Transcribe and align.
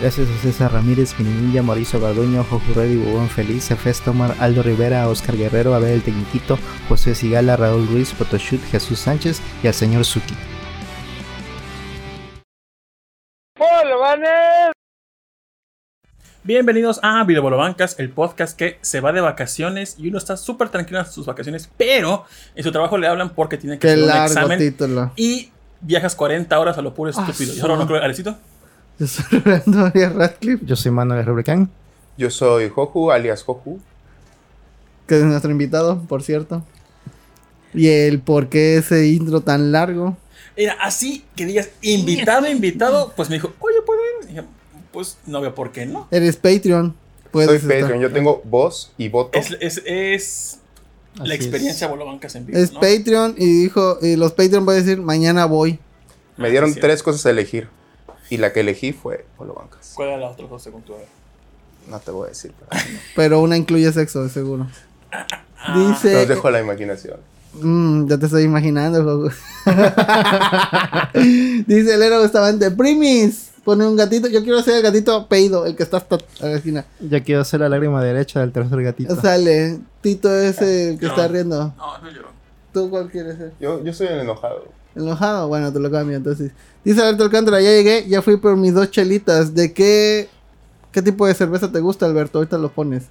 Gracias 0.00 0.28
a 0.28 0.42
César 0.42 0.72
Ramírez, 0.72 1.18
Minilla, 1.18 1.62
Mauricio 1.62 1.98
Garduño, 2.00 2.44
Jojo 2.44 2.74
Reddy, 2.74 2.96
Bubón 2.96 3.30
Feliz, 3.30 3.70
Efes 3.70 4.02
Tomar, 4.02 4.34
Aldo 4.40 4.62
Rivera, 4.62 5.08
Oscar 5.08 5.36
Guerrero, 5.36 5.74
Abel 5.74 5.92
el 5.92 6.02
Tecniquito, 6.02 6.58
José 6.88 7.14
Sigala, 7.14 7.56
Raúl 7.56 7.86
Ruiz, 7.88 8.12
Photoshoot, 8.12 8.60
Jesús 8.70 8.98
Sánchez 8.98 9.40
y 9.62 9.68
al 9.68 9.74
señor 9.74 10.04
Suki. 10.04 10.34
Bienvenidos 16.44 17.00
a 17.02 17.24
Videobolobancas, 17.24 17.98
el 17.98 18.10
podcast 18.10 18.56
que 18.56 18.78
se 18.80 19.00
va 19.00 19.12
de 19.12 19.20
vacaciones 19.20 19.96
y 19.98 20.08
uno 20.08 20.18
está 20.18 20.36
súper 20.36 20.68
tranquilo 20.68 21.00
en 21.00 21.06
sus 21.06 21.26
vacaciones, 21.26 21.68
pero 21.76 22.24
en 22.54 22.62
su 22.62 22.70
trabajo 22.70 22.96
le 22.98 23.08
hablan 23.08 23.30
porque 23.30 23.58
tiene 23.58 23.78
que 23.78 23.80
Qué 23.80 23.88
hacer 23.94 24.02
un 24.02 24.08
largo 24.08 24.26
examen 24.26 24.58
título. 24.58 25.12
y 25.16 25.50
viajas 25.80 26.14
40 26.14 26.58
horas 26.58 26.78
a 26.78 26.82
lo 26.82 26.94
puro 26.94 27.10
estúpido. 27.10 27.52
Ah, 27.52 27.56
¿Y 27.56 27.60
ahora 27.60 27.76
no 27.76 27.86
creo, 27.86 28.00
Alecito? 28.02 28.36
Yo 28.98 29.06
soy 29.06 29.24
Rolando 29.44 29.86
Arias 29.86 30.14
Radcliffe, 30.14 30.64
Yo 30.64 30.76
soy 30.76 30.90
Manuel 30.92 31.24
Rubricán. 31.24 31.70
Yo 32.16 32.30
soy 32.30 32.68
Joju, 32.70 33.10
alias 33.10 33.42
Joju. 33.42 33.78
que 35.06 35.18
es 35.18 35.22
nuestro 35.24 35.50
invitado, 35.50 36.00
por 36.08 36.22
cierto. 36.22 36.64
Y 37.74 37.88
el 37.88 38.20
por 38.20 38.48
qué 38.48 38.78
ese 38.78 39.06
intro 39.08 39.42
tan 39.42 39.70
largo. 39.70 40.16
Era 40.56 40.72
así 40.80 41.24
que 41.36 41.44
digas 41.44 41.68
invitado, 41.82 42.48
invitado, 42.50 43.12
pues 43.14 43.28
me 43.28 43.36
dijo, 43.36 43.52
oye, 43.60 43.76
¿pueden? 43.84 44.04
Y 44.24 44.26
dije, 44.28 44.42
pues 44.92 45.18
no 45.26 45.42
veo 45.42 45.54
por 45.54 45.72
qué 45.72 45.84
no. 45.84 46.08
Eres 46.10 46.36
Patreon. 46.36 46.94
Soy 47.32 47.56
estar. 47.56 47.80
Patreon, 47.80 48.00
yo 48.00 48.10
tengo 48.10 48.40
voz 48.44 48.92
y 48.96 49.10
voto. 49.10 49.38
Es, 49.38 49.54
es, 49.60 49.82
es 49.84 50.58
Así 51.18 51.28
la 51.28 51.34
experiencia 51.34 51.86
Bolobancas 51.86 52.34
en 52.34 52.46
vivo. 52.46 52.58
Es 52.58 52.72
¿no? 52.72 52.80
Patreon 52.80 53.34
y 53.36 53.62
dijo, 53.64 53.98
y 54.00 54.16
los 54.16 54.32
Patreon 54.32 54.64
pueden 54.64 54.82
decir, 54.86 55.02
mañana 55.02 55.44
voy. 55.44 55.78
Me 56.38 56.48
dieron 56.50 56.72
Ah, 56.74 56.78
tres 56.80 57.02
cosas 57.02 57.26
a 57.26 57.30
elegir. 57.30 57.68
Y 58.30 58.36
la 58.38 58.52
que 58.52 58.60
elegí 58.60 58.92
fue 58.92 59.24
Bancas. 59.38 59.92
¿Cuál 59.94 60.08
era 60.08 60.18
la 60.18 60.30
otra 60.30 60.46
cosa 60.48 60.64
según 60.64 60.82
tú? 60.82 60.94
A 60.94 60.98
ver. 60.98 61.06
No 61.88 61.98
te 62.00 62.10
voy 62.10 62.26
a 62.26 62.28
decir. 62.30 62.52
pero 62.68 62.82
Pero 63.16 63.40
una 63.40 63.56
incluye 63.56 63.90
sexo, 63.92 64.22
de 64.24 64.30
seguro. 64.30 64.66
Ah, 65.58 65.78
Dice... 65.78 66.12
Los 66.14 66.28
dejo 66.28 66.48
a 66.48 66.50
la 66.50 66.60
imaginación. 66.60 67.18
Mm, 67.54 68.06
ya 68.08 68.18
te 68.18 68.26
estoy 68.26 68.42
imaginando. 68.42 69.30
Dice 71.14 71.94
el 71.94 72.02
héroe 72.02 72.20
Bustamante, 72.22 72.70
Primis, 72.70 73.50
pone 73.64 73.86
un 73.86 73.96
gatito. 73.96 74.28
Yo 74.28 74.42
quiero 74.42 74.62
ser 74.62 74.76
el 74.76 74.82
gatito 74.82 75.26
peido, 75.26 75.64
el 75.66 75.74
que 75.76 75.82
está 75.82 75.96
hasta 75.98 76.16
a 76.16 76.46
la 76.46 76.52
esquina. 76.56 76.84
Ya 77.00 77.22
quiero 77.22 77.44
ser 77.44 77.60
la 77.60 77.68
lágrima 77.68 78.02
derecha 78.02 78.40
del 78.40 78.52
tercer 78.52 78.82
gatito. 78.82 79.16
Sale, 79.20 79.78
Tito 80.02 80.34
es 80.34 80.60
el 80.60 80.98
que 80.98 81.06
No. 81.06 81.12
está 81.12 81.28
riendo. 81.28 81.72
No, 81.76 81.98
no 81.98 82.10
lloró. 82.10 82.28
¿Tú 82.72 82.90
cuál 82.90 83.08
quieres 83.10 83.38
ser? 83.38 83.52
Yo, 83.58 83.82
yo 83.82 83.92
soy 83.92 84.08
el 84.08 84.20
enojado. 84.20 84.64
¿Enojado? 84.96 85.48
Bueno, 85.48 85.72
te 85.72 85.78
lo 85.78 85.90
cambio 85.90 86.16
entonces. 86.16 86.52
Dice 86.84 87.00
Alberto 87.02 87.24
Alcántara, 87.24 87.60
ya 87.60 87.70
llegué, 87.70 88.06
ya 88.08 88.22
fui 88.22 88.36
por 88.38 88.56
mis 88.56 88.72
dos 88.74 88.90
chelitas. 88.90 89.54
¿De 89.54 89.72
qué, 89.72 90.28
qué 90.92 91.02
tipo 91.02 91.26
de 91.26 91.34
cerveza 91.34 91.70
te 91.70 91.80
gusta, 91.80 92.06
Alberto? 92.06 92.38
Ahorita 92.38 92.56
lo 92.58 92.70
pones. 92.70 93.04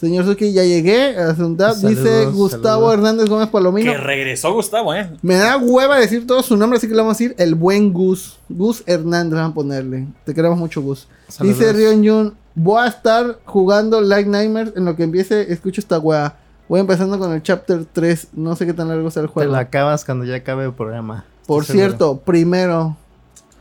Señor 0.00 0.24
Suki, 0.24 0.52
ya 0.52 0.64
llegué. 0.64 1.16
Hace 1.16 1.42
un 1.44 1.56
dab. 1.56 1.76
Dice 1.76 2.26
Gustavo 2.26 2.88
saludos. 2.90 2.94
Hernández 2.94 3.28
Gómez 3.28 3.48
Palomino. 3.48 3.92
Que 3.92 3.98
regresó 3.98 4.52
Gustavo, 4.52 4.94
¿eh? 4.94 5.10
Me 5.22 5.36
da 5.36 5.56
hueva 5.58 5.98
decir 5.98 6.26
todo 6.26 6.42
su 6.42 6.56
nombre, 6.56 6.76
así 6.78 6.88
que 6.88 6.94
le 6.94 6.98
vamos 7.02 7.16
a 7.16 7.18
decir 7.18 7.34
el 7.38 7.54
buen 7.54 7.92
Gus. 7.92 8.38
Gus 8.48 8.82
Hernández, 8.86 9.34
vamos 9.34 9.52
a 9.52 9.54
ponerle. 9.54 10.06
Te 10.24 10.34
queremos 10.34 10.58
mucho, 10.58 10.82
Gus. 10.82 11.06
Saludos. 11.28 11.58
Dice 11.58 11.72
Rion 11.72 12.04
Jun, 12.06 12.34
voy 12.54 12.82
a 12.82 12.88
estar 12.88 13.38
jugando 13.44 14.00
Light 14.00 14.26
Nightmares 14.26 14.72
en 14.76 14.84
lo 14.84 14.96
que 14.96 15.04
empiece, 15.04 15.52
escucho 15.52 15.80
esta 15.80 15.98
wea. 15.98 16.36
Voy 16.68 16.80
empezando 16.80 17.18
con 17.18 17.32
el 17.32 17.42
chapter 17.42 17.84
3, 17.92 18.28
no 18.32 18.56
sé 18.56 18.66
qué 18.66 18.72
tan 18.72 18.88
largo 18.88 19.10
sea 19.10 19.22
el 19.22 19.28
Te 19.28 19.34
juego. 19.34 19.52
la 19.52 19.58
acabas 19.60 20.04
cuando 20.04 20.24
ya 20.24 20.36
acabe 20.36 20.64
el 20.64 20.72
programa. 20.72 21.24
Por 21.46 21.64
seguro. 21.64 21.86
cierto, 21.88 22.16
primero, 22.20 22.96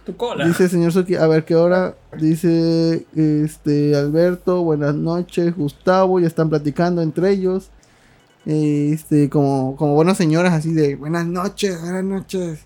Tu 0.05 0.15
cola. 0.15 0.45
dice 0.45 0.63
el 0.65 0.69
señor 0.69 0.91
Suki, 0.91 1.15
a 1.15 1.27
ver 1.27 1.45
qué 1.45 1.55
hora. 1.55 1.95
Dice 2.17 3.05
este 3.15 3.95
Alberto, 3.95 4.63
buenas 4.63 4.95
noches, 4.95 5.55
Gustavo, 5.55 6.19
ya 6.19 6.27
están 6.27 6.49
platicando 6.49 7.01
entre 7.01 7.31
ellos. 7.31 7.69
Este, 8.45 9.29
como, 9.29 9.75
como 9.75 9.93
buenas 9.93 10.17
señoras, 10.17 10.53
así 10.53 10.73
de 10.73 10.95
buenas 10.95 11.25
noches, 11.27 11.79
buenas 11.81 12.03
noches. 12.03 12.59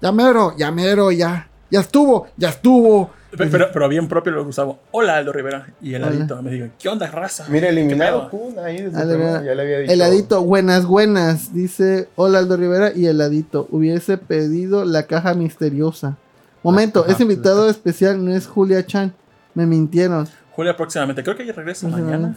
Ya 0.00 0.12
mero, 0.12 0.54
ya 0.56 0.70
mero, 0.70 1.10
ya. 1.12 1.48
Ya 1.70 1.80
estuvo, 1.80 2.26
ya 2.36 2.48
estuvo. 2.48 3.10
Pe- 3.36 3.46
Pero, 3.46 3.68
pero 3.72 3.88
bien 3.88 4.08
propio 4.08 4.32
lo 4.32 4.38
de 4.40 4.44
Gustavo. 4.46 4.80
Hola, 4.90 5.16
Aldo 5.16 5.32
Rivera. 5.32 5.68
Y 5.80 5.94
el 5.94 6.02
Hola. 6.02 6.12
adito 6.16 6.42
me 6.42 6.50
dijo, 6.50 6.66
¿qué 6.80 6.88
onda, 6.88 7.06
raza? 7.08 7.46
Mira, 7.48 7.68
eliminado. 7.68 8.28
Kun 8.28 8.58
ahí 8.58 8.82
desde 8.82 9.16
mira. 9.16 9.42
ya 9.44 9.54
le 9.54 9.62
había 9.62 9.78
dicho. 9.78 9.92
Heladito, 9.92 10.42
buenas, 10.44 10.84
buenas. 10.84 11.54
Dice, 11.54 12.08
hola 12.16 12.40
Aldo 12.40 12.56
Rivera 12.56 12.92
y 12.94 13.06
heladito. 13.06 13.68
Hubiese 13.70 14.18
pedido 14.18 14.84
la 14.84 15.04
caja 15.04 15.34
misteriosa. 15.34 16.16
Momento, 16.64 17.02
Ajá, 17.04 17.12
ese 17.12 17.22
invitado 17.22 17.70
especial 17.70 18.24
no 18.24 18.32
es 18.34 18.46
Julia 18.48 18.84
Chan. 18.84 19.14
Me 19.54 19.64
mintieron. 19.64 20.28
Julia 20.52 20.76
próximamente. 20.76 21.22
Creo 21.22 21.36
que 21.36 21.44
ella 21.44 21.52
regresa 21.52 21.86
mañana. 21.88 22.36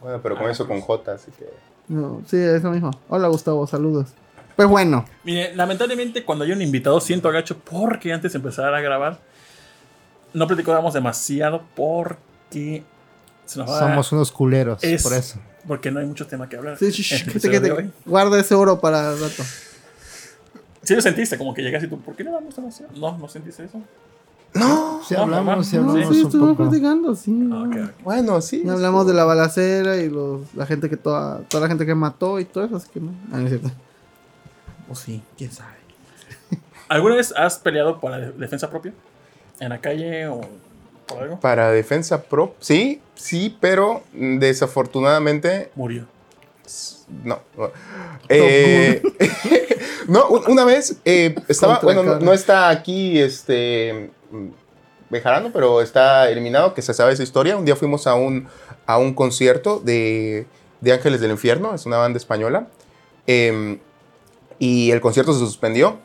Bueno, 0.00 0.20
pero 0.22 0.36
con 0.38 0.48
eso 0.50 0.66
con 0.68 0.80
J, 0.80 1.12
así 1.12 1.30
que. 1.36 1.46
No, 1.88 2.22
sí, 2.26 2.36
eso 2.36 2.70
mismo. 2.70 2.90
Hola 3.08 3.26
Gustavo, 3.28 3.66
saludos. 3.66 4.08
Pues 4.54 4.68
bueno, 4.68 5.04
Mire, 5.24 5.54
lamentablemente 5.54 6.24
cuando 6.24 6.44
hay 6.44 6.52
un 6.52 6.62
invitado 6.62 6.98
siento 7.00 7.28
agacho 7.28 7.58
porque 7.58 8.12
antes 8.12 8.32
de 8.32 8.38
empezar 8.38 8.72
a 8.74 8.80
grabar 8.80 9.18
no 10.36 10.46
platicábamos 10.46 10.94
demasiado 10.94 11.62
porque 11.74 12.82
se 13.44 13.58
nos 13.58 13.70
va 13.70 13.78
Somos 13.80 14.12
unos 14.12 14.32
culeros, 14.32 14.82
Es- 14.84 15.02
por 15.02 15.12
eso. 15.14 15.38
porque 15.66 15.90
no 15.90 16.00
hay 16.00 16.06
mucho 16.06 16.26
tema 16.26 16.48
que 16.48 16.56
hablar. 16.56 16.78
sí, 16.78 16.90
que 16.92 17.24
te- 17.24 17.30
episodio 17.30 17.50
que 17.52 17.60
de 17.60 17.68
te- 17.68 17.74
hoy. 17.74 17.90
guarda 18.04 18.38
ese 18.38 18.54
oro 18.54 18.80
para 18.80 19.12
el 19.12 19.20
rato. 19.20 19.42
Sí 20.82 20.94
lo 20.94 21.00
sentiste, 21.00 21.36
como 21.36 21.52
que 21.52 21.62
llegaste 21.62 21.86
y 21.86 21.90
tú, 21.90 22.00
¿por 22.00 22.14
qué 22.14 22.22
no 22.22 22.30
hablamos 22.34 22.54
demasiado? 22.54 22.92
No, 22.96 23.18
no 23.18 23.28
sentiste 23.28 23.64
eso. 23.64 23.80
No. 24.54 25.00
Sí 25.06 25.14
No, 25.14 25.22
hablamos, 25.22 25.66
sí 25.66 25.76
no, 25.76 25.82
No, 25.82 25.90
hablamos 25.92 26.14
sí, 26.14 26.20
un 26.22 26.26
estuvimos 26.28 26.56
poco. 26.56 26.68
platicando, 26.70 27.14
sí. 27.14 27.50
Ah. 27.52 27.90
Bueno, 28.04 28.40
sí. 28.40 28.62
Y 28.64 28.68
hablamos 28.68 29.06
de 29.06 29.12
la 29.14 29.24
balacera 29.24 29.96
y 29.96 30.08
los, 30.08 30.54
la 30.54 30.64
gente 30.64 30.88
que 30.88 30.96
toda, 30.96 31.40
toda 31.48 31.62
la 31.62 31.68
gente 31.68 31.84
que 31.84 31.94
mató 31.94 32.38
y 32.40 32.44
todo 32.44 32.64
eso, 32.64 32.76
así 32.76 32.88
que 32.92 33.00
no. 33.00 33.10
Ah, 33.32 33.38
no 33.38 33.42
es 33.44 33.48
cierto. 33.50 33.70
O 34.88 34.94
sí, 34.94 35.22
quién 35.36 35.50
sabe. 35.52 35.74
¿Alguna 36.88 37.16
vez 37.16 37.34
has 37.36 37.58
peleado 37.58 38.00
por 38.00 38.12
la 38.12 38.18
de- 38.18 38.32
defensa 38.32 38.70
propia? 38.70 38.92
¿En 39.60 39.68
la 39.70 39.80
calle 39.80 40.26
o 40.28 40.40
por 41.06 41.22
algo? 41.22 41.40
Para 41.40 41.70
defensa 41.70 42.22
pro. 42.24 42.54
Sí, 42.60 43.00
sí, 43.14 43.56
pero 43.60 44.02
desafortunadamente 44.12 45.70
Murió. 45.74 46.06
No. 47.24 47.40
no. 47.56 47.70
Eh, 48.28 49.00
no, 50.08 50.26
un- 50.28 50.42
una 50.50 50.64
vez 50.64 50.96
eh, 51.04 51.34
estaba, 51.48 51.78
bueno, 51.80 52.02
no, 52.18 52.32
está 52.32 52.68
aquí 52.68 53.18
este 53.20 54.10
Bejarano, 55.08 55.50
pero 55.52 55.80
está 55.82 56.28
eliminado, 56.28 56.74
que 56.74 56.82
se 56.82 56.92
sabe 56.92 57.12
esa 57.12 57.22
historia. 57.22 57.56
Un 57.56 57.64
día 57.64 57.76
fuimos 57.76 58.06
a 58.08 58.14
un, 58.16 58.48
a 58.86 58.98
un 58.98 59.14
concierto 59.14 59.78
de, 59.78 60.46
de 60.80 60.92
Ángeles 60.92 61.20
del 61.20 61.30
Infierno, 61.30 61.74
es 61.74 61.86
una 61.86 61.98
banda 61.98 62.16
española, 62.16 62.66
em, 63.28 63.78
y 64.58 64.90
el 64.90 65.00
concierto 65.00 65.32
se 65.32 65.38
suspendió. 65.38 65.98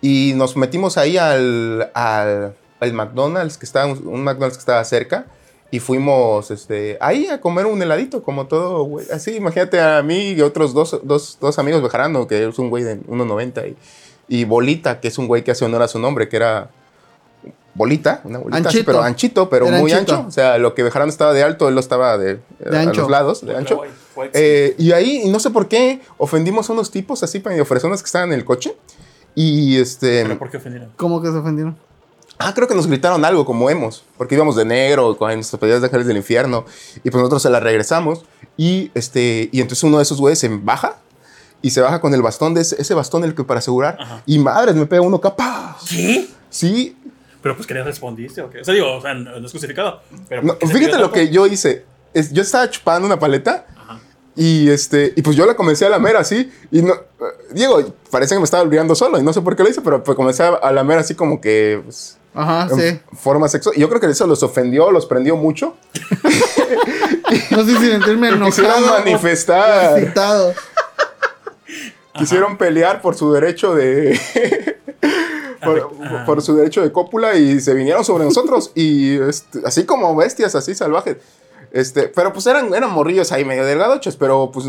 Y 0.00 0.32
nos 0.36 0.56
metimos 0.56 0.96
ahí 0.96 1.18
al, 1.18 1.90
al, 1.92 2.54
al 2.80 2.92
McDonald's, 2.92 3.58
que 3.58 3.66
estaba, 3.66 3.92
un 3.92 4.24
McDonald's 4.24 4.56
que 4.56 4.62
estaba 4.62 4.84
cerca. 4.84 5.26
Y 5.70 5.80
fuimos 5.80 6.50
este, 6.50 6.96
ahí 7.00 7.26
a 7.26 7.42
comer 7.42 7.66
un 7.66 7.82
heladito, 7.82 8.22
como 8.22 8.46
todo, 8.46 8.84
güey. 8.84 9.06
Así, 9.12 9.36
imagínate 9.36 9.78
a 9.80 10.02
mí 10.02 10.30
y 10.30 10.40
otros 10.40 10.72
dos, 10.72 10.98
dos, 11.02 11.36
dos 11.40 11.58
amigos 11.58 11.82
bejarano, 11.82 12.26
que 12.26 12.48
es 12.48 12.58
un 12.58 12.70
güey 12.70 12.84
de 12.84 13.00
1,90. 13.02 13.74
Y, 14.28 14.40
y 14.40 14.44
Bolita, 14.44 15.00
que 15.00 15.08
es 15.08 15.18
un 15.18 15.26
güey 15.26 15.44
que 15.44 15.50
hace 15.50 15.66
honor 15.66 15.82
a 15.82 15.88
su 15.88 15.98
nombre, 15.98 16.28
que 16.28 16.36
era 16.36 16.70
Bolita, 17.78 18.22
una 18.24 18.38
bolita, 18.38 18.56
así, 18.68 18.78
Anchito. 18.78 18.86
pero 18.86 19.02
anchito, 19.02 19.48
pero 19.48 19.68
Era 19.68 19.78
muy 19.78 19.92
anchito. 19.92 20.16
ancho. 20.16 20.28
O 20.28 20.30
sea, 20.32 20.58
lo 20.58 20.74
que 20.74 20.82
bejarano 20.82 21.10
estaba 21.10 21.32
de 21.32 21.44
alto, 21.44 21.68
él 21.68 21.74
lo 21.74 21.80
estaba 21.80 22.18
de, 22.18 22.40
a 22.72 22.80
ancho. 22.80 23.02
los 23.02 23.10
lados, 23.10 23.46
de 23.46 23.56
ancho. 23.56 23.82
Eh, 24.32 24.74
y 24.78 24.90
ahí, 24.90 25.22
y 25.24 25.28
no 25.28 25.38
sé 25.38 25.50
por 25.50 25.68
qué, 25.68 26.00
ofendimos 26.16 26.68
a 26.68 26.72
unos 26.72 26.90
tipos 26.90 27.22
así, 27.22 27.40
medio 27.44 27.64
fresones 27.64 28.02
que 28.02 28.06
estaban 28.06 28.32
en 28.32 28.38
el 28.38 28.44
coche. 28.44 28.74
Y 29.36 29.76
este. 29.78 30.24
¿Pero 30.24 30.38
por 30.38 30.50
qué 30.50 30.56
ofendieron? 30.56 30.90
¿Cómo 30.96 31.22
que 31.22 31.28
se 31.28 31.36
ofendieron? 31.36 31.78
Ah, 32.38 32.54
creo 32.54 32.68
que 32.68 32.74
nos 32.74 32.86
gritaron 32.86 33.24
algo 33.24 33.44
como 33.44 33.68
hemos, 33.68 34.04
porque 34.16 34.36
íbamos 34.36 34.54
de 34.54 34.64
negro 34.64 35.16
con 35.16 35.34
nuestras 35.34 35.58
pedidas 35.58 35.80
de 35.80 35.86
ángeles 35.86 36.06
del 36.06 36.16
infierno 36.16 36.64
y 36.98 37.10
pues 37.10 37.16
nosotros 37.16 37.42
se 37.42 37.50
las 37.50 37.62
regresamos 37.62 38.24
y 38.56 38.90
este 38.94 39.48
y 39.50 39.60
entonces 39.60 39.82
uno 39.82 39.96
de 39.96 40.04
esos 40.04 40.20
güeyes 40.20 40.38
se 40.38 40.48
baja 40.48 40.98
y 41.62 41.70
se 41.70 41.80
baja 41.80 42.00
con 42.00 42.14
el 42.14 42.22
bastón 42.22 42.54
de 42.54 42.60
ese, 42.60 42.80
ese 42.80 42.94
bastón 42.94 43.24
el 43.24 43.34
que 43.34 43.42
para 43.42 43.58
asegurar 43.58 43.96
Ajá. 44.00 44.22
y 44.24 44.38
madres 44.38 44.76
me 44.76 44.86
pega 44.86 45.02
uno 45.02 45.20
capaz. 45.20 45.78
¿Qué? 45.88 46.28
Sí, 46.48 46.96
Pero 47.42 47.56
pues 47.56 47.66
que 47.66 47.74
le 47.74 47.82
respondiste 47.82 48.40
o 48.40 48.50
qué. 48.50 48.60
O 48.60 48.64
sea, 48.64 48.72
digo, 48.72 48.92
o 48.96 49.00
sea, 49.00 49.14
no, 49.14 49.38
no 49.40 49.46
es 49.46 49.52
justificado. 49.52 50.00
Pero 50.28 50.42
no, 50.42 50.54
¿por 50.54 50.60
qué 50.60 50.66
se 50.68 50.74
fíjate 50.74 50.98
lo 50.98 51.10
que 51.10 51.30
yo 51.30 51.46
hice. 51.46 51.84
Es, 52.14 52.32
yo 52.32 52.42
estaba 52.42 52.70
chupando 52.70 53.06
una 53.06 53.18
paleta 53.18 53.66
Ajá. 53.76 54.00
y 54.36 54.70
este 54.70 55.12
y 55.16 55.22
pues 55.22 55.36
yo 55.36 55.44
la 55.44 55.54
comencé 55.56 55.86
a 55.86 55.88
lamer 55.88 56.16
así 56.16 56.50
y 56.70 56.82
no 56.82 56.94
Diego, 57.50 57.82
parece 58.10 58.34
que 58.34 58.38
me 58.38 58.44
estaba 58.44 58.62
olvidando 58.62 58.94
solo 58.94 59.18
y 59.18 59.22
no 59.22 59.32
sé 59.32 59.40
por 59.40 59.56
qué 59.56 59.62
lo 59.64 59.68
hice, 59.70 59.80
pero 59.80 60.04
pues 60.04 60.16
comencé 60.16 60.44
a 60.44 60.70
lamer 60.72 60.98
así 60.98 61.14
como 61.14 61.40
que 61.40 61.80
pues, 61.84 62.16
Ajá, 62.34 62.68
sí. 62.74 63.00
forma 63.20 63.48
sexual. 63.48 63.76
Y 63.76 63.80
yo 63.80 63.88
creo 63.88 64.00
que 64.00 64.06
eso 64.06 64.26
los 64.26 64.42
ofendió, 64.42 64.90
los 64.90 65.06
prendió 65.06 65.36
mucho. 65.36 65.74
No 67.50 67.62
sé 67.64 67.76
si 67.76 67.90
sentirme 67.90 68.28
quisieron 68.30 68.34
enojado 68.42 68.86
o 68.86 68.98
manifestar, 69.00 69.98
excitado. 69.98 70.54
quisieron 72.14 72.56
pelear 72.56 73.02
por 73.02 73.14
su 73.16 73.32
derecho 73.32 73.74
de, 73.74 74.18
por, 75.62 75.90
Ah. 76.02 76.22
por 76.24 76.40
su 76.42 76.56
derecho 76.56 76.82
de 76.82 76.90
cópula 76.92 77.34
y 77.34 77.60
se 77.60 77.74
vinieron 77.74 78.04
sobre 78.04 78.24
nosotros 78.24 78.70
y 78.74 79.18
este, 79.20 79.60
así 79.64 79.84
como 79.84 80.14
bestias, 80.16 80.54
así 80.54 80.74
salvajes. 80.74 81.16
Este, 81.70 82.04
pero 82.08 82.32
pues 82.32 82.46
eran, 82.46 82.72
eran 82.74 82.90
morrillos 82.90 83.30
ahí 83.32 83.44
medio 83.44 83.64
delgadochos, 83.64 84.16
pero 84.16 84.50
pues 84.50 84.66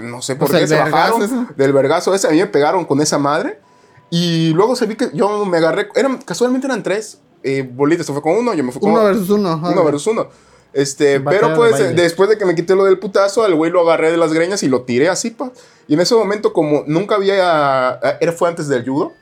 no 0.00 0.20
sé 0.22 0.34
por 0.34 0.48
Pues 0.48 0.60
qué 0.62 0.66
se 0.66 0.74
vergazo 0.74 1.18
bajaron 1.18 1.22
ese. 1.22 1.54
del 1.56 1.72
vergazo 1.72 2.14
ese. 2.14 2.26
A 2.26 2.30
mí 2.30 2.38
me 2.38 2.46
pegaron 2.46 2.84
con 2.84 3.00
esa 3.00 3.18
madre 3.18 3.60
y 4.10 4.50
luego 4.54 4.74
se 4.76 4.86
vi 4.86 4.94
que 4.96 5.10
yo 5.14 5.44
me 5.44 5.58
agarré, 5.58 5.88
eran, 5.94 6.18
casualmente 6.18 6.66
eran 6.66 6.82
tres 6.82 7.18
eh, 7.42 7.68
bolitas, 7.70 8.06
se 8.06 8.12
fue 8.12 8.22
con 8.22 8.34
uno, 8.36 8.54
yo 8.54 8.64
me 8.64 8.72
fui 8.72 8.80
con 8.80 8.90
Uno 8.92 9.00
otro. 9.00 9.12
versus 9.12 9.30
uno. 9.30 9.48
ajá. 9.52 9.70
Uno 9.70 9.84
versus 9.84 10.06
uno. 10.08 10.28
Este, 10.72 11.18
pero 11.20 11.54
pues 11.54 11.96
después 11.96 12.28
de 12.28 12.36
que 12.36 12.44
me 12.44 12.54
quité 12.54 12.74
lo 12.74 12.84
del 12.84 12.98
putazo, 12.98 13.42
al 13.42 13.54
güey 13.54 13.70
lo 13.70 13.80
agarré 13.80 14.10
de 14.10 14.16
las 14.18 14.32
greñas 14.32 14.62
y 14.62 14.68
lo 14.68 14.82
tiré 14.82 15.08
así, 15.08 15.30
pa. 15.30 15.50
Y 15.88 15.94
en 15.94 16.00
ese 16.00 16.14
momento, 16.14 16.52
como 16.52 16.84
nunca 16.86 17.14
había. 17.14 17.98
Era, 18.20 18.32
fue 18.32 18.48
antes 18.50 18.68
del 18.68 18.84
judo. 18.86 19.12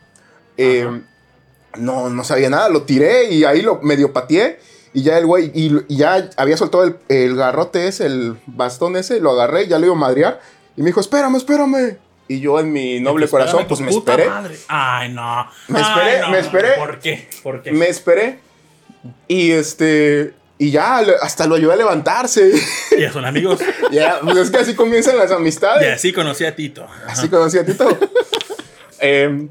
eh, 0.57 1.03
no, 1.79 2.09
no 2.11 2.25
sabía 2.25 2.51
nada. 2.51 2.69
Lo 2.69 2.83
tiré 2.83 3.31
y 3.33 3.45
ahí 3.45 3.63
lo 3.63 3.81
medio 3.81 4.13
pateé. 4.13 4.59
Y 4.93 5.03
ya 5.05 5.19
el 5.19 5.27
güey. 5.27 5.53
Y, 5.55 5.85
y 5.89 5.97
ya 5.99 6.29
había 6.37 6.57
soltado 6.57 6.83
el, 6.85 6.97
el 7.09 7.37
garrote 7.37 7.87
ese, 7.87 8.07
el 8.07 8.39
bastón 8.47 8.97
ese. 8.97 9.21
Lo 9.21 9.31
agarré, 9.31 9.69
ya 9.69 9.79
lo 9.79 9.87
iba 9.87 9.95
a 9.95 9.99
madrear. 9.99 10.41
Y 10.77 10.81
me 10.83 10.87
dijo, 10.89 11.01
espérame, 11.01 11.37
espérame. 11.37 11.97
Y 12.29 12.41
yo 12.41 12.59
en 12.59 12.73
mi 12.73 12.99
noble 13.01 13.29
corazón, 13.29 13.67
pues 13.69 13.81
me 13.81 13.91
esperé. 13.91 14.29
madre. 14.29 14.57
Ay, 14.69 15.11
no. 15.13 15.49
Me 15.69 15.79
Ay, 15.79 15.85
esperé, 15.85 16.21
no, 16.21 16.27
me 16.27 16.33
no, 16.33 16.39
esperé. 16.39 16.73
¿Por 16.77 16.99
qué? 16.99 17.29
¿Por 17.43 17.63
qué? 17.63 17.71
Me 17.73 17.89
esperé. 17.89 18.39
Y 19.29 19.53
este. 19.53 20.35
Y 20.59 20.71
ya, 20.71 20.97
hasta 21.21 21.47
lo 21.47 21.55
ayudé 21.55 21.75
a 21.75 21.77
levantarse. 21.77 22.51
Ya 22.99 23.13
son 23.13 23.25
amigos. 23.25 23.61
Ya, 23.93 24.19
pues 24.23 24.37
es 24.39 24.51
que 24.51 24.57
así 24.57 24.75
comienzan 24.75 25.17
las 25.17 25.31
Y 25.31 25.35
amistades. 25.35 25.95
así 25.95 26.13
conocí 26.13 26.45
a 26.45 26.57
Tito. 26.57 26.83
Ajá. 26.85 27.13
Así 27.13 27.29
conocí 27.29 27.59
a 27.59 27.65
Tito. 27.65 27.87
Em, 28.99 29.49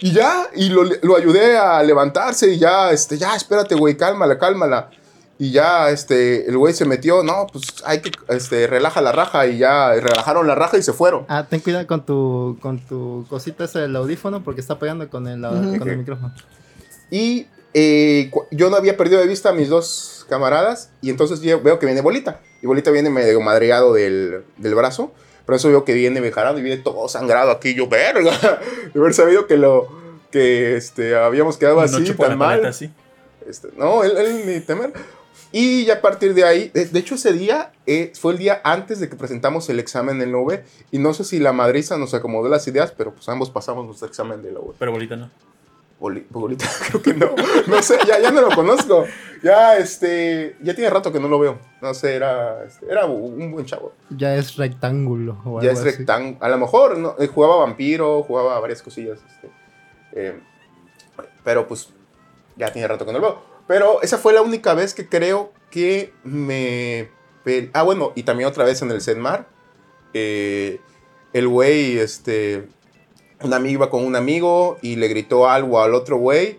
y 0.00 0.12
ya, 0.12 0.48
y 0.56 0.70
lo, 0.70 0.82
lo 0.84 1.16
ayudé 1.16 1.58
a 1.58 1.82
levantarse 1.82 2.48
y 2.52 2.58
ya, 2.58 2.90
este, 2.90 3.18
ya, 3.18 3.36
espérate, 3.36 3.74
güey, 3.74 3.96
cálmala, 3.96 4.38
cálmala. 4.38 4.90
Y 5.40 5.52
ya, 5.52 5.90
este, 5.90 6.48
el 6.48 6.58
güey 6.58 6.74
se 6.74 6.84
metió, 6.84 7.22
no, 7.22 7.46
pues 7.52 7.64
hay 7.84 8.00
que, 8.00 8.10
este, 8.28 8.66
relaja 8.66 9.00
la 9.00 9.12
raja 9.12 9.46
y 9.46 9.58
ya, 9.58 9.92
relajaron 9.94 10.46
la 10.48 10.56
raja 10.56 10.76
y 10.78 10.82
se 10.82 10.92
fueron. 10.92 11.26
Ah, 11.28 11.46
ten 11.48 11.60
cuidado 11.60 11.86
con 11.86 12.04
tu, 12.04 12.58
con 12.60 12.80
tu 12.80 13.24
cosita 13.30 13.64
esa 13.64 13.78
del 13.78 13.94
audífono 13.94 14.42
porque 14.42 14.60
está 14.60 14.78
pegando 14.80 15.08
con 15.08 15.28
el, 15.28 15.40
con 15.78 15.88
el 15.88 15.98
micrófono. 15.98 16.34
Y 17.10 17.46
eh, 17.72 18.32
yo 18.50 18.68
no 18.68 18.76
había 18.76 18.96
perdido 18.96 19.20
de 19.20 19.28
vista 19.28 19.50
a 19.50 19.52
mis 19.52 19.68
dos 19.68 20.26
camaradas 20.28 20.90
y 21.02 21.10
entonces 21.10 21.40
yo 21.40 21.60
veo 21.62 21.78
que 21.78 21.86
viene 21.86 22.00
Bolita. 22.00 22.40
Y 22.60 22.66
Bolita 22.66 22.90
viene 22.90 23.08
medio 23.08 23.40
madreado 23.40 23.92
del, 23.94 24.42
del 24.56 24.74
brazo. 24.74 25.12
Pero 25.46 25.56
eso 25.56 25.68
veo 25.68 25.84
que 25.84 25.94
viene 25.94 26.20
bejarado 26.20 26.58
y 26.58 26.62
viene 26.62 26.82
todo 26.82 27.08
sangrado 27.08 27.50
aquí. 27.52 27.74
Yo, 27.74 27.88
verga. 27.88 28.60
De 28.92 29.00
haber 29.00 29.14
sabido 29.14 29.46
que 29.46 29.56
lo 29.56 29.88
que 30.30 30.76
este, 30.76 31.16
habíamos 31.16 31.56
quedado 31.56 31.76
No 31.76 31.80
así 31.82 32.04
chupó 32.04 32.24
la 32.24 32.28
tan 32.30 32.38
mal. 32.38 32.60
paleta. 32.60 32.76
Este, 33.48 33.68
no, 33.78 34.04
él, 34.04 34.14
él 34.18 34.42
ni 34.46 34.60
temer. 34.60 34.92
Y 35.52 35.86
ya 35.86 35.94
a 35.94 36.00
partir 36.00 36.34
de 36.34 36.44
ahí, 36.44 36.68
de, 36.74 36.84
de 36.86 36.98
hecho 36.98 37.14
ese 37.14 37.32
día 37.32 37.72
eh, 37.86 38.12
fue 38.18 38.32
el 38.32 38.38
día 38.38 38.60
antes 38.64 39.00
de 39.00 39.08
que 39.08 39.16
presentamos 39.16 39.68
el 39.70 39.78
examen 39.80 40.20
en 40.20 40.32
la 40.32 40.38
UV. 40.38 40.60
Y 40.90 40.98
no 40.98 41.14
sé 41.14 41.24
si 41.24 41.38
la 41.38 41.52
madriza 41.52 41.96
nos 41.96 42.12
acomodó 42.14 42.48
las 42.48 42.66
ideas, 42.68 42.92
pero 42.96 43.12
pues 43.14 43.28
ambos 43.28 43.50
pasamos 43.50 43.86
nuestro 43.86 44.06
examen 44.08 44.42
de 44.42 44.52
la 44.52 44.60
UV. 44.60 44.74
Pero 44.78 44.92
bolita 44.92 45.16
no. 45.16 45.30
Boli- 46.00 46.26
Bolita, 46.30 46.64
creo 46.88 47.02
que 47.02 47.12
no. 47.14 47.30
No 47.66 47.82
sé, 47.82 47.98
ya, 48.06 48.20
ya 48.20 48.30
no 48.30 48.40
lo 48.42 48.50
conozco. 48.54 49.04
Ya, 49.42 49.76
este, 49.78 50.56
ya 50.62 50.72
tiene 50.74 50.90
rato 50.90 51.10
que 51.12 51.18
no 51.18 51.26
lo 51.28 51.38
veo. 51.40 51.58
No 51.82 51.92
sé, 51.92 52.14
era, 52.14 52.62
este, 52.64 52.86
era 52.88 53.06
un 53.06 53.50
buen 53.50 53.66
chavo. 53.66 53.94
Ya 54.10 54.36
es 54.36 54.54
rectángulo 54.56 55.40
o 55.44 55.60
Ya 55.60 55.70
algo 55.70 55.80
es 55.82 55.96
rectángulo. 55.96 56.38
A 56.44 56.48
lo 56.50 56.58
mejor 56.58 56.98
¿no? 56.98 57.16
Eh, 57.18 57.26
jugaba 57.26 57.56
vampiro, 57.56 58.22
jugaba 58.22 58.60
varias 58.60 58.80
cosillas. 58.82 59.18
este, 59.28 59.50
eh, 60.12 60.40
pero 61.42 61.66
pues 61.66 61.88
ya 62.56 62.72
tiene 62.72 62.86
rato 62.86 63.04
que 63.04 63.12
no 63.12 63.18
lo 63.18 63.26
veo. 63.26 63.47
Pero 63.68 64.02
esa 64.02 64.18
fue 64.18 64.32
la 64.32 64.42
única 64.42 64.74
vez 64.74 64.94
que 64.94 65.08
creo 65.08 65.52
que 65.70 66.12
me... 66.24 67.10
Ah, 67.72 67.82
bueno, 67.82 68.12
y 68.16 68.24
también 68.24 68.48
otra 68.48 68.64
vez 68.64 68.82
en 68.82 68.90
el 68.90 69.00
Senmar. 69.00 69.46
eh, 70.14 70.80
el 71.32 71.46
güey, 71.46 71.98
este... 71.98 72.66
Un 73.40 73.54
amigo 73.54 73.74
iba 73.74 73.90
con 73.90 74.04
un 74.04 74.16
amigo 74.16 74.78
y 74.82 74.96
le 74.96 75.06
gritó 75.06 75.48
algo 75.48 75.80
al 75.80 75.94
otro 75.94 76.16
güey. 76.16 76.58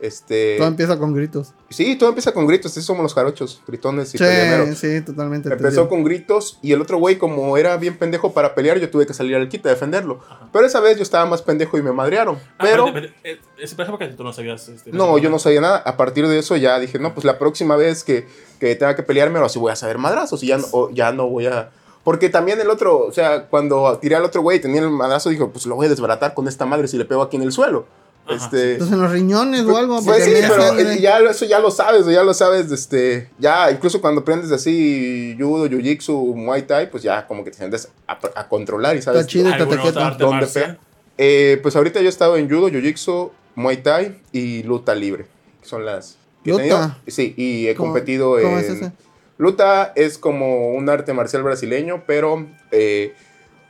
Este... 0.00 0.56
Todo 0.58 0.68
empieza 0.68 0.98
con 0.98 1.14
gritos. 1.14 1.54
Sí, 1.70 1.96
todo 1.96 2.10
empieza 2.10 2.32
con 2.32 2.46
gritos. 2.46 2.72
Así 2.72 2.82
somos 2.82 3.02
los 3.02 3.14
jarochos, 3.14 3.62
gritones 3.66 4.14
y 4.14 4.18
Sí, 4.18 4.24
peleoneros. 4.24 4.78
sí, 4.78 5.00
totalmente. 5.00 5.48
Empezó 5.50 5.88
con 5.88 6.04
gritos 6.04 6.58
y 6.62 6.72
el 6.72 6.82
otro 6.82 6.98
güey, 6.98 7.16
como 7.16 7.56
era 7.56 7.76
bien 7.76 7.96
pendejo 7.96 8.32
para 8.32 8.54
pelear, 8.54 8.78
yo 8.78 8.90
tuve 8.90 9.06
que 9.06 9.14
salir 9.14 9.36
al 9.36 9.48
quite 9.48 9.68
a 9.68 9.72
defenderlo. 9.72 10.20
Pero 10.52 10.66
esa 10.66 10.80
vez 10.80 10.96
yo 10.96 11.02
estaba 11.02 11.24
más 11.26 11.42
pendejo 11.42 11.78
y 11.78 11.82
me 11.82 11.92
madrearon. 11.92 12.36
Ah, 12.58 12.64
Pero 12.64 12.92
pero, 12.92 13.08
eh, 13.24 13.40
ese 13.58 13.76
pasa 13.76 13.90
porque 13.90 14.08
tú 14.08 14.24
no 14.24 14.32
sabías. 14.32 14.68
Este, 14.68 14.92
no, 14.92 15.16
yo 15.18 15.30
no 15.30 15.38
sabía 15.38 15.60
nada. 15.60 15.78
A 15.78 15.96
partir 15.96 16.26
de 16.28 16.38
eso 16.38 16.56
ya 16.56 16.78
dije, 16.78 16.98
no, 16.98 17.14
pues 17.14 17.24
la 17.24 17.38
próxima 17.38 17.76
vez 17.76 18.04
que, 18.04 18.26
que 18.60 18.74
tenga 18.74 18.94
que 18.96 19.02
pelearme, 19.02 19.38
ahora 19.38 19.48
sí 19.48 19.58
voy 19.58 19.72
a 19.72 19.76
saber 19.76 19.98
madrazos 19.98 20.42
y 20.42 20.48
ya 20.48 20.58
no, 20.58 20.66
o 20.72 20.90
ya 20.90 21.12
no 21.12 21.28
voy 21.28 21.46
a... 21.46 21.70
Porque 22.02 22.28
también 22.28 22.60
el 22.60 22.68
otro, 22.68 22.98
o 22.98 23.12
sea, 23.12 23.46
cuando 23.46 23.98
tiré 24.02 24.14
al 24.16 24.24
otro 24.24 24.42
güey, 24.42 24.60
tenía 24.60 24.82
el 24.82 24.90
madrazo, 24.90 25.30
dijo, 25.30 25.48
pues 25.50 25.64
lo 25.64 25.74
voy 25.76 25.86
a 25.86 25.88
desbaratar 25.88 26.34
con 26.34 26.46
esta 26.48 26.66
madre 26.66 26.86
si 26.86 26.98
le 26.98 27.06
pego 27.06 27.22
aquí 27.22 27.36
en 27.36 27.42
el 27.42 27.50
suelo. 27.52 27.86
Este, 28.28 28.72
Entonces 28.72 28.94
en 28.94 29.02
los 29.02 29.12
riñones 29.12 29.62
o 29.66 29.76
algo. 29.76 30.02
pues 30.02 30.24
sí, 30.24 30.32
pero 30.48 30.78
eh, 30.78 30.98
ya 31.00 31.20
lo- 31.20 31.30
eso 31.30 31.44
ya 31.44 31.58
lo 31.58 31.70
sabes, 31.70 32.06
ya 32.06 32.22
lo 32.22 32.32
sabes, 32.32 32.72
este, 32.72 33.28
ya 33.38 33.70
incluso 33.70 34.00
cuando 34.00 34.22
aprendes 34.22 34.50
así 34.50 35.36
judo, 35.38 35.66
jiu-jitsu, 35.66 36.34
muay 36.34 36.62
thai, 36.62 36.90
pues 36.90 37.02
ya 37.02 37.26
como 37.26 37.44
que 37.44 37.50
te 37.50 37.58
sientes 37.58 37.88
a, 38.06 38.18
a 38.34 38.48
controlar 38.48 38.96
y 38.96 39.02
sabes. 39.02 39.20
Está 39.20 39.30
chido. 39.30 39.46
¿Alguna 39.52 39.64
Tatequeto. 39.68 39.88
otra 39.90 40.06
arte 40.06 40.24
¿Dónde 40.24 40.40
marcial? 40.40 40.78
Eh, 41.18 41.58
pues 41.62 41.76
ahorita 41.76 42.00
yo 42.00 42.06
he 42.06 42.08
estado 42.08 42.36
en 42.38 42.48
judo, 42.48 42.68
jiu-jitsu, 42.70 43.30
muay 43.56 43.76
thai 43.78 44.16
y 44.32 44.62
luta 44.62 44.94
libre, 44.94 45.26
que 45.62 45.68
son 45.68 45.84
las 45.84 46.16
que 46.42 46.50
he 46.50 46.52
¿Luta? 46.54 46.62
tenido. 46.64 46.96
Sí, 47.06 47.34
y 47.36 47.66
he 47.68 47.74
¿Cómo- 47.74 47.92
competido 47.92 48.30
cómo 48.40 48.58
en 48.58 48.64
es 48.64 48.70
ese? 48.70 48.92
luta 49.36 49.92
es 49.96 50.16
como 50.18 50.70
un 50.70 50.88
arte 50.88 51.12
marcial 51.12 51.42
brasileño, 51.42 52.04
pero 52.06 52.46
eh, 52.70 53.14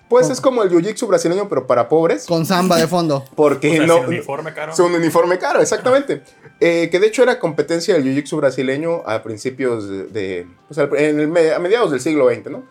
pues 0.09 0.25
¿Cómo? 0.25 0.33
es 0.35 0.41
como 0.41 0.63
el 0.63 0.71
jiu-jitsu 0.71 1.07
brasileño, 1.07 1.49
pero 1.49 1.67
para 1.67 1.89
pobres, 1.89 2.27
Con 2.27 2.45
samba 2.47 2.77
de 2.77 2.87
fondo. 2.87 3.25
porque 3.37 3.71
O 3.71 3.75
sea, 3.77 3.87
no 3.87 3.97
sin 3.99 4.07
uniforme, 4.09 4.53
caro. 4.55 4.73
es 4.73 4.79
un 4.79 4.95
uniforme 4.95 5.39
caro, 5.39 5.61
exactamente. 5.61 6.23
Eh, 6.61 6.89
que 6.91 7.01
de 7.01 7.07
hecho 7.09 7.23
era 7.23 7.39
competencia 7.41 7.95
del 7.95 8.05
jiu-jitsu 8.05 8.37
brasileño 8.37 9.03
a 9.07 9.23
principios 9.23 9.89
de. 9.89 10.47
pues, 10.69 10.79
al- 10.79 10.95
en 10.97 11.21
el 11.21 11.29
me- 11.29 11.53
a 11.53 11.59
mediados 11.59 11.91
del 11.91 12.01
siglo 12.01 12.29
XX, 12.33 12.51
¿no? 12.51 12.65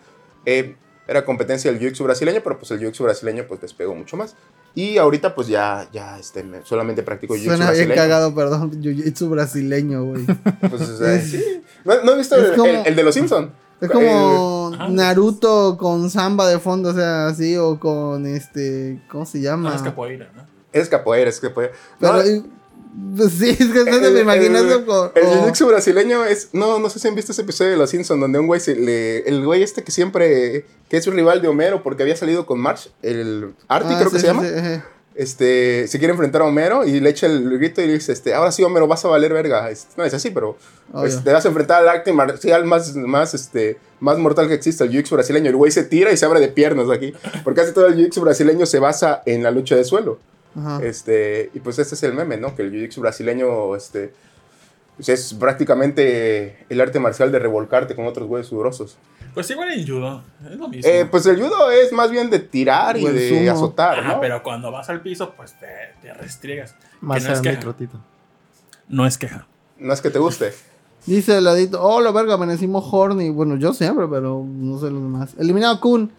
Eh, 0.46 0.76
era 1.06 1.26
competencia 1.26 1.70
del 1.72 1.82
jiu-jitsu 1.82 2.04
brasileño, 2.06 2.40
pero 2.44 2.58
pues 2.58 2.72
el 2.72 2.80
jiu-jitsu 2.80 3.04
brasileño 3.04 3.46
pues 3.48 3.60
despegó 3.60 3.94
mucho 3.94 4.16
más. 4.16 4.36
Y 4.76 4.98
ahorita 4.98 5.36
pues 5.36 5.48
ya, 5.48 5.88
ya 5.92 6.18
este, 6.18 6.44
me- 6.44 6.64
solamente 6.66 7.04
practico 7.04 7.36
jiu-jitsu 7.36 7.44
Suena 7.44 7.72
bien 7.72 7.88
brasileño. 7.88 7.96
cagado, 7.96 8.34
perdón. 8.34 8.72
Jiu-jitsu 8.82 9.30
brasileño, 9.30 10.04
güey. 10.06 10.26
Pues, 10.70 10.82
o 10.82 10.98
sea, 10.98 11.20
sí. 11.22 11.62
¿No, 11.84 12.02
no 12.04 12.12
has 12.14 12.18
visto 12.20 12.36
Es 12.38 12.52
el, 12.52 12.56
como- 12.56 12.66
el- 12.72 12.88
el 12.88 12.96
de 12.96 13.04
los 13.04 13.14
Simpsons? 13.14 13.50
Es 13.86 13.92
como 13.92 14.72
Ah, 14.80 14.88
Naruto 14.90 15.78
con 15.78 16.10
samba 16.10 16.48
de 16.48 16.60
fondo, 16.60 16.90
o 16.90 16.94
sea, 16.94 17.28
así, 17.28 17.56
o 17.58 17.80
con 17.80 18.26
este. 18.26 19.00
¿Cómo 19.10 19.26
se 19.26 19.42
llama? 19.42 19.70
No, 19.70 19.76
es 19.76 19.82
capoeira, 19.82 20.32
¿no? 20.36 20.44
Es 20.72 20.90
capoeira, 20.90 21.30
es 21.30 21.40
capoeira. 21.40 21.74
Pero, 22.00 22.14
No, 22.24 22.44
pues 23.18 23.34
sí, 23.34 23.50
es 23.50 23.58
que 23.58 23.84
no 23.86 24.00
te 24.00 24.12
me 24.12 24.22
imaginas 24.22 24.62
el-. 24.64 24.72
El 24.72 24.80
jiu-jitsu 24.84 25.68
brasileño 25.68 26.24
es. 26.26 26.50
No, 26.54 26.80
no 26.80 26.90
sé 26.90 27.00
si 27.00 27.08
han 27.08 27.16
visto 27.16 27.32
ese 27.32 27.42
episodio 27.42 27.72
de 27.72 27.78
Los 27.78 27.90
Simpsons 27.90 28.20
donde 28.22 28.40
un 28.40 28.48
güey 28.48 28.60
se 28.60 28.76
le. 28.76 29.20
El 29.28 29.44
güey 29.46 29.64
este 29.64 29.84
que 29.84 29.92
siempre. 29.92 30.66
que 30.90 30.98
es 30.98 31.08
un 31.08 31.16
rival 31.16 31.42
de 31.42 31.48
Homero 31.48 31.82
porque 31.84 32.04
había 32.04 32.16
salido 32.16 32.46
con 32.46 32.60
March, 32.60 32.90
el 33.02 33.54
Artie 33.68 33.96
Ah, 33.96 34.00
creo 34.00 34.12
que 34.12 34.20
sí, 34.20 34.26
se 34.26 34.32
sí, 34.32 34.34
llama. 34.34 34.44
sí. 34.44 34.82
Este. 35.16 35.88
Se 35.88 36.00
quiere 36.00 36.12
enfrentar 36.12 36.42
a 36.42 36.46
Homero 36.46 36.86
y 36.86 37.00
le 37.00 37.10
echa 37.10 37.28
el 37.28 37.50
grito 37.58 37.82
y 37.82 37.88
le 37.88 37.94
dice: 37.94 38.12
este, 38.12 38.34
Ahora 38.34 38.52
sí, 38.52 38.64
Homero, 38.64 38.88
vas 38.88 39.04
a 39.06 39.08
valer 39.08 39.34
verga. 39.34 39.70
No 39.96 40.04
es 40.04 40.14
así, 40.14 40.32
pero. 40.32 40.58
Obvio. 40.92 41.08
este, 41.08 41.22
te 41.22 41.32
vas 41.32 41.46
a 41.46 41.48
enfrentar 41.48 41.82
al 41.82 41.90
arte 41.90 42.12
marcial 42.14 42.66
más, 42.66 42.96
más, 42.96 43.34
este, 43.34 43.78
más 44.00 44.18
mortal 44.18 44.48
que 44.48 44.54
existe, 44.54 44.84
el 44.84 44.92
jiu-jitsu 44.92 45.12
brasileño. 45.12 45.50
El 45.50 45.56
güey 45.56 45.72
se 45.72 45.84
tira 45.84 46.12
y 46.12 46.18
se 46.18 46.26
abre 46.26 46.40
de 46.40 46.50
piernas 46.50 46.90
aquí. 46.90 47.14
Porque 47.44 47.62
casi 47.62 47.74
todo 47.74 47.88
el 47.88 47.96
jiu-jitsu 47.96 48.22
brasileño 48.22 48.66
se 48.66 48.80
basa 48.80 49.22
en 49.26 49.44
la 49.44 49.52
lucha 49.52 49.76
de 49.76 49.84
suelo. 49.84 50.20
Ajá. 50.56 50.84
Este, 50.84 51.50
y 51.54 51.60
pues 51.60 51.80
este 51.80 51.96
es 51.96 52.04
el 52.04 52.14
meme, 52.14 52.38
¿no? 52.38 52.56
Que 52.56 52.64
el 52.64 52.72
jiu-jitsu 52.72 53.00
brasileño 53.02 53.76
este, 53.76 54.14
pues 54.96 55.10
es 55.10 55.34
prácticamente 55.34 56.66
el 56.70 56.82
arte 56.82 57.00
marcial 57.00 57.32
de 57.32 57.40
revolcarte 57.40 57.96
con 57.96 58.06
otros 58.08 58.28
güeyes 58.28 58.48
sudorosos. 58.48 58.98
Pues 59.34 59.50
igual 59.50 59.72
en 59.72 59.88
judo. 59.88 60.24
Es 60.46 60.58
lo 60.58 60.68
mismo. 60.68 60.92
Eh, 60.92 61.08
pues 61.10 61.26
el 61.26 61.42
judo 61.42 61.72
es 61.72 61.92
más 61.92 62.12
bien 62.12 62.30
de 62.30 62.40
tirar 62.40 62.98
y 62.98 63.06
el 63.06 63.16
de 63.16 63.30
sumo. 63.30 63.52
azotar, 63.52 64.00
Ajá, 64.00 64.14
¿no? 64.14 64.22
pero 64.22 64.44
cuando 64.44 64.72
vas 64.72 64.90
al 64.90 65.02
piso, 65.02 65.34
pues 65.36 65.58
te, 65.60 65.68
te 66.02 66.14
restriegas. 66.14 66.76
Más 67.02 67.24
Que 67.24 67.30
no 67.30 67.34
es 67.36 67.42
queja. 67.42 67.56
micro, 67.56 67.74
Tito. 67.76 68.00
No 68.88 69.06
es 69.08 69.18
queja. 69.18 69.48
No 69.80 69.92
es 69.94 70.02
que 70.02 70.10
te 70.12 70.20
guste. 70.20 70.54
Dice 71.06 71.38
el 71.38 71.44
ladito, 71.44 71.82
oh, 71.84 72.00
la 72.00 72.12
verga, 72.12 72.36
amanecimos 72.36 72.86
horny. 72.92 73.30
Bueno, 73.30 73.58
yo 73.58 73.74
siempre, 73.74 74.08
pero 74.08 74.46
no 74.48 74.78
sé 74.80 74.90
los 74.92 75.02
demás. 75.02 75.34
Eliminado 75.40 75.80
Kun. 75.82 76.12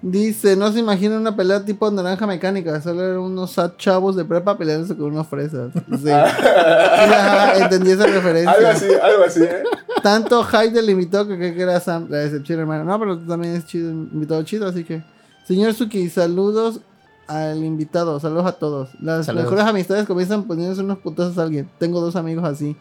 Dice, 0.00 0.54
no 0.54 0.70
se 0.70 0.78
imagina 0.78 1.16
una 1.16 1.34
pelea 1.34 1.64
tipo 1.64 1.90
naranja 1.90 2.24
mecánica. 2.26 2.80
Solo 2.80 3.02
eran 3.04 3.18
unos 3.18 3.50
sad 3.50 3.72
chavos 3.76 4.14
de 4.14 4.24
prepa 4.24 4.56
peleándose 4.56 4.96
con 4.96 5.12
unas 5.12 5.26
fresas. 5.26 5.72
Sí. 6.00 6.10
Ajá, 6.10 7.58
entendí 7.64 7.90
esa 7.90 8.06
referencia. 8.06 8.52
algo 8.52 8.68
así, 8.68 8.86
algo 9.02 9.24
así, 9.24 9.42
¿eh? 9.42 9.62
Tanto 10.02 10.44
Hyde 10.44 10.82
limitó 10.82 11.26
que 11.26 11.36
que 11.36 11.60
era 11.60 11.80
Sam, 11.80 12.06
la 12.08 12.18
decepción, 12.18 12.60
hermano. 12.60 12.84
No, 12.84 12.98
pero 12.98 13.18
tú 13.18 13.26
también 13.26 13.54
es 13.56 13.66
chido, 13.66 13.90
invitado 13.90 14.42
chido, 14.44 14.68
así 14.68 14.84
que. 14.84 15.02
Señor 15.44 15.74
Suki, 15.74 16.08
saludos. 16.10 16.80
al 17.26 17.64
invitado. 17.64 18.20
Saludos 18.20 18.46
a 18.46 18.52
todos. 18.52 18.90
Las 19.00 19.26
Saludos. 19.26 19.46
mejores 19.46 19.64
amistades 19.66 20.06
comienzan 20.06 20.44
poniéndose 20.44 20.80
unos 20.82 20.98
putazos 20.98 21.36
a 21.38 21.42
alguien. 21.42 21.68
Tengo 21.78 22.00
dos 22.00 22.14
amigos 22.16 22.44
así. 22.44 22.76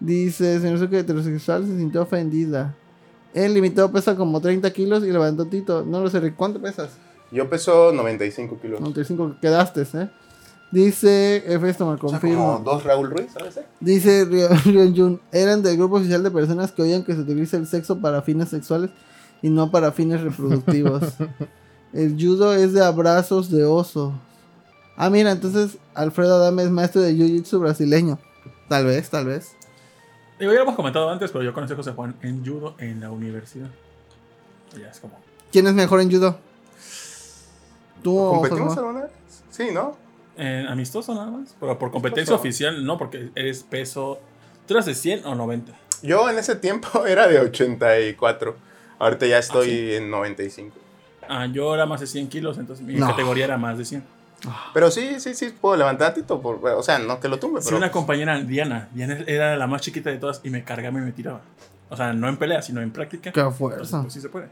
Dice, 0.00 0.60
señor 0.60 0.78
Suki 0.78 0.96
heterosexual 0.96 1.64
se 1.66 1.76
sintió 1.78 2.02
ofendida. 2.02 2.74
El 3.34 3.56
invitado 3.56 3.90
pesa 3.92 4.16
como 4.16 4.40
30 4.40 4.72
kilos 4.72 5.04
y 5.04 5.10
levantó 5.10 5.44
Tito. 5.46 5.84
No 5.84 6.00
lo 6.00 6.08
sé, 6.08 6.32
¿cuánto 6.34 6.60
pesas? 6.60 6.90
Yo 7.32 7.50
peso 7.50 7.92
95 7.92 8.58
kilos. 8.62 8.80
95 8.80 9.36
quedaste, 9.40 9.82
¿eh? 9.94 10.08
Dice, 10.70 11.42
F 11.46 11.68
esto 11.68 11.86
me 11.86 11.92
O 11.94 11.98
sea, 11.98 12.08
confirma. 12.20 12.36
como 12.44 12.58
dos 12.60 12.82
Raúl 12.84 13.10
Ruiz, 13.10 13.30
¿sabes? 13.32 13.60
Dice 13.80 14.24
Ryo- 14.26 14.48
Ryon 14.64 14.96
Jun, 14.96 15.20
eran 15.30 15.62
del 15.62 15.76
grupo 15.76 15.96
oficial 15.96 16.22
de 16.22 16.30
personas 16.30 16.72
que 16.72 16.82
oían 16.82 17.04
que 17.04 17.14
se 17.14 17.20
utiliza 17.20 17.56
el 17.56 17.66
sexo 17.66 18.00
para 18.00 18.22
fines 18.22 18.48
sexuales 18.48 18.90
y 19.42 19.50
no 19.50 19.70
para 19.70 19.92
fines 19.92 20.20
reproductivos. 20.22 21.02
el 21.92 22.16
judo 22.20 22.54
es 22.54 22.72
de 22.72 22.84
abrazos 22.84 23.50
de 23.50 23.64
oso. 23.64 24.14
Ah, 24.96 25.10
mira, 25.10 25.30
entonces 25.32 25.76
Alfredo 25.94 26.36
Adame 26.36 26.62
es 26.64 26.70
maestro 26.70 27.02
de 27.02 27.14
jiu-jitsu 27.14 27.58
brasileño. 27.60 28.18
Tal 28.68 28.86
vez, 28.86 29.10
tal 29.10 29.26
vez. 29.26 29.50
Digo, 30.44 30.52
ya 30.52 30.58
lo 30.58 30.64
hemos 30.64 30.76
comentado 30.76 31.08
antes, 31.08 31.30
pero 31.32 31.42
yo 31.42 31.54
conocí 31.54 31.72
a 31.72 31.76
José 31.76 31.92
Juan 31.92 32.16
en 32.20 32.44
judo 32.44 32.74
en 32.78 33.00
la 33.00 33.10
universidad. 33.10 33.68
Ya 34.78 34.90
es 34.90 35.00
como. 35.00 35.18
¿Quién 35.50 35.66
es 35.66 35.72
mejor 35.72 36.02
en 36.02 36.10
judo? 36.10 36.38
¿Tú 38.02 38.18
o 38.18 38.32
¿Competimos 38.32 38.68
José? 38.68 38.80
alguna 38.80 39.02
vez? 39.04 39.12
Sí, 39.50 39.68
¿no? 39.72 39.96
eh, 40.36 40.66
amistoso 40.68 41.14
nada 41.14 41.30
más. 41.30 41.56
Pero 41.58 41.78
por 41.78 41.90
competencia 41.90 42.34
Amistoso. 42.34 42.40
oficial, 42.40 42.84
no, 42.84 42.98
porque 42.98 43.30
eres 43.34 43.62
peso. 43.62 44.18
¿Tú 44.66 44.74
eras 44.74 44.84
de 44.84 44.94
100 44.94 45.24
o 45.24 45.34
90? 45.34 45.72
Yo 46.02 46.28
en 46.28 46.36
ese 46.38 46.56
tiempo 46.56 47.06
era 47.06 47.26
de 47.26 47.40
84. 47.40 48.54
Ahorita 48.98 49.26
ya 49.26 49.38
estoy 49.38 49.70
¿sí? 49.70 49.94
en 49.94 50.10
95. 50.10 50.76
Ah, 51.26 51.46
yo 51.46 51.74
era 51.74 51.86
más 51.86 52.00
de 52.00 52.06
100 52.06 52.28
kilos, 52.28 52.58
entonces 52.58 52.84
mi 52.84 52.96
No. 52.96 53.06
categoría 53.06 53.46
era 53.46 53.56
más 53.56 53.78
de 53.78 53.86
100. 53.86 54.04
Pero 54.74 54.90
sí, 54.90 55.20
sí, 55.20 55.34
sí, 55.34 55.54
puedo 55.58 55.76
levantar 55.76 56.10
a 56.10 56.14
Tito. 56.14 56.40
por- 56.40 56.60
o 56.66 56.82
sea, 56.82 56.98
no 56.98 57.18
que 57.20 57.28
lo 57.28 57.38
tumbe, 57.38 57.60
Sí, 57.60 57.66
pero. 57.68 57.78
una 57.78 57.90
compañera, 57.90 58.38
Diana. 58.40 58.88
Diana 58.92 59.18
era 59.26 59.56
la 59.56 59.66
más 59.66 59.80
chiquita 59.82 60.10
de 60.10 60.18
todas 60.18 60.40
y 60.44 60.50
me 60.50 60.64
cargaba 60.64 60.98
y 60.98 61.02
me 61.02 61.12
tiraba. 61.12 61.40
O 61.90 61.96
sea, 61.96 62.12
no 62.12 62.28
en 62.28 62.36
pelea, 62.36 62.60
sino 62.62 62.80
en 62.80 62.90
práctica. 62.90 63.32
Qué 63.32 63.40
Entonces, 63.40 63.58
fuerza. 63.58 64.00
pues 64.02 64.12
sí 64.12 64.20
se 64.20 64.28
puede. 64.28 64.48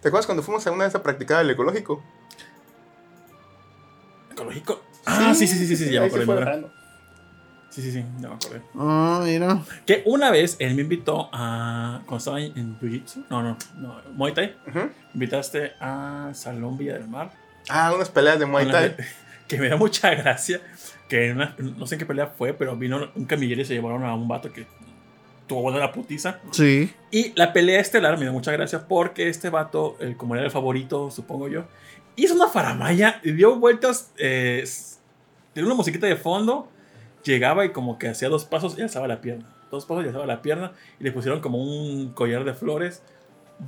¿Te 0.00 0.08
acuerdas 0.08 0.26
cuando 0.26 0.42
fuimos 0.42 0.66
a 0.66 0.72
una 0.72 0.84
vez 0.84 0.94
a 0.94 1.02
practicar 1.02 1.40
el 1.42 1.50
ecológico? 1.50 2.02
¿Ecológico? 4.32 4.82
Ah, 5.06 5.32
sí, 5.34 5.46
sí, 5.46 5.56
sí, 5.58 5.66
sí, 5.66 5.76
sí, 5.76 5.92
ya 5.92 6.00
me 6.00 6.06
acordé. 6.06 6.66
Sí, 7.70 7.82
sí, 7.82 7.92
sí, 7.92 8.04
ya 8.20 8.28
me 8.28 8.34
acordé. 8.34 8.62
Ah, 8.76 9.20
mira. 9.24 9.60
Que 9.86 10.02
una 10.06 10.30
vez 10.30 10.56
él 10.58 10.74
me 10.74 10.82
invitó 10.82 11.28
a. 11.32 12.00
Cuando 12.06 12.18
estaba 12.18 12.40
en, 12.40 12.56
en 12.56 12.78
Jiu-Jitsu, 12.80 13.26
no, 13.30 13.42
no, 13.42 13.56
no, 13.76 13.96
Muay 14.14 14.32
Thai, 14.32 14.56
invitaste 15.12 15.72
a 15.80 16.30
Salón 16.34 16.76
Villa 16.78 16.94
del 16.94 17.08
Mar. 17.08 17.30
Ah, 17.68 17.92
unas 17.94 18.08
peleas 18.10 18.38
de 18.38 18.46
Muay 18.46 18.70
Thai. 18.70 18.94
Que 19.48 19.58
me 19.58 19.68
da 19.68 19.76
mucha 19.76 20.14
gracia. 20.14 20.60
Que 21.06 21.26
en 21.28 21.36
una- 21.36 21.54
no 21.58 21.86
sé 21.86 21.96
en 21.96 21.98
qué 21.98 22.06
pelea 22.06 22.28
fue, 22.28 22.54
pero 22.54 22.76
vino 22.76 23.10
un 23.14 23.26
camillero 23.26 23.60
y 23.60 23.64
se 23.66 23.74
llevaron 23.74 24.02
a 24.04 24.14
un 24.14 24.26
vato 24.26 24.50
que 24.50 24.66
tuvo 25.46 25.60
buena 25.60 25.78
la 25.78 25.92
putiza. 25.92 26.40
Sí. 26.50 26.90
Y 27.10 27.32
la 27.38 27.52
pelea 27.52 27.78
estelar 27.78 28.18
me 28.18 28.24
da 28.24 28.32
mucha 28.32 28.52
gracia 28.52 28.88
porque 28.88 29.28
este 29.28 29.50
vato, 29.50 29.96
el, 30.00 30.16
como 30.16 30.34
era 30.34 30.44
el 30.46 30.50
favorito, 30.50 31.10
supongo 31.10 31.48
yo, 31.48 31.64
hizo 32.16 32.34
una 32.34 32.48
faramaya 32.48 33.20
y 33.22 33.32
dio 33.32 33.56
vueltas. 33.56 34.12
Eh, 34.16 34.64
tenía 35.52 35.66
una 35.66 35.74
musiquita 35.76 36.06
de 36.06 36.16
fondo. 36.16 36.70
Llegaba 37.22 37.66
y 37.66 37.70
como 37.72 37.98
que 37.98 38.08
hacía 38.08 38.30
dos 38.30 38.46
pasos 38.46 38.78
y 38.78 38.82
alzaba 38.82 39.06
la 39.08 39.20
pierna. 39.20 39.44
Dos 39.70 39.84
pasos 39.84 40.04
y 40.04 40.08
alzaba 40.08 40.24
la 40.26 40.40
pierna. 40.40 40.72
Y 40.98 41.04
le 41.04 41.12
pusieron 41.12 41.40
como 41.40 41.58
un 41.62 42.14
collar 42.14 42.44
de 42.44 42.54
flores. 42.54 43.02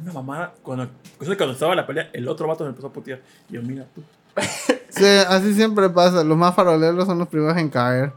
Una 0.02 0.12
mamada. 0.12 0.54
Cuando, 0.62 0.88
cuando 1.18 1.52
estaba 1.52 1.74
la 1.74 1.86
pelea, 1.86 2.10
el 2.12 2.28
otro 2.28 2.46
vato 2.46 2.64
me 2.64 2.70
empezó 2.70 2.88
a 2.88 2.92
putear. 2.92 3.20
Y 3.48 3.54
yo, 3.54 3.62
mira 3.62 3.86
tú. 3.94 4.02
Sí, 4.88 5.04
así 5.04 5.52
siempre 5.52 5.90
pasa. 5.90 6.24
Los 6.24 6.38
más 6.38 6.54
faroleros 6.54 7.04
son 7.04 7.18
los 7.18 7.28
primeros 7.28 7.58
en 7.58 7.68
caer. 7.68 8.12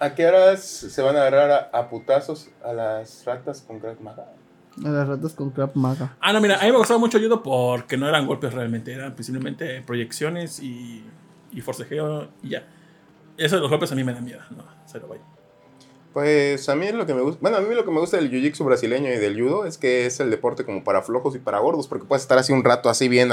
¿A 0.00 0.14
qué 0.14 0.26
horas 0.26 0.60
se 0.64 1.00
van 1.00 1.14
a 1.16 1.20
agarrar 1.20 1.70
a, 1.72 1.78
a 1.78 1.88
putazos 1.88 2.48
a 2.64 2.72
las 2.72 3.24
ratas 3.24 3.62
con 3.62 3.78
crack 3.78 4.00
maga? 4.00 4.26
A 4.84 4.88
las 4.88 5.08
ratas 5.08 5.32
con 5.32 5.50
crap 5.50 5.74
maga. 5.74 6.16
Ah, 6.20 6.32
no, 6.32 6.40
mira, 6.40 6.58
a 6.60 6.64
mí 6.64 6.70
me 6.70 6.76
gustaba 6.76 6.98
mucho 7.00 7.18
judo 7.18 7.42
porque 7.42 7.96
no 7.96 8.06
eran 8.08 8.26
golpes 8.26 8.52
realmente, 8.52 8.92
eran 8.92 9.16
simplemente 9.22 9.80
proyecciones 9.82 10.60
y, 10.60 11.02
y 11.52 11.60
forcejeo 11.62 12.28
y 12.42 12.50
ya. 12.50 12.64
Eso 13.38 13.56
de 13.56 13.62
los 13.62 13.70
golpes 13.70 13.90
a 13.92 13.94
mí 13.94 14.04
me 14.04 14.12
da 14.12 14.20
miedo, 14.20 14.40
no, 14.50 14.64
se 14.84 14.98
lo 14.98 15.08
vaya. 15.08 15.22
Pues 16.16 16.66
a 16.70 16.74
mí 16.74 16.90
lo 16.92 17.04
que 17.04 17.12
me 17.12 17.20
gusta, 17.20 17.40
bueno, 17.42 17.58
a 17.58 17.60
mí 17.60 17.74
lo 17.74 17.84
que 17.84 17.90
me 17.90 18.00
gusta 18.00 18.16
del 18.16 18.30
jiu-jitsu 18.30 18.64
brasileño 18.64 19.12
y 19.12 19.18
del 19.18 19.38
judo 19.38 19.66
es 19.66 19.76
que 19.76 20.06
es 20.06 20.18
el 20.18 20.30
deporte 20.30 20.64
como 20.64 20.82
para 20.82 21.02
flojos 21.02 21.36
y 21.36 21.38
para 21.38 21.58
gordos, 21.58 21.88
porque 21.88 22.06
puedes 22.06 22.22
estar 22.22 22.38
así 22.38 22.54
un 22.54 22.64
rato 22.64 22.88
así 22.88 23.06
bien 23.06 23.28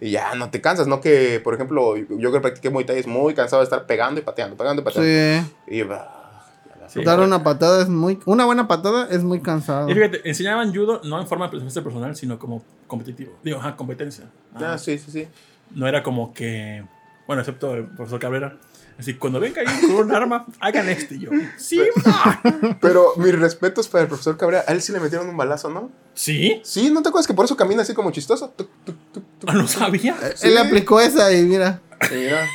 y 0.00 0.12
ya 0.12 0.36
no 0.36 0.48
te 0.48 0.60
cansas, 0.60 0.86
no 0.86 1.00
que, 1.00 1.40
por 1.42 1.54
ejemplo, 1.54 1.96
yo 1.96 2.30
que 2.30 2.38
practiqué 2.38 2.70
Muay 2.70 2.86
Thai 2.86 3.00
es 3.00 3.08
muy 3.08 3.34
cansado 3.34 3.62
de 3.62 3.64
estar 3.64 3.84
pegando 3.86 4.20
y 4.20 4.22
pateando, 4.22 4.56
pegando 4.56 4.82
y 4.82 4.84
pateando. 4.84 5.08
Sí. 5.08 5.52
Y 5.66 5.82
bah, 5.82 6.46
ya 6.68 6.80
la 6.82 6.88
Sí. 6.88 7.02
Dar 7.02 7.18
una 7.18 7.42
patada 7.42 7.82
es 7.82 7.88
muy. 7.88 8.20
Una 8.26 8.44
buena 8.44 8.68
patada 8.68 9.08
es 9.10 9.24
muy 9.24 9.40
cansado. 9.40 9.90
Y 9.90 9.94
fíjate, 9.94 10.20
enseñaban 10.22 10.72
judo 10.72 11.00
no 11.02 11.20
en 11.20 11.26
forma 11.26 11.46
de 11.46 11.50
presencia 11.50 11.82
personal, 11.82 12.14
sino 12.14 12.38
como 12.38 12.62
competitivo. 12.86 13.32
Digo, 13.42 13.58
ajá, 13.58 13.74
competencia. 13.74 14.26
Ah, 14.54 14.74
Ah, 14.74 14.78
sí, 14.78 14.98
sí, 14.98 15.10
sí. 15.10 15.26
No 15.72 15.88
era 15.88 16.04
como 16.04 16.32
que, 16.32 16.84
bueno, 17.26 17.42
excepto 17.42 17.74
el 17.74 17.86
profesor 17.86 18.20
Cabrera. 18.20 18.56
Así, 18.98 19.14
cuando 19.14 19.40
venga 19.40 19.60
ahí 19.60 19.80
con 19.80 19.96
un 19.96 20.12
arma, 20.14 20.46
hagan 20.60 20.88
este. 20.88 21.16
Y 21.16 21.20
yo, 21.20 21.30
sí, 21.56 21.80
ma". 22.04 22.40
Pero 22.80 23.14
mis 23.16 23.36
respetos 23.38 23.88
para 23.88 24.02
el 24.02 24.08
profesor 24.08 24.36
Cabrera, 24.36 24.64
a 24.68 24.72
él 24.72 24.80
sí 24.82 24.92
le 24.92 25.00
metieron 25.00 25.28
un 25.28 25.36
balazo, 25.36 25.68
¿no? 25.68 25.90
¿Sí? 26.14 26.60
Sí, 26.64 26.90
¿no 26.90 27.02
te 27.02 27.08
acuerdas 27.08 27.26
que 27.26 27.34
por 27.34 27.44
eso 27.44 27.56
camina 27.56 27.82
así 27.82 27.92
como 27.94 28.10
chistoso? 28.12 28.52
Tuc, 28.56 28.68
tuc, 28.84 28.96
tuc, 29.12 29.24
tuc. 29.40 29.48
Ah, 29.50 29.54
no 29.54 29.66
sabía. 29.66 30.16
Sí. 30.36 30.46
Él 30.48 30.58
aplicó 30.58 31.00
esa 31.00 31.32
y 31.32 31.42
mira. 31.42 31.80
Sí, 32.08 32.14
mira. 32.14 32.46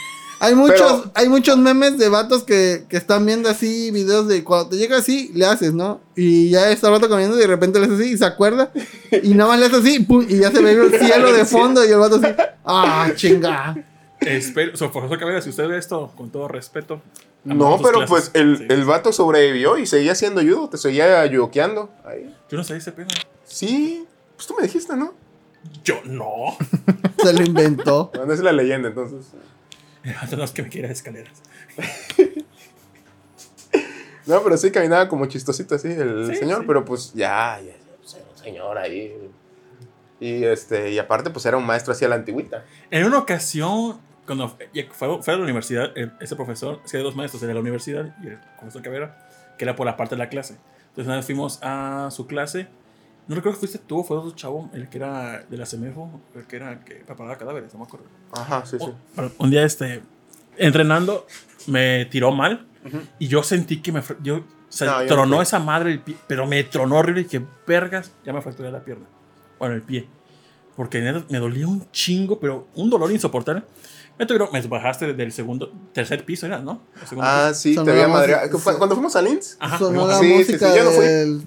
Hay 0.41 0.55
muchos, 0.55 0.77
Pero- 1.01 1.11
hay 1.15 1.27
muchos 1.27 1.57
memes 1.57 1.97
de 1.97 2.07
vatos 2.07 2.43
que, 2.45 2.85
que 2.87 2.95
están 2.95 3.25
viendo 3.25 3.49
así 3.49 3.91
videos 3.91 4.25
de 4.29 4.41
cuando 4.45 4.69
te 4.69 4.77
llega 4.77 4.95
así, 4.95 5.31
le 5.33 5.45
haces, 5.45 5.73
¿no? 5.73 5.99
Y 6.15 6.49
ya 6.49 6.71
está 6.71 6.87
el 6.87 6.93
vato 6.93 7.09
comiendo 7.09 7.35
y 7.35 7.41
de 7.41 7.47
repente 7.47 7.77
le 7.79 7.87
haces 7.87 7.99
así 7.99 8.11
y 8.13 8.17
se 8.17 8.23
acuerda. 8.25 8.71
Y 9.21 9.33
nada 9.33 9.49
más 9.49 9.59
le 9.59 9.65
haces 9.65 9.79
así 9.79 9.99
pum, 9.99 10.25
y 10.29 10.37
ya 10.37 10.49
se 10.51 10.61
ve 10.61 10.71
el 10.71 10.97
cielo 10.97 11.33
de 11.33 11.43
fondo 11.43 11.83
y 11.85 11.89
el 11.91 11.97
vato 11.99 12.15
así. 12.23 12.27
¡Ah, 12.63 13.09
chinga! 13.17 13.75
Espero, 14.21 14.73
o 14.73 14.77
sea, 14.77 14.91
profesor 14.91 15.17
Cabrera, 15.17 15.41
si 15.41 15.49
usted 15.49 15.67
ve 15.67 15.77
esto, 15.77 16.11
con 16.17 16.29
todo 16.29 16.47
respeto. 16.47 17.01
No, 17.45 17.77
pero 17.77 17.99
clases. 18.05 18.09
pues 18.09 18.31
el, 18.33 18.57
Sí. 18.57 18.65
el 18.69 18.83
vato 18.85 19.13
sobrevivió 19.13 19.77
y 19.77 19.85
seguía 19.85 20.11
haciendo 20.11 20.41
judo, 20.41 20.69
te 20.69 20.77
seguía 20.77 21.25
yudoqueando. 21.25 21.89
Ahí. 22.03 22.35
Yo 22.49 22.57
no 22.57 22.63
sé 22.63 22.75
ese 22.75 22.91
pedo. 22.91 23.07
Sí, 23.45 24.05
pues 24.35 24.45
tú 24.47 24.55
me 24.57 24.63
dijiste, 24.63 24.95
¿no? 24.97 25.13
Yo 25.83 26.01
no. 26.03 26.57
Se 27.23 27.33
lo 27.33 27.43
inventó. 27.43 28.11
Bueno, 28.13 28.33
es 28.33 28.39
la 28.41 28.51
leyenda, 28.51 28.89
entonces. 28.89 29.31
No 30.35 30.43
es 30.43 30.51
que 30.51 30.63
me 30.63 30.69
quiera 30.69 30.89
escaleras. 30.89 31.41
No, 34.25 34.43
pero 34.43 34.57
sí 34.57 34.71
caminaba 34.71 35.07
como 35.09 35.25
chistosito 35.25 35.75
así 35.75 35.87
el 35.87 36.27
Sí, 36.27 36.35
señor, 36.35 36.59
sí. 36.61 36.63
pero 36.67 36.85
pues 36.85 37.13
ya, 37.13 37.59
ya, 37.65 37.73
pues, 37.99 38.13
era 38.13 38.25
un 38.31 38.37
señor 38.37 38.77
ahí. 38.77 39.15
Y 40.19 40.43
este, 40.43 40.91
y 40.91 40.99
aparte, 40.99 41.29
pues 41.31 41.45
era 41.45 41.57
un 41.57 41.65
maestro 41.65 41.93
así 41.93 42.05
a 42.05 42.09
la 42.09 42.15
antigüita. 42.15 42.63
En 42.91 43.05
una 43.05 43.17
ocasión, 43.19 43.97
cuando 44.29 44.47
fue, 44.49 45.21
fue 45.23 45.33
a 45.33 45.37
la 45.37 45.43
universidad, 45.43 45.91
ese 46.19 46.35
profesor, 46.35 46.79
es 46.85 46.91
que 46.91 46.97
hay 46.97 47.03
dos 47.03 47.15
maestros, 47.15 47.41
el 47.41 47.47
de 47.47 47.55
la 47.55 47.61
universidad 47.61 48.15
y 48.21 48.27
el 48.27 48.37
profesor 48.59 48.83
Cabrera, 48.83 49.27
que 49.57 49.65
era 49.65 49.75
por 49.75 49.87
la 49.87 49.97
parte 49.97 50.13
de 50.13 50.19
la 50.19 50.29
clase. 50.29 50.55
Entonces, 50.89 51.07
una 51.07 51.15
vez 51.15 51.25
fuimos 51.25 51.57
a 51.63 52.09
su 52.11 52.27
clase. 52.27 52.67
No 53.27 53.35
recuerdo 53.35 53.57
que 53.57 53.65
fuiste 53.65 53.79
tú 53.79 54.01
o 54.01 54.03
fue 54.03 54.17
otro 54.17 54.29
chavo, 54.35 54.69
el 54.73 54.87
que 54.87 54.99
era 54.99 55.43
de 55.49 55.57
la 55.57 55.65
CEMEFO, 55.65 56.21
el 56.35 56.45
que 56.45 56.57
era 56.57 56.73
el 56.73 56.79
que 56.83 56.95
preparaba 56.97 57.37
cadáveres, 57.39 57.73
no 57.73 57.79
me 57.79 57.85
acuerdo. 57.85 58.05
Ajá, 58.31 58.63
sí, 58.67 58.77
sí. 58.77 58.85
Oh, 58.87 58.93
bueno, 59.15 59.31
un 59.39 59.49
día, 59.49 59.63
este, 59.63 60.03
entrenando, 60.57 61.25
me 61.65 62.05
tiró 62.05 62.31
mal 62.31 62.67
Ujú. 62.85 62.99
y 63.17 63.27
yo 63.27 63.41
sentí 63.41 63.81
que 63.81 63.91
me. 63.91 64.03
Yo, 64.21 64.37
o 64.37 64.43
sea, 64.69 65.01
No, 65.01 65.07
tronó 65.07 65.41
esa 65.41 65.57
madre 65.57 65.91
el 65.91 66.01
pie, 66.01 66.17
pero 66.27 66.45
me 66.45 66.63
tronó 66.65 66.97
horrible 66.97 67.21
y 67.21 67.25
que 67.25 67.41
vergas, 67.65 68.11
ya 68.23 68.31
me 68.31 68.43
fracturé 68.43 68.71
la 68.71 68.83
pierna. 68.83 69.07
Bueno, 69.57 69.73
el 69.73 69.81
pie. 69.81 70.07
Porque 70.75 71.01
me 71.29 71.39
dolía 71.39 71.67
un 71.67 71.89
chingo, 71.91 72.39
pero 72.39 72.67
un 72.75 72.91
dolor 72.91 73.11
insoportable. 73.11 73.63
Me, 74.19 74.25
tuvieron- 74.25 74.49
me 74.51 74.61
bajaste 74.61 75.13
del 75.13 75.31
segundo, 75.31 75.71
tercer 75.93 76.25
piso, 76.25 76.45
¿era, 76.45 76.59
no? 76.59 76.81
Ah, 77.19 77.47
piso. 77.51 77.61
sí, 77.61 77.73
te 77.73 77.79
había 77.89 78.07
madreado. 78.07 78.41
música, 78.47 78.63
¿Cu- 78.63 78.71
sí. 78.71 78.77
Cuando 78.77 78.95
fuimos 78.95 79.15
a 79.15 79.21
Linz, 79.21 79.55
Ajá, 79.59 79.77
Sonó 79.79 80.07
la. 80.07 80.19
Sí, 80.19 80.43
sí, 80.43 80.59
sí, 80.59 80.65
yo 80.75 80.83
no 80.83 80.91
fui. 80.91 81.05
del. 81.05 81.41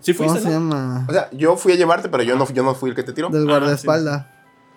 Sí 0.00 0.14
¿Cómo 0.14 0.28
fuiste, 0.28 0.48
se 0.48 0.54
¿no? 0.54 0.60
llama? 0.60 1.06
o 1.08 1.12
sea, 1.12 1.28
yo 1.32 1.56
fui 1.56 1.72
a 1.72 1.76
llevarte, 1.76 2.08
pero 2.08 2.22
yo 2.22 2.36
no, 2.36 2.46
yo 2.52 2.62
no 2.62 2.74
fui 2.74 2.90
el 2.90 2.96
que 2.96 3.02
te 3.02 3.12
tiró. 3.12 3.30
Del 3.30 3.42
Ah, 3.48 3.58
guardaespaldas. 3.58 4.26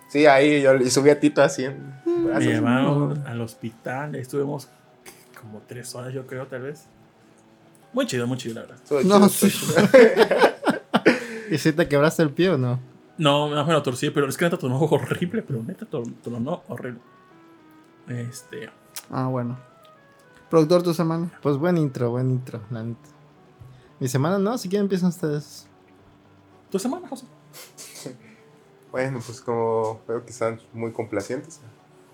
Sí, 0.10 0.26
ahí 0.26 0.62
yo 0.62 0.74
y 0.76 0.90
subí 0.90 1.10
a 1.10 1.20
Tito 1.20 1.44
así 1.44 1.66
en 1.66 1.94
Me 2.06 2.40
llevaron 2.40 3.24
al 3.28 3.42
hospital, 3.42 4.16
estuvimos 4.16 4.70
como 5.40 5.62
tres 5.68 5.94
horas, 5.96 6.14
yo 6.14 6.26
creo, 6.26 6.48
tal 6.48 6.62
vez. 6.64 6.86
Muy 7.94 8.06
chido, 8.08 8.26
muy 8.26 8.38
chido, 8.38 8.56
la 8.56 8.62
verdad. 8.62 8.78
No, 9.04 9.28
chido, 9.28 9.30
sí. 9.30 9.52
¿Y 11.52 11.58
si 11.58 11.74
te 11.74 11.88
quebraste 11.88 12.24
el 12.24 12.30
pie 12.32 12.50
o 12.52 12.58
no? 12.58 12.80
No, 13.18 13.50
no 13.54 13.66
me 13.66 13.74
lo 13.74 13.82
torcí, 13.84 14.10
pero 14.12 14.28
es 14.28 14.38
que 14.38 14.46
neta 14.46 14.58
tronó 14.58 14.80
horrible, 14.92 15.42
pero 15.42 15.64
neta 15.64 15.86
tor- 15.86 16.12
tronó 16.24 16.64
horrible. 16.68 17.00
Este. 18.08 18.70
Ah, 19.10 19.28
bueno. 19.28 19.58
Productor, 20.50 20.84
tu 20.84 20.94
semana. 20.94 21.32
Pues 21.42 21.58
buen 21.58 21.78
intro, 21.78 22.12
buen 22.12 22.30
intro, 22.32 22.62
la 22.72 22.84
neta. 22.84 23.10
Mi 24.00 24.08
semana 24.08 24.38
no, 24.38 24.58
si 24.58 24.70
quieren 24.70 24.86
empiezan 24.86 25.10
ustedes. 25.10 25.68
¿Tu 26.72 26.80
semana, 26.80 27.08
José? 27.08 27.26
Bueno, 28.90 29.20
pues 29.24 29.42
como 29.42 30.00
veo 30.08 30.24
que 30.24 30.32
están 30.32 30.60
muy 30.74 30.92
complacientes. 30.94 31.60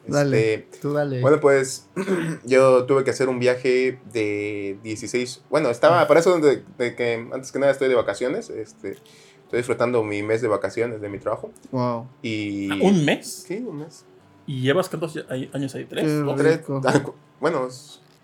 Dale. 0.07 0.55
Este, 0.55 0.79
Tú 0.79 0.91
dale. 0.91 1.21
bueno, 1.21 1.39
pues 1.39 1.87
yo 2.43 2.85
tuve 2.85 3.03
que 3.03 3.11
hacer 3.11 3.29
un 3.29 3.39
viaje 3.39 3.99
de 4.11 4.77
16. 4.83 5.43
Bueno, 5.49 5.69
estaba 5.69 6.05
para 6.07 6.19
eso 6.19 6.39
de, 6.39 6.63
de 6.77 6.95
que 6.95 7.29
antes 7.31 7.51
que 7.51 7.59
nada 7.59 7.71
estoy 7.71 7.87
de 7.89 7.95
vacaciones. 7.95 8.49
Este, 8.49 8.97
estoy 9.43 9.59
disfrutando 9.59 10.03
mi 10.03 10.23
mes 10.23 10.41
de 10.41 10.47
vacaciones 10.47 10.99
de 10.99 11.09
mi 11.09 11.19
trabajo. 11.19 11.51
Wow. 11.71 12.07
Y. 12.21 12.71
¿Un 12.81 13.05
mes? 13.05 13.45
Sí, 13.47 13.63
un 13.65 13.77
mes. 13.77 14.03
¿Y 14.45 14.61
llevas 14.61 14.89
cuántos 14.89 15.15
años 15.53 15.75
ahí? 15.75 15.85
¿Tres? 15.85 16.03
Qué. 16.05 16.33
Tres- 16.37 16.61
ah, 16.85 17.01
bueno, 17.39 17.67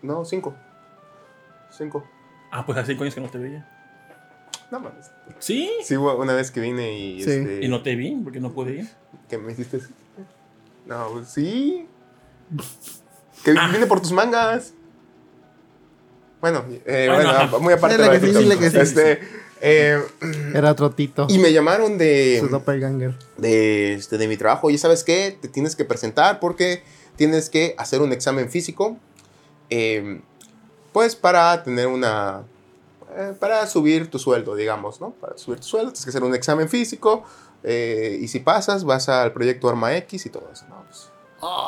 no, 0.02 0.26
cinco. 0.26 0.54
Cinco. 1.72 2.04
Ah, 2.52 2.66
pues 2.66 2.78
hace 2.78 2.92
cinco 2.92 3.04
años 3.04 3.16
que 3.16 3.22
no 3.22 3.30
te 3.30 3.38
veía. 3.38 3.68
No 4.72 4.80
mames. 4.80 5.10
¿Sí? 5.40 5.70
Sí, 5.84 5.96
una 5.96 6.34
vez 6.34 6.52
que 6.52 6.60
vine 6.60 6.98
y. 6.98 7.24
Sí. 7.24 7.32
Este, 7.32 7.66
Y 7.66 7.68
no 7.70 7.82
te 7.82 7.96
vi 7.96 8.12
porque 8.24 8.40
no 8.40 8.52
pude 8.52 8.74
ir. 8.80 8.90
¿Qué 9.30 9.38
me 9.38 9.52
hiciste? 9.54 9.78
así? 9.78 9.88
No, 10.86 11.08
pues, 11.14 11.28
sí. 11.30 11.88
Que 13.44 13.56
Ah. 13.58 13.70
vine 13.72 13.86
por 13.86 14.02
tus 14.02 14.12
mangas. 14.12 14.74
Bueno, 16.42 16.64
eh, 16.86 17.10
Bueno, 17.14 17.60
muy 17.60 17.74
aparte 17.74 17.98
de 17.98 18.04
que 18.20 18.28
la 18.28 18.34
sí, 18.34 18.44
dile 18.44 18.58
que 18.58 18.70
sí. 18.70 18.78
Este, 18.80 19.20
eh, 19.62 20.02
Era 20.54 20.72
otro 20.72 20.92
Tito. 20.92 21.28
y 21.30 21.38
me 21.40 21.52
llamaron 21.54 21.98
de, 21.98 22.38
Su 22.42 22.48
doppelganger. 22.50 23.16
de, 23.38 23.94
este, 23.94 24.18
de 24.18 24.28
mi 24.28 24.38
trabajo. 24.38 24.70
Y 24.70 24.78
sabes 24.78 25.04
qué, 25.04 25.38
te 25.42 25.48
tienes 25.48 25.76
que 25.76 25.86
presentar 25.86 26.40
porque 26.40 26.84
tienes 27.16 27.50
que 27.50 27.76
hacer 27.78 28.02
un 28.02 28.12
examen 28.14 28.50
físico. 28.50 28.98
eh, 29.70 30.22
pues 30.94 31.16
para 31.16 31.62
tener 31.64 31.88
una. 31.88 32.44
eh, 33.16 33.34
para 33.40 33.66
subir 33.68 34.10
tu 34.10 34.18
sueldo, 34.18 34.56
digamos, 34.56 35.00
¿no? 35.00 35.12
Para 35.12 35.38
subir 35.38 35.60
tu 35.60 35.68
sueldo, 35.68 35.92
tienes 35.92 36.04
que 36.06 36.10
hacer 36.10 36.24
un 36.24 36.34
examen 36.34 36.68
físico. 36.68 37.24
eh, 37.64 38.18
y 38.22 38.28
si 38.30 38.40
pasas, 38.40 38.84
vas 38.86 39.08
al 39.10 39.32
proyecto 39.34 39.70
Arma 39.70 39.96
X 39.98 40.26
y 40.26 40.30
todo 40.30 40.50
eso, 40.52 40.66
¿no? 40.70 40.84
Pues, 40.88 41.10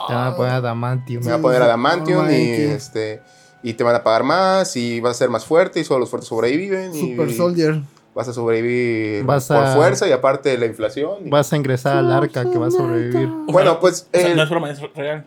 Te 0.08 0.14
van 0.14 0.28
a 0.28 0.36
poner 0.36 0.54
Adamantium. 0.54 1.24
me 1.24 1.32
va 1.32 1.38
a 1.38 1.42
poner 1.42 1.62
Adamantium 1.62 2.20
Arma 2.22 2.32
y, 2.34 2.52
X. 2.54 2.70
este, 2.72 3.22
y 3.64 3.74
te 3.74 3.84
van 3.84 3.96
a 3.96 4.04
pagar 4.04 4.24
más 4.24 4.76
y 4.76 5.00
vas 5.02 5.12
a 5.12 5.20
ser 5.20 5.30
más 5.30 5.46
fuerte 5.46 5.80
y 5.80 5.84
solo 5.84 6.00
los 6.02 6.10
fuertes 6.10 6.28
sobreviven. 6.30 6.94
y 6.96 7.00
Super 7.00 7.32
Soldier. 7.34 7.82
Vas 8.14 8.28
a 8.28 8.34
sobrevivir 8.34 9.24
Vas 9.24 9.48
por 9.48 9.66
fuerza 9.74 10.06
y 10.08 10.12
aparte 10.12 10.50
de 10.50 10.58
la 10.58 10.66
inflación. 10.66 11.28
y- 11.28 11.30
Vas 11.30 11.54
a 11.54 11.56
ingresar 11.56 11.96
al 11.98 12.12
arca 12.12 12.50
que 12.50 12.58
va 12.58 12.68
a 12.68 12.72
sobrevivir. 12.72 13.28
Bueno, 13.48 13.80
pues... 13.80 14.08
O 14.14 14.18
sea, 14.18 14.28
el- 14.28 14.36
no 14.36 14.44
es 14.44 14.50
broma, 14.50 14.70
es 14.70 14.82
real. 14.96 15.26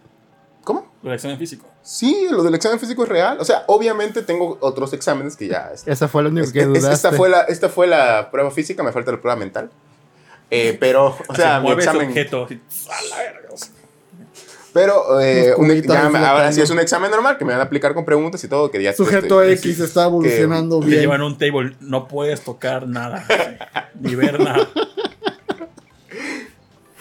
¿Cómo? 0.64 0.92
Lo 1.02 1.10
del 1.10 1.14
examen 1.16 1.38
físico. 1.38 1.66
Sí, 1.82 2.26
lo 2.30 2.42
del 2.42 2.54
examen 2.54 2.78
físico 2.78 3.02
es 3.04 3.08
real. 3.08 3.38
O 3.40 3.44
sea, 3.44 3.64
obviamente 3.68 4.22
tengo 4.22 4.58
otros 4.60 4.92
exámenes 4.92 5.36
que 5.36 5.48
ya... 5.48 5.70
Esa 5.86 6.08
fue 6.08 6.22
lo 6.22 6.28
único 6.28 6.46
es- 6.46 6.52
que 6.52 6.60
es- 6.60 6.66
dudaste. 6.66 6.92
esta, 6.92 7.12
fue 7.12 7.28
la, 7.30 7.40
esta 7.42 7.68
fue 7.70 7.86
la 7.86 8.30
prueba 8.30 8.50
física, 8.50 8.82
me 8.82 8.92
falta 8.92 9.12
la 9.12 9.20
prueba 9.20 9.36
mental. 9.36 9.70
Eh, 10.50 10.76
pero, 10.78 11.06
o 11.06 11.16
Así, 11.28 11.40
sea, 11.40 11.60
mi 11.60 11.70
examen... 11.72 12.08
objeto. 12.10 12.44
a 12.46 13.02
la 13.10 13.16
verga. 13.16 13.48
o 13.52 13.56
sea. 13.56 13.68
Pero 14.74 15.20
eh, 15.20 15.54
un- 15.56 15.70
ya 15.82 16.06
ahora 16.30 16.52
sí 16.52 16.60
es 16.60 16.68
un 16.68 16.80
examen 16.80 17.08
normal 17.10 17.38
que 17.38 17.44
me 17.44 17.52
van 17.52 17.60
a 17.60 17.64
aplicar 17.64 17.94
con 17.94 18.04
preguntas 18.04 18.42
y 18.44 18.48
todo. 18.48 18.70
Que 18.72 18.82
ya 18.82 18.92
Sujeto 18.92 19.40
X 19.42 19.78
está 19.80 20.04
evolucionando 20.06 20.80
Te 20.80 20.86
bien. 20.86 21.00
llevan 21.00 21.22
un 21.22 21.38
table, 21.38 21.76
no 21.80 22.08
puedes 22.08 22.40
tocar 22.42 22.86
nada. 22.88 23.24
Ni 24.00 24.14
ver 24.16 24.40
nada. 24.40 24.68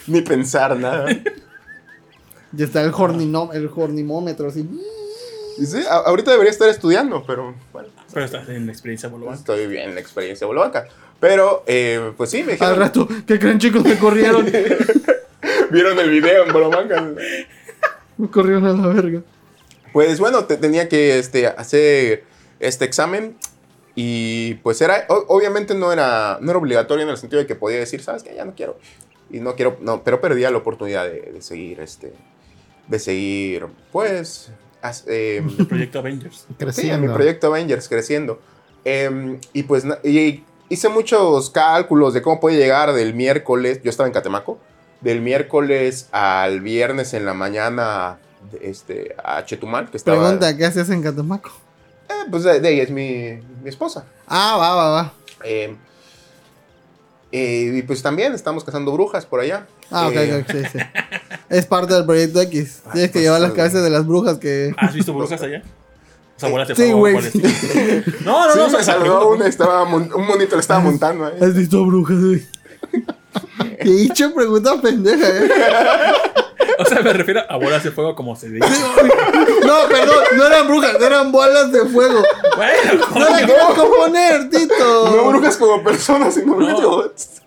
Ni 0.08 0.22
pensar 0.22 0.76
nada. 0.78 1.08
Ya 2.52 2.66
está 2.66 2.82
el, 2.84 2.92
horninó- 2.92 3.54
el 3.54 3.70
hornimómetro 3.76 4.48
así. 4.50 4.68
Y 5.58 5.66
sí, 5.66 5.82
ahorita 5.90 6.32
debería 6.32 6.52
estar 6.52 6.68
estudiando, 6.70 7.24
pero 7.26 7.56
bueno, 7.72 7.90
Pero 8.14 8.26
estás 8.26 8.48
en 8.50 8.66
la 8.66 8.72
experiencia 8.72 9.08
volván. 9.10 9.36
estoy 9.36 9.68
bien 9.68 9.90
en 9.90 9.96
la 9.96 10.02
experiencia 10.02 10.46
bolovaca. 10.46 10.88
Pero, 11.20 11.64
eh, 11.68 12.12
pues 12.18 12.32
sí, 12.32 12.44
me 12.44 12.54
Al 12.54 12.60
dijeron, 12.60 12.80
rato, 12.80 13.08
¿qué 13.26 13.40
creen 13.40 13.60
chicos? 13.60 13.84
Me 13.84 13.98
corrieron. 13.98 14.46
vieron 15.72 15.98
el 16.00 16.10
video 16.10 16.46
en 16.46 16.54
Bolovaca. 16.54 17.04
Me 18.18 18.28
corrieron 18.30 18.66
a 18.66 18.74
la 18.74 18.88
verga. 18.94 19.22
Pues 19.92 20.20
bueno, 20.20 20.46
te- 20.46 20.58
tenía 20.58 20.90
que 20.90 21.20
este, 21.20 21.48
hacer 21.48 22.24
este 22.60 22.86
examen 22.86 23.36
y 23.96 24.56
pues 24.56 24.82
era, 24.82 25.06
o- 25.10 25.26
obviamente 25.28 25.76
no 25.76 25.92
era, 25.94 26.38
no 26.42 26.52
era 26.52 26.58
obligatorio 26.60 27.04
en 27.04 27.10
el 27.10 27.18
sentido 27.18 27.42
de 27.42 27.48
que 27.48 27.56
podía 27.56 27.78
decir, 27.80 28.02
sabes 28.02 28.24
que 28.24 28.34
ya 28.36 28.46
no 28.46 28.54
quiero. 28.56 28.78
Y 29.30 29.40
no 29.40 29.56
quiero, 29.56 29.78
no, 29.82 30.04
pero 30.04 30.20
perdía 30.22 30.52
la 30.52 30.58
oportunidad 30.58 31.06
de, 31.06 31.22
de 31.34 31.42
seguir, 31.42 31.80
este, 31.80 32.14
de 32.88 33.00
seguir, 33.00 33.66
pues, 33.92 34.52
as- 34.82 35.06
em, 35.08 35.50
El 35.60 35.68
proyecto 35.68 36.00
Avengers. 36.00 36.38
Sí, 36.48 36.48
en 36.52 36.56
Creciendo. 36.58 37.08
mi 37.08 37.14
proyecto 37.14 37.48
Avengers 37.48 37.88
creciendo. 37.90 38.40
Y 39.54 39.64
pues 39.64 39.86
y 40.04 40.44
hice 40.70 40.90
muchos 40.90 41.50
cálculos 41.52 42.14
de 42.14 42.22
cómo 42.22 42.40
puede 42.40 42.58
llegar 42.58 42.94
del 42.94 43.14
miércoles, 43.14 43.80
yo 43.84 43.90
estaba 43.90 44.08
en 44.08 44.14
Catemaco, 44.14 44.60
del 45.04 45.22
miércoles 45.22 46.08
al 46.12 46.62
viernes 46.62 47.14
en 47.14 47.26
la 47.26 47.34
mañana 47.34 48.18
este, 48.62 49.16
a 49.24 49.44
Chetumal, 49.46 49.90
que 49.90 49.98
estaba... 49.98 50.20
Pregunta, 50.20 50.56
¿qué 50.58 50.66
haces 50.66 50.90
en 50.90 51.02
Catemaco? 51.02 51.52
Eh, 52.10 52.14
pues 52.32 52.44
de, 52.44 52.60
de 52.60 52.74
ella 52.74 52.84
es 52.84 52.92
mi, 52.92 53.40
mi 53.62 53.70
esposa. 53.70 54.06
Ah, 54.28 54.56
va, 54.58 54.76
va, 54.76 54.90
va. 54.90 55.14
Em, 55.44 55.76
eh, 57.32 57.72
y 57.76 57.82
pues 57.82 58.02
también 58.02 58.34
estamos 58.34 58.64
cazando 58.64 58.92
brujas 58.92 59.26
por 59.26 59.40
allá. 59.40 59.66
Ah, 59.90 60.08
ok, 60.08 60.16
Eh, 60.16 60.46
ok, 60.48 60.52
sí, 60.52 60.64
sí. 60.72 60.80
Es 61.50 61.66
parte 61.66 61.94
del 61.94 62.06
proyecto 62.06 62.42
X. 62.42 62.84
Tienes 62.94 63.10
que 63.10 63.14
pues, 63.14 63.24
llevar 63.26 63.42
las 63.42 63.52
eh. 63.52 63.56
cabezas 63.56 63.84
de 63.84 63.90
las 63.90 64.06
brujas 64.06 64.38
que. 64.38 64.74
¿Has 64.78 64.94
visto 64.94 65.14
brujas 65.14 65.42
allá? 65.42 65.62
O 66.36 66.40
sea, 66.40 66.50
bolas 66.50 66.68
de 66.68 66.76
Sí, 66.76 66.92
güey. 66.92 67.14
No, 67.14 67.22
no, 67.22 68.54
Sí, 68.54 68.58
no. 68.58 68.66
o 68.66 68.70
me 68.70 68.70
sea, 68.72 68.84
saludó 68.84 69.20
pregunto, 69.20 69.30
una, 69.30 69.48
estaba 69.48 69.84
un 69.84 70.26
monito 70.26 70.56
le 70.56 70.62
estaba 70.62 70.80
montando 70.84 71.26
ahí. 71.28 71.36
¿Has 71.40 71.54
visto 71.54 71.86
brujas, 71.86 72.18
güey? 72.20 72.46
Qué 73.82 73.90
dicho 73.90 74.34
pregunta 74.34 74.80
pendeja, 74.82 75.28
eh. 75.28 75.50
O 76.80 76.86
sea, 76.86 77.02
me 77.02 77.14
refiero 77.14 77.42
a 77.50 77.58
bolas 77.58 77.84
de 77.84 77.92
fuego 77.92 78.16
como 78.16 78.36
se 78.36 78.50
dice. 78.50 78.68
No, 79.66 79.88
perdón, 79.88 80.24
no 80.36 80.48
eran 80.48 80.68
brujas, 80.68 81.00
eran 81.00 81.32
bolas 81.32 81.72
de 81.72 81.86
fuego. 81.86 82.24
Bueno, 82.56 83.06
No 83.14 83.30
la 83.30 83.46
quiero 83.46 83.76
componer, 83.76 84.50
Tito. 84.50 85.16
No 85.16 85.28
brujas 85.30 85.56
como 85.58 85.84
personas, 85.84 86.34
sino 86.34 86.56
No. 86.60 86.82
robots. 86.82 87.42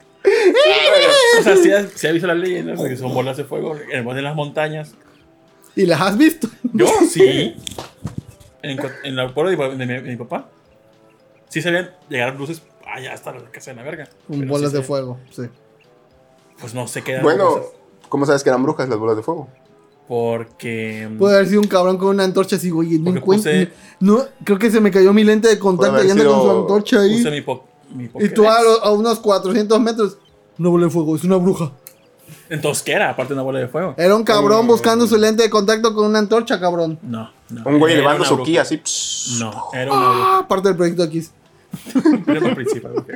O 1.40 1.42
sea, 1.42 1.56
sí, 1.56 1.72
has- 1.72 1.90
sí 1.94 2.06
ha 2.06 2.12
visto 2.12 2.26
las 2.28 2.36
leyendas 2.36 2.80
de 2.80 2.88
que 2.88 2.96
son 2.96 3.12
bolas 3.14 3.36
de 3.36 3.44
fuego 3.44 3.74
en 3.76 3.90
el 3.98 4.02
bosque 4.04 4.16
de 4.18 4.22
las 4.22 4.36
montañas. 4.36 4.94
¿Y 5.74 5.86
las 5.86 6.00
has 6.00 6.16
visto? 6.16 6.48
Yo 6.72 6.86
sí. 7.10 7.56
En, 8.62 8.78
el 9.18 9.32
pueblo 9.32 9.50
de, 9.50 9.56
mi- 9.56 9.76
de 9.76 9.86
mi, 9.86 9.94
de 9.94 10.10
mi 10.10 10.16
papá. 10.16 10.48
Sí 11.48 11.62
sabían 11.62 11.90
llegar 12.08 12.34
luces 12.36 12.62
allá 12.86 13.12
hasta 13.12 13.32
la 13.32 13.50
casa 13.50 13.70
de 13.72 13.76
la 13.76 13.82
verga. 13.82 14.08
Con 14.28 14.46
bolas 14.46 14.70
sí 14.70 14.76
de 14.76 14.82
fuego, 14.84 15.18
sí. 15.30 15.42
Pues 16.60 16.74
no 16.74 16.86
sé 16.88 17.02
qué 17.02 17.12
eran 17.12 17.22
Bueno, 17.24 17.48
cosas. 17.50 17.66
¿cómo 18.08 18.26
sabes 18.26 18.42
que 18.42 18.48
eran 18.50 18.62
brujas 18.62 18.88
las 18.88 18.98
bolas 18.98 19.16
de 19.16 19.22
fuego? 19.22 19.48
Porque. 20.08 21.08
mm, 21.10 21.18
Puede 21.18 21.34
haber 21.36 21.48
sido 21.48 21.60
un 21.60 21.66
cabrón 21.68 21.98
con 21.98 22.08
una 22.08 22.24
antorcha 22.24 22.56
así, 22.56 22.70
güey. 22.70 22.98
No 22.98 23.10
encuentro. 23.10 23.50
puse- 23.50 23.70
No, 24.00 24.20
creo 24.44 24.58
que 24.58 24.70
se 24.70 24.80
me 24.80 24.90
cayó 24.90 25.12
mi 25.12 25.24
lente 25.24 25.48
de 25.48 25.58
contacto 25.58 26.04
y 26.04 26.10
anda 26.10 26.24
con 26.24 26.42
su 26.42 26.50
antorcha 26.50 27.00
ahí. 27.00 27.16
Puse 27.18 27.30
mi, 27.30 27.40
po 27.40 27.64
mi 27.94 28.08
Y 28.20 28.28
tú 28.30 28.48
a, 28.48 28.62
lo- 28.62 28.84
a 28.84 28.92
unos 28.92 29.18
400 29.20 29.80
metros. 29.80 30.18
Una 30.58 30.68
bola 30.70 30.86
de 30.86 30.90
fuego, 30.90 31.16
es 31.16 31.24
una 31.24 31.36
bruja. 31.36 31.72
Entonces, 32.48 32.82
¿qué 32.82 32.92
era? 32.92 33.10
Aparte 33.10 33.30
de 33.30 33.34
una 33.34 33.42
bola 33.42 33.58
de 33.58 33.68
fuego. 33.68 33.94
Era 33.96 34.14
un 34.16 34.24
cabrón 34.24 34.66
buscando 34.66 35.06
su 35.06 35.16
lente 35.16 35.42
de 35.42 35.50
contacto 35.50 35.92
con 35.94 36.06
una 36.06 36.18
antorcha, 36.20 36.58
cabrón. 36.60 36.98
No, 37.02 37.30
no. 37.50 37.62
Un 37.66 37.78
güey 37.78 37.94
elevando 37.94 38.24
su 38.24 38.42
ki 38.42 38.56
así. 38.58 38.78
pss. 38.78 39.36
No, 39.40 39.52
era 39.74 39.92
una 39.92 40.08
bruja. 40.10 40.38
Ah, 40.38 40.48
parte 40.48 40.68
del 40.68 40.76
proyecto 40.76 41.02
X. 41.04 41.32
Era 42.26 42.40
una 42.40 42.54
principal. 42.54 42.92
ok. 42.96 43.08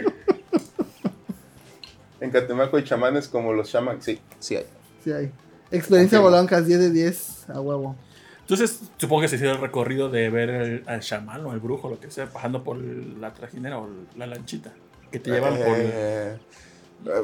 En 2.20 2.30
Catemaco 2.30 2.76
hay 2.76 2.84
chamanes 2.84 3.28
como 3.28 3.52
los 3.52 3.70
chamanes. 3.70 4.04
Sí, 4.04 4.20
sí 4.38 4.56
hay. 4.56 4.66
Sí, 5.02 5.12
hay. 5.12 5.30
Experiencia 5.70 6.18
Confirmo. 6.18 6.22
Bolancas, 6.36 6.66
10 6.66 6.80
de 6.80 6.90
10, 6.90 7.50
a 7.50 7.60
huevo. 7.60 7.96
Entonces, 8.40 8.80
supongo 8.96 9.22
que 9.22 9.28
se 9.28 9.36
hizo 9.36 9.44
el 9.50 9.60
recorrido 9.60 10.08
de 10.10 10.28
ver 10.28 10.50
el- 10.50 10.84
al 10.86 11.00
chamán 11.00 11.44
o 11.46 11.52
al 11.52 11.60
brujo, 11.60 11.88
lo 11.88 12.00
que 12.00 12.10
sea, 12.10 12.28
bajando 12.32 12.64
por 12.64 12.76
la 12.78 13.32
trajinera 13.32 13.78
o 13.78 13.88
la 14.16 14.26
lanchita. 14.26 14.72
Que 15.10 15.20
te 15.20 15.30
llevan 15.30 15.54
por. 15.56 15.76
Eh, 15.78 16.36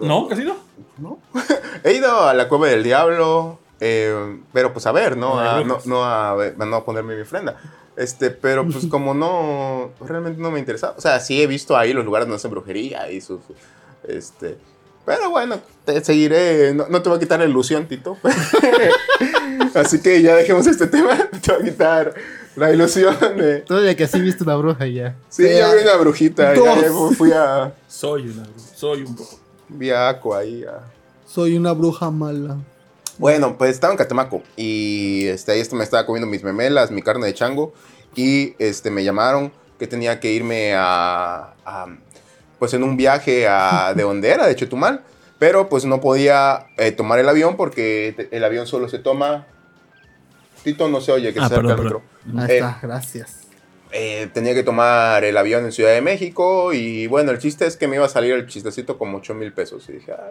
No, 0.02 0.26
casi 0.28 0.44
no. 0.44 0.56
¿no? 0.98 1.18
He 1.84 1.92
ido 1.94 2.20
a 2.20 2.32
la 2.34 2.48
cueva 2.48 2.68
del 2.68 2.82
diablo, 2.84 3.58
eh, 3.80 4.40
pero 4.52 4.72
pues 4.72 4.86
a 4.86 4.92
ver, 4.92 5.16
no, 5.16 5.38
a, 5.38 5.62
no, 5.64 6.04
a, 6.04 6.36
no 6.56 6.76
a 6.76 6.84
ponerme 6.84 7.14
mi 7.16 7.22
ofrenda. 7.22 7.56
Este, 7.96 8.30
pero 8.30 8.64
pues 8.66 8.86
como 8.90 9.12
no, 9.12 9.90
realmente 10.00 10.40
no 10.40 10.50
me 10.50 10.58
interesa. 10.60 10.94
O 10.96 11.00
sea, 11.00 11.18
sí 11.20 11.42
he 11.42 11.46
visto 11.46 11.76
ahí 11.76 11.92
los 11.92 12.04
lugares 12.04 12.26
donde 12.26 12.36
hacen 12.36 12.50
brujería 12.52 13.10
y 13.10 13.20
sus, 13.20 13.40
este, 14.06 14.56
pero 15.06 15.30
bueno, 15.30 15.60
te 15.84 16.04
seguiré, 16.04 16.74
no, 16.74 16.88
no 16.88 17.00
te 17.00 17.08
voy 17.08 17.16
a 17.16 17.20
quitar 17.20 17.38
la 17.38 17.46
ilusión, 17.46 17.86
Tito. 17.86 18.18
Así 19.74 20.00
que 20.00 20.20
ya 20.20 20.34
dejemos 20.34 20.66
este 20.66 20.88
tema, 20.88 21.16
te 21.42 21.52
voy 21.52 21.62
a 21.62 21.64
quitar 21.64 22.14
la 22.56 22.72
ilusión 22.72 23.16
de... 23.36 23.60
Todavía 23.60 23.96
que 23.96 24.08
sí 24.08 24.20
viste 24.20 24.42
una 24.42 24.56
bruja 24.56 24.86
y 24.86 24.94
ya. 24.94 25.16
Sí, 25.28 25.44
ya 25.44 25.72
vi 25.72 25.82
una 25.82 25.96
brujita, 25.96 26.54
ya, 26.54 26.90
fui 27.16 27.30
a, 27.32 27.72
Soy 27.86 28.22
una 28.28 28.42
bruja. 28.42 28.74
Soy 28.74 29.02
un 29.02 29.14
brujo. 29.14 29.38
vi 29.68 29.90
a 29.90 30.08
Aqua 30.08 30.38
ahí 30.38 30.64
a... 30.64 30.80
Soy 31.24 31.56
una 31.56 31.72
bruja 31.72 32.10
mala. 32.10 32.56
Bueno, 33.18 33.56
pues 33.56 33.70
estaba 33.70 33.92
en 33.92 33.98
Catemaco 33.98 34.42
y 34.56 35.26
este, 35.26 35.52
ahí 35.52 35.60
este, 35.60 35.76
me 35.76 35.84
estaba 35.84 36.04
comiendo 36.04 36.26
mis 36.26 36.42
memelas, 36.42 36.90
mi 36.90 37.00
carne 37.00 37.26
de 37.26 37.34
chango 37.34 37.72
y 38.16 38.54
este, 38.58 38.90
me 38.90 39.04
llamaron 39.04 39.52
que 39.78 39.86
tenía 39.86 40.20
que 40.20 40.32
irme 40.32 40.74
a, 40.74 41.54
a, 41.64 41.86
pues 42.58 42.74
en 42.74 42.82
un 42.82 42.96
viaje 42.96 43.46
a, 43.48 43.92
de 43.94 44.02
donde 44.04 44.30
era, 44.30 44.46
de 44.46 44.56
Chetumal, 44.56 45.02
pero 45.38 45.68
pues 45.68 45.84
no 45.84 46.00
podía 46.00 46.66
eh, 46.78 46.92
tomar 46.92 47.18
el 47.18 47.28
avión 47.28 47.56
porque 47.56 48.28
el 48.30 48.44
avión 48.44 48.66
solo 48.66 48.88
se 48.88 48.98
toma 48.98 49.46
Tito 50.64 50.88
no 50.88 51.00
se 51.00 51.12
oye 51.12 51.32
que 51.32 51.38
Ah, 51.40 51.48
se 51.48 51.54
acerca 51.54 51.76
perdón, 51.76 51.78
al 51.78 51.84
micro. 51.84 52.42
Ahí 52.42 52.50
Eh, 52.50 52.54
está, 52.56 52.78
gracias. 52.82 53.35
Eh, 53.98 54.28
tenía 54.32 54.52
que 54.54 54.62
tomar 54.62 55.24
el 55.24 55.36
avión 55.36 55.64
en 55.64 55.72
Ciudad 55.72 55.92
de 55.92 56.02
México 56.02 56.72
y 56.74 57.06
bueno, 57.06 57.30
el 57.32 57.38
chiste 57.38 57.66
es 57.66 57.76
que 57.76 57.88
me 57.88 57.96
iba 57.96 58.04
a 58.04 58.08
salir 58.08 58.34
el 58.34 58.46
chistecito 58.46 58.98
como 58.98 59.18
8 59.18 59.34
mil 59.34 59.52
pesos. 59.52 59.88
Y 59.88 59.92
dije, 59.92 60.12
ah, 60.12 60.30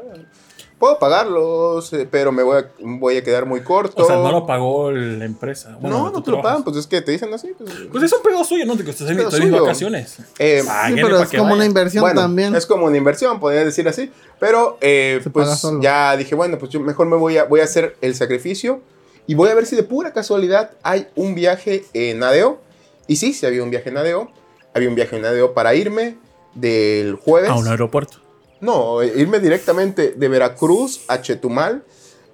puedo 0.78 1.00
pagarlos, 1.00 1.92
eh, 1.94 2.08
pero 2.10 2.32
me 2.32 2.44
voy 2.44 2.60
a, 2.60 2.70
voy 2.80 3.18
a 3.18 3.24
quedar 3.24 3.46
muy 3.46 3.62
corto. 3.62 4.04
O 4.04 4.06
sea, 4.06 4.18
no 4.18 4.32
lo 4.32 4.46
pagó 4.46 4.92
la 4.92 5.26
empresa. 5.26 5.78
Bueno, 5.82 5.98
no, 5.98 6.12
no 6.12 6.22
te 6.24 6.32
lo 6.32 6.42
pagan, 6.42 6.64
pues 6.64 6.78
es 6.78 6.86
que 6.88 7.02
te 7.02 7.12
dicen 7.12 7.34
así. 7.34 7.54
Pues, 7.58 7.72
Pues 7.92 8.04
es 8.04 8.14
un 8.14 8.22
pedo 8.22 8.44
suyo, 8.44 8.66
¿no? 8.66 8.78
Que 8.78 8.90
estás 8.92 9.10
en 9.10 9.52
vacaciones. 9.52 10.20
eh, 10.38 10.60
Sí, 10.62 10.68
Páguenle 10.68 11.02
pero 11.02 11.22
es 11.22 11.30
como 11.30 11.44
vaya. 11.44 11.56
una 11.56 11.66
inversión 11.66 12.02
bueno, 12.02 12.22
también. 12.22 12.56
es 12.56 12.66
como 12.66 12.86
una 12.86 12.98
inversión, 12.98 13.40
podría 13.40 13.66
decir 13.66 13.88
así. 13.88 14.12
Pero 14.40 14.78
eh, 14.82 15.22
pues 15.34 15.66
ya 15.82 16.16
dije, 16.18 16.36
bueno, 16.36 16.58
pues 16.60 16.72
yo 16.72 16.80
mejor 16.80 17.08
me 17.08 17.16
voy 17.16 17.38
a, 17.38 17.46
voy 17.46 17.62
a 17.62 17.64
hacer 17.64 17.96
el 18.02 18.14
sacrificio 18.16 18.82
y 19.28 19.34
voy 19.34 19.50
a 19.50 19.56
ver 19.56 19.66
si 19.66 19.76
de 19.76 19.84
pura 19.84 20.14
casualidad 20.14 20.72
hay 20.84 21.08
un 21.16 21.34
viaje 21.36 21.86
en 21.94 22.22
Adeo. 22.22 22.60
Y 23.08 23.16
sí, 23.18 23.34
sí 23.34 23.46
había 23.46 23.64
un 23.64 23.70
viaje 23.70 23.90
en 23.90 23.98
Adeo. 23.98 24.32
Había 24.74 24.90
un 24.90 24.96
viaje 24.96 25.18
en 25.18 25.26
Adeo 25.26 25.54
para 25.54 25.74
irme 25.76 26.16
del 26.54 27.16
jueves. 27.16 27.50
A 27.50 27.56
un 27.56 27.68
aeropuerto. 27.68 28.18
No, 28.62 29.02
eh, 29.02 29.14
irme 29.18 29.40
directamente 29.40 30.14
de 30.16 30.28
Veracruz 30.28 31.04
a 31.08 31.22
Chetumal 31.22 31.84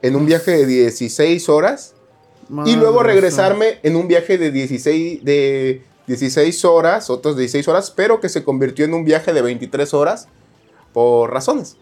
en 0.02 0.16
un 0.16 0.26
viaje 0.26 0.52
de 0.52 0.66
16 0.66 1.50
horas 1.50 1.96
y 2.66 2.76
luego 2.76 3.02
regresarme 3.04 3.80
en 3.84 3.96
un 3.96 4.08
viaje 4.08 4.38
de 4.38 4.52
16, 4.52 5.24
de 5.24 5.84
16 6.08 6.66
horas, 6.66 7.10
otros 7.10 7.38
16 7.38 7.68
horas, 7.68 7.92
pero 7.92 8.20
que 8.20 8.30
se 8.30 8.44
convirtió 8.44 8.86
en 8.86 8.94
un 8.94 9.06
viaje 9.06 9.32
de 9.34 9.42
23 9.42 9.94
horas 9.94 10.28
por 10.94 11.32
razones. 11.32 11.78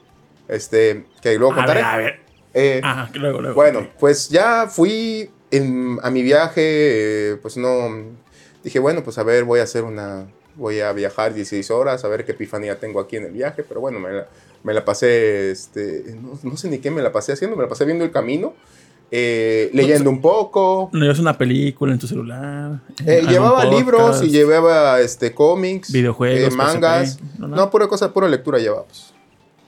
Este, 0.48 1.06
que 1.22 1.36
luego 1.38 1.54
A 1.54 1.58
contaré. 1.58 1.80
ver, 1.82 1.86
a 1.90 1.98
ver. 1.98 2.20
Eh, 2.54 2.82
Ajá, 2.84 3.10
luego, 3.14 3.42
luego. 3.42 3.56
bueno, 3.56 3.88
pues 4.00 4.30
ya 4.30 4.68
fui 4.68 5.30
en- 5.52 6.00
a 6.02 6.10
mi 6.10 6.22
viaje, 6.24 6.62
eh, 7.32 7.36
pues 7.42 7.58
no, 7.58 7.90
dije, 8.70 8.80
bueno, 8.80 9.04
pues 9.04 9.18
a 9.18 9.24
ver, 9.24 9.44
voy 9.44 9.60
a 9.60 9.64
hacer 9.64 9.84
una, 9.84 10.28
voy 10.56 10.80
a 10.80 10.92
viajar 10.94 11.34
16 11.34 11.70
horas, 11.72 12.04
a 12.06 12.08
ver 12.08 12.24
qué 12.26 12.32
epifanía 12.34 12.80
tengo 12.80 13.00
aquí 13.00 13.16
en 13.18 13.26
el 13.26 13.32
viaje, 13.32 13.64
pero 13.64 13.82
bueno, 13.82 14.00
me 14.00 14.12
la, 14.12 14.28
me 14.64 14.74
la 14.74 14.86
pasé, 14.86 15.52
este, 15.52 16.16
no, 16.22 16.40
no 16.44 16.58
sé 16.58 16.70
ni 16.70 16.80
qué 16.80 16.92
me 16.92 17.02
la 17.02 17.12
pasé 17.12 17.34
haciendo, 17.34 17.56
me 17.58 17.64
la 17.64 17.70
pasé 17.70 17.86
viendo 17.86 18.04
el 18.06 18.12
camino, 18.12 18.54
eh, 19.12 19.72
leyendo 19.74 20.10
un 20.12 20.22
poco, 20.22 20.90
No 20.94 21.02
llevas 21.02 21.18
una 21.20 21.38
película 21.38 21.92
en 21.94 22.00
tu 22.00 22.08
celular. 22.08 22.80
eh, 23.06 23.24
llevaba 23.28 23.66
libros 23.66 24.22
y 24.22 24.30
llevaba, 24.30 25.00
este, 25.02 25.34
cómics, 25.34 25.92
videojuegos, 25.92 26.54
eh, 26.54 26.56
mangas, 26.56 27.14
PSP, 27.16 27.40
no, 27.40 27.48
no, 27.48 27.56
no. 27.56 27.70
pura 27.72 27.88
cosa, 27.88 28.14
pura 28.14 28.28
lectura 28.30 28.60
llevaba, 28.60 28.86
pues, 28.86 29.14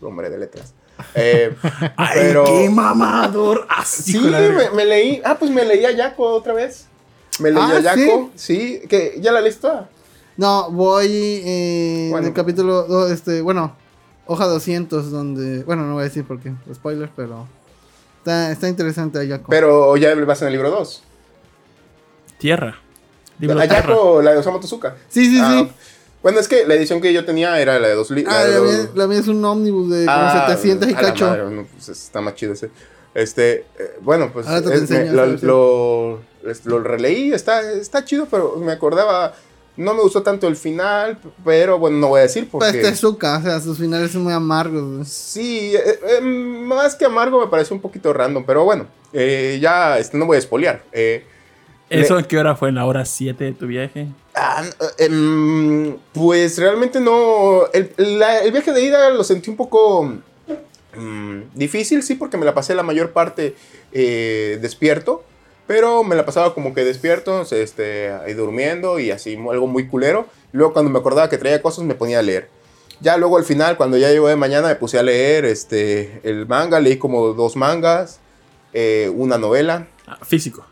hombre 0.01 0.29
de 0.29 0.37
letras. 0.37 0.73
Eh, 1.15 1.55
Ay, 1.97 2.09
pero- 2.13 2.43
qué 2.43 2.69
mamador. 2.69 3.65
Así 3.69 4.11
Sí, 4.13 4.19
la 4.29 4.39
me, 4.39 4.69
me 4.75 4.85
leí. 4.85 5.19
Ah, 5.25 5.35
pues 5.39 5.49
me 5.49 5.65
leí 5.65 5.83
a 5.85 5.91
Yaco 5.91 6.23
otra 6.25 6.53
vez. 6.53 6.87
Me 7.39 7.51
leí 7.51 7.61
Ah, 7.63 7.79
Yaco. 7.79 8.31
¿sí? 8.35 8.81
que 8.89 9.17
ya 9.21 9.31
la 9.31 9.41
toda. 9.59 9.89
No, 10.37 10.69
voy 10.71 11.07
eh, 11.07 12.05
en 12.05 12.11
Bueno. 12.11 12.27
el 12.27 12.33
capítulo, 12.33 13.07
este, 13.07 13.41
bueno, 13.41 13.75
hoja 14.25 14.45
200, 14.47 15.11
donde, 15.11 15.63
bueno, 15.63 15.85
no 15.85 15.93
voy 15.93 16.01
a 16.01 16.05
decir 16.05 16.23
por 16.25 16.39
qué, 16.39 16.53
spoiler, 16.73 17.09
pero 17.15 17.47
está, 18.19 18.51
está 18.51 18.67
interesante 18.69 19.19
Ayako. 19.19 19.47
Pero 19.49 19.95
ya 19.97 20.13
vas 20.15 20.41
en 20.41 20.47
el 20.47 20.53
libro 20.53 20.69
2. 20.71 21.03
Tierra. 22.37 22.79
Tierra. 23.39 23.61
Ayako, 23.61 24.21
la 24.21 24.31
de 24.31 24.37
Osamu 24.37 24.59
Tezuka. 24.59 24.95
Sí, 25.09 25.25
sí, 25.29 25.39
Ah, 25.41 25.65
sí. 25.67 25.71
Bueno, 26.23 26.39
es 26.39 26.47
que 26.47 26.67
la 26.67 26.75
edición 26.75 27.01
que 27.01 27.11
yo 27.13 27.25
tenía 27.25 27.59
era 27.59 27.79
la 27.79 27.87
de 27.87 27.95
dos 27.95 28.11
libros. 28.11 28.33
Ah, 28.35 28.43
la 28.45 28.59
mía, 28.59 28.89
la 28.93 29.07
mía 29.07 29.19
es 29.19 29.27
un 29.27 29.43
ómnibus 29.43 29.89
de 29.89 30.05
como 30.05 30.31
700 30.47 30.89
y 30.89 30.93
cacho. 30.93 31.65
pues 31.75 31.89
está 31.89 32.21
más 32.21 32.35
chido 32.35 32.53
ese. 32.53 32.69
Este, 33.15 33.65
eh, 33.79 33.97
bueno, 34.01 34.31
pues 34.31 34.45
Ahora 34.47 34.61
te 34.61 34.73
es- 34.75 34.81
enseño 34.81 35.11
me- 35.13 35.37
lo, 35.41 36.21
lo 36.65 36.79
releí, 36.79 37.31
está, 37.33 37.61
está 37.73 38.03
chido, 38.05 38.27
pero 38.29 38.55
me 38.57 38.71
acordaba, 38.71 39.33
no 39.77 39.93
me 39.93 40.01
gustó 40.01 40.21
tanto 40.23 40.47
el 40.47 40.55
final, 40.55 41.17
pero 41.45 41.79
bueno, 41.79 41.97
no 41.97 42.07
voy 42.09 42.19
a 42.19 42.23
decir 42.23 42.47
porque... 42.51 42.71
Pues 42.71 42.81
Tezuka, 42.81 43.37
o 43.37 43.41
sea, 43.41 43.59
sus 43.59 43.77
finales 43.77 44.11
son 44.11 44.23
muy 44.23 44.33
amargos. 44.33 45.07
Sí, 45.07 45.73
eh, 45.75 45.99
eh, 46.17 46.21
más 46.21 46.95
que 46.95 47.05
amargo 47.05 47.39
me 47.39 47.47
parece 47.47 47.73
un 47.73 47.81
poquito 47.81 48.11
random, 48.13 48.43
pero 48.45 48.63
bueno, 48.63 48.85
eh, 49.13 49.59
ya 49.61 49.97
este, 49.99 50.17
no 50.17 50.25
voy 50.25 50.35
a 50.35 50.39
espolear. 50.39 50.83
Eh, 50.91 51.25
¿Eso 51.89 52.17
en 52.17 52.23
qué 52.25 52.37
hora 52.37 52.55
fue? 52.55 52.69
¿En 52.69 52.75
la 52.75 52.85
hora 52.85 53.03
7 53.03 53.43
de 53.43 53.51
tu 53.51 53.67
viaje? 53.67 54.07
ah, 54.33 54.63
em, 54.97 55.97
pues 56.13 56.57
realmente 56.57 57.01
no. 57.01 57.63
El, 57.73 57.91
la- 57.97 58.39
el 58.39 58.51
viaje 58.53 58.71
de 58.71 58.81
ida 58.81 59.09
lo 59.09 59.25
sentí 59.25 59.49
un 59.49 59.57
poco 59.57 60.03
mm, 60.95 61.39
difícil, 61.53 62.01
sí, 62.01 62.15
porque 62.15 62.37
me 62.37 62.45
la 62.45 62.53
pasé 62.53 62.75
la 62.75 62.83
mayor 62.83 63.11
parte 63.11 63.55
eh, 63.91 64.57
despierto, 64.61 65.23
pero 65.67 66.03
me 66.03 66.15
la 66.15 66.25
pasaba 66.25 66.53
como 66.53 66.73
que 66.73 66.83
despierto, 66.83 67.41
este, 67.51 68.11
ahí 68.11 68.33
durmiendo 68.33 68.99
y 68.99 69.11
así, 69.11 69.35
algo 69.35 69.67
muy 69.67 69.87
culero. 69.87 70.27
Luego 70.51 70.73
cuando 70.73 70.91
me 70.91 70.99
acordaba 70.99 71.29
que 71.29 71.37
traía 71.37 71.61
cosas 71.61 71.85
me 71.85 71.95
ponía 71.95 72.19
a 72.19 72.21
leer. 72.21 72.49
Ya 72.99 73.17
luego 73.17 73.37
al 73.37 73.45
final, 73.45 73.77
cuando 73.77 73.97
ya 73.97 74.09
llegó 74.11 74.27
de 74.27 74.35
mañana, 74.35 74.67
me 74.67 74.75
puse 74.75 74.99
a 74.99 75.03
leer 75.03 75.45
este, 75.45 76.19
el 76.23 76.45
manga, 76.47 76.79
leí 76.79 76.97
como 76.97 77.33
dos 77.33 77.55
mangas, 77.55 78.19
eh, 78.73 79.11
una 79.15 79.37
novela. 79.37 79.87
Ah, 80.05 80.19
físico. 80.23 80.65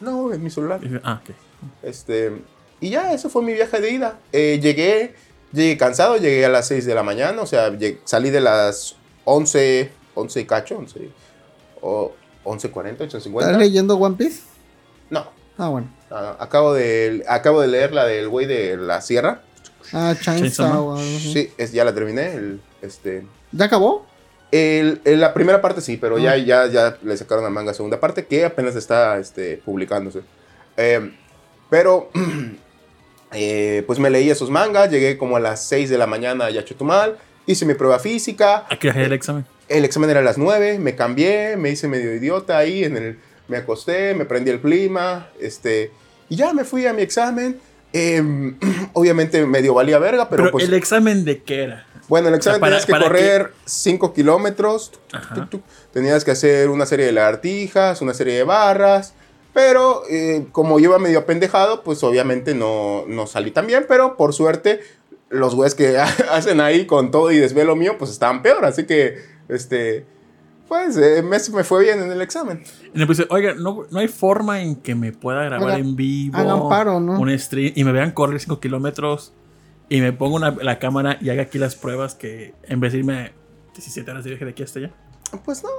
No, 0.00 0.32
en 0.32 0.42
mi 0.44 0.50
celular. 0.50 0.80
Ah, 1.02 1.20
ok. 1.24 1.34
Este, 1.82 2.32
y 2.80 2.90
ya, 2.90 3.12
eso 3.12 3.28
fue 3.30 3.42
mi 3.42 3.52
viaje 3.52 3.80
de 3.80 3.90
ida. 3.90 4.18
Eh, 4.32 4.60
llegué, 4.62 5.14
llegué 5.52 5.76
cansado, 5.76 6.16
llegué 6.18 6.44
a 6.44 6.48
las 6.48 6.68
6 6.68 6.84
de 6.86 6.94
la 6.94 7.02
mañana, 7.02 7.40
o 7.42 7.46
sea, 7.46 7.70
lleg- 7.70 7.98
salí 8.04 8.30
de 8.30 8.40
las 8.40 8.96
11, 9.24 9.90
11 10.14 10.40
y 10.40 10.44
cacho, 10.44 10.76
11, 10.78 11.08
o 11.80 12.12
11.40, 12.44 13.00
¿Estás 13.04 13.26
8.50. 13.26 13.56
leyendo 13.58 13.96
One 13.96 14.16
Piece? 14.16 14.42
No, 15.10 15.26
Ah, 15.58 15.68
bueno. 15.68 15.88
ah, 16.10 16.36
acabo, 16.40 16.72
de, 16.74 17.24
acabo 17.28 17.60
de 17.60 17.68
leer 17.68 17.92
la 17.92 18.04
del 18.06 18.28
güey 18.28 18.46
de 18.46 18.76
la 18.76 19.00
sierra. 19.00 19.42
Ah, 19.92 20.14
Chainsaw. 20.20 20.98
Sí, 20.98 21.50
es, 21.58 21.72
ya 21.72 21.84
la 21.84 21.92
terminé. 21.94 22.32
El, 22.34 22.60
este, 22.80 23.26
¿Ya 23.52 23.66
acabó? 23.66 24.06
el- 24.50 25.00
el- 25.04 25.20
la 25.20 25.32
primera 25.34 25.60
parte 25.60 25.80
sí, 25.80 25.96
pero 25.96 26.18
ya, 26.18 26.32
Ah. 26.32 26.36
ya, 26.38 26.66
ya 26.66 26.98
le 27.02 27.16
sacaron 27.16 27.44
a 27.44 27.50
manga 27.50 27.72
segunda 27.74 27.98
parte 28.00 28.26
que 28.26 28.44
apenas 28.44 28.76
está 28.76 29.18
este, 29.18 29.58
publicándose. 29.64 30.20
Eh, 30.76 31.12
pero, 31.70 32.10
eh, 33.32 33.82
pues 33.86 33.98
me 33.98 34.10
leí 34.10 34.30
esos 34.30 34.50
mangas, 34.50 34.90
llegué 34.90 35.16
como 35.18 35.36
a 35.36 35.40
las 35.40 35.64
6 35.66 35.88
de 35.90 35.98
la 35.98 36.06
mañana 36.06 36.46
a 36.46 36.64
Chetumal, 36.64 37.16
hice 37.46 37.64
mi 37.66 37.74
prueba 37.74 37.98
física, 37.98 38.66
¿A 38.68 38.76
qué 38.78 38.88
hora 38.90 39.02
el 39.02 39.12
examen? 39.12 39.44
El 39.68 39.84
examen 39.84 40.10
era 40.10 40.20
a 40.20 40.22
las 40.22 40.38
9, 40.38 40.78
me 40.78 40.94
cambié, 40.96 41.56
me 41.56 41.70
hice 41.70 41.88
medio 41.88 42.14
idiota 42.14 42.58
ahí, 42.58 42.84
en 42.84 42.96
el, 42.96 43.18
me 43.48 43.56
acosté, 43.56 44.14
me 44.14 44.24
prendí 44.24 44.50
el 44.50 44.60
clima, 44.60 45.28
este, 45.40 45.90
y 46.28 46.36
ya 46.36 46.52
me 46.52 46.64
fui 46.64 46.86
a 46.86 46.92
mi 46.92 47.02
examen. 47.02 47.58
Eh, 47.94 48.22
obviamente 48.94 49.44
medio 49.46 49.74
valía 49.74 49.98
verga, 49.98 50.28
pero, 50.28 50.44
Pero, 50.44 50.52
pues... 50.52 50.64
el 50.64 50.74
examen 50.74 51.24
de 51.24 51.42
qué 51.42 51.64
era. 51.64 51.86
Bueno, 52.08 52.28
el 52.28 52.34
examen 52.34 52.54
O 52.56 52.58
sea, 52.58 52.60
para- 52.60 52.80
tenías 52.84 53.00
que 53.00 53.06
correr 53.06 53.52
5 53.64 54.12
kilómetros. 54.12 54.90
tuc, 54.90 55.00
tuc, 55.08 55.14
Ajá. 55.20 55.34
tuc, 55.34 55.50
tuc. 55.50 55.62
Tenías 55.92 56.24
que 56.24 56.30
hacer 56.32 56.68
una 56.68 56.84
serie 56.86 57.06
de 57.06 57.12
lagartijas, 57.12 58.00
una 58.02 58.12
serie 58.14 58.34
de 58.34 58.44
barras. 58.44 59.14
Pero 59.54 60.02
eh, 60.10 60.46
como 60.52 60.78
yo 60.80 60.90
iba 60.90 60.98
medio 60.98 61.20
apendejado, 61.20 61.82
pues 61.82 62.02
obviamente 62.02 62.54
no, 62.54 63.04
no 63.06 63.26
salí 63.26 63.50
tan 63.50 63.66
bien. 63.66 63.84
Pero 63.86 64.16
por 64.16 64.32
suerte, 64.32 64.80
los 65.28 65.54
güeyes 65.54 65.74
que 65.74 65.98
hacen 66.30 66.60
ahí 66.60 66.86
con 66.86 67.10
todo 67.10 67.30
y 67.30 67.38
desvelo 67.38 67.76
mío, 67.76 67.96
pues 67.98 68.10
estaban 68.10 68.42
peor. 68.42 68.64
Así 68.64 68.84
que, 68.84 69.22
este, 69.54 70.04
pues 70.68 70.96
eh, 70.96 71.22
me, 71.22 71.36
me 71.54 71.64
fue 71.64 71.82
bien 71.84 72.00
en 72.02 72.10
el 72.10 72.20
examen. 72.22 72.62
Y 72.94 72.98
le 72.98 73.06
puse, 73.06 73.26
oiga, 73.30 73.54
no, 73.54 73.84
no 73.90 73.98
hay 73.98 74.08
forma 74.08 74.62
en 74.62 74.76
que 74.76 74.94
me 74.94 75.12
pueda 75.12 75.44
grabar 75.44 75.68
Hagan- 75.70 75.80
en 75.80 75.96
vivo. 75.96 76.36
hagan 76.38 76.68
paro, 76.68 77.00
¿no? 77.00 77.20
Un 77.20 77.38
stream 77.38 77.72
y 77.76 77.84
me 77.84 77.92
vean 77.92 78.12
correr 78.12 78.40
5 78.40 78.58
kilómetros 78.60 79.32
y 79.88 80.00
me 80.00 80.12
pongo 80.12 80.36
una- 80.36 80.50
la 80.60 80.78
cámara 80.78 81.18
y 81.20 81.30
haga 81.30 81.42
aquí 81.42 81.58
las 81.58 81.76
pruebas 81.76 82.14
que 82.14 82.54
en 82.64 82.80
vez 82.80 82.92
de 82.92 83.00
irme 83.00 83.32
17 83.74 84.10
horas 84.10 84.24
de 84.24 84.30
viaje 84.30 84.44
de 84.44 84.50
aquí 84.52 84.62
hasta 84.62 84.78
allá. 84.78 84.90
Pues 85.44 85.62
no, 85.62 85.70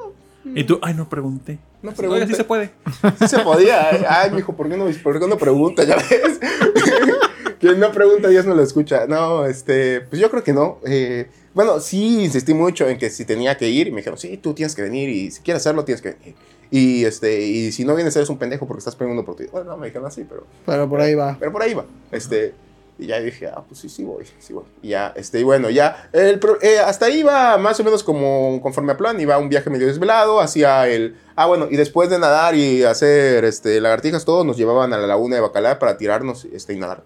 Y 0.56 0.64
tú, 0.66 0.80
ay, 0.82 0.94
no 0.94 1.08
pregunté. 1.10 1.58
No 1.82 1.90
Oiga, 1.92 1.98
pregunté. 1.98 2.28
sí 2.28 2.34
se 2.36 2.44
puede. 2.44 2.72
sí 3.20 3.28
se 3.28 3.40
podía. 3.40 3.90
Ay, 4.10 4.32
mijo, 4.32 4.56
¿por 4.56 4.68
qué 4.70 4.76
no, 4.78 4.86
por 5.04 5.20
qué 5.20 5.28
no 5.28 5.38
pregunta? 5.38 5.84
Ya 5.84 5.96
ves. 5.96 6.40
Quien 7.60 7.80
no 7.80 7.92
pregunta, 7.92 8.28
Dios 8.28 8.46
no 8.46 8.54
lo 8.56 8.62
escucha. 8.62 9.06
No, 9.08 9.46
este, 9.46 10.02
pues 10.02 10.22
yo 10.22 10.30
creo 10.30 10.44
que 10.44 10.54
no. 10.54 10.80
Eh, 10.86 11.30
bueno, 11.54 11.80
sí 11.80 12.24
insistí 12.24 12.54
mucho 12.54 12.88
en 12.88 12.98
que 12.98 13.10
si 13.10 13.26
tenía 13.26 13.58
que 13.58 13.70
ir, 13.70 13.88
y 13.88 13.92
me 13.92 13.98
dijeron, 13.98 14.18
sí, 14.18 14.38
tú 14.38 14.54
tienes 14.54 14.76
que 14.76 14.82
venir, 14.82 15.10
y 15.10 15.32
si 15.32 15.42
quieres 15.42 15.62
hacerlo, 15.62 15.86
tienes 15.86 16.02
que 16.02 16.12
venir. 16.12 16.36
Y, 16.72 17.06
este, 17.06 17.42
y 17.42 17.72
si 17.72 17.86
no 17.86 17.94
vienes, 17.96 18.16
eres 18.16 18.30
un 18.30 18.38
pendejo 18.38 18.66
porque 18.66 18.80
estás 18.80 18.96
preguntando 18.96 19.26
por 19.26 19.36
ti. 19.36 19.46
Bueno, 19.52 19.72
no, 19.72 19.78
me 19.78 19.88
dijeron 19.88 20.08
así, 20.08 20.26
pero, 20.28 20.46
Pero 20.66 20.90
por 20.90 21.02
ahí 21.02 21.14
va. 21.14 21.38
pero 21.40 21.52
por 21.52 21.62
ahí 21.62 21.74
va. 21.76 21.86
Este, 22.12 22.56
y 22.98 23.08
ya 23.08 23.20
dije, 23.20 23.48
ah, 23.48 23.64
pues 23.68 23.80
sí, 23.80 23.90
sí 23.90 24.04
voy, 24.04 24.26
sí 24.40 24.54
voy. 24.54 24.66
Y 24.82 24.90
ya, 24.90 25.14
este, 25.16 25.40
y 25.40 25.44
bueno, 25.44 25.70
ya, 25.70 26.10
el, 26.14 26.40
eh, 26.62 26.80
hasta 26.80 27.08
ahí 27.08 27.24
va 27.24 27.58
más 27.58 27.80
o 27.80 27.84
menos 27.84 28.04
como 28.04 28.60
conforme 28.62 28.94
a 28.94 28.98
plan, 28.98 29.20
iba 29.20 29.38
un 29.38 29.50
viaje 29.50 29.70
medio 29.70 29.88
desvelado, 29.88 30.40
hacía 30.40 30.88
el, 30.88 31.18
ah, 31.36 31.48
bueno, 31.48 31.68
y 31.70 31.76
después 31.76 32.10
de 32.10 32.20
nadar 32.20 32.56
y 32.56 32.84
hacer, 32.84 33.46
este, 33.46 33.82
lagartijas, 33.82 34.26
todos 34.26 34.46
nos 34.46 34.58
llevaban 34.58 34.94
a 34.94 34.98
la 34.98 35.08
laguna 35.08 35.36
de 35.36 35.42
Bacalar 35.42 35.80
para 35.80 35.98
tirarnos, 35.98 36.46
este, 36.46 36.74
y 36.74 36.78
nadar. 36.78 37.04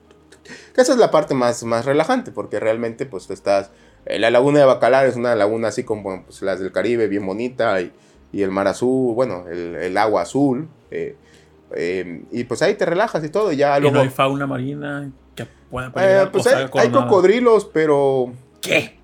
Que 0.73 0.81
esa 0.81 0.93
es 0.93 0.99
la 0.99 1.11
parte 1.11 1.33
más, 1.33 1.63
más 1.63 1.85
relajante, 1.85 2.31
porque 2.31 2.59
realmente, 2.59 3.05
pues, 3.05 3.27
tú 3.27 3.33
estás, 3.33 3.71
la 4.19 4.29
laguna 4.31 4.59
de 4.59 4.65
Bacalar 4.65 5.05
es 5.07 5.15
una 5.15 5.35
laguna 5.35 5.67
así 5.69 5.83
como, 5.83 6.23
pues, 6.23 6.41
las 6.41 6.59
del 6.59 6.71
Caribe, 6.71 7.07
bien 7.07 7.25
bonita, 7.25 7.81
y, 7.81 7.91
y 8.31 8.41
el 8.43 8.51
mar 8.51 8.67
azul, 8.67 9.13
bueno, 9.15 9.45
el, 9.49 9.75
el 9.75 9.97
agua 9.97 10.21
azul, 10.23 10.67
eh, 10.91 11.15
Eh, 11.75 12.23
y 12.31 12.45
pues 12.45 12.61
ahí 12.61 12.75
te 12.75 12.85
relajas 12.85 13.21
y 13.25 13.29
todo. 13.29 13.51
Y 13.51 13.57
ya 13.57 13.77
Y 13.77 13.81
luego. 13.81 13.95
no 13.97 14.01
hay 14.03 14.09
fauna 14.09 14.47
marina 14.47 15.11
que 15.35 15.45
pueda 15.69 15.91
Eh, 15.97 16.27
pues 16.31 16.47
hay, 16.47 16.65
hay 16.73 16.89
cocodrilos, 16.91 17.65
pero. 17.73 18.31
¿Qué? 18.61 18.97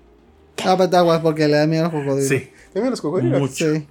Ah, 0.64 0.74
pero 0.78 0.96
aguas 0.96 1.20
porque 1.20 1.46
le 1.46 1.58
da 1.58 1.66
miedo 1.66 1.84
a 1.86 1.88
los 1.92 2.00
cocodrilos. 2.02 2.26
Sí, 2.28 2.50
¿Tienen 2.72 2.90
los 2.90 3.02
cocodrilos? 3.02 3.38
mucho. 3.38 3.74
Sí. 3.74 3.86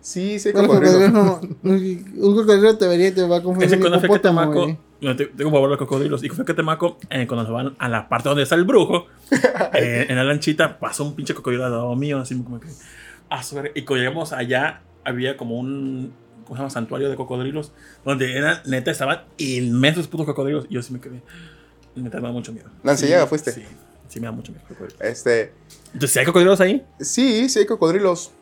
Sí, 0.00 0.38
sí, 0.38 0.52
cocodrilos. 0.54 1.12
no- 1.12 1.40
Un 1.62 2.34
cocodrilo 2.34 2.78
te 2.78 2.86
vería 2.88 3.08
y 3.08 3.12
te 3.12 3.26
va 3.28 3.36
a 3.36 3.42
confundir 3.42 3.66
Ese 3.66 3.76
un 3.76 3.80
cuando 3.82 4.00
fui 4.00 4.08
a 5.12 5.16
tengo 5.16 5.50
favor 5.50 5.66
a 5.66 5.70
los 5.70 5.78
cocodrilos. 5.78 6.22
Y 6.24 6.28
fui 6.28 6.42
a 6.42 6.44
Catemaco, 6.44 6.98
eh, 7.10 7.26
cuando 7.26 7.46
se 7.46 7.52
van 7.52 7.74
a 7.78 7.88
la 7.88 8.08
parte 8.08 8.28
donde 8.28 8.42
está 8.44 8.54
el 8.54 8.64
brujo, 8.64 9.06
eh, 9.74 10.06
en 10.08 10.16
la 10.16 10.24
lanchita, 10.24 10.78
pasó 10.78 11.04
un 11.04 11.14
pinche 11.14 11.34
cocodrilo 11.34 11.64
al 11.64 11.72
lado 11.72 11.94
mío, 11.96 12.18
así 12.18 12.40
como 12.42 12.60
que. 12.60 12.68
Verga. 13.28 13.70
y 13.74 13.82
cuando 13.82 14.04
llegamos 14.04 14.32
allá, 14.32 14.82
había 15.04 15.36
como 15.36 15.58
un. 15.58 16.12
¿Cómo 16.44 16.56
se 16.56 16.60
llama? 16.60 16.70
Santuario 16.70 17.08
de 17.08 17.16
cocodrilos, 17.16 17.72
donde 18.04 18.36
eran, 18.36 18.58
neta, 18.66 18.90
estaban 18.90 19.22
inmensos 19.38 20.08
putos 20.08 20.26
cocodrilos. 20.26 20.66
Y 20.68 20.74
yo 20.74 20.82
sí 20.82 20.92
me 20.92 21.00
quedé. 21.00 21.22
Neta, 21.94 22.18
me 22.18 22.26
da 22.26 22.32
mucho 22.32 22.52
miedo. 22.52 22.68
Nancy, 22.82 23.06
Sí, 23.06 23.12
¿llega? 23.12 23.26
¿Fuiste? 23.26 23.52
Sí, 23.52 23.62
sí, 24.08 24.20
me 24.20 24.26
da 24.26 24.32
mucho 24.32 24.52
miedo. 24.52 24.64
cocodrilos. 24.68 25.00
Este. 25.00 25.52
Entonces, 25.86 26.10
si 26.10 26.18
hay 26.18 26.26
cocodrilos 26.26 26.60
ahí, 26.60 26.84
Sí, 27.00 27.48
sí 27.48 27.60
hay 27.60 27.66
cocodrilos. 27.66 28.32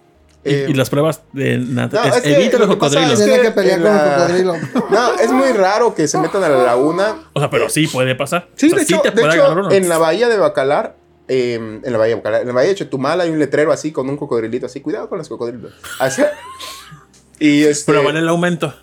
Y, 0.44 0.50
Eh, 0.55 0.66
y 0.70 0.74
las 0.74 0.90
pruebas 0.90 1.22
de 1.33 1.59
no, 1.59 1.85
es- 1.85 1.92
es 2.16 2.22
que 2.22 2.35
evita 2.37 2.59
lo 2.59 2.66
los 2.66 2.74
cocodrilos. 2.76 3.12
es 3.12 3.24
Tiene 3.24 3.37
que 3.40 3.46
que 3.48 3.50
pelear 3.52 3.78
en 3.78 3.85
con 3.85 3.94
la- 3.94 4.05
un 4.05 4.20
cocodrilo. 4.20 4.55
No, 4.90 5.14
es 5.20 5.31
muy 5.33 5.52
raro 5.52 5.94
que 5.94 6.09
se 6.09 6.18
metan 6.18 6.42
a 6.44 6.48
la 6.48 6.62
laguna. 6.64 7.16
O 7.33 7.40
sea, 7.40 7.48
pero 7.50 7.68
sí 7.68 7.87
puede 7.87 8.14
pasar. 8.14 8.48
Sí, 8.57 8.66
O 8.66 8.70
sea, 8.70 8.78
de 8.78 8.85
hecho, 8.85 9.00
te 9.00 9.11
de 9.11 9.20
puede 9.20 9.35
hecho, 9.35 9.44
agarrar 9.44 9.64
uno. 9.66 9.70
en 9.72 9.88
la 9.88 9.98
bahía 9.98 10.28
de 10.28 10.37
Bacalar, 10.38 10.96
eh, 11.28 11.55
en 11.83 11.92
la 11.92 11.98
bahía 11.98 12.11
de 12.16 12.20
Bacalar, 12.20 12.40
en 12.42 12.46
la 12.48 12.52
bahía 12.55 12.68
de 12.70 12.74
Chetumal 12.74 13.20
hay 13.20 13.31
un 13.31 13.38
letrero 13.38 13.72
así 13.72 13.92
con 13.92 14.09
un 14.09 14.16
cocodrilito 14.16 14.66
así. 14.66 14.81
Cuidado 14.81 15.09
con 15.09 15.18
los 15.18 15.28
cocodrilos. 15.28 15.72
Así. 16.00 16.22
Y 17.38 17.62
este. 17.64 17.90
Pero 17.92 18.05
vale 18.05 18.18
el 18.20 18.28
aumento. 18.28 18.74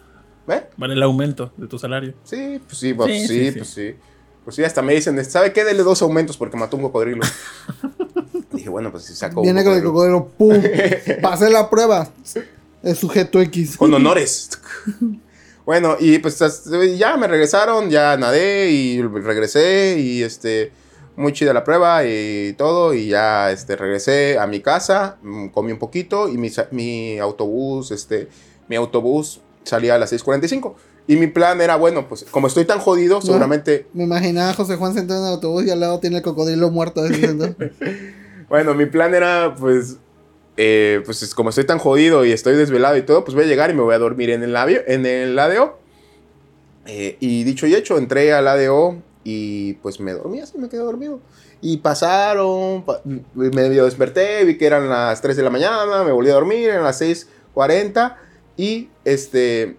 ¿eh? 0.48 0.64
Vale 0.78 0.94
el 0.96 1.04
aumento 1.04 1.52
de 1.58 1.68
tu 1.68 1.78
salario. 1.78 2.14
Sí, 2.24 2.60
pues 2.66 2.78
sí, 2.78 2.94
pues 2.94 3.12
Sí, 3.12 3.20
sí, 3.22 3.28
sí, 3.28 3.46
sí. 3.52 3.58
pues 3.58 3.70
sí. 3.70 3.96
Pues 4.44 4.56
sí, 4.56 4.64
hasta 4.64 4.82
me 4.82 4.94
dicen, 4.94 5.24
¿sabe 5.26 5.54
qué? 5.54 5.64
Dele 5.64 5.84
dos 5.84 6.02
aumentos 6.02 6.38
porque 6.38 6.58
mató 6.58 6.78
un 6.78 6.84
cocodrilo. 6.84 7.22
Dije, 8.52 8.70
bueno, 8.70 8.92
pues 8.92 9.04
si 9.04 9.14
saco. 9.14 9.42
un 9.42 9.44
Viene 9.44 9.64
con 9.64 9.74
el 9.74 9.84
cocodrilo. 9.84 10.28
¡pum! 10.38 10.62
Pasé 11.22 11.50
la 11.50 11.70
prueba. 11.70 12.10
Es 12.82 12.98
sujeto 12.98 13.42
X. 13.42 13.78
Con 13.78 13.94
honores. 13.94 14.50
bueno, 15.66 15.98
y 16.00 16.20
pues 16.20 16.40
ya 16.98 17.18
me 17.18 17.28
regresaron, 17.28 17.90
ya 17.90 18.18
nadé 18.18 18.72
y 18.72 19.02
regresé 19.02 19.98
y 20.00 20.24
este 20.24 20.72
muy 21.20 21.34
chida 21.34 21.52
la 21.52 21.66
prueba 21.66 22.06
y 22.06 22.54
todo 22.58 22.94
y 22.94 23.10
ya 23.10 23.52
este 23.52 23.76
regresé 23.76 24.40
a 24.40 24.48
mi 24.48 24.62
casa, 24.62 25.18
mm, 25.22 25.48
comí 25.50 25.74
un 25.74 25.78
poquito 25.78 26.30
y 26.30 26.38
mi, 26.38 26.50
mi 26.72 27.20
autobús 27.20 27.92
este 27.92 28.30
mi 28.70 28.78
autobús 28.78 29.42
salía 29.64 29.96
a 29.96 29.98
las 29.98 30.14
6:45 30.14 30.76
y 31.12 31.16
mi 31.18 31.26
plan 31.28 31.60
era 31.60 31.76
bueno, 31.76 32.08
pues 32.08 32.24
como 32.30 32.46
estoy 32.48 32.66
tan 32.66 32.80
jodido, 32.80 33.20
seguramente 33.22 33.88
Me 33.94 34.04
imaginaba 34.04 34.52
a 34.52 34.54
José 34.54 34.76
Juan 34.76 34.94
sentado 34.94 35.20
en 35.22 35.26
el 35.28 35.34
autobús 35.34 35.66
y 35.66 35.72
al 35.72 35.80
lado 35.80 36.00
tiene 36.00 36.18
el 36.18 36.24
cocodrilo 36.24 36.70
muerto. 36.70 37.02
Bueno, 38.50 38.74
mi 38.74 38.86
plan 38.88 39.14
era, 39.14 39.56
pues, 39.60 39.98
eh, 40.58 41.02
pues 41.06 41.22
es- 41.24 41.36
como 41.36 41.50
estoy 41.50 41.66
tan 41.66 41.78
jodido 41.80 42.26
y 42.26 42.32
estoy 42.32 42.56
desvelado 42.56 42.98
y 42.98 43.04
todo, 43.04 43.24
pues 43.24 43.36
voy 43.36 43.44
a 43.46 43.48
llegar 43.48 43.70
y 43.70 43.74
me 43.74 43.82
voy 43.82 43.94
a 43.94 44.00
dormir 44.00 44.30
en 44.32 44.42
el, 44.44 44.56
avio- 44.56 44.84
en 44.88 45.06
el 45.06 45.38
ADO. 45.38 45.78
Eh, 46.88 47.18
y 47.20 47.44
dicho 47.44 47.68
y 47.68 47.76
hecho, 47.76 47.98
entré 47.98 48.34
al 48.34 48.48
ADO 48.48 48.98
y 49.24 49.74
pues 49.76 50.00
me 50.00 50.14
dormí 50.14 50.40
así, 50.40 50.58
me 50.58 50.70
quedé 50.70 50.82
dormido. 50.82 51.20
Y 51.62 51.78
pasaron, 51.78 52.84
pa- 52.86 53.02
me 53.06 53.50
medio 53.52 53.86
desperté, 53.86 54.44
vi 54.46 54.58
que 54.58 54.66
eran 54.66 54.90
las 54.90 55.22
3 55.22 55.36
de 55.38 55.44
la 55.44 55.50
mañana, 55.50 56.04
me 56.04 56.12
volví 56.12 56.30
a 56.30 56.34
dormir, 56.34 56.70
eran 56.70 56.84
las 56.84 57.02
6.40 57.02 58.16
y 58.58 58.90
este, 59.06 59.78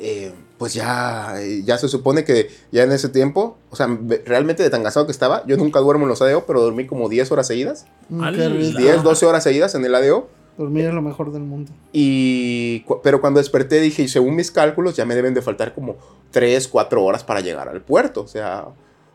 eh, 0.00 0.32
pues 0.58 0.74
ya, 0.74 1.40
eh, 1.40 1.62
ya 1.64 1.78
se 1.78 1.88
supone 1.88 2.24
que 2.24 2.50
ya 2.72 2.82
en 2.82 2.92
ese 2.92 3.08
tiempo, 3.08 3.56
o 3.70 3.76
sea, 3.76 3.88
realmente 4.26 4.62
de 4.62 4.70
tan 4.70 4.82
cansado 4.82 5.06
que 5.06 5.12
estaba, 5.12 5.44
yo 5.46 5.56
nunca 5.56 5.80
duermo 5.80 6.04
en 6.04 6.08
los 6.10 6.20
ADO, 6.20 6.44
pero 6.46 6.60
dormí 6.60 6.86
como 6.86 7.08
10 7.08 7.30
horas 7.32 7.46
seguidas. 7.46 7.86
Mm, 8.08 8.34
qué 8.34 8.48
rico. 8.48 8.78
10, 8.78 9.02
12 9.02 9.26
horas 9.26 9.44
seguidas 9.44 9.74
en 9.74 9.84
el 9.84 9.94
ADO. 9.94 10.28
Dormir 10.56 10.86
es 10.86 10.94
lo 10.94 11.02
mejor 11.02 11.30
del 11.32 11.42
mundo. 11.42 11.70
Y, 11.92 12.84
pero 13.04 13.20
cuando 13.20 13.38
desperté 13.38 13.80
dije, 13.80 14.02
y 14.02 14.08
según 14.08 14.34
mis 14.34 14.50
cálculos, 14.50 14.96
ya 14.96 15.04
me 15.04 15.14
deben 15.14 15.32
de 15.32 15.42
faltar 15.42 15.72
como 15.72 15.96
3, 16.32 16.66
4 16.66 17.04
horas 17.04 17.22
para 17.22 17.40
llegar 17.40 17.68
al 17.68 17.80
puerto. 17.80 18.22
O 18.22 18.26
sea, 18.26 18.66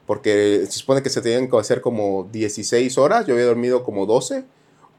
porque 0.05 0.61
se 0.65 0.79
supone 0.79 1.03
que 1.03 1.09
se 1.09 1.21
tenían 1.21 1.49
que 1.49 1.57
hacer 1.57 1.81
como 1.81 2.29
16 2.31 2.97
horas. 2.97 3.25
Yo 3.25 3.33
había 3.33 3.45
dormido 3.45 3.83
como 3.83 4.05
12, 4.05 4.45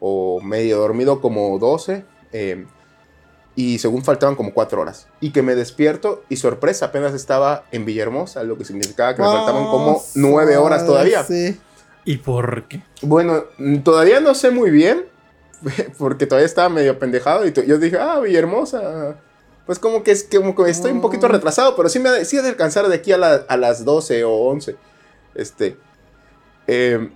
o 0.00 0.40
medio 0.42 0.78
dormido 0.78 1.22
como 1.22 1.58
12. 1.58 2.04
eh, 2.32 2.66
y 3.56 3.78
según 3.78 4.04
faltaban 4.04 4.34
como 4.36 4.52
4 4.52 4.80
horas. 4.80 5.06
Y 5.20 5.30
que 5.30 5.42
me 5.42 5.54
despierto 5.54 6.24
y 6.28 6.36
sorpresa, 6.36 6.86
apenas 6.86 7.14
estaba 7.14 7.64
en 7.72 7.84
Villahermosa, 7.84 8.42
lo 8.42 8.58
que 8.58 8.64
significaba 8.64 9.14
que 9.14 9.22
me 9.22 9.28
faltaban 9.28 9.64
como 9.66 10.02
9 10.14 10.56
horas 10.56 10.84
todavía. 10.86 11.22
Sí. 11.24 11.58
¿Y 12.04 12.18
por 12.18 12.64
qué? 12.68 12.82
Bueno, 13.02 13.44
todavía 13.84 14.20
no 14.20 14.34
sé 14.34 14.50
muy 14.50 14.70
bien, 14.70 15.04
porque 15.98 16.26
todavía 16.26 16.46
estaba 16.46 16.68
medio 16.68 16.98
pendejado 16.98 17.46
y 17.46 17.52
yo 17.52 17.78
dije, 17.78 17.96
ah, 17.98 18.20
Villahermosa. 18.20 19.16
Pues 19.66 19.78
como 19.78 20.02
que, 20.02 20.10
es, 20.10 20.28
como 20.30 20.54
que 20.54 20.68
estoy 20.70 20.92
un 20.92 21.00
poquito 21.00 21.26
Mm. 21.26 21.32
retrasado, 21.32 21.74
pero 21.74 21.88
sí 21.88 21.98
me 21.98 22.10
ha 22.10 22.12
de, 22.12 22.26
sí 22.26 22.36
de 22.36 22.48
alcanzar 22.50 22.86
de 22.88 22.96
aquí 22.96 23.12
a, 23.12 23.16
la- 23.18 23.46
a 23.48 23.56
las 23.56 23.84
12 23.86 24.22
o 24.24 24.30
11. 24.32 24.76
Este. 25.34 25.76
em, 26.66 27.10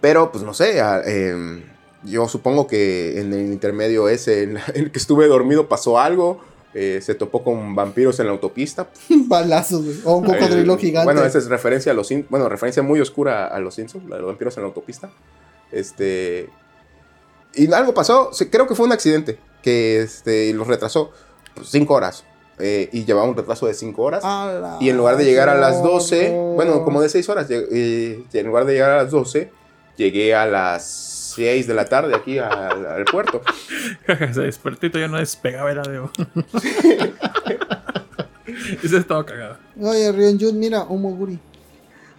pero, 0.00 0.32
pues 0.32 0.42
no 0.42 0.52
sé, 0.54 0.80
a- 0.80 1.02
em, 1.04 1.62
yo 2.04 2.28
supongo 2.28 2.66
que 2.66 3.20
en 3.20 3.32
el 3.32 3.52
intermedio 3.52 4.08
ese 4.08 4.42
en, 4.44 4.58
el 4.74 4.90
que 4.90 4.98
estuve 4.98 5.26
dormido 5.26 5.68
pasó 5.68 5.98
algo. 5.98 6.40
eh, 6.72 7.00
se 7.02 7.16
topó 7.16 7.42
con 7.42 7.74
vampiros 7.74 8.20
en 8.20 8.26
la 8.26 8.32
autopista. 8.32 8.88
Balazos. 9.08 9.82
O 10.04 10.16
un 10.16 10.24
cocodrilo 10.24 10.74
Eh, 10.74 10.78
gigante. 10.78 11.04
Bueno, 11.04 11.24
esa 11.24 11.38
es 11.38 11.46
referencia 11.48 11.90
a 11.92 11.94
los 11.94 12.08
bueno, 12.28 12.48
referencia 12.48 12.82
muy 12.82 13.00
oscura 13.00 13.46
a 13.46 13.58
los 13.58 13.74
Simpsons, 13.74 14.08
la 14.08 14.16
de 14.16 14.22
los 14.22 14.30
vampiros 14.30 14.56
en 14.56 14.62
la 14.62 14.68
autopista. 14.68 15.10
Este 15.72 16.48
y 17.54 17.72
algo 17.72 17.94
pasó, 17.94 18.30
creo 18.50 18.66
que 18.68 18.74
fue 18.74 18.86
un 18.86 18.92
accidente 18.92 19.38
que 19.62 20.00
este 20.00 20.52
los 20.54 20.68
retrasó 20.68 21.10
pues, 21.54 21.68
cinco 21.68 21.94
horas 21.94 22.24
eh, 22.58 22.88
y 22.92 23.04
llevaba 23.04 23.28
un 23.28 23.36
retraso 23.36 23.66
de 23.66 23.74
cinco 23.74 24.02
horas. 24.02 24.22
La 24.22 24.76
Y 24.80 24.90
en 24.90 24.96
lugar 24.96 25.16
de 25.16 25.24
llegar 25.24 25.48
a 25.48 25.54
las 25.54 25.82
12, 25.82 26.30
no. 26.30 26.36
bueno, 26.54 26.84
como 26.84 27.00
de 27.00 27.08
6 27.08 27.28
horas, 27.30 27.46
eh, 27.50 28.24
en 28.32 28.46
lugar 28.46 28.66
de 28.66 28.74
llegar 28.74 28.90
a 28.90 28.96
las 29.02 29.10
12, 29.10 29.50
llegué 29.96 30.34
a 30.34 30.46
las 30.46 30.92
6 31.30 31.66
de 31.66 31.74
la 31.74 31.84
tarde 31.84 32.14
aquí 32.14 32.38
al, 32.38 32.86
al 32.86 33.04
puerto. 33.04 33.40
Se 34.32 34.40
despertó 34.40 34.86
y 34.86 34.90
todavía 34.90 35.08
no 35.08 35.18
despegaba 35.18 35.70
el 35.70 35.78
ADO. 35.80 36.10
Ese 38.82 38.96
estaba 38.96 39.24
cagado. 39.24 39.56
Oye, 39.80 40.12
Ryonjun, 40.12 40.58
mira, 40.58 40.82
un 40.84 41.02
moguri. 41.02 41.38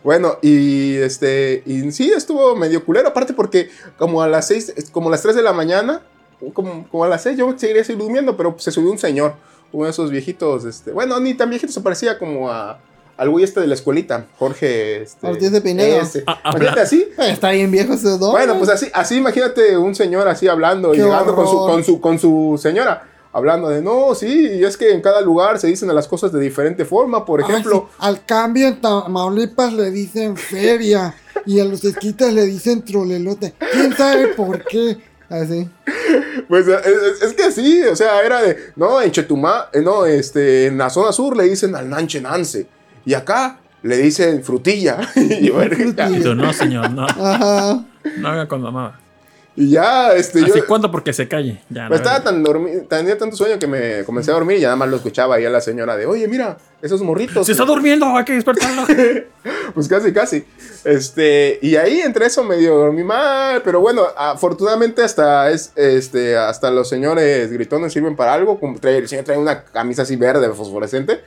Bueno, 0.04 0.40
y 0.42 0.96
este, 0.96 1.62
y 1.66 1.92
sí, 1.92 2.12
estuvo 2.12 2.56
medio 2.56 2.84
culero, 2.84 3.10
aparte 3.10 3.34
porque 3.34 3.70
como 3.98 4.24
a 4.24 4.28
las 4.28 4.48
6, 4.48 4.90
como 4.92 5.10
a 5.10 5.12
las 5.12 5.22
3 5.22 5.36
de 5.36 5.44
la 5.44 5.54
mañana, 5.54 6.02
como, 6.54 6.88
como 6.90 7.04
a 7.04 7.08
las 7.08 7.22
6 7.24 7.38
yo 7.38 7.54
seguiría 7.56 7.84
así 7.84 7.94
durmiendo, 7.94 8.36
pero 8.36 8.56
se 8.58 8.72
subió 8.72 8.92
un 8.92 8.98
señor, 8.98 9.36
uno 9.72 9.86
de 9.86 9.92
esos 9.92 10.10
viejitos, 10.10 10.66
este, 10.66 10.92
bueno, 10.92 11.20
ni 11.20 11.36
tan 11.36 11.52
viejito, 11.52 11.72
se 11.72 11.82
parecía 11.82 12.18
como 12.18 12.50
a, 12.50 12.80
al 13.22 13.30
güey 13.30 13.44
este 13.44 13.60
de 13.60 13.68
la 13.68 13.76
escuelita, 13.76 14.26
Jorge, 14.40 15.04
este, 15.04 15.28
Ortiz 15.28 15.52
de 15.52 15.62
Pinedo. 15.62 16.02
ese. 16.02 16.24
Ah, 16.26 16.40
Imagínate 16.52 16.82
así, 16.82 17.08
Eh, 17.20 17.30
Está 17.32 17.52
bien 17.52 17.70
viejo 17.70 17.94
ese 17.94 18.18
don. 18.18 18.32
Bueno, 18.32 18.58
pues 18.58 18.70
así, 18.70 18.88
así 18.94 19.18
imagínate 19.18 19.78
un 19.78 19.94
señor 19.94 20.28
así 20.28 20.48
hablando 20.48 20.94
y 20.94 20.98
llegando 20.98 21.36
con 21.36 21.48
su, 21.48 21.58
con, 21.58 21.84
su, 21.84 22.02
con 22.02 22.18
su 22.20 22.60
señora. 22.62 23.08
Hablando 23.34 23.70
de, 23.70 23.82
no, 23.82 24.14
sí, 24.16 24.50
y 24.60 24.64
es 24.66 24.76
que 24.76 24.92
en 24.92 25.02
cada 25.02 25.22
lugar 25.22 25.58
se 25.60 25.68
dicen 25.68 25.94
las 25.94 26.08
cosas 26.08 26.32
de 26.34 26.40
diferente 26.42 26.84
forma. 26.84 27.24
Por 27.24 27.42
Ay, 27.44 27.50
ejemplo, 27.50 27.88
sí, 27.92 27.96
Al 28.00 28.26
cambio 28.26 28.68
en 28.68 28.82
Tamaulipas 28.82 29.72
le 29.72 29.90
dicen 29.92 30.36
feria 30.36 31.16
y 31.46 31.60
a 31.60 31.64
los 31.66 31.84
esquitas 31.86 32.34
le 32.34 32.46
dicen 32.46 32.84
trolelote. 32.84 33.54
¿Quién 33.72 33.96
sabe 33.96 34.28
por 34.30 34.66
qué? 34.66 34.98
Así. 35.30 35.70
pues 36.50 36.68
es, 36.68 36.86
es- 36.86 37.22
es 37.22 37.34
que 37.34 37.52
sí, 37.54 37.82
o 37.84 37.96
sea, 37.96 38.22
era 38.22 38.42
de, 38.42 38.58
no, 38.76 39.02
en 39.02 39.12
Chetumá, 39.12 39.70
eh, 39.72 39.80
no, 39.82 40.06
este, 40.06 40.66
en 40.66 40.78
la 40.78 40.90
zona 40.90 41.14
sur 41.14 41.38
le 41.38 41.46
dicen 41.46 41.74
al 41.76 41.90
nanche 41.90 42.20
nance. 42.20 42.68
Y 43.06 43.14
acá 43.14 43.60
le 43.84 43.98
dicen 43.98 44.44
frutilla. 44.44 44.98
y, 45.16 45.48
yo, 45.48 45.58
verga, 45.58 46.10
Y 46.10 46.22
tú, 46.22 46.36
no, 46.36 46.52
señor, 46.54 46.92
no. 46.92 47.06
Ajá. 47.06 47.84
No 48.18 48.28
haga 48.28 48.48
con 48.48 48.62
mamá. 48.62 49.00
y 49.56 49.72
ya, 49.72 50.14
este, 50.14 50.40
yo... 50.42 50.48
¿Así 50.48 50.62
cuándo? 50.62 50.90
Porque 50.92 51.14
se 51.14 51.28
calle. 51.28 51.62
Ya, 51.70 51.88
Pues 51.88 52.00
estaba 52.02 52.24
tan 52.24 52.42
dormido, 52.42 52.84
tenía 52.84 53.18
tanto 53.18 53.36
sueño 53.36 53.60
que 53.60 53.68
me 53.68 54.04
comencé 54.06 54.32
a 54.32 54.36
dormir 54.36 54.58
y 54.58 54.62
ya 54.62 54.68
nada 54.68 54.78
más 54.78 54.90
lo 54.90 54.96
escuchaba 54.98 55.36
ahí 55.36 55.46
a 55.46 55.50
la 55.50 55.62
señora 55.62 55.96
de, 55.98 56.06
oye, 56.06 56.28
mira, 56.28 56.58
esos 56.82 57.02
morritos. 57.02 57.46
Se 57.46 57.52
está 57.52 57.66
durmiendo, 57.66 58.06
hay 58.18 58.24
que 58.26 58.34
despertarlo. 58.34 58.84
Pues 59.74 59.88
casi, 59.88 60.12
casi. 60.12 60.44
Este, 60.84 61.58
y 61.62 61.78
ahí 61.78 62.02
entre 62.02 62.26
eso 62.26 62.44
medio 62.44 62.76
dormí 62.76 63.04
mal, 63.06 63.62
pero 63.64 63.80
bueno, 63.80 64.04
afortunadamente 64.18 65.02
hasta 65.02 65.50
es, 65.50 65.72
este, 65.78 66.36
hasta 66.38 66.70
los 66.72 66.90
señores 66.90 67.50
gritones 67.52 67.94
sirven 67.94 68.16
para 68.18 68.34
algo. 68.34 68.60
Como 68.60 68.78
trae- 68.80 68.98
el 68.98 69.08
señor 69.08 69.24
trae 69.24 69.38
una 69.38 69.64
camisa 69.64 70.02
así 70.02 70.18
verde 70.18 70.50
fosforescente. 70.54 71.22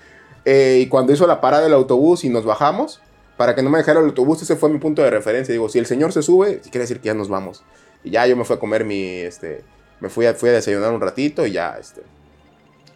Eh, 0.44 0.80
y 0.82 0.86
cuando 0.88 1.12
hizo 1.12 1.26
la 1.26 1.40
parada 1.40 1.64
del 1.64 1.72
autobús 1.72 2.24
y 2.24 2.28
nos 2.28 2.44
bajamos, 2.44 3.00
para 3.36 3.54
que 3.54 3.62
no 3.62 3.70
me 3.70 3.78
dejara 3.78 4.00
el 4.00 4.06
autobús, 4.06 4.42
ese 4.42 4.56
fue 4.56 4.68
mi 4.68 4.78
punto 4.78 5.02
de 5.02 5.10
referencia. 5.10 5.52
Digo, 5.52 5.68
si 5.68 5.78
el 5.78 5.86
señor 5.86 6.12
se 6.12 6.22
sube, 6.22 6.60
quiere 6.60 6.80
decir 6.80 7.00
que 7.00 7.06
ya 7.06 7.14
nos 7.14 7.28
vamos. 7.28 7.64
Y 8.02 8.10
ya 8.10 8.26
yo 8.26 8.36
me 8.36 8.44
fui 8.44 8.56
a 8.56 8.60
comer 8.60 8.84
mi, 8.84 9.02
este, 9.02 9.64
me 10.00 10.08
fui 10.08 10.26
a, 10.26 10.34
fui 10.34 10.50
a 10.50 10.52
desayunar 10.52 10.92
un 10.92 11.00
ratito 11.00 11.46
y 11.46 11.52
ya, 11.52 11.76
este, 11.80 12.02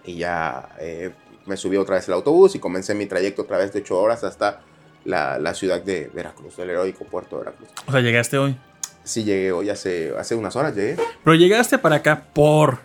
y 0.04 0.16
ya, 0.16 0.68
eh, 0.78 1.12
me 1.46 1.56
subí 1.56 1.76
otra 1.76 1.96
vez 1.96 2.06
al 2.08 2.14
autobús 2.14 2.54
y 2.54 2.58
comencé 2.58 2.94
mi 2.94 3.06
trayecto 3.06 3.42
otra 3.42 3.58
vez 3.58 3.72
de 3.72 3.80
8 3.80 3.98
horas 3.98 4.22
hasta 4.22 4.61
la, 5.04 5.38
la 5.38 5.54
ciudad 5.54 5.82
de 5.82 6.11
Veracruz, 6.12 6.56
del 6.56 6.70
heroico 6.70 7.04
puerto 7.04 7.38
de 7.38 7.44
Veracruz. 7.44 7.70
O 7.87 7.92
sea, 7.92 8.00
llegaste 8.00 8.37
hoy. 8.37 8.56
Sí 9.02 9.24
llegué 9.24 9.52
hoy 9.52 9.70
hace, 9.70 10.12
hace 10.18 10.34
unas 10.34 10.54
horas, 10.54 10.76
llegué. 10.76 10.96
Pero 11.24 11.34
llegaste 11.34 11.78
para 11.78 11.96
acá 11.96 12.26
por 12.34 12.80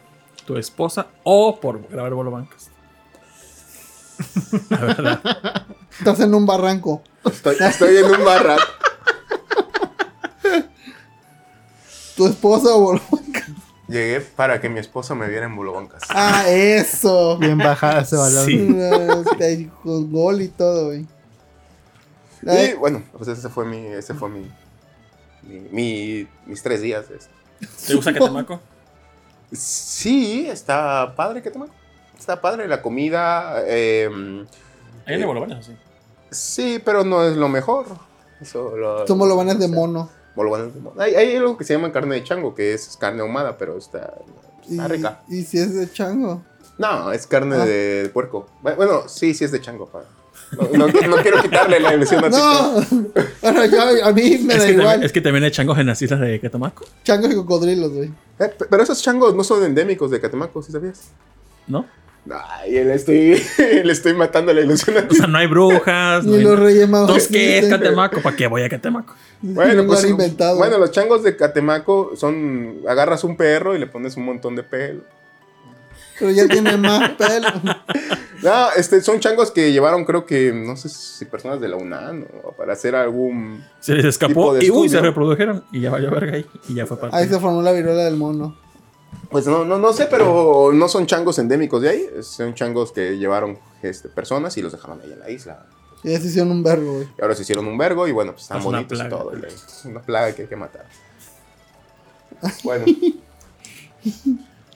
tu 0.45 0.57
esposa 0.57 1.07
o 1.23 1.59
por 1.59 1.85
grabar 1.89 2.13
Bolo 2.13 2.31
Bancas. 2.31 2.72
La 4.69 4.77
verdad. 4.77 5.65
Estás 5.97 6.19
en 6.21 6.33
un 6.33 6.45
barranco. 6.45 7.01
Estoy, 7.25 7.55
estoy 7.59 7.97
en 7.97 8.05
un 8.05 8.25
barra. 8.25 8.57
Tu 12.15 12.27
esposa 12.27 12.69
o 12.75 12.99
Llegué 13.87 14.21
para 14.21 14.61
que 14.61 14.69
mi 14.69 14.79
esposa 14.79 15.13
me 15.15 15.27
viera 15.27 15.45
en 15.45 15.55
Bulobancas. 15.55 16.03
Ah, 16.09 16.45
eso. 16.47 17.37
Bien 17.37 17.57
bajada 17.57 18.01
ese 18.01 18.15
balón. 18.15 18.45
Sí. 18.45 18.75
Este, 19.31 19.69
Con 19.83 20.11
gol 20.11 20.41
y 20.41 20.47
todo, 20.47 20.87
güey. 20.87 21.05
Y 22.41 22.73
bueno, 22.73 23.03
pues 23.17 23.29
ese 23.29 23.49
fue 23.49 23.65
mi, 23.65 23.85
ese 23.87 24.13
fue 24.13 24.29
mi, 24.29 24.51
mi, 25.43 25.59
mi- 25.71 26.27
mis 26.45 26.61
tres 26.63 26.81
días. 26.81 27.05
este. 27.09 27.31
¿Te 27.87 27.93
gusta 27.95 28.13
Catemaco? 28.13 28.59
Sí, 29.51 30.47
está 30.49 31.13
padre, 31.15 31.41
¿qué 31.41 31.51
tema? 31.51 31.67
Está 32.23 32.39
padre 32.39 32.69
la 32.69 32.81
comida. 32.81 33.63
eh, 33.67 34.07
Ahí 35.05 35.15
en 35.15 35.19
el 35.19 35.25
Bolo 35.25 35.41
Bancas, 35.41 35.65
sí. 35.65 35.73
sí, 36.31 36.81
pero 36.85 37.03
no 37.03 37.25
es 37.27 37.35
lo 37.35 37.49
mejor. 37.49 37.85
Eso 38.39 38.77
lo, 38.77 39.05
Somos 39.05 39.27
los 39.27 39.35
vanes 39.35 39.59
de 39.59 39.67
mono. 39.67 40.09
bolobanes 40.33 40.73
de 40.73 40.79
mono. 40.79 41.01
Hay, 41.01 41.15
hay 41.15 41.35
algo 41.35 41.57
que 41.57 41.65
se 41.65 41.73
llama 41.73 41.91
carne 41.91 42.15
de 42.15 42.23
chango, 42.23 42.55
que 42.55 42.73
es 42.73 42.95
carne 42.97 43.19
ahumada, 43.23 43.57
pero 43.57 43.77
está, 43.77 44.13
Y, 44.69 44.79
rica. 44.79 45.19
y 45.27 45.43
si 45.43 45.57
es 45.57 45.75
de 45.75 45.91
chango. 45.91 46.41
No, 46.77 47.11
es 47.11 47.27
carne 47.27 47.57
Ah. 47.57 47.65
de 47.65 48.09
puerco. 48.13 48.47
Bueno, 48.61 49.09
sí, 49.09 49.33
sí 49.33 49.43
es 49.43 49.51
de 49.51 49.59
chango. 49.59 49.87
pa. 49.87 50.03
No, 50.71 50.87
no- 50.87 50.87
no 50.87 51.17
quiero 51.17 51.41
quitarle 51.41 51.81
la 51.81 51.93
ilusión 51.93 52.23
a. 52.23 52.29
No. 52.29 52.85
Bueno, 53.41 53.65
yo- 53.65 54.05
a 54.05 54.13
mí 54.13 54.37
me 54.45 54.53
Es 54.53 54.59
da 54.63 54.69
igual. 54.69 54.85
también, 54.87 55.03
es 55.03 55.11
que 55.11 55.19
también 55.19 55.43
hay 55.43 55.51
changos 55.51 55.77
en 55.77 55.87
las 55.87 56.01
islas 56.01 56.21
de 56.21 56.39
Catemaco, 56.39 56.85
Changos 57.03 57.29
y 57.33 57.35
cocodrilos, 57.35 57.91
güey. 57.91 58.07
Eh, 58.39 58.47
pe- 58.57 58.65
pero 58.69 58.81
esos 58.83 59.01
changos 59.01 59.35
no 59.35 59.43
son 59.43 59.61
endémicos 59.65 60.09
de 60.09 60.21
Catemaco, 60.21 60.63
¿sí 60.63 60.71
sabías? 60.71 61.09
¿no? 61.67 61.85
Ay, 62.31 62.71
le 62.71 62.93
estoy, 62.93 63.41
le 63.83 63.91
estoy 63.91 64.13
matando 64.13 64.53
la 64.53 64.61
ilusión 64.61 64.95
O 65.09 65.13
sea, 65.13 65.27
no 65.27 65.37
hay 65.37 65.47
brujas. 65.47 66.23
no 66.23 66.31
Ni 66.31 66.37
hay- 66.37 66.43
los 66.43 66.59
reyes 66.59 66.87
magos. 66.89 67.09
Entonces, 67.09 67.29
¿qué 67.31 67.57
es. 67.59 67.67
Catemaco? 67.69 68.21
¿Para 68.21 68.35
qué 68.35 68.47
voy 68.47 68.63
a 68.63 68.69
Catemaco? 68.69 69.13
Bueno, 69.45 69.85
pues, 69.85 70.05
inventado. 70.05 70.55
bueno, 70.55 70.77
los 70.77 70.91
changos 70.91 71.21
de 71.21 71.35
Catemaco 71.35 72.13
son, 72.15 72.77
agarras 72.87 73.25
un 73.25 73.35
perro 73.35 73.75
y 73.75 73.79
le 73.79 73.87
pones 73.87 74.15
un 74.15 74.23
montón 74.23 74.55
de 74.55 74.63
pelo. 74.63 75.01
Pero 76.17 76.31
ya 76.31 76.47
tiene 76.47 76.77
más 76.77 77.09
pelo. 77.11 77.47
No, 78.41 78.67
este, 78.75 78.99
son 78.99 79.21
changos 79.21 79.51
que 79.51 79.71
llevaron, 79.71 80.03
creo 80.03 80.25
que, 80.25 80.51
no 80.51 80.75
sé 80.75 80.89
si 80.89 81.23
personas 81.23 81.61
de 81.61 81.69
la 81.69 81.77
UNAM 81.77 82.25
o 82.43 82.51
para 82.51 82.73
hacer 82.73 82.93
algún... 82.93 83.63
Se 83.79 83.93
les 83.95 84.03
escapó 84.03 84.33
Tipo 84.33 84.53
de 84.55 84.65
y 84.65 84.69
uy, 84.69 84.89
se 84.89 84.99
reprodujeron 84.99 85.63
y 85.71 85.79
ya 85.79 85.91
valió 85.91 86.11
verga 86.11 86.33
ahí. 86.35 86.45
Y 86.67 86.73
ya 86.73 86.85
fue 86.85 86.99
parte. 86.99 87.15
Ahí 87.15 87.29
se 87.29 87.39
formó 87.39 87.61
la 87.61 87.71
viruela 87.71 88.03
del 88.03 88.17
mono. 88.17 88.57
Pues 89.29 89.47
no, 89.47 89.65
no, 89.65 89.79
no 89.79 89.93
sé, 89.93 90.05
pero 90.05 90.71
no 90.73 90.87
son 90.87 91.05
changos 91.05 91.39
endémicos 91.39 91.81
de 91.81 91.89
ahí. 91.89 92.09
Son 92.21 92.53
changos 92.53 92.91
que 92.91 93.17
llevaron 93.17 93.57
este, 93.81 94.09
personas 94.09 94.55
y 94.57 94.61
los 94.61 94.71
dejaron 94.71 95.01
ahí 95.01 95.11
en 95.11 95.19
la 95.19 95.29
isla. 95.29 95.65
Y 96.03 96.11
ya 96.11 96.19
se 96.19 96.27
hicieron 96.27 96.51
un 96.51 96.63
vergo, 96.63 96.93
güey. 96.93 97.07
Y 97.17 97.21
ahora 97.21 97.33
se 97.33 97.43
hicieron 97.43 97.65
un 97.65 97.77
vergo 97.77 98.07
y 98.07 98.11
bueno, 98.11 98.33
pues 98.33 98.43
están 98.43 98.59
Es 98.59 98.63
bonitos 98.63 98.99
y 98.99 99.09
todo. 99.09 99.31
Una 99.85 100.01
plaga 100.01 100.35
que 100.35 100.43
hay 100.43 100.47
que 100.47 100.55
matar. 100.55 100.85
Bueno, 102.63 102.85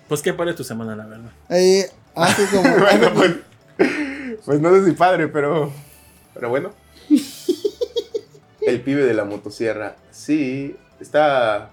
Pues 0.08 0.22
qué 0.22 0.34
padre 0.34 0.54
tu 0.54 0.64
semana, 0.64 0.96
la 0.96 1.06
verdad. 1.06 1.32
Ahí 1.50 1.84
hace 2.16 2.48
como. 2.48 2.78
bueno 2.80 3.14
pues, 3.14 3.36
pues 4.46 4.62
no 4.62 4.74
sé 4.74 4.86
si 4.86 4.92
padre, 4.94 5.28
pero, 5.28 5.72
pero 6.34 6.50
bueno. 6.50 6.72
El 8.62 8.82
pibe 8.82 9.04
de 9.04 9.14
la 9.14 9.26
motosierra. 9.26 9.96
Sí, 10.12 10.76
está, 11.00 11.72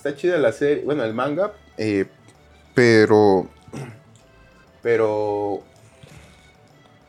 está 0.00 0.16
chida 0.16 0.38
la 0.38 0.52
serie. 0.52 0.82
Bueno, 0.84 1.04
el 1.04 1.12
manga. 1.12 1.52
eh, 1.76 2.06
pero, 2.74 3.48
pero, 4.82 5.62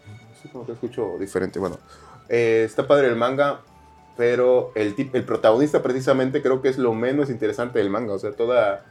no 0.07 0.41
sé 0.41 0.49
cómo 0.51 0.65
que 0.65 0.73
escucho 0.73 1.17
diferente. 1.17 1.59
Bueno, 1.59 1.79
eh, 2.27 2.63
está 2.65 2.87
padre 2.87 3.07
el 3.07 3.15
manga, 3.15 3.61
pero 4.17 4.73
el, 4.75 4.93
el 5.13 5.23
protagonista 5.23 5.81
precisamente 5.81 6.41
creo 6.41 6.61
que 6.61 6.69
es 6.69 6.77
lo 6.77 6.93
menos 6.93 7.29
interesante 7.29 7.79
del 7.79 7.89
manga. 7.89 8.13
O 8.13 8.19
sea, 8.19 8.33
toda 8.33 8.83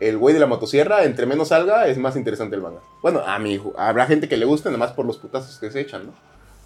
el 0.00 0.18
güey 0.18 0.34
de 0.34 0.40
la 0.40 0.46
motosierra, 0.46 1.04
entre 1.04 1.26
menos 1.26 1.48
salga, 1.48 1.86
es 1.86 1.98
más 1.98 2.16
interesante 2.16 2.56
el 2.56 2.62
manga. 2.62 2.80
Bueno, 3.02 3.20
a 3.24 3.38
mi 3.38 3.52
hijo, 3.52 3.72
habrá 3.78 4.06
gente 4.06 4.28
que 4.28 4.36
le 4.36 4.44
guste 4.44 4.70
nada 4.70 4.78
más 4.78 4.92
por 4.92 5.06
los 5.06 5.18
putazos 5.18 5.58
que 5.58 5.70
se 5.70 5.80
echan, 5.80 6.06
¿no? 6.06 6.12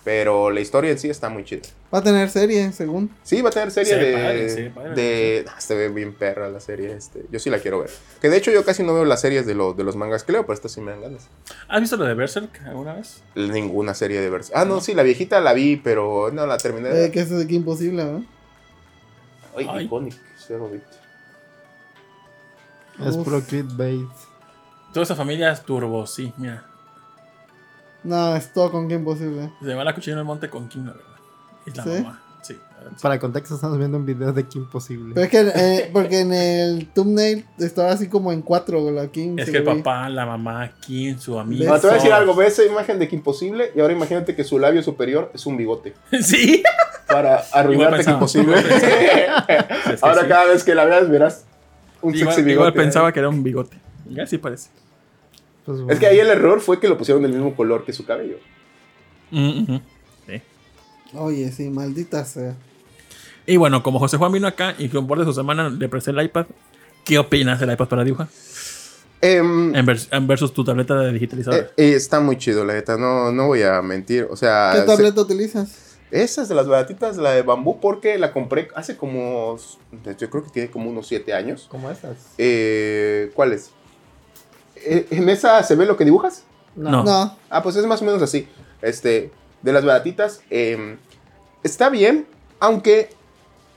Pero 0.03 0.51
la 0.51 0.61
historia 0.61 0.91
en 0.91 0.99
sí 0.99 1.11
está 1.11 1.29
muy 1.29 1.45
chida. 1.45 1.61
Va 1.93 1.99
a 1.99 2.03
tener 2.03 2.31
serie, 2.31 2.73
según. 2.73 3.11
Sí, 3.23 3.43
va 3.43 3.51
a 3.51 3.53
tener 3.53 3.71
serie 3.71 3.95
de. 3.97 4.13
padre, 4.15 4.71
padre. 4.75 4.95
de 4.95 5.45
ah, 5.47 5.61
se 5.61 5.75
ve 5.75 5.89
bien 5.91 6.15
perra 6.15 6.49
la 6.49 6.59
serie. 6.61 6.91
Este. 6.93 7.27
Yo 7.31 7.39
sí 7.39 7.51
la 7.51 7.59
quiero 7.59 7.81
ver. 7.81 7.91
Que 8.21 8.31
de 8.31 8.39
hecho 8.39 8.51
yo 8.51 8.65
casi 8.65 8.83
no 8.83 8.95
veo 8.95 9.05
las 9.05 9.21
series 9.21 9.45
de, 9.45 9.55
lo- 9.55 9.75
de 9.75 9.85
los 9.85 9.97
mangas 9.97 10.25
que 10.25 10.33
leo, 10.33 10.43
pero 10.43 10.55
esta 10.55 10.71
sí 10.71 10.81
me 10.81 10.93
dan 10.93 11.03
ganas. 11.03 11.29
¿Has 11.69 11.81
visto 11.83 11.99
lo 11.99 12.05
de 12.07 12.15
Berserk 12.15 12.63
alguna 12.65 12.95
vez? 12.95 13.23
Ninguna 13.35 13.93
serie 13.93 14.23
de 14.23 14.31
Berserk. 14.31 14.57
Ah, 14.57 14.65
no, 14.65 14.81
sí, 14.81 14.95
la 14.95 15.03
viejita 15.03 15.39
la 15.41 15.53
vi, 15.53 15.77
pero 15.77 16.31
no 16.33 16.47
la 16.47 16.57
terminé 16.57 16.89
de 16.89 17.05
Eh, 17.07 17.11
que 17.11 17.21
eso 17.21 17.39
es 17.39 17.45
aquí 17.45 17.57
imposible, 17.57 18.03
¿no? 18.03 18.25
Ay, 19.55 19.67
Ay. 19.69 19.85
iconic, 19.85 20.15
cero 20.39 20.71
bit. 20.73 20.83
Es 23.07 23.17
Uf. 23.17 23.25
puro 23.25 23.43
clickbait. 23.43 24.09
Toda 24.95 25.05
esa 25.05 25.15
familia 25.17 25.53
es 25.53 25.63
turbo, 25.63 26.07
sí, 26.07 26.33
mira. 26.39 26.65
No, 28.05 28.35
es 28.37 28.53
todo 28.53 28.71
con 28.71 28.89
que 28.89 28.95
imposible. 28.95 29.51
Se 29.63 29.75
va 29.75 29.85
la 29.85 29.95
cuchilla 29.95 30.15
en 30.15 30.19
el 30.21 30.25
monte 30.25 30.49
con 30.49 30.69
Kim, 30.69 30.87
la 30.87 30.93
verdad. 30.93 31.07
Es 31.67 31.77
la 31.77 31.85
¿Sí? 31.85 31.91
mamá. 31.91 32.23
Sí. 32.43 32.59
Para 33.03 33.19
contexto, 33.19 33.55
estamos 33.55 33.77
viendo 33.77 33.99
un 33.99 34.07
video 34.07 34.33
de 34.33 34.49
que 34.49 34.59
imposible. 34.59 35.13
Pero 35.15 35.25
es 35.27 35.31
que, 35.31 35.53
eh, 35.55 35.91
porque 35.93 36.21
en 36.21 36.33
el 36.33 36.89
thumbnail 36.89 37.45
estaba 37.59 37.91
así 37.93 38.09
como 38.09 38.33
en 38.33 38.41
cuatro, 38.41 38.81
güey, 38.81 38.99
aquí. 38.99 39.35
Es 39.37 39.51
que 39.51 39.59
el 39.59 39.65
papá, 39.65 40.09
la 40.09 40.25
mamá, 40.25 40.73
Kim, 40.81 41.19
su 41.19 41.39
amigo. 41.39 41.67
No, 41.67 41.79
te 41.79 41.87
voy 41.87 41.91
a 41.91 41.95
decir 41.99 42.13
algo, 42.13 42.35
ve 42.35 42.47
esa 42.47 42.65
imagen 42.65 42.99
de 42.99 43.07
que 43.09 43.17
imposible 43.17 43.71
y 43.77 43.81
ahora 43.81 43.93
imagínate 43.93 44.35
que 44.35 44.45
su 44.45 44.59
labio 44.59 44.83
superior 44.83 45.31
es 45.35 45.45
un 45.45 45.59
bigote. 45.59 45.95
sí. 46.23 46.63
Para 47.07 47.45
arruinarte 47.53 48.01
Es 48.01 48.07
que 48.07 48.17
ahora 50.01 50.23
sí. 50.23 50.29
cada 50.29 50.45
vez 50.47 50.65
que 50.65 50.75
la 50.75 50.85
veas 50.85 51.09
verás 51.11 51.45
un 52.01 52.15
Igual, 52.15 52.35
sexy 52.35 52.43
bigote. 52.49 52.69
igual 52.69 52.73
pensaba 52.73 53.13
que 53.13 53.19
era 53.19 53.29
un 53.29 53.43
bigote. 53.43 53.77
Ya 54.09 54.27
sí 54.27 54.39
parece. 54.39 54.71
Pues, 55.67 55.79
Es 55.89 55.99
que 55.99 56.07
ahí 56.07 56.19
el 56.19 56.29
error 56.29 56.61
fue 56.61 56.81
que 56.81 56.89
lo 56.89 56.97
pusieron 56.99 57.23
del 57.23 57.33
mismo 57.33 57.55
color 57.55 57.85
que 57.85 57.93
su 57.93 58.05
cabello. 58.07 58.37
Mm. 59.31 59.77
Sí. 60.27 60.43
Oye, 61.15 61.53
sí, 61.53 61.71
maldita 61.71 62.25
sea. 62.25 62.55
Y 63.47 63.57
bueno, 63.57 63.83
como 63.83 63.99
José 63.99 64.17
Juan 64.17 64.33
vino 64.33 64.47
acá 64.47 64.75
y 64.79 64.89
con 64.89 65.07
borde 65.07 65.25
de 65.25 65.31
su 65.31 65.35
semana 65.35 65.69
le 65.69 65.89
presté 65.89 66.11
el 66.13 66.21
iPad, 66.23 66.47
¿qué 67.05 67.19
opinas 67.19 67.59
del 67.61 67.73
iPad 67.73 67.89
para 67.89 68.05
dibujar? 68.05 68.29
Em, 69.23 69.75
En, 69.75 69.87
vers- 69.87 70.09
en 70.13 70.27
versus 70.27 70.53
tu 70.55 70.65
tableta 70.65 70.95
de 70.99 71.13
digitalizadora. 71.13 71.63
eh, 71.65 71.71
eh, 71.77 71.93
está 71.95 72.21
muy 72.21 72.39
chido, 72.39 72.65
la 72.65 72.73
neta. 72.75 72.97
No, 72.97 73.31
no 73.33 73.49
voy 73.49 73.63
a 73.63 73.83
mentir. 73.83 74.27
O 74.31 74.37
sea, 74.37 74.71
¿Qué 74.75 74.81
se- 74.81 74.87
tableta 74.87 75.21
utilizas? 75.21 75.99
Esa 76.11 76.43
es 76.43 76.49
de 76.49 76.55
las 76.57 76.67
baratitas, 76.67 77.17
la 77.19 77.33
de 77.33 77.43
bambú, 77.43 77.79
porque 77.81 78.19
la 78.19 78.33
compré 78.33 78.69
hace 78.75 78.97
como. 78.97 79.57
Yo 80.19 80.31
creo 80.31 80.43
que 80.43 80.51
tiene 80.51 80.71
como 80.71 80.91
unos 80.91 81.07
7 81.07 81.33
años. 81.35 81.67
¿Cómo 81.71 81.91
estas? 81.91 82.17
Eh, 82.39 83.31
¿Cuál 83.35 83.53
es? 83.53 83.67
Eh, 83.67 83.71
¿En 84.85 85.29
esa 85.29 85.63
se 85.63 85.75
ve 85.75 85.87
lo 85.87 85.97
que 85.97 86.05
dibujas? 86.05 86.45
No. 86.77 87.03
No. 87.05 87.37
Ah, 87.49 87.63
pues 87.63 87.77
es 87.77 87.87
más 87.87 88.03
o 88.03 88.05
menos 88.05 88.23
así. 88.23 88.49
Este, 88.83 89.31
de 89.63 89.73
las 89.73 89.85
baratitas. 89.85 90.43
eh, 90.51 90.97
está 91.63 91.91
bien, 91.91 92.27
aunque 92.59 93.11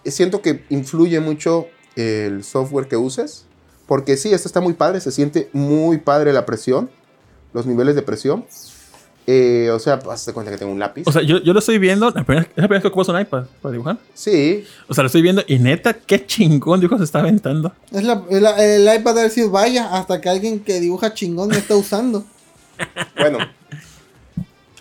siento 0.06 0.42
que 0.42 0.64
influye 0.70 1.20
mucho 1.20 1.68
el 1.96 2.44
software 2.44 2.88
que 2.88 2.98
uses. 2.98 3.46
Porque 3.86 4.16
sí, 4.16 4.34
esta 4.34 4.48
está 4.48 4.62
muy 4.62 4.74
padre, 4.74 5.02
se 5.02 5.12
siente 5.12 5.50
muy 5.52 5.98
padre 5.98 6.32
la 6.32 6.46
presión, 6.46 6.90
los 7.52 7.66
niveles 7.66 7.96
de 7.96 8.02
presión. 8.02 8.46
Eh, 9.26 9.70
o 9.72 9.80
sea, 9.80 10.02
hazte 10.12 10.34
cuenta 10.34 10.52
que 10.52 10.58
tengo 10.58 10.72
un 10.74 10.80
lápiz. 10.80 11.04
O 11.08 11.12
sea, 11.12 11.22
yo, 11.22 11.38
yo 11.42 11.54
lo 11.54 11.60
estoy 11.60 11.78
viendo, 11.78 12.10
la 12.10 12.24
primera, 12.26 12.42
es 12.42 12.48
la 12.50 12.54
primera 12.68 12.74
vez 12.76 12.82
que 12.82 12.88
ocupas 12.90 13.08
un 13.08 13.20
iPad 13.22 13.46
para 13.62 13.72
dibujar. 13.72 13.98
sí, 14.14 14.66
O 14.90 14.94
sea, 14.94 15.04
lo 15.04 15.08
estoy 15.08 15.22
viendo 15.22 15.44
y 15.48 15.60
neta, 15.60 15.94
qué 15.94 16.26
chingón 16.26 16.82
dibujo 16.82 16.98
se 16.98 17.06
está 17.06 17.20
aventando. 17.20 17.72
Es 17.92 18.04
la, 18.04 18.22
el, 18.30 18.46
el 18.46 18.96
iPad 19.00 19.20
ha 19.20 19.22
decir 19.24 19.50
vaya 19.50 19.96
hasta 19.98 20.20
que 20.20 20.28
alguien 20.30 20.60
que 20.60 20.80
dibuja 20.82 21.14
chingón 21.14 21.50
lo 21.50 21.56
está 21.56 21.76
usando. 21.76 22.26
bueno. 23.18 23.38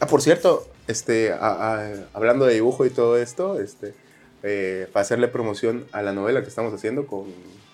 Ah, 0.00 0.06
por 0.08 0.20
cierto, 0.22 0.66
este, 0.88 1.32
a- 1.32 1.76
a- 1.76 1.94
hablando 2.12 2.44
de 2.44 2.54
dibujo 2.54 2.84
y 2.84 2.90
todo 2.90 3.16
esto, 3.18 3.60
este, 3.60 3.94
eh, 4.42 4.88
para 4.92 5.02
hacerle 5.02 5.28
promoción 5.28 5.84
a 5.92 6.02
la 6.02 6.12
novela 6.12 6.42
que 6.42 6.48
estamos 6.48 6.74
haciendo 6.74 7.06
con, 7.06 7.26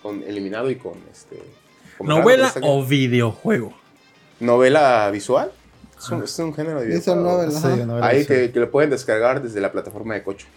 con 0.03 0.21
Eliminado 0.23 0.69
y 0.69 0.75
con 0.75 0.93
este. 1.11 1.41
con 1.97 2.05
¿Novela 2.07 2.53
o 2.61 2.85
videojuego? 2.85 3.73
novela 4.39 5.09
visual? 5.11 5.51
Es 5.99 6.09
un, 6.09 6.23
es 6.23 6.39
un 6.39 6.53
género 6.53 6.79
de 6.81 6.87
Visual 6.87 7.21
novel, 7.21 7.51
Sí, 7.51 7.57
ajá. 7.57 7.75
novela 7.85 8.07
Ahí 8.07 8.25
que, 8.25 8.51
que 8.51 8.59
lo 8.59 8.71
pueden 8.71 8.89
descargar 8.89 9.41
desde 9.41 9.59
la 9.61 9.71
plataforma 9.71 10.13
de 10.15 10.23
Cocho. 10.23 10.47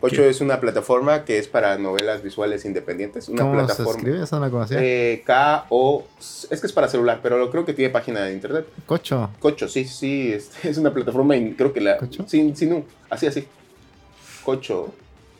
Cocho 0.00 0.16
¿Qué? 0.22 0.28
es 0.28 0.40
una 0.42 0.60
plataforma 0.60 1.24
que 1.24 1.38
es 1.38 1.48
para 1.48 1.78
novelas 1.78 2.22
visuales 2.22 2.64
independientes. 2.66 3.28
Una 3.30 3.42
¿Cómo 3.42 3.54
se 3.60 3.66
plataforma. 3.66 3.92
escribe? 3.98 4.22
Eso 4.22 4.36
no 4.38 4.44
la 4.44 4.50
conocía. 4.50 4.78
Eh, 4.80 5.22
K-O. 5.24 6.04
Es 6.50 6.60
que 6.60 6.66
es 6.66 6.72
para 6.72 6.88
celular, 6.88 7.20
pero 7.22 7.38
lo 7.38 7.50
creo 7.50 7.64
que 7.64 7.72
tiene 7.72 7.90
página 7.90 8.22
de 8.24 8.34
internet. 8.34 8.66
Cocho. 8.84 9.30
Cocho, 9.40 9.68
sí, 9.68 9.86
sí, 9.86 10.32
es, 10.32 10.50
es 10.64 10.76
una 10.76 10.92
plataforma, 10.92 11.34
y 11.36 11.52
creo 11.54 11.72
que 11.72 11.80
la... 11.80 11.96
¿Cocho? 11.96 12.24
Sin, 12.28 12.54
sin 12.56 12.74
un, 12.74 12.84
así, 13.08 13.26
así. 13.26 13.46
Cocho, 14.44 14.92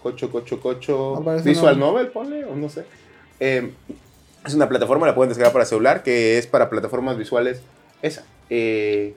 Cocho, 0.03 0.30
Cocho, 0.30 0.61
Cocho... 0.61 1.16
Aparece 1.16 1.49
Visual 1.51 1.78
Novel, 1.78 2.09
ponle, 2.09 2.45
o 2.45 2.57
no 2.57 2.68
sé. 2.70 2.84
Eh, 3.41 3.72
es 4.45 4.55
una 4.55 4.68
plataforma, 4.68 5.07
la 5.07 5.14
pueden 5.14 5.28
descargar 5.28 5.53
para 5.53 5.64
celular, 5.66 6.03
que 6.03 6.39
es 6.39 6.47
para 6.47 6.70
plataformas 6.70 7.18
visuales, 7.18 7.61
esa. 8.01 8.24
Eh, 8.51 9.14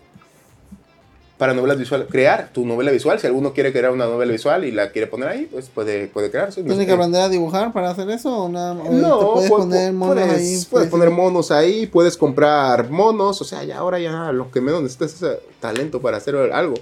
para 1.38 1.54
novelas 1.54 1.78
visuales, 1.78 2.08
crear 2.12 2.50
tu 2.52 2.66
novela 2.66 2.92
visual, 2.92 3.18
si 3.18 3.26
alguno 3.26 3.54
quiere 3.54 3.72
crear 3.72 3.94
una 3.94 4.04
novela 4.06 4.30
visual 4.34 4.66
y 4.66 4.72
la 4.74 4.92
quiere 4.92 5.08
poner 5.08 5.30
ahí, 5.30 5.46
pues 5.50 5.70
puede, 5.70 6.08
puede 6.08 6.30
crearse. 6.30 6.64
¿Tienes 6.64 6.86
que 6.86 6.92
aprender 6.92 7.22
a 7.22 7.30
dibujar 7.30 7.72
para 7.72 7.92
hacer 7.92 8.10
eso 8.10 8.44
o 8.44 8.50
nada? 8.50 8.74
o 8.74 8.92
No, 8.92 9.20
te 9.20 9.26
puedes 9.26 9.50
pu- 9.50 9.58
poner 9.60 9.94
monos 9.94 10.16
puedes, 10.16 10.34
ahí. 10.34 10.44
puedes 10.44 10.68
pues, 10.68 10.88
poner 10.90 11.10
monos 11.12 11.52
ahí, 11.52 11.88
puedes 11.88 12.18
comprar 12.18 12.90
monos, 12.90 13.40
o 13.42 13.46
sea, 13.46 13.64
ya 13.64 13.78
ahora 13.78 14.00
ya 14.00 14.34
lo 14.34 14.52
que 14.52 14.60
menos 14.60 14.82
necesitas 14.82 15.14
es 15.14 15.22
eh, 15.24 15.40
talento 15.62 16.02
para 16.02 16.18
hacer 16.18 16.36
algo. 16.36 16.74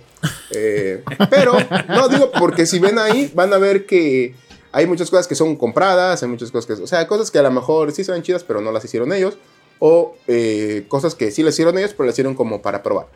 Eh, 0.56 1.04
pero, 1.30 1.54
no 1.89 2.08
digo, 2.10 2.32
porque 2.39 2.66
si 2.66 2.80
ven 2.80 2.98
ahí, 2.98 3.32
van 3.36 3.54
a 3.54 3.60
ver 3.60 3.86
que 3.86 4.34
hay 4.72 4.88
muchas 4.88 5.12
cosas 5.12 5.28
que 5.28 5.36
son 5.36 5.56
compradas, 5.56 6.24
hay 6.24 6.30
muchas 6.30 6.50
cosas 6.50 6.66
que, 6.66 6.84
o 6.84 6.88
sea, 6.88 7.06
cosas 7.06 7.30
que 7.30 7.38
a 7.38 7.43
lo 7.43 7.52
mejor 7.52 7.91
sí 7.91 8.04
se 8.04 8.12
ven 8.12 8.24
chidas, 8.24 8.43
pero 8.43 8.60
no 8.60 8.72
las 8.72 8.84
hicieron 8.84 9.14
ellos, 9.14 9.38
o 9.80 10.16
eh, 10.28 10.86
cosas 10.88 11.16
que 11.16 11.32
sí 11.32 11.44
las 11.44 11.56
hicieron 11.56 11.78
ellos, 11.78 11.94
pero 11.94 12.06
las 12.06 12.14
hicieron 12.16 12.36
como 12.36 12.62
para 12.62 12.84
probar. 12.84 13.08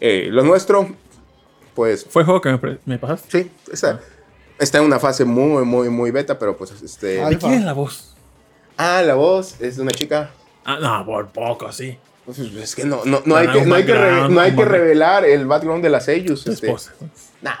Eh, 0.00 0.28
lo 0.30 0.42
nuestro, 0.42 0.88
pues 1.74 2.06
Fue 2.08 2.22
el 2.22 2.26
juego 2.26 2.40
que 2.40 2.50
me, 2.50 2.78
me 2.84 2.98
pasaste. 2.98 3.42
sí, 3.42 3.50
está, 3.72 4.00
está 4.58 4.78
en 4.78 4.84
una 4.84 4.98
fase 4.98 5.24
muy, 5.24 5.64
muy, 5.64 5.88
muy 5.88 6.10
beta, 6.10 6.38
pero 6.38 6.56
pues 6.56 6.70
este... 6.82 7.24
¿De 7.24 7.38
quién 7.38 7.54
es 7.54 7.64
la 7.64 7.72
voz? 7.72 8.14
Ah, 8.76 9.02
la 9.02 9.14
voz 9.14 9.60
es 9.60 9.76
de 9.76 9.82
una 9.82 9.92
chica. 9.92 10.30
Ah, 10.64 10.78
no, 10.80 11.06
por 11.06 11.28
poco, 11.28 11.72
sí. 11.72 11.98
Pues, 12.26 12.40
es 12.40 12.74
que 12.74 12.84
no, 12.84 13.04
no, 13.04 13.22
no 13.24 13.36
hay, 13.36 13.46
que, 13.48 13.64
no 13.64 13.74
hay 13.76 13.86
que, 13.86 13.94
no 13.94 14.40
hay 14.40 14.54
que 14.54 14.64
revelar 14.64 15.24
el 15.24 15.46
background 15.46 15.82
de 15.82 15.90
las 15.90 16.08
ellos. 16.08 16.44
Este. 16.46 16.66
esposa. 16.66 16.92
Nah, 17.40 17.54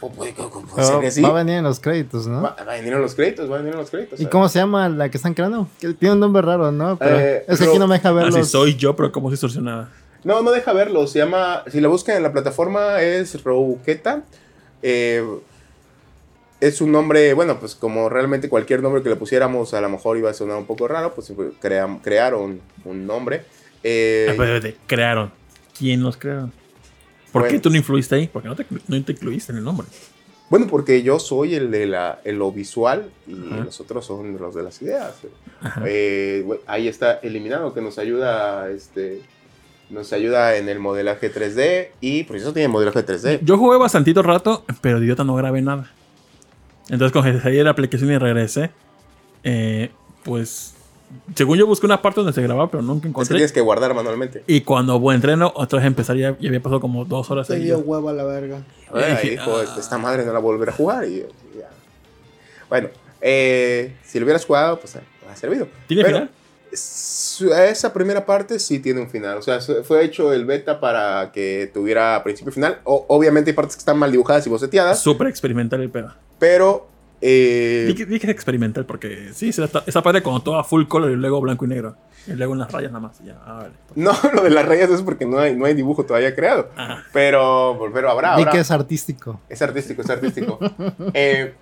puede- 0.00 0.32
puede- 0.32 0.32
puede 0.50 0.64
Pero 0.74 0.86
ser 0.86 1.00
que 1.00 1.10
sí. 1.10 1.22
Va 1.22 1.28
a 1.30 1.32
venir 1.32 1.56
en 1.56 1.64
los 1.64 1.80
créditos, 1.80 2.26
¿no? 2.26 2.42
Va, 2.42 2.56
va 2.66 2.72
a 2.72 2.76
venir 2.76 2.92
en 2.92 3.00
los 3.00 3.14
créditos, 3.14 3.50
va 3.50 3.54
a 3.56 3.58
venir 3.58 3.72
en 3.74 3.78
los 3.80 3.90
créditos. 3.90 4.20
¿Y 4.20 4.26
cómo 4.26 4.48
se 4.48 4.58
llama 4.58 4.88
la 4.88 5.08
que 5.08 5.16
están 5.16 5.34
creando? 5.34 5.68
Que 5.80 5.94
tiene 5.94 6.14
un 6.14 6.20
nombre 6.20 6.42
raro, 6.42 6.70
¿no? 6.72 6.96
Pero 6.96 7.18
Eh, 7.18 7.44
es 7.48 7.58
que 7.58 7.64
aquí 7.66 7.78
no 7.78 7.86
me 7.86 7.96
deja 7.96 8.12
ver 8.12 8.26
Así 8.26 8.44
soy 8.44 8.76
yo, 8.76 8.94
pero 8.96 9.10
como 9.12 9.30
distorsionada. 9.30 9.90
No, 10.24 10.40
no 10.42 10.50
deja 10.52 10.72
verlo. 10.72 11.06
Se 11.06 11.18
llama. 11.18 11.62
Si 11.70 11.80
la 11.80 11.88
buscan 11.88 12.16
en 12.16 12.22
la 12.22 12.32
plataforma 12.32 13.00
es 13.02 13.42
Rouqueta. 13.44 14.22
Eh, 14.82 15.22
es 16.60 16.80
un 16.80 16.92
nombre, 16.92 17.34
bueno, 17.34 17.58
pues 17.60 17.74
como 17.74 18.08
realmente 18.08 18.48
cualquier 18.48 18.82
nombre 18.82 19.02
que 19.02 19.10
le 19.10 19.16
pusiéramos 19.16 19.74
a 19.74 19.80
lo 19.82 19.88
mejor 19.90 20.16
iba 20.16 20.30
a 20.30 20.34
sonar 20.34 20.56
un 20.56 20.64
poco 20.64 20.88
raro, 20.88 21.14
pues 21.14 21.30
crearon 21.60 22.60
un 22.84 23.06
nombre. 23.06 23.44
Eh, 23.82 24.28
Ah, 24.30 24.34
pero, 24.38 24.74
crearon. 24.86 25.30
¿Quién 25.76 26.02
los 26.02 26.16
crearon? 26.16 26.52
¿Por 27.40 27.48
qué 27.48 27.58
tú 27.58 27.68
no 27.68 27.76
influiste 27.76 28.14
ahí? 28.14 28.28
Porque 28.32 28.48
no 28.48 28.56
te, 28.56 28.64
no 28.88 29.04
te 29.04 29.12
incluiste 29.12 29.52
en 29.52 29.58
el 29.58 29.64
nombre. 29.64 29.86
Bueno, 30.50 30.66
porque 30.68 31.02
yo 31.02 31.18
soy 31.18 31.54
el 31.54 31.70
de 31.70 31.86
la, 31.86 32.20
el 32.24 32.36
lo 32.38 32.52
visual 32.52 33.10
y 33.26 33.32
Ajá. 33.32 33.64
los 33.64 33.80
otros 33.80 34.06
son 34.06 34.36
los 34.38 34.54
de 34.54 34.62
las 34.62 34.80
ideas. 34.82 35.14
Eh, 35.84 36.46
ahí 36.66 36.86
está 36.86 37.14
eliminado 37.14 37.74
que 37.74 37.80
nos 37.80 37.98
ayuda, 37.98 38.68
este, 38.70 39.22
nos 39.90 40.12
ayuda 40.12 40.56
en 40.56 40.68
el 40.68 40.78
modelaje 40.78 41.32
3D 41.32 41.88
y 42.00 42.24
por 42.24 42.36
eso 42.36 42.52
tiene 42.52 42.68
modelaje 42.68 43.04
3D. 43.04 43.40
Yo 43.42 43.58
jugué 43.58 43.78
bastantito 43.78 44.22
rato, 44.22 44.64
pero 44.80 44.98
de 45.00 45.06
idiota 45.06 45.24
no 45.24 45.34
grabé 45.34 45.62
nada. 45.62 45.90
Entonces, 46.88 47.12
cuando 47.12 47.40
salí 47.40 47.56
de 47.56 47.64
la 47.64 47.70
aplicación 47.70 48.10
y 48.12 48.18
regresé, 48.18 48.70
eh, 49.42 49.90
pues, 50.22 50.73
según 51.34 51.58
yo 51.58 51.66
busqué 51.66 51.86
una 51.86 52.00
parte 52.02 52.20
donde 52.20 52.32
se 52.32 52.42
grababa, 52.42 52.70
pero 52.70 52.82
nunca 52.82 52.98
Es 52.98 53.02
que 53.02 53.08
encontré. 53.08 53.34
tienes 53.36 53.52
que 53.52 53.60
guardar 53.60 53.94
manualmente. 53.94 54.42
Y 54.46 54.62
cuando 54.62 54.98
bueno, 54.98 55.16
entreno, 55.16 55.52
otra 55.54 55.78
vez 55.78 55.86
empezar 55.86 56.16
ya, 56.16 56.36
ya 56.38 56.48
había 56.48 56.60
pasado 56.62 56.80
como 56.80 57.04
dos 57.04 57.30
horas 57.30 57.50
ahí. 57.50 57.64
dio 57.64 57.78
huevo 57.78 58.08
a 58.08 58.12
la 58.12 58.24
verga. 58.24 58.62
Y 58.94 58.98
Ahí 58.98 59.10
dije, 59.12 59.30
dijo, 59.32 59.56
"Ah". 59.56 59.76
esta 59.78 59.98
madre 59.98 60.24
no 60.24 60.32
la 60.32 60.38
volverá 60.38 60.72
a 60.72 60.74
jugar 60.74 61.04
y, 61.06 61.16
y 61.16 61.58
ya. 61.58 61.68
Bueno, 62.68 62.88
eh, 63.20 63.94
si 64.04 64.18
lo 64.18 64.24
hubieras 64.24 64.44
jugado, 64.44 64.78
pues 64.80 64.96
eh, 64.96 65.00
ha 65.30 65.36
servido. 65.36 65.68
¿Tiene 65.86 66.02
Pero 66.04 66.16
final? 66.18 66.30
su- 66.72 67.52
Esa 67.54 67.92
primera 67.92 68.24
parte 68.26 68.58
sí 68.58 68.78
tiene 68.80 69.00
un 69.00 69.08
final. 69.10 69.38
O 69.38 69.42
sea, 69.42 69.60
se- 69.60 69.82
fue 69.84 70.04
hecho 70.04 70.32
el 70.32 70.44
beta 70.44 70.80
para 70.80 71.30
que 71.32 71.70
tuviera 71.72 72.22
principio 72.24 72.50
y 72.50 72.54
final. 72.54 72.80
O- 72.84 73.04
obviamente 73.08 73.50
hay 73.50 73.54
partes 73.56 73.76
que 73.76 73.80
están 73.80 73.98
mal 73.98 74.10
dibujadas 74.10 74.46
y 74.46 74.50
boceteadas, 74.50 75.00
Súper 75.00 75.28
experimental 75.28 75.80
el 75.80 75.90
pedo. 75.90 76.12
pero... 76.38 76.88
eh, 77.26 77.86
Dije, 77.88 78.04
dije 78.04 78.30
experimental 78.30 78.84
porque 78.84 79.30
sí, 79.32 79.48
está- 79.48 79.82
esa 79.86 80.02
parte 80.02 80.22
como 80.22 80.42
toda 80.42 80.62
full 80.62 80.84
color 80.86 81.10
y 81.10 81.16
luego 81.16 81.40
blanco 81.40 81.64
y 81.64 81.68
negro. 81.68 81.96
Y 82.26 82.32
luego 82.32 82.52
unas 82.52 82.70
rayas 82.70 82.92
nada 82.92 83.08
más. 83.08 83.18
Ya, 83.24 83.38
ah, 83.46 83.54
vale. 83.62 83.74
no, 83.94 84.12
lo 84.34 84.42
de 84.42 84.50
las 84.50 84.66
rayas 84.66 84.90
es 84.90 85.00
porque 85.00 85.24
no 85.24 85.38
hay, 85.38 85.56
no 85.56 85.64
hay 85.64 85.72
dibujo 85.72 86.04
todavía 86.04 86.34
creado. 86.34 86.68
Pero, 87.14 87.78
pero 87.94 88.10
habrá, 88.10 88.34
habrá. 88.34 88.50
que 88.52 88.58
es 88.58 88.70
artístico. 88.70 89.40
Es 89.48 89.62
artístico, 89.62 90.02
es 90.02 90.10
artístico. 90.10 90.58
Eh, 91.14 91.54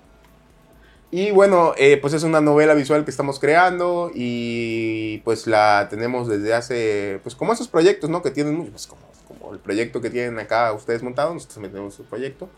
y 1.12 1.30
bueno, 1.30 1.74
eh, 1.76 1.98
pues 2.00 2.14
es 2.14 2.22
una 2.24 2.40
novela 2.40 2.74
visual 2.74 3.04
que 3.04 3.10
estamos 3.12 3.38
creando 3.38 4.10
y 4.14 5.18
pues 5.18 5.46
la 5.46 5.86
tenemos 5.90 6.26
desde 6.26 6.54
hace, 6.54 7.20
pues 7.22 7.34
como 7.36 7.52
esos 7.52 7.68
proyectos, 7.68 8.08
¿no? 8.10 8.22
Que 8.22 8.30
tienen 8.30 8.66
pues 8.70 8.86
como, 8.86 9.02
como 9.28 9.52
el 9.52 9.58
proyecto 9.60 10.00
que 10.00 10.08
tienen 10.10 10.38
acá 10.38 10.72
ustedes 10.72 11.02
montado, 11.02 11.34
nosotros 11.34 11.54
también 11.54 11.72
tenemos 11.72 11.94
su 11.94 12.04
proyecto. 12.04 12.48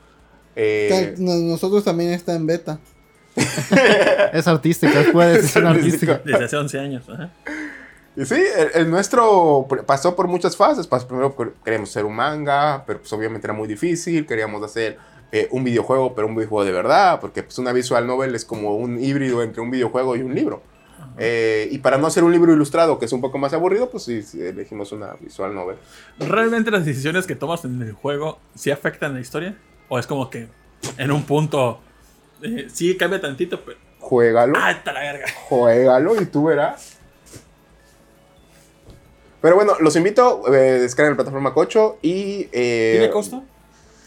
Eh, 0.57 1.17
Nosotros 1.19 1.83
también 1.83 2.13
está 2.13 2.35
en 2.35 2.47
beta. 2.47 2.79
Es 4.33 4.47
artístico, 4.49 4.93
es 5.23 5.51
ser 5.51 5.67
artístico. 5.67 6.13
artístico. 6.13 6.19
Desde 6.25 6.45
hace 6.45 6.57
11 6.57 6.79
años. 6.81 7.09
Ajá. 7.09 7.31
y 8.17 8.25
sí, 8.25 8.35
el, 8.35 8.83
el 8.83 8.91
nuestro 8.91 9.67
pasó 9.87 10.15
por 10.17 10.29
muchas 10.29 10.57
fases. 10.57 10.87
Primero 10.87 11.37
quer- 11.37 11.53
queríamos 11.65 11.91
hacer 11.91 12.05
un 12.05 12.15
manga, 12.15 12.85
pero 12.87 13.01
pues 13.01 13.13
obviamente 13.13 13.47
era 13.47 13.55
muy 13.55 13.69
difícil. 13.69 14.27
Queríamos 14.27 14.63
hacer 14.63 14.99
eh, 15.33 15.49
un 15.51 15.65
videojuego, 15.65 16.15
pero 16.15 16.27
un 16.27 16.35
videojuego 16.35 16.65
de 16.65 16.73
verdad, 16.73 17.21
porque 17.21 17.43
pues 17.43 17.59
una 17.59 17.73
visual 17.73 18.07
novel 18.07 18.35
es 18.35 18.45
como 18.45 18.77
un 18.77 19.01
híbrido 19.03 19.43
entre 19.43 19.61
un 19.61 19.71
videojuego 19.71 20.17
y 20.17 20.23
un 20.23 20.35
libro. 20.35 20.63
Eh, 21.17 21.69
y 21.71 21.79
para 21.79 21.97
no 21.97 22.09
hacer 22.09 22.25
un 22.25 22.33
libro 22.33 22.53
ilustrado, 22.53 22.99
que 22.99 23.05
es 23.05 23.13
un 23.13 23.21
poco 23.21 23.39
más 23.39 23.53
aburrido, 23.53 23.89
pues 23.89 24.03
sí, 24.03 24.23
sí, 24.23 24.41
elegimos 24.43 24.91
una 24.91 25.13
visual 25.21 25.55
novel. 25.55 25.77
¿Realmente 26.19 26.73
las 26.73 26.85
decisiones 26.85 27.27
que 27.27 27.37
tomas 27.37 27.65
en 27.65 27.81
el 27.83 27.93
juego 27.93 28.39
sí 28.57 28.73
afectan 28.73 29.15
la 29.15 29.21
historia? 29.21 29.55
¿O 29.89 29.99
es 30.01 30.09
como 30.09 30.29
que 30.29 30.49
en 30.99 31.13
un 31.13 31.23
punto 31.23 31.81
eh, 32.43 32.67
sí 32.73 32.97
cambia 32.97 33.21
tantito, 33.21 33.61
pero. 33.65 33.79
Juégalo, 34.01 34.53
¡Ah, 34.57 34.71
está 34.73 34.93
la 34.93 35.01
verga! 35.01 35.27
juégalo 35.49 36.21
y 36.21 36.27
tú 36.27 36.45
verás. 36.45 36.99
Pero 39.41 39.57
bueno, 39.57 39.75
los 39.81 39.97
invito, 39.97 40.43
eh, 40.55 40.79
descarguen 40.81 41.13
la 41.13 41.17
plataforma 41.17 41.53
Cocho 41.55 41.99
y... 42.03 42.49
eh, 42.53 42.97
¿Tiene 42.99 43.11
costo? 43.11 43.43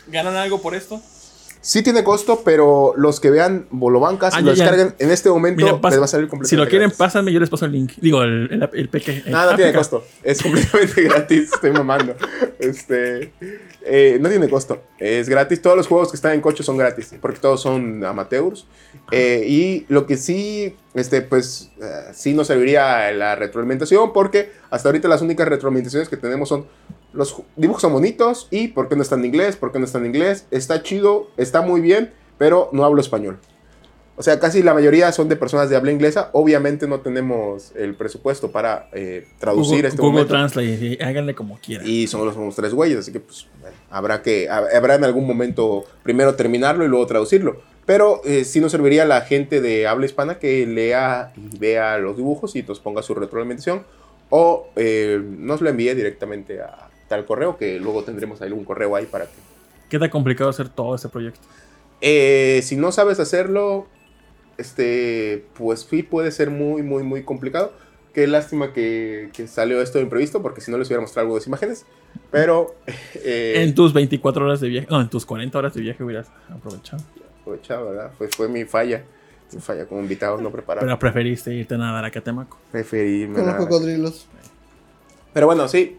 ¿Ganan 0.07 0.35
algo 0.35 0.61
por 0.61 0.73
esto? 0.73 1.01
Sí 1.67 1.83
tiene 1.83 2.01
costo, 2.01 2.43
pero 2.45 2.93
los 2.95 3.19
que 3.19 3.29
vean 3.29 3.67
Bolobancas 3.71 4.33
Ah, 4.33 4.39
y 4.39 4.43
lo 4.45 4.53
ya. 4.53 4.63
descarguen 4.63 4.95
en 4.99 5.11
este 5.11 5.29
momento 5.29 5.65
Mira, 5.65 5.73
les 5.89 5.99
va 5.99 6.05
a 6.05 6.07
salir 6.07 6.29
completamente 6.29 6.47
Si 6.49 6.55
lo 6.55 6.63
quieren, 6.63 6.87
gratis. 6.87 6.97
pásenme, 6.97 7.33
yo 7.33 7.41
les 7.41 7.49
paso 7.49 7.65
el 7.65 7.73
link. 7.73 7.91
Digo, 7.97 8.23
el, 8.23 8.47
el, 8.49 8.69
el 8.71 8.87
peque. 8.87 9.21
el- 9.25 9.31
Nada, 9.33 9.51
ah, 9.51 9.55
tiene 9.57 9.73
costo. 9.73 10.01
Es 10.23 10.41
completamente 10.41 11.01
gratis. 11.03 11.51
Estoy 11.53 11.71
mamando. 11.71 12.15
Este, 12.57 13.33
eh, 13.85 14.17
no 14.21 14.29
tiene 14.29 14.47
costo. 14.47 14.81
Es 14.97 15.27
gratis. 15.27 15.61
Todos 15.61 15.75
los 15.75 15.87
juegos 15.87 16.09
que 16.09 16.15
están 16.15 16.31
en 16.35 16.39
coche 16.41 16.63
son 16.63 16.77
gratis. 16.77 17.13
Porque 17.21 17.39
todos 17.39 17.61
son 17.61 18.01
amateurs. 18.05 18.65
Eh, 19.11 19.43
y 19.45 19.85
lo 19.89 20.05
que 20.05 20.15
sí, 20.15 20.73
este, 20.93 21.21
pues, 21.21 21.69
eh, 21.81 22.11
sí 22.13 22.33
nos 22.33 22.47
serviría 22.47 23.11
la 23.11 23.35
retroalimentación. 23.35 24.13
Porque 24.13 24.51
hasta 24.69 24.87
ahorita 24.87 25.09
las 25.09 25.21
únicas 25.21 25.45
retroalimentaciones 25.49 26.07
que 26.07 26.15
tenemos 26.15 26.47
son 26.47 26.65
los 27.17 27.35
dibujos 27.57 27.81
son 27.81 27.91
bonitos. 27.91 28.47
Y 28.51 28.69
por 28.69 28.87
qué 28.87 28.95
no 28.95 29.01
están 29.01 29.19
en 29.19 29.25
inglés, 29.25 29.57
por 29.57 29.71
qué 29.73 29.79
no 29.79 29.85
están 29.85 30.03
en 30.05 30.15
inglés. 30.15 30.45
Está 30.51 30.81
chido, 30.83 31.27
está 31.35 31.61
muy 31.61 31.81
bien. 31.81 32.13
Pero 32.37 32.69
no 32.71 32.85
hablo 32.85 33.01
español. 33.01 33.39
O 34.19 34.23
sea, 34.23 34.39
casi 34.39 34.63
la 34.63 34.73
mayoría 34.73 35.11
son 35.11 35.29
de 35.29 35.35
personas 35.35 35.69
de 35.69 35.75
habla 35.75 35.91
inglesa. 35.91 36.29
Obviamente 36.33 36.87
no 36.87 37.01
tenemos 37.01 37.71
el 37.75 37.93
presupuesto 37.95 38.51
para 38.51 38.89
eh, 38.93 39.27
traducir 39.39 39.75
Google, 39.75 39.87
este 39.89 39.97
Google 40.01 40.11
momento. 40.13 40.33
Translate, 40.33 40.97
háganle 41.03 41.35
como 41.35 41.59
quieran. 41.59 41.85
Y 41.87 42.07
somos 42.07 42.25
los 42.25 42.35
somos 42.35 42.55
tres 42.55 42.73
güeyes, 42.73 42.97
así 42.97 43.11
que 43.11 43.19
pues 43.19 43.47
bueno, 43.61 43.75
habrá 43.91 44.23
que 44.23 44.49
hab- 44.49 44.73
habrá 44.75 44.95
en 44.95 45.03
algún 45.03 45.27
momento 45.27 45.83
primero 46.01 46.33
terminarlo 46.33 46.83
y 46.83 46.87
luego 46.87 47.05
traducirlo. 47.05 47.61
Pero 47.85 48.21
eh, 48.25 48.43
sí 48.43 48.59
nos 48.59 48.71
serviría 48.71 49.03
a 49.03 49.05
la 49.05 49.21
gente 49.21 49.61
de 49.61 49.85
habla 49.85 50.07
hispana 50.07 50.39
que 50.39 50.65
lea 50.65 51.31
y 51.37 51.57
vea 51.59 51.99
los 51.99 52.17
dibujos 52.17 52.55
y 52.55 52.63
nos 52.63 52.79
ponga 52.79 53.03
su 53.03 53.13
retroalimentación 53.13 53.83
o 54.31 54.67
eh, 54.75 55.21
nos 55.23 55.61
lo 55.61 55.69
envíe 55.69 55.93
directamente 55.93 56.59
a 56.59 56.86
tal 57.07 57.25
correo 57.25 57.57
que 57.57 57.79
luego 57.79 58.03
tendremos 58.03 58.41
ahí 58.41 58.51
un 58.51 58.63
correo 58.65 58.95
ahí 58.95 59.05
para 59.05 59.25
que 59.25 59.31
¿Qué 59.89 59.97
tan 59.99 60.09
complicado 60.09 60.49
hacer 60.49 60.69
todo 60.69 60.95
ese 60.95 61.07
proyecto? 61.09 61.39
eh, 62.01 62.59
si 62.63 62.75
no 62.75 62.91
sabes 62.91 63.19
hacerlo, 63.19 63.87
este, 64.57 65.45
pues 65.57 65.81
sí 65.89 66.03
puede 66.03 66.31
ser 66.31 66.49
muy, 66.49 66.81
muy, 66.83 67.03
muy 67.03 67.23
complicado. 67.23 67.71
Qué 68.13 68.25
lástima 68.27 68.73
que, 68.73 69.29
que 69.33 69.47
salió 69.47 69.81
esto 69.81 69.99
de 69.99 70.03
imprevisto, 70.03 70.41
porque 70.41 70.61
si 70.61 70.71
no 70.71 70.77
les 70.77 70.87
hubiera 70.87 71.01
mostrado 71.01 71.25
algo 71.25 71.35
de 71.35 71.41
las 71.41 71.47
imágenes. 71.47 71.85
Pero, 72.31 72.75
eh, 73.15 73.53
En 73.63 73.75
tus 73.75 73.93
24 73.93 74.45
horas 74.45 74.59
de 74.59 74.69
viaje, 74.69 74.87
no, 74.89 74.99
en 75.01 75.09
tus 75.09 75.25
40 75.25 75.57
horas 75.57 75.73
de 75.73 75.81
viaje 75.81 76.03
hubieras 76.03 76.27
aprovechado. 76.49 77.03
aprovechado, 77.41 77.89
¿verdad? 77.89 78.11
Fue, 78.17 78.27
fue 78.29 78.47
mi 78.49 78.65
falla. 78.65 79.03
Mi 79.53 79.61
falla 79.61 79.85
como 79.85 80.01
invitado 80.01 80.41
no 80.41 80.51
preparado. 80.51 80.85
Pero 80.85 80.99
preferiste 80.99 81.53
irte 81.53 81.75
a 81.75 81.77
nadar 81.77 82.03
a 82.05 82.11
Catemaco. 82.11 82.57
Preferirme. 82.71 83.35
Con 83.35 83.45
los 83.45 83.55
cocodrilos. 83.55 84.27
Pero 85.33 85.45
bueno, 85.45 85.67
sí, 85.67 85.97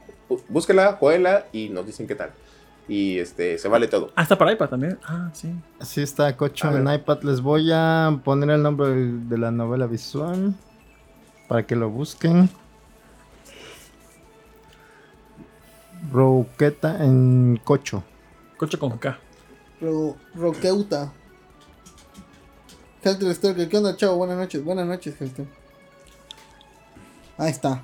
búsquela, 0.49 0.93
jueguela 0.95 1.47
y 1.53 1.69
nos 1.69 1.87
dicen 1.87 2.07
qué 2.07 2.15
tal. 2.15 2.31
Y 2.89 3.19
este, 3.19 3.59
se 3.59 3.69
vale 3.69 3.87
todo. 3.87 4.13
Ah, 4.17 4.23
está 4.23 4.39
para 4.39 4.53
iPad 4.53 4.71
también. 4.71 4.99
Ah, 5.05 5.29
sí. 5.35 5.53
Así 5.79 6.01
está, 6.03 6.35
Cocho 6.37 6.69
A 6.69 6.73
en 6.75 6.85
ver. 6.85 7.01
iPad. 7.01 7.23
Les 7.23 7.41
voy 7.43 7.71
a 7.73 8.19
poner 8.25 8.49
el 8.51 8.63
nombre 8.63 8.89
de 8.89 9.39
la 9.39 9.51
novela 9.51 9.87
visual 9.87 10.55
para 11.49 11.67
que 11.67 11.77
lo 11.77 11.91
busquen. 11.91 12.49
Roqueta 16.11 17.05
en 17.05 17.61
Cocho. 17.63 18.03
Coche 18.57 18.79
con 18.79 18.97
K. 18.99 19.19
Ro 19.81 20.17
Roqueuta. 20.35 21.13
Helter 23.03 23.35
Stalker. 23.35 23.69
¿Qué 23.69 23.77
onda, 23.77 23.97
chavo? 23.97 24.17
Buenas 24.17 24.39
noches. 24.39 24.65
Buenas 24.65 24.87
noches, 24.87 25.15
Helter. 25.21 25.47
Ahí 27.37 27.51
está. 27.51 27.83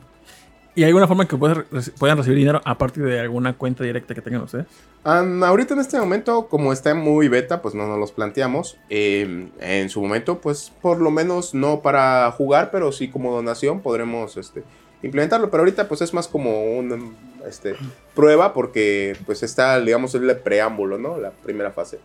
¿Y 0.76 0.82
hay 0.82 0.88
alguna 0.88 1.06
forma 1.06 1.22
en 1.22 1.28
que 1.28 1.36
puedan 1.36 2.16
recibir 2.16 2.38
dinero 2.38 2.60
a 2.64 2.76
partir 2.76 3.04
de 3.04 3.20
alguna 3.20 3.56
cuenta 3.56 3.84
directa 3.84 4.12
que 4.12 4.20
tengan 4.20 4.42
ustedes? 4.42 4.66
Am, 5.04 5.44
ahorita 5.44 5.74
en 5.74 5.80
este 5.80 5.98
momento, 5.98 6.48
como 6.48 6.72
está 6.72 6.94
muy 6.94 7.28
beta, 7.28 7.62
pues 7.62 7.74
no 7.74 7.86
nos 7.86 7.98
los 7.98 8.10
planteamos. 8.10 8.76
Eh, 8.90 9.50
en 9.60 9.88
su 9.88 10.00
momento, 10.00 10.40
pues 10.40 10.72
por 10.82 11.00
lo 11.00 11.12
menos 11.12 11.54
no 11.54 11.80
para 11.80 12.28
jugar, 12.32 12.70
pero 12.72 12.90
sí 12.90 13.08
como 13.08 13.32
donación 13.32 13.82
podremos 13.82 14.36
este, 14.36 14.64
implementarlo. 15.02 15.48
Pero 15.48 15.60
ahorita 15.60 15.86
pues 15.86 16.02
es 16.02 16.12
más 16.12 16.26
como 16.26 16.64
una 16.64 16.98
este, 17.46 17.76
prueba 18.16 18.52
porque 18.52 19.16
pues 19.26 19.44
está, 19.44 19.78
digamos, 19.78 20.12
el 20.16 20.36
preámbulo, 20.38 20.98
¿no? 20.98 21.18
La 21.18 21.30
primera 21.30 21.70
fase. 21.70 22.00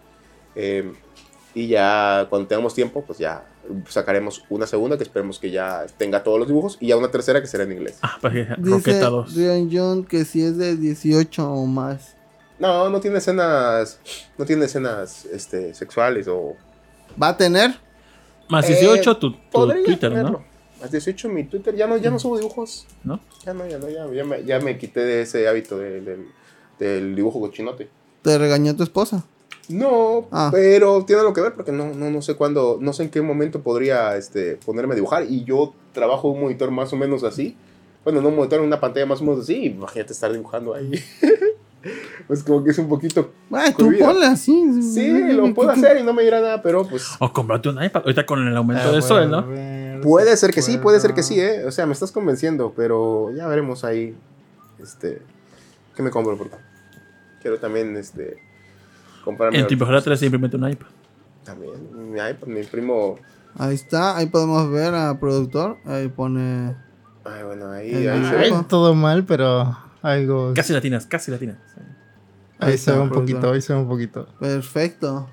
Eh, 0.54 0.94
y 1.56 1.68
ya 1.70 2.28
cuando 2.30 2.48
tengamos 2.48 2.76
tiempo, 2.76 3.04
pues 3.04 3.18
ya 3.18 3.46
sacaremos 3.88 4.44
una 4.50 4.66
segunda 4.68 4.98
que 4.98 5.04
esperemos 5.04 5.40
que 5.40 5.52
ya 5.52 5.86
tenga 5.98 6.24
todos 6.24 6.40
los 6.40 6.48
dibujos 6.48 6.78
y 6.80 6.88
ya 6.88 6.98
una 6.98 7.10
tercera 7.12 7.42
que 7.42 7.48
será 7.48 7.64
en 7.64 7.72
inglés. 7.74 7.98
Ah, 8.02 8.18
pues 8.22 8.34
Dice 8.34 8.56
Roqueta 8.58 9.10
2. 9.10 9.36
Ryan 9.36 9.70
John 9.72 10.04
que 10.06 10.26
si 10.26 10.44
es 10.44 10.58
de 10.58 10.76
18 10.76 11.52
o 11.52 11.66
más. 11.66 12.16
No, 12.60 12.90
no 12.90 13.00
tiene 13.00 13.20
escenas, 13.20 14.00
no 14.38 14.46
tiene 14.46 14.66
escenas 14.66 15.26
este, 15.26 15.74
sexuales 15.74 16.28
o 16.28 16.56
¿Va 17.22 17.30
a 17.30 17.38
tener? 17.38 17.76
Más 18.50 18.70
Eh, 18.70 18.74
18 18.80 19.18
tu, 19.18 19.32
tu 19.32 19.40
Podría 19.52 19.84
Twitter, 19.84 20.10
tenerlo. 20.10 20.32
¿no? 20.40 20.46
Más 20.82 20.92
18 20.92 21.30
mi 21.30 21.44
Twitter. 21.46 21.76
Ya 21.76 21.88
no, 21.88 21.98
ya 21.98 22.10
no 22.10 22.20
subo 22.20 22.38
dibujos. 22.38 22.86
¿No? 23.04 23.20
Ya 23.46 23.54
no, 23.54 23.66
ya 23.68 23.78
no, 23.78 23.90
ya, 23.90 24.06
ya 24.14 24.24
me, 24.26 24.44
ya 24.44 24.60
me 24.60 24.78
quité 24.78 25.02
de 25.02 25.22
ese 25.22 25.48
hábito 25.48 25.78
de- 25.78 26.02
del- 26.02 26.28
del 26.80 27.16
dibujo 27.16 27.40
cochinote. 27.40 27.90
¿Te 28.22 28.38
regañó 28.38 28.76
tu 28.76 28.84
esposa? 28.84 29.24
No, 29.70 30.28
Ah. 30.32 30.50
pero 30.52 31.06
tiene 31.06 31.22
algo 31.22 31.34
que 31.34 31.42
ver 31.42 31.54
porque 31.54 31.72
no, 31.72 31.94
no, 31.94 32.10
no 32.10 32.22
sé 32.22 32.36
cuándo, 32.36 32.78
no 32.82 32.92
sé 32.92 33.04
en 33.04 33.10
qué 33.10 33.22
momento 33.22 33.62
podría 33.62 34.18
este, 34.18 34.56
ponerme 34.66 34.94
a 34.94 34.96
dibujar. 34.96 35.24
Y 35.30 35.44
yo 35.46 35.74
trabajo 35.94 36.28
un 36.30 36.42
monitor 36.42 36.72
más 36.72 36.92
o 36.92 36.98
menos 36.98 37.24
así. 37.24 37.56
Bueno, 38.04 38.22
no 38.22 38.30
un 38.30 38.36
monitor, 38.38 38.62
una 38.62 38.80
pantalla 38.80 39.06
más 39.06 39.22
o 39.22 39.26
menos 39.26 39.42
así. 39.42 39.66
Imagínate 39.68 40.14
estar 40.14 40.32
dibujando 40.34 40.74
ahí. 40.74 40.92
pues 42.28 42.44
como 42.44 42.64
que 42.64 42.72
es 42.72 42.78
un 42.80 42.90
poquito. 42.90 43.32
Ay, 43.52 43.72
tú 43.72 43.86
Cohibida. 43.86 44.08
ponla 44.08 44.32
así. 44.32 44.82
Sí, 44.82 45.10
lo 45.34 45.54
puedo 45.54 45.70
hacer 45.70 45.98
y 46.00 46.04
no 46.04 46.14
me 46.14 46.24
dirá 46.24 46.42
nada, 46.42 46.62
pero 46.62 46.86
pues. 46.88 47.06
O 47.20 47.32
comprate 47.32 47.70
un 47.70 47.84
iPad. 47.84 48.02
Ahorita 48.06 48.26
con 48.26 48.48
el 48.48 48.56
aumento 48.58 48.82
Ah, 48.84 48.86
de 48.88 48.92
bueno, 49.00 49.08
sol, 49.08 49.30
¿no? 49.32 49.48
ver 49.48 50.02
Puede 50.02 50.36
ser 50.38 50.52
que 50.52 50.62
sí, 50.62 50.78
puede 50.78 51.00
ser 51.00 51.14
que 51.14 51.24
sí, 51.24 51.40
¿eh? 51.40 51.66
O 51.66 51.72
sea, 51.72 51.86
me 51.86 51.94
estás 51.94 52.12
convenciendo, 52.12 52.74
pero 52.76 53.32
ya 53.36 53.48
veremos 53.48 53.84
ahí. 53.84 54.16
Este. 54.82 55.22
¿Qué 55.96 56.02
me 56.04 56.10
compro? 56.10 56.38
Porque 56.38 56.56
quiero 57.42 57.60
también, 57.60 57.96
este. 57.98 58.38
Comprarme. 59.30 59.60
En 59.60 59.68
tu 59.68 59.74
impresora 59.74 60.02
3 60.02 60.20
simplemente 60.20 60.58
un 60.58 60.68
iPad. 60.68 60.88
También. 61.44 62.12
Mi 62.12 62.18
iPad, 62.20 62.48
mi 62.48 62.64
primo. 62.64 63.20
Ahí 63.56 63.76
está, 63.76 64.18
ahí 64.18 64.26
podemos 64.26 64.72
ver 64.72 64.96
a 64.96 65.20
productor. 65.20 65.78
Ahí 65.86 66.08
pone. 66.08 66.76
Ay, 67.24 67.44
bueno, 67.44 67.70
ahí, 67.70 67.92
El 67.94 68.10
ahí 68.10 68.26
se 68.26 68.36
Ay, 68.36 68.52
ve. 68.52 68.66
Todo 68.68 68.96
mal, 68.96 69.24
pero 69.26 69.78
algo. 70.02 70.54
Casi 70.56 70.74
latinas, 70.74 71.06
casi 71.06 71.30
latinas. 71.30 71.58
Sí. 71.76 71.82
Ahí 72.58 72.76
se 72.80 72.92
ve 72.92 72.98
un 72.98 73.10
productor. 73.10 73.36
poquito, 73.36 73.54
ahí 73.54 73.62
se 73.62 73.72
ve 73.74 73.80
un 73.80 73.88
poquito. 73.88 74.28
Perfecto. 74.40 75.30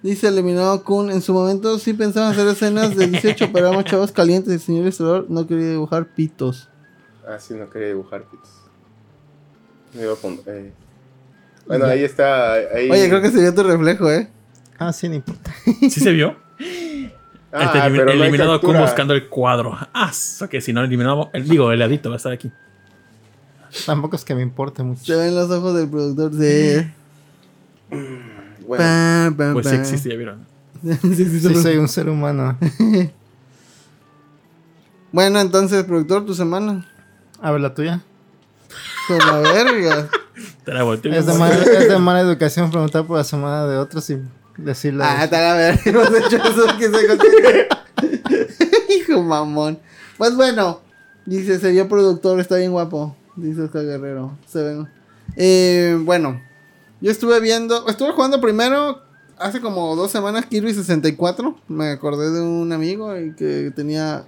Dice 0.00 0.28
eliminado 0.28 0.84
Kun. 0.84 1.10
En 1.10 1.20
su 1.20 1.34
momento 1.34 1.76
sí 1.80 1.92
pensaba 1.92 2.28
hacer 2.28 2.46
escenas 2.46 2.94
de 2.94 3.08
18, 3.08 3.50
pero 3.52 3.66
éramos 3.66 3.84
chavos 3.84 4.12
calientes. 4.12 4.52
El 4.52 4.60
señor 4.60 4.82
ilustrador 4.82 5.26
no 5.28 5.44
quería 5.44 5.70
dibujar 5.70 6.06
pitos. 6.14 6.68
Ah, 7.26 7.40
sí, 7.40 7.54
no 7.54 7.68
quería 7.68 7.88
dibujar 7.88 8.22
pitos. 8.30 8.50
Me 9.92 10.02
iba 10.02 10.12
a 10.12 10.16
poner, 10.16 10.40
eh. 10.46 10.72
Bueno, 11.66 11.86
ahí 11.86 12.04
está. 12.04 12.52
Ahí. 12.54 12.90
Oye, 12.90 13.08
creo 13.08 13.22
que 13.22 13.30
se 13.30 13.40
vio 13.40 13.54
tu 13.54 13.62
reflejo, 13.62 14.10
¿eh? 14.10 14.28
Ah, 14.78 14.92
sí, 14.92 15.08
ni 15.08 15.16
importa. 15.16 15.54
¿Sí 15.80 15.90
se 16.00 16.12
vio? 16.12 16.36
Ah, 17.52 17.64
Este, 17.66 17.78
pero 17.90 18.04
no 18.06 18.10
eliminado 18.12 18.52
captura. 18.60 18.80
buscando 18.82 19.14
el 19.14 19.28
cuadro. 19.28 19.76
Ah, 19.92 20.12
so 20.12 20.48
que 20.48 20.60
si 20.60 20.72
no 20.72 20.82
eliminamos, 20.82 21.28
el, 21.32 21.48
digo, 21.48 21.70
el 21.72 21.78
ladito 21.78 22.08
va 22.10 22.16
a 22.16 22.18
estar 22.18 22.32
aquí. 22.32 22.50
Tampoco 23.86 24.16
es 24.16 24.24
que 24.24 24.34
me 24.34 24.42
importe 24.42 24.82
mucho. 24.82 25.04
Se 25.04 25.14
ven 25.16 25.34
los 25.34 25.50
ojos 25.50 25.74
del 25.76 25.88
productor 25.88 26.30
de. 26.32 26.90
Bueno, 28.66 28.84
Pam, 28.84 29.34
pam, 29.36 29.52
Pues 29.52 29.68
sí 29.68 29.74
existe, 29.76 30.08
ya 30.10 30.16
vieron. 30.16 30.46
Sí, 30.82 30.94
sí, 31.02 31.14
sí, 31.14 31.40
Sí, 31.40 31.48
sí. 31.54 31.62
soy 31.62 31.76
un 31.76 31.88
ser 31.88 32.08
humano. 32.08 32.58
Bueno, 35.12 35.40
entonces, 35.40 35.84
productor, 35.84 36.26
tu 36.26 36.34
semana. 36.34 36.86
A 37.40 37.50
ver, 37.52 37.60
la 37.60 37.74
tuya. 37.74 38.00
Con 39.06 39.18
la 39.18 39.38
verga. 39.52 40.08
Te 40.64 40.72
la 40.72 40.82
volteo. 40.82 41.12
Es 41.12 41.26
de, 41.26 41.34
mala, 41.34 41.54
es 41.54 41.88
de 41.88 41.98
mala 41.98 42.20
educación 42.20 42.70
preguntar 42.70 43.06
por 43.06 43.18
la 43.18 43.24
semana 43.24 43.66
de 43.66 43.76
otros 43.76 44.08
y 44.10 44.18
decirle. 44.56 45.04
Ah, 45.04 45.24
está 45.24 45.40
la 45.40 45.54
verga. 45.54 45.80
Hemos 45.84 46.08
hecho 46.08 46.36
eso 46.36 46.66
que 46.78 46.88
se. 46.88 47.68
Hijo 48.98 49.22
mamón. 49.22 49.78
Pues 50.16 50.34
bueno, 50.36 50.80
dice, 51.26 51.58
se 51.58 51.70
vio 51.70 51.88
productor, 51.88 52.40
está 52.40 52.56
bien 52.56 52.72
guapo. 52.72 53.14
Dice 53.36 53.62
Oscar 53.62 53.84
Guerrero. 53.84 54.38
Se 54.46 54.62
ven. 54.62 54.88
Eh, 55.36 55.98
bueno, 56.02 56.40
yo 57.00 57.10
estuve 57.10 57.40
viendo, 57.40 57.86
estuve 57.88 58.12
jugando 58.12 58.40
primero 58.40 59.02
hace 59.38 59.60
como 59.60 59.94
dos 59.96 60.10
semanas 60.10 60.46
Kirby 60.46 60.72
64. 60.72 61.58
Me 61.68 61.90
acordé 61.90 62.30
de 62.30 62.40
un 62.40 62.72
amigo 62.72 63.16
y 63.18 63.34
que 63.34 63.70
tenía. 63.74 64.24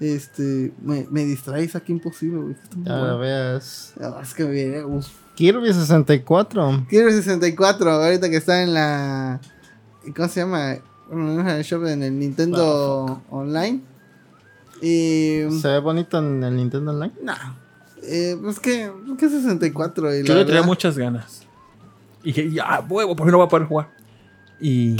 Este. 0.00 0.72
Me, 0.82 1.06
me 1.10 1.24
distraes 1.24 1.76
aquí 1.76 1.92
imposible, 1.92 2.40
güey. 2.40 2.56
Bueno. 2.74 3.18
veas. 3.18 3.94
Es 4.20 4.34
que 4.34 4.44
me 4.44 4.50
viene. 4.50 4.84
uf. 4.84 5.21
Kirby 5.34 5.72
64. 5.72 6.86
Kirby 6.88 7.12
64, 7.12 7.90
ahorita 7.90 8.30
que 8.30 8.36
está 8.36 8.62
en 8.62 8.74
la. 8.74 9.40
¿Cómo 10.14 10.28
se 10.28 10.40
llama? 10.40 10.78
Bueno, 11.08 11.40
en 11.40 11.48
el 11.48 11.62
shop, 11.62 11.86
en 11.86 12.02
el 12.02 12.18
Nintendo 12.18 13.22
Online. 13.30 13.80
Y. 14.80 15.42
Se 15.60 15.68
ve 15.68 15.78
bonito 15.78 16.18
en 16.18 16.42
el 16.42 16.56
Nintendo 16.56 16.92
Online. 16.92 17.12
No. 17.22 17.34
Eh, 18.02 18.36
pues 18.42 18.60
que. 18.60 18.90
¿Qué 19.18 19.28
64? 19.28 20.14
Y 20.14 20.22
la 20.22 20.28
Yo 20.28 20.34
le 20.34 20.44
tenía 20.44 20.62
muchas 20.62 20.98
ganas. 20.98 21.42
Y 22.22 22.32
dije, 22.32 22.50
ya, 22.50 22.84
huevo, 22.88 23.16
por 23.16 23.26
fin 23.26 23.32
no 23.32 23.38
voy 23.38 23.46
a 23.46 23.50
poder 23.50 23.66
jugar. 23.66 23.90
Y. 24.60 24.96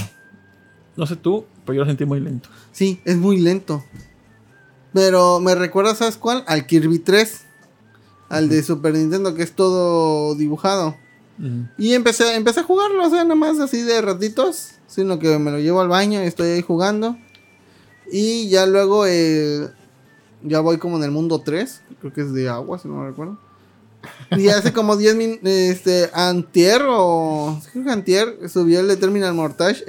No 0.97 1.07
sé 1.07 1.17
tú, 1.17 1.47
pero 1.65 1.77
yo 1.77 1.81
lo 1.83 1.87
sentí 1.87 2.05
muy 2.05 2.21
lento. 2.21 2.49
Sí, 2.71 3.01
es 3.05 3.17
muy 3.17 3.39
lento. 3.39 3.83
Pero 4.93 5.41
me 5.41 5.55
recuerda, 5.55 5.95
¿sabes 5.95 6.17
cuál? 6.17 6.45
Al 6.47 6.67
Kirby 6.67 6.99
3. 6.99 7.47
Al 8.33 8.49
de 8.49 8.63
Super 8.63 8.95
Nintendo, 8.95 9.35
que 9.35 9.43
es 9.43 9.53
todo 9.53 10.35
dibujado. 10.35 10.97
Y 11.77 11.93
empecé, 11.93 12.35
empecé 12.35 12.61
a 12.61 12.63
jugarlo, 12.63 13.07
o 13.07 13.11
sea, 13.11 13.25
nada 13.25 13.35
más 13.35 13.59
así 13.59 13.83
de 13.83 14.01
ratitos. 14.01 14.71
Sino 14.87 15.19
que 15.19 15.39
me 15.39 15.51
lo 15.51 15.59
llevo 15.59 15.83
al 15.83 15.89
baño 15.89 16.23
y 16.23 16.27
estoy 16.27 16.49
ahí 16.49 16.63
jugando. 16.63 17.19
Y 18.11 18.49
ya 18.49 18.65
luego 18.65 19.05
eh, 19.07 19.69
ya 20.43 20.61
voy 20.61 20.79
como 20.79 20.97
en 20.97 21.05
el 21.05 21.11
mundo 21.11 21.41
3. 21.41 21.83
Creo 22.01 22.13
que 22.15 22.23
es 22.23 22.33
de 22.33 22.49
agua, 22.49 22.79
si 22.79 22.89
no 22.89 22.97
me 22.97 23.09
recuerdo. 23.09 23.39
Y 24.31 24.49
hace 24.49 24.73
como 24.73 24.97
10 24.97 25.15
minutos, 25.15 25.47
este, 25.47 26.09
Antier 26.15 26.83
o... 26.89 27.61
Creo 27.71 27.85
que 27.85 27.91
Antier 27.91 28.49
subió 28.49 28.81
el 28.81 28.89
de 28.89 28.97
Terminal 28.97 29.35
Mortage, 29.35 29.85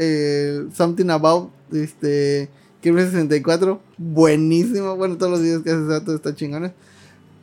Something 0.73 1.09
About, 1.09 1.49
este, 1.71 2.49
Kirby 2.81 3.03
64. 3.03 3.79
Buenísimo, 3.97 4.97
bueno, 4.97 5.17
todos 5.17 5.31
los 5.31 5.41
videos 5.41 5.63
que 5.63 5.71
hace 5.71 5.87
Sato 5.87 6.13
está 6.13 6.35
chingones. 6.35 6.73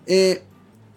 Eh, 0.07 0.42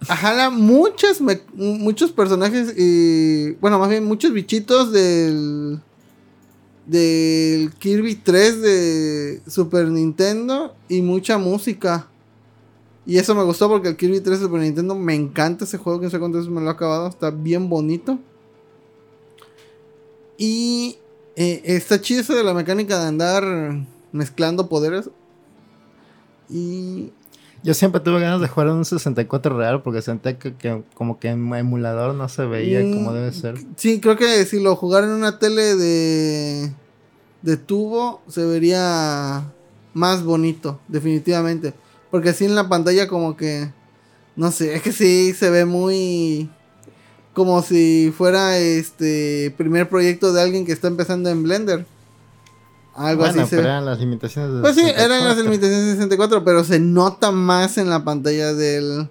jala 0.08 0.50
muchas, 0.50 1.22
muchos 1.54 2.12
personajes 2.12 2.74
y, 2.78 3.52
bueno, 3.62 3.80
más 3.80 3.90
bien 3.90 4.06
muchos 4.06 4.34
bichitos 4.34 4.92
del, 4.92 5.80
del 6.86 7.72
Kirby 7.74 8.16
3 8.16 8.62
de 8.62 9.42
Super 9.48 9.88
Nintendo 9.88 10.76
y 10.90 11.02
mucha 11.02 11.38
música. 11.38 12.08
Y 13.06 13.18
eso 13.18 13.36
me 13.36 13.44
gustó 13.44 13.68
porque 13.68 13.90
el 13.90 13.98
Kirby 13.98 14.22
3 14.22 14.40
de 14.40 14.46
Super 14.46 14.62
Nintendo 14.62 14.96
me 14.96 15.14
encanta 15.14 15.66
ese 15.66 15.78
juego 15.78 16.00
que 16.00 16.06
no 16.06 16.12
sé 16.12 16.20
cuántas 16.20 16.42
veces 16.42 16.54
me 16.54 16.62
lo 16.62 16.68
he 16.68 16.72
acabado. 16.72 17.08
Está 17.08 17.32
bien 17.32 17.70
bonito. 17.70 18.20
Y 20.38 20.98
eh, 21.36 21.62
está 21.66 22.00
chido 22.00 22.22
eso 22.22 22.36
de 22.36 22.44
la 22.44 22.54
mecánica 22.54 23.00
de 23.00 23.08
andar 23.08 23.44
mezclando 24.12 24.70
poderes. 24.70 25.10
Y 26.50 27.12
Yo 27.64 27.74
siempre 27.74 28.02
tuve 28.02 28.20
ganas 28.20 28.42
de 28.42 28.50
jugar 28.50 28.68
en 28.68 28.76
un 28.76 28.86
64 28.86 29.58
real 29.58 29.82
porque 29.82 30.02
sentía 30.02 30.38
que, 30.38 30.54
que 30.56 30.84
como 30.96 31.18
que 31.18 31.30
en 31.30 31.54
emulador 31.54 32.14
no 32.14 32.28
se 32.28 32.46
veía 32.46 32.82
Mm, 32.82 32.94
como 32.94 33.14
debe 33.14 33.32
ser. 33.32 33.56
Sí, 33.78 34.02
creo 34.02 34.18
que 34.18 34.46
si 34.46 34.62
lo 34.62 34.76
jugara 34.76 35.08
en 35.08 35.14
una 35.14 35.40
tele 35.40 35.76
de. 35.76 36.72
de 37.42 37.58
tubo 37.58 38.22
se 38.28 38.44
vería 38.46 39.44
más 39.94 40.24
bonito, 40.24 40.80
definitivamente. 40.90 41.74
Porque 42.12 42.30
así 42.30 42.46
en 42.46 42.56
la 42.56 42.68
pantalla 42.68 43.08
como 43.08 43.38
que, 43.38 43.72
no 44.36 44.52
sé, 44.52 44.76
es 44.76 44.82
que 44.82 44.92
sí 44.92 45.34
se 45.34 45.50
ve 45.50 45.66
muy... 45.66 46.50
Como 47.34 47.64
si 47.64 48.14
fuera 48.16 48.60
este 48.60 49.54
primer 49.58 49.90
proyecto 49.90 50.34
de 50.34 50.42
alguien 50.42 50.66
que 50.66 50.72
está 50.72 50.88
empezando 50.88 51.30
en 51.32 51.42
Blender. 51.42 51.86
Algo 52.96 53.24
bueno, 53.24 53.42
así 53.42 53.56
pero 53.56 53.64
eran 53.64 53.86
las 53.86 54.00
limitaciones 54.00 54.54
de 54.54 54.62
Pues 54.62 54.76
sí, 54.76 54.82
eran 54.82 55.24
las 55.24 55.36
64. 55.36 55.44
limitaciones 55.44 55.86
de 55.86 55.92
64, 55.94 56.44
pero 56.44 56.64
se 56.64 56.80
nota 56.80 57.32
más 57.32 57.78
en 57.78 57.90
la 57.90 58.04
pantalla 58.04 58.54
del 58.54 59.10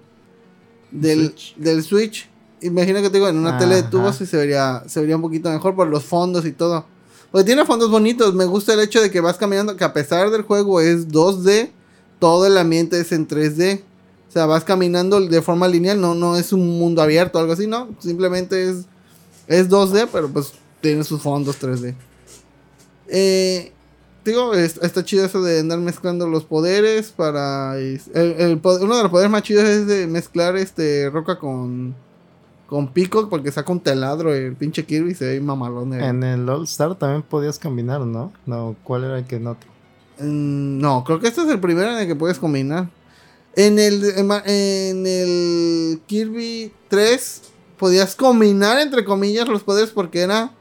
del 0.91 1.29
Switch. 1.29 1.55
del 1.57 1.83
Switch. 1.83 2.29
Imagina 2.61 3.01
que 3.01 3.09
te 3.09 3.17
digo, 3.17 3.27
en 3.27 3.37
una 3.37 3.57
tele 3.57 3.75
de 3.75 3.83
tubos 3.83 4.15
sí 4.15 4.25
se 4.25 4.37
vería, 4.37 4.83
se 4.87 5.01
vería 5.01 5.17
un 5.17 5.21
poquito 5.21 5.49
mejor 5.49 5.75
por 5.75 5.87
los 5.87 6.03
fondos 6.03 6.45
y 6.45 6.53
todo. 6.53 6.85
Porque 7.29 7.45
tiene 7.45 7.65
fondos 7.65 7.89
bonitos. 7.89 8.33
Me 8.35 8.45
gusta 8.45 8.73
el 8.73 8.79
hecho 8.79 9.01
de 9.01 9.11
que 9.11 9.19
vas 9.19 9.37
caminando, 9.37 9.75
que 9.75 9.83
a 9.83 9.91
pesar 9.91 10.29
del 10.29 10.43
juego 10.43 10.79
es 10.79 11.09
2D, 11.09 11.71
todo 12.19 12.45
el 12.45 12.57
ambiente 12.57 12.99
es 13.01 13.11
en 13.11 13.27
3D. 13.27 13.81
O 14.29 14.31
sea, 14.31 14.45
vas 14.45 14.63
caminando 14.63 15.19
de 15.19 15.41
forma 15.41 15.67
lineal, 15.67 15.99
no, 15.99 16.15
no 16.15 16.37
es 16.37 16.53
un 16.53 16.79
mundo 16.79 17.01
abierto 17.01 17.37
o 17.37 17.41
algo 17.41 17.53
así, 17.53 17.67
no. 17.67 17.89
Simplemente 17.99 18.69
es, 18.69 18.85
es 19.47 19.69
2D, 19.69 20.07
pero 20.11 20.29
pues 20.29 20.53
tiene 20.79 21.03
sus 21.03 21.21
fondos 21.21 21.61
3D. 21.61 21.95
Eh, 23.07 23.71
digo, 24.25 24.53
es- 24.53 24.79
está 24.81 25.03
chido 25.03 25.25
eso 25.25 25.41
de 25.41 25.59
andar 25.59 25.79
mezclando 25.79 26.27
los 26.27 26.43
poderes 26.45 27.11
para... 27.11 27.77
el- 27.77 28.59
uno 28.63 28.97
de 28.97 29.03
los 29.03 29.11
poderes 29.11 29.31
más 29.31 29.43
chidos 29.43 29.65
es 29.65 29.87
de 29.87 30.07
mezclar 30.07 30.55
este 30.57 31.09
roca 31.09 31.37
con, 31.39 31.93
con 32.67 32.87
pico, 32.93 33.29
porque 33.29 33.51
saca 33.51 33.71
un 33.71 33.79
taladro 33.81 34.33
el 34.33 34.55
pinche 34.55 34.85
Kirby 34.85 35.11
y 35.11 35.15
se 35.15 35.25
ve 35.25 35.39
mamalón. 35.41 35.93
el- 35.93 36.03
En 36.03 36.23
el 36.23 36.47
All 36.49 36.63
Star 36.63 36.95
también 36.95 37.21
podías 37.23 37.59
combinar, 37.59 38.01
¿no? 38.01 38.31
No, 38.45 38.75
¿cuál 38.83 39.03
era 39.03 39.17
el 39.19 39.25
que 39.25 39.35
otro? 39.37 39.69
Mm, 40.19 40.79
no, 40.79 41.03
creo 41.03 41.19
que 41.19 41.27
este 41.27 41.41
es 41.41 41.47
el 41.49 41.59
primero 41.59 41.91
en 41.91 41.97
el 41.99 42.07
que 42.07 42.15
puedes 42.15 42.39
combinar. 42.39 42.89
En 43.55 43.77
el, 43.77 44.03
en 44.17 44.31
en 44.45 45.05
el 45.05 46.01
Kirby 46.07 46.71
3 46.87 47.41
podías 47.77 48.15
combinar 48.15 48.79
entre 48.79 49.03
comillas 49.05 49.47
los 49.47 49.61
poderes 49.63 49.91
porque 49.91 50.21
era, 50.21 50.51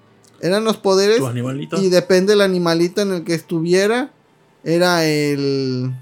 eran 0.43 0.65
los 0.65 0.77
poderes 0.77 1.19
Tu 1.19 1.27
animalito. 1.27 1.81
y 1.81 1.89
depende 1.89 2.33
del 2.33 2.43
animalito 2.43 3.01
en 3.01 3.13
el 3.13 3.25
que 3.25 3.35
estuviera. 3.35 4.11
Era 4.65 5.05
el... 5.07 5.93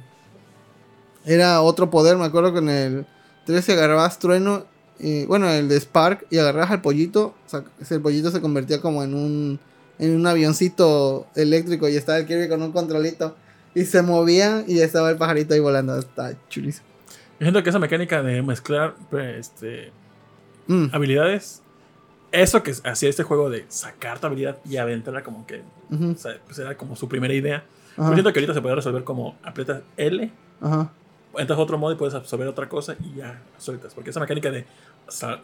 Era 1.25 1.61
otro 1.63 1.91
poder, 1.91 2.17
me 2.17 2.25
acuerdo 2.25 2.53
que 2.53 2.59
en 2.59 2.69
el 2.69 3.07
3 3.47 3.65
si 3.65 3.73
agarrabas 3.73 4.19
trueno, 4.19 4.65
eh, 4.99 5.27
bueno, 5.29 5.49
el 5.51 5.69
de 5.69 5.79
Spark 5.79 6.27
y 6.31 6.39
agarrabas 6.39 6.71
al 6.71 6.81
pollito, 6.83 7.35
o 7.47 7.49
sea, 7.49 7.63
el 7.91 8.01
pollito 8.01 8.31
se 8.31 8.41
convertía 8.41 8.81
como 8.81 9.03
en 9.05 9.15
un 9.15 9.61
en 9.99 10.17
un 10.17 10.27
avioncito 10.27 11.27
eléctrico 11.37 11.87
y 11.89 11.97
estaba 11.97 12.19
el 12.19 12.27
Kirby 12.27 12.49
con 12.49 12.63
un 12.63 12.73
controlito 12.73 13.37
y 13.75 13.85
se 13.85 14.01
movía 14.01 14.65
y 14.67 14.81
estaba 14.81 15.11
el 15.11 15.17
pajarito 15.19 15.53
ahí 15.53 15.61
volando, 15.61 15.99
está 15.99 16.33
chulísimo. 16.49 16.87
Yo 17.39 17.45
siento 17.45 17.63
que 17.63 17.69
esa 17.69 17.79
mecánica 17.79 18.23
de 18.23 18.41
mezclar 18.43 18.95
pues, 19.11 19.37
este, 19.39 19.93
Mm, 20.67 20.87
habilidades, 20.93 21.63
eso 22.33 22.63
que 22.63 22.73
hacía 22.85 23.09
este 23.09 23.23
juego 23.23 23.51
de 23.51 23.65
sacar 23.69 24.19
tu 24.21 24.27
habilidad 24.27 24.59
y 24.69 24.77
aventarla 24.77 25.23
como 25.25 25.47
que, 25.47 25.63
ujú, 25.91 26.13
o 26.13 26.17
sea, 26.17 26.37
pues 26.47 26.59
era 26.59 26.77
como 26.77 26.97
su 26.97 27.09
primera 27.09 27.35
idea. 27.35 27.65
Yo 27.97 28.13
siento 28.13 28.33
que 28.33 28.39
ahorita 28.39 28.55
se 28.55 28.63
puede 28.63 28.77
resolver 28.77 29.05
como 29.05 29.37
aprietas 29.43 29.83
L, 29.97 30.31
ajá. 30.63 30.91
entras 31.37 31.59
a 31.59 31.63
otro 31.63 31.77
modo 31.77 31.93
y 31.93 31.97
puedes 31.97 32.15
absorber 32.15 32.49
otra 32.49 32.69
cosa 32.69 32.95
y 32.99 33.17
ya 33.19 33.43
sueltas. 33.59 33.93
Porque 33.95 34.11
esa 34.11 34.21
mecánica 34.21 34.51
de, 34.51 34.65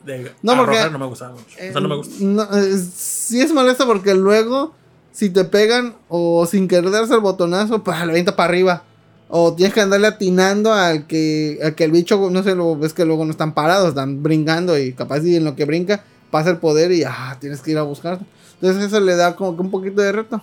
de 0.05 0.33
No, 0.43 0.57
porque- 0.57 0.89
no 0.91 0.99
me 0.99 1.07
gustaba 1.07 1.33
mucho. 1.33 1.45
o 1.55 1.73
sea, 1.73 1.81
no 1.81 1.89
me 1.89 1.97
gusta. 1.97 2.15
Eh, 2.15 2.25
no, 2.27 2.43
eh, 2.57 2.79
sí 2.79 3.41
es 3.43 3.53
molesto 3.53 3.85
porque 3.87 4.15
luego, 4.15 4.75
si 5.13 5.29
te 5.29 5.45
pegan 5.45 5.97
o 6.09 6.47
sin 6.47 6.67
querer 6.69 6.91
darse 6.91 7.15
el 7.15 7.21
botonazo, 7.21 7.83
pues 7.83 7.99
lo 8.05 8.11
avienta 8.11 8.37
para 8.37 8.49
arriba. 8.49 8.85
O 9.29 9.55
tienes 9.55 9.75
que 9.75 9.81
andarle 9.81 10.07
atinando 10.07 10.73
al 10.73 11.07
que, 11.09 11.59
al 11.63 11.75
que 11.75 11.83
el 11.85 11.91
bicho, 11.91 12.31
no 12.31 12.43
sé, 12.45 12.55
lo 12.55 12.77
ves 12.77 12.95
que 12.95 13.05
luego 13.05 13.25
no 13.25 13.33
están 13.33 13.53
parados, 13.55 13.89
están 13.89 14.23
brincando 14.23 14.79
y 14.79 14.93
capaz 14.93 15.25
y 15.25 15.35
en 15.37 15.45
lo 15.45 15.57
que 15.57 15.65
brinca 15.65 16.05
pasa 16.31 16.51
el 16.51 16.59
poder 16.59 16.93
y 16.93 17.05
ah, 17.05 17.37
tienes 17.41 17.61
que 17.61 17.71
ir 17.73 17.79
a 17.79 17.83
buscar. 17.83 18.19
Entonces 18.61 18.85
eso 18.85 19.01
le 19.01 19.17
da 19.17 19.37
como 19.37 19.55
que 19.57 19.63
un 19.63 19.71
poquito 19.71 20.01
de 20.03 20.13
reto 20.13 20.41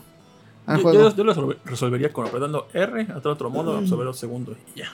al 0.65 0.77
Yo, 0.77 0.84
juego. 0.84 0.99
yo- 1.09 1.15
yo 1.15 1.23
lo 1.23 1.34
resolve- 1.34 1.57
resolvería 1.65 2.13
con 2.13 2.27
apretando 2.27 2.67
R, 2.73 3.07
a 3.13 3.17
otro 3.29 3.49
modo, 3.49 3.77
absorber 3.77 4.05
los 4.05 4.17
segundos 4.19 4.57
y 4.75 4.79
ya. 4.79 4.91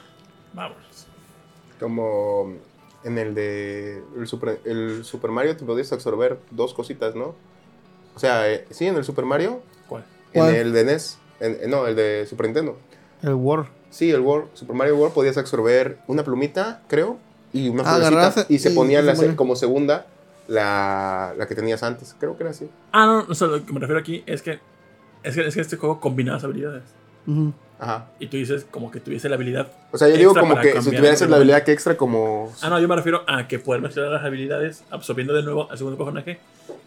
Vámonos. 0.54 1.08
Como 1.80 2.54
en 3.04 3.18
el 3.18 3.34
de 3.36 4.04
el 4.18 4.28
Super, 4.28 4.60
el 4.66 5.04
Super 5.06 5.32
Mario 5.32 5.56
te 5.56 5.64
podías 5.66 5.92
absorber 5.94 6.40
dos 6.52 6.74
cositas, 6.74 7.16
¿no? 7.16 7.36
O 8.16 8.20
sea, 8.20 8.52
eh, 8.52 8.66
sí, 8.72 8.86
en 8.88 8.96
el 8.98 9.04
Super 9.06 9.26
Mario, 9.26 9.62
¿Cuál? 9.88 10.04
¿Cuál? 10.34 10.50
en 10.50 10.56
el 10.56 10.74
de 10.74 10.84
NES, 10.84 11.18
en- 11.40 11.58
en- 11.62 11.70
no, 11.70 11.88
el 11.88 11.96
de 11.96 12.26
Super 12.28 12.48
Nintendo. 12.48 12.78
El 13.22 13.36
War. 13.36 13.68
Sí, 13.92 14.12
el 14.12 14.20
World, 14.22 14.50
Super 14.54 14.76
Mario 14.76 14.98
World 14.98 15.14
podías 15.14 15.38
absorber 15.38 16.00
una 16.08 16.24
plumita, 16.24 16.82
creo, 16.88 17.18
y 17.54 17.70
una 17.70 17.84
Ah, 17.86 17.96
florecita, 17.98 18.46
y 18.50 18.60
se 18.60 18.72
y- 18.72 18.76
ponía 18.76 19.00
y 19.00 19.02
se 19.02 19.06
la 19.08 19.16
se- 19.16 19.22
ponía. 19.24 19.36
como 19.36 19.56
segunda 19.56 20.06
la, 20.50 21.34
la 21.38 21.48
que 21.48 21.56
tenías 21.56 21.82
antes. 21.84 22.16
Creo 22.20 22.36
que 22.36 22.44
era 22.44 22.52
así. 22.52 22.70
Ah, 22.92 23.06
no, 23.06 23.26
o 23.30 23.34
sea, 23.36 23.48
lo 23.48 23.66
que 23.66 23.72
me 23.72 23.80
refiero 23.80 24.00
aquí 24.00 24.24
es 24.26 24.42
que 24.42 24.60
es 25.24 25.36
que, 25.36 25.48
es 25.48 25.56
que 25.56 25.62
este 25.62 25.78
juego 25.78 26.00
combinaba 26.00 26.38
las 26.38 26.44
habilidades. 26.44 26.84
Ujú. 27.28 27.54
Ajá. 27.80 28.08
Y 28.20 28.28
tú 28.28 28.36
dices 28.38 28.66
como 28.70 28.92
que 28.92 29.00
tuviese 29.00 29.30
la 29.30 29.36
habilidad. 29.36 29.72
O 29.92 29.98
sea, 29.98 30.10
yo 30.10 30.18
digo 30.18 30.34
como 30.34 30.60
que 30.60 30.82
si 30.82 30.90
tuvieras 30.90 31.22
la 31.30 31.38
habilidad 31.38 31.64
que 31.64 31.72
extra 31.72 31.96
como... 31.96 32.52
Ah, 32.62 32.70
no, 32.70 32.80
yo 32.80 32.88
me 32.90 32.96
refiero 32.96 33.24
a 33.28 33.48
que 33.48 33.58
poder 33.60 33.82
mezclar 33.82 34.08
las 34.12 34.24
habilidades 34.26 34.84
absorbiendo 34.92 35.34
de 35.34 35.44
nuevo 35.44 35.72
al 35.72 35.78
segundo 35.78 35.98
personaje. 35.98 36.40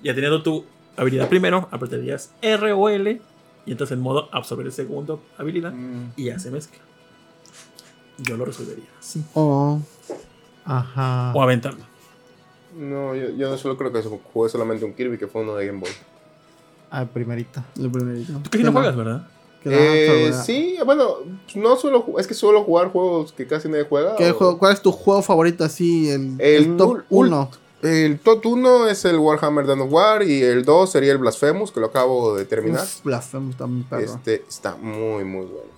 Ya 0.02 0.14
teniendo 0.14 0.42
tu 0.42 0.66
habilidad 0.96 1.28
primero, 1.28 1.68
apretarías 1.70 2.32
R 2.42 2.72
o 2.72 2.88
L 2.90 3.20
y 3.64 3.70
entras 3.70 3.90
en 3.92 4.00
modo 4.00 4.28
absorber 4.32 4.66
el 4.66 4.72
segundo 4.72 5.22
habilidad 5.38 5.72
Mm, 5.72 6.12
y 6.16 6.24
ya 6.24 6.38
se 6.38 6.50
mezcla. 6.50 6.80
Yo 8.18 8.36
lo 8.36 8.44
resolvería 8.44 8.84
así. 8.98 9.24
Oh. 9.34 9.80
Ajá. 10.64 11.32
O 11.34 11.42
aventarlo. 11.42 11.84
No, 12.76 13.14
yo, 13.14 13.30
yo 13.30 13.56
solo 13.58 13.76
creo 13.76 13.92
que 13.92 14.02
jugué 14.32 14.48
solamente 14.48 14.84
un 14.84 14.92
Kirby 14.94 15.18
que 15.18 15.26
fue 15.26 15.42
uno 15.42 15.54
de 15.56 15.66
Game 15.66 15.80
Boy. 15.80 15.90
Ah, 16.90 17.06
primerita. 17.06 17.64
Lo 17.76 17.90
primerito. 17.90 18.32
Tú 18.42 18.50
casi 18.50 18.64
no 18.64 18.70
¿Qué 18.70 18.76
juegas? 18.78 18.96
¿verdad? 18.96 19.26
Eh, 19.64 20.32
sí, 20.44 20.76
bueno, 20.84 21.18
no 21.54 21.76
suelo 21.76 22.04
es 22.18 22.26
que 22.26 22.34
suelo 22.34 22.64
jugar 22.64 22.88
juegos 22.88 23.32
que 23.32 23.46
casi 23.46 23.68
nadie 23.68 23.84
juega. 23.88 24.16
¿Qué 24.16 24.30
o- 24.30 24.34
juego- 24.34 24.58
¿Cuál 24.58 24.72
es 24.72 24.82
tu 24.82 24.90
juego 24.90 25.22
favorito 25.22 25.62
así? 25.64 26.10
El, 26.10 26.34
El 26.40 26.64
el 26.64 26.76
top 26.76 26.96
ul- 26.96 27.04
1. 27.10 27.50
El 27.82 28.18
top 28.20 28.46
1 28.46 28.88
es 28.88 29.04
el 29.04 29.18
Warhammer 29.18 29.66
Dawn 29.66 29.80
of 29.82 29.92
War 29.92 30.22
y 30.22 30.42
el 30.42 30.64
2 30.64 30.90
sería 30.90 31.12
el 31.12 31.18
Blasphemous, 31.18 31.70
que 31.72 31.80
lo 31.80 31.86
acabo 31.86 32.34
de 32.36 32.44
terminar. 32.44 32.84
Blasphemous 33.04 33.56
también, 33.56 33.84
perro. 33.88 34.02
Este 34.02 34.44
está 34.48 34.76
muy, 34.76 35.24
muy 35.24 35.46
bueno. 35.46 35.70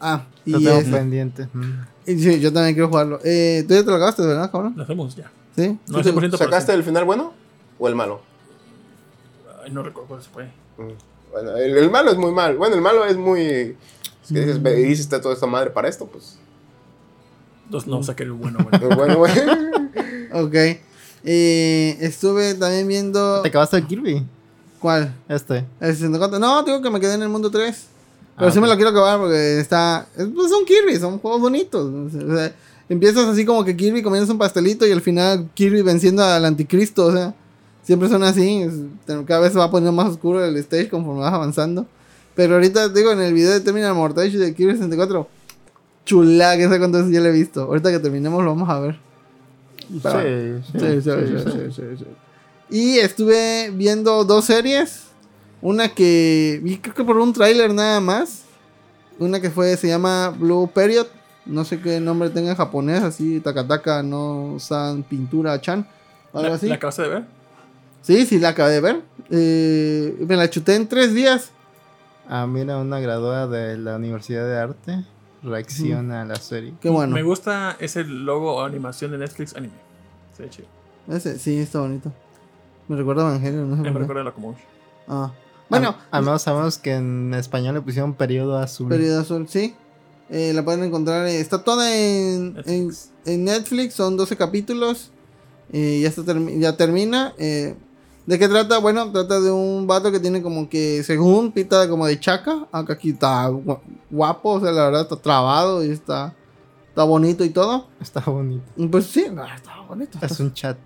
Ah, 0.00 0.24
Lo 0.46 0.58
y, 0.58 0.64
tengo 0.64 0.78
es- 0.78 0.88
pendiente. 0.88 1.48
Mm. 1.52 1.72
y 2.06 2.18
sí, 2.18 2.40
yo 2.40 2.52
también 2.52 2.74
quiero 2.74 2.88
jugarlo. 2.88 3.20
Eh, 3.24 3.64
tú 3.68 3.74
ya 3.74 3.80
te 3.84 3.90
lo 3.90 3.96
acabaste, 3.96 4.22
¿verdad, 4.22 4.50
cabrón? 4.50 4.74
Lo 4.76 4.82
hacemos 4.84 5.14
ya. 5.14 5.30
Sí. 5.56 5.78
No, 5.88 5.98
¿Sí 5.98 6.04
te- 6.04 6.12
100%. 6.12 6.38
pero 6.38 6.38
¿Sacaste 6.38 6.72
el 6.72 6.82
final 6.84 7.04
bueno 7.04 7.32
o 7.78 7.88
el 7.88 7.94
malo? 7.94 8.20
Ay, 9.64 9.70
no 9.72 9.82
recuerdo 9.82 10.08
cuál 10.08 10.22
se 10.22 10.30
fue. 10.30 10.44
Mm. 10.78 10.92
Bueno, 11.32 11.56
el, 11.56 11.76
el 11.76 11.90
malo 11.90 12.10
es 12.10 12.16
muy 12.16 12.32
mal. 12.32 12.56
Bueno, 12.56 12.74
el 12.76 12.80
malo 12.82 13.04
es 13.04 13.16
muy. 13.16 13.40
Es 13.42 13.76
que 14.32 14.40
dices, 14.40 14.58
Mm. 14.58 14.62
"Ve, 14.62 14.88
hiciste 14.88 15.18
toda 15.20 15.34
esta 15.34 15.46
madre 15.46 15.70
para 15.70 15.88
esto, 15.88 16.06
pues. 16.06 16.38
Dos, 17.68 17.86
Mm. 17.86 17.90
no, 17.90 18.02
saqué 18.02 18.22
el 18.24 18.32
bueno, 18.32 18.58
bueno. 18.70 18.78
Pues 18.86 18.96
bueno, 18.96 19.16
güey. 19.18 19.32
Ok. 20.32 20.54
Eh, 21.24 21.96
estuve 22.00 22.54
también 22.54 22.86
viendo. 22.88 23.42
¿Te 23.42 23.48
acabaste 23.48 23.76
el 23.76 23.86
Kirby? 23.86 24.24
¿Cuál? 24.78 25.14
Este. 25.28 25.66
¿El 25.80 25.92
64? 25.94 26.38
No, 26.38 26.62
digo 26.62 26.80
que 26.80 26.88
me 26.90 26.98
quedé 27.00 27.14
en 27.14 27.22
el 27.22 27.28
mundo 27.28 27.50
3. 27.50 27.86
Pero 28.40 28.48
Ah, 28.50 28.52
sí 28.52 28.60
me 28.60 28.66
lo 28.68 28.74
quiero 28.74 28.90
acabar 28.90 29.18
porque 29.20 29.60
está. 29.60 30.06
Es, 30.16 30.26
pues 30.34 30.50
son 30.50 30.64
Kirby, 30.64 30.96
son 30.96 31.18
juegos 31.18 31.40
bonitos. 31.40 31.88
O 32.14 32.36
sea, 32.36 32.52
empiezas 32.88 33.26
así 33.26 33.44
como 33.44 33.64
que 33.64 33.76
Kirby 33.76 34.02
comienza 34.02 34.32
un 34.32 34.38
pastelito 34.38 34.86
y 34.86 34.90
al 34.92 35.00
final 35.00 35.48
Kirby 35.54 35.82
venciendo 35.82 36.24
al 36.24 36.44
anticristo. 36.44 37.06
O 37.06 37.12
sea, 37.12 37.34
siempre 37.84 38.08
son 38.08 38.22
así. 38.24 38.62
es- 38.62 38.74
cada 39.26 39.40
vez 39.40 39.52
se 39.52 39.58
va 39.58 39.70
poniendo 39.70 39.92
más 39.92 40.08
oscuro 40.10 40.44
el 40.44 40.56
stage 40.56 40.88
conforme 40.88 41.20
vas 41.20 41.32
avanzando. 41.34 41.86
Pero 42.34 42.54
ahorita 42.54 42.88
digo, 42.88 43.12
en 43.12 43.20
el 43.20 43.34
video 43.34 43.52
de 43.52 43.60
Terminal 43.60 43.94
Mortage 43.94 44.38
de 44.38 44.54
Kirby 44.54 44.72
64, 44.72 45.28
chula, 46.06 46.56
que 46.56 46.68
sé 46.68 46.78
cuántas 46.78 47.02
veces 47.02 47.14
ya 47.14 47.20
lo 47.20 47.26
he 47.28 47.32
visto. 47.32 47.62
Ahorita 47.62 47.90
que 47.90 47.98
terminemos 47.98 48.42
lo 48.42 48.50
vamos 48.54 48.68
a 48.70 48.80
ver. 48.80 48.98
Sí, 50.72 51.00
sí, 51.44 51.72
sí, 51.74 51.92
sí. 51.98 52.04
Y 52.70 52.98
estuve 52.98 53.70
viendo 53.74 54.24
dos 54.24 54.44
series. 54.44 55.09
Una 55.62 55.88
que 55.88 56.60
vi 56.62 56.78
creo 56.78 56.94
que 56.94 57.04
por 57.04 57.16
un 57.18 57.32
tráiler 57.32 57.72
nada 57.74 58.00
más. 58.00 58.44
Una 59.18 59.40
que 59.40 59.50
fue, 59.50 59.76
se 59.76 59.88
llama 59.88 60.30
Blue 60.30 60.70
Period. 60.72 61.06
No 61.46 61.64
sé 61.64 61.80
qué 61.80 62.00
nombre 62.00 62.30
tenga 62.30 62.50
en 62.50 62.56
japonés, 62.56 63.02
así 63.02 63.40
Takataka 63.40 64.02
no 64.02 64.56
San 64.58 65.02
Pintura 65.02 65.60
Chan. 65.60 65.86
o 66.32 66.38
Algo 66.38 66.50
¿La, 66.50 66.54
así. 66.56 66.68
¿La 66.68 66.76
acabaste 66.76 67.02
de 67.02 67.08
ver? 67.08 67.24
Sí, 68.02 68.24
sí, 68.24 68.38
la 68.38 68.50
acabé 68.50 68.72
de 68.72 68.80
ver. 68.80 69.02
Eh, 69.30 70.16
me 70.26 70.36
la 70.36 70.48
chuté 70.48 70.74
en 70.76 70.88
tres 70.88 71.12
días. 71.14 71.50
Ah, 72.28 72.46
mira, 72.46 72.78
una 72.78 73.00
graduada 73.00 73.46
de 73.46 73.76
la 73.76 73.96
Universidad 73.96 74.46
de 74.46 74.56
Arte 74.58 75.04
reacciona 75.42 76.22
a 76.22 76.24
la 76.24 76.36
serie. 76.36 76.72
Qué 76.80 76.88
bueno. 76.88 77.12
Me 77.14 77.22
gusta 77.22 77.76
ese 77.80 78.04
logo 78.04 78.54
o 78.56 78.64
animación 78.64 79.10
de 79.10 79.18
Netflix 79.18 79.54
anime. 79.56 79.74
Se 80.36 80.44
ve 80.44 80.50
chido. 80.50 80.68
Ese, 81.08 81.38
sí, 81.38 81.58
está 81.58 81.80
bonito. 81.80 82.12
Me 82.88 82.96
recuerda 82.96 83.24
a 83.26 83.30
Evangelio, 83.30 83.62
no 83.66 83.76
sé 83.76 83.82
Me 83.82 83.88
por 83.88 83.92
qué. 83.92 83.98
recuerda 84.00 84.20
a 84.20 84.24
la 84.24 84.30
Locomotion. 84.30 84.66
Ah. 85.08 85.32
Bueno, 85.70 85.96
menos 86.12 86.42
sabemos 86.42 86.78
que 86.78 86.94
en 86.94 87.32
español 87.34 87.74
le 87.76 87.80
pusieron 87.80 88.14
periodo 88.14 88.58
azul. 88.58 88.88
Periodo 88.88 89.20
Azul, 89.20 89.46
sí. 89.48 89.74
Eh, 90.28 90.52
la 90.54 90.64
pueden 90.64 90.84
encontrar. 90.84 91.26
eh, 91.26 91.40
está 91.40 91.62
toda 91.64 91.94
en 91.96 92.54
Netflix. 92.54 92.68
En, 92.68 92.86
Netflix. 92.86 93.10
en 93.26 93.44
Netflix. 93.44 93.94
Son 93.94 94.16
12 94.16 94.36
capítulos. 94.36 95.10
eh, 95.72 96.00
ya, 96.02 96.08
está 96.08 96.22
termi- 96.22 96.58
ya 96.60 96.76
termina. 96.76 97.32
eh, 97.38 97.76
¿De 98.26 98.38
qué 98.38 98.48
trata? 98.48 98.78
Bueno, 98.78 99.10
trata 99.12 99.40
de 99.40 99.50
un 99.50 99.86
vato 99.86 100.12
que 100.12 100.20
tiene 100.20 100.42
como 100.42 100.68
que, 100.68 101.02
según 101.04 101.50
pinta 101.52 101.88
como 101.88 102.06
de 102.06 102.18
chaca. 102.20 102.66
Aunque 102.72 102.92
aquí 102.92 103.10
está 103.10 103.48
gu- 103.50 103.78
guapo. 104.10 104.50
O 104.54 104.60
sea, 104.60 104.72
la 104.72 104.84
verdad 104.86 105.02
está 105.02 105.16
trabado 105.16 105.84
y 105.84 105.90
está, 105.90 106.34
está 106.88 107.04
bonito 107.04 107.44
y 107.44 107.50
todo. 107.50 107.86
Está 108.00 108.20
bonito. 108.20 108.64
Pues 108.90 109.06
sí, 109.06 109.26
no, 109.32 109.44
está 109.46 109.80
bonito. 109.88 110.18
Es 110.22 110.38
un 110.40 110.52
chat. 110.52 110.76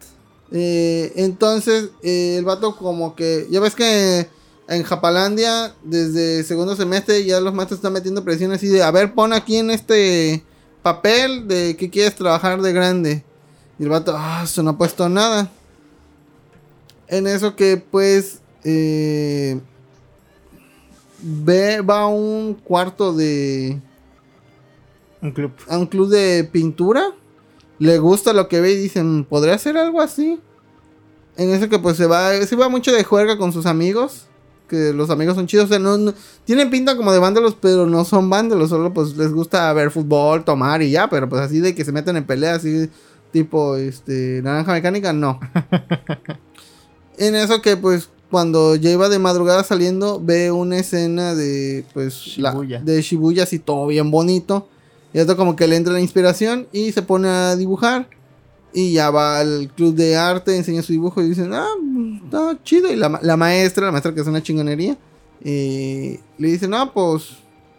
Eh, 0.52 1.12
entonces, 1.16 1.90
eh, 2.02 2.36
el 2.38 2.44
vato 2.44 2.76
como 2.76 3.14
que... 3.16 3.46
Ya 3.50 3.60
ves 3.60 3.74
que 3.74 4.28
en 4.68 4.82
Japalandia, 4.82 5.74
desde 5.82 6.42
segundo 6.44 6.74
semestre, 6.76 7.24
ya 7.24 7.40
los 7.40 7.52
maestros 7.52 7.78
están 7.78 7.92
metiendo 7.92 8.24
presión 8.24 8.52
así 8.52 8.68
de... 8.68 8.82
A 8.82 8.90
ver, 8.90 9.14
pon 9.14 9.32
aquí 9.32 9.56
en 9.56 9.70
este 9.70 10.42
papel 10.82 11.46
de 11.48 11.76
que 11.76 11.90
quieres 11.90 12.14
trabajar 12.14 12.60
de 12.62 12.72
grande. 12.72 13.24
Y 13.78 13.82
el 13.82 13.90
vato, 13.90 14.14
ah, 14.16 14.42
eso 14.44 14.62
no 14.62 14.70
ha 14.70 14.78
puesto 14.78 15.08
nada. 15.08 15.50
En 17.08 17.26
eso 17.26 17.56
que 17.56 17.76
pues... 17.76 18.40
eh, 18.64 19.60
ve, 21.20 21.80
va 21.80 22.00
a 22.00 22.06
un 22.06 22.54
cuarto 22.54 23.12
de... 23.12 23.80
Un 25.20 25.32
club. 25.32 25.52
A 25.68 25.78
un 25.78 25.86
club 25.86 26.08
de 26.08 26.48
pintura. 26.50 27.12
Le 27.78 27.98
gusta 27.98 28.32
lo 28.32 28.48
que 28.48 28.60
ve 28.60 28.72
y 28.72 28.76
dicen, 28.76 29.24
¿podría 29.24 29.54
hacer 29.54 29.76
algo 29.76 30.00
así? 30.00 30.40
En 31.36 31.50
eso 31.50 31.68
que 31.68 31.78
pues 31.78 31.96
se 31.96 32.06
va, 32.06 32.32
se 32.46 32.56
va 32.56 32.68
mucho 32.68 32.92
de 32.92 33.04
juerga 33.04 33.36
con 33.36 33.52
sus 33.52 33.66
amigos. 33.66 34.28
Que 34.74 34.92
los 34.92 35.10
amigos 35.10 35.34
son 35.36 35.46
chidos. 35.46 35.66
O 35.66 35.68
sea, 35.68 35.78
no, 35.78 35.96
no- 35.96 36.14
tienen 36.44 36.70
pinta 36.70 36.96
como 36.96 37.12
de 37.12 37.18
vándalos, 37.18 37.56
pero 37.60 37.86
no 37.86 38.04
son 38.04 38.28
vándalos. 38.30 38.70
Solo 38.70 38.92
pues 38.92 39.16
les 39.16 39.32
gusta 39.32 39.72
ver 39.72 39.90
fútbol, 39.90 40.44
tomar 40.44 40.82
y 40.82 40.90
ya. 40.90 41.08
Pero 41.08 41.28
pues 41.28 41.40
así 41.42 41.60
de 41.60 41.74
que 41.74 41.84
se 41.84 41.92
meten 41.92 42.16
en 42.16 42.24
peleas, 42.24 42.58
así 42.58 42.88
tipo 43.32 43.76
este 43.76 44.40
naranja 44.42 44.72
mecánica, 44.72 45.12
no. 45.12 45.40
en 47.18 47.34
eso 47.34 47.62
que 47.62 47.76
pues 47.76 48.08
cuando 48.30 48.74
ya 48.74 48.90
iba 48.90 49.08
de 49.08 49.18
madrugada 49.18 49.62
saliendo, 49.62 50.20
ve 50.20 50.50
una 50.50 50.78
escena 50.78 51.34
de 51.34 51.84
pues 51.94 52.36
la- 52.38 52.50
Shibuya. 52.50 52.80
de 52.80 53.00
Shibuya 53.02 53.42
así 53.44 53.58
todo 53.58 53.86
bien 53.86 54.10
bonito. 54.10 54.68
Y 55.12 55.18
esto 55.20 55.36
como 55.36 55.54
que 55.54 55.68
le 55.68 55.76
entra 55.76 55.92
la 55.92 56.00
inspiración 56.00 56.66
y 56.72 56.90
se 56.90 57.02
pone 57.02 57.28
a 57.28 57.54
dibujar. 57.54 58.08
Y 58.76 58.92
ya 58.92 59.10
va 59.10 59.38
al 59.38 59.70
club 59.74 59.94
de 59.94 60.16
arte, 60.16 60.56
enseña 60.56 60.82
su 60.82 60.92
dibujo 60.92 61.22
y 61.22 61.28
dicen, 61.28 61.52
ah, 61.54 61.68
está 62.24 62.58
chido. 62.64 62.92
Y 62.92 62.96
la, 62.96 63.20
la 63.22 63.36
maestra, 63.36 63.86
la 63.86 63.92
maestra 63.92 64.12
que 64.12 64.20
es 64.20 64.26
una 64.26 64.42
chingonería, 64.42 64.98
eh, 65.44 66.18
le 66.38 66.48
dice, 66.48 66.66
no, 66.66 66.92
pues, 66.92 67.36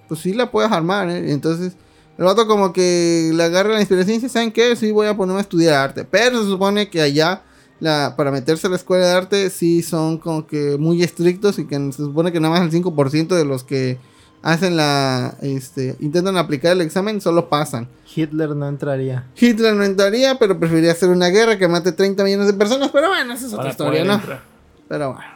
pues 0.07 0.21
sí 0.21 0.33
la 0.33 0.49
puedes 0.49 0.71
armar. 0.71 1.09
¿eh?". 1.09 1.33
Entonces, 1.33 1.73
el 2.17 2.23
vato 2.23 2.47
como 2.47 2.71
que 2.71 3.31
le 3.33 3.43
agarra 3.43 3.73
la 3.73 3.81
inspiración 3.81 4.15
y 4.15 4.19
dice, 4.19 4.29
¿saben 4.29 4.53
qué? 4.53 4.75
Sí 4.77 4.91
voy 4.91 5.07
a 5.07 5.17
ponerme 5.17 5.39
a 5.39 5.41
estudiar 5.41 5.73
arte. 5.75 6.05
Pero 6.05 6.41
se 6.41 6.47
supone 6.47 6.89
que 6.89 7.01
allá, 7.01 7.43
la, 7.81 8.13
para 8.15 8.31
meterse 8.31 8.67
a 8.67 8.69
la 8.69 8.77
escuela 8.77 9.05
de 9.05 9.11
arte, 9.11 9.49
sí 9.49 9.81
son 9.81 10.17
como 10.17 10.47
que 10.47 10.77
muy 10.79 11.03
estrictos 11.03 11.59
y 11.59 11.65
que 11.65 11.75
se 11.91 11.97
supone 11.97 12.31
que 12.31 12.39
nada 12.39 12.57
más 12.57 12.63
el 12.63 12.71
5% 12.83 13.35
de 13.35 13.43
los 13.43 13.65
que 13.65 13.97
hacen 14.45 14.77
la, 14.77 15.35
este, 15.41 15.95
intentan 15.99 16.37
aplicar 16.37 16.71
el 16.73 16.81
examen 16.81 17.19
solo 17.19 17.49
pasan. 17.49 17.87
Hitler 18.15 18.49
no 18.49 18.67
entraría. 18.67 19.25
Hitler 19.35 19.73
no 19.73 19.83
entraría, 19.83 20.35
pero 20.35 20.59
preferiría 20.59 20.91
hacer 20.91 21.09
una 21.09 21.29
guerra 21.29 21.57
que 21.57 21.67
mate 21.67 21.91
30 21.91 22.23
millones 22.23 22.47
de 22.47 22.53
personas. 22.53 22.91
Pero 22.93 23.09
bueno, 23.09 23.33
esa 23.33 23.47
es 23.47 23.51
otra 23.51 23.63
Para 23.63 23.71
historia, 23.71 24.03
¿no? 24.05 24.13
entrar. 24.13 24.41
Pero 24.87 25.13
bueno. 25.13 25.31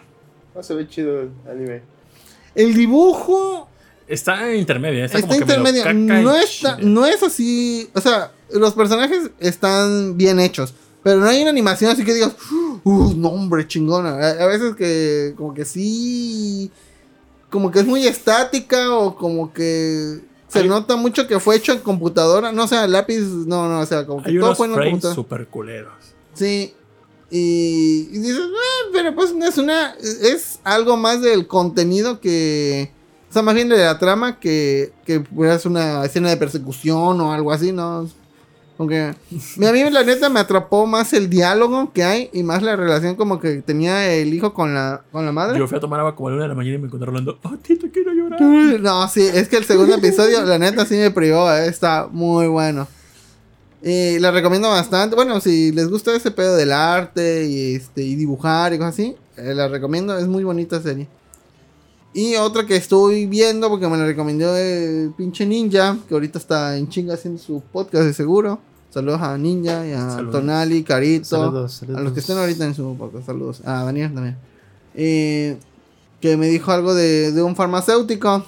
No 0.53 0.62
se 0.62 0.76
ve 0.76 0.88
chido 0.88 1.22
el 1.22 1.32
anime. 1.49 1.82
El 2.53 2.76
dibujo 2.76 3.68
Está 4.07 4.51
en 4.51 4.60
intermedia. 4.60 5.05
Está, 5.05 5.18
está 5.18 5.36
y 5.36 5.39
No, 5.95 6.36
está, 6.36 6.76
chile. 6.78 6.89
no 6.89 7.05
es 7.07 7.24
así. 7.24 7.89
O 7.95 8.01
sea, 8.01 8.32
los 8.51 8.74
personajes 8.74 9.32
están 9.39 10.18
bien 10.18 10.39
hechos. 10.39 10.76
Pero 11.01 11.20
no 11.20 11.26
hay 11.28 11.41
una 11.41 11.49
animación 11.49 11.91
así 11.91 12.05
que 12.05 12.14
digas, 12.14 12.36
uh, 12.84 13.14
no, 13.16 13.30
hombre, 13.30 13.68
chingona. 13.68 14.10
A, 14.10 14.30
a 14.43 14.45
veces 14.45 14.76
que, 14.76 15.34
como 15.36 15.55
que 15.55 15.66
sí. 15.66 16.72
Como 17.49 17.71
que 17.71 17.79
es 17.79 17.85
muy 17.85 18.05
estática 18.05 18.95
o 18.97 19.15
como 19.15 19.51
que. 19.53 20.19
Se 20.47 20.59
Hay- 20.59 20.67
nota 20.67 20.95
mucho 20.95 21.27
que 21.27 21.39
fue 21.39 21.55
hecho 21.55 21.73
en 21.73 21.79
computadora. 21.79 22.51
No, 22.51 22.63
o 22.63 22.67
sea, 22.67 22.87
lápiz, 22.87 23.19
no, 23.19 23.69
no, 23.69 23.79
o 23.81 23.85
sea, 23.85 24.05
como 24.05 24.23
que 24.23 24.29
Hay 24.31 24.35
todo 24.37 24.47
unos 24.47 24.57
fue 24.57 24.67
en 24.67 24.73
frames 24.73 24.91
computadora. 24.91 25.15
super 25.15 25.47
culeros. 25.47 25.93
Sí. 26.33 26.73
Y, 27.31 28.09
y 28.11 28.17
dices, 28.17 28.39
"Ah, 28.41 28.89
pero 28.91 29.13
pues 29.13 29.31
es 29.31 29.57
una. 29.59 29.93
Es 29.99 30.59
algo 30.63 30.97
más 30.97 31.21
del 31.21 31.45
contenido 31.47 32.19
que. 32.19 32.91
O 33.29 33.33
sea, 33.33 33.43
más 33.43 33.53
bien 33.53 33.69
de 33.69 33.77
la 33.77 33.99
trama 33.99 34.39
que. 34.39 34.91
Que 35.05 35.19
fueras 35.21 35.65
una 35.67 36.03
escena 36.05 36.29
de 36.29 36.37
persecución 36.37 37.21
o 37.21 37.31
algo 37.31 37.51
así, 37.51 37.71
¿no? 37.71 38.09
Aunque. 38.80 38.97
A 38.97 39.71
mí, 39.73 39.89
la 39.91 40.03
neta, 40.05 40.30
me 40.30 40.39
atrapó 40.39 40.88
más 40.88 41.11
el 41.11 41.30
diálogo 41.30 41.91
que 41.91 42.01
hay 42.01 42.30
y 42.32 42.43
más 42.43 42.63
la 42.63 42.77
relación 42.77 43.17
como 43.17 43.38
que 43.38 43.61
tenía 43.61 44.09
el 44.13 44.34
hijo 44.34 44.53
con 44.53 44.73
la, 44.73 45.03
con 45.11 45.25
la 45.25 45.34
madre. 45.34 45.59
Yo 45.59 45.67
fui 45.67 45.77
a 45.77 45.82
tomar 45.82 45.99
agua 45.99 46.15
como 46.15 46.30
a 46.30 46.32
la 46.32 46.36
una 46.38 46.43
de 46.45 46.49
la 46.49 46.55
mañana 46.55 46.75
y 46.75 46.80
me 46.80 46.88
encontré 46.88 47.09
hablando. 47.09 47.38
Oh, 47.43 47.57
tito, 47.57 47.88
quiero 47.91 48.13
llorar. 48.13 48.39
No, 48.80 49.05
sí, 49.09 49.21
es 49.21 49.49
que 49.49 49.57
el 49.57 49.65
segundo 49.65 49.95
episodio, 49.95 50.45
la 50.45 50.57
neta, 50.57 50.86
sí 50.86 50.95
me 50.95 51.11
privó, 51.11 51.51
eh, 51.51 51.67
está 51.67 52.07
muy 52.09 52.47
bueno. 52.47 52.88
Y 53.84 54.17
la 54.19 54.32
recomiendo 54.32 54.69
bastante. 54.69 55.13
Bueno, 55.13 55.41
si 55.41 55.73
les 55.73 55.89
gusta 55.89 56.15
ese 56.15 56.32
pedo 56.32 56.55
del 56.55 56.71
arte 56.71 57.45
y, 57.47 57.75
este, 57.75 58.03
y 58.03 58.15
dibujar 58.15 58.73
y 58.73 58.77
cosas 58.77 58.93
así, 58.93 59.15
eh, 59.36 59.53
la 59.55 59.67
recomiendo, 59.67 60.17
es 60.17 60.27
muy 60.27 60.45
bonita 60.45 60.82
serie. 60.82 61.09
Y 62.13 62.36
otra 62.36 62.65
que 62.65 62.77
estoy 62.77 63.25
viendo, 63.25 63.67
porque 63.67 63.89
me 63.89 63.97
la 63.97 64.05
recomendó 64.05 64.55
el 64.55 65.13
pinche 65.17 65.45
Ninja, 65.45 65.97
que 66.07 66.13
ahorita 66.13 66.39
está 66.39 66.77
en 66.77 66.88
chinga 66.88 67.15
haciendo 67.15 67.41
su 67.41 67.61
podcast 67.61 68.05
de 68.05 68.13
seguro. 68.13 68.68
Saludos 68.89 69.21
a 69.21 69.37
Ninja 69.37 69.85
y 69.85 69.91
a 69.91 70.09
Saludos. 70.09 70.31
Tonali, 70.31 70.83
Carito. 70.83 71.25
Saludos, 71.25 71.73
saludos. 71.73 71.99
A 71.99 72.03
los 72.03 72.13
que 72.13 72.19
estén 72.21 72.37
ahorita 72.37 72.65
en 72.65 72.73
su 72.73 72.95
podcast, 72.97 73.25
saludos. 73.25 73.61
A 73.65 73.83
Daniel 73.83 74.13
también. 74.13 74.37
Eh, 74.95 75.57
que 76.19 76.37
me 76.37 76.47
dijo 76.47 76.71
algo 76.71 76.93
de, 76.93 77.31
de 77.31 77.41
un 77.43 77.55
farmacéutico 77.55 78.43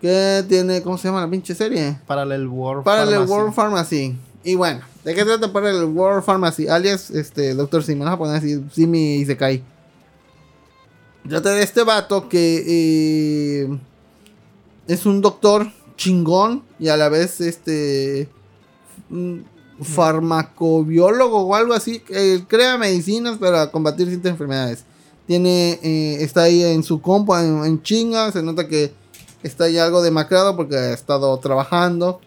que 0.00 0.44
tiene, 0.48 0.82
¿cómo 0.82 0.98
se 0.98 1.08
llama 1.08 1.22
la 1.22 1.30
pinche 1.30 1.54
serie? 1.54 1.98
Parallel 2.06 2.46
World 2.46 2.84
Parallel 2.84 3.14
Pharmacy. 3.14 3.32
World 3.32 3.54
Pharmacy. 3.54 4.16
Y 4.44 4.54
bueno, 4.54 4.80
¿de 5.02 5.14
qué 5.14 5.24
trata 5.24 5.50
Parallel 5.50 5.84
World 5.84 6.22
Pharmacy? 6.22 6.68
Alias, 6.68 7.10
este, 7.10 7.54
Doctor 7.54 7.82
Simi, 7.82 8.00
vamos 8.00 8.14
a 8.14 8.18
poner 8.18 8.36
así, 8.36 8.62
Simi 8.70 9.16
y 9.16 9.24
se 9.24 9.36
cae. 9.38 9.62
Trata 11.26 11.52
de 11.52 11.62
este 11.62 11.82
vato 11.84 12.28
que 12.28 13.62
eh, 13.62 13.78
es 14.86 15.06
un 15.06 15.22
doctor 15.22 15.66
chingón 15.96 16.62
y 16.78 16.88
a 16.88 16.98
la 16.98 17.08
vez 17.08 17.40
este 17.40 18.28
mm, 19.08 19.38
farmacobiólogo 19.82 21.40
o 21.46 21.54
algo 21.54 21.74
así. 21.74 22.02
él 22.10 22.46
crea 22.46 22.78
medicinas 22.78 23.38
para 23.38 23.70
combatir 23.70 24.08
ciertas 24.08 24.30
enfermedades. 24.32 24.84
Tiene, 25.26 25.78
eh, 25.82 26.18
está 26.20 26.42
ahí 26.42 26.62
en 26.62 26.82
su 26.82 27.00
compa, 27.00 27.44
en, 27.44 27.64
en 27.64 27.82
chinga. 27.82 28.30
Se 28.32 28.42
nota 28.42 28.68
que 28.68 28.92
está 29.42 29.68
ya 29.68 29.84
algo 29.86 30.02
demacrado 30.02 30.54
porque 30.56 30.76
ha 30.76 30.92
estado 30.92 31.36
trabajando. 31.38 32.20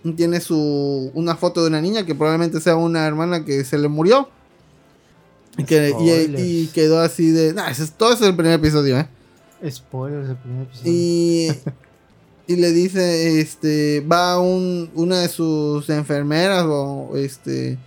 Tiene 0.16 0.40
su 0.40 1.10
una 1.14 1.36
foto 1.36 1.62
de 1.62 1.68
una 1.68 1.80
niña 1.80 2.04
que 2.06 2.14
probablemente 2.14 2.60
sea 2.60 2.76
una 2.76 3.06
hermana 3.06 3.44
que 3.44 3.64
se 3.64 3.78
le 3.78 3.88
murió. 3.88 4.28
Y, 5.58 5.64
que, 5.64 5.88
y- 5.88 5.92
Spoilers. 5.92 6.42
y 6.42 6.66
quedó 6.68 7.00
así 7.00 7.30
de. 7.30 7.52
Nah, 7.52 7.70
ese 7.70 7.84
es, 7.84 7.92
todo 7.92 8.12
eso 8.12 8.22
es 8.24 8.30
el 8.30 8.36
primer 8.36 8.54
episodio, 8.54 8.98
¿eh? 8.98 9.08
Spoilers 9.70 10.28
del 10.28 10.36
primer 10.36 10.62
episodio. 10.62 10.90
Y, 10.92 11.48
y 12.50 12.56
le 12.56 12.72
dice, 12.72 13.38
este, 13.38 14.00
va 14.00 14.40
un, 14.40 14.90
una 14.96 15.20
de 15.20 15.28
sus 15.28 15.88
enfermeras 15.88 16.64
o 16.66 17.12
este, 17.14 17.78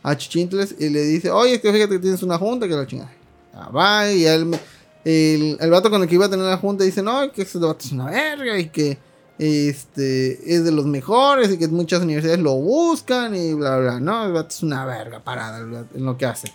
a 0.00 0.16
Chichintles 0.16 0.76
y 0.78 0.90
le 0.90 1.02
dice, 1.02 1.32
oye, 1.32 1.54
es 1.54 1.60
que 1.60 1.72
fíjate 1.72 1.94
que 1.94 1.98
tienes 1.98 2.22
una 2.22 2.38
junta, 2.38 2.68
que 2.68 2.74
la 2.74 2.86
chingada. 2.86 3.12
Ah, 3.52 3.68
va, 3.70 4.12
y 4.12 4.24
él, 4.24 4.56
el, 5.04 5.56
el 5.58 5.70
vato 5.70 5.90
con 5.90 6.02
el 6.02 6.08
que 6.08 6.14
iba 6.14 6.26
a 6.26 6.30
tener 6.30 6.46
la 6.46 6.56
junta 6.56 6.84
dice, 6.84 7.02
no, 7.02 7.32
que 7.32 7.42
ese 7.42 7.58
vato 7.58 7.84
es 7.84 7.90
una 7.90 8.10
verga 8.10 8.56
y 8.60 8.68
que 8.68 8.96
este, 9.38 10.54
es 10.54 10.62
de 10.62 10.70
los 10.70 10.86
mejores 10.86 11.50
y 11.50 11.58
que 11.58 11.66
muchas 11.66 12.00
universidades 12.00 12.38
lo 12.38 12.54
buscan 12.54 13.34
y 13.34 13.54
bla, 13.54 13.78
bla, 13.78 13.98
no, 13.98 14.24
el 14.26 14.32
vato 14.34 14.50
es 14.50 14.62
una 14.62 14.86
verga 14.86 15.18
parada 15.18 15.84
en 15.92 16.04
lo 16.04 16.16
que 16.16 16.26
hace. 16.26 16.52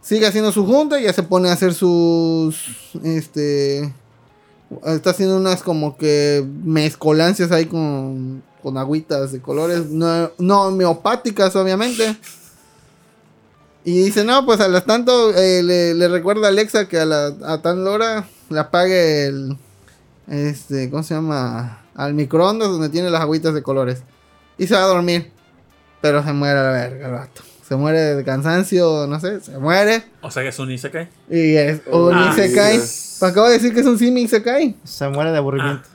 Sigue 0.00 0.28
haciendo 0.28 0.52
su 0.52 0.64
junta 0.64 1.00
y 1.00 1.04
ya 1.04 1.12
se 1.12 1.24
pone 1.24 1.48
a 1.48 1.54
hacer 1.54 1.74
sus, 1.74 2.94
este, 3.02 3.92
está 4.84 5.10
haciendo 5.10 5.36
unas 5.36 5.62
como 5.62 5.96
que 5.96 6.44
mezcolancias 6.64 7.50
ahí 7.52 7.66
con, 7.66 8.42
con 8.62 8.78
agüitas 8.78 9.32
de 9.32 9.40
colores, 9.40 9.90
no, 9.90 10.30
no 10.38 10.62
homeopáticas 10.62 11.54
obviamente. 11.56 12.16
Y 13.84 14.04
dice, 14.04 14.24
no, 14.24 14.46
pues 14.46 14.60
a 14.60 14.68
las 14.68 14.84
tanto 14.84 15.34
eh, 15.34 15.62
le, 15.62 15.94
le 15.94 16.08
recuerda 16.08 16.46
a 16.46 16.50
Alexa 16.50 16.86
que 16.86 17.00
a, 17.00 17.04
la, 17.04 17.60
tan 17.62 17.86
hora 17.86 18.28
le 18.48 18.58
apague 18.60 19.26
el, 19.26 19.58
este, 20.28 20.88
¿cómo 20.88 21.02
se 21.02 21.14
llama? 21.14 21.84
Al 21.94 22.14
microondas 22.14 22.68
donde 22.68 22.88
tiene 22.90 23.10
las 23.10 23.22
agüitas 23.22 23.54
de 23.54 23.62
colores. 23.62 24.02
Y 24.56 24.68
se 24.68 24.74
va 24.74 24.84
a 24.84 24.86
dormir. 24.86 25.32
Pero 26.00 26.22
se 26.22 26.32
muere 26.32 26.58
a 26.58 26.62
la 26.62 26.70
verga 26.70 27.06
el 27.06 27.12
vato. 27.12 27.42
Se 27.72 27.76
muere 27.76 28.16
de 28.16 28.22
cansancio, 28.22 29.06
no 29.06 29.18
sé, 29.18 29.40
se 29.40 29.56
muere. 29.58 30.04
O 30.20 30.30
sea 30.30 30.42
que 30.42 30.50
es 30.50 30.58
un 30.58 30.70
Isekai. 30.70 31.08
Y 31.30 31.56
es 31.56 31.80
un 31.90 32.12
Ah, 32.12 32.30
Isekai. 32.30 32.76
Dios. 32.76 33.22
Acabo 33.22 33.46
de 33.46 33.54
decir 33.54 33.72
que 33.72 33.80
es 33.80 33.86
un 33.86 33.98
Simi 33.98 34.20
Isekai. 34.24 34.76
Se 34.84 35.08
muere 35.08 35.32
de 35.32 35.38
aburrimiento. 35.38 35.88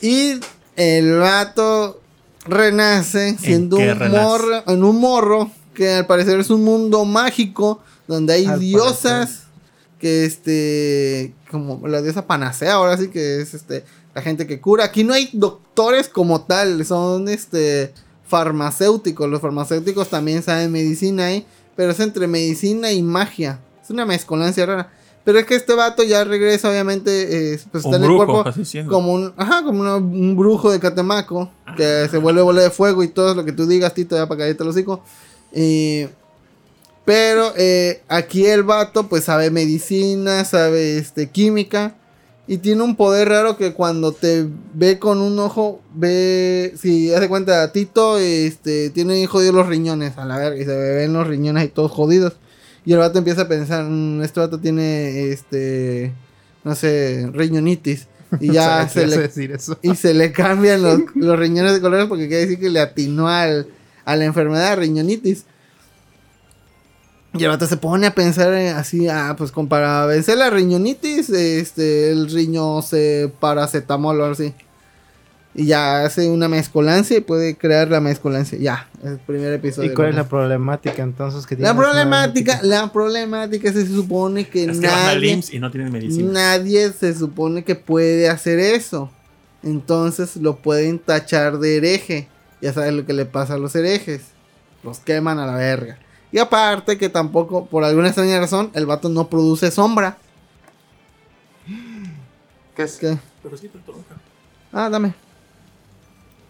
Y 0.00 0.38
el 0.76 1.18
vato 1.18 2.00
renace 2.44 3.36
siendo 3.36 3.78
un 3.78 3.82
renace? 3.82 4.08
morro, 4.10 4.62
en 4.64 4.84
un 4.84 5.00
morro 5.00 5.50
que 5.74 5.94
al 5.94 6.06
parecer 6.06 6.38
es 6.38 6.50
un 6.50 6.62
mundo 6.62 7.04
mágico 7.04 7.82
donde 8.06 8.34
hay 8.34 8.46
Al 8.46 8.60
diosas 8.60 9.42
que 9.98 10.24
este 10.24 11.34
como 11.50 11.88
la 11.88 12.00
diosa 12.00 12.28
panacea 12.28 12.74
ahora 12.74 12.96
sí 12.96 13.08
que 13.08 13.40
es 13.40 13.54
este 13.54 13.84
la 14.14 14.22
gente 14.22 14.46
que 14.46 14.60
cura. 14.60 14.84
Aquí 14.84 15.02
no 15.02 15.14
hay 15.14 15.30
doctores 15.32 16.08
como 16.08 16.42
tal, 16.42 16.86
son 16.86 17.28
este 17.28 17.92
farmacéuticos. 18.28 19.28
Los 19.28 19.40
farmacéuticos 19.40 20.08
también 20.08 20.42
saben 20.42 20.70
medicina 20.72 21.26
ahí, 21.26 21.46
pero 21.76 21.92
es 21.92 22.00
entre 22.00 22.26
medicina 22.26 22.92
y 22.92 23.02
magia. 23.02 23.58
Es 23.82 23.90
una 23.90 24.04
mezcolancia 24.06 24.66
rara. 24.66 24.92
Pero 25.24 25.38
es 25.40 25.44
que 25.46 25.56
este 25.56 25.74
vato 25.74 26.02
ya 26.04 26.24
regresa, 26.24 26.70
obviamente, 26.70 27.52
eh, 27.54 27.60
pues 27.70 27.84
está 27.84 27.96
Un 27.96 28.04
en 28.04 28.10
el 28.10 28.16
cuerpo 28.16 28.44
como 28.88 29.12
un, 29.12 29.32
ajá, 29.36 29.62
como 29.62 29.80
una- 29.80 29.96
un 29.96 30.36
brujo 30.36 30.70
de 30.70 30.80
Catemaco 30.80 31.50
que 31.76 32.08
se 32.10 32.16
vuelve 32.16 32.40
bola 32.40 32.62
de 32.62 32.70
fuego 32.70 33.02
y 33.02 33.08
todo 33.08 33.34
lo 33.34 33.44
que 33.44 33.52
tú 33.52 33.66
digas, 33.66 33.92
Tito, 33.92 34.16
ya 34.16 34.26
para 34.26 34.38
callarte 34.38 34.62
el 34.62 34.68
hocico. 34.70 35.02
Eh, 35.52 36.08
pero 37.04 37.52
eh, 37.56 38.02
aquí 38.08 38.46
el 38.46 38.62
vato 38.62 39.06
pues 39.08 39.24
sabe 39.24 39.50
medicina, 39.50 40.44
sabe 40.46 40.96
este, 40.98 41.28
química 41.28 41.94
y 42.48 42.58
tiene 42.58 42.82
un 42.82 42.96
poder 42.96 43.28
raro 43.28 43.58
que 43.58 43.74
cuando 43.74 44.12
te 44.12 44.46
ve 44.72 44.98
con 44.98 45.20
un 45.20 45.38
ojo, 45.38 45.82
ve, 45.94 46.72
si 46.80 47.12
hace 47.12 47.28
cuenta, 47.28 47.70
Tito 47.72 48.18
este, 48.18 48.88
tiene 48.88 49.26
jodidos 49.26 49.54
los 49.54 49.66
riñones 49.66 50.16
a 50.16 50.24
la 50.24 50.38
verga 50.38 50.58
y 50.58 50.64
se 50.64 50.74
ven 50.74 51.12
los 51.12 51.26
riñones 51.26 51.62
ahí 51.62 51.68
todos 51.68 51.92
jodidos. 51.92 52.32
Y 52.86 52.94
el 52.94 53.00
vato 53.00 53.18
empieza 53.18 53.42
a 53.42 53.48
pensar, 53.48 53.84
"Mm, 53.84 54.22
este 54.22 54.40
vato 54.40 54.58
tiene, 54.58 55.28
este, 55.30 56.14
no 56.64 56.74
sé, 56.74 57.28
riñonitis. 57.34 58.06
Y 58.40 58.50
ya 58.52 58.88
se 58.88 59.06
le, 59.06 59.18
decir 59.18 59.52
eso. 59.52 59.78
y 59.82 59.94
se 59.94 60.14
le 60.14 60.32
cambian 60.32 60.82
los, 60.82 61.00
los 61.14 61.38
riñones 61.38 61.74
de 61.74 61.82
colores 61.82 62.06
porque 62.06 62.28
quiere 62.28 62.44
decir 62.46 62.58
que 62.58 62.70
le 62.70 62.80
atinó 62.80 63.28
al, 63.28 63.66
a 64.06 64.16
la 64.16 64.24
enfermedad 64.24 64.70
de 64.70 64.76
riñonitis. 64.76 65.44
Y 67.38 67.44
el 67.44 67.50
vato 67.50 67.66
se 67.66 67.76
pone 67.76 68.06
a 68.06 68.14
pensar 68.14 68.52
en 68.54 68.74
así, 68.74 69.08
ah, 69.08 69.34
pues 69.36 69.52
para 69.68 70.06
vencer 70.06 70.38
la 70.38 70.50
riñonitis, 70.50 71.30
este, 71.30 72.10
el 72.10 72.30
riño 72.30 72.82
se 72.82 73.32
paracetamol 73.38 74.20
o 74.20 74.24
algo 74.24 74.32
así. 74.32 74.54
Y 75.54 75.66
ya 75.66 76.04
hace 76.04 76.28
una 76.28 76.46
mezcolancia 76.46 77.16
y 77.16 77.20
puede 77.20 77.56
crear 77.56 77.88
la 77.88 78.00
mezcolancia. 78.00 78.58
Ya, 78.58 78.88
el 79.02 79.18
primer 79.18 79.52
episodio. 79.52 79.90
¿Y 79.90 79.94
cuál 79.94 80.10
es 80.10 80.14
la 80.14 80.28
problemática 80.28 81.02
entonces 81.02 81.46
que 81.46 81.56
La 81.56 81.72
tiene 81.72 81.80
problemática, 81.80 82.60
la 82.62 82.92
problemática 82.92 83.68
es 83.68 83.74
que 83.74 83.80
se 83.86 83.92
supone 83.92 84.46
que 84.48 84.64
Es 84.64 84.78
que 84.78 84.86
nadie, 84.86 85.40
y 85.50 85.58
no 85.58 85.70
tienen 85.70 85.92
medicina. 85.92 86.32
nadie 86.32 86.92
se 86.92 87.14
supone 87.14 87.64
que 87.64 87.74
puede 87.74 88.28
hacer 88.28 88.58
eso. 88.58 89.10
Entonces 89.62 90.36
lo 90.36 90.56
pueden 90.56 90.98
tachar 90.98 91.58
de 91.58 91.76
hereje. 91.76 92.28
Ya 92.60 92.72
sabes 92.72 92.92
lo 92.92 93.06
que 93.06 93.12
le 93.12 93.24
pasa 93.24 93.54
a 93.54 93.58
los 93.58 93.74
herejes. 93.74 94.22
Los 94.84 94.98
queman 95.00 95.38
a 95.38 95.46
la 95.46 95.56
verga. 95.56 95.98
Y 96.30 96.38
aparte 96.38 96.98
que 96.98 97.08
tampoco, 97.08 97.66
por 97.66 97.84
alguna 97.84 98.08
extraña 98.08 98.38
razón, 98.38 98.70
el 98.74 98.86
vato 98.86 99.08
no 99.08 99.28
produce 99.28 99.70
sombra. 99.70 100.18
¿Qué 102.76 102.82
es? 102.82 102.96
¿Qué? 102.98 103.18
Pero 103.42 103.56
sí, 103.56 103.70
pero 103.72 103.96
nunca. 103.96 104.16
Ah, 104.72 104.88
dame. 104.90 105.14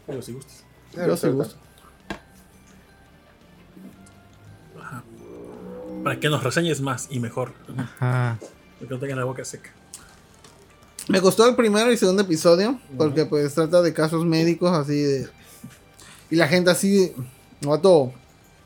Pero 0.07 0.21
si 0.21 0.33
gustas. 0.33 0.65
Yo 0.95 1.17
sí 1.17 1.29
gusto. 1.29 1.57
Para 6.03 6.21
que 6.21 6.29
nos 6.29 6.43
reseñes 6.43 6.81
más 6.81 7.09
y 7.11 7.21
mejor. 7.21 7.53
Ajá. 7.77 8.39
Porque 8.79 8.95
no 8.95 9.01
tengan 9.01 9.19
la 9.19 9.25
boca 9.25 9.45
seca. 9.45 9.71
Me 11.09 11.21
gustó 11.21 11.49
el 11.49 11.57
primero 11.57 11.93
y 11.93 11.97
segundo 11.97 12.23
episodio. 12.23 12.81
Porque 12.97 13.27
pues 13.27 13.55
trata 13.55 13.83
de 13.83 13.93
casos 13.93 14.25
médicos 14.25 14.73
así 14.77 15.01
de. 15.01 15.29
Y 16.31 16.37
la 16.37 16.49
gente 16.49 16.71
así. 16.71 17.15
Vato 17.61 18.13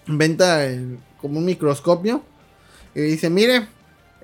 inventa 0.07 0.65
el- 0.65 0.99
como 1.21 1.39
un 1.39 1.45
microscopio. 1.45 2.23
Y 2.95 3.01
dice, 3.01 3.31
mire. 3.31 3.67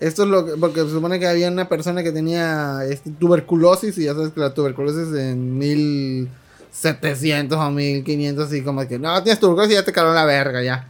Esto 0.01 0.22
es 0.22 0.29
lo 0.29 0.47
que. 0.47 0.53
Porque 0.53 0.83
se 0.83 0.91
supone 0.91 1.18
que 1.18 1.26
había 1.26 1.49
una 1.51 1.68
persona 1.68 2.05
que 2.05 2.12
tenía 2.12 2.83
este, 2.89 3.11
tuberculosis. 3.11 3.99
Y 3.99 4.05
ya 4.05 4.14
sabes 4.14 4.31
que 4.33 4.39
la 4.39 4.55
tuberculosis 4.55 5.12
en 5.18 5.59
1700 5.59 7.59
o 7.59 7.70
1500. 7.72 8.47
Así 8.47 8.62
como 8.62 8.87
que 8.87 8.97
no, 8.99 9.20
tienes 9.24 9.41
tuberculosis 9.41 9.72
y 9.72 9.74
ya 9.74 9.85
te 9.85 9.91
caló 9.93 10.14
la 10.14 10.24
verga 10.24 10.62
ya. 10.62 10.87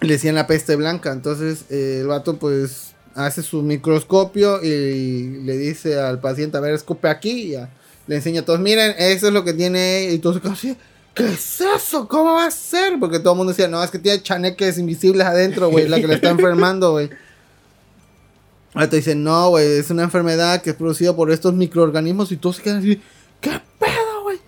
Le 0.00 0.14
decían 0.14 0.34
la 0.34 0.46
peste 0.48 0.74
blanca. 0.76 1.12
Entonces 1.12 1.64
eh, 1.70 1.98
el 2.00 2.08
vato 2.08 2.38
pues 2.38 2.94
hace 3.14 3.40
su 3.42 3.62
microscopio 3.62 4.60
y 4.64 5.40
le 5.44 5.56
dice 5.56 6.00
al 6.00 6.20
paciente, 6.20 6.56
a 6.56 6.60
ver, 6.60 6.74
escupe 6.74 7.08
aquí. 7.08 7.30
Y 7.30 7.50
ya 7.50 7.70
le 8.08 8.16
enseña 8.16 8.40
a 8.40 8.44
todos, 8.44 8.58
miren, 8.58 8.96
eso 8.98 9.28
es 9.28 9.32
lo 9.32 9.44
que 9.44 9.52
tiene. 9.52 10.08
Y 10.10 10.18
todos 10.18 10.40
¿qué 11.20 11.32
es 11.34 11.60
eso? 11.60 12.08
¿Cómo 12.08 12.34
va 12.34 12.46
a 12.46 12.50
ser? 12.50 12.98
Porque 12.98 13.18
todo 13.18 13.34
el 13.34 13.36
mundo 13.38 13.52
decía, 13.52 13.68
no, 13.68 13.82
es 13.82 13.90
que 13.90 13.98
tiene 13.98 14.22
chaneques 14.22 14.78
invisibles 14.78 15.26
adentro, 15.26 15.68
güey, 15.70 15.88
la 15.88 16.00
que 16.00 16.06
le 16.06 16.14
está 16.14 16.30
enfermando, 16.30 16.92
güey. 16.92 17.10
Ahora 18.72 18.88
te 18.88 18.96
dicen, 18.96 19.22
no, 19.22 19.50
güey, 19.50 19.66
es 19.66 19.90
una 19.90 20.04
enfermedad 20.04 20.62
que 20.62 20.70
es 20.70 20.76
producida 20.76 21.14
por 21.14 21.30
estos 21.30 21.54
microorganismos 21.54 22.32
y 22.32 22.36
todos 22.36 22.56
se 22.56 22.62
quedan 22.62 22.78
así, 22.78 23.02
¿qué 23.40 23.60
pedo, 23.78 24.22
güey? 24.22 24.38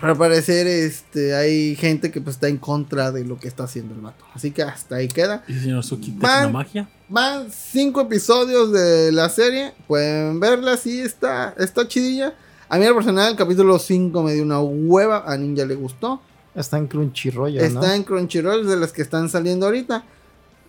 Para 0.00 0.14
parecer, 0.14 0.66
este, 0.66 1.34
hay 1.34 1.76
gente 1.76 2.10
que 2.10 2.20
pues 2.20 2.36
está 2.36 2.48
en 2.48 2.56
contra 2.56 3.12
de 3.12 3.24
lo 3.24 3.38
que 3.38 3.46
está 3.48 3.64
haciendo 3.64 3.94
el 3.94 4.00
vato. 4.00 4.24
Así 4.34 4.50
que 4.50 4.62
hasta 4.62 4.96
ahí 4.96 5.08
queda. 5.08 5.44
Dice 5.46 5.60
señor 5.60 5.84
Suki, 5.84 6.10
Man. 6.12 6.46
tecnomagia. 6.46 6.88
Van 7.08 7.48
cinco 7.52 8.00
episodios 8.00 8.72
de 8.72 9.12
la 9.12 9.28
serie. 9.28 9.74
Pueden 9.86 10.40
verla, 10.40 10.76
sí, 10.76 11.00
está, 11.00 11.54
está 11.58 11.86
chidilla. 11.86 12.34
A 12.68 12.78
mí, 12.78 12.86
al 12.86 12.94
personal, 12.94 13.32
el 13.32 13.36
capítulo 13.36 13.78
5 13.78 14.22
me 14.22 14.34
dio 14.34 14.42
una 14.42 14.60
hueva. 14.60 15.24
A 15.26 15.36
Ninja 15.36 15.64
le 15.64 15.74
gustó. 15.74 16.20
Está 16.54 16.78
en 16.78 16.86
Crunchyroll, 16.86 17.56
está 17.58 17.80
¿no? 17.80 17.92
en 17.92 18.04
Crunchyroll, 18.04 18.66
de 18.66 18.76
las 18.76 18.92
que 18.92 19.02
están 19.02 19.28
saliendo 19.28 19.66
ahorita. 19.66 20.04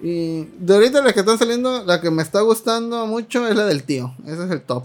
Y 0.02 0.46
de 0.60 0.74
ahorita 0.74 1.02
las 1.02 1.14
que 1.14 1.20
están 1.20 1.38
saliendo, 1.38 1.84
la 1.86 2.02
que 2.02 2.10
me 2.10 2.24
está 2.24 2.42
gustando 2.42 3.06
mucho 3.06 3.48
es 3.48 3.56
la 3.56 3.66
del 3.66 3.84
tío. 3.84 4.14
Ese 4.26 4.46
es 4.46 4.52
el 4.52 4.62
top. 4.62 4.84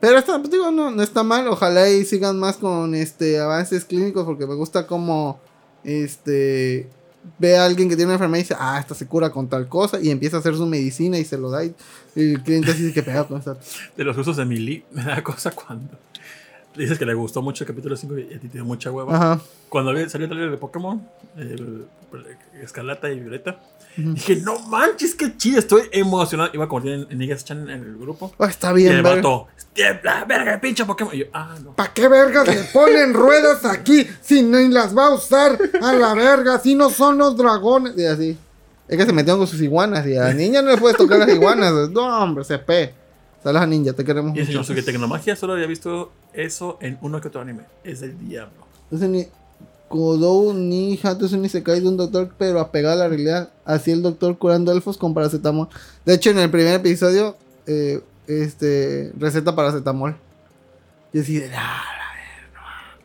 Pero 0.00 0.18
está, 0.18 0.38
pues, 0.38 0.50
digo, 0.50 0.70
no, 0.70 0.90
no 0.90 1.02
está 1.02 1.22
mal. 1.22 1.48
Ojalá 1.48 1.88
y 1.90 2.04
sigan 2.04 2.38
más 2.38 2.56
con 2.56 2.94
este 2.94 3.40
avances 3.40 3.84
clínicos. 3.84 4.24
Porque 4.24 4.46
me 4.46 4.54
gusta 4.54 4.86
como 4.86 5.40
este 5.82 6.88
ve 7.38 7.56
a 7.56 7.64
alguien 7.64 7.88
que 7.88 7.96
tiene 7.96 8.06
una 8.06 8.14
enfermedad 8.14 8.38
y 8.38 8.42
dice, 8.42 8.56
ah, 8.58 8.78
esta 8.78 8.94
se 8.94 9.06
cura 9.06 9.30
con 9.30 9.48
tal 9.48 9.68
cosa. 9.68 10.00
Y 10.00 10.10
empieza 10.10 10.36
a 10.36 10.40
hacer 10.40 10.54
su 10.56 10.66
medicina 10.66 11.18
y 11.18 11.24
se 11.24 11.38
lo 11.38 11.50
da. 11.50 11.64
Y, 11.64 11.74
el 12.14 12.42
cliente 12.42 12.70
así 12.70 12.92
que 12.92 13.02
pega 13.02 13.24
con 13.24 13.40
esa. 13.40 13.58
De 13.96 14.04
los 14.04 14.16
usos 14.16 14.36
de 14.36 14.44
Mili, 14.44 14.84
me 14.92 15.04
da 15.04 15.22
cosa 15.22 15.50
cuando 15.50 15.98
dices 16.76 16.98
que 16.98 17.06
le 17.06 17.14
gustó 17.14 17.42
mucho 17.42 17.64
el 17.64 17.68
capítulo 17.68 17.96
5 17.96 18.18
y 18.18 18.22
a 18.34 18.38
ti 18.40 18.48
te 18.48 18.54
dio 18.58 18.64
mucha 18.64 18.90
hueva. 18.90 19.14
Ajá. 19.16 19.40
Cuando 19.68 19.90
salió 20.08 20.24
el 20.26 20.30
trailer 20.30 20.50
de 20.50 20.56
Pokémon, 20.58 21.02
el- 21.36 21.86
el 22.54 22.62
Escarlata 22.62 23.10
y 23.10 23.20
Violeta, 23.20 23.58
dije, 23.96 24.36
no 24.36 24.58
manches, 24.60 25.14
qué 25.14 25.36
chido, 25.36 25.58
estoy 25.58 25.82
emocionado. 25.92 26.50
Iba 26.54 26.68
como 26.68 26.82
tienen 26.82 27.06
en 27.10 27.18
Nigas 27.18 27.44
Chan 27.44 27.68
en 27.68 27.82
el 27.82 27.96
grupo. 27.98 28.32
Ah, 28.38 28.46
está 28.46 28.70
Y 28.72 28.74
bien, 28.76 28.92
el 28.96 29.02
verga. 29.02 29.16
vato, 29.16 29.46
"Tiembla, 29.72 30.24
verga, 30.24 30.60
pinche 30.60 30.84
Pokémon. 30.84 31.14
Y 31.14 31.18
yo, 31.20 31.24
ah, 31.32 31.54
no. 31.62 31.72
¿Para 31.72 31.92
qué 31.92 32.08
vergas 32.08 32.46
le 32.46 32.62
ponen 32.72 33.12
ruedas 33.12 33.64
aquí 33.64 34.06
si 34.22 34.42
ni 34.42 34.68
las 34.68 34.96
va 34.96 35.06
a 35.08 35.14
usar 35.14 35.58
a 35.82 35.92
la 35.92 36.14
verga? 36.14 36.58
Si 36.60 36.74
no 36.74 36.88
son 36.90 37.18
los 37.18 37.36
dragones. 37.36 37.94
Y 37.98 38.04
así. 38.06 38.38
Es 38.88 38.96
que 38.96 39.04
se 39.04 39.12
metieron 39.12 39.38
con 39.40 39.48
sus 39.48 39.60
iguanas 39.60 40.06
y 40.06 40.16
a 40.16 40.24
la 40.24 40.32
niña 40.32 40.62
no 40.62 40.70
le 40.70 40.76
puedes 40.78 40.96
tocar 40.96 41.18
las 41.18 41.28
iguanas. 41.28 41.72
No, 41.90 42.22
hombre, 42.22 42.44
CP. 42.44 42.72
Saludos 42.84 43.05
a 43.54 43.66
Ninja, 43.66 43.92
te 43.92 44.04
queremos 44.04 44.36
Y 44.36 44.40
el 44.40 44.46
mucho. 44.46 44.64
Suki 44.64 44.82
Tecnomagia 44.82 45.36
solo 45.36 45.52
había 45.52 45.66
visto 45.66 46.10
eso 46.32 46.78
en 46.80 46.98
uno 47.02 47.20
que 47.20 47.28
otro 47.28 47.40
anime. 47.40 47.62
Es 47.84 48.00
del 48.00 48.18
diablo. 48.18 48.66
Ese 48.90 49.08
ni... 49.08 49.26
Kodou 49.88 50.52
ni 50.52 50.98
Hato 51.00 51.28
ni 51.36 51.48
se 51.48 51.62
cae 51.62 51.80
de 51.80 51.86
un 51.86 51.96
doctor, 51.96 52.34
pero 52.36 52.58
apegado 52.58 52.94
a 52.94 53.04
la 53.04 53.08
realidad. 53.08 53.50
Así 53.64 53.92
el 53.92 54.02
doctor 54.02 54.36
curando 54.36 54.72
elfos 54.72 54.96
con 54.96 55.14
paracetamol. 55.14 55.68
De 56.04 56.14
hecho, 56.14 56.30
en 56.30 56.40
el 56.40 56.50
primer 56.50 56.74
episodio, 56.74 57.36
eh, 57.68 58.02
este, 58.26 59.12
receta 59.16 59.54
paracetamol. 59.54 60.16
Y 61.12 61.20
así 61.20 61.38
de, 61.38 61.54
ah, 61.54 61.84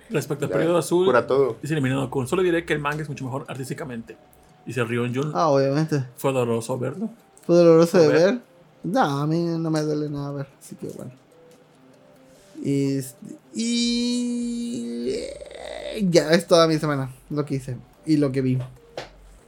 Respecto 0.10 0.46
al 0.46 0.52
periodo 0.52 0.78
azul, 0.78 1.06
Cura 1.06 1.26
todo. 1.26 1.58
dice 1.62 1.74
eliminado 1.74 2.10
Kun. 2.10 2.28
Solo 2.28 2.42
diré 2.42 2.66
que 2.66 2.74
el 2.74 2.80
manga 2.80 3.02
es 3.02 3.10
mucho 3.10 3.24
mejor 3.24 3.46
artísticamente. 3.48 4.18
Dice 4.66 4.84
Rion 4.84 5.14
Jun. 5.16 5.32
ah, 5.34 5.48
obviamente. 5.48 6.04
Fue 6.18 6.34
doloroso 6.34 6.78
verlo. 6.78 7.10
Fue 7.46 7.56
doloroso 7.56 7.98
de 7.98 8.08
ver. 8.08 8.40
No, 8.84 9.02
a 9.22 9.28
mí 9.28 9.40
no 9.40 9.70
me 9.70 9.82
duele 9.82 10.10
nada 10.10 10.32
ver. 10.32 10.48
Así 10.60 10.76
que 10.76 10.88
bueno. 10.88 11.12
Este, 12.64 13.36
y 13.56 15.10
eh, 15.10 16.08
ya 16.10 16.32
es 16.32 16.46
toda 16.48 16.68
mi 16.68 16.78
semana 16.78 17.12
lo 17.30 17.44
que 17.46 17.56
hice 17.56 17.76
y 18.06 18.18
lo 18.18 18.32
que 18.32 18.42
vi. 18.42 18.60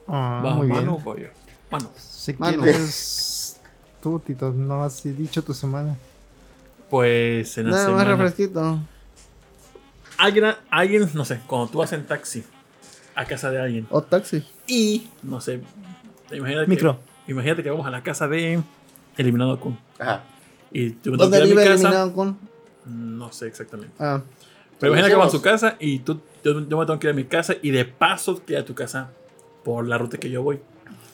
Ah, 0.08 0.42
Va, 0.44 0.56
muy 0.56 0.68
bien. 0.68 0.80
mano, 0.80 0.98
pollo. 0.98 1.30
Mano. 1.72 1.90
Si 1.96 2.34
Mano. 2.34 2.64
quieres, 2.64 3.58
tú, 4.02 4.20
Tito, 4.20 4.52
no 4.52 4.84
has 4.84 5.04
dicho 5.04 5.44
tu 5.44 5.54
semana. 5.54 5.96
Pues 6.90 7.58
en 7.58 7.70
la 7.70 7.78
Nada 7.78 7.90
más 7.90 8.08
refresquito. 8.08 8.80
Alguien, 10.18 10.54
alguien, 10.70 11.10
no 11.14 11.26
sé, 11.26 11.40
cuando 11.48 11.68
tú 11.68 11.80
vas 11.80 11.92
en 11.94 12.06
taxi 12.06 12.44
a 13.16 13.26
casa 13.26 13.50
de 13.52 13.60
alguien. 13.60 13.88
O 13.90 14.02
taxi. 14.02 14.46
Y, 14.68 15.10
no 15.24 15.42
sé, 15.42 15.62
imagínate 16.32 16.68
Micro. 16.68 17.00
Que, 17.26 17.32
imagínate 17.32 17.64
que 17.64 17.70
vamos 17.70 17.86
a 17.86 17.90
la 17.90 18.04
casa 18.04 18.28
de 18.28 18.62
Eliminado 19.18 19.60
Kun. 19.60 19.78
Ajá. 20.00 20.24
Y 20.72 20.90
¿Dónde 20.90 21.38
a 21.38 21.46
mi 21.46 21.54
casa. 21.56 21.72
eliminado 21.74 22.14
con? 22.14 22.38
No 22.86 23.32
sé 23.32 23.48
exactamente. 23.48 23.94
Ah, 24.00 24.22
Pero 24.80 24.92
imagina 24.92 25.10
que 25.10 25.16
vamos 25.16 25.34
a 25.34 25.38
su 25.38 25.42
casa 25.44 25.76
y 25.80 26.00
tú, 26.00 26.20
yo, 26.44 26.68
yo 26.68 26.78
me 26.78 26.86
tengo 26.86 27.00
que 27.00 27.08
ir 27.08 27.12
a 27.12 27.16
mi 27.16 27.26
casa 27.26 27.56
y 27.62 27.72
de 27.72 27.86
paso 27.86 28.44
que 28.44 28.54
ir 28.54 28.60
a 28.60 28.66
tu 28.66 28.74
casa 28.76 29.12
por 29.64 29.88
la 29.88 29.98
ruta 29.98 30.18
que 30.18 30.30
yo 30.30 30.42
voy. 30.44 30.60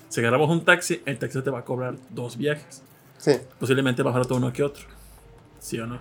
Si 0.08 0.22
agarramos 0.22 0.50
un 0.50 0.66
taxi, 0.66 1.02
el 1.06 1.20
taxi 1.20 1.42
te 1.42 1.50
va 1.52 1.60
a 1.60 1.66
cobrar 1.66 1.96
dos 2.10 2.38
viajes. 2.38 2.82
Sí. 3.18 3.34
Posiblemente 3.60 4.04
más 4.04 4.14
barato 4.14 4.36
uno 4.36 4.52
que 4.52 4.64
otro. 4.64 4.86
¿Sí 5.60 5.78
o 5.80 5.86
no? 5.86 6.00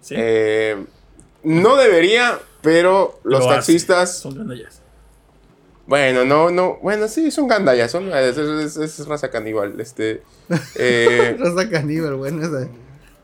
Sí. 0.00 0.14
Eh, 0.16 0.84
no 1.42 1.76
debería, 1.76 2.38
pero 2.62 3.18
los 3.24 3.40
Lo 3.40 3.46
hace. 3.46 3.54
taxistas. 3.56 4.18
Son 4.18 4.36
gandallas. 4.36 4.82
Bueno, 5.88 6.24
no, 6.24 6.50
no. 6.50 6.78
Bueno, 6.82 7.08
sí, 7.08 7.30
son 7.32 7.48
gandallas. 7.48 7.90
Son, 7.90 8.12
es, 8.12 8.36
es- 8.38 8.76
es 8.76 9.06
raza 9.08 9.30
caníbal. 9.30 9.80
Este. 9.80 10.22
eh, 10.76 11.34
raza 11.40 11.68
caníbal, 11.68 12.14
bueno, 12.14 12.42
esa. 12.46 12.68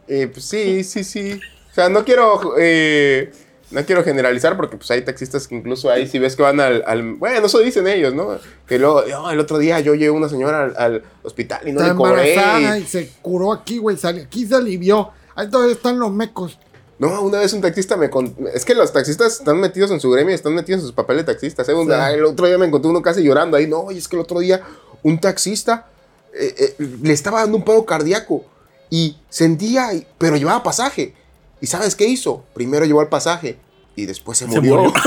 eh, 0.08 0.28
pues 0.32 0.44
sí, 0.46 0.82
sí, 0.82 1.04
sí. 1.04 1.38
O 1.70 1.74
sea, 1.74 1.88
no 1.90 2.04
quiero. 2.04 2.54
eh, 2.58 3.30
no 3.70 3.84
quiero 3.84 4.04
generalizar 4.04 4.56
porque 4.56 4.76
pues 4.76 4.90
hay 4.92 5.02
taxistas 5.02 5.48
que 5.48 5.56
incluso 5.56 5.90
ahí 5.90 6.06
si 6.06 6.18
ves 6.18 6.36
que 6.36 6.42
van 6.42 6.60
al, 6.60 6.84
al- 6.86 7.14
bueno, 7.14 7.46
eso 7.46 7.58
dicen 7.58 7.86
ellos, 7.86 8.14
¿no? 8.14 8.38
Que 8.66 8.78
luego, 8.78 9.02
"Oh, 9.18 9.30
el 9.30 9.40
otro 9.40 9.58
día 9.58 9.80
yo 9.80 9.94
llevé 9.94 10.08
a 10.08 10.12
una 10.12 10.28
señora 10.28 10.64
al, 10.64 10.74
al 10.76 11.02
hospital 11.22 11.66
y 11.68 11.72
no 11.72 11.80
Está 11.80 11.92
le 11.92 11.96
cobré. 11.98 12.34
embarazada 12.34 12.78
y 12.78 12.84
se 12.86 13.10
curó 13.20 13.52
aquí, 13.52 13.78
güey. 13.78 13.96
Aquí 14.02 14.46
se 14.46 14.54
alivió. 14.54 15.10
Ahí 15.34 15.50
todavía 15.50 15.74
están 15.74 15.98
los 15.98 16.12
mecos. 16.12 16.58
No, 16.98 17.20
una 17.22 17.38
vez 17.40 17.52
un 17.52 17.60
taxista 17.60 17.96
me 17.96 18.08
con- 18.10 18.34
Es 18.54 18.64
que 18.64 18.74
los 18.74 18.92
taxistas 18.92 19.38
están 19.40 19.58
metidos 19.60 19.90
en 19.90 20.00
su 20.00 20.10
gremio, 20.10 20.30
y 20.32 20.34
están 20.34 20.54
metidos 20.54 20.80
en 20.80 20.86
sus 20.86 20.94
papeles 20.94 21.26
de. 21.26 21.32
¿eh? 21.68 21.74
Sí. 21.74 21.92
ah, 21.92 22.12
El 22.12 22.24
otro 22.24 22.46
día 22.46 22.56
me 22.58 22.66
encontré 22.66 22.90
uno 22.90 23.02
casi 23.02 23.22
llorando 23.22 23.56
ahí. 23.56 23.66
No, 23.66 23.90
y 23.90 23.98
es 23.98 24.06
que 24.08 24.16
el 24.16 24.22
otro 24.22 24.38
día 24.40 24.62
un 25.02 25.18
taxista 25.20 25.86
eh, 26.32 26.54
eh, 26.58 26.74
le 27.02 27.12
estaba 27.12 27.40
dando 27.40 27.56
un 27.58 27.64
paro 27.64 27.84
cardíaco 27.84 28.44
y 28.90 29.16
sentía, 29.28 29.90
pero 30.18 30.36
llevaba 30.36 30.62
pasaje. 30.62 31.14
¿Y 31.60 31.66
sabes 31.66 31.94
qué 31.96 32.06
hizo? 32.06 32.44
Primero 32.54 32.84
llevó 32.84 33.00
el 33.02 33.08
pasaje 33.08 33.58
y 33.96 34.06
después 34.06 34.38
se 34.38 34.44
Se 34.48 34.50
murió. 34.60 34.76
murió. 34.84 34.92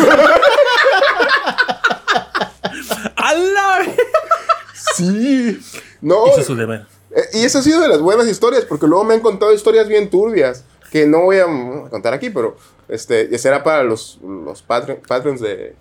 Sí. 4.95 5.59
No, 6.01 6.27
Hizo 6.27 6.43
su 6.43 6.55
deber. 6.55 6.85
Eh, 7.15 7.21
Y 7.33 7.43
eso 7.45 7.59
ha 7.59 7.61
sido 7.61 7.81
de 7.81 7.87
las 7.87 7.99
buenas 7.99 8.27
historias, 8.27 8.65
porque 8.65 8.87
luego 8.87 9.03
me 9.03 9.13
han 9.13 9.19
contado 9.19 9.53
historias 9.53 9.87
bien 9.87 10.09
turbias, 10.09 10.63
que 10.91 11.05
no 11.05 11.21
voy 11.21 11.37
a 11.37 11.45
contar 11.89 12.13
aquí, 12.13 12.29
pero 12.29 12.57
este, 12.87 13.29
ya 13.29 13.37
será 13.37 13.63
para 13.63 13.83
los, 13.83 14.19
los 14.21 14.61
patron- 14.65 14.99
patrons 15.07 15.41
de, 15.41 15.75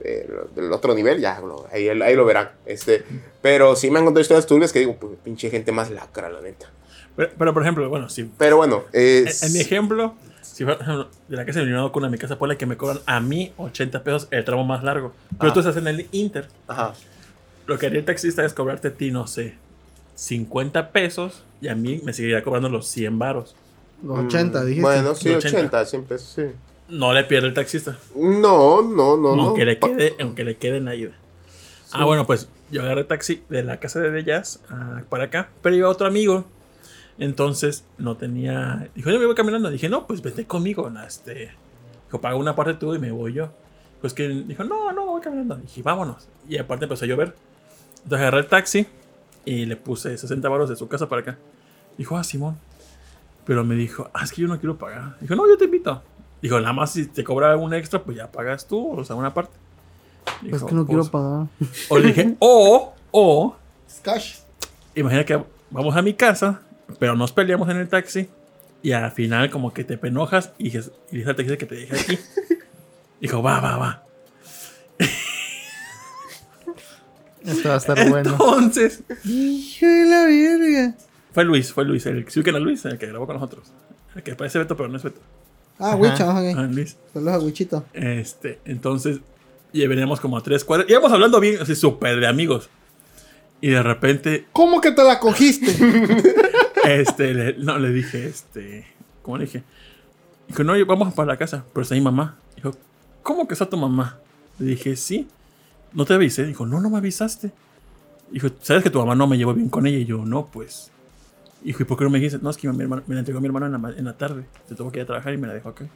de- 0.00 0.28
del 0.54 0.72
otro 0.72 0.94
nivel, 0.94 1.20
ya, 1.20 1.40
lo- 1.40 1.66
ahí, 1.72 1.88
ahí 1.88 2.14
lo 2.16 2.24
verán. 2.24 2.50
Este, 2.66 3.04
pero 3.42 3.76
sí 3.76 3.90
me 3.90 3.98
han 3.98 4.04
contado 4.04 4.22
historias 4.22 4.46
turbias 4.46 4.72
que 4.72 4.80
digo, 4.80 4.96
pues 4.96 5.12
pinche 5.22 5.50
gente 5.50 5.72
más 5.72 5.90
lacra, 5.90 6.28
la 6.30 6.40
neta. 6.40 6.66
Pero, 7.16 7.30
pero, 7.38 7.52
por 7.54 7.62
ejemplo, 7.62 7.88
bueno, 7.88 8.08
si 8.08 8.24
Pero 8.24 8.56
bueno, 8.56 8.84
En, 8.92 9.28
es- 9.28 9.42
en 9.42 9.52
mi 9.52 9.60
ejemplo, 9.60 10.14
si 10.42 10.64
fuera, 10.64 10.78
por 10.78 10.86
ejemplo, 10.88 11.10
de 11.28 11.36
la 11.36 11.44
casa 11.46 11.58
de 11.58 11.62
eliminado 11.64 11.92
con 11.92 12.10
mi 12.10 12.18
casa, 12.18 12.38
ponle 12.38 12.56
que 12.56 12.66
me 12.66 12.76
cobran 12.76 13.00
a 13.06 13.20
mí 13.20 13.52
80 13.56 14.02
pesos 14.02 14.28
el 14.30 14.44
tramo 14.44 14.64
más 14.64 14.82
largo. 14.82 15.12
Pero 15.38 15.52
tú 15.52 15.60
estás 15.60 15.76
en 15.76 15.86
el 15.86 16.08
Inter. 16.12 16.48
Ajá. 16.66 16.94
Lo 17.66 17.78
que 17.78 17.86
haría 17.86 18.00
el 18.00 18.04
taxista 18.04 18.44
es 18.44 18.52
cobrarte 18.52 18.88
a 18.88 18.92
ti, 18.92 19.10
no 19.12 19.26
sé, 19.26 19.54
50 20.16 20.90
pesos 20.90 21.44
y 21.60 21.68
a 21.68 21.74
mí 21.74 22.00
me 22.04 22.12
seguiría 22.12 22.42
cobrando 22.42 22.68
los 22.68 22.86
100 22.88 23.18
varos. 23.18 23.54
Los 24.02 24.18
80, 24.20 24.64
dijiste. 24.64 24.80
Mm, 24.80 24.84
Bueno, 24.84 25.14
sí, 25.14 25.28
80. 25.30 25.58
80, 25.58 25.84
siempre, 25.86 26.18
sí. 26.18 26.42
No 26.88 27.12
le 27.12 27.24
pierde 27.24 27.48
el 27.48 27.54
taxista. 27.54 27.98
No, 28.16 28.82
no, 28.82 29.16
no, 29.16 29.36
no. 29.36 29.42
aunque, 29.48 29.64
le 29.64 29.76
Pa- 29.76 29.88
quede, 29.88 30.16
aunque 30.20 30.44
le 30.44 30.56
quede 30.56 30.78
en 30.78 30.86
la 30.86 30.94
ida. 30.94 31.12
Ah, 31.92 32.04
bueno, 32.04 32.26
pues 32.26 32.48
yo 32.70 32.82
agarré 32.82 33.04
taxi 33.04 33.42
de 33.48 33.62
la 33.62 33.78
casa 33.78 34.00
de 34.00 34.24
Jazz 34.24 34.60
a- 34.68 35.02
para 35.08 35.24
acá, 35.24 35.50
pero 35.62 35.76
iba 35.76 35.88
otro 35.88 36.06
amigo. 36.06 36.44
Entonces 37.18 37.84
no 37.98 38.16
tenía. 38.16 38.88
Dijo, 38.94 39.10
yo 39.10 39.18
me 39.20 39.26
voy 39.26 39.34
caminando. 39.34 39.70
Dije, 39.70 39.88
no, 39.88 40.06
pues 40.06 40.22
vete 40.22 40.46
conmigo. 40.46 40.88
no, 40.90 41.02
Este, 41.04 41.50
dijo, 42.06 42.20
paga 42.20 42.36
una 42.36 42.56
parte 42.56 42.74
tú 42.74 42.94
y 42.94 42.98
me 42.98 43.10
voy 43.12 43.34
yo. 43.34 43.50
Pues 44.00 44.14
que 44.14 44.28
dijo, 44.28 44.64
no, 44.64 44.90
no, 44.92 45.06
voy 45.06 45.20
caminando. 45.20 45.56
Dije, 45.56 45.82
vámonos. 45.82 46.28
Y 46.48 46.56
aparte 46.58 46.86
empezó 46.86 47.04
a 47.04 47.08
llover. 47.08 47.34
Entonces 48.04 48.20
agarré 48.20 48.38
el 48.38 48.46
taxi 48.46 48.86
y 49.44 49.66
le 49.66 49.76
puse 49.76 50.16
60 50.16 50.48
baros 50.48 50.70
de 50.70 50.76
su 50.76 50.88
casa 50.88 51.08
para 51.08 51.20
acá. 51.22 51.38
Dijo, 51.98 52.16
ah, 52.16 52.24
Simón. 52.24 52.58
Pero 53.44 53.64
me 53.64 53.74
dijo, 53.74 54.10
ah, 54.14 54.24
es 54.24 54.32
que 54.32 54.42
yo 54.42 54.48
no 54.48 54.58
quiero 54.58 54.76
pagar. 54.76 55.16
Dijo, 55.20 55.34
no, 55.34 55.48
yo 55.48 55.56
te 55.56 55.64
invito. 55.64 56.02
Dijo, 56.42 56.58
nada 56.60 56.72
más 56.72 56.92
si 56.92 57.06
te 57.06 57.24
cobra 57.24 57.56
un 57.56 57.74
extra, 57.74 58.02
pues 58.02 58.16
ya 58.16 58.30
pagas 58.30 58.66
tú, 58.66 58.92
o 58.92 59.04
sea, 59.04 59.16
una 59.16 59.32
parte. 59.34 59.52
Dijo, 60.42 60.56
Es 60.56 60.62
que 60.64 60.74
no 60.74 60.86
quiero 60.86 61.02
pues, 61.02 61.10
pagar. 61.10 61.46
O 61.88 61.98
le 61.98 62.08
dije, 62.08 62.36
o, 62.38 62.94
o, 63.10 63.56
Cash. 64.02 64.38
imagina 64.94 65.24
que 65.24 65.42
vamos 65.70 65.96
a 65.96 66.02
mi 66.02 66.14
casa, 66.14 66.62
pero 66.98 67.14
nos 67.16 67.32
peleamos 67.32 67.68
en 67.68 67.76
el 67.78 67.88
taxi 67.88 68.28
y 68.82 68.92
al 68.92 69.10
final 69.10 69.50
como 69.50 69.74
que 69.74 69.84
te 69.84 69.98
penojas 69.98 70.52
y 70.56 70.64
dices, 70.64 70.92
y 71.10 71.18
dice 71.18 71.30
al 71.30 71.36
taxi 71.36 71.56
que 71.56 71.66
te 71.66 71.74
deje 71.74 72.00
aquí. 72.00 72.18
Dijo, 73.20 73.42
va, 73.42 73.60
va, 73.60 73.76
va. 73.76 74.04
Esto 77.44 77.68
va 77.68 77.74
a 77.74 77.78
estar 77.78 78.08
bueno. 78.08 78.32
Entonces, 78.32 79.02
Hijo 79.24 79.86
de 79.86 80.06
la 80.06 80.24
verga. 80.24 80.94
Fue 81.32 81.44
Luis, 81.44 81.72
fue 81.72 81.84
Luis, 81.84 82.06
el 82.06 82.28
sí 82.28 82.42
que 82.42 82.50
era 82.50 82.58
Luis, 82.58 82.84
el 82.84 82.98
que 82.98 83.06
grabó 83.06 83.26
con 83.26 83.36
nosotros. 83.36 83.68
El 84.14 84.22
que 84.22 84.34
parece 84.34 84.58
Beto, 84.58 84.76
pero 84.76 84.88
no 84.88 84.96
es 84.96 85.02
Beto. 85.02 85.20
Ah, 85.78 85.96
Wicho, 85.96 86.24
Ah, 86.28 86.40
ok. 86.40 86.70
Luis. 86.72 86.96
Saludos 87.12 87.34
a 87.34 87.38
Wichito. 87.38 87.84
Este, 87.92 88.58
entonces, 88.64 89.20
y 89.72 89.86
veníamos 89.86 90.20
como 90.20 90.36
a 90.36 90.42
tres 90.42 90.64
cuadras. 90.64 90.90
Íbamos 90.90 91.12
hablando 91.12 91.40
bien, 91.40 91.56
así 91.60 91.74
súper 91.74 92.20
de 92.20 92.26
amigos. 92.26 92.68
Y 93.62 93.68
de 93.70 93.82
repente, 93.82 94.46
¿Cómo 94.52 94.80
que 94.80 94.90
te 94.92 95.04
la 95.04 95.18
cogiste? 95.20 95.74
este, 96.84 97.34
le- 97.34 97.54
no, 97.58 97.78
le 97.78 97.90
dije, 97.90 98.26
este, 98.26 98.86
¿cómo 99.22 99.38
le 99.38 99.44
dije? 99.44 99.62
Dijo, 100.48 100.64
no, 100.64 100.72
vamos 100.86 101.14
para 101.14 101.28
la 101.28 101.36
casa, 101.36 101.64
pero 101.72 101.82
está 101.82 101.94
mi 101.94 102.00
mamá. 102.00 102.36
Dijo, 102.56 102.74
¿cómo 103.22 103.46
que 103.46 103.54
está 103.54 103.68
tu 103.68 103.76
mamá? 103.76 104.18
Le 104.58 104.66
dije, 104.66 104.96
sí. 104.96 105.28
¿No 105.92 106.04
te 106.04 106.14
avisé? 106.14 106.44
Dijo, 106.46 106.66
no, 106.66 106.80
no 106.80 106.90
me 106.90 106.98
avisaste. 106.98 107.52
Dijo, 108.30 108.48
¿sabes 108.60 108.82
que 108.82 108.90
tu 108.90 108.98
mamá 108.98 109.14
no 109.14 109.26
me 109.26 109.36
llevó 109.38 109.54
bien 109.54 109.68
con 109.68 109.86
ella? 109.86 109.98
Y 109.98 110.04
yo, 110.04 110.24
no, 110.24 110.46
pues. 110.46 110.90
Dijo, 111.62 111.82
¿y 111.82 111.86
por 111.86 111.98
qué 111.98 112.04
no 112.04 112.10
me 112.10 112.18
dijiste? 112.18 112.38
No, 112.42 112.50
es 112.50 112.56
que 112.56 112.68
mi 112.68 112.82
hermano- 112.82 113.02
me 113.06 113.14
la 113.14 113.20
entregó 113.20 113.40
mi 113.40 113.46
hermano 113.46 113.66
en 113.66 113.72
la, 113.82 113.90
en 113.98 114.04
la 114.04 114.16
tarde. 114.16 114.44
Se 114.68 114.74
tuvo 114.74 114.90
que 114.90 114.98
ir 114.98 115.02
a 115.02 115.06
trabajar 115.06 115.34
y 115.34 115.36
me 115.38 115.46
la 115.46 115.54
dejó 115.54 115.68
acá. 115.70 115.86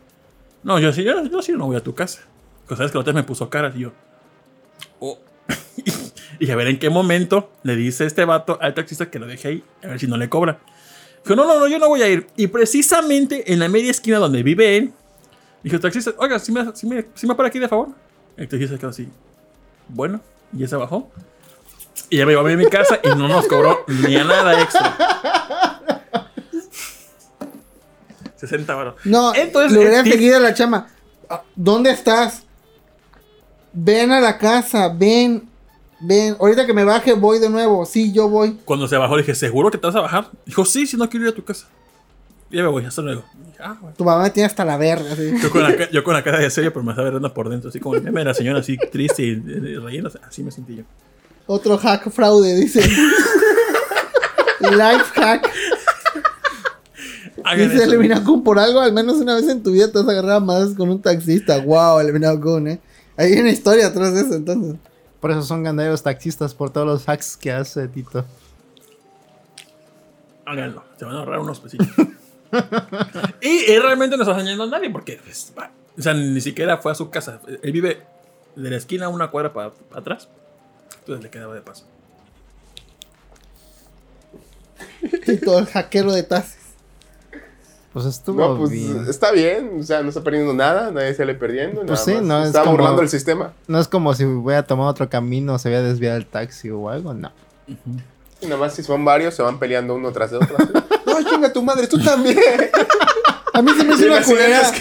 No, 0.62 0.78
yo 0.78 0.92
sí, 0.92 1.02
yo, 1.04 1.24
yo 1.26 1.42
sí 1.42 1.52
no 1.52 1.66
voy 1.66 1.76
a 1.76 1.82
tu 1.82 1.94
casa. 1.94 2.20
Dijo, 2.62 2.76
¿sabes 2.76 2.92
que 2.92 2.98
la 2.98 3.00
otra 3.02 3.12
vez 3.12 3.22
me 3.22 3.26
puso 3.26 3.48
caras? 3.50 3.74
Y 3.76 3.80
yo, 3.80 3.92
oh. 5.00 5.18
y 6.38 6.50
a 6.50 6.56
ver 6.56 6.68
en 6.68 6.78
qué 6.78 6.90
momento 6.90 7.50
le 7.62 7.76
dice 7.76 8.06
este 8.06 8.24
vato 8.24 8.58
al 8.60 8.74
taxista 8.74 9.10
que 9.10 9.18
lo 9.18 9.26
deje 9.26 9.48
ahí, 9.48 9.64
a 9.82 9.88
ver 9.88 10.00
si 10.00 10.06
no 10.06 10.16
le 10.16 10.28
cobra. 10.28 10.60
Dijo, 11.22 11.36
no, 11.36 11.46
no, 11.46 11.58
no, 11.60 11.66
yo 11.68 11.78
no 11.78 11.88
voy 11.88 12.02
a 12.02 12.08
ir. 12.08 12.26
Y 12.36 12.46
precisamente 12.48 13.52
en 13.52 13.58
la 13.58 13.68
media 13.68 13.90
esquina 13.90 14.18
donde 14.18 14.42
vive 14.42 14.76
él, 14.76 14.92
dijo 15.62 15.76
el 15.76 15.82
taxista, 15.82 16.12
oiga, 16.18 16.38
si 16.38 16.52
me, 16.52 16.64
si 16.74 16.86
me, 16.86 17.04
me 17.22 17.34
para 17.34 17.48
aquí 17.48 17.58
de 17.58 17.68
favor. 17.68 17.88
El 18.36 18.48
taxista 18.48 18.76
quedó 18.78 18.90
así, 18.90 19.08
bueno, 19.88 20.20
y 20.52 20.58
ya 20.58 20.68
se 20.68 20.76
bajó. 20.76 21.10
Y 22.10 22.18
ya 22.18 22.26
me 22.26 22.32
llevó 22.32 22.46
a 22.46 22.50
mi 22.50 22.66
casa 22.66 22.98
y 23.02 23.08
no 23.08 23.28
nos 23.28 23.46
cobró 23.46 23.84
ni 23.88 24.16
a 24.16 24.24
nada 24.24 24.60
extra. 24.62 25.80
60 28.36 28.74
baros. 28.74 28.94
No, 29.04 29.34
Entonces, 29.34 29.72
le 29.72 29.78
hubiera 29.78 30.00
el 30.00 30.04
tip- 30.06 30.12
seguido 30.12 30.36
a 30.36 30.40
la 30.40 30.54
chama. 30.54 30.88
Ah, 31.30 31.42
¿Dónde 31.54 31.90
estás? 31.90 32.42
Ven 33.72 34.12
a 34.12 34.20
la 34.20 34.38
casa, 34.38 34.88
ven, 34.94 35.48
ven. 36.00 36.36
Ahorita 36.38 36.66
que 36.66 36.72
me 36.74 36.84
baje 36.84 37.12
voy 37.14 37.38
de 37.38 37.48
nuevo. 37.48 37.86
Sí, 37.86 38.12
yo 38.12 38.28
voy. 38.28 38.58
Cuando 38.64 38.86
se 38.86 38.96
bajó, 38.96 39.16
le 39.16 39.22
dije, 39.22 39.34
¿seguro 39.34 39.70
que 39.70 39.78
te 39.78 39.86
vas 39.86 39.96
a 39.96 40.00
bajar? 40.00 40.30
Dijo, 40.44 40.64
sí, 40.64 40.86
si 40.86 40.96
no 40.96 41.08
quiero 41.08 41.26
ir 41.26 41.32
a 41.32 41.34
tu 41.34 41.44
casa. 41.44 41.66
Y 42.50 42.56
ya 42.58 42.62
me 42.62 42.68
voy, 42.68 42.84
hasta 42.84 43.02
luego. 43.02 43.24
Y 43.34 43.62
ah, 43.62 43.76
bueno. 43.80 43.96
Tu 43.96 44.04
mamá 44.04 44.22
me 44.24 44.30
tiene 44.30 44.46
hasta 44.46 44.64
la 44.64 44.76
verga. 44.76 45.12
así. 45.12 45.32
Yo 45.42 45.50
con, 45.50 45.62
la, 45.62 45.90
yo 45.90 46.04
con 46.04 46.14
la 46.14 46.22
cara 46.22 46.38
de 46.38 46.50
serio, 46.50 46.72
pero 46.72 46.84
me 46.84 46.92
estaba 46.92 47.08
riendo 47.08 47.32
por 47.32 47.48
dentro, 47.48 47.70
así 47.70 47.80
como 47.80 47.94
el 47.96 48.02
meme 48.02 48.20
de 48.20 48.26
la 48.26 48.34
señora 48.34 48.60
así 48.60 48.76
triste 48.92 49.22
y, 49.22 49.28
y 49.30 49.76
riéndose. 49.78 50.18
Así 50.28 50.42
me 50.44 50.50
sentí 50.50 50.76
yo. 50.76 50.82
Otro 51.46 51.78
hack 51.78 52.10
fraude, 52.10 52.54
dice. 52.54 52.80
Life 54.60 55.12
hack. 55.14 55.50
Hagan 57.44 57.68
Dice 57.68 57.82
eso. 57.82 57.92
Eliminado 57.92 58.24
Kun, 58.24 58.42
por 58.42 58.58
algo, 58.58 58.80
al 58.80 58.92
menos 58.92 59.16
una 59.16 59.34
vez 59.34 59.48
en 59.48 59.62
tu 59.62 59.72
vida 59.72 59.90
te 59.92 59.98
has 59.98 60.08
agarrado 60.08 60.40
más 60.40 60.74
con 60.74 60.88
un 60.88 61.02
taxista. 61.02 61.58
Wow, 61.60 62.00
Eliminado 62.00 62.40
Kun, 62.40 62.68
eh. 62.68 62.80
Hay 63.16 63.32
una 63.34 63.50
historia 63.50 63.88
atrás 63.88 64.14
de 64.14 64.22
eso, 64.22 64.34
entonces. 64.34 64.76
Por 65.20 65.30
eso 65.30 65.42
son 65.42 65.62
gandallos 65.62 66.02
taxistas, 66.02 66.54
por 66.54 66.70
todos 66.70 66.86
los 66.86 67.08
hacks 67.08 67.36
que 67.36 67.52
hace 67.52 67.88
Tito. 67.88 68.24
Háganlo, 70.44 70.84
se 70.98 71.04
van 71.04 71.16
a 71.16 71.18
ahorrar 71.20 71.40
unos 71.40 71.60
pesitos. 71.60 71.88
y 73.40 73.72
él 73.72 73.82
realmente 73.82 74.16
no 74.16 74.22
está 74.22 74.34
dañando 74.34 74.64
a 74.64 74.66
nadie 74.66 74.90
porque, 74.90 75.18
pues, 75.24 75.52
va, 75.58 75.70
o 75.96 76.02
sea, 76.02 76.12
ni 76.12 76.40
siquiera 76.40 76.78
fue 76.78 76.92
a 76.92 76.94
su 76.94 77.08
casa. 77.08 77.40
Él 77.62 77.72
vive 77.72 78.02
de 78.56 78.70
la 78.70 78.76
esquina 78.76 79.08
una 79.08 79.30
cuadra 79.30 79.52
para 79.52 79.72
atrás. 79.94 80.28
Entonces 81.04 81.22
le 81.24 81.30
quedaba 81.30 81.54
de 81.54 81.60
paso. 81.60 81.84
Y 85.26 85.36
todo 85.38 85.58
el 85.58 85.66
hackero 85.66 86.12
de 86.12 86.22
taxis. 86.22 86.56
Pues 87.92 88.06
estuvo 88.06 88.40
No, 88.40 88.58
pues 88.58 88.70
bien. 88.70 89.06
está 89.08 89.30
bien, 89.30 89.78
o 89.78 89.82
sea, 89.84 90.02
no 90.02 90.08
está 90.08 90.22
perdiendo 90.22 90.52
nada, 90.52 90.90
nadie 90.90 91.14
sale 91.14 91.34
perdiendo. 91.34 91.82
Pues 91.86 91.90
nada 91.90 92.04
sí, 92.04 92.12
más 92.14 92.22
no, 92.24 92.40
es 92.40 92.46
Está 92.48 92.60
como- 92.62 92.72
burlando 92.72 93.02
el 93.02 93.08
sistema. 93.08 93.52
No 93.68 93.78
es 93.78 93.86
como 93.86 94.14
si 94.14 94.24
hubiera 94.24 94.64
tomado 94.64 94.90
otro 94.90 95.08
camino, 95.08 95.58
se 95.58 95.68
había 95.68 95.82
desviado 95.82 96.16
el 96.16 96.26
taxi 96.26 96.70
o 96.70 96.88
algo, 96.88 97.14
no. 97.14 97.30
Y 98.40 98.46
nada 98.46 98.56
más 98.56 98.74
si 98.74 98.82
son 98.82 99.04
varios, 99.04 99.34
se 99.34 99.42
van 99.42 99.58
peleando 99.60 99.94
uno 99.94 100.10
tras 100.10 100.30
de 100.32 100.38
otro. 100.38 100.56
no, 101.06 101.22
chinga 101.30 101.52
tu 101.52 101.62
madre, 101.62 101.86
tú 101.86 102.02
también. 102.02 102.36
A 103.54 103.62
mí 103.62 103.72
se 103.72 103.84
me 103.84 103.94
hizo 103.94 104.06
una 104.08 104.22
culera. 104.22 104.72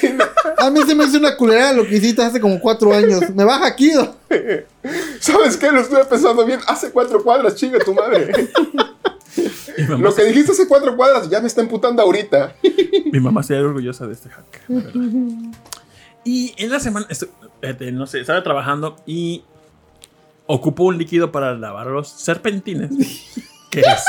A 0.58 0.70
mí 0.70 0.82
se 0.86 0.96
me 0.96 1.06
hizo 1.06 1.18
una 1.18 1.38
culera 1.38 1.74
lo 1.74 1.86
que 1.88 1.98
hiciste 1.98 2.24
hace 2.24 2.42
como 2.42 2.60
cuatro 2.60 2.94
años. 2.94 3.30
Me 3.34 3.44
baja 3.44 3.68
aquí. 3.68 3.92
¿no? 3.94 4.16
¿Sabes 5.20 5.58
qué? 5.58 5.72
Lo 5.72 5.80
estuve 5.80 6.04
pensando 6.06 6.46
bien. 6.46 6.60
Hace 6.68 6.92
cuatro 6.92 7.24
cuadras, 7.24 7.56
chinga 7.56 7.80
tu 7.80 7.94
madre. 7.94 8.50
Lo 9.98 10.14
que 10.14 10.24
dijiste 10.26 10.52
hace 10.52 10.68
cuatro 10.68 10.96
cuadras 10.96 11.30
ya 11.30 11.40
me 11.40 11.48
está 11.48 11.62
emputando 11.62 12.02
ahorita. 12.02 12.56
mi 13.12 13.20
mamá 13.20 13.44
sería 13.44 13.64
orgullosa 13.64 14.08
de 14.08 14.14
este 14.14 14.30
hack. 14.30 14.62
la 14.68 14.76
verdad. 14.76 15.14
Y 16.26 16.54
en 16.58 16.70
la 16.70 16.80
semana, 16.80 17.06
no 17.92 18.08
sé, 18.08 18.22
estaba 18.22 18.42
trabajando 18.44 18.96
y 19.06 19.44
ocupo 20.48 20.84
un 20.84 20.98
líquido 20.98 21.32
para 21.32 21.54
lavar 21.54 21.88
los 21.88 22.08
serpentines. 22.10 22.92
que 23.70 23.82
es. 23.82 24.04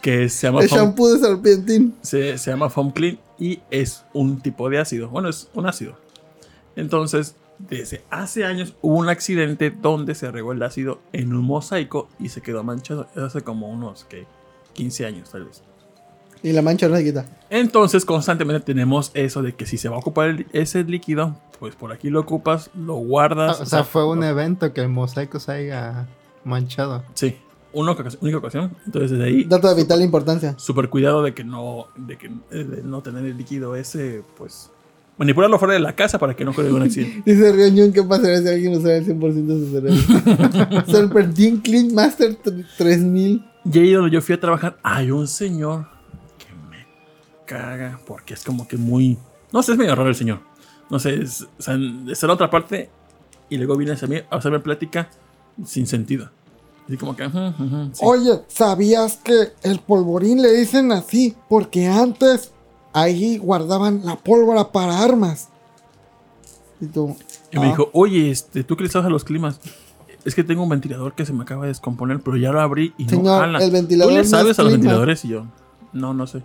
Que 0.00 0.28
se 0.28 0.46
llama 0.46 0.60
El 0.62 0.68
foam, 0.68 0.80
shampoo 0.80 1.08
de 1.08 1.18
serpentín. 1.18 1.94
se, 2.02 2.38
se 2.38 2.50
llama 2.50 2.70
foam 2.70 2.90
clean 2.92 3.18
y 3.38 3.60
es 3.70 4.04
un 4.12 4.40
tipo 4.40 4.68
de 4.70 4.78
ácido. 4.78 5.08
Bueno, 5.08 5.28
es 5.28 5.48
un 5.54 5.66
ácido. 5.66 5.96
Entonces, 6.76 7.34
desde 7.58 8.02
hace 8.10 8.44
años 8.44 8.74
hubo 8.82 8.96
un 8.98 9.08
accidente 9.08 9.70
donde 9.70 10.14
se 10.14 10.30
regó 10.30 10.52
el 10.52 10.62
ácido 10.62 11.00
en 11.12 11.32
un 11.34 11.44
mosaico 11.44 12.08
y 12.20 12.28
se 12.28 12.40
quedó 12.40 12.62
manchado. 12.62 13.08
Hace 13.16 13.40
como 13.42 13.68
unos 13.68 14.04
¿qué? 14.08 14.26
15 14.74 15.06
años, 15.06 15.30
tal 15.30 15.44
vez. 15.44 15.62
Y 16.40 16.52
la 16.52 16.62
mancha 16.62 16.88
no 16.88 16.96
se 16.96 17.02
quita. 17.04 17.26
Entonces 17.50 18.04
constantemente 18.04 18.60
tenemos 18.64 19.10
eso 19.14 19.42
de 19.42 19.54
que 19.56 19.66
si 19.66 19.76
se 19.76 19.88
va 19.88 19.96
a 19.96 19.98
ocupar 19.98 20.28
el- 20.28 20.46
ese 20.52 20.84
líquido, 20.84 21.36
pues 21.58 21.74
por 21.74 21.90
aquí 21.92 22.10
lo 22.10 22.20
ocupas, 22.20 22.70
lo 22.76 22.94
guardas. 22.94 23.60
o 23.60 23.66
sea, 23.66 23.82
fue 23.82 24.06
un 24.08 24.20
no- 24.20 24.26
evento 24.26 24.72
que 24.72 24.80
el 24.82 24.88
mosaico 24.88 25.40
se 25.40 25.50
haya 25.50 26.06
manchado. 26.44 27.02
Sí, 27.14 27.36
una 27.80 27.92
ocasión- 27.92 28.18
única 28.22 28.38
ocasión. 28.38 28.72
Entonces 28.86 29.10
desde 29.12 29.24
ahí, 29.24 29.44
Dato 29.44 29.68
de 29.68 29.74
vital 29.74 30.02
importancia. 30.02 30.54
súper 30.58 30.88
cuidado 30.88 31.22
de 31.22 31.34
que 31.34 31.44
no, 31.44 31.86
de 31.96 32.16
que 32.18 32.26
eh, 32.50 32.64
de 32.64 32.82
no 32.82 33.02
tener 33.02 33.24
el 33.24 33.36
líquido 33.36 33.74
ese, 33.76 34.22
pues 34.36 34.70
manipularlo 35.16 35.58
fuera 35.58 35.74
de 35.74 35.80
la 35.80 35.94
casa 35.96 36.18
para 36.18 36.34
que 36.36 36.44
no 36.44 36.52
ocurra 36.52 36.68
un 36.72 36.82
accidente. 36.82 37.22
Dice 37.32 37.52
Rioñón, 37.52 37.92
¿qué 37.92 38.02
pasaría 38.04 38.40
si 38.40 38.48
alguien 38.48 38.76
usara 38.76 38.96
el 38.98 39.06
100% 39.06 39.46
de 39.46 39.66
su 39.66 39.72
cerebro? 39.72 40.82
Serpentín 40.86 41.58
Clean 41.60 41.92
Master 41.94 42.36
tr- 42.42 42.66
3000. 42.76 43.44
Y 43.72 43.78
ahí 43.78 43.92
donde 43.92 44.10
yo 44.10 44.20
fui 44.22 44.34
a 44.34 44.40
trabajar, 44.40 44.78
hay 44.82 45.10
un 45.10 45.26
señor 45.26 45.86
que 46.38 46.46
me 46.70 46.86
caga 47.46 47.98
porque 48.06 48.34
es 48.34 48.44
como 48.44 48.66
que 48.68 48.76
muy, 48.76 49.18
no 49.52 49.62
sé, 49.62 49.72
es 49.72 49.78
medio 49.78 49.94
raro 49.94 50.08
el 50.08 50.14
señor. 50.14 50.40
No 50.90 50.98
sé, 50.98 51.20
es, 51.22 51.42
o 51.58 51.62
sea, 51.62 51.74
está 52.08 52.26
en 52.26 52.28
la 52.28 52.34
otra 52.34 52.48
parte 52.50 52.88
y 53.50 53.56
luego 53.58 53.76
viene 53.76 53.94
mí 54.08 54.16
a 54.30 54.36
hacerme 54.36 54.60
plática 54.60 55.10
sin 55.66 55.86
sentido. 55.86 56.30
Así 56.88 56.96
como 56.96 57.14
que, 57.14 57.28
sí. 57.28 58.00
Oye, 58.02 58.40
¿sabías 58.48 59.18
que 59.18 59.52
el 59.62 59.78
polvorín 59.80 60.40
le 60.40 60.50
dicen 60.52 60.90
así? 60.90 61.36
Porque 61.48 61.86
antes 61.86 62.50
ahí 62.94 63.36
guardaban 63.36 64.00
la 64.04 64.16
pólvora 64.16 64.72
para 64.72 65.02
armas. 65.02 65.50
Y 66.80 66.86
tú, 66.86 67.14
Y 67.52 67.58
me 67.58 67.66
ah, 67.66 67.68
dijo, 67.68 67.90
oye, 67.92 68.30
este, 68.30 68.64
¿tú 68.64 68.74
qué 68.76 68.84
le 68.84 68.88
sabes 68.88 69.06
a 69.06 69.10
los 69.10 69.24
climas? 69.24 69.60
Es 70.24 70.34
que 70.34 70.44
tengo 70.44 70.62
un 70.62 70.68
ventilador 70.70 71.14
que 71.14 71.26
se 71.26 71.32
me 71.34 71.42
acaba 71.42 71.62
de 71.62 71.68
descomponer, 71.68 72.20
pero 72.20 72.36
ya 72.38 72.52
lo 72.52 72.60
abrí 72.60 72.94
y 72.96 73.04
no 73.04 73.10
Señor, 73.10 73.40
jala. 73.40 73.58
el 73.58 73.70
ventilador 73.70 74.10
¿Tú 74.10 74.14
no 74.14 74.20
le 74.20 74.24
es 74.24 74.30
sabes 74.30 74.58
a 74.58 74.62
los 74.62 74.72
clima. 74.72 74.82
ventiladores? 74.84 75.24
Y 75.24 75.28
yo, 75.28 75.44
no, 75.92 76.14
no 76.14 76.26
sé. 76.26 76.42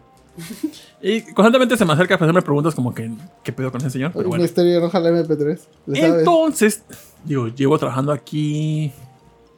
y 1.02 1.22
constantemente 1.22 1.78
se 1.78 1.86
me 1.86 1.94
acerca 1.94 2.16
para 2.18 2.26
hacerme 2.26 2.42
preguntas 2.42 2.76
como 2.76 2.94
que, 2.94 3.14
¿qué 3.44 3.54
pedo 3.54 3.72
con 3.72 3.80
ese 3.82 3.92
señor? 3.92 4.12
Pero 4.14 4.28
bueno. 4.28 4.42
misterio 4.44 4.82
roja 4.82 5.00
la 5.00 5.10
MP3. 5.12 5.60
¿Le 5.86 6.02
sabes? 6.02 6.20
Entonces, 6.20 6.84
digo, 7.24 7.48
llevo 7.48 7.78
trabajando 7.78 8.12
aquí 8.12 8.92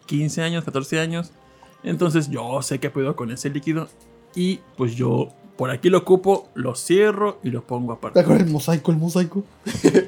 15 0.06 0.41
años, 0.41 0.64
14 0.64 0.99
años. 0.99 1.32
Entonces 1.84 2.30
yo 2.30 2.62
sé 2.62 2.80
qué 2.80 2.89
pedo 2.89 3.16
con 3.16 3.32
ese 3.32 3.49
líquido. 3.49 3.88
Y 4.36 4.60
pues 4.78 4.95
yo 4.95 5.30
por 5.58 5.70
aquí 5.72 5.89
lo 5.89 5.99
ocupo, 5.99 6.49
lo 6.56 6.76
cierro 6.76 7.39
y 7.43 7.49
lo 7.49 7.64
pongo 7.66 7.93
¿Te 7.93 7.97
aparte. 7.99 8.20
acuerdas 8.20 8.47
el 8.47 8.51
mosaico, 8.53 8.91
el 8.91 8.97
mosaico? 8.97 9.43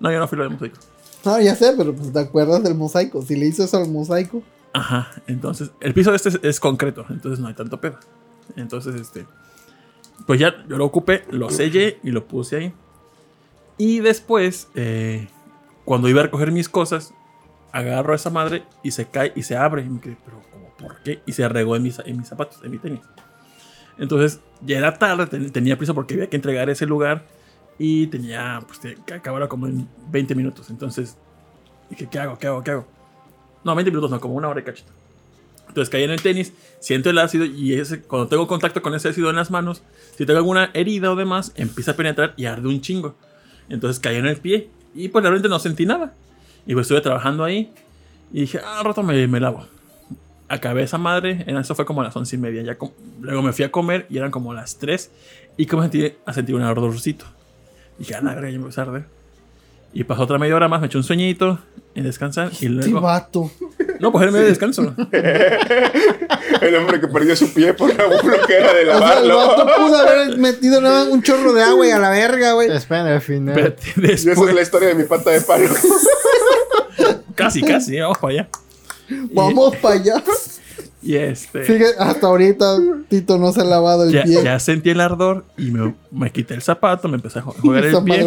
No, 0.00 0.12
yo 0.12 0.20
no 0.20 0.28
fui 0.28 0.38
lo 0.38 0.44
de 0.44 0.50
mosaico. 0.50 0.76
No, 1.24 1.40
ya 1.40 1.56
sé, 1.56 1.74
pero 1.76 1.92
pues, 1.92 2.12
¿te 2.12 2.20
acuerdas 2.20 2.62
del 2.62 2.76
mosaico? 2.76 3.20
Si 3.22 3.34
le 3.34 3.46
hizo 3.46 3.64
eso 3.64 3.78
al 3.78 3.88
mosaico. 3.90 4.44
Ajá, 4.72 5.10
entonces 5.26 5.72
el 5.80 5.92
piso 5.92 6.14
este 6.14 6.28
es, 6.28 6.40
es 6.40 6.60
concreto, 6.60 7.04
entonces 7.10 7.40
no 7.40 7.48
hay 7.48 7.54
tanto 7.54 7.80
pedo. 7.80 7.98
Entonces, 8.54 8.94
este, 8.94 9.26
pues 10.26 10.38
ya 10.38 10.54
yo 10.68 10.76
lo 10.76 10.84
ocupé, 10.84 11.24
lo 11.30 11.50
sellé 11.50 11.98
y 12.04 12.10
lo 12.10 12.26
puse 12.26 12.56
ahí. 12.56 12.74
Y 13.76 14.00
después, 14.00 14.68
eh, 14.74 15.28
cuando 15.84 16.08
iba 16.08 16.20
a 16.20 16.24
recoger 16.24 16.52
mis 16.52 16.68
cosas, 16.68 17.12
agarro 17.72 18.12
a 18.12 18.16
esa 18.16 18.30
madre 18.30 18.62
y 18.82 18.90
se 18.90 19.06
cae 19.06 19.32
y 19.34 19.42
se 19.42 19.56
abre. 19.56 19.82
Y 19.82 19.88
me 19.88 20.00
quedé, 20.00 20.16
pero 20.24 20.40
como, 20.52 20.68
¿por 20.76 21.02
qué? 21.02 21.20
Y 21.26 21.32
se 21.32 21.48
regó 21.48 21.76
en 21.76 21.82
mis, 21.82 21.98
en 22.00 22.16
mis 22.18 22.28
zapatos, 22.28 22.58
en 22.64 22.70
mi 22.70 22.78
tenis. 22.78 23.00
Entonces, 23.98 24.40
ya 24.64 24.78
era 24.78 24.94
tarde, 24.98 25.26
ten- 25.26 25.50
tenía 25.50 25.76
prisa 25.76 25.94
porque 25.94 26.14
había 26.14 26.28
que 26.28 26.36
entregar 26.36 26.70
ese 26.70 26.86
lugar 26.86 27.24
y 27.78 28.06
tenía, 28.08 28.60
pues, 28.66 28.78
que 29.04 29.14
acabar 29.14 29.46
como 29.48 29.66
en 29.66 29.88
20 30.10 30.34
minutos. 30.34 30.70
Entonces, 30.70 31.16
dije, 31.90 32.08
¿qué 32.10 32.18
hago? 32.18 32.38
¿Qué 32.38 32.46
hago? 32.46 32.62
¿Qué 32.62 32.70
hago? 32.72 32.86
No, 33.64 33.74
20 33.74 33.90
minutos, 33.90 34.10
no, 34.10 34.20
como 34.20 34.34
una 34.34 34.48
hora 34.48 34.60
y 34.60 34.64
cachito. 34.64 34.92
Entonces 35.66 35.90
caí 35.90 36.02
en 36.04 36.10
el 36.10 36.22
tenis, 36.22 36.54
siento 36.80 37.10
el 37.10 37.18
ácido 37.18 37.44
y 37.44 37.74
ese, 37.74 38.00
cuando 38.00 38.26
tengo 38.28 38.46
contacto 38.46 38.80
con 38.80 38.94
ese 38.94 39.10
ácido 39.10 39.28
en 39.28 39.36
las 39.36 39.50
manos, 39.50 39.82
si 40.16 40.24
tengo 40.24 40.38
alguna 40.38 40.70
herida 40.72 41.12
o 41.12 41.16
demás, 41.16 41.52
empieza 41.56 41.90
a 41.90 41.94
penetrar 41.94 42.32
y 42.38 42.46
arde 42.46 42.68
un 42.68 42.80
chingo. 42.80 43.16
Entonces 43.68 44.00
caí 44.00 44.16
en 44.16 44.24
el 44.26 44.38
pie 44.38 44.70
y 44.94 45.08
pues 45.08 45.22
realmente 45.22 45.48
no 45.48 45.58
sentí 45.58 45.84
nada. 45.84 46.14
Y 46.68 46.74
pues 46.74 46.84
estuve 46.84 47.00
trabajando 47.00 47.42
ahí 47.42 47.72
y 48.32 48.42
dije, 48.42 48.60
ah, 48.64 48.78
al 48.78 48.84
rato 48.84 49.02
me, 49.02 49.26
me 49.26 49.40
lavo. 49.40 49.66
Acabé 50.48 50.82
esa 50.84 50.98
madre, 50.98 51.44
en 51.48 51.56
eso 51.56 51.74
fue 51.74 51.84
como 51.84 52.00
a 52.02 52.04
las 52.04 52.14
once 52.16 52.36
y 52.36 52.38
media. 52.38 52.62
Ya 52.62 52.76
com- 52.78 52.92
luego 53.20 53.42
me 53.42 53.52
fui 53.52 53.64
a 53.64 53.72
comer 53.72 54.06
y 54.08 54.18
eran 54.18 54.30
como 54.30 54.54
las 54.54 54.78
3 54.78 55.10
y 55.56 55.66
comencé 55.66 56.18
a 56.24 56.32
sentir 56.32 56.54
un 56.54 56.62
ardorcito. 56.62 57.24
Dije, 57.98 58.14
a 58.14 58.20
la 58.22 58.34
verga, 58.34 58.48
ya 58.50 58.58
me 58.58 58.62
empezó 58.64 58.82
a 58.82 58.84
arder. 58.84 59.04
Y 59.92 60.04
pasó 60.04 60.22
otra 60.22 60.38
media 60.38 60.54
hora 60.54 60.68
más, 60.68 60.80
me 60.80 60.86
eché 60.86 60.98
un 60.98 61.04
sueñito 61.04 61.58
en 61.94 62.04
descansar 62.04 62.50
y 62.52 62.56
Sí, 62.56 62.68
luego... 62.68 63.00
vato. 63.00 63.50
No, 64.00 64.12
pues 64.12 64.22
era 64.22 64.30
medio 64.32 64.46
descanso. 64.46 64.94
El 66.60 66.74
hombre 66.76 67.00
que 67.00 67.08
perdió 67.08 67.34
su 67.34 67.52
pie 67.52 67.72
por 67.74 67.88
la 67.96 68.18
flojera 68.20 68.74
de 68.74 68.88
O 68.90 68.98
sea, 68.98 69.18
el 69.20 69.28
lavarlo. 69.28 69.36
vato 69.36 69.66
pudo 69.76 69.96
haber 69.98 70.36
metido 70.38 70.80
nada 70.80 71.04
un 71.10 71.22
chorro 71.22 71.52
de 71.52 71.62
agua 71.62 71.86
y 71.86 71.90
a 71.90 71.98
la 71.98 72.10
verga, 72.10 72.52
güey. 72.52 72.70
Esperen 72.70 73.06
al 73.06 73.20
final. 73.20 73.58
Espérate, 73.58 73.92
Y 73.96 74.12
esa 74.12 74.30
después, 74.30 74.48
es 74.50 74.54
la 74.54 74.62
historia 74.62 74.88
de 74.88 74.94
mi 74.94 75.04
pata 75.04 75.30
de 75.30 75.40
palo. 75.40 75.68
casi, 77.38 77.62
casi, 77.62 77.98
vamos 78.00 78.18
para 78.18 78.32
allá. 78.34 78.48
Vamos 79.32 79.76
para 79.76 79.94
allá. 79.94 80.22
Y 81.02 81.14
este. 81.16 81.64
Sigue, 81.64 81.86
hasta 81.98 82.26
ahorita 82.26 82.76
Tito 83.08 83.38
no 83.38 83.52
se 83.52 83.60
ha 83.60 83.64
lavado 83.64 84.04
el 84.04 84.12
ya, 84.12 84.24
pie. 84.24 84.42
ya 84.42 84.58
sentí 84.58 84.90
el 84.90 85.00
ardor 85.00 85.44
y 85.56 85.70
me, 85.70 85.94
me 86.10 86.30
quité 86.32 86.54
el 86.54 86.62
zapato, 86.62 87.08
me 87.08 87.14
empecé 87.16 87.38
a 87.38 87.42
ju- 87.42 87.54
jugar 87.60 87.84
el 87.84 88.02
pie. 88.04 88.26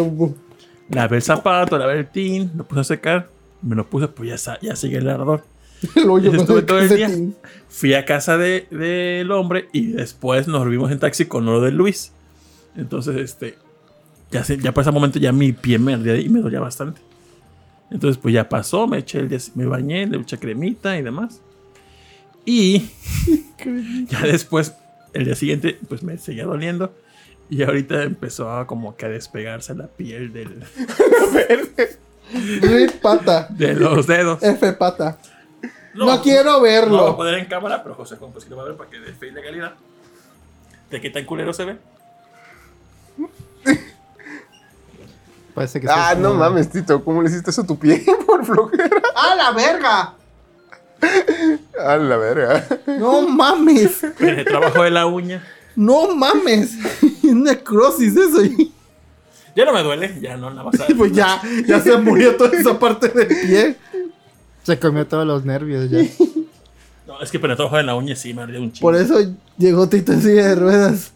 Lavé 0.88 1.16
el 1.16 1.22
zapato, 1.22 1.78
lavé 1.78 1.98
el 2.00 2.10
tin, 2.10 2.50
lo 2.56 2.64
puse 2.64 2.80
a 2.80 2.84
secar. 2.84 3.28
Me 3.62 3.76
lo 3.76 3.88
puse, 3.88 4.08
pues 4.08 4.44
ya, 4.44 4.58
ya 4.60 4.74
sigue 4.74 4.98
el 4.98 5.08
ardor. 5.08 5.44
el 5.96 6.08
hoyo 6.10 6.32
estuve 6.32 6.62
todo 6.62 6.78
el 6.80 6.88
día. 6.88 7.10
Fui 7.68 7.94
a 7.94 8.04
casa 8.04 8.36
de- 8.38 8.66
del 8.70 9.30
hombre 9.30 9.68
y 9.72 9.92
después 9.92 10.48
nos 10.48 10.66
vimos 10.68 10.90
en 10.90 10.98
taxi 10.98 11.26
con 11.26 11.44
lo 11.44 11.60
de 11.60 11.70
Luis. 11.72 12.12
Entonces, 12.76 13.16
este. 13.16 13.56
Ya, 14.30 14.42
ya 14.44 14.72
para 14.72 14.82
ese 14.82 14.90
momento 14.92 15.18
ya 15.18 15.30
mi 15.30 15.52
pie 15.52 15.78
me 15.78 15.92
ardía 15.94 16.16
y 16.16 16.28
me 16.30 16.40
dolía 16.40 16.58
bastante. 16.60 17.00
Entonces, 17.92 18.16
pues 18.20 18.32
ya 18.34 18.48
pasó, 18.48 18.86
me 18.86 18.98
eché 18.98 19.18
el 19.18 19.28
día, 19.28 19.38
me 19.54 19.66
bañé, 19.66 20.06
le 20.06 20.16
eché 20.18 20.38
cremita 20.38 20.96
y 20.96 21.02
demás. 21.02 21.40
Y 22.44 22.90
ya 24.08 24.22
después, 24.22 24.74
el 25.12 25.26
día 25.26 25.34
siguiente, 25.36 25.78
pues 25.88 26.02
me 26.02 26.16
seguía 26.18 26.44
doliendo. 26.44 26.94
Y 27.50 27.62
ahorita 27.62 28.02
empezó 28.04 28.50
a 28.50 28.66
como 28.66 28.96
que 28.96 29.06
a 29.06 29.08
despegarse 29.10 29.74
la 29.74 29.86
piel 29.88 30.32
del, 30.32 30.64
Rip 32.62 32.92
pata. 33.02 33.46
de 33.50 33.74
los 33.74 34.06
dedos. 34.06 34.42
F 34.42 34.72
pata. 34.72 35.18
No, 35.94 36.06
No, 36.06 36.22
quiero 36.22 36.44
No 36.44 36.52
lo 36.52 36.60
voy 36.60 36.70
a 36.70 36.80
verlo. 36.80 37.16
poner 37.16 37.34
en 37.34 37.44
cámara, 37.44 37.82
pero 37.82 37.94
José 37.94 38.16
Juan, 38.16 38.32
pues 38.32 38.44
sí 38.44 38.50
lo 38.50 38.56
va 38.56 38.62
a 38.62 38.66
ver 38.68 38.76
para 38.76 38.88
que 38.88 38.98
dé 38.98 39.12
fe 39.12 39.28
y 39.28 39.32
legalidad. 39.32 39.74
¿De 40.90 41.00
qué 41.00 41.10
tan 41.10 41.26
culero 41.26 41.52
se 41.52 41.66
ve? 41.66 41.76
Parece 45.54 45.80
que 45.80 45.86
Ah, 45.90 46.14
no 46.16 46.34
mames, 46.34 46.70
Tito. 46.70 47.04
¿Cómo 47.04 47.22
le 47.22 47.28
hiciste 47.28 47.50
eso 47.50 47.62
a 47.62 47.66
tu 47.66 47.78
pie 47.78 48.04
por 48.26 48.44
flojera? 48.44 48.90
¡A 49.14 49.34
la 49.34 49.50
verga! 49.52 50.14
A 51.84 51.96
la 51.96 52.16
verga. 52.16 52.64
No 52.86 53.28
mames. 53.28 54.04
El 54.20 54.44
trabajo 54.44 54.82
de 54.84 54.90
la 54.90 55.06
uña. 55.06 55.42
No 55.74 56.14
mames. 56.14 56.72
Necrosis 57.22 58.16
eso. 58.16 58.40
Ya 59.54 59.64
no 59.66 59.72
me 59.72 59.82
duele, 59.82 60.18
ya 60.20 60.36
no, 60.36 60.50
nada 60.50 60.64
más. 60.70 60.74
Pues 60.96 61.12
ya, 61.12 61.42
ya 61.66 61.80
se 61.80 61.96
murió 61.98 62.36
toda 62.36 62.56
esa 62.56 62.78
parte 62.78 63.08
del 63.08 63.26
pie. 63.26 63.76
Se 64.62 64.78
comió 64.78 65.06
todos 65.06 65.26
los 65.26 65.44
nervios 65.44 65.90
ya. 65.90 65.98
No, 67.06 67.20
es 67.20 67.30
que 67.30 67.38
trabajo 67.38 67.76
de 67.76 67.82
la 67.82 67.94
uña 67.96 68.14
sí 68.14 68.32
me 68.32 68.42
ardía 68.42 68.60
un 68.60 68.72
chingo. 68.72 68.82
Por 68.88 68.94
eso 68.94 69.16
llegó 69.58 69.88
Tito 69.88 70.12
en 70.12 70.22
silla 70.22 70.48
de 70.48 70.54
ruedas. 70.54 71.12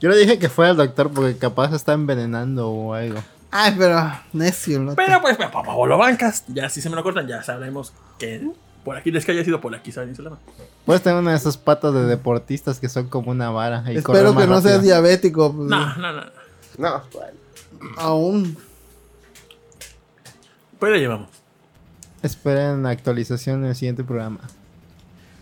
Yo 0.00 0.10
le 0.10 0.16
dije 0.18 0.38
que 0.38 0.48
fue 0.48 0.68
al 0.68 0.76
doctor 0.76 1.10
porque 1.12 1.36
capaz 1.38 1.70
se 1.70 1.76
está 1.76 1.92
envenenando 1.92 2.68
o 2.68 2.92
algo. 2.94 3.20
Ay, 3.56 3.72
pero 3.78 4.10
necio, 4.32 4.80
¿no? 4.80 4.96
Pero 4.96 5.20
pues, 5.20 5.36
papá, 5.36 5.62
papá, 5.62 5.86
lo 5.86 5.96
bancas. 5.96 6.42
Ya 6.48 6.68
si 6.68 6.80
se 6.80 6.90
me 6.90 6.96
lo 6.96 7.04
cortan, 7.04 7.28
ya 7.28 7.40
sabremos 7.44 7.92
que 8.18 8.48
por 8.84 8.96
aquí 8.96 9.12
les 9.12 9.24
que 9.24 9.30
haya 9.30 9.44
sido 9.44 9.60
por 9.60 9.72
aquí, 9.76 9.92
¿saben? 9.92 10.12
Puedes 10.84 11.02
tener 11.02 11.18
una 11.20 11.30
de 11.30 11.36
esas 11.36 11.56
patas 11.56 11.94
de 11.94 12.04
deportistas 12.04 12.80
que 12.80 12.88
son 12.88 13.08
como 13.08 13.30
una 13.30 13.50
vara. 13.50 13.84
Y 13.92 13.96
Espero 13.98 14.36
que 14.36 14.46
no 14.48 14.60
seas 14.60 14.82
diabético. 14.82 15.54
pues, 15.54 15.68
No, 15.68 15.94
no, 15.96 16.12
no. 16.12 16.22
No, 16.78 17.02
bueno. 17.12 17.38
Aún. 17.96 18.56
Pues 20.80 20.92
la 20.92 20.98
llevamos. 20.98 21.28
Esperen 22.22 22.82
la 22.82 22.90
actualización 22.90 23.62
en 23.62 23.70
el 23.70 23.76
siguiente 23.76 24.02
programa. 24.02 24.40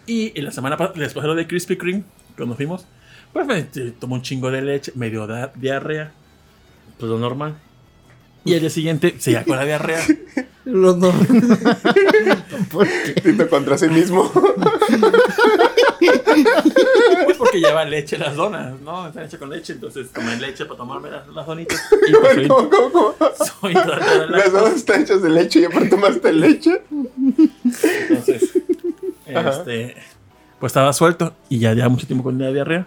Y 0.07 0.39
en 0.39 0.45
la 0.45 0.51
semana 0.51 0.77
pasada, 0.77 0.99
después 1.01 1.23
de 1.23 1.29
lo 1.29 1.35
de 1.35 1.47
Krispy 1.47 1.79
Kreme, 1.79 2.03
cuando 2.37 2.57
fuimos, 2.57 2.85
pues 3.33 3.47
me 3.47 3.63
tomó 3.93 4.17
un 4.17 4.23
chingo 4.23 4.51
de 4.51 4.61
leche, 4.61 4.93
medio 4.97 5.27
da- 5.27 5.53
diarrea, 5.55 6.13
pues 6.99 7.11
lo 7.11 7.19
normal. 7.19 7.55
Y 8.45 8.55
al 8.55 8.61
día 8.61 8.71
siguiente 8.71 9.15
se 9.19 9.43
con 9.45 9.57
la 9.57 9.65
diarrea. 9.65 10.05
Los 10.65 10.97
no. 10.97 11.13
Tito 13.23 13.49
contra 13.49 13.77
sí 13.79 13.89
mismo. 13.89 14.31
Pues 17.25 17.37
porque 17.37 17.61
lleva 17.61 17.85
leche 17.85 18.17
las 18.19 18.35
donas, 18.37 18.81
¿no? 18.81 19.07
Están 19.09 19.25
hechas 19.25 19.39
con 19.39 19.51
leche, 19.51 19.75
entonces 19.75 20.11
tomé 20.13 20.37
leche 20.37 20.65
para 20.65 20.79
tomarme 20.79 21.11
las, 21.11 21.27
las 21.29 21.47
donitas. 21.47 21.81
Y 22.09 22.13
pues 22.13 22.35
soy, 22.35 22.49
¿Cómo, 22.49 22.71
cómo, 22.71 22.91
cómo? 22.91 23.15
soy 23.61 23.73
intolerante 23.73 24.11
a 24.11 24.27
la 24.27 24.39
Las 24.39 24.53
dos 24.53 24.73
están 24.73 25.03
hechas 25.03 25.23
de 25.23 25.31
leche 25.31 25.61
y 25.61 25.65
aparte 25.65 25.89
tomaste 25.89 26.33
leche. 26.33 26.83
Entonces, 28.09 28.53
este, 29.27 29.97
pues 30.59 30.71
estaba 30.71 30.93
suelto 30.93 31.35
y 31.49 31.59
ya 31.59 31.75
llevaba 31.75 31.91
mucho 31.91 32.07
tiempo 32.07 32.25
con 32.25 32.39
la 32.39 32.53
diarrea. 32.53 32.87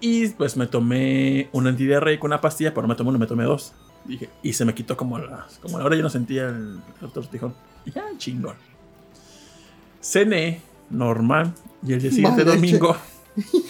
Y 0.00 0.28
pues 0.28 0.56
me 0.56 0.66
tomé 0.66 1.48
un 1.52 1.66
antidiarreico, 1.66 2.26
una 2.26 2.40
pastilla, 2.40 2.74
pero 2.74 2.82
no 2.82 2.88
me 2.88 2.96
tomé 2.96 3.10
una, 3.10 3.18
me 3.18 3.26
tomé 3.26 3.44
dos. 3.44 3.72
Dije, 4.04 4.28
y 4.42 4.52
se 4.52 4.64
me 4.64 4.74
quitó 4.74 4.96
como 4.96 5.18
la, 5.18 5.46
como 5.60 5.78
la 5.78 5.84
hora 5.84 5.96
ya 5.96 6.02
no 6.02 6.10
sentía 6.10 6.48
el, 6.48 6.80
el 7.00 7.10
tortijón. 7.10 7.54
Y 7.84 7.92
ya, 7.92 8.04
chingón. 8.16 8.56
Cené, 10.00 10.60
normal, 10.90 11.52
y 11.86 11.92
el 11.92 12.02
día 12.02 12.10
siguiente 12.10 12.44
domingo, 12.44 12.96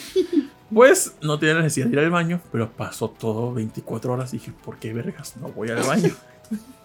pues 0.75 1.15
no 1.23 1.39
tenía 1.39 1.57
necesidad 1.57 1.87
de 1.87 1.93
ir 1.93 1.99
al 1.99 2.11
baño, 2.11 2.41
pero 2.51 2.71
pasó 2.71 3.09
todo 3.09 3.53
24 3.55 4.13
horas. 4.13 4.33
Dije, 4.33 4.53
¿por 4.65 4.79
qué 4.79 4.93
vergas 4.93 5.37
no 5.37 5.49
voy 5.49 5.71
al 5.71 5.83
baño? 5.83 6.11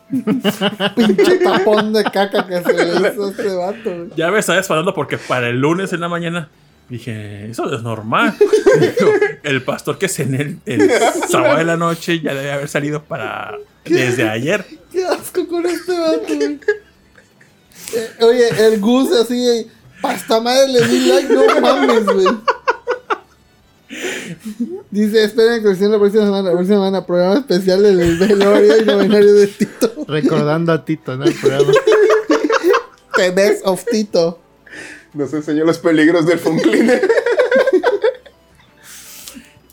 Pinche 0.95 1.39
tapón 1.39 1.91
de 1.91 2.03
caca 2.05 2.47
que 2.47 2.61
se 2.61 2.73
le 2.73 3.09
hizo 3.09 3.29
este 3.29 3.55
vato. 3.55 4.15
Ya 4.15 4.31
me 4.31 4.39
estaba 4.39 4.59
esperando 4.59 4.93
porque 4.93 5.17
para 5.17 5.49
el 5.49 5.59
lunes 5.59 5.91
en 5.91 5.99
la 5.99 6.07
mañana 6.07 6.49
dije, 6.89 7.49
eso 7.49 7.73
es 7.73 7.81
normal. 7.81 8.35
Dijo, 8.79 9.11
el 9.43 9.63
pastor 9.63 9.97
que 9.97 10.07
cené 10.07 10.41
el, 10.41 10.59
el 10.65 10.91
sábado 11.29 11.57
de 11.57 11.63
la 11.65 11.77
noche 11.77 12.19
ya 12.19 12.33
debe 12.33 12.51
haber 12.51 12.69
salido 12.69 13.03
para 13.03 13.57
desde 13.85 14.29
ayer. 14.29 14.65
Qué 14.91 15.05
asco 15.05 15.47
con 15.47 15.65
este 15.65 15.97
vato, 15.97 16.35
güey. 16.35 16.59
Eh, 17.93 18.09
oye, 18.21 18.67
el 18.67 18.79
Gus 18.81 19.11
así, 19.13 19.67
pasta 20.01 20.41
madre 20.41 20.67
le 20.67 20.87
di 20.87 20.99
like, 21.07 21.33
no 21.33 21.61
mames, 21.61 22.05
güey. 22.05 22.27
Dice, 24.91 25.23
esperen 25.23 25.63
que 25.63 25.87
la 25.87 25.97
próxima 25.97 26.25
semana, 26.25 26.49
la 26.49 26.51
próxima 26.51 26.77
semana, 26.77 27.05
programa 27.05 27.35
especial 27.35 27.83
del 27.83 28.17
velorio 28.17 28.81
y 28.81 28.85
novenario 28.85 29.33
de 29.33 29.47
Tito. 29.47 29.93
Recordando 30.07 30.73
a 30.73 30.83
Tito, 30.83 31.15
¿no? 31.15 31.25
El 31.25 31.33
programa. 31.33 31.71
The 33.15 33.31
best 33.31 33.65
of 33.65 33.83
Tito. 33.85 34.39
Nos 35.17 35.33
enseñó 35.33 35.65
los 35.65 35.79
peligros 35.79 36.25
del 36.25 36.39
phone. 36.39 36.61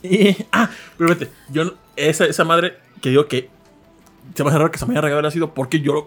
Y, 0.02 0.36
ah, 0.52 0.68
pero 0.98 1.08
vete, 1.08 1.30
yo, 1.50 1.76
esa, 1.96 2.26
esa 2.26 2.44
madre 2.44 2.74
que 3.00 3.08
digo 3.08 3.26
que 3.26 3.48
se 4.34 4.44
me 4.44 4.50
hace 4.50 4.58
raro 4.58 4.70
que 4.70 4.76
se 4.78 4.84
me 4.84 4.92
haya 4.92 5.00
regado 5.00 5.20
el 5.20 5.24
ácido 5.24 5.54
porque 5.54 5.80
yo 5.80 6.06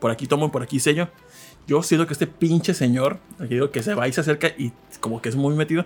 por 0.00 0.10
aquí 0.10 0.26
tomo 0.26 0.46
y 0.46 0.48
por 0.48 0.62
aquí 0.62 0.80
sello. 0.80 1.08
Yo 1.66 1.82
siento 1.82 2.06
que 2.06 2.14
este 2.14 2.26
pinche 2.26 2.72
señor, 2.72 3.18
que 3.38 3.54
digo 3.54 3.70
que 3.70 3.82
se 3.82 3.92
va 3.92 4.08
y 4.08 4.14
se 4.14 4.22
acerca 4.22 4.48
y 4.48 4.72
como 5.00 5.20
que 5.20 5.28
es 5.28 5.36
muy 5.36 5.54
metido, 5.54 5.84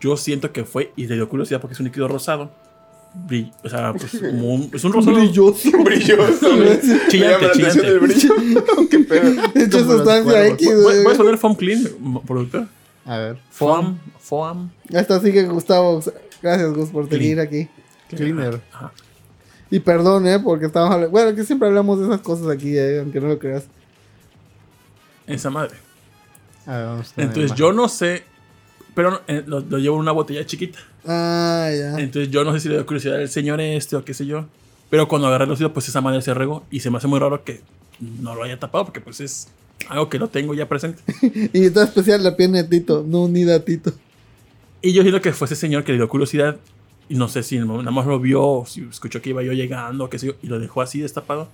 yo 0.00 0.16
siento 0.16 0.52
que 0.52 0.64
fue 0.64 0.92
y 0.94 1.08
le 1.08 1.16
dio 1.16 1.28
curiosidad 1.28 1.60
porque 1.60 1.74
es 1.74 1.80
un 1.80 1.86
líquido 1.86 2.06
rosado. 2.06 2.52
Brill- 3.14 3.52
o 3.64 3.68
sea, 3.68 3.92
pues 3.92 4.18
como 4.20 4.54
un, 4.54 4.70
es 4.72 4.84
un 4.84 4.92
rosado. 4.92 5.16
Brilloso. 5.16 5.70
Brilloso. 5.84 6.48
Chillante, 7.08 7.18
llama 7.18 7.38
la 7.40 7.46
atención 7.48 7.70
chillante. 7.70 7.88
el 7.88 7.98
brillo. 8.00 8.88
Qué 8.90 8.98
pedo. 9.00 9.42
Hecho 9.54 9.84
sustancia. 9.84 10.46
X, 10.48 10.68
¿Puedes 10.82 11.18
poner 11.18 11.38
foam 11.38 11.54
clean, 11.54 11.88
productor? 12.26 12.66
A 13.04 13.18
ver. 13.18 13.38
Foam, 13.50 13.98
foam. 14.18 14.70
Ya 14.88 15.00
está, 15.00 15.20
sigue 15.20 15.44
Gustavo. 15.46 16.02
Gracias, 16.42 16.72
Gus, 16.72 16.90
por 16.90 17.08
seguir 17.08 17.40
aquí. 17.40 17.68
Cleaner. 18.08 18.60
Ajá. 18.72 18.92
Y 19.70 19.78
perdón, 19.80 20.26
¿eh? 20.26 20.40
Porque 20.40 20.66
estamos 20.66 20.90
hablando... 20.90 21.10
Bueno, 21.10 21.34
que 21.34 21.44
siempre 21.44 21.68
hablamos 21.68 22.00
de 22.00 22.06
esas 22.06 22.20
cosas 22.20 22.48
aquí, 22.48 22.76
eh, 22.76 22.98
aunque 23.00 23.20
no 23.20 23.28
lo 23.28 23.38
creas. 23.38 23.64
Esa 25.26 25.48
madre. 25.48 25.76
A 26.66 26.76
ver, 26.76 26.86
vamos 26.86 27.12
a 27.16 27.22
Entonces 27.22 27.54
yo 27.54 27.72
no 27.72 27.88
sé, 27.88 28.24
pero 28.94 29.20
eh, 29.26 29.42
lo, 29.46 29.60
lo 29.60 29.78
llevo 29.78 29.96
en 29.96 30.02
una 30.02 30.12
botella 30.12 30.44
chiquita. 30.46 30.78
Ah, 31.06 31.70
ya. 31.70 31.98
Entonces 31.98 32.30
yo 32.30 32.44
no 32.44 32.52
sé 32.52 32.60
si 32.60 32.68
le 32.68 32.74
dio 32.74 32.86
curiosidad 32.86 33.16
al 33.16 33.28
señor 33.28 33.60
este 33.60 33.96
o 33.96 34.04
qué 34.04 34.14
sé 34.14 34.26
yo. 34.26 34.46
Pero 34.90 35.06
cuando 35.08 35.28
agarré 35.28 35.44
el 35.44 35.50
óxido, 35.52 35.72
pues 35.72 35.88
esa 35.88 36.00
madre 36.00 36.20
se 36.20 36.34
regó. 36.34 36.64
Y 36.70 36.80
se 36.80 36.90
me 36.90 36.98
hace 36.98 37.06
muy 37.06 37.18
raro 37.18 37.44
que 37.44 37.60
no 38.00 38.34
lo 38.34 38.42
haya 38.42 38.58
tapado 38.58 38.86
porque 38.86 39.00
pues 39.00 39.20
es 39.20 39.48
algo 39.88 40.08
que 40.08 40.18
lo 40.18 40.28
tengo 40.28 40.54
ya 40.54 40.68
presente. 40.68 41.02
Y 41.52 41.64
está 41.64 41.84
especial 41.84 42.22
la 42.22 42.36
pierna 42.36 42.62
de 42.62 42.64
Tito, 42.64 43.04
no 43.06 43.22
unida 43.22 43.56
a 43.56 43.60
Tito. 43.60 43.92
Y 44.82 44.92
yo 44.92 45.02
siento 45.02 45.20
que 45.20 45.32
fue 45.32 45.46
ese 45.46 45.56
señor 45.56 45.84
que 45.84 45.92
le 45.92 45.98
dio 45.98 46.08
curiosidad. 46.08 46.56
Y 47.08 47.14
no 47.14 47.28
sé 47.28 47.42
si 47.42 47.58
nada 47.58 47.90
más 47.90 48.06
lo 48.06 48.20
vio 48.20 48.42
o 48.42 48.66
si 48.66 48.82
escuchó 48.82 49.20
que 49.20 49.30
iba 49.30 49.42
yo 49.42 49.52
llegando 49.52 50.04
o 50.04 50.10
qué 50.10 50.18
sé 50.18 50.28
yo. 50.28 50.34
Y 50.42 50.46
lo 50.46 50.58
dejó 50.58 50.80
así 50.82 51.00
destapado. 51.00 51.48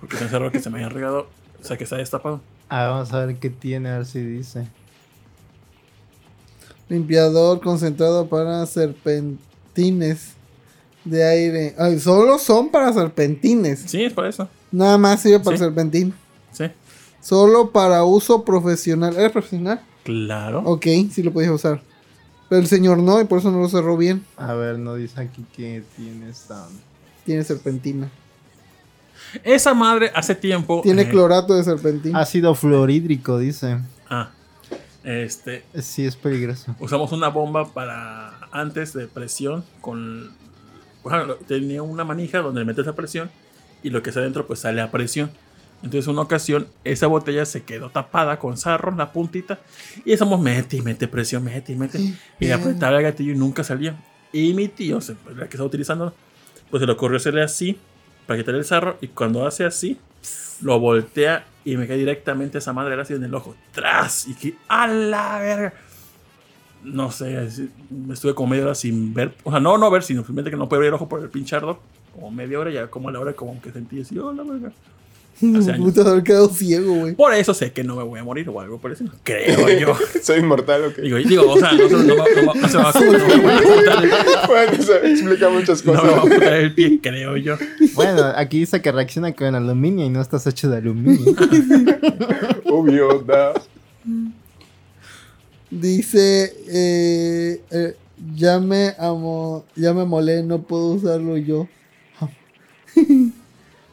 Porque 0.00 0.16
pensé 0.16 0.38
raro 0.38 0.50
que 0.50 0.60
se 0.60 0.70
me 0.70 0.78
haya 0.78 0.88
regado. 0.88 1.28
O 1.60 1.64
sea, 1.64 1.76
que 1.76 1.84
está 1.84 1.96
destapado. 1.96 2.40
Ah, 2.68 2.88
vamos 2.88 3.12
a 3.12 3.24
ver 3.24 3.36
qué 3.36 3.50
tiene, 3.50 3.88
a 3.88 3.98
ver 3.98 4.06
si 4.06 4.20
dice. 4.20 4.66
Limpiador 6.94 7.60
concentrado 7.60 8.26
para 8.28 8.64
serpentines 8.66 10.34
de 11.04 11.24
aire. 11.24 11.74
Ay, 11.78 11.98
solo 11.98 12.38
son 12.38 12.70
para 12.70 12.92
serpentines. 12.92 13.84
Sí, 13.86 14.04
es 14.04 14.12
para 14.12 14.28
eso. 14.28 14.48
Nada 14.70 14.96
más 14.96 15.20
sirve 15.20 15.40
para 15.40 15.56
Sí. 15.56 15.64
serpentín. 15.64 16.14
Sí. 16.52 16.64
Solo 17.20 17.70
para 17.70 18.04
uso 18.04 18.44
profesional. 18.44 19.16
¿Eres 19.16 19.32
profesional? 19.32 19.80
Claro. 20.04 20.62
Ok, 20.64 20.86
sí 21.10 21.22
lo 21.22 21.32
podías 21.32 21.50
usar. 21.52 21.82
Pero 22.48 22.60
el 22.60 22.68
señor 22.68 22.98
no, 22.98 23.20
y 23.20 23.24
por 23.24 23.38
eso 23.40 23.50
no 23.50 23.58
lo 23.60 23.68
cerró 23.68 23.96
bien. 23.96 24.24
A 24.36 24.54
ver, 24.54 24.78
no 24.78 24.94
dice 24.94 25.20
aquí 25.20 25.44
que 25.56 25.82
tiene 25.96 26.28
esta. 26.28 26.66
Tiene 27.24 27.42
serpentina. 27.42 28.10
Esa 29.42 29.74
madre 29.74 30.10
hace 30.14 30.34
tiempo. 30.34 30.80
Tiene 30.82 31.02
eh, 31.02 31.08
clorato 31.08 31.54
de 31.56 31.64
serpentina. 31.64 32.20
Ácido 32.20 32.54
fluorhídrico, 32.54 33.38
dice. 33.38 33.78
Ah. 34.08 34.30
Este. 35.04 35.64
Sí, 35.80 36.06
es 36.06 36.16
peligroso. 36.16 36.74
Usamos 36.80 37.12
una 37.12 37.28
bomba 37.28 37.72
para 37.72 38.38
antes 38.52 38.92
de 38.94 39.06
presión 39.06 39.62
con 39.80 40.30
ejemplo, 41.06 41.36
tenía 41.46 41.82
una 41.82 42.04
manija 42.04 42.38
donde 42.38 42.64
metes 42.64 42.86
la 42.86 42.94
presión 42.94 43.30
y 43.82 43.90
lo 43.90 44.02
que 44.02 44.08
está 44.10 44.20
adentro 44.20 44.46
pues 44.46 44.60
sale 44.60 44.80
a 44.80 44.90
presión. 44.90 45.30
Entonces 45.82 46.08
una 46.08 46.22
ocasión 46.22 46.66
esa 46.84 47.06
botella 47.08 47.44
se 47.44 47.62
quedó 47.64 47.90
tapada 47.90 48.38
con 48.38 48.56
sarro 48.56 48.90
en 48.90 48.96
la 48.96 49.12
puntita 49.12 49.58
y 50.06 50.12
estamos 50.12 50.40
mete 50.40 50.78
y 50.78 50.80
mete 50.82 51.06
presión, 51.06 51.44
mete 51.44 51.74
y 51.74 51.76
mete 51.76 51.98
y 51.98 52.14
bien. 52.40 52.52
apretaba 52.54 52.96
el 52.96 53.02
gatillo 53.02 53.32
y 53.32 53.36
nunca 53.36 53.62
salía. 53.62 53.94
Y 54.32 54.54
mi 54.54 54.68
tío, 54.68 55.02
se- 55.02 55.14
pues, 55.14 55.36
la 55.36 55.42
que 55.44 55.50
estaba 55.50 55.66
utilizando, 55.66 56.14
pues 56.70 56.80
se 56.80 56.86
le 56.86 56.92
ocurrió 56.92 57.18
hacerle 57.18 57.42
así 57.42 57.78
para 58.26 58.38
quitar 58.38 58.54
el 58.54 58.64
sarro 58.64 58.96
y 59.02 59.08
cuando 59.08 59.46
hace 59.46 59.66
así 59.66 59.98
lo 60.62 60.80
voltea 60.80 61.44
y 61.64 61.76
me 61.76 61.86
cae 61.86 61.96
directamente 61.96 62.58
esa 62.58 62.72
madre 62.72 63.00
así 63.00 63.14
en 63.14 63.24
el 63.24 63.34
ojo. 63.34 63.54
¡Tras! 63.72 64.28
Y 64.28 64.34
que 64.34 64.56
¡a 64.68 64.86
la 64.86 65.38
verga! 65.38 65.74
No 66.82 67.10
sé, 67.10 67.48
estuve 68.10 68.34
como 68.34 68.50
media 68.50 68.64
hora 68.64 68.74
sin 68.74 69.14
ver. 69.14 69.34
O 69.42 69.50
sea, 69.50 69.60
no, 69.60 69.78
no 69.78 69.90
ver, 69.90 70.02
sino 70.02 70.20
simplemente 70.20 70.50
que 70.50 70.56
no 70.56 70.68
puedo 70.68 70.80
abrir 70.80 70.88
el 70.88 70.94
ojo 70.94 71.08
por 71.08 71.22
el 71.22 71.30
pinchardo. 71.30 71.80
Como 72.14 72.30
media 72.30 72.60
hora, 72.60 72.70
ya 72.70 72.88
como 72.88 73.08
a 73.08 73.12
la 73.12 73.20
hora 73.20 73.32
como 73.32 73.60
que 73.62 73.72
sentí 73.72 74.02
así, 74.02 74.18
¡oh, 74.18 74.32
la 74.32 74.42
verga! 74.42 74.70
hace 75.58 75.72
años. 75.72 75.92
Puta, 75.92 76.08
haber 76.10 76.22
quedado 76.22 76.48
ciego, 76.48 76.94
güey. 76.94 77.14
Por 77.14 77.34
eso 77.34 77.52
sé 77.54 77.72
que 77.72 77.82
no 77.84 77.96
me 77.96 78.02
voy 78.02 78.20
a 78.20 78.24
morir 78.24 78.48
o 78.48 78.60
algo 78.60 78.78
por 78.78 78.92
eso. 78.92 79.04
Creo 79.22 79.68
yo. 79.78 79.96
Soy 80.22 80.38
inmortal, 80.40 80.84
ok. 80.86 80.96
Digo, 80.98 81.16
digo 81.18 81.50
o 81.52 81.58
sea, 81.58 81.72
no, 81.72 81.88
se- 81.88 81.94
no, 82.04 82.16
va- 82.16 82.24
no 82.36 82.46
va- 82.46 82.54
no 82.54 82.68
se 82.68 82.76
va 82.78 82.90
a 82.90 84.46
Bueno, 84.46 84.72
eso 84.72 84.94
explica 85.02 85.48
muchas 85.50 85.84
no 85.84 85.92
me 85.92 85.98
va 86.00 86.04
a 86.06 86.10
cosas. 86.20 86.30
cortar 86.30 86.54
el 86.54 86.74
pie, 86.74 87.00
creo 87.02 87.36
yo. 87.36 87.56
Bueno, 87.94 88.22
aquí 88.36 88.60
dice 88.60 88.80
que 88.82 88.92
reacciona 88.92 89.32
con 89.34 89.54
aluminio 89.54 90.04
y 90.06 90.10
no 90.10 90.20
estás 90.20 90.46
hecho 90.46 90.70
de 90.70 90.78
aluminio. 90.78 91.34
Obvio, 92.66 93.18
da. 93.20 93.52
Dice, 95.70 96.54
eh, 96.68 97.60
eh, 97.70 97.96
ya 98.36 98.60
me 98.60 98.94
amo, 98.98 99.64
ya 99.74 99.92
me 99.92 100.04
molé, 100.04 100.42
no 100.44 100.62
puedo 100.62 100.90
usarlo 100.92 101.36
yo. 101.36 101.66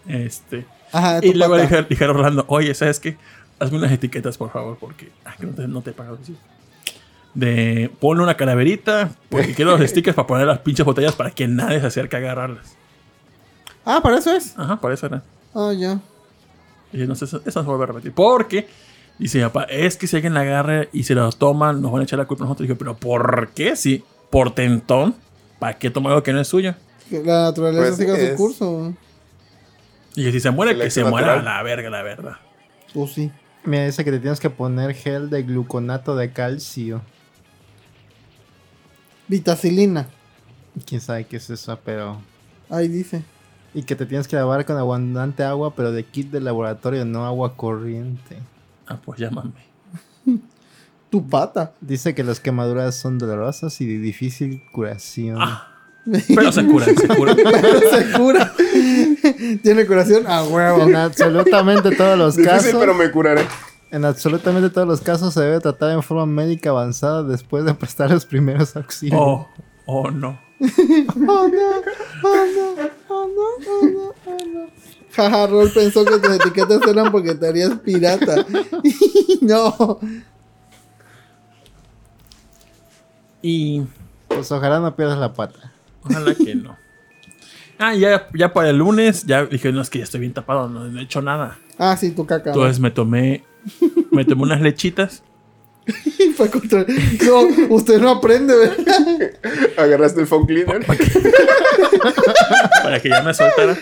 Este. 0.08 0.66
Ajá, 0.92 1.20
Y 1.22 1.32
tu 1.32 1.38
luego 1.38 1.54
pata. 1.56 1.64
dije, 1.68 1.86
dije 1.90 2.06
a 2.06 2.10
Orlando, 2.10 2.46
oye, 2.48 2.74
¿sabes 2.74 3.00
qué? 3.00 3.18
Hazme 3.60 3.78
unas 3.78 3.92
etiquetas, 3.92 4.38
por 4.38 4.52
favor, 4.52 4.78
porque 4.80 5.12
ay, 5.26 5.34
que 5.40 5.46
no 5.46 5.54
te, 5.54 5.68
no 5.68 5.82
te 5.82 5.90
he 5.92 5.94
pagado. 5.94 6.18
Sí. 6.24 6.36
de 7.34 7.90
ponle 8.00 8.24
una 8.24 8.36
calaverita, 8.36 9.12
porque 9.30 9.54
quiero 9.54 9.78
los 9.78 9.90
stickers 9.90 10.16
para 10.16 10.28
poner 10.28 10.48
las 10.48 10.60
pinches 10.60 10.86
botellas 10.86 11.14
para 11.16 11.32
que 11.32 11.48
nadie 11.48 11.80
se 11.80 11.88
acerque 11.88 12.16
a 12.18 12.20
agarrarlas. 12.20 12.76
Ah, 13.86 14.00
para 14.04 14.18
eso 14.18 14.32
es. 14.34 14.58
Ajá, 14.58 14.80
para 14.82 14.94
eso 14.94 15.06
era. 15.08 15.24
Ah, 15.56 15.72
ya. 15.78 16.00
Y 16.94 16.98
no 17.08 17.16
sé, 17.16 17.26
eso, 17.26 17.42
eso 17.46 17.60
no 17.60 17.64
se 17.64 17.68
vuelve 17.70 17.84
a 17.86 17.88
repetir. 17.88 18.12
Porque, 18.14 18.68
dice 19.18 19.38
mi 19.38 19.44
papá, 19.46 19.64
es 19.64 19.96
que 19.96 20.08
si 20.08 20.16
alguien 20.18 20.34
la 20.34 20.42
agarra 20.42 20.86
y 20.92 21.04
se 21.04 21.16
los 21.16 21.38
toman, 21.38 21.82
nos 21.82 21.92
van 21.92 22.02
a 22.02 22.04
echar 22.04 22.20
la 22.20 22.26
culpa 22.26 22.44
a 22.44 22.48
nosotros. 22.48 22.68
Dije, 22.68 22.76
pero 22.78 22.96
¿por 22.96 23.50
qué? 23.56 23.76
Si 23.76 24.04
por 24.30 24.54
tentón, 24.54 25.16
¿para 25.60 25.78
qué 25.80 25.90
tomar 25.90 26.12
algo 26.14 26.24
que 26.24 26.34
no 26.34 26.42
es 26.42 26.48
suyo? 26.48 26.76
Que 27.10 27.24
la 27.24 27.44
naturaleza 27.44 27.84
Pues 27.84 27.96
siga 27.98 28.16
su 28.32 28.36
curso. 28.36 28.94
Y 30.16 30.24
que 30.26 30.32
si 30.32 30.40
se 30.40 30.52
muere, 30.52 30.72
que 30.76 30.84
se 30.84 30.92
Selección 30.92 31.10
muera 31.10 31.34
a 31.34 31.36
natural. 31.38 31.56
la 31.58 31.64
verga, 31.64 31.90
la 31.90 32.02
verdad. 32.04 32.34
Pues 32.94 33.12
sí. 33.14 33.32
Mira, 33.64 33.86
dice 33.86 34.04
que 34.04 34.12
te 34.12 34.20
tienes 34.20 34.40
que 34.40 34.50
poner 34.50 34.94
gel 34.94 35.30
de 35.30 35.44
gluconato 35.44 36.16
de 36.16 36.32
calcio. 36.34 37.02
Vitacilina. 39.28 40.08
Quién 40.86 41.02
sabe 41.02 41.26
qué 41.26 41.38
es 41.38 41.50
eso, 41.50 41.80
pero. 41.84 42.22
Ahí 42.70 42.88
dice. 42.88 43.24
Y 43.74 43.84
que 43.84 43.96
te 43.96 44.06
tienes 44.06 44.28
que 44.28 44.36
lavar 44.36 44.66
con 44.66 44.78
abundante 44.78 45.44
agua, 45.44 45.76
pero 45.76 45.92
de 45.92 46.04
kit 46.04 46.30
de 46.32 46.42
laboratorio, 46.42 47.06
no 47.06 47.26
agua 47.26 47.56
corriente. 47.56 48.38
Ah, 48.88 49.00
pues 49.04 49.20
llámame. 49.20 49.52
Tu 51.10 51.28
pata. 51.30 51.74
Dice 51.80 52.14
que 52.16 52.24
las 52.24 52.40
quemaduras 52.40 52.96
son 52.96 53.18
dolorosas 53.18 53.80
y 53.82 53.86
de 53.86 53.98
difícil 54.00 54.62
curación. 54.72 55.38
Ah. 55.40 55.68
Pero 56.06 56.52
se 56.52 56.66
cura, 56.66 56.86
se 56.86 57.08
cura. 57.08 57.36
Se 57.92 58.12
cura. 58.18 58.54
Tiene 59.62 59.86
curación 59.86 60.26
a 60.28 60.44
huevo. 60.44 60.84
En 60.84 60.96
absolutamente 60.96 61.96
todos 61.96 62.18
los 62.18 62.36
Difícil, 62.36 62.58
casos. 62.60 62.76
pero 62.80 62.94
me 62.94 63.12
curaré. 63.12 63.46
En 63.92 64.06
absolutamente 64.06 64.70
todos 64.70 64.88
los 64.88 65.02
casos 65.02 65.34
se 65.34 65.42
debe 65.42 65.60
tratar 65.60 65.92
en 65.92 66.02
forma 66.02 66.26
médica 66.26 66.70
avanzada 66.72 67.24
después 67.24 67.66
de 67.66 67.74
prestar 67.76 68.10
los 68.10 68.26
primeros 68.26 68.76
auxilios. 68.76 69.20
Oh, 69.22 69.48
oh 69.86 70.10
no. 70.10 70.40
Oh 70.60 70.68
no, 71.18 71.28
oh 71.28 71.48
no, 71.48 71.82
oh 72.24 72.46
no, 72.48 72.88
oh 73.10 73.28
no, 73.28 74.14
oh 74.26 74.38
no. 74.54 74.68
Jaja, 75.14 75.48
Rol 75.48 75.70
pensó 75.72 76.06
que 76.06 76.18
tus 76.20 76.36
etiquetas 76.36 76.82
eran 76.88 77.12
porque 77.12 77.36
te 77.36 77.48
harías 77.48 77.72
pirata. 77.80 78.46
no. 79.42 80.00
Y 83.42 83.82
Pues 84.28 84.52
ojalá 84.52 84.80
no 84.80 84.96
pierdas 84.96 85.18
la 85.20 85.34
pata. 85.34 85.71
Ojalá 86.04 86.36
que 86.36 86.56
no. 86.56 86.78
Ah, 87.80 87.96
ya, 87.96 88.28
ya 88.34 88.54
para 88.54 88.70
el 88.70 88.78
lunes, 88.78 89.26
ya 89.26 89.46
dije, 89.46 89.72
no, 89.72 89.82
es 89.82 89.90
que 89.90 89.98
ya 90.00 90.04
estoy 90.04 90.20
bien 90.20 90.34
tapado, 90.34 90.70
no, 90.70 90.88
no 90.88 91.00
he 91.00 91.04
hecho 91.04 91.22
nada. 91.22 91.58
Ah, 91.80 91.98
sí, 91.98 92.12
tu 92.12 92.26
caca. 92.28 92.52
Entonces 92.52 92.80
me 92.80 92.92
tomé, 92.92 93.44
me 94.12 94.24
tomé 94.24 94.44
unas 94.44 94.62
lechitas. 94.62 95.24
Fue 96.38 96.48
contra... 96.52 96.86
No, 97.26 97.42
usted 97.76 98.00
no 98.00 98.10
aprende, 98.12 98.56
¿verdad? 98.56 99.32
Agarraste 99.78 100.22
el 100.22 100.28
phone 100.28 100.46
cleaner. 100.46 100.86
para 102.84 103.00
que 103.00 103.10
ya 103.10 103.22
me 103.24 103.34
soltara. 103.34 103.76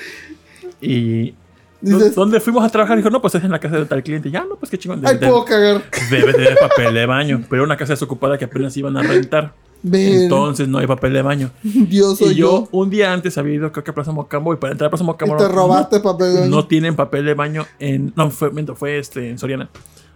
Y. 0.82 1.34
Dices- 1.82 2.14
¿Dónde 2.16 2.40
fuimos 2.40 2.64
a 2.64 2.70
trabajar? 2.70 2.98
Dijo, 2.98 3.10
no, 3.10 3.22
pues 3.22 3.36
es 3.36 3.44
en 3.44 3.52
la 3.52 3.60
casa 3.60 3.78
de 3.78 3.86
tal 3.86 4.04
cliente. 4.04 4.30
Ya, 4.32 4.42
no, 4.46 4.56
pues 4.56 4.70
qué 4.70 4.78
chingón. 4.78 5.02
Ay, 5.06 5.16
Debe, 5.16 5.28
puedo 5.28 5.46
cagar. 5.46 5.82
debe 6.10 6.34
tener 6.34 6.58
papel 6.58 6.94
de 6.94 7.06
baño. 7.06 7.44
Pero 7.50 7.62
era 7.64 7.66
una 7.66 7.78
casa 7.78 7.94
desocupada 7.94 8.38
que 8.38 8.46
apenas 8.46 8.76
iban 8.78 8.98
a 8.98 9.02
rentar. 9.04 9.54
Ven, 9.82 10.24
Entonces 10.24 10.68
no 10.68 10.78
hay 10.80 10.88
papel 10.88 11.14
de 11.14 11.22
baño. 11.22 11.52
Dios 11.64 12.18
soy 12.18 12.34
Y 12.34 12.36
yo, 12.36 12.64
yo. 12.66 12.68
un 12.72 12.90
día 12.90 13.14
antes 13.14 13.38
había 13.38 13.56
ido, 13.56 13.72
creo 13.72 13.84
que 13.84 13.92
a 13.92 13.94
Plaza 13.94 14.12
Mocambo. 14.12 14.54
Y 14.54 14.58
para 14.58 14.72
entrar 14.74 14.88
a 14.88 14.90
Plaza 14.92 15.04
Mocambo. 15.06 15.38
Te 15.38 15.44
no- 15.44 15.50
robaste 15.50 16.00
papel 16.02 16.34
de 16.34 16.40
baño. 16.42 16.52
No 16.52 16.68
tienen 16.68 16.96
papel 16.96 17.26
de 17.26 17.34
baño 17.34 17.66
en. 17.80 18.12
No, 18.16 18.30
fue, 18.32 18.52
miento, 18.52 18.76
fue 18.76 18.98
este, 19.00 19.30
en 19.30 19.38
Soriana. 19.40 19.70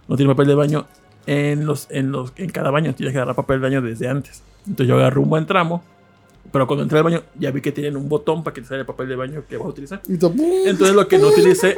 No 0.08 0.16
tienen 0.16 0.34
papel 0.34 0.48
de 0.48 0.54
baño 0.54 0.86
en 1.26 1.64
los, 1.66 1.86
en 1.90 2.12
los, 2.12 2.32
en 2.36 2.50
cada 2.50 2.70
baño. 2.70 2.94
Tienes 2.94 3.12
que 3.12 3.18
agarrar 3.18 3.34
papel 3.36 3.60
de 3.60 3.68
baño 3.68 3.80
desde 3.82 4.08
antes. 4.08 4.42
Entonces 4.66 4.86
yo 4.88 4.96
agarré 4.96 5.18
un 5.20 5.28
buen 5.30 5.46
tramo. 5.46 5.82
Pero 6.52 6.66
cuando 6.66 6.82
entré 6.82 6.98
al 6.98 7.04
baño, 7.04 7.22
ya 7.38 7.50
vi 7.50 7.62
que 7.62 7.72
tienen 7.72 7.96
un 7.96 8.08
botón 8.08 8.44
para 8.44 8.52
que 8.54 8.60
te 8.60 8.68
salga 8.68 8.82
el 8.82 8.86
papel 8.86 9.08
de 9.08 9.16
baño 9.16 9.44
que 9.48 9.56
vas 9.56 9.66
a 9.66 9.70
utilizar. 9.70 10.02
Entonces 10.06 10.94
lo 10.94 11.08
que 11.08 11.18
no 11.18 11.28
utilicé, 11.28 11.76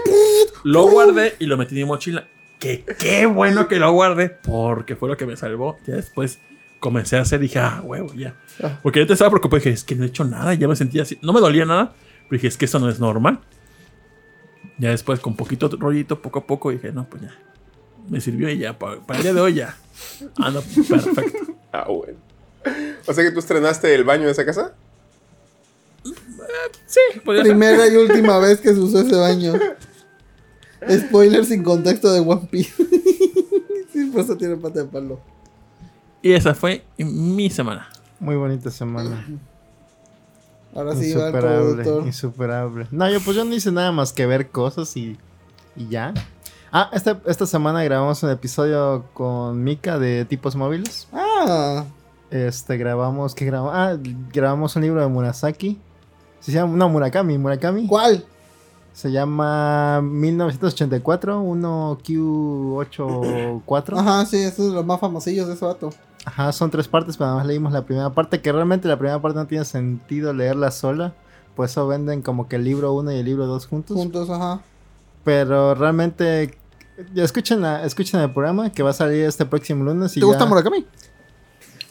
lo 0.65 0.91
guardé 0.91 1.35
y 1.39 1.47
lo 1.47 1.57
metí 1.57 1.75
en 1.77 1.83
mi 1.83 1.89
mochila. 1.89 2.27
Que 2.59 2.85
qué 2.99 3.27
bueno 3.27 3.69
que 3.69 3.77
lo 3.79 3.93
guardé, 3.93 4.31
porque 4.31 4.97
fue 4.97 5.09
lo 5.09 5.17
que 5.17 5.25
me 5.25 5.37
salvó. 5.37 5.77
Ya 5.87 5.95
después 5.95 6.41
comencé 6.81 7.17
a 7.17 7.23
hacer, 7.23 7.41
dije, 7.41 7.59
ah, 7.59 7.81
huevo, 7.85 8.13
ya. 8.15 8.37
Ah. 8.63 8.79
Porque 8.83 9.01
yo 9.01 9.07
te 9.07 9.13
estaba 9.13 9.31
preocupado, 9.31 9.59
dije, 9.59 9.71
es 9.71 9.85
que 9.85 9.95
no 9.95 10.05
he 10.05 10.09
hecho 10.09 10.25
nada, 10.25 10.55
ya 10.55 10.69
me 10.69 10.77
sentía 10.77 11.03
así. 11.03 11.19
No 11.23 11.33
me 11.33 11.41
dolía 11.41 11.65
nada, 11.65 11.95
pero 12.29 12.39
dije, 12.39 12.49
es 12.49 12.57
que 12.57 12.65
eso 12.67 12.79
no 12.79 12.89
es 12.89 13.01
normal. 13.01 13.41
Ya 14.79 14.91
después, 14.91 15.21
con 15.21 15.37
poquito 15.37 15.69
rollito, 15.69 16.21
poco 16.21 16.41
a 16.41 16.47
poco, 16.47 16.71
dije, 16.71 16.93
no, 16.93 17.09
pues 17.09 17.23
ya. 17.23 17.35
Me 18.09 18.21
sirvió 18.21 18.49
y 18.51 18.59
ya, 18.59 18.79
para, 18.79 19.01
para 19.01 19.19
el 19.19 19.23
día 19.25 19.35
de 19.35 19.41
hoy 19.41 19.55
ya. 19.55 19.77
Ando 20.37 20.63
perfecto. 20.63 21.55
Ah, 21.73 21.87
bueno. 21.89 22.19
O 23.07 23.13
sea 23.13 23.25
que 23.25 23.31
tú 23.31 23.39
estrenaste 23.39 23.95
el 23.95 24.05
baño 24.05 24.25
de 24.25 24.33
esa 24.33 24.45
casa. 24.45 24.75
Sí, 26.87 27.21
podría 27.25 27.43
ser. 27.43 27.53
primera 27.53 27.89
y 27.89 27.97
última 27.97 28.39
vez 28.41 28.61
que 28.61 28.73
se 28.73 28.79
usó 28.79 29.01
ese 29.01 29.17
baño. 29.17 29.55
Spoiler 30.89 31.45
sin 31.45 31.63
contexto 31.63 32.13
de 32.13 32.21
One 32.21 32.49
Piece. 32.51 32.73
sí, 33.93 34.07
por 34.13 34.21
eso 34.21 34.37
tiene 34.37 34.57
pata 34.57 34.81
de 34.81 34.87
palo. 34.87 35.21
Y 36.23 36.33
esa 36.33 36.55
fue 36.55 36.85
mi 36.99 37.51
semana. 37.51 37.89
Muy 38.19 38.37
bonita 38.37 38.71
semana. 38.71 39.25
Ahora 40.75 40.95
sí 40.95 41.13
va 41.15 41.29
el 41.29 41.35
insuperable, 41.35 41.75
productor. 41.83 42.07
insuperable. 42.07 42.87
No, 42.91 43.09
yo 43.11 43.21
pues 43.21 43.37
yo 43.37 43.45
no 43.45 43.55
hice 43.55 43.73
nada 43.73 43.93
más 43.93 44.13
que 44.13 44.27
ver 44.27 44.51
cosas 44.51 44.95
y, 44.97 45.17
y 45.77 45.89
ya. 45.89 46.13
Ah, 46.73 46.91
esta, 46.93 47.21
esta 47.27 47.47
semana 47.47 47.83
grabamos 47.85 48.23
un 48.23 48.31
episodio 48.31 49.05
con 49.15 49.63
Mika 49.63 49.99
de 49.99 50.25
tipos 50.25 50.57
móviles. 50.57 51.09
Ah, 51.13 51.85
Este, 52.31 52.77
grabamos, 52.77 53.35
¿qué 53.35 53.45
grabamos? 53.47 53.73
Ah, 53.75 53.97
grabamos 54.33 54.75
un 54.77 54.83
libro 54.83 55.01
de 55.01 55.07
Murasaki. 55.09 55.79
Se 56.41 56.53
llama, 56.53 56.77
no, 56.77 56.89
Murakami, 56.89 57.39
Murakami. 57.39 57.87
¿cuál? 57.87 58.25
Se 58.97 59.13
llama 59.13 60.01
1984, 60.01 61.43
1Q84. 61.43 63.99
Ajá, 63.99 64.25
sí, 64.25 64.39
esos 64.39 64.67
son 64.67 64.75
los 64.75 64.87
más 64.87 64.99
famosillos 65.01 65.47
de 65.49 65.55
ese 65.55 65.65
vato. 65.67 65.91
Ajá, 66.25 66.51
son 66.53 66.71
tres 66.71 66.89
partes, 66.89 67.15
pero 67.17 67.27
nada 67.27 67.39
más 67.39 67.47
leímos 67.47 67.73
la 67.75 67.85
primera 67.85 68.09
parte, 68.11 68.41
que 68.41 68.51
realmente 68.51 68.89
la 68.89 68.99
primera 68.99 69.21
parte 69.21 69.39
no 69.39 69.47
tiene 69.47 69.65
sentido 69.67 70.33
leerla 70.33 70.71
sola. 70.71 71.13
Por 71.55 71.67
eso 71.67 71.87
venden 71.87 72.23
como 72.23 72.49
que 72.49 72.57
el 72.57 72.65
libro 72.65 72.95
1 72.95 73.13
y 73.13 73.17
el 73.17 73.25
libro 73.27 73.47
2 73.47 73.67
juntos. 73.67 73.97
Juntos, 73.97 74.31
ajá. 74.31 74.61
Pero 75.25 75.75
realmente, 75.75 76.57
ya 77.15 77.23
escuchen, 77.25 77.61
la- 77.61 77.85
escuchen 77.85 78.21
el 78.21 78.33
programa 78.33 78.71
que 78.71 78.83
va 78.83 78.91
a 78.91 78.95
salir 78.95 79.25
este 79.25 79.45
próximo 79.45 79.85
lunes. 79.85 80.17
Y 80.17 80.21
¿Te 80.21 80.27
gusta 80.27 80.47
Murakami? 80.47 80.87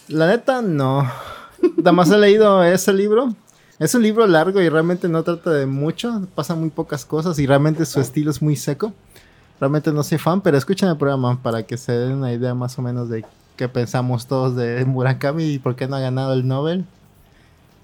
La 0.08 0.26
neta, 0.28 0.62
no. 0.64 1.04
Nada 1.78 1.92
más 1.92 2.10
he 2.12 2.18
leído 2.18 2.64
ese 2.64 2.92
libro. 2.94 3.30
Es 3.78 3.94
un 3.94 4.04
libro 4.04 4.26
largo 4.26 4.62
y 4.62 4.70
realmente 4.70 5.10
no 5.10 5.24
trata 5.24 5.52
de 5.52 5.66
mucho. 5.66 6.22
Pasan 6.34 6.60
muy 6.62 6.70
pocas 6.70 7.04
cosas 7.04 7.38
y 7.40 7.46
realmente 7.46 7.86
su 7.86 8.00
estilo 8.00 8.32
es 8.32 8.42
muy 8.42 8.56
seco. 8.56 8.94
Realmente 9.60 9.92
no 9.92 10.04
soy 10.04 10.18
fan, 10.18 10.42
pero 10.42 10.58
escuchen 10.58 10.90
el 10.90 10.98
programa 10.98 11.42
para 11.42 11.64
que 11.64 11.78
se 11.78 11.92
den 11.92 12.14
una 12.14 12.32
idea 12.32 12.54
más 12.54 12.78
o 12.80 12.82
menos 12.82 13.10
de 13.10 13.26
qué 13.58 13.68
pensamos 13.68 14.28
todos 14.28 14.56
de 14.56 14.84
Murakami 14.86 15.44
y 15.46 15.60
por 15.60 15.76
qué 15.76 15.88
no 15.88 15.96
ha 15.98 16.00
ganado 16.00 16.34
el 16.34 16.48
Nobel. 16.48 16.86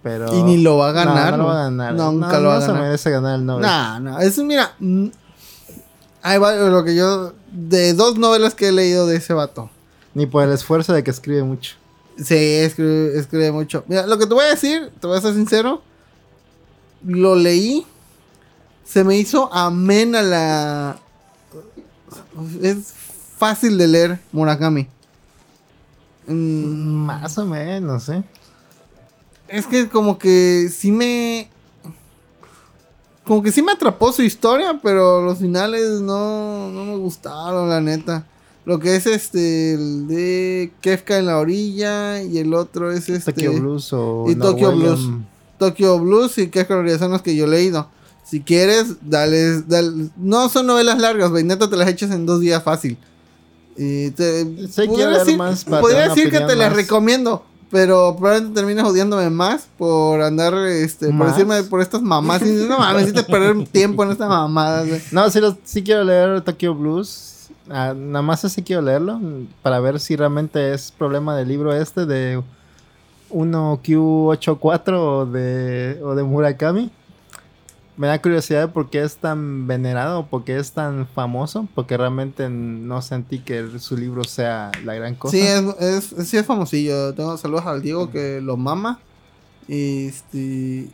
Pero... 0.04 0.34
Y 0.34 0.44
ni 0.44 0.62
lo 0.62 0.78
va 0.78 0.90
a 0.90 0.92
ganar. 0.94 1.32
No, 1.32 1.38
no 1.38 1.44
lo 1.44 1.50
va 1.50 1.60
a 1.60 1.64
ganar. 1.66 1.94
Nunca 1.94 2.28
No, 2.34 2.40
lo 2.40 2.50
va 2.50 2.56
a 2.56 2.60
no 2.60 2.62
se 2.62 2.68
ganar. 2.72 2.84
merece 2.84 3.12
ganar 3.12 3.36
el 3.40 3.46
Nobel. 3.46 3.66
No, 3.66 4.00
no, 4.00 4.20
es 4.20 4.38
mira. 4.40 4.72
va 4.80 6.56
lo 6.56 6.84
que 6.84 6.96
yo. 6.96 7.34
De 7.52 7.94
dos 7.94 8.18
novelas 8.18 8.56
que 8.56 8.70
he 8.70 8.72
leído 8.72 9.08
de 9.08 9.18
ese 9.18 9.34
vato. 9.34 9.70
Ni 10.14 10.26
por 10.26 10.44
el 10.44 10.52
esfuerzo 10.52 10.94
de 10.94 11.04
que 11.04 11.12
escribe 11.12 11.44
mucho. 11.44 11.76
Sí, 12.24 12.36
escribe, 12.36 13.18
escribe 13.18 13.52
mucho. 13.52 13.84
Mira, 13.88 14.06
lo 14.06 14.18
que 14.18 14.28
te 14.28 14.34
voy 14.34 14.46
a 14.46 14.50
decir, 14.50 14.92
te 15.00 15.08
voy 15.08 15.18
a 15.18 15.22
ser 15.22 15.34
sincero. 15.34 15.82
Lo 17.04 17.36
leí. 17.36 17.86
Se 18.84 19.04
me 19.04 19.18
hizo 19.18 19.52
amena 19.54 20.22
la. 20.22 21.00
Es 22.62 22.94
fácil 23.38 23.78
de 23.78 23.88
leer 23.88 24.20
Murakami. 24.32 24.88
Mm, 26.28 27.06
Más 27.06 27.38
o 27.38 27.46
menos, 27.46 28.10
¿eh? 28.10 28.24
Es 29.48 29.66
que 29.66 29.90
como 29.90 30.18
que 30.18 30.70
sí 30.74 30.92
me... 30.92 31.50
Como 33.26 33.44
que 33.44 33.52
sí 33.52 33.62
me 33.62 33.72
atrapó 33.72 34.12
su 34.12 34.24
historia, 34.24 34.80
pero 34.82 35.22
los 35.22 35.40
finales 35.40 36.02
no, 36.02 36.70
no 36.70 36.86
me 36.86 36.96
gustaron, 36.98 37.70
la 37.70 37.80
neta. 37.82 38.26
Lo 38.66 38.80
que 38.80 38.96
es 38.96 39.08
este, 39.08 39.74
el 39.74 40.08
de 40.08 40.72
Kefka 40.82 41.18
en 41.18 41.26
la 41.26 41.40
orilla 41.40 42.22
y 42.22 42.38
el 42.38 42.54
otro 42.54 42.92
es 42.92 43.10
este... 43.10 43.32
Tokyo 43.34 43.54
Blues 43.54 43.94
o 43.94 44.26
y 44.30 44.36
Tokyo 44.36 44.72
Blues. 44.72 45.10
Tokyo 45.58 46.00
Blues 46.00 46.38
y 46.38 46.48
Kefka 46.50 46.74
en 46.74 46.78
la 46.80 46.84
orilla 46.84 47.00
son 47.00 47.12
los 47.12 47.22
que 47.22 47.36
yo 47.36 47.46
he 47.46 47.50
leído. 47.50 47.88
Si 48.24 48.42
quieres, 48.42 48.96
dale, 49.02 49.62
dale- 49.64 50.10
No 50.16 50.48
son 50.50 50.68
novelas 50.68 51.00
largas, 51.00 51.32
güey, 51.32 51.44
neta 51.44 51.70
te 51.70 51.76
las 51.76 51.90
echas 51.90 52.12
en 52.12 52.26
dos 52.26 52.40
días 52.40 52.62
fácil. 52.64 52.98
Y 53.78 54.12
te, 54.12 54.46
podría 54.86 55.10
decir, 55.10 55.38
más 55.38 55.64
para 55.66 55.82
podría 55.82 56.10
decir 56.10 56.30
que 56.30 56.40
te 56.42 56.56
las 56.56 56.74
recomiendo, 56.74 57.44
pero 57.72 58.16
probablemente 58.18 58.54
termines 58.60 58.84
odiándome 58.84 59.30
más 59.30 59.68
por 59.78 60.22
andar, 60.22 60.54
este, 60.68 61.10
por 61.12 61.28
decirme 61.28 61.64
por 61.64 61.82
estas 61.82 62.02
mamás. 62.02 62.42
Y 62.44 62.52
no 62.68 62.78
mames, 62.78 63.02
necesitas 63.08 63.26
perder 63.26 63.66
tiempo 63.68 64.04
en 64.04 64.12
estas 64.12 64.30
mamadas, 64.30 64.88
güey. 64.88 65.02
No, 65.12 65.30
sí, 65.32 65.40
sí 65.64 65.84
quiero 65.84 66.04
leer 66.04 66.42
Tokyo 66.42 66.76
Blues. 66.76 67.41
Ah, 67.70 67.94
nada 67.96 68.22
más 68.22 68.44
así 68.44 68.64
quiero 68.64 68.82
leerlo 68.82 69.20
mm, 69.20 69.48
para 69.62 69.80
ver 69.80 70.00
si 70.00 70.16
realmente 70.16 70.74
es 70.74 70.92
problema 70.92 71.36
del 71.36 71.48
libro 71.48 71.74
este 71.74 72.06
de 72.06 72.42
1Q84 73.30 74.94
o 74.94 75.26
de, 75.26 76.00
o 76.04 76.16
de 76.16 76.24
Murakami. 76.24 76.92
Me 77.98 78.08
da 78.08 78.22
curiosidad 78.22 78.72
por 78.72 78.90
qué 78.90 79.04
es 79.04 79.18
tan 79.18 79.68
venerado, 79.68 80.26
por 80.26 80.44
qué 80.44 80.58
es 80.58 80.72
tan 80.72 81.08
famoso, 81.08 81.68
porque 81.76 81.98
realmente 81.98 82.50
no 82.50 83.02
sentí 83.02 83.40
que 83.40 83.80
su 83.80 83.96
libro 83.96 84.24
sea 84.24 84.72
la 84.84 84.96
gran 84.96 85.14
cosa. 85.16 85.32
Sí, 85.38 85.42
es, 85.42 86.12
es, 86.14 86.28
sí 86.28 86.38
es 86.38 86.46
famosillo. 86.46 87.14
Tengo 87.14 87.38
saludos 87.38 87.66
al 87.68 87.82
Diego 87.82 88.10
que 88.10 88.42
lo 88.42 88.58
mama. 88.58 89.00
Este, 89.68 90.90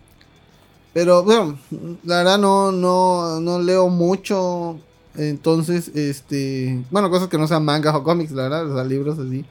pero 0.94 1.24
bueno, 1.24 1.58
la 2.04 2.18
verdad 2.18 2.38
no, 2.40 2.72
no, 2.72 3.40
no 3.40 3.60
leo 3.60 3.88
mucho. 3.88 4.80
Entonces, 5.18 5.90
este, 5.96 6.84
bueno, 6.92 7.10
cosas 7.10 7.28
que 7.28 7.38
no 7.38 7.48
sean 7.48 7.66
mangas 7.66 7.96
o 7.96 8.04
cómics, 8.04 8.32
la 8.32 8.44
verdad, 8.44 8.72
o 8.72 8.76
sea, 8.76 8.84
libros 8.84 9.18
así. 9.18 9.46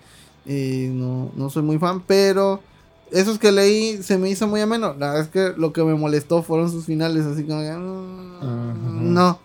Eh, 0.47 0.90
no, 0.93 1.32
no 1.34 1.51
soy 1.51 1.62
muy 1.62 1.78
fan, 1.78 2.02
pero 2.06 2.60
esos 3.10 3.38
que 3.38 3.51
leí 3.52 4.02
se 4.02 4.16
me 4.16 4.30
hizo 4.30 4.47
muy 4.47 4.60
ameno. 4.60 4.94
La 4.98 5.12
verdad 5.12 5.20
es 5.22 5.28
que 5.28 5.59
lo 5.59 5.72
que 5.72 5.82
me 5.82 5.94
molestó 5.94 6.43
fueron 6.43 6.70
sus 6.70 6.86
finales, 6.86 7.24
así 7.26 7.44
como 7.44 7.60
que, 7.60 7.72
mm, 7.72 9.12
no. 9.12 9.38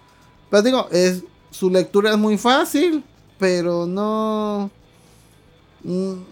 Pero 0.49 0.63
digo, 0.63 0.87
es, 0.91 1.23
su 1.49 1.69
lectura 1.69 2.11
es 2.11 2.17
muy 2.17 2.37
fácil, 2.37 3.03
pero 3.39 3.85
no... 3.87 4.69
Mm, 5.83 5.91
mm, 5.91 6.25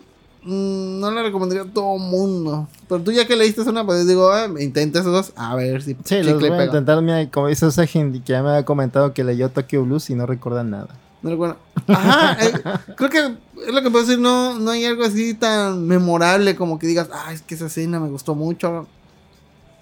no 0.43 1.11
la 1.11 1.23
recomendaría 1.23 1.63
a 1.63 1.73
todo 1.73 1.97
mundo. 1.97 2.67
Pero 2.87 3.01
tú 3.01 3.11
ya 3.11 3.25
que 3.25 3.35
leíste 3.35 3.61
una, 3.61 3.85
pues 3.85 4.07
digo, 4.07 4.35
eh, 4.35 4.63
intenta 4.63 4.99
esos 4.99 5.11
dos, 5.11 5.33
a 5.35 5.55
ver 5.55 5.81
si... 5.81 5.95
Sí, 6.03 6.23
los 6.23 6.39
voy 6.39 6.49
a 6.51 6.65
intentar, 6.65 6.97
como 7.31 7.47
dice 7.47 7.71
Sejin, 7.71 8.11
que 8.13 8.33
ya 8.33 8.41
me 8.41 8.49
había 8.49 8.65
comentado 8.65 9.13
que 9.13 9.23
leyó 9.23 9.49
Tokyo 9.49 9.83
Blues 9.83 10.09
y 10.09 10.15
no 10.15 10.25
recuerda 10.25 10.63
nada. 10.63 10.89
No 11.21 11.31
recuerdo. 11.31 11.57
Ajá, 11.87 12.37
eh, 12.45 12.53
creo 12.95 13.09
que 13.09 13.17
es 13.67 13.73
lo 13.73 13.81
que 13.81 13.91
puedo 13.91 14.05
decir, 14.05 14.19
no, 14.19 14.57
no 14.57 14.71
hay 14.71 14.85
algo 14.85 15.03
así 15.03 15.33
tan 15.33 15.85
memorable 15.85 16.55
como 16.55 16.79
que 16.79 16.87
digas, 16.87 17.09
ah, 17.13 17.33
es 17.33 17.41
que 17.41 17.55
esa 17.55 17.65
escena 17.65 17.99
me 17.99 18.09
gustó 18.09 18.35
mucho. 18.35 18.87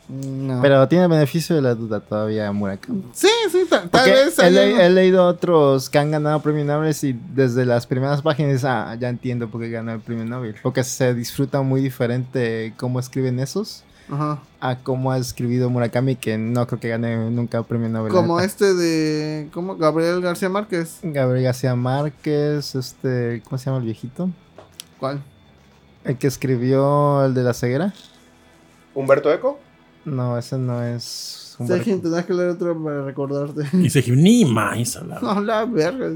No. 0.09 0.61
Pero 0.61 0.87
tiene 0.87 1.07
beneficio 1.07 1.55
de 1.55 1.61
la 1.61 1.75
duda 1.75 1.99
todavía 1.99 2.49
Murakami. 2.51 3.03
Sí, 3.13 3.27
sí, 3.51 3.65
tal, 3.69 3.89
vez. 4.09 4.39
He, 4.39 4.85
he, 4.85 4.89
leído 4.89 5.27
otros 5.27 5.89
que 5.89 5.97
han 5.97 6.11
ganado 6.11 6.41
premios 6.41 6.65
Nobel 6.65 6.95
y 7.01 7.13
desde 7.33 7.65
las 7.65 7.85
primeras 7.87 8.21
páginas, 8.21 8.63
ah, 8.63 8.95
ya 8.97 9.09
entiendo 9.09 9.49
por 9.49 9.61
qué 9.61 9.69
ganó 9.69 9.91
el 9.91 9.99
premio 9.99 10.23
Nobel. 10.23 10.55
Porque 10.63 10.85
se 10.85 11.13
disfruta 11.13 11.61
muy 11.61 11.81
diferente 11.81 12.73
cómo 12.77 13.01
escriben 13.01 13.39
esos 13.39 13.83
a 14.09 14.77
cómo 14.83 15.11
ha 15.11 15.17
escribido 15.17 15.69
Murakami, 15.69 16.15
que 16.15 16.37
no 16.37 16.65
creo 16.67 16.79
que 16.79 16.89
gane 16.89 17.29
nunca 17.29 17.57
el 17.57 17.65
premio 17.65 17.89
Nobel. 17.89 18.11
Como 18.11 18.39
este 18.39 18.73
de. 18.73 19.49
¿Cómo? 19.53 19.75
Gabriel 19.75 20.21
García 20.21 20.49
Márquez. 20.49 20.99
Gabriel 21.03 21.43
García 21.43 21.75
Márquez, 21.75 22.75
este. 22.75 23.41
¿Cómo 23.43 23.57
se 23.57 23.65
llama 23.65 23.79
el 23.79 23.85
viejito? 23.85 24.29
¿Cuál? 24.99 25.21
El 26.05 26.17
que 26.17 26.27
escribió 26.27 27.25
el 27.25 27.33
de 27.33 27.43
la 27.43 27.53
ceguera. 27.53 27.93
¿Humberto 28.95 29.31
Eco? 29.31 29.59
No, 30.07 30.37
ese 30.37 30.57
no 30.57 30.81
es. 30.81 31.55
Humberto. 31.59 31.83
Sejin, 31.83 32.01
tendrás 32.01 32.25
que 32.25 32.33
leer 32.33 32.49
otro 32.49 32.81
para 32.81 33.03
recordarte. 33.03 33.63
Y 33.77 33.89
Sejin, 33.89 34.23
ni 34.23 34.45
más 34.45 34.97
No, 35.21 35.41
la 35.41 35.65
verga. 35.65 36.09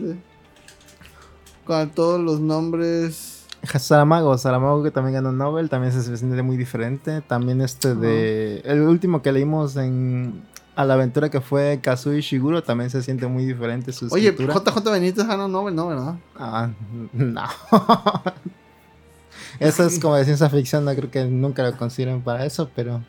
Con 1.66 1.90
todos 1.90 2.22
los 2.22 2.40
nombres. 2.40 3.46
Saramago, 3.64 4.38
Saramago 4.38 4.82
que 4.82 4.92
también 4.92 5.16
ganó 5.16 5.32
Nobel, 5.32 5.70
también 5.70 5.92
se 5.94 6.18
siente 6.18 6.42
muy 6.42 6.58
diferente. 6.58 7.22
También 7.22 7.62
este 7.62 7.94
de. 7.94 8.62
El 8.64 8.82
último 8.82 9.22
que 9.22 9.32
leímos 9.32 9.76
en. 9.76 10.50
A 10.74 10.86
la 10.86 10.94
aventura 10.94 11.30
que 11.30 11.42
fue 11.42 11.80
Kazui 11.84 12.22
Shiguro 12.22 12.64
también 12.64 12.90
se 12.90 13.04
siente 13.04 13.28
muy 13.28 13.46
diferente 13.46 13.92
su 13.92 14.08
Oye, 14.10 14.32
JJ 14.32 14.90
Benítez 14.90 15.28
ganó 15.28 15.50
Nobel, 15.50 15.76
¿no? 15.76 15.88
¿Verdad? 15.88 16.16
Ah, 16.38 16.70
no. 17.14 17.44
eso 19.60 19.86
es 19.86 20.00
como 20.00 20.16
de 20.16 20.24
ciencia 20.24 20.50
ficción, 20.50 20.86
no 20.86 20.96
creo 20.96 21.12
que 21.12 21.26
nunca 21.26 21.62
lo 21.64 21.76
consideren 21.78 22.22
para 22.22 22.46
eso, 22.46 22.70
pero. 22.74 23.02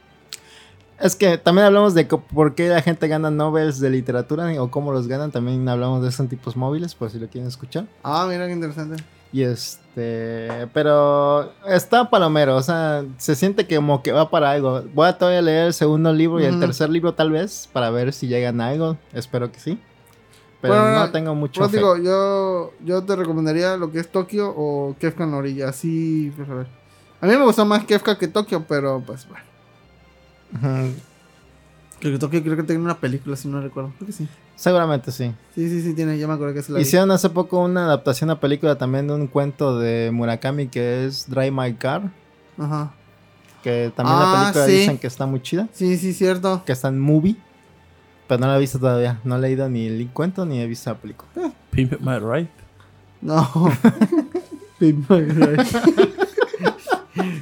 Es 1.03 1.17
que 1.17 1.37
también 1.37 1.67
hablamos 1.67 1.95
de 1.95 2.05
por 2.05 2.55
qué 2.55 2.69
la 2.69 2.81
gente 2.81 3.09
gana 3.09 3.29
Nobels 3.29 3.81
de 3.81 3.91
literatura 3.91 4.63
o 4.63 4.71
cómo 4.71 4.93
los 4.93 5.09
ganan. 5.09 5.33
También 5.33 5.69
hablamos 5.69 6.01
de 6.01 6.09
esos 6.09 6.29
tipos 6.29 6.57
móviles, 6.57 6.95
por 6.95 7.11
si 7.11 7.19
lo 7.19 7.27
quieren 7.27 7.49
escuchar. 7.49 7.87
Ah, 8.05 8.25
mira 8.31 8.47
qué 8.47 8.53
interesante. 8.53 9.03
Y 9.33 9.43
este, 9.43 10.69
pero 10.73 11.51
está 11.67 12.09
palomero, 12.09 12.55
o 12.55 12.63
sea, 12.63 13.05
se 13.17 13.35
siente 13.35 13.67
como 13.67 14.01
que 14.01 14.13
va 14.13 14.31
para 14.31 14.53
algo. 14.53 14.83
Voy 14.95 15.09
a 15.09 15.19
todavía 15.19 15.43
leer 15.43 15.67
el 15.69 15.75
segundo 15.75 16.13
libro 16.13 16.39
y 16.41 16.45
el 16.45 16.61
tercer 16.61 16.89
libro 16.89 17.15
tal 17.15 17.33
vez 17.33 17.69
para 17.73 17.91
ver 17.91 18.13
si 18.13 18.29
llegan 18.29 18.61
a 18.61 18.69
algo. 18.69 18.97
Espero 19.13 19.51
que 19.51 19.59
sí. 19.59 19.81
Pero 20.61 20.95
no 20.95 21.11
tengo 21.11 21.35
mucho 21.35 21.63
pues 21.63 21.73
digo, 21.73 21.97
yo, 21.97 22.73
yo 22.85 23.03
te 23.03 23.17
recomendaría 23.17 23.77
lo 23.77 23.91
que 23.91 23.99
es 23.99 24.13
Tokio 24.13 24.55
o 24.57 24.95
Kefka 25.01 25.25
en 25.25 25.33
la 25.33 25.39
orilla. 25.39 25.69
Así, 25.71 26.33
pues 26.37 26.49
a 26.49 26.55
ver. 26.55 26.67
A 27.21 27.27
mí 27.27 27.37
me 27.37 27.45
gusta 27.45 27.65
más 27.65 27.85
Kefka 27.87 28.17
que 28.17 28.29
Tokio, 28.29 28.65
pero 28.69 29.03
pues 29.05 29.27
bueno. 29.27 29.52
Creo 32.01 32.19
que 32.19 32.43
creo 32.43 32.57
que 32.57 32.63
tiene 32.65 32.83
una 32.83 32.99
película, 32.99 33.37
si 33.37 33.49
no 33.49 33.61
recuerdo. 33.61 33.93
Creo 33.97 34.07
que 34.07 34.13
sí. 34.13 34.29
Seguramente 34.57 35.13
sí. 35.13 35.33
Sí, 35.55 35.69
sí, 35.69 35.83
sí, 35.83 35.95
tiene, 35.95 36.19
ya 36.19 36.27
me 36.27 36.35
acuerdo 36.35 36.55
que 36.55 36.63
se 36.63 36.73
la 36.73 36.81
Hicieron 36.81 37.11
hace 37.11 37.31
poco 37.31 37.61
una 37.61 37.85
adaptación 37.85 38.31
a 38.31 38.41
película 38.41 38.77
también 38.77 39.07
de 39.07 39.15
un 39.15 39.27
cuento 39.27 39.79
de 39.79 40.11
Murakami 40.13 40.69
que 40.69 41.07
es 41.07 41.29
Drive 41.29 41.51
My 41.51 41.75
Car. 41.75 42.11
Ajá. 42.59 42.93
Que 43.63 43.93
también 43.95 44.19
la 44.19 44.33
ah, 44.33 44.43
película 44.43 44.67
dicen 44.67 44.99
que 44.99 45.07
está 45.07 45.27
muy 45.27 45.41
chida. 45.41 45.69
Sí, 45.73 45.97
sí, 45.97 46.13
cierto. 46.13 46.63
Que 46.65 46.73
está 46.73 46.89
en 46.89 46.99
movie. 46.99 47.37
Pero 48.27 48.41
no 48.41 48.47
la 48.49 48.57
he 48.57 48.61
visto 48.61 48.79
todavía. 48.79 49.21
No 49.25 49.37
he 49.37 49.41
leído 49.41 49.69
ni 49.69 49.87
el 49.87 50.09
cuento 50.11 50.45
ni 50.45 50.61
he 50.61 50.67
visto 50.67 50.91
la 50.91 50.97
película. 50.97 51.53
Pimp 51.71 52.01
My 52.01 52.19
Right. 52.19 52.51
No. 53.21 53.49
Pimp 54.79 55.09
My 55.09 55.21
Right. 55.21 56.19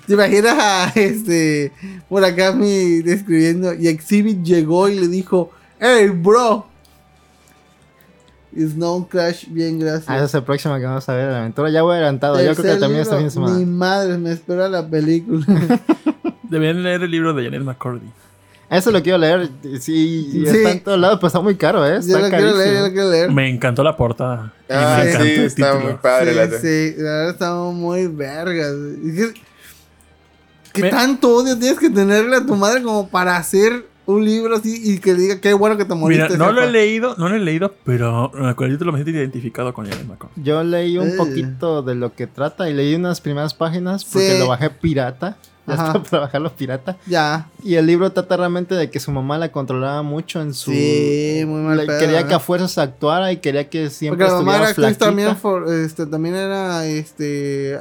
¿Te 0.06 0.14
imaginas 0.14 0.56
a 0.58 0.92
este 0.94 1.72
Murakami 2.08 3.02
describiendo 3.02 3.74
y 3.74 3.88
Exhibit 3.88 4.42
llegó 4.42 4.88
y 4.88 4.98
le 4.98 5.08
dijo, 5.08 5.50
hey 5.78 6.08
bro, 6.08 6.66
Snow 8.56 9.08
Crash, 9.08 9.46
bien, 9.48 9.78
gracias. 9.78 10.08
Ah, 10.08 10.16
esa 10.16 10.24
es 10.24 10.34
el 10.34 10.42
próximo 10.42 10.76
que 10.76 10.84
vamos 10.84 11.08
a 11.08 11.14
ver, 11.14 11.30
la 11.30 11.40
aventura. 11.40 11.70
Ya 11.70 11.82
voy 11.82 11.94
adelantado, 11.94 12.42
yo 12.42 12.54
creo 12.54 12.74
que 12.74 12.80
también 12.80 13.02
está 13.02 13.16
bien 13.16 13.30
semana. 13.30 13.56
Mi 13.56 13.64
madre, 13.64 14.18
me 14.18 14.32
espera 14.32 14.68
la 14.68 14.86
película. 14.88 15.44
Debían 16.42 16.82
leer 16.82 17.02
el 17.02 17.10
libro 17.10 17.32
de 17.32 17.44
Janet 17.44 17.62
McCordy. 17.62 18.10
Eso 18.68 18.90
lo 18.92 19.02
quiero 19.02 19.18
leer. 19.18 19.48
Sí, 19.80 20.28
sí. 20.30 20.44
está 20.46 20.70
en 20.70 20.80
todos 20.80 20.98
lados, 20.98 21.18
pero 21.18 21.26
está 21.26 21.40
muy 21.40 21.56
caro, 21.56 21.84
¿eh? 21.84 21.96
Está 21.96 22.12
yo 22.12 22.18
lo 22.20 22.28
quiero 22.28 22.56
leer, 22.56 22.74
yo 22.74 22.86
lo 22.86 22.92
quiero 22.92 23.10
leer. 23.10 23.30
Me 23.32 23.48
encantó 23.48 23.82
la 23.82 23.96
portada. 23.96 24.52
Ah, 24.68 25.02
me 25.04 25.12
sí, 25.12 25.40
está 25.42 25.74
muy 25.74 25.94
padre. 25.94 26.30
Sí, 26.30 26.36
la 26.36 26.58
sí, 26.58 26.94
la 26.96 27.10
verdad 27.10 27.30
estamos 27.30 27.74
muy 27.74 28.06
vergas. 28.06 28.72
¿Qué 30.82 30.90
tanto 30.90 31.36
odio 31.36 31.58
tienes 31.58 31.78
que 31.78 31.90
tenerle 31.90 32.36
a 32.36 32.46
tu 32.46 32.56
madre 32.56 32.82
como 32.82 33.08
para 33.08 33.36
hacer 33.36 33.86
un 34.06 34.24
libro 34.24 34.56
así 34.56 34.80
y 34.82 34.98
que 34.98 35.14
diga 35.14 35.40
qué 35.40 35.52
bueno 35.54 35.76
que 35.76 35.84
te 35.84 35.94
moriste? 35.94 36.24
Mira, 36.24 36.36
no 36.38 36.52
lo 36.52 36.62
he 36.62 36.70
leído, 36.70 37.14
no 37.16 37.28
lo 37.28 37.36
he 37.36 37.40
leído, 37.40 37.74
pero 37.84 38.30
con 38.56 38.66
el 38.66 38.72
título 38.72 38.92
me 38.92 38.98
siento 38.98 39.18
identificado 39.18 39.72
con 39.72 39.86
McCordy. 39.88 40.42
Yo 40.42 40.62
leí 40.62 40.98
un 40.98 41.16
poquito 41.16 41.82
de 41.82 41.94
lo 41.94 42.14
que 42.14 42.26
trata 42.26 42.68
y 42.68 42.74
leí 42.74 42.94
unas 42.94 43.20
primeras 43.20 43.54
páginas 43.54 44.04
porque 44.04 44.38
lo 44.38 44.48
bajé 44.48 44.70
pirata. 44.70 45.36
Ya 45.66 45.74
está 45.74 46.02
para 46.02 46.20
bajarlo 46.24 46.52
pirata. 46.56 46.96
Ya. 47.06 47.48
Y 47.62 47.74
el 47.74 47.86
libro 47.86 48.10
trata 48.10 48.36
realmente 48.36 48.74
de 48.74 48.90
que 48.90 48.98
su 48.98 49.12
mamá 49.12 49.38
la 49.38 49.52
controlaba 49.52 50.02
mucho 50.02 50.40
en 50.40 50.54
su. 50.54 50.72
Sí, 50.72 51.42
muy 51.46 51.60
mal. 51.60 51.86
quería 51.86 52.26
que 52.26 52.34
a 52.34 52.40
fuerzas 52.40 52.76
actuara 52.78 53.30
y 53.30 53.36
quería 53.36 53.68
que 53.68 53.90
siempre 53.90 54.26
Porque 54.26 54.32
la 54.32 54.42
mamá 54.42 54.70
era 54.70 54.94
también, 54.94 55.36
este, 55.84 56.06
también 56.06 56.34
era 56.34 56.86
este, 56.86 57.78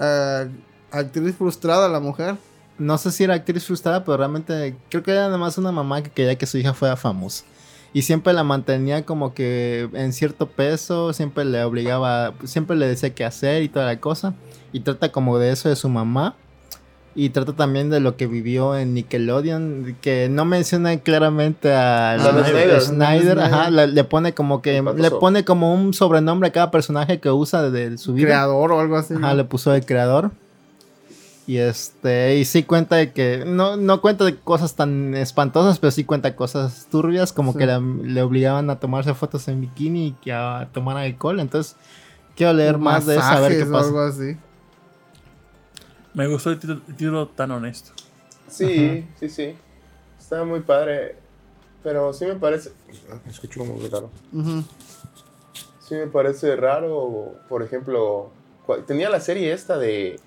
actriz 0.92 1.36
frustrada 1.36 1.88
la 1.88 2.00
mujer 2.00 2.36
no 2.80 2.98
sé 2.98 3.12
si 3.12 3.26
era 3.26 3.36
actriz 3.36 3.66
frustrada, 3.66 4.04
pero 4.04 4.18
realmente 4.18 4.76
creo 4.90 5.04
que 5.04 5.12
era 5.12 5.26
nada 5.26 5.38
más 5.38 5.58
una 5.58 5.72
mamá 5.72 6.02
que 6.02 6.10
quería 6.10 6.38
que 6.38 6.46
su 6.46 6.58
hija 6.58 6.74
fuera 6.74 6.96
famosa. 6.96 7.44
Y 7.92 8.04
siempre 8.04 8.34
la 8.34 8.44
mantenía 8.44 9.06
como 9.06 9.34
que 9.34 9.90
en 9.94 10.14
cierto 10.14 10.48
peso, 10.48 11.12
siempre 11.14 11.44
le 11.44 11.64
obligaba, 11.64 12.34
siempre 12.44 12.76
le 12.76 12.88
decía 12.88 13.14
qué 13.14 13.26
hacer 13.26 13.64
y 13.64 13.70
toda 13.70 13.86
la 13.86 14.00
cosa. 14.00 14.36
Y 14.72 14.82
trata 14.82 15.12
como 15.12 15.40
de 15.40 15.52
eso 15.52 15.70
de 15.70 15.76
su 15.76 15.90
mamá. 15.90 16.36
Y 17.16 17.32
trata 17.32 17.54
también 17.54 17.90
de 17.90 18.00
lo 18.00 18.16
que 18.16 18.28
vivió 18.28 18.78
en 18.78 18.94
Nickelodeon, 18.94 19.98
que 20.00 20.30
no 20.30 20.46
menciona 20.46 20.96
claramente 21.00 21.74
a 21.74 22.14
ah, 22.14 22.80
Snyder, 22.80 23.40
ajá, 23.40 23.72
le, 23.72 24.04
pone 24.04 24.34
como 24.34 24.62
que 24.62 24.82
le 24.82 25.12
pone 25.12 25.44
como 25.44 25.74
un 25.74 25.94
sobrenombre 25.94 26.50
a 26.50 26.52
cada 26.52 26.72
personaje 26.72 27.20
que 27.20 27.32
usa 27.32 27.70
de, 27.72 27.98
su 27.98 28.14
vida. 28.14 28.28
Creador 28.28 28.72
o 28.72 28.80
algo 28.80 28.96
así. 28.96 29.16
Ajá, 29.16 29.34
le 29.34 29.44
puso 29.44 29.74
el 29.74 29.86
creador. 29.86 30.32
Y 31.50 31.58
este, 31.58 32.36
y 32.36 32.46
sí 32.46 32.62
cuenta 32.62 32.98
de 32.98 33.12
que, 33.12 33.44
no, 33.44 33.76
no 33.76 34.02
cuenta 34.02 34.24
de 34.24 34.36
cosas 34.36 34.76
tan 34.76 35.16
espantosas, 35.16 35.80
pero 35.80 35.90
sí 35.90 36.04
cuenta 36.04 36.36
cosas 36.36 36.86
turbias, 36.92 37.34
como 37.34 37.56
que 37.56 37.66
le 37.66 38.22
obligaban 38.22 38.70
a 38.70 38.80
tomarse 38.80 39.16
fotos 39.16 39.48
en 39.48 39.62
bikini 39.62 40.10
y 40.10 40.12
que 40.12 40.32
a 40.32 40.70
tomar 40.72 40.98
alcohol. 40.98 41.40
Entonces, 41.40 41.76
quiero 42.36 42.54
leer 42.54 42.78
más 42.78 43.08
de 43.08 43.16
eso, 43.16 43.24
a 43.24 43.40
ver 43.40 43.58
qué 43.58 43.66
pasa. 43.66 43.88
Algo 43.88 44.00
así. 44.02 44.38
Me 46.14 46.28
gustó 46.28 46.52
el 46.52 46.60
título, 46.60 47.30
tan 47.30 47.50
honesto. 47.50 47.94
Sí, 48.48 49.08
sí, 49.20 49.28
sí. 49.28 49.56
Está 50.20 50.44
muy 50.44 50.60
padre. 50.60 51.16
Pero 51.82 52.14
sí 52.14 52.26
me 52.26 52.36
parece. 52.36 52.74
Me 53.26 53.32
escucho 53.32 53.62
como 53.62 53.74
muy 53.74 53.90
raro. 53.90 54.12
Sí, 55.80 55.96
me 55.96 56.06
parece 56.06 56.56
raro. 56.56 57.40
Por 57.50 57.64
ejemplo, 57.64 58.30
tenía 58.86 59.10
la 59.10 59.20
serie 59.20 59.52
esta 59.52 59.80
de. 59.80 60.20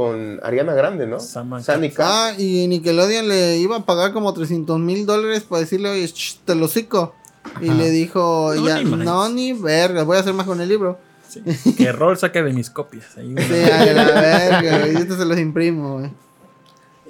Con 0.00 0.40
Ariana 0.42 0.72
Grande, 0.72 1.06
¿no? 1.06 1.20
Sam 1.20 1.62
Sunny 1.62 1.90
Cat. 1.90 2.06
Ah, 2.08 2.32
y 2.38 2.66
Nickelodeon 2.68 3.28
le 3.28 3.58
iba 3.58 3.76
a 3.76 3.84
pagar 3.84 4.14
como 4.14 4.32
300 4.32 4.78
mil 4.78 5.04
dólares 5.04 5.42
para 5.42 5.60
decirle, 5.60 5.90
oye, 5.90 6.06
sh, 6.08 6.38
te 6.46 6.54
lo 6.54 6.68
cico. 6.68 7.14
Y 7.60 7.68
le 7.68 7.90
dijo, 7.90 8.50
No, 8.56 8.66
ya, 8.66 8.82
ni 8.82 8.90
no, 9.04 9.28
ni 9.28 9.52
verga, 9.52 10.04
voy 10.04 10.16
a 10.16 10.20
hacer 10.20 10.32
más 10.32 10.46
con 10.46 10.58
el 10.62 10.70
libro. 10.70 10.98
Sí. 11.28 11.42
Que 11.76 11.92
rol 11.92 12.16
saque 12.16 12.42
de 12.42 12.50
mis 12.54 12.70
copias. 12.70 13.14
Ahí 13.18 13.34
Sí, 13.36 13.70
a 13.70 13.92
la 13.92 14.04
verga, 14.22 14.88
y 14.88 14.96
esto 14.96 15.18
se 15.18 15.26
los 15.26 15.38
imprimo, 15.38 15.98
güey. 15.98 16.10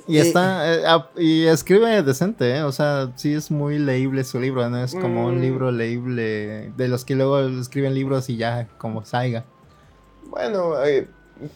Y 0.08 0.18
está, 0.18 0.74
eh, 0.74 0.82
y 1.16 1.44
escribe 1.44 2.02
decente, 2.02 2.56
¿eh? 2.56 2.62
O 2.64 2.72
sea, 2.72 3.12
sí 3.14 3.32
es 3.34 3.52
muy 3.52 3.78
leíble 3.78 4.24
su 4.24 4.40
libro, 4.40 4.68
¿no? 4.68 4.82
Es 4.82 4.96
como 4.96 5.26
un 5.26 5.38
Mm. 5.38 5.42
libro 5.42 5.70
leíble 5.70 6.72
de 6.76 6.88
los 6.88 7.04
que 7.04 7.14
luego 7.14 7.38
escriben 7.38 7.94
libros 7.94 8.28
y 8.30 8.36
ya, 8.36 8.66
como 8.78 9.04
salga. 9.04 9.44
Bueno, 10.24 10.84
eh, 10.84 11.06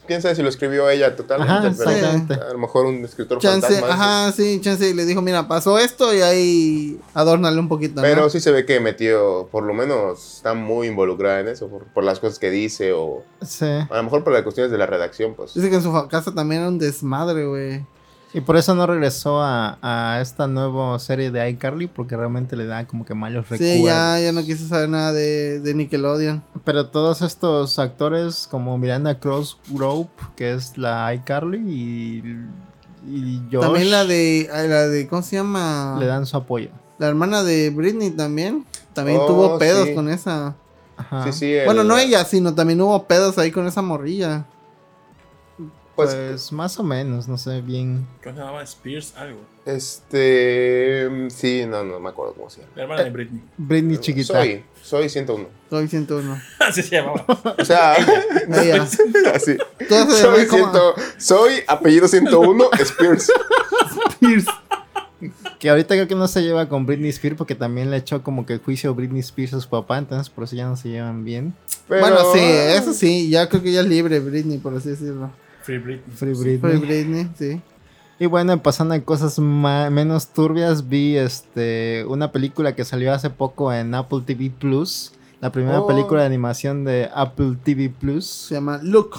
quién 0.06 0.22
sabe 0.22 0.34
si 0.34 0.42
lo 0.42 0.48
escribió 0.48 0.88
ella 0.88 1.14
totalmente, 1.16 1.52
Ajá, 1.82 2.24
pero 2.28 2.42
a 2.48 2.52
lo 2.52 2.58
mejor 2.58 2.86
un 2.86 3.04
escritor 3.04 3.38
Chance, 3.38 3.66
fantasma. 3.80 3.94
ajá, 3.94 4.32
sí, 4.32 4.60
chance, 4.62 4.88
y 4.88 4.94
le 4.94 5.04
dijo, 5.04 5.22
mira, 5.22 5.46
pasó 5.48 5.78
esto 5.78 6.14
y 6.14 6.20
ahí 6.20 7.00
adórnale 7.14 7.58
un 7.58 7.68
poquito, 7.68 7.96
¿no? 7.96 8.02
Pero 8.02 8.28
sí 8.30 8.40
se 8.40 8.50
ve 8.50 8.64
que 8.66 8.80
metió, 8.80 9.48
por 9.50 9.64
lo 9.64 9.74
menos 9.74 10.36
está 10.36 10.54
muy 10.54 10.88
involucrada 10.88 11.40
en 11.40 11.48
eso, 11.48 11.68
por, 11.68 11.84
por 11.84 12.04
las 12.04 12.20
cosas 12.20 12.38
que 12.38 12.50
dice 12.50 12.92
o 12.92 13.22
Sí. 13.44 13.64
a 13.66 13.88
lo 13.96 14.02
mejor 14.02 14.24
por 14.24 14.32
las 14.32 14.42
cuestiones 14.42 14.70
de 14.72 14.78
la 14.78 14.86
redacción, 14.86 15.34
pues. 15.34 15.54
Dice 15.54 15.68
que 15.70 15.76
en 15.76 15.82
su 15.82 16.08
casa 16.08 16.34
también 16.34 16.60
era 16.62 16.68
un 16.70 16.78
desmadre, 16.78 17.46
güey. 17.46 17.84
Y 18.34 18.40
por 18.40 18.56
eso 18.56 18.74
no 18.74 18.84
regresó 18.86 19.40
a, 19.40 19.78
a 19.80 20.20
esta 20.20 20.48
nueva 20.48 20.98
serie 20.98 21.30
de 21.30 21.48
iCarly, 21.50 21.86
porque 21.86 22.16
realmente 22.16 22.56
le 22.56 22.66
da 22.66 22.84
como 22.84 23.04
que 23.04 23.14
malos 23.14 23.48
recuerdos. 23.48 23.76
Sí, 23.76 23.84
ya, 23.84 24.18
ya 24.18 24.32
no 24.32 24.42
quiso 24.44 24.66
saber 24.66 24.88
nada 24.88 25.12
de, 25.12 25.60
de 25.60 25.72
Nickelodeon. 25.74 26.42
Pero 26.64 26.88
todos 26.88 27.22
estos 27.22 27.78
actores, 27.78 28.48
como 28.50 28.76
Miranda 28.76 29.20
Crossgrove, 29.20 30.08
que 30.34 30.52
es 30.52 30.76
la 30.76 31.14
iCarly, 31.14 31.58
y, 31.58 32.22
y 33.08 33.40
Josh, 33.52 33.60
También 33.62 33.90
la 33.92 34.04
de, 34.04 34.48
la 34.50 34.88
de, 34.88 35.06
¿cómo 35.06 35.22
se 35.22 35.36
llama? 35.36 35.96
le 36.00 36.06
dan 36.06 36.26
su 36.26 36.36
apoyo. 36.36 36.70
La 36.98 37.06
hermana 37.08 37.44
de 37.44 37.70
Britney 37.70 38.10
también. 38.10 38.64
También 38.94 39.18
Oh, 39.22 39.26
tuvo 39.26 39.58
pedos 39.58 39.88
sí. 39.88 39.94
con 39.94 40.08
esa. 40.08 40.54
Ajá. 40.96 41.24
Sí, 41.24 41.32
sí. 41.32 41.52
el- 41.52 41.66
Bueno, 41.66 41.84
no 41.84 41.98
ella, 41.98 42.24
sino 42.24 42.54
también 42.54 42.80
hubo 42.80 43.04
pedos 43.04 43.38
ahí 43.38 43.50
con 43.52 43.66
esa 43.66 43.82
morrilla. 43.82 44.44
Pues, 45.96 46.14
Pues, 46.14 46.52
más 46.52 46.78
o 46.78 46.82
menos, 46.82 47.28
no 47.28 47.38
sé 47.38 47.60
bien. 47.60 48.06
¿Cómo 48.22 48.34
se 48.34 48.40
llamaba? 48.40 48.62
Spears, 48.64 49.14
algo. 49.16 49.40
este. 49.64 51.08
Sí, 51.30 51.64
no, 51.68 51.84
no 51.84 52.00
me 52.00 52.08
acuerdo 52.10 52.34
cómo 52.34 52.50
se 52.50 52.60
llama. 52.60 52.72
La 52.76 52.82
hermana 52.82 53.04
de 53.04 53.10
Britney. 53.10 53.42
Britney 53.56 53.98
chiquita. 53.98 54.32
Soy, 54.34 54.64
soy 54.82 55.08
101. 55.08 55.48
Soy 55.70 55.88
101. 55.88 56.40
Así 56.60 56.82
se 56.82 56.96
llamaba. 56.96 57.24
O 57.58 57.64
sea, 57.64 57.94
Ella. 58.48 58.82
así. 59.34 59.56
Soy, 59.88 60.46
como- 60.46 60.72
100 60.72 61.04
soy 61.18 61.52
apellido 61.66 62.08
101 62.08 62.64
Spears. 62.78 63.28
Que 65.58 65.70
ahorita 65.70 65.94
creo 65.94 66.08
que 66.08 66.14
no 66.14 66.28
se 66.28 66.42
lleva 66.42 66.68
con 66.68 66.84
Britney 66.84 67.08
Spears 67.10 67.36
porque 67.38 67.54
también 67.54 67.90
le 67.90 67.96
echó 67.96 68.22
como 68.22 68.44
que 68.44 68.58
juicio 68.58 68.94
Britney 68.94 69.20
Spears 69.20 69.54
a 69.54 69.60
su 69.60 69.68
papá, 69.70 69.96
entonces 69.96 70.28
por 70.28 70.44
eso 70.44 70.54
ya 70.56 70.66
no 70.66 70.76
se 70.76 70.90
llevan 70.90 71.24
bien. 71.24 71.54
Pero- 71.88 72.00
Bueno, 72.02 72.18
sí, 72.34 72.40
eso 72.40 72.92
sí, 72.92 73.30
ya 73.30 73.48
creo 73.48 73.62
que 73.62 73.72
ya 73.72 73.80
es 73.80 73.86
libre 73.86 74.20
Britney, 74.20 74.58
por 74.58 74.76
así 74.76 74.90
decirlo. 74.90 75.30
Free 75.64 75.78
Britney. 75.78 76.14
Free 76.14 76.34
Britney. 76.34 76.76
Britney, 76.78 77.30
sí. 77.38 77.60
Y 78.18 78.26
bueno, 78.26 78.62
pasando 78.62 78.94
a 78.94 79.00
cosas 79.00 79.38
menos 79.38 80.28
turbias, 80.28 80.88
vi 80.88 81.16
este 81.16 82.04
una 82.06 82.30
película 82.30 82.76
que 82.76 82.84
salió 82.84 83.12
hace 83.12 83.30
poco 83.30 83.72
en 83.72 83.94
Apple 83.94 84.20
TV 84.24 84.50
Plus. 84.56 85.12
La 85.40 85.50
primera 85.50 85.80
Oh. 85.80 85.86
película 85.86 86.20
de 86.20 86.26
animación 86.26 86.84
de 86.84 87.10
Apple 87.14 87.56
TV 87.64 87.90
Plus. 87.90 88.24
Se 88.26 88.54
llama 88.54 88.78
Look. 88.82 89.16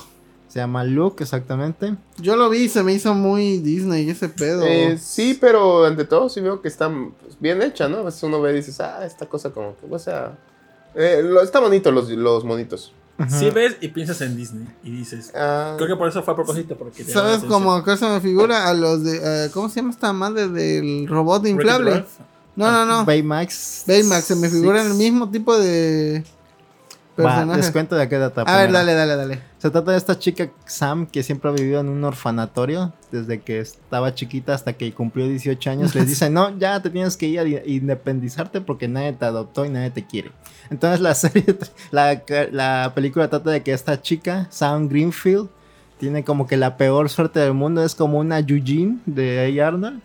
Se 0.48 0.60
llama 0.60 0.84
Look, 0.86 1.18
exactamente. 1.20 1.96
Yo 2.18 2.36
lo 2.38 2.50
vi 2.50 2.60
y 2.60 2.70
se 2.70 2.82
me 2.84 2.94
hizo 2.94 3.14
muy 3.14 3.58
Disney 3.58 4.10
ese 4.10 4.30
pedo. 4.30 4.64
Eh, 4.66 4.98
sí, 4.98 5.38
pero 5.40 5.84
ante 5.86 6.06
todo 6.06 6.30
sí 6.30 6.40
veo 6.40 6.62
que 6.62 6.70
está 6.70 6.90
pues, 6.90 7.38
bien 7.40 7.62
hecha, 7.62 7.90
¿no? 7.90 7.98
A 7.98 8.04
veces 8.04 8.24
uno 8.24 8.40
ve 8.42 8.54
y 8.54 8.56
dices, 8.56 8.80
ah, 8.80 9.06
esta 9.06 9.26
cosa 9.26 9.50
como 9.50 9.76
que, 9.76 9.86
o 9.94 10.00
sea, 10.00 10.38
eh, 10.96 11.22
lo, 11.22 11.42
está 11.42 11.60
bonito 11.60 11.92
los, 11.92 12.10
los 12.10 12.46
monitos. 12.46 12.94
Sí 13.30 13.50
ves 13.50 13.78
y 13.80 13.88
piensas 13.88 14.20
en 14.22 14.36
Disney 14.36 14.68
y 14.84 14.92
dices. 14.92 15.32
Ah, 15.36 15.76
Creo 15.78 15.88
que 15.88 15.96
por 15.96 16.10
eso 16.10 16.22
fue 16.22 16.34
a 16.34 16.36
propósito. 16.36 16.76
Porque 16.78 17.04
te 17.06 17.14
¿Sabes 17.14 17.44
cómo 17.46 17.74
acá 17.74 17.96
se 17.96 18.06
me 18.08 18.20
figura 18.20 18.68
a 18.68 18.74
los 18.74 19.04
de. 19.04 19.46
eh, 19.46 19.50
¿Cómo 19.54 19.70
se 19.70 19.78
llama 19.78 19.92
esta 19.92 20.12
madre 20.12 20.50
del 20.50 21.08
robot 21.08 21.46
inflable? 21.48 22.04
No, 22.58 22.72
no, 22.72 22.86
no. 22.86 23.06
Baymax. 23.06 23.84
Baymax, 23.88 24.26
se 24.26 24.36
me 24.36 24.50
figura 24.50 24.80
Six. 24.82 24.92
el 24.92 24.98
mismo 24.98 25.30
tipo 25.30 25.58
de 25.58 26.24
Va, 27.24 27.24
personaje. 27.36 27.62
les 27.62 27.72
cuento 27.72 27.96
de 27.96 28.10
qué 28.10 28.18
data. 28.18 28.42
a 28.42 28.58
ver, 28.58 28.72
dale, 28.72 28.94
dale, 28.94 29.16
dale. 29.16 29.40
Se 29.58 29.70
trata 29.70 29.92
de 29.92 29.98
esta 29.98 30.20
chica 30.20 30.50
Sam 30.66 31.08
que 31.08 31.24
siempre 31.24 31.50
ha 31.50 31.54
vivido 31.54 31.80
en 31.80 31.88
un 31.90 32.04
orfanatorio 32.04 32.94
desde 33.12 33.40
que 33.42 33.60
estaba 33.60 34.14
chiquita 34.14 34.54
hasta 34.54 34.74
que 34.74 34.94
cumplió 34.94 35.28
18 35.28 35.70
años. 35.70 35.96
Les 35.96 36.08
dice, 36.10 36.30
no, 36.30 36.58
ya 36.58 36.82
te 36.82 36.90
tienes 36.90 37.16
que 37.18 37.28
ir 37.28 37.40
a 37.40 37.44
di- 37.44 37.60
independizarte 37.66 38.60
porque 38.62 38.88
nadie 38.88 39.14
te 39.14 39.26
adoptó 39.26 39.66
y 39.66 39.70
nadie 39.70 39.92
te 39.92 40.06
quiere. 40.06 40.32
Entonces 40.70 41.00
la 41.00 41.16
serie, 41.16 41.46
la, 41.92 42.22
la 42.52 42.92
película 42.96 43.30
trata 43.30 43.50
de 43.52 43.64
que 43.64 43.72
esta 43.74 44.02
chica, 44.02 44.48
Sam 44.50 44.90
Greenfield, 44.90 45.48
tiene 46.00 46.26
como 46.26 46.46
que 46.48 46.58
la 46.58 46.76
peor 46.76 47.10
suerte 47.10 47.40
del 47.40 47.54
mundo. 47.54 47.82
Es 47.84 47.96
como 47.96 48.20
una 48.20 48.40
Eugene 48.40 48.98
de 49.06 49.62
A. 49.62 49.68
Arnold. 49.68 50.02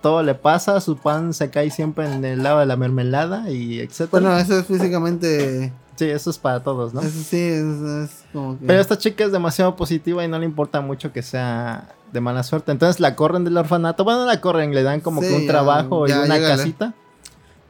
Todo 0.00 0.22
le 0.22 0.34
pasa, 0.34 0.80
su 0.80 0.96
pan 0.98 1.32
se 1.34 1.50
cae 1.50 1.70
siempre 1.70 2.06
en 2.10 2.24
el 2.24 2.42
lado 2.42 2.60
de 2.60 2.66
la 2.66 2.76
mermelada 2.76 3.50
y 3.50 3.80
etcétera. 3.80 4.08
Bueno, 4.10 4.36
eso 4.38 4.58
es 4.58 4.66
físicamente. 4.66 5.72
Sí, 5.96 6.04
eso 6.06 6.30
es 6.30 6.38
para 6.38 6.62
todos, 6.62 6.92
¿no? 6.94 7.00
Eso 7.00 7.10
sí, 7.22 7.36
es, 7.38 7.64
es 7.64 8.24
como 8.32 8.58
que. 8.58 8.66
Pero 8.66 8.80
esta 8.80 8.98
chica 8.98 9.24
es 9.24 9.32
demasiado 9.32 9.76
positiva 9.76 10.24
y 10.24 10.28
no 10.28 10.38
le 10.38 10.44
importa 10.44 10.80
mucho 10.80 11.12
que 11.12 11.22
sea 11.22 11.88
de 12.12 12.20
mala 12.20 12.42
suerte. 12.42 12.72
Entonces 12.72 13.00
la 13.00 13.16
corren 13.16 13.44
del 13.44 13.56
orfanato. 13.56 14.04
Bueno, 14.04 14.20
no 14.20 14.26
la 14.26 14.40
corren, 14.40 14.74
le 14.74 14.82
dan 14.82 15.00
como 15.00 15.20
Sí, 15.22 15.28
que 15.28 15.34
un 15.34 15.46
trabajo 15.46 16.06
ya, 16.06 16.22
y 16.22 16.24
una 16.26 16.38
casita. 16.40 16.94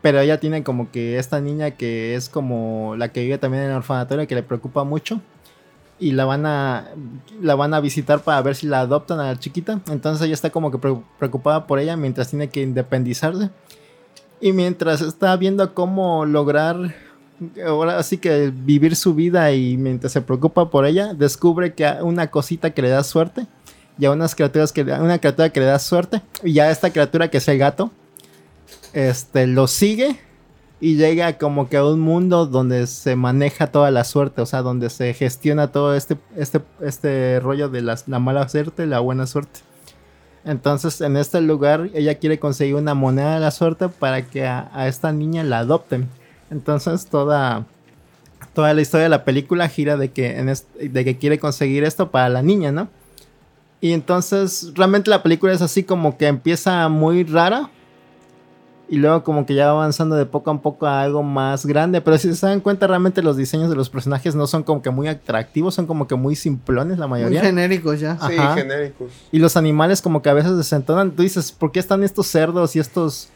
Pero 0.02 0.20
ella 0.20 0.38
tiene 0.38 0.62
como 0.62 0.90
que 0.90 1.18
esta 1.18 1.40
niña 1.40 1.70
que 1.72 2.14
es 2.14 2.28
como 2.28 2.94
la 2.96 3.10
que 3.10 3.22
vive 3.22 3.38
también 3.38 3.64
en 3.64 3.70
el 3.70 3.76
orfanatorio 3.76 4.26
que 4.26 4.34
le 4.34 4.42
preocupa 4.42 4.84
mucho. 4.84 5.20
Y 5.98 6.10
la 6.12 6.24
van 6.24 6.44
a 6.44 6.88
la 7.40 7.54
van 7.54 7.72
a 7.72 7.80
visitar 7.80 8.20
para 8.20 8.42
ver 8.42 8.56
si 8.56 8.66
la 8.66 8.80
adoptan 8.80 9.20
a 9.20 9.26
la 9.26 9.38
chiquita. 9.38 9.80
Entonces 9.88 10.26
ella 10.26 10.34
está 10.34 10.50
como 10.50 10.70
que 10.70 10.76
pre- 10.78 11.00
preocupada 11.18 11.66
por 11.66 11.78
ella 11.78 11.96
mientras 11.96 12.28
tiene 12.28 12.48
que 12.50 12.60
independizarse. 12.62 13.48
Y 14.40 14.52
mientras 14.52 15.00
está 15.00 15.34
viendo 15.36 15.72
cómo 15.72 16.26
lograr 16.26 16.94
ahora 17.66 18.02
sí 18.02 18.18
que 18.18 18.52
vivir 18.54 18.96
su 18.96 19.14
vida 19.14 19.52
y 19.52 19.76
mientras 19.76 20.12
se 20.12 20.20
preocupa 20.20 20.70
por 20.70 20.86
ella, 20.86 21.14
descubre 21.14 21.74
que 21.74 21.86
una 22.02 22.30
cosita 22.30 22.70
que 22.70 22.82
le 22.82 22.88
da 22.88 23.02
suerte 23.04 23.46
y 23.98 24.04
a 24.06 24.10
unas 24.10 24.34
criaturas 24.34 24.72
que 24.72 24.82
una 24.82 25.18
criatura 25.18 25.50
que 25.50 25.60
le 25.60 25.66
da 25.66 25.78
suerte 25.78 26.20
y 26.42 26.52
ya 26.54 26.70
esta 26.70 26.90
criatura 26.90 27.28
que 27.28 27.38
es 27.38 27.48
el 27.48 27.58
gato 27.58 27.90
este 28.92 29.46
lo 29.46 29.66
sigue 29.66 30.16
y 30.80 30.96
llega 30.96 31.38
como 31.38 31.68
que 31.68 31.76
a 31.78 31.84
un 31.84 32.00
mundo 32.00 32.46
donde 32.46 32.86
se 32.86 33.16
maneja 33.16 33.68
toda 33.68 33.90
la 33.90 34.04
suerte, 34.04 34.42
o 34.42 34.46
sea, 34.46 34.60
donde 34.62 34.90
se 34.90 35.14
gestiona 35.14 35.68
todo 35.72 35.94
este 35.94 36.16
este 36.36 36.60
este 36.82 37.40
rollo 37.40 37.68
de 37.68 37.80
las- 37.82 38.06
la 38.08 38.18
mala 38.18 38.48
suerte 38.48 38.82
y 38.84 38.86
la 38.86 39.00
buena 39.00 39.26
suerte. 39.26 39.60
Entonces, 40.44 41.00
en 41.00 41.16
este 41.16 41.40
lugar, 41.40 41.88
ella 41.94 42.16
quiere 42.16 42.38
conseguir 42.38 42.74
una 42.74 42.92
moneda 42.92 43.34
de 43.34 43.40
la 43.40 43.50
suerte 43.50 43.88
para 43.88 44.26
que 44.26 44.46
a, 44.46 44.68
a 44.74 44.88
esta 44.88 45.10
niña 45.10 45.42
la 45.42 45.60
adopten. 45.60 46.06
Entonces, 46.50 47.06
toda, 47.06 47.64
toda 48.52 48.74
la 48.74 48.80
historia 48.80 49.04
de 49.04 49.10
la 49.10 49.24
película 49.24 49.68
gira 49.68 49.96
de 49.96 50.10
que, 50.10 50.38
en 50.38 50.46
de 50.46 51.04
que 51.04 51.18
quiere 51.18 51.38
conseguir 51.38 51.84
esto 51.84 52.10
para 52.10 52.28
la 52.28 52.42
niña, 52.42 52.72
¿no? 52.72 52.88
Y 53.80 53.92
entonces, 53.92 54.72
realmente 54.74 55.10
la 55.10 55.22
película 55.22 55.52
es 55.52 55.60
así 55.62 55.82
como 55.84 56.16
que 56.16 56.26
empieza 56.26 56.88
muy 56.88 57.24
rara. 57.24 57.70
Y 58.86 58.96
luego 58.96 59.24
como 59.24 59.46
que 59.46 59.54
ya 59.54 59.66
va 59.66 59.72
avanzando 59.80 60.14
de 60.14 60.26
poco 60.26 60.50
a 60.50 60.60
poco 60.60 60.86
a 60.86 61.00
algo 61.00 61.22
más 61.22 61.64
grande. 61.64 62.02
Pero 62.02 62.18
si 62.18 62.34
se 62.34 62.46
dan 62.46 62.60
cuenta, 62.60 62.86
realmente 62.86 63.22
los 63.22 63.34
diseños 63.34 63.70
de 63.70 63.76
los 63.76 63.88
personajes 63.88 64.34
no 64.34 64.46
son 64.46 64.62
como 64.62 64.82
que 64.82 64.90
muy 64.90 65.08
atractivos, 65.08 65.74
son 65.74 65.86
como 65.86 66.06
que 66.06 66.14
muy 66.16 66.36
simplones 66.36 66.98
la 66.98 67.06
muy 67.06 67.20
mayoría. 67.20 67.40
genéricos 67.40 67.98
ya. 68.00 68.18
sí, 68.18 68.36
Ajá. 68.38 68.54
genéricos. 68.56 69.10
Y 69.32 69.38
los 69.38 69.56
animales 69.56 70.02
como 70.02 70.20
que 70.20 70.28
a 70.28 70.34
veces 70.34 70.54
desentonan. 70.58 71.12
Tú 71.12 71.22
dices, 71.22 71.50
¿por 71.50 71.72
qué 71.72 71.80
están 71.80 72.04
estos 72.04 72.26
cerdos 72.26 72.76
y 72.76 72.78
estos 72.78 73.30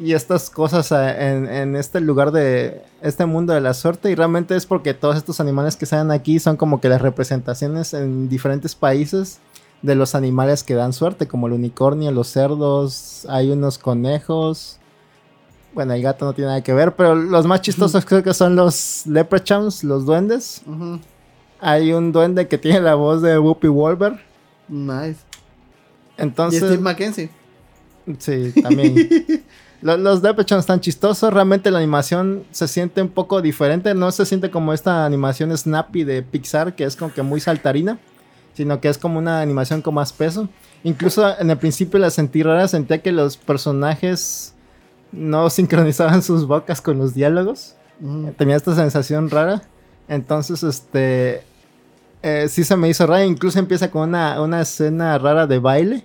y 0.00 0.14
estas 0.14 0.48
cosas 0.48 0.90
eh, 0.92 1.28
en, 1.28 1.46
en 1.46 1.76
este 1.76 2.00
lugar 2.00 2.32
de 2.32 2.82
este 3.02 3.26
mundo 3.26 3.52
de 3.52 3.60
la 3.60 3.74
suerte? 3.74 4.10
Y 4.10 4.14
realmente 4.14 4.56
es 4.56 4.64
porque 4.64 4.94
todos 4.94 5.16
estos 5.16 5.40
animales 5.40 5.76
que 5.76 5.86
salen 5.86 6.10
aquí 6.10 6.38
son 6.38 6.56
como 6.56 6.80
que 6.80 6.88
las 6.88 7.02
representaciones 7.02 7.92
en 7.92 8.28
diferentes 8.28 8.74
países 8.74 9.40
de 9.82 9.94
los 9.94 10.14
animales 10.14 10.62
que 10.62 10.74
dan 10.74 10.92
suerte, 10.92 11.28
como 11.28 11.46
el 11.46 11.54
unicornio, 11.54 12.10
los 12.12 12.28
cerdos, 12.28 13.26
hay 13.28 13.50
unos 13.50 13.78
conejos. 13.78 14.78
Bueno, 15.74 15.94
el 15.94 16.02
gato 16.02 16.24
no 16.24 16.32
tiene 16.32 16.48
nada 16.48 16.62
que 16.62 16.72
ver, 16.72 16.96
pero 16.96 17.14
los 17.14 17.46
más 17.46 17.60
chistosos 17.60 18.04
creo 18.04 18.22
que 18.22 18.34
son 18.34 18.56
los 18.56 19.06
leprechauns, 19.06 19.84
los 19.84 20.04
duendes. 20.04 20.62
Hay 21.60 21.92
un 21.92 22.10
duende 22.12 22.48
que 22.48 22.58
tiene 22.58 22.80
la 22.80 22.94
voz 22.94 23.22
de 23.22 23.38
Whoopi 23.38 23.68
Wolver. 23.68 24.20
Nice. 24.68 25.20
Entonces, 26.16 26.62
y 26.62 26.66
Steve 26.66 26.82
Mackenzie. 26.82 27.30
Sí, 28.18 28.52
también. 28.62 28.94
Lo- 29.82 29.96
Los 29.96 30.20
Depeche 30.22 30.54
Mode 30.54 30.60
están 30.60 30.80
chistosos. 30.80 31.32
Realmente 31.32 31.70
la 31.70 31.78
animación 31.78 32.44
se 32.50 32.68
siente 32.68 33.00
un 33.02 33.08
poco 33.08 33.40
diferente. 33.42 33.94
No 33.94 34.10
se 34.12 34.26
siente 34.26 34.50
como 34.50 34.72
esta 34.72 35.04
animación 35.06 35.56
snappy 35.56 36.04
de 36.04 36.22
Pixar, 36.22 36.74
que 36.74 36.84
es 36.84 36.96
como 36.96 37.12
que 37.14 37.22
muy 37.22 37.40
saltarina. 37.40 37.98
Sino 38.54 38.80
que 38.80 38.88
es 38.88 38.98
como 38.98 39.18
una 39.18 39.40
animación 39.40 39.80
con 39.80 39.94
más 39.94 40.12
peso. 40.12 40.48
Incluso 40.84 41.38
en 41.38 41.50
el 41.50 41.56
principio 41.56 41.98
la 41.98 42.10
sentí 42.10 42.42
rara. 42.42 42.68
Sentía 42.68 43.00
que 43.00 43.12
los 43.12 43.36
personajes 43.36 44.54
no 45.12 45.48
sincronizaban 45.50 46.22
sus 46.22 46.46
bocas 46.46 46.80
con 46.80 46.98
los 46.98 47.14
diálogos. 47.14 47.74
Ujú. 48.02 48.32
Tenía 48.36 48.56
esta 48.56 48.74
sensación 48.74 49.30
rara. 49.30 49.62
Entonces, 50.08 50.62
este. 50.62 51.42
eh, 52.22 52.46
sí 52.48 52.64
se 52.64 52.76
me 52.76 52.88
hizo 52.88 53.06
raro. 53.06 53.24
Incluso 53.24 53.58
empieza 53.58 53.90
con 53.90 54.08
una, 54.10 54.42
una 54.42 54.60
escena 54.60 55.16
rara 55.18 55.46
de 55.46 55.58
baile. 55.58 56.04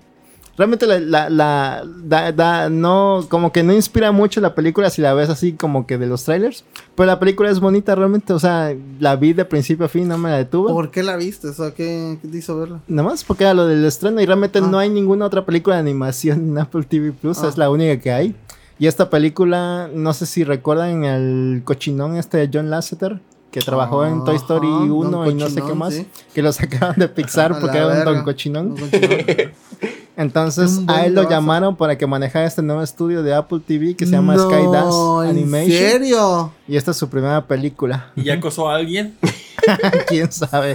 Realmente 0.58 0.88
la, 0.88 1.00
la- 1.00 1.30
la- 1.30 1.84
da- 1.86 2.32
da- 2.32 2.70
no, 2.70 3.26
como 3.30 3.52
que 3.52 3.62
no 3.62 3.74
inspira 3.74 4.12
mucho 4.14 4.40
la 4.40 4.56
película 4.56 4.90
si 4.90 5.02
la 5.02 5.14
ves 5.14 5.30
así 5.30 5.52
como 5.54 5.86
que 5.86 5.98
de 5.98 6.08
los 6.08 6.24
trailers. 6.24 6.64
Pero 6.96 7.08
la 7.08 7.20
película 7.20 7.50
es 7.52 7.60
bonita 7.60 7.94
realmente. 7.94 8.32
O 8.32 8.40
sea, 8.40 8.74
la 9.00 9.16
vi 9.18 9.34
de 9.34 9.44
principio 9.44 9.86
a 9.86 9.90
fin, 9.90 10.08
no 10.08 10.18
me 10.18 10.30
la 10.30 10.38
detuve. 10.38 10.72
¿Por 10.72 10.92
qué 10.92 11.04
la 11.04 11.18
viste? 11.18 11.50
O 11.50 11.54
sea, 11.54 11.72
¿qué, 11.72 12.18
qué 12.22 12.28
te 12.30 12.38
hizo 12.38 12.58
verla? 12.58 12.80
Nada 12.88 13.10
más 13.10 13.24
porque 13.26 13.44
era 13.44 13.54
lo 13.54 13.68
del 13.68 13.84
estreno 13.84 14.22
y 14.22 14.26
realmente 14.26 14.60
Ah. 14.60 14.68
no 14.70 14.78
hay 14.80 14.90
ninguna 14.90 15.26
otra 15.26 15.46
película 15.46 15.76
de 15.76 15.82
animación 15.82 16.40
en 16.52 16.58
Apple 16.58 16.84
TV 16.84 17.12
Plus, 17.12 17.40
Ah. 17.44 17.50
es 17.50 17.58
la 17.58 17.70
única 17.70 18.00
que 18.02 18.12
hay. 18.14 18.36
Y 18.80 18.88
esta 18.88 19.10
película, 19.10 19.90
no 19.94 20.14
sé 20.14 20.26
si 20.26 20.44
recuerdan 20.46 21.04
el 21.06 21.62
cochinón 21.66 22.16
este 22.18 22.38
de 22.38 22.50
John 22.54 22.70
Lasseter, 22.70 23.20
que 23.52 23.62
trabajó 23.62 24.06
en 24.06 24.24
Toy 24.26 24.36
Story 24.36 24.68
Ajá, 24.68 24.84
1 24.84 25.10
Don 25.18 25.32
y 25.32 25.34
no 25.34 25.50
sé 25.50 25.62
qué 25.62 25.74
más, 25.74 25.94
sí. 25.94 26.08
que 26.34 26.42
lo 26.42 26.52
sacaron 26.52 26.96
de 26.98 27.08
Pixar 27.10 27.60
porque 27.60 27.78
era 27.78 27.88
un 27.88 28.04
Don. 28.06 28.24
Cochinón. 28.24 28.76
Don 28.76 28.90
Cochinón. 28.90 29.18
Entonces 30.18 30.80
a 30.88 31.06
él 31.06 31.14
lo 31.14 31.30
llamaron 31.30 31.76
para 31.76 31.98
que 31.98 32.08
manejara 32.08 32.46
este 32.46 32.62
nuevo 32.62 32.82
estudio 32.82 33.22
de 33.22 33.34
Apple 33.34 33.60
TV 33.66 33.96
que 33.96 34.06
se 34.06 34.14
llama 34.14 34.36
No, 34.36 34.44
Skydance 34.50 35.30
¿En 35.30 35.38
Animation. 35.38 35.72
serio? 35.78 36.54
Y 36.68 36.78
esta 36.78 36.92
es 36.92 36.98
su 36.98 37.10
primera 37.10 37.46
película. 37.46 38.12
¿Y 38.16 38.24
ya 38.24 38.36
acosó 38.36 38.70
a 38.70 38.76
alguien? 38.76 39.18
¿Quién 40.08 40.32
sabe? 40.32 40.74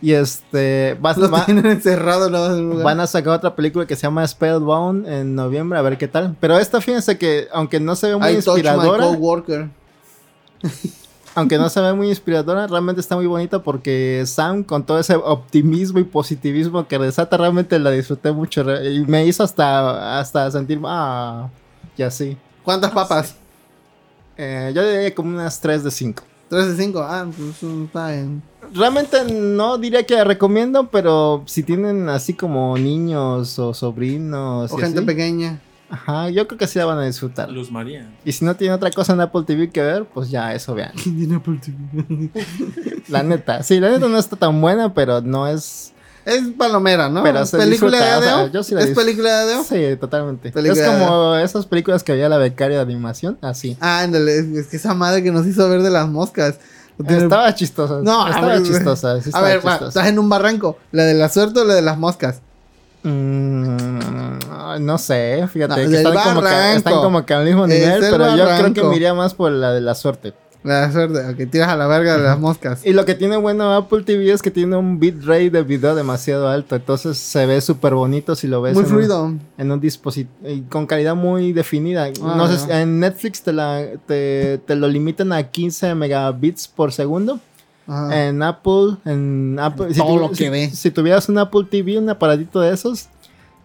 Y 0.00 0.12
este... 0.12 0.96
Va, 1.04 1.12
Lo 1.14 1.28
va- 1.30 1.44
tienen 1.44 1.66
encerrado 1.66 2.26
en 2.56 2.70
lugar. 2.70 2.84
Van 2.84 3.00
a 3.00 3.06
sacar 3.06 3.34
otra 3.34 3.54
película 3.54 3.84
que 3.84 3.96
se 3.96 4.02
llama 4.02 4.26
Spellbound 4.26 5.06
en 5.08 5.34
noviembre, 5.34 5.78
a 5.78 5.82
ver 5.82 5.98
qué 5.98 6.06
tal. 6.08 6.36
Pero 6.40 6.56
esta, 6.58 6.80
fíjense 6.80 7.18
que, 7.18 7.48
aunque 7.52 7.80
no 7.80 7.96
se 7.96 8.06
ve 8.08 8.16
muy 8.16 8.28
I 8.30 8.34
touch 8.36 8.46
my 8.46 8.52
inspiradora, 8.60 9.04
coworker. 9.08 9.68
Aunque 11.34 11.58
no 11.58 11.68
se 11.68 11.80
ve 11.80 11.92
muy 11.92 12.08
inspiradora, 12.08 12.66
realmente 12.66 13.00
está 13.00 13.16
muy 13.16 13.26
bonita 13.26 13.62
porque 13.62 14.24
Sam, 14.26 14.64
con 14.64 14.84
todo 14.84 14.98
ese 14.98 15.14
optimismo 15.16 15.98
y 15.98 16.04
positivismo 16.04 16.86
que 16.86 16.98
desata, 16.98 17.36
realmente 17.36 17.78
la 17.78 17.90
disfruté 17.90 18.32
mucho. 18.32 18.64
Y 18.84 19.04
me 19.06 19.26
hizo 19.26 19.42
hasta, 19.42 20.18
hasta 20.18 20.50
sentir, 20.50 20.80
ah, 20.84 21.48
y 21.96 22.02
así. 22.02 22.36
¿Cuántas 22.62 22.90
papas? 22.90 23.36
Eh, 24.36 24.72
yo 24.74 24.86
diría 24.86 25.14
como 25.14 25.30
unas 25.30 25.60
3 25.60 25.84
de 25.84 25.90
5. 25.90 26.22
3 26.48 26.76
de 26.76 26.84
5. 26.84 27.00
Ah, 27.00 27.26
pues 27.36 27.62
mm, 27.62 27.84
está 27.84 28.10
bien. 28.10 28.42
Realmente 28.72 29.24
no 29.32 29.78
diría 29.78 30.04
que 30.04 30.14
la 30.14 30.24
recomiendo, 30.24 30.88
pero 30.90 31.42
si 31.46 31.62
tienen 31.62 32.08
así 32.08 32.34
como 32.34 32.76
niños 32.76 33.58
o 33.58 33.74
sobrinos. 33.74 34.70
O 34.72 34.76
gente 34.76 34.98
así, 34.98 35.06
pequeña. 35.06 35.60
Ajá, 35.90 36.28
yo 36.28 36.46
creo 36.46 36.58
que 36.58 36.66
sí 36.66 36.78
la 36.78 36.84
van 36.84 36.98
a 36.98 37.04
disfrutar. 37.06 37.48
Luz 37.50 37.70
María. 37.70 38.10
Y 38.24 38.32
si 38.32 38.44
no 38.44 38.54
tiene 38.56 38.74
otra 38.74 38.90
cosa 38.90 39.14
en 39.14 39.20
Apple 39.22 39.42
TV 39.46 39.70
que 39.70 39.80
ver, 39.80 40.04
pues 40.04 40.30
ya 40.30 40.52
eso 40.54 40.74
vean. 40.74 40.92
¿Quién 41.02 41.16
tiene 41.18 41.36
Apple 41.36 41.58
TV? 41.62 42.30
La 43.08 43.22
neta, 43.22 43.62
sí, 43.62 43.80
la 43.80 43.88
neta 43.90 44.06
no 44.08 44.18
está 44.18 44.36
tan 44.36 44.60
buena, 44.60 44.92
pero 44.92 45.20
no 45.22 45.46
es. 45.46 45.92
Es 46.26 46.42
palomera, 46.58 47.08
¿no? 47.08 47.22
Pero 47.22 47.46
se 47.46 47.56
¿Película 47.56 47.92
disfruta, 47.96 48.12
de 48.12 48.18
o 48.18 48.22
sea, 48.22 48.34
Adeo? 48.40 48.52
yo 48.52 48.62
sí 48.62 48.74
la 48.74 48.80
¿Es 48.82 48.88
disfruto. 48.88 49.06
película 49.06 49.30
de 49.30 49.42
Adeo? 49.54 49.64
Sí, 49.64 49.96
totalmente. 49.98 50.52
Película 50.52 50.82
es 50.82 50.88
como 50.90 51.34
esas 51.36 51.64
películas 51.64 52.02
que 52.04 52.12
había 52.12 52.28
la 52.28 52.36
becaria 52.36 52.76
de 52.76 52.82
animación, 52.82 53.38
así. 53.40 53.78
Ah, 53.80 54.00
ándale, 54.00 54.36
es, 54.40 54.44
es 54.44 54.66
que 54.66 54.76
esa 54.76 54.92
madre 54.92 55.22
que 55.22 55.30
nos 55.30 55.46
hizo 55.46 55.66
ver 55.70 55.80
de 55.82 55.88
las 55.88 56.06
moscas. 56.06 56.58
Tiene- 57.06 57.22
Estaba 57.22 57.54
chistosa. 57.54 58.00
No, 58.02 58.26
a 58.26 58.30
estaba 58.30 58.48
ver, 58.48 58.62
chistosa. 58.62 59.22
sí 59.22 59.30
a 59.32 59.40
ver, 59.40 59.58
va, 59.66 59.70
chistosa. 59.70 59.88
estás 59.88 60.06
en 60.08 60.18
un 60.18 60.28
barranco. 60.28 60.76
¿La 60.92 61.04
de 61.04 61.14
la 61.14 61.30
suerte 61.30 61.60
o 61.60 61.64
la 61.64 61.72
de 61.74 61.80
las 61.82 61.96
moscas? 61.96 62.40
Mm, 63.02 64.38
no 64.80 64.98
sé, 64.98 65.46
fíjate. 65.52 65.84
No, 65.84 65.90
que 65.90 65.96
están, 65.96 66.14
como 66.14 66.40
que, 66.40 66.46
barranco. 66.46 66.76
están 66.78 66.94
como 66.94 67.26
que 67.26 67.34
al 67.34 67.44
mismo 67.44 67.66
nivel, 67.66 68.00
pero 68.00 68.36
yo 68.36 68.44
creo 68.44 68.72
que 68.74 68.82
me 68.84 68.96
iría 68.96 69.14
más 69.14 69.34
por 69.34 69.50
la 69.52 69.72
de 69.72 69.80
la 69.80 69.94
suerte. 69.94 70.34
La 70.64 70.90
suerte, 70.90 71.20
que 71.36 71.46
tiras 71.46 71.68
a 71.68 71.76
la 71.76 71.86
verga 71.86 72.16
de 72.16 72.24
las 72.24 72.38
moscas. 72.38 72.84
Y 72.84 72.92
lo 72.92 73.04
que 73.04 73.14
tiene 73.14 73.36
bueno 73.36 73.72
Apple 73.76 74.02
TV 74.02 74.32
es 74.32 74.42
que 74.42 74.50
tiene 74.50 74.76
un 74.76 74.98
bitrate 74.98 75.50
de 75.50 75.62
video 75.62 75.94
demasiado 75.94 76.48
alto, 76.48 76.74
entonces 76.74 77.16
se 77.16 77.46
ve 77.46 77.60
súper 77.60 77.94
bonito 77.94 78.34
si 78.34 78.48
lo 78.48 78.60
ves 78.60 78.74
Muy 78.74 78.82
en 78.82 78.86
un- 78.90 78.92
fluido. 78.92 79.32
en 79.56 79.70
un 79.72 79.80
dispositivo 79.80 80.30
con 80.68 80.86
calidad 80.86 81.14
muy 81.14 81.52
definida. 81.52 82.06
Ah, 82.22 82.34
no 82.36 82.48
sé, 82.48 82.72
en 82.82 82.98
Netflix 82.98 83.42
te, 83.42 83.52
la, 83.52 83.84
te, 84.06 84.58
te 84.66 84.74
lo 84.74 84.88
limitan 84.88 85.32
a 85.32 85.44
15 85.44 85.94
megabits 85.94 86.66
por 86.66 86.92
segundo. 86.92 87.38
Ajá. 87.88 88.26
En 88.28 88.42
Apple, 88.42 88.96
en 89.06 89.58
Apple, 89.58 89.94
Todo 89.96 90.06
tu- 90.14 90.18
lo 90.18 90.28
que 90.30 90.34
si- 90.36 90.48
ve. 90.50 90.70
si 90.70 90.90
tuvieras 90.90 91.28
un 91.28 91.38
Apple 91.38 91.64
TV, 91.70 91.98
un 91.98 92.08
aparatito 92.10 92.60
de 92.60 92.72
esos, 92.72 93.08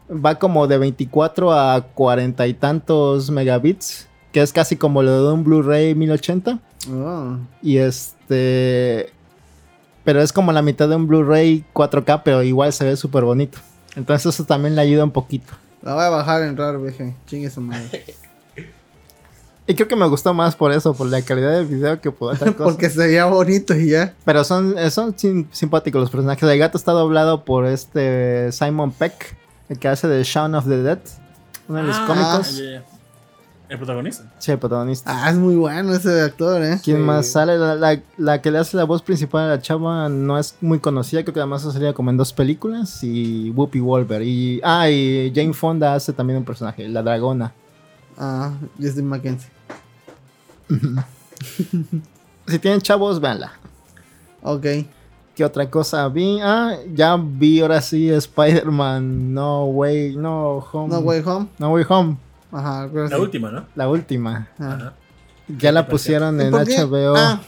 va 0.10 0.36
como 0.40 0.66
de 0.68 0.78
24 0.78 1.52
a 1.54 1.82
40 1.94 2.48
y 2.48 2.54
tantos 2.54 3.30
megabits, 3.30 4.08
que 4.32 4.41
es 4.41 4.52
casi 4.54 4.78
como 4.78 5.04
lo 5.04 5.28
de 5.28 5.34
un 5.34 5.44
Blu-ray 5.44 5.94
1080. 5.94 6.60
Oh. 6.91 7.38
Y 7.62 7.78
este. 7.78 9.12
Pero 10.04 10.22
es 10.22 10.34
como 10.34 10.52
la 10.52 10.62
mitad 10.62 10.90
de 10.90 10.95
un 10.95 11.08
Blu-ray 11.08 11.64
4K, 11.74 12.24
pero 12.24 12.44
igual 12.44 12.74
se 12.74 12.84
ve 12.86 12.95
súper 12.98 13.24
bonito. 13.24 13.60
Entonces 13.95 14.34
eso 14.34 14.44
también 14.45 14.76
le 14.76 14.82
ayuda 14.82 15.04
un 15.04 15.12
poquito. 15.12 15.54
La 15.82 15.94
voy 15.95 16.04
a 16.04 16.10
bajar 16.10 16.44
en 16.44 16.58
raro, 16.58 16.82
vieje. 16.82 17.16
Chingue 17.28 17.50
su 17.50 17.62
madre. 17.62 18.04
Y 19.65 19.76
creo 19.76 19.88
que 19.88 19.95
me 19.95 20.07
gustó 20.07 20.34
más 20.34 20.56
por 20.57 20.72
eso, 20.73 20.94
por 20.94 21.07
la 21.07 21.22
calidad 21.22 21.52
del 21.52 21.65
video 21.68 22.02
que 22.02 22.11
por 22.11 22.34
otra 22.34 22.52
cosa. 22.56 22.65
Porque 22.69 22.90
se 22.90 22.98
veía 22.99 23.26
bonito 23.26 23.73
y 23.76 23.90
ya. 23.91 24.14
Pero 24.26 24.44
son, 24.44 24.77
eh, 24.77 24.91
son 24.91 25.18
sim- 25.18 25.48
simpáticos 25.52 26.02
los 26.02 26.10
personajes. 26.10 26.44
El 26.44 26.60
gato 26.60 26.77
está 26.77 26.91
doblado 26.91 27.45
por 27.45 27.65
este 27.65 28.52
Simon 28.52 28.91
Peck, 28.91 29.38
el 29.69 29.80
que 29.80 29.88
hace 29.88 30.07
de 30.07 30.22
Shaun 30.23 30.56
of 30.56 30.65
the 30.68 30.77
Dead. 30.84 30.99
Uno 31.69 31.77
de 31.80 31.84
los 31.85 31.95
Ah, 31.98 32.06
cómicos. 32.07 32.57
ya, 32.57 32.64
ya. 32.72 32.84
El 33.69 33.77
protagonista. 33.77 34.31
Sí, 34.38 34.52
el 34.52 34.60
protagonista. 34.60 35.26
Ah, 35.26 35.30
es 35.30 35.35
muy 35.38 35.56
bueno 35.56 35.94
ese 35.95 36.22
actor, 36.22 36.61
¿eh? 36.61 36.80
¿Quién 36.84 36.98
Sí. 36.98 37.03
más 37.03 37.27
sale? 37.31 37.57
La, 37.57 37.73
la- 37.76 38.02
la 38.18 38.41
que 38.41 38.52
le 38.52 38.60
hace 38.60 38.76
la 38.76 38.84
voz 38.84 39.02
principal 39.02 39.45
a 39.45 39.48
la 39.48 39.61
chava 39.61 40.10
no 40.10 40.38
es 40.38 40.56
muy 40.60 40.80
conocida, 40.80 41.23
creo 41.23 41.34
que 41.34 41.40
además 41.40 41.65
ha 41.65 41.72
salido 41.72 41.94
como 41.94 42.11
en 42.11 42.18
dos 42.18 42.34
películas. 42.34 43.02
Y 43.03 43.49
Whoopi 43.52 43.80
Wolver. 43.80 44.22
Y, 44.22 44.60
ah, 44.64 44.90
y 44.90 45.31
Jane 45.34 45.53
Fonda 45.53 45.95
hace 45.95 46.11
también 46.11 46.38
un 46.40 46.45
personaje, 46.45 46.88
la 46.90 47.02
dragona. 47.02 47.53
Ah, 48.18 48.52
Justin 48.80 49.06
Mackenzie. 49.07 49.49
Si 52.48 52.60
tienen 52.60 52.81
chavos, 52.81 53.19
véanla. 53.22 53.53
Ok. 54.41 54.65
¿Qué 55.35 55.44
otra 55.45 55.69
cosa 55.69 56.07
vi? 56.10 56.40
Ah, 56.41 56.76
ya 56.94 57.15
vi 57.18 57.61
ahora 57.61 57.81
sí 57.81 58.10
Spider-Man 58.10 59.34
No 59.34 59.65
Way, 59.65 60.15
No 60.18 60.57
Home. 60.72 60.90
No 60.94 60.99
Way 60.99 61.22
Home. 61.26 61.48
No 61.57 61.72
Way 61.72 61.85
Home, 61.90 62.18
Ajá, 62.52 62.88
La 62.94 63.07
sí. 63.07 63.15
última, 63.15 63.49
¿no? 63.49 63.65
la 63.76 63.88
última. 63.90 64.48
Ah. 64.60 64.73
Ajá. 64.73 64.94
Ya 65.57 65.72
la 65.72 65.88
pusieron 65.88 66.40
¿Y 66.40 66.44
en? 66.44 66.52
HBO. 66.53 67.15
Ah. 67.15 67.41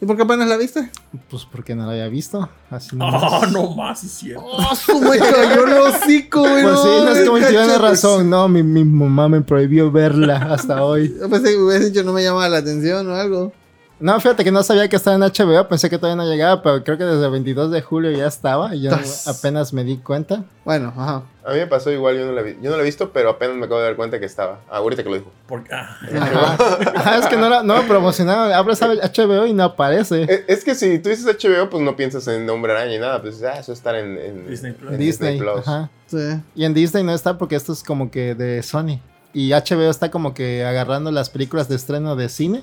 ¿Y 0.00 0.06
por 0.06 0.16
qué 0.16 0.22
apenas 0.22 0.48
la 0.48 0.56
viste? 0.56 0.90
Pues 1.28 1.44
porque 1.44 1.74
no 1.74 1.84
la 1.84 1.92
había 1.92 2.08
visto. 2.08 2.48
Así 2.70 2.94
no. 2.94 3.08
Oh, 3.08 3.46
no 3.52 3.74
más, 3.74 4.04
es 4.04 4.12
cierto. 4.12 4.44
¡Oh, 4.44 4.74
su 4.76 5.00
me 5.00 5.18
cayó 5.18 5.66
el 5.66 5.72
hocico, 5.72 6.40
güey! 6.40 6.62
Pues 6.62 6.80
sí, 6.80 6.88
no 6.88 7.08
es 7.10 7.28
como 7.28 7.38
tiene 7.38 7.78
razón. 7.78 8.30
No, 8.30 8.48
mi, 8.48 8.62
mi 8.62 8.84
mamá 8.84 9.28
me 9.28 9.40
prohibió 9.40 9.90
verla 9.90 10.36
hasta 10.52 10.84
hoy. 10.84 11.08
Pensé 11.30 11.50
que 11.50 11.56
hubiese 11.56 11.86
dicho 11.86 12.04
no 12.04 12.12
me 12.12 12.22
llamaba 12.22 12.48
la 12.48 12.58
atención 12.58 13.10
o 13.10 13.14
algo. 13.14 13.52
No, 14.00 14.20
fíjate 14.20 14.44
que 14.44 14.52
no 14.52 14.62
sabía 14.62 14.88
que 14.88 14.94
estaba 14.94 15.16
en 15.16 15.22
HBO. 15.22 15.66
Pensé 15.68 15.90
que 15.90 15.98
todavía 15.98 16.22
no 16.22 16.30
llegaba, 16.30 16.62
pero 16.62 16.84
creo 16.84 16.96
que 16.96 17.04
desde 17.04 17.24
el 17.24 17.32
22 17.32 17.72
de 17.72 17.82
julio 17.82 18.10
ya 18.12 18.26
estaba. 18.28 18.72
Y 18.74 18.82
yo 18.82 18.90
Tas. 18.90 19.26
apenas 19.26 19.72
me 19.72 19.82
di 19.82 19.96
cuenta. 19.96 20.44
Bueno, 20.64 20.92
ajá. 20.96 21.22
A 21.44 21.52
mí 21.52 21.58
me 21.58 21.66
pasó 21.66 21.90
igual, 21.90 22.16
yo 22.16 22.26
no 22.26 22.32
la 22.32 22.42
vi. 22.42 22.56
Yo 22.62 22.70
no 22.70 22.76
la 22.76 22.82
he 22.82 22.84
visto, 22.84 23.10
pero 23.12 23.30
apenas 23.30 23.56
me 23.56 23.64
acabo 23.64 23.80
de 23.80 23.86
dar 23.86 23.96
cuenta 23.96 24.20
que 24.20 24.26
estaba. 24.26 24.60
Ah, 24.70 24.76
ahorita 24.76 25.02
que 25.02 25.08
lo 25.08 25.16
dijo. 25.16 25.32
Porque, 25.48 25.74
ah, 25.74 25.96
Ajá. 26.20 26.56
Ajá, 26.94 27.18
es 27.18 27.26
que 27.26 27.36
no, 27.36 27.48
la- 27.48 27.62
no 27.64 27.76
lo 27.76 27.88
promocionaron. 27.88 28.52
Abres 28.52 28.80
HBO 28.80 29.46
y 29.46 29.52
no 29.52 29.64
aparece. 29.64 30.22
Eh, 30.24 30.44
Es 30.46 30.62
que 30.62 30.76
si 30.76 31.00
tú 31.00 31.08
dices 31.08 31.26
HBO, 31.26 31.68
pues 31.68 31.82
no 31.82 31.96
piensas 31.96 32.28
en 32.28 32.48
Hombre 32.50 32.72
Araña 32.72 32.94
y 32.94 32.98
nada. 33.00 33.20
Pues 33.20 33.42
ah, 33.42 33.58
eso 33.58 33.72
estar 33.72 33.96
en, 33.96 34.16
en- 34.16 34.46
Disney 34.48 34.72
Plus. 34.74 34.92
en 34.92 34.98
Disney. 34.98 35.38
Plus. 35.38 35.66
Ajá. 35.66 35.90
Sí. 36.06 36.40
Y 36.54 36.64
en 36.64 36.72
Disney 36.74 37.02
no 37.02 37.12
está 37.14 37.36
porque 37.36 37.56
esto 37.56 37.72
es 37.72 37.82
como 37.82 38.10
que 38.12 38.36
de 38.36 38.62
Sony. 38.62 39.00
Y 39.32 39.50
HBO 39.50 39.90
está 39.90 40.10
como 40.10 40.34
que 40.34 40.64
agarrando 40.64 41.10
las 41.10 41.30
películas 41.30 41.68
de 41.68 41.74
estreno 41.76 42.14
de 42.14 42.28
cine. 42.28 42.62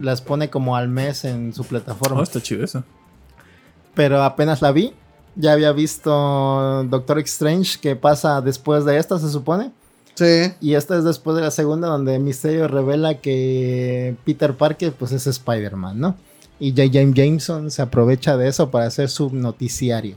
Las 0.00 0.20
pone 0.20 0.50
como 0.50 0.76
al 0.76 0.88
mes 0.88 1.24
en 1.24 1.52
su 1.52 1.64
plataforma. 1.64 2.20
oh, 2.20 2.22
está 2.22 2.40
chido 2.40 2.64
eso. 2.64 2.84
Pero 3.94 4.22
apenas 4.22 4.62
la 4.62 4.72
vi. 4.72 4.92
Ya 5.36 5.52
había 5.52 5.72
visto 5.72 6.84
Doctor 6.84 7.18
Strange 7.20 7.78
que 7.80 7.96
pasa 7.96 8.40
después 8.40 8.84
de 8.84 8.98
esta, 8.98 9.18
se 9.18 9.30
supone. 9.30 9.72
Sí. 10.14 10.52
Y 10.60 10.74
esta 10.74 10.96
es 10.96 11.04
después 11.04 11.36
de 11.36 11.42
la 11.42 11.50
segunda 11.50 11.88
donde 11.88 12.18
Misterio 12.18 12.68
revela 12.68 13.14
que 13.20 14.14
Peter 14.24 14.54
Parker 14.54 14.92
pues 14.92 15.12
es 15.12 15.26
Spider-Man, 15.26 15.98
¿no? 15.98 16.16
Y 16.60 16.70
J. 16.70 16.84
James 16.92 17.14
Jameson 17.14 17.70
se 17.70 17.82
aprovecha 17.82 18.36
de 18.36 18.48
eso 18.48 18.70
para 18.70 18.86
hacer 18.86 19.08
su 19.08 19.30
noticiario. 19.30 20.16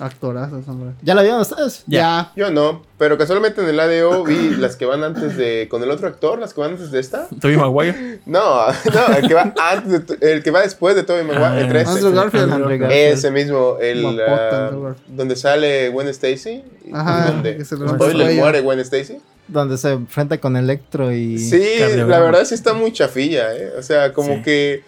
Actorazos, 0.00 0.66
hombre. 0.68 0.94
¿Ya 1.02 1.14
la 1.14 1.22
vieron 1.22 1.40
ustedes? 1.40 1.84
Ya. 1.86 2.32
Yo 2.34 2.50
no, 2.50 2.82
pero 2.98 3.18
casualmente 3.18 3.60
en 3.62 3.68
el 3.68 3.78
ADO 3.78 4.24
vi 4.24 4.50
las 4.56 4.76
que 4.76 4.86
van 4.86 5.04
antes 5.04 5.36
de. 5.36 5.68
con 5.70 5.82
el 5.82 5.90
otro 5.90 6.08
actor, 6.08 6.38
las 6.38 6.54
que 6.54 6.60
van 6.60 6.72
antes 6.72 6.90
de 6.90 6.98
esta. 6.98 7.28
Toby 7.40 7.56
Maguire. 7.56 8.20
No, 8.26 8.66
no, 8.94 9.16
el 9.16 9.28
que 9.28 9.34
va 9.34 9.52
antes 9.60 10.06
de- 10.20 10.32
el 10.32 10.42
que 10.42 10.50
va 10.50 10.62
después 10.62 10.96
de 10.96 11.02
Tobey 11.02 11.24
Maguire, 11.24 11.60
el 11.60 11.66
Ah, 11.66 11.68
13. 11.68 11.90
Andrew 11.90 12.12
Garfield. 12.14 12.52
Andrew 12.52 12.78
Garfield. 12.78 12.92
Ese 12.92 13.30
mismo, 13.30 13.76
el 13.80 14.16
Garfield. 14.16 14.96
donde 15.08 15.36
sale 15.36 15.88
Gwen 15.90 16.08
Stacy. 16.08 16.64
Ajá, 16.92 17.30
donde 17.32 17.64
spoiler, 17.64 18.34
muere 18.36 18.60
Gwen 18.62 18.80
Stacy. 18.80 19.18
Donde 19.48 19.76
se 19.76 19.90
enfrenta 19.90 20.38
con 20.38 20.56
Electro 20.56 21.12
y... 21.12 21.36
Sí, 21.38 21.62
la 22.06 22.20
verdad 22.20 22.44
sí 22.44 22.54
está 22.54 22.72
muy 22.72 22.92
chafilla, 22.92 23.54
¿eh? 23.54 23.72
O 23.78 23.82
sea, 23.82 24.12
como 24.12 24.36
Sí. 24.36 24.42
que 24.42 24.84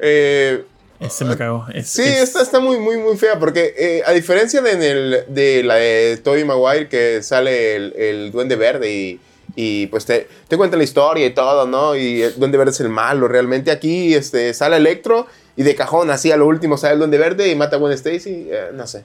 eh, 0.00 0.64
Ese 1.00 1.24
me 1.24 1.36
cagó. 1.36 1.66
Es- 1.72 1.88
Sí, 1.90 2.02
es- 2.02 2.20
esta 2.22 2.42
está 2.42 2.58
muy, 2.60 2.78
muy, 2.78 2.96
muy 2.98 3.16
fea 3.16 3.38
porque 3.38 3.74
eh, 3.78 4.02
a 4.06 4.12
diferencia 4.12 4.60
de, 4.60 4.72
en 4.72 4.82
el- 4.82 5.24
de 5.28 5.62
la 5.62 5.76
de 5.76 6.16
Tobey 6.22 6.44
Maguire 6.44 6.88
que 6.88 7.22
sale 7.22 7.76
el, 7.76 7.92
el 7.96 8.32
Duende 8.32 8.56
Verde 8.56 8.92
y, 8.92 9.20
y, 9.54 9.86
pues 9.88 10.04
te, 10.06 10.26
te 10.48 10.56
cuenta 10.56 10.76
la 10.76 10.82
historia 10.84 11.24
y 11.26 11.30
todo, 11.34 11.66
¿no? 11.66 11.94
Y 11.96 12.22
el 12.22 12.38
Duende 12.38 12.58
Verde 12.58 12.72
es 12.72 12.80
el 12.80 12.88
malo, 12.88 13.28
realmente 13.28 13.70
aquí 13.70 14.14
este, 14.14 14.52
sale 14.54 14.76
Electro 14.76 15.26
y 15.56 15.62
de 15.62 15.74
cajón 15.74 16.10
así 16.10 16.30
a 16.32 16.36
lo 16.36 16.46
último 16.46 16.76
sale 16.76 16.94
el 16.94 16.98
Duende 16.98 17.18
Verde 17.18 17.48
y 17.48 17.54
mata 17.56 17.76
a 17.76 17.78
Gwen 17.78 17.92
Stacy, 17.92 18.48
eh, 18.50 18.70
no 18.74 18.86
sé, 18.86 19.04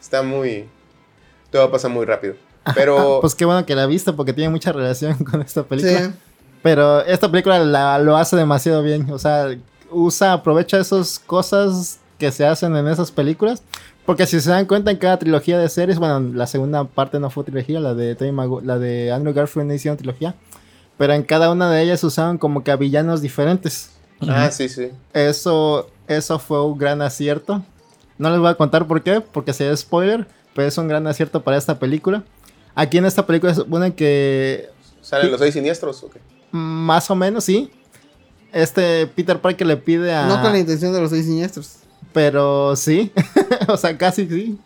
está 0.00 0.22
muy... 0.22 0.68
Todo 1.50 1.70
pasa 1.70 1.88
muy 1.88 2.04
rápido. 2.04 2.34
Pero... 2.74 3.18
Pues 3.20 3.34
qué 3.34 3.44
bueno 3.44 3.64
que 3.66 3.74
la 3.76 3.86
viste 3.86 4.12
porque 4.12 4.32
tiene 4.32 4.50
mucha 4.50 4.72
relación 4.72 5.14
con 5.30 5.40
esta 5.42 5.62
película. 5.64 6.06
Sí. 6.06 6.10
Pero 6.62 7.02
esta 7.04 7.30
película 7.30 7.58
la- 7.60 7.98
lo 7.98 8.16
hace 8.16 8.34
demasiado 8.36 8.82
bien. 8.82 9.08
O 9.12 9.18
sea, 9.18 9.54
usa, 9.94 10.32
aprovecha 10.32 10.78
esas 10.78 11.18
cosas 11.18 12.00
que 12.18 12.30
se 12.32 12.46
hacen 12.46 12.76
en 12.76 12.88
esas 12.88 13.10
películas. 13.10 13.62
Porque 14.04 14.26
si 14.26 14.40
se 14.40 14.50
dan 14.50 14.66
cuenta 14.66 14.90
en 14.90 14.98
cada 14.98 15.18
trilogía 15.18 15.58
de 15.58 15.68
series, 15.68 15.98
bueno, 15.98 16.20
la 16.34 16.46
segunda 16.46 16.84
parte 16.84 17.18
no 17.18 17.30
fue 17.30 17.44
trilogía, 17.44 17.80
la 17.80 17.94
de 17.94 18.16
la 18.62 18.78
de 18.78 19.10
Andrew 19.12 19.32
Garfield 19.32 19.66
no 19.68 19.74
hicieron 19.74 19.96
trilogía. 19.96 20.34
Pero 20.98 21.14
en 21.14 21.22
cada 21.22 21.50
una 21.50 21.70
de 21.70 21.82
ellas 21.82 22.04
usaban 22.04 22.36
como 22.38 22.62
que 22.62 22.70
a 22.70 22.76
villanos 22.76 23.22
diferentes. 23.22 23.90
ah, 24.20 24.50
sí, 24.50 24.68
sí. 24.68 24.90
Eso, 25.14 25.88
eso 26.06 26.38
fue 26.38 26.62
un 26.64 26.76
gran 26.78 27.00
acierto. 27.00 27.62
No 28.18 28.30
les 28.30 28.38
voy 28.38 28.50
a 28.50 28.54
contar 28.54 28.86
por 28.86 29.02
qué, 29.02 29.20
porque 29.20 29.52
sería 29.52 29.76
spoiler, 29.76 30.26
pero 30.54 30.68
es 30.68 30.78
un 30.78 30.86
gran 30.86 31.06
acierto 31.06 31.42
para 31.42 31.56
esta 31.56 31.78
película. 31.78 32.22
Aquí 32.74 32.98
en 32.98 33.06
esta 33.06 33.26
película 33.26 33.54
se 33.54 33.62
supone 33.62 33.94
que 33.94 34.68
¿Salen 35.00 35.30
los 35.30 35.40
seis 35.40 35.54
siniestros? 35.54 36.02
ok. 36.04 36.16
más 36.52 37.10
o 37.10 37.14
menos, 37.14 37.44
sí. 37.44 37.70
Este 38.54 39.06
Peter 39.08 39.38
Parker 39.40 39.66
le 39.66 39.76
pide 39.76 40.14
a. 40.14 40.26
No 40.26 40.40
con 40.40 40.52
la 40.52 40.58
intención 40.58 40.92
de 40.92 41.00
los 41.00 41.10
seis 41.10 41.26
siniestros. 41.26 41.76
Pero 42.12 42.76
sí. 42.76 43.12
o 43.68 43.76
sea, 43.76 43.98
casi 43.98 44.26
sí. 44.28 44.58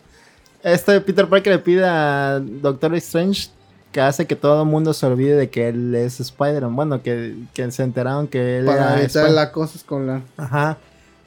Este 0.63 1.01
Peter 1.01 1.27
Parker 1.29 1.55
le 1.55 1.59
pide 1.59 1.85
a 1.87 2.39
Doctor 2.41 2.95
Strange 2.97 3.49
que 3.91 4.01
hace 4.03 4.27
que 4.27 4.37
todo 4.37 4.63
el 4.63 4.69
mundo 4.69 4.93
se 4.93 5.07
olvide 5.07 5.35
de 5.35 5.49
que 5.49 5.69
él 5.69 5.95
es 5.95 6.21
Spider-Man. 6.21 6.77
Bueno, 6.77 7.03
que, 7.03 7.35
que 7.55 7.71
se 7.71 7.83
enteraron 7.83 8.29
que 8.29 8.59
él 8.59 8.67
Para 8.67 8.77
era 8.93 8.99
evitar 9.01 9.23
Spider- 9.25 9.33
la 9.35 9.51
cosa 9.53 9.79
escolar. 9.79 10.21
Ajá. 10.37 10.77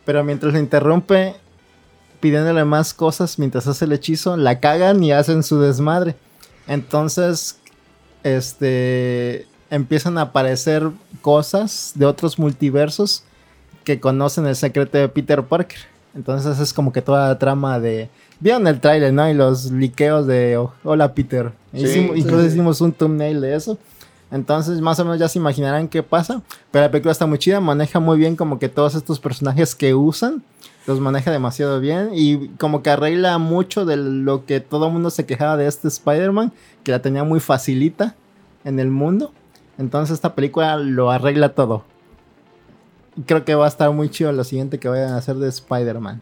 Pero 0.06 0.24
mientras 0.24 0.54
le 0.54 0.60
interrumpe 0.60 1.36
pidiéndole 2.20 2.64
más 2.66 2.94
cosas 2.94 3.40
mientras 3.40 3.66
hace 3.66 3.86
el 3.86 3.94
hechizo, 3.94 4.38
la 4.38 4.60
cagan 4.60 5.04
y 5.04 5.12
hacen 5.12 5.42
su 5.42 5.60
desmadre. 5.60 6.16
Entonces, 6.68 7.58
este 8.24 9.48
empiezan 9.72 10.20
a 10.20 10.22
aparecer 10.22 10.90
cosas 11.22 11.94
de 11.96 12.06
otros 12.06 12.38
multiversos 12.38 13.24
que 13.84 14.00
conocen 14.00 14.46
el 14.46 14.56
secreto 14.56 15.00
de 15.00 15.10
Peter 15.10 15.42
Parker. 15.44 15.80
Entonces 16.14 16.60
es 16.60 16.72
como 16.74 16.92
que 16.94 17.02
toda 17.02 17.30
la 17.30 17.40
trama 17.40 17.80
de 17.80 18.10
vieron 18.40 18.68
el 18.68 18.80
tráiler, 18.80 19.12
¿no? 19.14 19.28
Y 19.30 19.34
los 19.34 19.72
liqueos 19.72 20.28
de 20.28 20.58
oh, 20.58 20.74
hola 20.84 21.14
Peter. 21.16 21.52
Sí, 21.74 21.80
Hicimos- 21.86 22.14
sí. 22.16 22.20
incluso 22.22 22.46
hicimos 22.46 22.82
un 22.82 22.92
thumbnail 22.92 23.42
de 23.42 23.56
eso. 23.56 23.78
Entonces, 24.30 24.80
más 24.80 24.98
o 25.00 25.04
menos 25.04 25.20
ya 25.20 25.28
se 25.28 25.40
imaginarán 25.40 25.90
qué 25.90 26.04
pasa. 26.04 26.42
Pero 26.72 26.86
la 26.86 26.92
película 26.92 27.12
está 27.12 27.26
muy 27.26 27.38
chida, 27.38 27.60
maneja 27.60 28.00
muy 28.00 28.18
bien 28.18 28.36
como 28.38 28.60
que 28.60 28.70
todos 28.70 28.96
estos 28.96 29.20
personajes 29.20 29.76
que 29.76 29.94
usan, 29.94 30.42
los 30.88 31.00
maneja 31.02 31.32
demasiado 31.32 31.80
bien. 31.82 32.12
Y 32.14 32.48
como 32.58 32.82
que 32.82 32.90
arregla 32.92 33.38
mucho 33.40 33.84
de 33.86 33.98
lo 33.98 34.46
que 34.46 34.60
todo 34.62 34.88
el 34.88 34.94
mundo 34.94 35.10
se 35.10 35.26
quejaba 35.26 35.58
de 35.58 35.68
este 35.68 35.90
Spider-Man, 35.90 36.54
que 36.84 36.92
la 36.92 37.02
tenía 37.02 37.24
muy 37.26 37.40
facilita 37.42 38.16
en 38.64 38.80
el 38.80 38.90
mundo. 38.90 39.34
Entonces 39.78 40.14
esta 40.14 40.36
película 40.36 40.78
lo 40.78 41.12
arregla 41.12 41.50
todo. 41.50 41.84
Creo 43.26 43.44
que 43.44 43.56
va 43.56 43.66
a 43.66 43.68
estar 43.68 43.92
muy 43.92 44.10
chido 44.10 44.32
lo 44.32 44.44
siguiente 44.44 44.80
que 44.80 44.88
vayan 44.88 45.14
a 45.14 45.18
hacer 45.18 45.36
de 45.36 45.50
Spider-Man. 45.50 46.22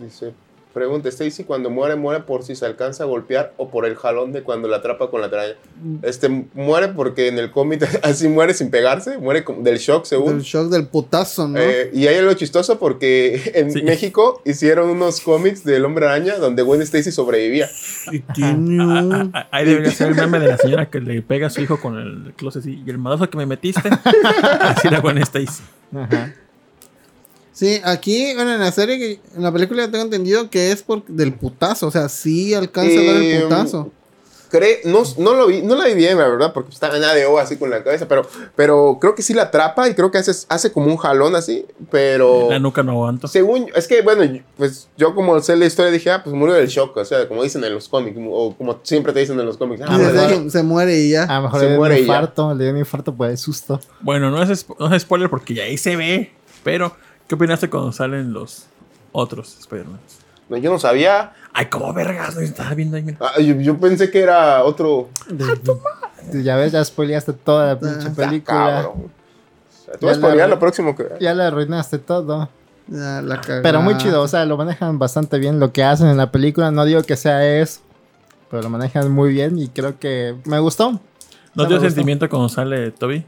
Dice, 0.00 0.34
pregunta, 0.72 1.08
Stacy 1.08 1.44
cuando 1.44 1.70
muere, 1.70 1.96
muere 1.96 2.22
por 2.22 2.42
si 2.42 2.54
se 2.56 2.66
alcanza 2.66 3.04
a 3.04 3.06
golpear 3.06 3.52
o 3.56 3.68
por 3.70 3.86
el 3.86 3.94
jalón 3.96 4.32
de 4.32 4.42
cuando 4.42 4.68
la 4.68 4.78
atrapa 4.78 5.10
con 5.10 5.20
la 5.20 5.30
telaraña. 5.30 5.54
Este, 6.02 6.28
muere 6.54 6.88
porque 6.88 7.28
en 7.28 7.38
el 7.38 7.50
cómic 7.50 7.82
así 8.02 8.28
muere 8.28 8.54
sin 8.54 8.70
pegarse, 8.70 9.18
muere 9.18 9.44
del 9.60 9.78
shock 9.78 10.04
según. 10.06 10.36
El 10.36 10.42
shock 10.42 10.68
del 10.70 10.86
putazo, 10.86 11.48
¿no? 11.48 11.58
Eh, 11.60 11.90
y 11.92 12.06
hay 12.06 12.16
algo 12.16 12.32
chistoso 12.34 12.78
porque 12.78 13.52
en 13.54 13.70
Sí. 13.72 13.82
México 13.82 14.42
hicieron 14.44 14.90
unos 14.90 15.20
cómics 15.20 15.64
del 15.64 15.84
Hombre 15.84 16.06
Araña 16.06 16.36
donde 16.36 16.62
Gwen 16.62 16.82
Stacy 16.82 17.12
sobrevivía. 17.12 17.68
Y 18.10 18.20
tiene 18.20 18.52
un- 18.84 19.12
Ah, 19.12 19.28
ah, 19.34 19.48
Ahí 19.50 19.64
debería 19.66 19.90
ser 19.92 20.08
el 20.08 20.14
meme 20.14 20.38
de 20.40 20.48
la 20.48 20.56
señora 20.58 20.88
que 20.90 21.00
le 21.00 21.22
pega 21.22 21.46
a 21.48 21.50
su 21.50 21.60
hijo 21.60 21.78
con 21.80 21.96
el 21.98 22.32
closet 22.34 22.64
y 22.66 22.82
el 22.88 22.98
madazo 22.98 23.28
que 23.30 23.36
me 23.36 23.46
metiste. 23.46 23.88
Así 24.60 24.88
la 24.88 25.00
Gwen 25.00 25.18
Stacy. 25.18 25.62
Ajá. 25.94 26.34
Sí, 27.52 27.80
aquí, 27.84 28.34
bueno, 28.34 28.54
en 28.54 28.60
la 28.60 28.72
serie, 28.72 29.20
en 29.36 29.42
la 29.42 29.52
película 29.52 29.90
tengo 29.90 30.04
entendido 30.04 30.48
que 30.50 30.72
es 30.72 30.82
por 30.82 31.04
del 31.06 31.34
putazo. 31.34 31.86
O 31.86 31.90
sea, 31.90 32.08
sí 32.08 32.54
alcanza 32.54 32.98
a 32.98 33.04
dar 33.04 33.16
el 33.16 33.22
Eh, 33.22 33.40
putazo. 33.42 33.90
Cree, 34.50 34.80
no, 34.84 35.02
no, 35.16 35.32
lo 35.32 35.46
vi, 35.46 35.62
no 35.62 35.74
la 35.76 35.86
vi 35.86 35.94
bien, 35.94 36.18
la 36.18 36.28
verdad, 36.28 36.52
porque 36.52 36.72
estaba 36.72 36.94
en 36.98 37.02
ADO 37.04 37.38
así 37.38 37.56
con 37.56 37.70
la 37.70 37.82
cabeza, 37.82 38.06
pero, 38.06 38.28
pero 38.54 38.98
creo 39.00 39.14
que 39.14 39.22
sí 39.22 39.32
la 39.32 39.44
atrapa 39.44 39.88
y 39.88 39.94
creo 39.94 40.10
que 40.10 40.18
hace, 40.18 40.32
hace 40.50 40.70
como 40.70 40.88
un 40.88 40.98
jalón 40.98 41.34
así, 41.34 41.64
pero... 41.90 42.48
La 42.50 42.58
nuca 42.58 42.82
no 42.82 42.92
aguanto. 42.92 43.28
Según, 43.28 43.68
es 43.74 43.88
que 43.88 44.02
bueno, 44.02 44.40
pues 44.58 44.88
yo 44.98 45.14
como 45.14 45.40
sé 45.40 45.56
la 45.56 45.64
historia 45.64 45.90
dije, 45.90 46.10
ah, 46.10 46.22
pues 46.22 46.36
murió 46.36 46.54
del 46.54 46.68
shock, 46.68 46.94
o 46.98 47.04
sea, 47.06 47.26
como 47.28 47.42
dicen 47.42 47.64
en 47.64 47.72
los 47.72 47.88
cómics, 47.88 48.18
o 48.30 48.54
como 48.54 48.78
siempre 48.82 49.14
te 49.14 49.20
dicen 49.20 49.40
en 49.40 49.46
los 49.46 49.56
cómics. 49.56 49.80
Ah, 49.86 49.96
pues, 49.98 50.14
ahí 50.18 50.50
se 50.50 50.62
muere 50.62 51.00
y 51.00 51.08
ya. 51.08 51.22
A 51.24 51.36
lo 51.36 51.42
mejor 51.44 51.60
Se 51.60 51.64
le 51.64 51.70
dio 51.70 51.78
un 51.78 51.80
muere 51.80 51.94
ya. 51.94 52.00
infarto, 52.02 52.54
le 52.54 52.64
dio 52.64 52.72
un 52.74 52.78
infarto 52.78 53.14
por 53.14 53.30
el 53.30 53.38
susto. 53.38 53.80
Bueno, 54.02 54.30
no 54.30 54.42
es, 54.42 54.50
spo- 54.66 54.76
no 54.78 54.94
es 54.94 55.00
spoiler 55.02 55.30
porque 55.30 55.54
ya 55.54 55.62
ahí 55.62 55.78
se 55.78 55.96
ve. 55.96 56.30
Pero, 56.62 56.94
¿qué 57.32 57.36
opinaste 57.36 57.70
cuando 57.70 57.92
salen 57.92 58.34
los 58.34 58.66
otros 59.10 59.56
Spider-Man? 59.60 59.98
no, 60.50 60.56
yo 60.58 60.70
no 60.70 60.78
sabía, 60.78 61.32
Ay, 61.54 61.64
como 61.66 61.90
vergas, 61.94 62.34
no 62.34 62.42
estaba 62.42 62.74
viendo 62.74 62.98
ahí. 62.98 63.02
mira. 63.02 63.16
Ah, 63.22 63.40
yo, 63.40 63.54
yo 63.54 63.78
pensé 63.78 64.10
que 64.10 64.20
era 64.20 64.62
otro... 64.64 65.08
De- 65.28 66.42
Ya 66.42 66.56
ves, 66.56 66.72
ya 66.72 66.84
spoileaste 66.84 67.32
toda 67.32 67.68
la 67.68 67.80
pinche 67.80 68.08
Ah, 68.08 68.12
película. 68.14 68.82
cabrón. 68.82 69.12
Tú 69.98 70.06
vas 70.06 70.16
a 70.18 70.20
spoilear 70.20 70.50
lo 70.50 70.58
próximo 70.58 70.94
que... 70.94 71.06
Ya 71.20 71.32
le 71.32 71.42
arruinaste 71.42 71.98
todo. 71.98 72.50
Ya 72.86 73.22
la 73.22 73.36
cagaste. 73.36 73.62
Pero 73.62 73.80
muy 73.80 73.96
chido, 73.96 74.20
o 74.20 74.28
sea, 74.28 74.44
lo 74.44 74.58
manejan 74.58 74.98
bastante 74.98 75.38
bien 75.38 75.58
lo 75.58 75.72
que 75.72 75.84
hacen 75.84 76.08
en 76.08 76.18
la 76.18 76.30
película. 76.30 76.70
No 76.70 76.84
digo 76.84 77.02
que 77.02 77.16
sea 77.16 77.46
eso, 77.58 77.80
pero 78.50 78.62
lo 78.62 78.68
manejan 78.68 79.10
muy 79.10 79.32
bien 79.32 79.58
y 79.58 79.68
creo 79.68 79.98
que 79.98 80.36
me 80.44 80.58
gustó. 80.58 81.00
¿No 81.54 81.64
me 81.64 81.68
te 81.70 81.80
sentimiento 81.80 82.28
cuando 82.28 82.50
sale 82.50 82.90
Toby? 82.90 83.24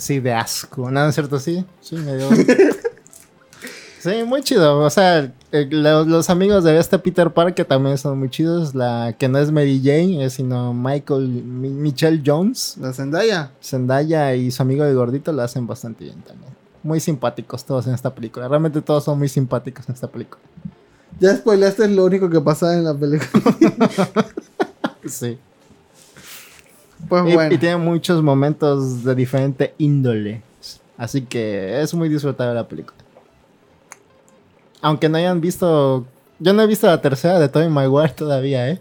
Sí, 0.00 0.18
de 0.20 0.32
asco. 0.32 0.90
¿No 0.90 1.06
es 1.06 1.14
cierto? 1.14 1.38
Sí, 1.38 1.64
sí, 1.80 1.94
me 1.96 2.16
dio. 2.16 2.28
sí, 4.00 4.10
muy 4.26 4.42
chido. 4.42 4.78
O 4.80 4.90
sea, 4.90 5.32
eh, 5.52 5.68
los, 5.70 6.06
los 6.06 6.30
amigos 6.30 6.64
de 6.64 6.78
este 6.78 6.98
Peter 6.98 7.30
Parker 7.32 7.64
también 7.66 7.98
son 7.98 8.18
muy 8.18 8.30
chidos. 8.30 8.74
La 8.74 9.14
que 9.18 9.28
no 9.28 9.38
es 9.38 9.52
Mary 9.52 9.80
Jane, 9.84 10.24
es 10.24 10.34
sino 10.34 10.72
Michael, 10.72 11.28
Mi- 11.28 11.68
Michelle 11.70 12.22
Jones. 12.24 12.76
La 12.80 12.92
Zendaya. 12.92 13.50
Zendaya 13.62 14.34
y 14.34 14.50
su 14.50 14.62
amigo 14.62 14.84
de 14.84 14.94
gordito 14.94 15.32
lo 15.32 15.42
hacen 15.42 15.66
bastante 15.66 16.04
bien 16.04 16.20
también. 16.22 16.50
Muy 16.82 16.98
simpáticos 16.98 17.64
todos 17.64 17.86
en 17.86 17.94
esta 17.94 18.14
película. 18.14 18.48
Realmente 18.48 18.80
todos 18.80 19.04
son 19.04 19.18
muy 19.18 19.28
simpáticos 19.28 19.86
en 19.88 19.94
esta 19.94 20.08
película. 20.08 20.40
Ya 21.18 21.36
spoileaste 21.36 21.86
lo 21.88 22.06
único 22.06 22.30
que 22.30 22.40
pasaba 22.40 22.74
en 22.74 22.84
la 22.84 22.94
película. 22.94 23.30
Sí. 25.06 25.38
Pues 27.08 27.24
Y, 27.28 27.34
bueno. 27.34 27.54
y 27.54 27.58
tiene 27.58 27.76
muchos 27.76 28.22
momentos 28.22 29.02
de 29.04 29.14
diferente 29.14 29.74
índole. 29.78 30.42
Así 30.96 31.22
que 31.22 31.80
es 31.80 31.94
muy 31.94 32.08
disfrutable 32.08 32.54
la 32.54 32.68
película. 32.68 32.96
Aunque 34.82 35.08
no 35.08 35.18
hayan 35.18 35.40
visto. 35.40 36.06
Yo 36.38 36.52
no 36.52 36.62
he 36.62 36.66
visto 36.66 36.86
la 36.86 37.00
tercera 37.02 37.38
de 37.38 37.48
Tobey 37.48 37.68
Maguire 37.68 38.14
todavía, 38.14 38.68
¿eh? 38.70 38.80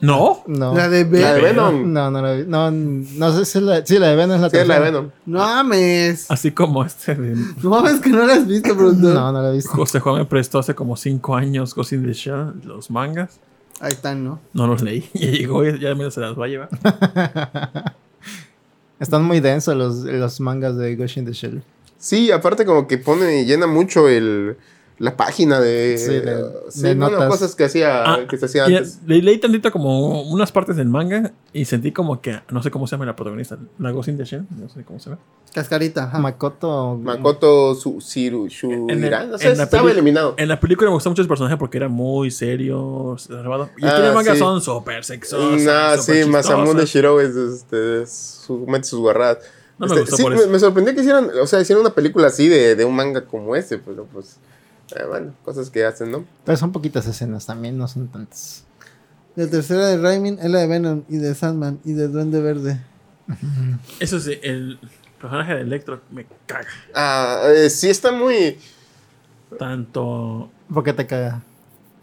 ¿No. 0.00 0.44
No. 0.46 0.74
La 0.74 0.88
de 0.88 1.04
La 1.04 1.34
de 1.34 1.40
Venom. 1.40 1.92
No, 1.92 2.08
no 2.10 2.22
la 2.22 2.32
vi. 2.34 2.44
No, 2.46 2.70
no 2.70 3.32
sé 3.32 3.44
si 3.44 3.60
la, 3.60 3.84
sí, 3.84 3.98
la 3.98 4.08
de 4.08 4.16
Venom 4.16 4.36
es 4.36 4.42
la 4.42 4.48
Sí, 4.50 4.56
tercera. 4.58 4.78
la 4.78 4.84
de 4.84 4.90
Venom. 4.92 5.10
No 5.26 5.38
mames. 5.40 6.30
Así 6.30 6.52
como 6.52 6.84
este 6.84 7.16
de 7.16 7.34
No 7.62 7.70
mames 7.70 8.00
que 8.00 8.10
no 8.10 8.24
la 8.24 8.34
has 8.34 8.46
visto, 8.46 8.76
productor. 8.76 9.14
No, 9.14 9.32
no 9.32 9.42
la 9.42 9.48
he 9.50 9.54
visto. 9.54 9.70
José 9.72 9.98
Juan 9.98 10.18
me 10.18 10.24
prestó 10.24 10.60
hace 10.60 10.74
como 10.76 10.96
5 10.96 11.34
años 11.34 11.74
Ghost 11.74 11.92
in 11.94 12.04
the 12.04 12.12
Shell, 12.12 12.60
los 12.64 12.90
mangas. 12.92 13.40
Ahí 13.80 13.92
están, 13.92 14.24
¿no? 14.24 14.40
No 14.52 14.66
los 14.66 14.82
leí. 14.82 15.08
Ya 15.14 15.30
llegó, 15.30 15.64
ya 15.64 15.76
ya 15.76 15.94
me 15.94 16.10
se 16.10 16.20
las 16.20 16.38
va 16.38 16.46
a 16.46 16.48
llevar. 16.48 16.68
Están 19.00 19.24
muy 19.24 19.40
densos 19.40 19.76
los, 19.76 19.98
los 19.98 20.40
mangas 20.40 20.76
de 20.76 20.96
Ghost 20.96 21.18
in 21.18 21.24
the 21.24 21.32
Shell. 21.32 21.62
Sí, 21.98 22.32
aparte 22.32 22.64
como 22.64 22.88
que 22.88 22.98
pone 22.98 23.42
y 23.42 23.44
llena 23.44 23.66
mucho 23.66 24.08
el, 24.08 24.56
la 24.98 25.16
página 25.16 25.60
de, 25.60 25.96
Sí, 25.96 26.10
de- 26.12 26.44
sí, 26.70 26.82
de 26.82 26.94
bueno, 26.96 27.10
notas. 27.10 27.28
cosas 27.30 27.54
que 27.54 27.64
hacía 27.64 28.02
Ah, 28.04 28.26
que 28.28 28.36
se 28.36 28.46
hacía 28.46 28.68
y 28.68 28.74
antes. 28.76 28.98
le- 29.06 29.22
leí 29.22 29.38
tantito 29.38 29.70
como 29.70 30.22
unas 30.22 30.50
partes 30.50 30.74
del 30.76 30.88
manga 30.88 31.32
y 31.52 31.64
sentí 31.66 31.92
como 31.92 32.20
que, 32.20 32.40
no 32.50 32.62
sé 32.62 32.70
cómo 32.72 32.86
se 32.88 32.96
llama 32.96 33.06
la 33.06 33.14
protagonista, 33.14 33.56
la 33.78 33.90
Ghost 33.92 34.08
in 34.08 34.16
the 34.16 34.24
Shell, 34.24 34.44
no 34.50 34.68
sé 34.68 34.82
cómo 34.84 34.98
se 34.98 35.10
llama. 35.10 35.22
Cascarita. 35.54 36.04
ajá. 36.04 36.18
Makoto. 36.18 36.96
Makoto 37.02 37.74
Su- 37.74 38.00
Siru 38.00 38.46
En 38.46 38.90
el- 38.90 39.00
Shuiran, 39.00 39.30
no 39.30 39.38
sé, 39.38 39.50
en 39.50 39.56
la 39.58 39.64
estaba 39.64 39.84
peli- 39.84 39.92
eliminado. 39.94 40.34
En 40.36 40.48
la 40.48 40.58
película 40.60 40.90
me 40.90 40.94
gustó 40.94 41.10
mucho 41.10 41.22
el 41.22 41.28
personaje 41.28 41.56
porque 41.56 41.78
era 41.78 41.88
muy 41.88 42.30
serio, 42.30 43.14
reservado. 43.14 43.70
Y 43.78 43.86
Ah, 43.86 44.08
el 44.08 44.14
manga 44.14 44.32
sí. 44.34 44.38
son 44.38 44.60
súper 44.60 45.04
sexosos. 45.04 45.62
Nah, 45.62 45.96
sí, 45.96 46.24
Masamune. 46.28 46.84
Shiro 46.86 47.20
es, 47.20 47.34
este, 47.36 48.04
su, 48.06 48.64
mete 48.66 48.84
sus 48.84 48.98
guarradas. 49.00 49.38
No 49.78 49.86
me 49.86 49.92
Este, 49.94 50.00
gustó 50.00 50.16
sí, 50.16 50.22
por 50.24 50.32
me, 50.32 50.38
eso. 50.38 50.48
me 50.48 50.58
sorprendió 50.58 50.92
que 50.94 51.00
hicieran, 51.02 51.30
o 51.40 51.46
sea, 51.46 51.60
hicieran 51.60 51.82
una 51.84 51.94
película 51.94 52.26
así 52.26 52.48
de, 52.48 52.74
de 52.74 52.84
un 52.84 52.96
manga 52.96 53.24
como 53.24 53.54
ese, 53.54 53.78
pero 53.78 54.06
pues, 54.12 54.36
eh, 54.96 55.04
bueno, 55.08 55.34
cosas 55.44 55.70
que 55.70 55.84
hacen, 55.84 56.10
¿no? 56.10 56.24
Pero 56.44 56.56
son 56.58 56.72
poquitas 56.72 57.06
escenas 57.06 57.46
también, 57.46 57.76
no 57.78 57.86
son 57.88 58.08
tantas. 58.08 58.64
La 59.36 59.46
tercera 59.48 59.86
de 59.86 59.98
Raimin 59.98 60.38
es 60.40 60.50
la 60.50 60.60
de 60.60 60.66
Venom 60.66 61.02
y 61.08 61.16
de 61.18 61.34
Sandman 61.34 61.78
y 61.84 61.92
de 61.92 62.08
Duende 62.08 62.40
Verde. 62.40 62.80
Eso 64.00 64.18
sí, 64.18 64.38
el 64.42 64.78
personaje 65.20 65.54
de 65.54 65.60
Electro 65.60 66.00
me 66.10 66.26
caga. 66.46 66.66
Ah, 66.94 67.42
eh, 67.54 67.70
sí 67.70 67.88
está 67.88 68.10
muy... 68.12 68.58
Tanto. 69.58 70.50
¿Por 70.72 70.84
qué 70.84 70.92
te 70.92 71.06
caga? 71.06 71.42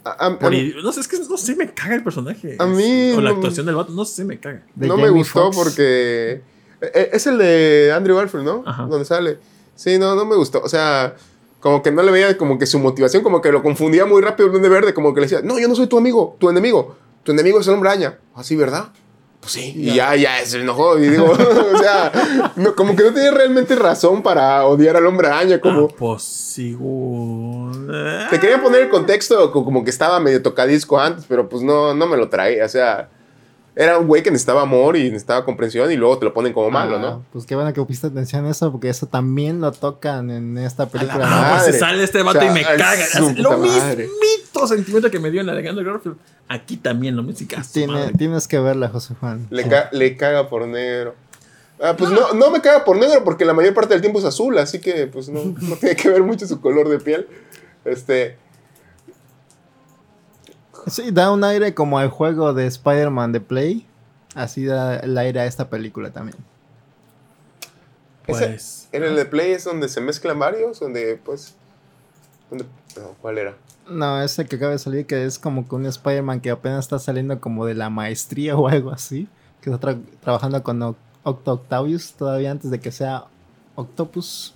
a- 0.04 0.28
a- 0.28 0.40
por 0.40 0.54
a- 0.54 0.56
i- 0.56 0.76
no 0.84 0.92
sé, 0.92 1.00
es 1.02 1.08
que 1.08 1.18
no 1.20 1.38
sé, 1.38 1.56
me 1.56 1.74
caga 1.74 1.96
el 1.96 2.04
personaje. 2.04 2.56
A 2.60 2.66
mí 2.68 3.12
O 3.12 3.22
la 3.22 3.30
no- 3.32 3.36
actuación 3.38 3.66
del 3.66 3.76
vato, 3.76 3.92
no 3.92 4.06
sé, 4.06 4.24
me 4.24 4.40
caga. 4.40 4.64
De 4.76 4.88
no 4.88 4.98
me 4.98 5.10
gustó 5.10 5.50
porque... 5.52 6.42
eh, 6.82 7.10
Es 7.12 7.26
el 7.28 7.38
de 7.38 7.92
Andrew 7.96 8.16
Garfield, 8.18 8.46
¿no? 8.46 8.64
Ajá. 8.66 8.84
Donde 8.84 9.06
sale. 9.06 9.40
Sí, 9.76 9.98
no, 9.98 10.16
no 10.16 10.26
me 10.26 10.36
gustó. 10.36 10.62
O 10.62 10.70
sea, 10.70 11.16
como 11.66 11.82
que 11.82 11.90
no 11.90 12.04
le 12.04 12.12
veía 12.12 12.38
como 12.38 12.60
que 12.60 12.68
su 12.68 12.78
motivación, 12.78 13.24
como 13.24 13.42
que 13.42 13.52
lo 13.52 13.64
confundía 13.64 14.06
muy 14.06 14.22
rápido 14.22 14.46
el 14.46 14.52
Duende 14.52 14.70
Verde, 14.70 14.94
como 14.94 15.16
que 15.16 15.22
le 15.22 15.26
decía, 15.26 15.42
no, 15.44 15.58
yo 15.58 15.68
no 15.68 15.74
soy 15.74 15.88
tu 15.88 15.98
amigo, 15.98 16.36
tu 16.40 16.48
enemigo. 16.48 16.96
Tu 17.24 17.32
enemigo 17.32 17.60
es 17.60 17.68
el 17.68 17.74
hombre 17.74 17.90
araña. 17.90 18.20
Así, 18.36 18.56
¿verdad? 18.56 18.90
Pues 19.40 19.54
sí. 19.54 19.74
Y 19.76 19.96
ya, 19.96 20.16
ya, 20.16 20.46
se 20.46 20.60
enojó. 20.60 21.00
Y 21.00 21.08
digo, 21.10 21.26
o 21.74 21.78
sea, 21.80 22.12
no, 22.56 22.76
como 22.76 22.96
que 22.96 23.02
no 23.02 23.12
tenía 23.16 23.32
realmente 23.32 23.76
razón 23.76 24.22
para 24.22 24.64
odiar 24.68 24.96
al 24.96 25.08
hombre 25.08 25.26
araña, 25.28 25.60
como... 25.60 25.88
Ah, 25.90 25.96
pues 25.98 26.22
sí. 26.22 26.78
Te 28.30 28.40
quería 28.40 28.62
poner 28.62 28.84
el 28.84 28.90
contexto 28.90 29.52
co- 29.52 29.66
como 29.66 29.84
que 29.84 29.90
estaba 29.90 30.20
medio 30.20 30.44
tocadisco 30.44 31.00
antes, 31.00 31.26
pero 31.28 31.50
pues 31.50 31.64
no, 31.64 31.96
no 31.96 32.06
me 32.06 32.16
lo 32.16 32.30
traía. 32.30 32.64
O 32.66 32.70
sea, 32.70 33.10
era 33.76 33.98
un 33.98 34.08
güey 34.08 34.24
que 34.24 34.32
necesitaba 34.32 34.62
amor 34.62 34.96
y 34.96 35.04
necesitaba 35.06 35.44
comprensión 35.44 35.92
y 35.92 35.96
luego 35.98 36.18
te 36.18 36.26
lo 36.26 36.34
ponen 36.34 36.54
como 36.54 36.70
malo, 36.72 36.96
Ah, 36.98 37.00
¿no? 37.02 37.26
Pues 37.34 37.46
qué 37.46 37.56
bueno 37.56 37.74
que 37.74 37.82
pusiste 37.84 38.08
atención 38.08 38.46
a 38.46 38.50
eso, 38.52 38.72
porque 38.72 38.90
eso 38.90 39.06
también 39.08 39.60
lo 39.60 39.72
tocan 39.74 40.30
en 40.32 40.58
esta 40.58 40.88
película. 40.88 41.26
Ah, 41.28 41.58
pues 41.62 41.74
se 41.74 41.80
sale 41.80 42.04
este 42.04 42.24
vato 42.24 42.38
O 42.40 42.42
sea, 42.42 42.52
y 42.52 42.54
me 42.54 42.64
caga. 42.64 43.06
lo 43.38 43.58
mismito 43.58 44.68
sentimiento 44.68 45.12
que 45.12 45.20
me 45.20 45.30
dio 45.32 45.42
en 45.42 45.50
Alejandro 45.50 45.84
Garfield. 45.84 46.18
Aquí 46.48 46.78
también 46.78 47.16
lo 47.16 47.24
mismo. 47.24 47.48
Tiene- 47.74 48.12
tienes 48.18 48.48
que 48.48 48.60
verla, 48.60 48.88
José 48.90 49.14
Juan. 49.20 49.48
Le, 49.50 49.68
ca- 49.68 49.90
le 49.92 50.16
caga 50.16 50.48
por 50.50 50.66
negro. 50.68 51.16
Ah, 51.82 51.96
pues 51.98 52.10
no. 52.12 52.32
no 52.34 52.52
me 52.52 52.62
caga 52.62 52.86
por 52.86 52.96
negro 52.98 53.24
porque 53.26 53.44
la 53.44 53.54
mayor 53.54 53.74
parte 53.74 53.94
del 53.94 54.00
tiempo 54.02 54.20
es 54.20 54.26
azul, 54.26 54.58
así 54.58 54.80
que 54.80 55.08
pues 55.08 55.28
no, 55.28 55.42
no 55.60 55.76
tiene 55.76 55.96
que 55.98 56.08
ver 56.10 56.24
mucho 56.24 56.48
su 56.48 56.62
color 56.62 56.88
de 56.88 57.00
piel. 57.00 57.28
Este, 57.84 58.38
Sí, 60.88 61.12
da 61.12 61.32
un 61.32 61.44
aire 61.44 61.74
como 61.74 61.98
al 62.00 62.10
juego 62.10 62.54
de 62.54 62.68
Spider-Man 62.68 63.32
de 63.32 63.42
Play. 63.42 63.86
Así 64.36 64.66
da 64.66 64.98
el 64.98 65.18
aire 65.18 65.40
a 65.42 65.46
esta 65.46 65.70
película 65.70 66.12
también. 66.12 66.38
ese- 68.28 68.48
Pues. 68.48 68.88
en 68.92 69.04
el 69.04 69.16
de 69.16 69.26
Play 69.26 69.52
es 69.52 69.64
donde 69.66 69.88
se 69.88 70.02
mezclan 70.02 70.40
varios, 70.40 70.80
donde 70.80 71.20
pues... 71.24 71.56
donde- 72.50 72.66
no, 72.98 73.10
¿Cuál 73.22 73.38
era? 73.38 73.56
No, 73.90 74.22
ese 74.22 74.46
que 74.46 74.56
acaba 74.56 74.72
de 74.72 74.80
salir, 74.80 75.06
que 75.06 75.26
es 75.26 75.38
como 75.38 75.68
que 75.68 75.76
un 75.76 75.86
Spider-Man 75.86 76.42
que 76.42 76.50
apenas 76.50 76.86
está 76.86 76.98
saliendo 76.98 77.40
como 77.40 77.66
de 77.68 77.76
la 77.76 77.90
maestría 77.92 78.56
o 78.58 78.68
algo 78.68 78.90
así. 78.92 79.28
Que 79.62 79.70
está 79.72 79.90
tra- 79.92 80.02
trabajando 80.22 80.62
con 80.64 80.80
Oc- 80.82 80.96
Octo 81.24 81.54
Octavius 81.54 82.14
todavía 82.14 82.52
antes 82.52 82.72
de 82.72 82.80
que 82.80 82.92
sea 82.92 83.26
Octopus. 83.76 84.54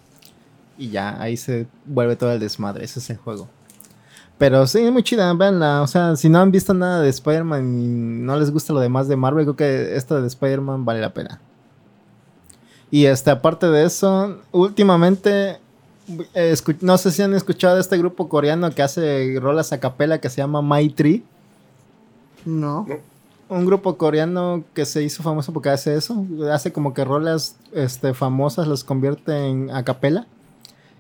Y 0.77 0.89
ya, 0.89 1.21
ahí 1.21 1.37
se 1.37 1.67
vuelve 1.85 2.15
todo 2.15 2.31
el 2.31 2.39
desmadre. 2.39 2.85
Ese 2.85 2.99
es 2.99 3.09
el 3.11 3.17
juego. 3.17 3.47
Pero 4.39 4.65
sí, 4.67 4.79
es 4.79 4.91
muy 4.91 5.03
chida, 5.03 5.31
véanla. 5.33 5.81
O 5.81 5.87
sea, 5.87 6.15
si 6.15 6.29
no 6.29 6.39
han 6.39 6.49
visto 6.49 6.73
nada 6.73 7.01
de 7.01 7.09
Spider-Man 7.09 7.81
y 7.81 7.87
no 8.23 8.37
les 8.37 8.51
gusta 8.51 8.71
lo 8.71 8.79
demás 8.79 9.09
de 9.09 9.17
Marvel, 9.17 9.43
creo 9.43 9.55
que 9.57 9.95
esta 9.97 10.19
de 10.21 10.27
Spider-Man 10.27 10.85
vale 10.85 11.01
la 11.01 11.13
pena. 11.13 11.41
Y 12.89 13.05
este, 13.05 13.31
aparte 13.31 13.67
de 13.67 13.85
eso, 13.85 14.37
últimamente, 14.53 15.59
eh, 16.33 16.55
no 16.79 16.97
sé 16.97 17.11
si 17.11 17.21
han 17.21 17.33
escuchado 17.33 17.75
de 17.75 17.81
este 17.81 17.97
grupo 17.97 18.29
coreano 18.29 18.71
que 18.71 18.81
hace 18.81 19.37
rolas 19.41 19.73
a 19.73 19.79
capela 19.81 20.21
que 20.21 20.29
se 20.29 20.37
llama 20.37 20.61
My 20.61 20.89
Tree. 20.89 21.21
No. 22.45 22.87
Un 23.49 23.65
grupo 23.65 23.97
coreano 23.97 24.63
que 24.73 24.85
se 24.85 25.03
hizo 25.03 25.21
famoso 25.21 25.51
porque 25.51 25.67
hace 25.67 25.95
eso. 25.95 26.25
Hace 26.49 26.71
como 26.71 26.93
que 26.93 27.03
rolas 27.03 27.57
este, 27.73 28.13
famosas 28.13 28.69
las 28.69 28.85
convierte 28.85 29.47
en 29.47 29.69
a 29.69 29.83
capela. 29.83 30.27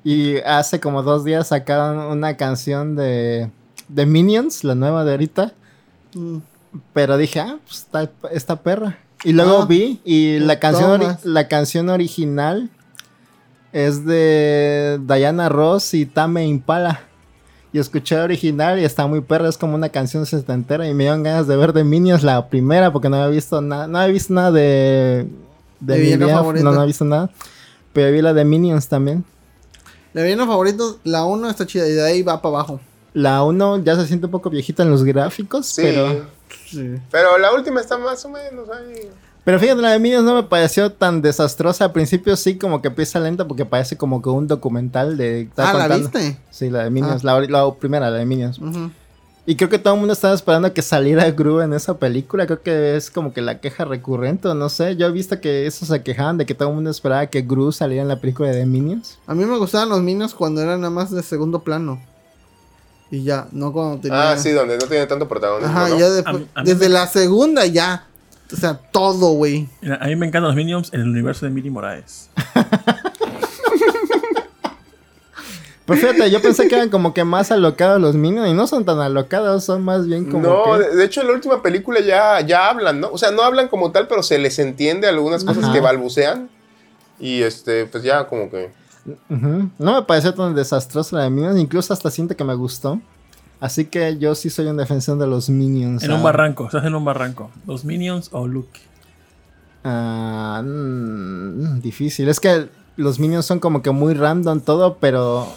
Y 0.03 0.37
hace 0.37 0.79
como 0.79 1.03
dos 1.03 1.23
días 1.23 1.47
sacaron 1.47 1.97
una 1.97 2.37
canción 2.37 2.95
de, 2.95 3.49
de 3.87 4.05
Minions, 4.05 4.63
la 4.63 4.75
nueva 4.75 5.03
de 5.03 5.11
ahorita. 5.11 5.53
Mm. 6.13 6.37
Pero 6.93 7.17
dije, 7.17 7.39
ah, 7.39 7.57
pues 7.65 7.79
está 7.79 8.09
esta 8.31 8.57
perra. 8.57 8.97
Y 9.23 9.33
luego 9.33 9.63
Ah, 9.63 9.65
vi 9.65 9.99
y 10.05 10.39
la 10.39 10.59
canción, 10.59 11.17
la 11.23 11.47
canción 11.47 11.89
original 11.89 12.69
es 13.73 14.05
de 14.05 14.99
Diana 15.05 15.49
Ross 15.49 15.93
y 15.93 16.05
Tame 16.05 16.45
Impala. 16.45 17.01
Y 17.71 17.77
escuché 17.77 18.15
la 18.15 18.23
original 18.23 18.79
y 18.79 18.85
está 18.85 19.05
muy 19.05 19.21
perra, 19.21 19.47
es 19.47 19.57
como 19.57 19.75
una 19.75 19.89
canción 19.89 20.25
setentera 20.25 20.87
y 20.87 20.93
me 20.93 21.03
dieron 21.03 21.21
ganas 21.21 21.45
de 21.47 21.55
ver 21.55 21.73
de 21.73 21.83
Minions 21.83 22.23
la 22.23 22.47
primera 22.47 22.91
porque 22.91 23.09
no 23.09 23.17
había 23.17 23.27
visto 23.27 23.61
nada, 23.61 23.87
no 23.87 23.99
había 23.99 24.13
visto 24.13 24.33
nada 24.33 24.51
de... 24.51 25.27
De 25.79 25.97
mi. 25.99 26.17
No, 26.17 26.51
no 26.51 26.69
había 26.71 26.85
visto 26.85 27.05
nada. 27.05 27.29
Pero 27.93 28.11
vi 28.11 28.21
la 28.21 28.33
de 28.33 28.43
Minions 28.43 28.87
también. 28.87 29.23
De 30.13 30.23
villano 30.23 30.47
favorito, 30.47 30.97
la 31.03 31.23
1 31.25 31.49
está 31.49 31.65
chida 31.67 31.87
y 31.87 31.91
de 31.91 32.03
ahí 32.05 32.21
va 32.23 32.41
para 32.41 32.55
abajo. 32.55 32.79
La 33.13 33.43
1 33.43 33.83
ya 33.83 33.95
se 33.95 34.07
siente 34.07 34.25
un 34.27 34.31
poco 34.31 34.49
viejita 34.49 34.83
en 34.83 34.89
los 34.91 35.03
gráficos, 35.03 35.65
Sí. 35.67 35.81
pero... 35.83 36.25
Pero 37.11 37.37
la 37.39 37.51
última 37.53 37.81
está 37.81 37.97
más 37.97 38.23
o 38.25 38.29
menos 38.29 38.69
ahí. 38.69 39.09
Pero 39.43 39.59
fíjate, 39.59 39.81
la 39.81 39.91
de 39.91 39.99
Minions 39.99 40.23
no 40.23 40.35
me 40.35 40.43
pareció 40.43 40.91
tan 40.91 41.21
desastrosa. 41.21 41.85
Al 41.85 41.91
principio 41.91 42.35
sí, 42.35 42.57
como 42.57 42.81
que 42.81 42.89
empieza 42.89 43.19
lenta 43.19 43.47
porque 43.47 43.65
parece 43.65 43.97
como 43.97 44.21
que 44.21 44.29
un 44.29 44.47
documental 44.47 45.17
de... 45.17 45.49
Ah, 45.57 45.73
¿la 45.87 45.97
viste? 45.97 46.37
Sí, 46.51 46.69
la 46.69 46.83
de 46.83 46.89
Minions, 46.91 47.23
Ah. 47.25 47.39
la, 47.39 47.47
la 47.65 47.73
primera, 47.73 48.09
la 48.11 48.17
de 48.17 48.25
Minions. 48.25 48.59
Ujú. 48.59 48.91
Y 49.49 49.55
creo 49.55 49.67
que 49.67 49.79
todo 49.79 49.95
el 49.95 49.99
mundo 49.99 50.13
estaba 50.13 50.35
esperando 50.35 50.71
que 50.75 50.83
saliera 50.83 51.31
Gru 51.31 51.61
en 51.61 51.73
esa 51.73 51.97
película. 51.97 52.45
Creo 52.45 52.61
que 52.61 52.95
es 52.95 53.09
como 53.09 53.33
que 53.33 53.41
la 53.41 53.59
queja 53.59 53.83
recurrente, 53.83 54.47
o 54.47 54.53
no 54.53 54.69
sé. 54.69 54.95
Yo 54.95 55.07
he 55.07 55.11
visto 55.11 55.41
que 55.41 55.65
eso 55.65 55.87
se 55.87 56.03
quejaban 56.03 56.37
de 56.37 56.45
que 56.45 56.53
todo 56.53 56.69
el 56.69 56.75
mundo 56.75 56.91
esperaba 56.91 57.25
que 57.25 57.41
Gru 57.41 57.71
saliera 57.71 58.03
en 58.03 58.09
la 58.09 58.19
película 58.21 58.49
de 58.49 58.63
Minions. 58.67 59.17
A 59.25 59.33
mí 59.33 59.43
me 59.45 59.57
gustaban 59.57 59.89
los 59.89 60.03
Minions 60.03 60.35
cuando 60.35 60.61
eran 60.61 60.81
nada 60.81 60.91
más 60.91 61.09
de 61.09 61.23
segundo 61.23 61.63
plano. 61.63 61.99
Y 63.09 63.23
ya, 63.23 63.47
no 63.51 63.73
cuando 63.73 63.99
tenía... 64.01 64.33
Ah, 64.33 64.37
sí, 64.37 64.51
donde 64.51 64.77
no 64.77 64.85
tiene 64.85 65.07
tanto 65.07 65.27
protagonismo, 65.27 65.67
Ajá, 65.75 65.89
¿no? 65.89 65.97
ya 65.97 66.05
A 66.05 66.09
después, 66.11 66.39
mí- 66.41 66.47
a 66.53 66.61
mí 66.61 66.69
desde 66.69 66.85
me- 66.87 66.93
la 66.93 67.07
segunda 67.07 67.65
ya. 67.65 68.05
O 68.53 68.55
sea, 68.55 68.75
todo, 68.75 69.31
güey. 69.31 69.67
A 69.99 70.05
mí 70.05 70.15
me 70.15 70.27
encantan 70.27 70.43
los 70.43 70.55
Minions 70.55 70.93
en 70.93 71.01
el 71.01 71.09
universo 71.09 71.47
de 71.47 71.51
Miri 71.51 71.71
Moraes. 71.71 72.29
Pero 75.89 75.99
fíjate, 75.99 76.31
yo 76.31 76.41
pensé 76.41 76.67
que 76.67 76.75
eran 76.75 76.89
como 76.89 77.13
que 77.13 77.23
más 77.23 77.51
alocados 77.51 77.99
los 77.99 78.15
Minions. 78.15 78.49
Y 78.49 78.53
no 78.53 78.67
son 78.67 78.85
tan 78.85 78.99
alocados, 78.99 79.63
son 79.63 79.83
más 79.83 80.05
bien 80.07 80.25
como 80.25 80.47
No, 80.47 80.63
que... 80.63 80.83
de, 80.83 80.95
de 80.95 81.05
hecho 81.05 81.21
en 81.21 81.27
la 81.27 81.33
última 81.33 81.61
película 81.61 81.99
ya, 81.99 82.39
ya 82.41 82.69
hablan, 82.69 82.99
¿no? 82.99 83.09
O 83.11 83.17
sea, 83.17 83.31
no 83.31 83.41
hablan 83.41 83.67
como 83.67 83.91
tal, 83.91 84.07
pero 84.07 84.21
se 84.23 84.37
les 84.37 84.59
entiende 84.59 85.07
algunas 85.07 85.43
cosas 85.43 85.63
Ajá. 85.63 85.73
que 85.73 85.79
balbucean. 85.79 86.49
Y 87.19 87.41
este, 87.41 87.85
pues 87.85 88.03
ya 88.03 88.27
como 88.27 88.49
que... 88.49 88.71
No 89.27 89.93
me 89.95 90.01
pareció 90.03 90.33
tan 90.33 90.53
desastrosa 90.53 91.17
la 91.17 91.23
de 91.23 91.29
Minions. 91.31 91.59
Incluso 91.59 91.91
hasta 91.91 92.11
siento 92.11 92.35
que 92.35 92.43
me 92.43 92.53
gustó. 92.53 93.01
Así 93.59 93.85
que 93.85 94.17
yo 94.17 94.35
sí 94.35 94.49
soy 94.49 94.67
un 94.67 94.77
defensor 94.77 95.17
de 95.17 95.27
los 95.27 95.49
Minions. 95.49 96.03
En 96.03 96.11
ah. 96.11 96.15
un 96.15 96.23
barranco, 96.23 96.65
estás 96.65 96.85
en 96.85 96.95
un 96.95 97.03
barranco. 97.03 97.51
¿Los 97.65 97.83
Minions 97.83 98.29
o 98.31 98.47
Luke? 98.47 98.79
Ah, 99.83 100.61
mm, 100.63 101.81
difícil. 101.81 102.29
Es 102.29 102.39
que 102.39 102.69
los 102.95 103.19
Minions 103.19 103.45
son 103.45 103.59
como 103.59 103.81
que 103.81 103.91
muy 103.91 104.13
random 104.13 104.61
todo, 104.61 104.97
pero 104.99 105.47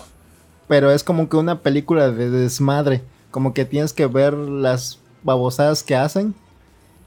pero 0.68 0.90
es 0.90 1.04
como 1.04 1.28
que 1.28 1.36
una 1.36 1.60
película 1.60 2.10
de 2.10 2.30
desmadre, 2.30 3.02
como 3.30 3.54
que 3.54 3.64
tienes 3.64 3.92
que 3.92 4.06
ver 4.06 4.34
las 4.34 4.98
babosadas 5.22 5.82
que 5.82 5.96
hacen, 5.96 6.34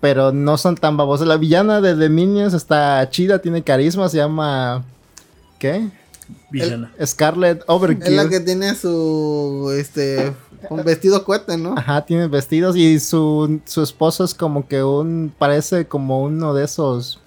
pero 0.02 0.32
no 0.32 0.57
son 0.57 0.76
tan 0.76 0.98
babosas. 0.98 1.27
La 1.27 1.38
villana 1.38 1.82
de 1.82 1.95
The 1.95 2.10
Minions 2.10 2.53
está 2.53 3.10
chida, 3.10 3.40
tiene 3.40 3.64
carisma, 3.64 4.10
se 4.10 4.18
llama 4.18 4.84
¿qué? 5.60 5.90
Villana. 6.49 6.91
Scarlet 7.03 7.64
Overkill. 7.68 8.07
Es 8.07 8.23
la 8.23 8.30
que 8.30 8.40
tiene 8.40 8.76
su, 8.76 9.73
este, 9.77 10.34
un 10.69 10.84
vestido 10.84 11.23
cohete, 11.23 11.57
¿no? 11.57 11.76
Ajá, 11.77 12.06
tiene 12.06 12.27
vestidos 12.27 12.76
y 12.76 12.99
su, 12.99 13.60
su 13.65 13.84
esposo 13.84 14.23
es 14.23 14.34
como 14.34 14.68
que 14.68 14.84
un, 14.84 15.34
parece 15.38 15.88
como 15.88 16.22
uno 16.22 16.53
de 16.53 16.65
esos, 16.65 17.19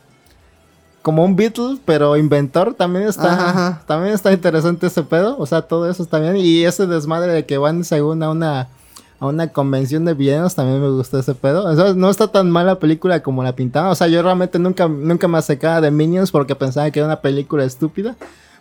como 1.02 1.24
un 1.24 1.36
Beatle, 1.36 1.78
pero 1.84 2.16
inventor, 2.16 2.74
también 2.74 3.06
está, 3.08 3.32
Ajá, 3.32 3.50
ajá. 3.50 3.82
también 3.86 4.14
está 4.14 4.32
interesante 4.32 4.86
ese 4.88 5.02
pedo, 5.02 5.36
o 5.38 5.46
sea, 5.46 5.62
todo 5.62 5.88
eso 5.88 6.02
está 6.02 6.18
bien, 6.18 6.36
y 6.36 6.64
ese 6.64 6.86
desmadre 6.86 7.32
de 7.32 7.46
que 7.46 7.58
van 7.58 7.84
según 7.84 8.22
a 8.22 8.30
una, 8.30 8.68
a 9.20 9.26
una 9.26 9.48
convención 9.48 10.04
de 10.04 10.14
villanos, 10.14 10.54
también 10.54 10.80
me 10.80 10.90
gustó 10.90 11.18
ese 11.18 11.34
pedo, 11.34 11.64
o 11.64 11.76
sea, 11.76 11.94
no 11.94 12.10
está 12.10 12.28
tan 12.28 12.50
mal 12.50 12.66
la 12.66 12.78
película 12.78 13.22
como 13.22 13.42
la 13.42 13.54
pintaban, 13.54 13.90
o 13.90 13.94
sea, 13.94 14.08
yo 14.08 14.22
realmente 14.22 14.58
nunca, 14.58 14.88
nunca 14.88 15.28
me 15.28 15.38
acercaba 15.38 15.80
de 15.80 15.90
Minions 15.90 16.30
porque 16.30 16.54
pensaba 16.54 16.90
que 16.90 16.98
era 16.98 17.06
una 17.06 17.20
película 17.20 17.64
estúpida, 17.64 18.16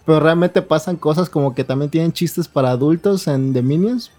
pero 0.06 0.20
realmente 0.22 0.62
pasan 0.62 0.96
cosas 0.96 1.30
como 1.30 1.54
que 1.54 1.66
también 1.66 1.92
tienen 1.92 2.14
chistes 2.14 2.48
para 2.48 2.70
adultos 2.70 3.28
en 3.28 3.52
The 3.52 3.62
Minions. 3.62 4.10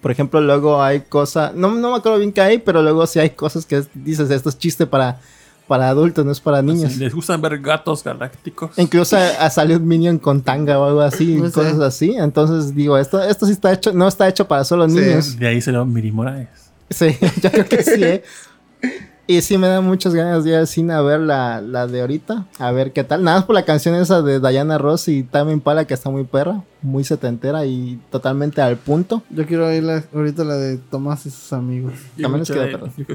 Por 0.00 0.12
ejemplo, 0.12 0.40
luego 0.40 0.80
hay 0.80 1.00
cosas, 1.00 1.54
no, 1.54 1.72
no 1.74 1.90
me 1.90 1.96
acuerdo 1.96 2.18
bien 2.18 2.32
qué 2.32 2.40
hay, 2.40 2.58
pero 2.58 2.82
luego 2.82 3.04
sí 3.08 3.18
hay 3.18 3.30
cosas 3.30 3.66
que 3.66 3.82
dices, 3.94 4.30
esto 4.30 4.48
es 4.48 4.58
chiste 4.58 4.86
para, 4.86 5.18
para 5.72 5.88
adultos, 5.88 6.22
no 6.26 6.32
es 6.32 6.40
para 6.40 6.60
niños. 6.60 6.92
Si 6.92 6.98
les 6.98 7.14
gustan 7.14 7.40
ver 7.40 7.58
gatos 7.60 8.04
galácticos. 8.04 8.78
Incluso 8.78 9.16
a- 9.16 9.46
a 9.46 9.48
salió 9.48 9.78
un 9.78 9.88
minion 9.88 10.18
con 10.18 10.42
tanga 10.42 10.78
o 10.78 10.84
algo 10.84 11.00
así, 11.00 11.36
No 11.36 11.46
sé. 11.46 11.52
cosas 11.54 11.80
así. 11.80 12.14
Entonces 12.14 12.74
digo, 12.74 12.98
esto, 12.98 13.22
esto 13.22 13.46
sí 13.46 13.52
está 13.52 13.72
hecho, 13.72 13.94
no 13.94 14.06
está 14.06 14.28
hecho 14.28 14.46
para 14.46 14.64
solo 14.64 14.86
Sí. 14.86 14.96
niños. 14.96 15.38
De 15.38 15.48
ahí 15.48 15.62
salió 15.62 15.86
Miri 15.86 16.12
Moraes. 16.12 16.48
Sí, 16.90 17.06
yo 17.42 17.50
creo 17.50 17.64
que 17.66 17.82
sí, 17.82 18.04
¿eh? 18.04 18.22
Y 19.26 19.40
sí 19.40 19.56
me 19.56 19.68
da 19.68 19.80
muchas 19.80 20.12
ganas 20.14 20.44
de 20.44 20.50
ir 20.50 20.56
al 20.56 20.66
cine 20.66 20.92
a 20.92 21.00
ver 21.00 21.20
la, 21.20 21.60
la 21.62 21.86
de 21.86 22.00
ahorita, 22.02 22.44
a 22.58 22.70
ver 22.72 22.92
qué 22.92 23.02
tal. 23.04 23.22
Nada 23.24 23.38
más 23.38 23.46
por 23.46 23.54
la 23.54 23.64
canción 23.64 23.94
esa 23.94 24.20
de 24.20 24.40
Diana 24.40 24.76
Ross 24.78 25.08
y 25.08 25.22
Tame 25.22 25.52
Impala 25.52 25.86
que 25.86 25.94
está 25.94 26.10
muy 26.10 26.24
perra, 26.24 26.62
muy 26.82 27.04
setentera 27.04 27.64
y 27.64 27.98
totalmente 28.10 28.60
al 28.60 28.76
punto. 28.76 29.22
Yo 29.30 29.46
quiero 29.46 29.68
oír 29.68 29.84
la- 29.84 30.04
ahorita 30.12 30.44
la 30.44 30.56
de 30.56 30.76
Tomás 30.76 31.24
y 31.24 31.30
sus 31.30 31.52
amigos. 31.52 31.94
Yo 32.16 32.22
También 32.24 32.40
les 32.40 32.50
queda 32.50 32.64
de- 32.64 32.72
perro. 32.72 32.88
yo 32.96 33.06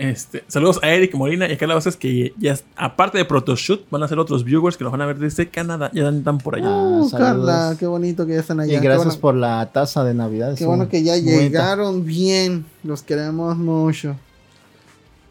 Este, 0.00 0.44
saludos 0.48 0.78
a 0.82 0.88
Eric 0.90 1.14
Molina 1.14 1.48
y 1.48 1.52
acá 1.52 1.66
la 1.66 1.74
cosa 1.74 1.90
es 1.90 1.96
que 1.96 2.32
ya, 2.38 2.56
aparte 2.76 3.18
de 3.18 3.24
Protoshoot, 3.26 3.88
van 3.90 4.02
a 4.02 4.08
ser 4.08 4.18
otros 4.18 4.44
viewers 4.44 4.76
que 4.76 4.84
los 4.84 4.90
van 4.92 5.02
a 5.02 5.06
ver 5.06 5.18
desde 5.18 5.48
Canadá. 5.48 5.90
Ya 5.92 6.08
están 6.08 6.38
por 6.38 6.56
allá. 6.56 6.68
Uh, 6.70 7.08
saludos. 7.08 7.12
Carla, 7.46 7.76
qué 7.78 7.86
bonito 7.86 8.26
que 8.26 8.32
ya 8.34 8.40
están 8.40 8.60
allá. 8.60 8.72
y 8.72 8.80
gracias 8.80 9.06
bueno- 9.06 9.20
por 9.20 9.34
la 9.34 9.70
taza 9.72 10.02
de 10.04 10.14
Navidad. 10.14 10.54
Qué 10.56 10.64
bueno 10.64 10.88
que 10.88 11.02
ya 11.02 11.12
bonita. 11.14 11.38
llegaron 11.38 12.04
bien. 12.04 12.64
Los 12.82 13.02
queremos 13.02 13.56
mucho. 13.56 14.16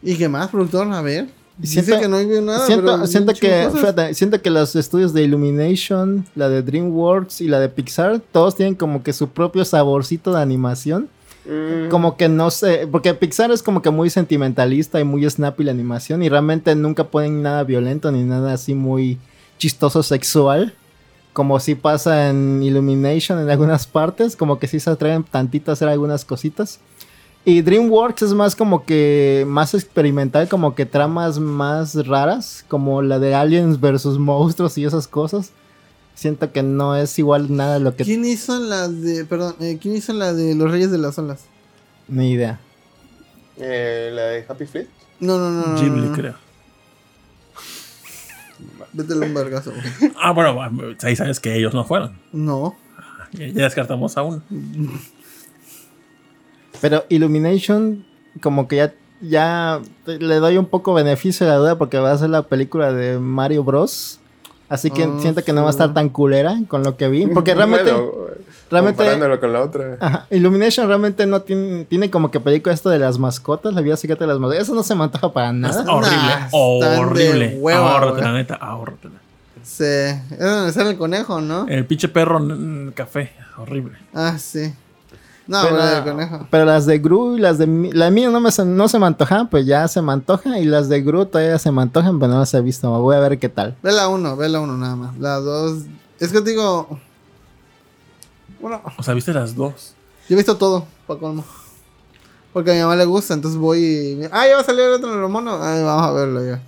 ¿Y 0.02 0.14
qué 0.16 0.28
más, 0.28 0.48
productor? 0.50 0.90
A 0.92 1.02
ver. 1.02 1.28
Dice 1.58 1.82
Siento- 1.82 2.00
que 2.00 2.08
no 2.08 2.16
hay 2.16 2.26
nada. 2.40 2.64
siento, 2.66 2.86
pero 2.86 3.34
que 3.38 3.68
fíjate, 3.74 4.14
siento 4.14 4.40
que 4.40 4.48
los 4.48 4.74
estudios 4.76 5.12
de 5.12 5.24
Illumination, 5.24 6.24
la 6.34 6.48
de 6.48 6.62
DreamWorks 6.62 7.42
y 7.42 7.48
la 7.48 7.60
de 7.60 7.68
Pixar, 7.68 8.18
todos 8.32 8.56
tienen 8.56 8.74
como 8.74 9.02
que 9.02 9.12
su 9.12 9.28
propio 9.28 9.64
saborcito 9.66 10.32
de 10.32 10.40
animación. 10.40 11.08
Como 11.90 12.16
que 12.16 12.28
no 12.28 12.50
sé, 12.50 12.86
porque 12.90 13.14
Pixar 13.14 13.50
es 13.50 13.62
como 13.62 13.82
que 13.82 13.90
muy 13.90 14.10
sentimentalista 14.10 15.00
y 15.00 15.04
muy 15.04 15.28
snappy 15.28 15.64
la 15.64 15.72
animación 15.72 16.22
y 16.22 16.28
realmente 16.28 16.74
nunca 16.74 17.04
ponen 17.04 17.42
nada 17.42 17.64
violento 17.64 18.12
ni 18.12 18.22
nada 18.22 18.52
así 18.52 18.74
muy 18.74 19.18
chistoso 19.58 20.02
sexual. 20.02 20.74
Como 21.32 21.58
si 21.60 21.76
pasa 21.76 22.28
en 22.28 22.62
Illumination 22.62 23.40
en 23.40 23.50
algunas 23.50 23.86
partes, 23.86 24.36
como 24.36 24.58
que 24.58 24.66
sí 24.66 24.80
se 24.80 24.90
atreven 24.90 25.22
tantito 25.22 25.70
a 25.70 25.74
hacer 25.74 25.88
algunas 25.88 26.24
cositas. 26.24 26.80
Y 27.44 27.62
DreamWorks 27.62 28.22
es 28.22 28.34
más 28.34 28.54
como 28.54 28.84
que 28.84 29.44
más 29.48 29.72
experimental, 29.72 30.48
como 30.48 30.74
que 30.74 30.84
tramas 30.84 31.38
más 31.38 32.06
raras, 32.06 32.64
como 32.68 33.00
la 33.00 33.18
de 33.18 33.34
Aliens 33.34 33.80
versus 33.80 34.18
monstruos 34.18 34.76
y 34.76 34.84
esas 34.84 35.08
cosas. 35.08 35.52
Siento 36.20 36.52
que 36.52 36.62
no 36.62 36.96
es 36.96 37.18
igual 37.18 37.56
nada 37.56 37.78
lo 37.78 37.96
que 37.96 38.04
¿Quién 38.04 38.26
hizo 38.26 38.60
la 38.60 38.88
de. 38.88 39.24
Perdón, 39.24 39.54
eh, 39.58 39.78
¿quién 39.80 39.96
hizo 39.96 40.12
la 40.12 40.34
de 40.34 40.54
Los 40.54 40.70
Reyes 40.70 40.90
de 40.90 40.98
las 40.98 41.16
Olas? 41.18 41.46
ni 42.08 42.32
idea. 42.32 42.60
Eh, 43.56 44.10
la 44.12 44.22
de 44.24 44.44
Happy 44.46 44.66
Feet. 44.66 44.86
No, 45.18 45.38
no, 45.38 45.50
no. 45.50 45.66
no, 45.68 45.80
Ghibli, 45.80 46.08
no. 46.08 46.12
creo. 46.12 46.34
Vete 48.92 49.14
un 49.14 49.32
vergazo. 49.32 49.72
Ah, 50.20 50.32
bueno, 50.32 50.60
ahí 51.02 51.16
sabes 51.16 51.40
que 51.40 51.56
ellos 51.56 51.72
no 51.72 51.84
fueron. 51.84 52.18
No. 52.32 52.76
Ya 53.32 53.46
descartamos 53.64 54.18
a 54.18 54.22
uno. 54.22 54.42
Pero 56.82 57.06
Illumination, 57.08 58.04
como 58.42 58.68
que 58.68 58.76
ya, 58.76 58.94
ya 59.22 59.80
le 60.04 60.34
doy 60.34 60.58
un 60.58 60.66
poco 60.66 60.92
beneficio 60.92 61.46
de 61.46 61.52
la 61.52 61.58
duda 61.58 61.78
porque 61.78 61.96
va 61.96 62.12
a 62.12 62.18
ser 62.18 62.28
la 62.28 62.42
película 62.42 62.92
de 62.92 63.18
Mario 63.18 63.64
Bros. 63.64 64.20
Así 64.70 64.90
que 64.90 65.02
Ah, 65.02 65.16
siento 65.20 65.42
que 65.44 65.52
no 65.52 65.60
va 65.62 65.66
a 65.68 65.70
estar 65.72 65.92
tan 65.92 66.08
culera 66.08 66.54
con 66.68 66.82
lo 66.84 66.96
que 66.96 67.08
vi. 67.08 67.26
Porque 67.26 67.54
realmente, 67.54 67.92
Bueno, 67.92 68.12
realmente 68.70 68.96
Comparándolo 68.98 69.38
con 69.40 69.52
la 69.52 69.60
otra. 69.62 69.96
ajá, 70.00 70.26
Illumination 70.30 70.86
realmente 70.86 71.26
no 71.26 71.42
tiene, 71.42 71.84
tiene 71.86 72.08
como 72.10 72.30
que 72.30 72.40
película 72.40 72.72
esto 72.72 72.88
de 72.88 72.98
las 73.00 73.18
mascotas, 73.18 73.74
la 73.74 73.80
vida 73.82 73.96
secreta 73.96 74.24
de 74.24 74.28
las 74.28 74.38
mascotas. 74.38 74.62
Eso 74.62 74.74
no 74.74 74.82
se 74.84 74.94
me 74.94 75.02
antoja 75.04 75.32
para 75.32 75.52
nada. 75.52 75.80
Está 75.80 75.92
horrible, 75.92 76.16
Nah, 76.16 77.00
horrible. 77.00 77.56
hueva, 77.58 77.90
Ahórratela, 77.96 78.30
güey. 78.30 78.42
neta, 78.42 78.54
ahórratela. 78.54 79.14
Sí. 79.62 79.84
Es 79.84 80.38
donde 80.38 80.72
sale 80.72 80.90
el 80.90 80.96
conejo, 80.98 81.40
¿no? 81.40 81.66
El 81.68 81.84
pinche 81.84 82.08
perro 82.08 82.40
café, 82.94 83.32
horrible. 83.58 83.98
Ah, 84.14 84.36
sí. 84.38 84.72
No, 85.50 85.62
Pero, 85.62 85.82
el 85.82 86.04
conejo. 86.04 86.46
pero 86.48 86.64
las 86.64 86.86
de 86.86 86.98
Gru 87.00 87.36
y 87.36 87.40
las 87.40 87.58
de 87.58 87.66
Mi- 87.66 87.90
la 87.90 88.08
mía 88.12 88.30
no, 88.30 88.38
me, 88.40 88.52
se- 88.52 88.64
no 88.64 88.86
se 88.86 89.00
me 89.00 89.06
antojan, 89.06 89.50
pues 89.50 89.66
ya 89.66 89.88
se 89.88 90.00
me 90.00 90.12
antoja. 90.12 90.60
Y 90.60 90.64
las 90.64 90.88
de 90.88 91.02
Gru 91.02 91.26
todavía 91.26 91.58
se 91.58 91.72
me 91.72 91.82
antojan, 91.82 92.20
pero 92.20 92.32
no 92.32 92.38
las 92.38 92.54
he 92.54 92.60
visto. 92.60 92.88
Voy 93.00 93.16
a 93.16 93.18
ver 93.18 93.36
qué 93.40 93.48
tal. 93.48 93.76
Ve 93.82 93.90
la 93.90 94.06
uno, 94.06 94.36
ve 94.36 94.48
la 94.48 94.60
uno 94.60 94.76
nada 94.76 94.94
más. 94.94 95.18
La 95.18 95.40
dos. 95.40 95.82
Es 96.20 96.30
que 96.30 96.40
te 96.40 96.50
digo. 96.50 97.00
Bueno, 98.60 98.80
O 98.96 99.02
sea, 99.02 99.14
viste 99.14 99.32
las 99.32 99.56
dos. 99.56 99.94
yo 100.28 100.34
he 100.34 100.36
visto 100.36 100.56
todo, 100.56 100.86
pa' 101.06 101.18
colmo. 101.18 101.44
Porque 102.52 102.70
a 102.70 102.74
mi 102.74 102.80
mamá 102.80 102.94
le 102.96 103.04
gusta, 103.04 103.34
entonces 103.34 103.58
voy 103.58 103.78
y. 103.80 104.24
Ah, 104.30 104.46
ya 104.46 104.54
va 104.56 104.60
a 104.60 104.64
salir 104.64 104.82
el 104.82 104.92
otro 104.92 105.10
de 105.14 105.16
los 105.20 105.30
monos. 105.30 105.60
Ay, 105.62 105.82
vamos 105.82 106.06
a 106.06 106.12
verlo 106.12 106.44
ya. 106.44 106.62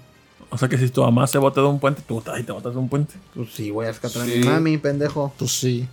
O 0.51 0.59
sea 0.59 0.69
que 0.69 0.77
si 0.77 0.89
tu 0.91 1.03
mamá 1.03 1.27
se 1.27 1.39
bota 1.39 1.61
de 1.61 1.67
un 1.67 1.79
puente, 1.81 2.03
tú 2.07 2.23
ahí 2.33 2.43
te 2.43 2.53
botas 2.53 2.73
de 2.73 2.79
un 2.79 2.89
puente. 2.89 3.15
Pues 3.35 3.51
sí, 3.53 3.71
voy 3.71 3.87
a 3.87 3.89
rescatar 3.89 4.23
a 4.23 4.25
Sí. 4.27 4.39
mi 4.39 4.45
mami, 4.45 4.79
pendejo. 4.79 5.33
Pues 5.39 5.53
sí. 5.59 5.89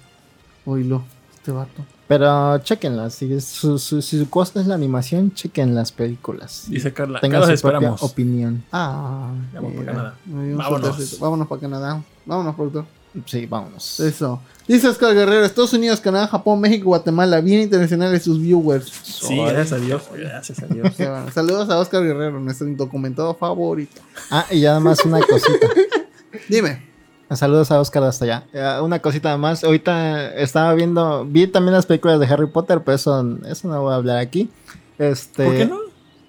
Oílo, 0.66 1.04
este 1.36 1.52
vato. 1.52 1.84
Pero 2.10 2.58
chequenlas. 2.58 3.14
Si 3.14 3.40
su, 3.40 3.78
su, 3.78 4.02
si 4.02 4.18
su 4.18 4.28
cosa 4.32 4.60
es 4.60 4.66
la 4.66 4.74
animación, 4.74 5.32
chequen 5.32 5.76
las 5.76 5.92
películas. 5.92 6.64
Dice 6.68 6.92
Carla. 6.92 7.20
Tengan 7.22 7.44
su 7.44 7.52
los 7.52 7.62
propia 7.62 7.78
esperamos. 7.78 8.02
opinión. 8.02 8.64
Ah, 8.72 9.32
vamos. 9.54 9.86
Canadá. 9.86 10.16
Dio 10.26 10.36
un 10.36 10.58
Vámonos. 10.58 11.20
Vámonos 11.20 11.48
para 11.48 11.62
Canadá. 11.62 12.04
Vámonos, 12.26 12.56
productor. 12.56 12.86
Sí, 13.28 13.46
vámonos. 13.46 14.00
Eso. 14.00 14.42
Dice 14.68 14.88
Oscar 14.88 15.14
Guerrero, 15.14 15.46
Estados 15.46 15.72
Unidos, 15.74 16.00
Canadá, 16.00 16.26
Japón, 16.28 16.60
México, 16.60 16.86
Guatemala, 16.86 17.42
bien 17.42 17.62
internacionales 17.62 18.24
sus 18.24 18.42
viewers. 18.42 18.88
Sí, 19.04 19.38
gracias 19.38 19.74
a 19.74 19.78
Dios. 19.78 20.04
Gracias 20.12 20.64
a 20.64 20.66
Dios. 20.66 20.96
Qué 20.98 21.08
bueno. 21.08 21.32
Saludos 21.32 21.70
a 21.70 21.78
Oscar 21.78 22.04
Guerrero, 22.04 22.40
nuestro 22.40 22.66
documentado 22.70 23.36
favorito. 23.36 24.02
Ah, 24.32 24.48
y 24.50 24.62
ya 24.62 24.70
nada 24.70 24.80
más 24.80 25.06
una 25.06 25.20
cosita. 25.22 25.68
Dime. 26.50 26.90
Saludos 27.36 27.70
a 27.72 27.80
Oscar 27.80 28.04
hasta 28.04 28.26
allá. 28.26 28.44
Eh, 28.54 28.80
una 28.82 29.00
cosita 29.00 29.38
más. 29.38 29.64
Ahorita 29.64 30.34
estaba 30.36 30.74
viendo, 30.74 31.26
vi 31.26 31.46
también 31.48 31.74
las 31.76 31.86
películas 31.86 32.20
de 32.20 32.26
Harry 32.26 32.48
Potter, 32.48 32.82
pero 32.84 32.96
eso, 32.96 33.24
eso 33.48 33.68
no 33.68 33.82
voy 33.82 33.94
a 33.94 33.96
hablar 33.98 34.18
aquí. 34.18 34.50
Este, 34.98 35.46
¿Por 35.46 35.56
qué 35.56 35.66
no? 35.68 35.78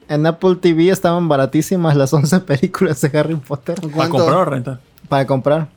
En 0.08 0.26
Apple 0.26 0.56
TV 0.56 0.90
estaban 0.90 1.28
baratísimas 1.28 1.96
las 1.96 2.12
11 2.12 2.40
películas 2.40 3.00
de 3.00 3.18
Harry 3.18 3.36
Potter 3.36 3.80
¿Para 3.80 3.92
¿Cuánto? 3.94 4.16
comprar 4.18 4.36
o 4.38 4.44
rentar? 4.44 4.80
para 5.08 5.26
comprar. 5.26 5.68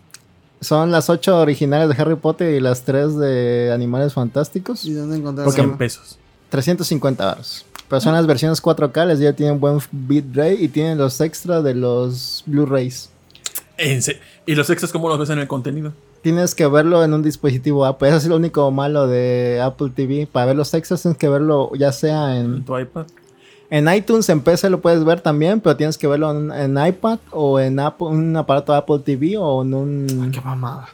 Son 0.59 0.91
las 0.91 1.09
8 1.09 1.39
originales 1.39 1.89
de 1.95 2.01
Harry 2.01 2.15
Potter 2.15 2.53
y 2.53 2.59
las 2.59 2.83
3 2.83 3.17
de 3.17 3.71
Animales 3.73 4.13
Fantásticos. 4.13 4.85
¿Y 4.85 4.93
dónde 4.93 5.17
encontrar 5.17 5.45
Porque- 5.45 5.61
100 5.61 5.77
pesos. 5.77 6.17
350 6.49 7.25
baros. 7.25 7.65
Pero 7.89 7.99
son 8.01 8.13
las 8.13 8.25
versiones 8.27 8.61
4K, 8.61 9.05
les 9.07 9.19
ya 9.19 9.33
tienen 9.33 9.59
buen 9.59 9.79
bitrate 9.91 10.55
y 10.55 10.67
tienen 10.67 10.97
los 10.97 11.19
extras 11.21 11.63
de 11.63 11.75
los 11.75 12.43
Blu-rays. 12.45 13.09
¿Y 14.45 14.55
los 14.55 14.69
extras 14.69 14.91
cómo 14.91 15.09
los 15.09 15.19
ves 15.19 15.29
en 15.29 15.39
el 15.39 15.47
contenido? 15.47 15.93
Tienes 16.21 16.55
que 16.55 16.67
verlo 16.67 17.03
en 17.03 17.13
un 17.13 17.21
dispositivo 17.23 17.85
Apple. 17.85 18.07
Eso 18.09 18.17
es 18.17 18.25
lo 18.27 18.35
único 18.37 18.69
malo 18.71 19.07
de 19.07 19.59
Apple 19.61 19.91
TV. 19.95 20.27
Para 20.31 20.47
ver 20.47 20.55
los 20.55 20.73
extras 20.73 21.01
tienes 21.01 21.17
que 21.17 21.27
verlo 21.27 21.71
ya 21.75 21.91
sea 21.91 22.37
En 22.37 22.45
en, 22.57 22.65
tu 22.65 22.77
iPad. 22.77 23.07
en 23.69 23.93
iTunes, 23.93 24.29
en 24.29 24.39
PC 24.41 24.69
lo 24.69 24.79
puedes 24.81 25.03
ver 25.03 25.19
también, 25.21 25.59
pero 25.59 25.75
tienes 25.75 25.97
que 25.97 26.07
verlo 26.07 26.31
en, 26.31 26.51
en 26.51 26.85
iPad 26.87 27.19
o 27.31 27.59
en 27.59 27.79
Apple- 27.79 28.07
un 28.07 28.35
aparato 28.37 28.73
Apple 28.73 28.99
TV 28.99 29.37
o 29.37 29.63
en 29.63 29.73
un... 29.73 30.31
Qué 30.33 30.39
mamada. 30.39 30.87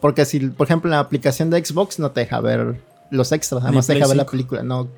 Porque 0.00 0.24
si, 0.26 0.40
por 0.40 0.66
ejemplo, 0.66 0.88
en 0.88 0.92
la 0.92 1.00
aplicación 1.00 1.48
de 1.48 1.64
Xbox 1.64 1.98
no 1.98 2.10
te 2.10 2.20
deja 2.20 2.40
ver 2.40 2.78
los 3.10 3.32
extras, 3.32 3.62
Ni 3.62 3.68
además 3.68 3.86
te 3.86 3.92
Play 3.94 4.00
deja 4.00 4.08
ver 4.08 4.16
la 4.18 4.22
5. 4.24 4.30
película. 4.30 4.62
No. 4.62 4.88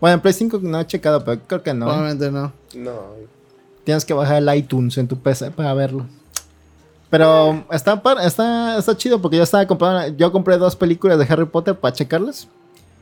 Bueno, 0.00 0.14
en 0.14 0.20
Play 0.20 0.32
5 0.34 0.60
no 0.62 0.78
he 0.80 0.86
checado, 0.86 1.24
pero 1.24 1.40
creo 1.46 1.62
que 1.62 1.74
no. 1.74 1.86
Probablemente 1.86 2.30
no. 2.30 2.52
No. 2.76 2.92
Tienes 3.84 4.04
que 4.04 4.14
bajar 4.14 4.36
el 4.40 4.54
iTunes 4.56 4.96
en 4.98 5.08
tu 5.08 5.16
PC 5.18 5.50
para 5.50 5.74
verlo. 5.74 6.06
Pero 7.12 7.66
está, 7.70 8.02
está, 8.24 8.78
está 8.78 8.96
chido 8.96 9.20
porque 9.20 9.36
yo 9.36 9.42
estaba 9.42 9.66
comprando. 9.66 10.16
Yo 10.16 10.32
compré 10.32 10.56
dos 10.56 10.76
películas 10.76 11.18
de 11.18 11.26
Harry 11.28 11.44
Potter 11.44 11.74
para 11.74 11.92
checarlas. 11.92 12.48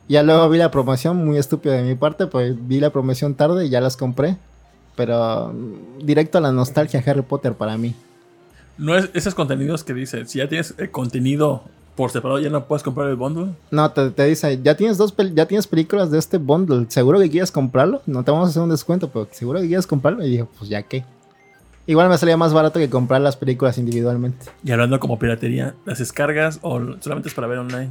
Ya 0.09 0.21
luego 0.21 0.49
vi 0.49 0.57
la 0.57 0.69
promoción, 0.69 1.15
muy 1.25 1.37
estúpida 1.37 1.75
de 1.75 1.83
mi 1.83 1.95
parte, 1.95 2.27
pues 2.27 2.53
vi 2.67 2.81
la 2.81 2.89
promoción 2.89 3.35
tarde 3.35 3.67
y 3.67 3.69
ya 3.69 3.79
las 3.79 3.95
compré. 3.95 4.35
Pero 4.97 5.53
mm, 5.53 6.05
directo 6.05 6.39
a 6.39 6.41
la 6.41 6.51
nostalgia 6.51 7.01
Harry 7.05 7.21
Potter 7.21 7.53
para 7.53 7.77
mí. 7.77 7.95
No 8.77 8.97
es 8.97 9.09
esos 9.13 9.33
contenidos 9.33 9.85
que 9.85 9.93
dice, 9.93 10.25
si 10.25 10.39
ya 10.39 10.49
tienes 10.49 10.75
el 10.77 10.91
contenido 10.91 11.63
por 11.95 12.11
separado, 12.11 12.41
ya 12.41 12.49
no 12.49 12.65
puedes 12.65 12.83
comprar 12.83 13.07
el 13.07 13.15
bundle. 13.15 13.53
No, 13.69 13.91
te, 13.91 14.09
te 14.09 14.25
dice, 14.25 14.59
ya 14.61 14.75
tienes 14.75 14.97
dos 14.97 15.15
ya 15.33 15.45
tienes 15.45 15.67
películas 15.67 16.11
de 16.11 16.19
este 16.19 16.37
bundle. 16.37 16.85
¿Seguro 16.89 17.17
que 17.17 17.29
quieres 17.29 17.49
comprarlo? 17.49 18.01
No 18.05 18.25
te 18.25 18.31
vamos 18.31 18.47
a 18.47 18.49
hacer 18.49 18.61
un 18.61 18.71
descuento, 18.71 19.07
pero 19.07 19.29
seguro 19.31 19.61
que 19.61 19.67
quieres 19.67 19.87
comprarlo. 19.87 20.21
Y 20.25 20.31
dije, 20.31 20.45
pues 20.59 20.69
ya 20.69 20.83
qué. 20.83 21.05
Igual 21.91 22.07
me 22.07 22.17
salía 22.17 22.37
más 22.37 22.53
barato 22.53 22.79
que 22.79 22.89
comprar 22.89 23.19
las 23.19 23.35
películas 23.35 23.77
individualmente. 23.77 24.45
Y 24.63 24.71
hablando 24.71 24.97
como 25.01 25.19
piratería, 25.19 25.75
¿las 25.85 25.99
descargas 25.99 26.57
o 26.61 26.79
solamente 27.01 27.27
es 27.27 27.35
para 27.35 27.47
ver 27.47 27.57
online? 27.57 27.89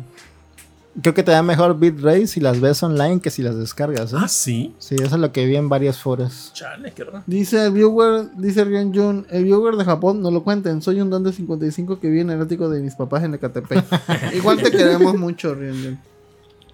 Creo 1.02 1.12
que 1.12 1.22
te 1.22 1.32
da 1.32 1.42
mejor 1.42 1.78
bitrate 1.78 2.26
si 2.26 2.40
las 2.40 2.60
ves 2.62 2.82
online 2.82 3.20
que 3.20 3.28
si 3.30 3.42
las 3.42 3.58
descargas. 3.58 4.14
¿eh? 4.14 4.16
Ah, 4.18 4.26
sí. 4.26 4.74
Sí, 4.78 4.94
eso 4.94 5.04
es 5.16 5.20
lo 5.20 5.32
que 5.32 5.44
vi 5.44 5.56
en 5.56 5.68
varios 5.68 5.98
foros. 5.98 6.50
Chale, 6.54 6.92
qué 6.92 7.04
raro. 7.04 7.22
Dice 7.26 7.66
el 7.66 7.72
viewer, 7.72 8.30
dice 8.38 8.64
Rian 8.64 8.94
Jun, 8.94 9.26
el 9.28 9.44
viewer 9.44 9.76
de 9.76 9.84
Japón, 9.84 10.22
no 10.22 10.30
lo 10.30 10.42
cuenten, 10.44 10.80
soy 10.80 11.00
un 11.02 11.10
don 11.10 11.22
de 11.22 11.34
55 11.34 12.00
que 12.00 12.08
vive 12.08 12.22
en 12.22 12.30
el 12.30 12.40
ático 12.40 12.70
de 12.70 12.80
mis 12.80 12.94
papás 12.94 13.22
en 13.22 13.34
Ecatepec. 13.34 13.84
Igual 14.34 14.62
te 14.62 14.70
queremos 14.70 15.14
mucho, 15.18 15.54
Rian 15.54 15.74
Jun. 15.84 15.98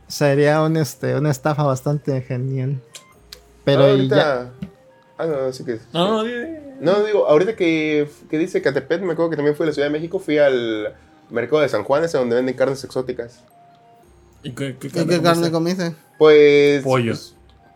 Sería 0.06 0.62
un, 0.62 0.76
este, 0.76 1.16
una 1.18 1.32
estafa 1.32 1.64
bastante 1.64 2.22
genial. 2.22 2.80
Pero 3.64 3.82
Ah, 3.84 3.92
y 3.94 4.08
ya- 4.08 4.38
ahorita... 4.38 4.52
Ah, 5.18 5.26
no, 5.26 5.52
sí 5.52 5.64
que... 5.64 5.78
No, 5.92 6.08
no, 6.08 6.24
di- 6.24 6.32
di- 6.32 6.58
No, 6.80 7.02
digo, 7.04 7.26
ahorita 7.26 7.56
que, 7.56 8.08
que 8.28 8.38
dice 8.38 8.60
Catepet, 8.60 9.00
me 9.00 9.12
acuerdo 9.12 9.30
que 9.30 9.36
también 9.36 9.56
fui 9.56 9.64
a 9.64 9.68
la 9.68 9.72
Ciudad 9.72 9.88
de 9.88 9.92
México, 9.92 10.18
fui 10.18 10.38
al 10.38 10.94
mercado 11.30 11.62
de 11.62 11.68
San 11.68 11.84
Juan, 11.84 12.04
ese 12.04 12.18
donde 12.18 12.36
venden 12.36 12.54
carnes 12.54 12.84
exóticas. 12.84 13.40
¿Y 14.42 14.52
qué, 14.52 14.76
qué 14.78 14.90
¿Qué, 14.90 15.06
qué 15.06 15.22
carne 15.22 15.50
comiste? 15.50 15.94
Pues... 16.18 16.82
Pollo. 16.84 17.14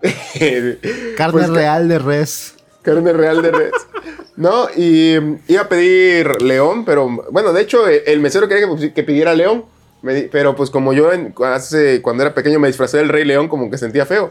carne 1.17 1.33
pues, 1.33 1.49
real 1.51 1.89
de 1.89 1.99
res. 1.99 2.55
Carne 2.83 3.12
real 3.12 3.43
de 3.43 3.51
res. 3.51 3.73
No, 4.37 4.69
y 4.75 5.17
iba 5.49 5.62
a 5.62 5.69
pedir 5.69 6.41
león, 6.43 6.85
pero 6.85 7.09
bueno, 7.31 7.53
de 7.53 7.61
hecho, 7.62 7.87
el 7.89 8.21
mesero 8.21 8.49
quería 8.49 8.67
que, 8.67 8.73
pues, 8.75 8.93
que 8.93 9.03
pidiera 9.03 9.35
león. 9.35 9.65
Me 10.03 10.15
di- 10.15 10.29
pero 10.33 10.57
pues 10.57 10.71
como 10.71 10.93
yo 10.95 11.13
en- 11.13 11.35
hace, 11.45 12.01
cuando 12.01 12.23
era 12.23 12.33
pequeño 12.35 12.59
me 12.59 12.69
disfracé 12.69 12.97
del 12.99 13.11
rey 13.11 13.25
león, 13.25 13.49
como 13.49 13.71
que 13.71 13.77
sentía 13.77 14.07
feo. 14.07 14.31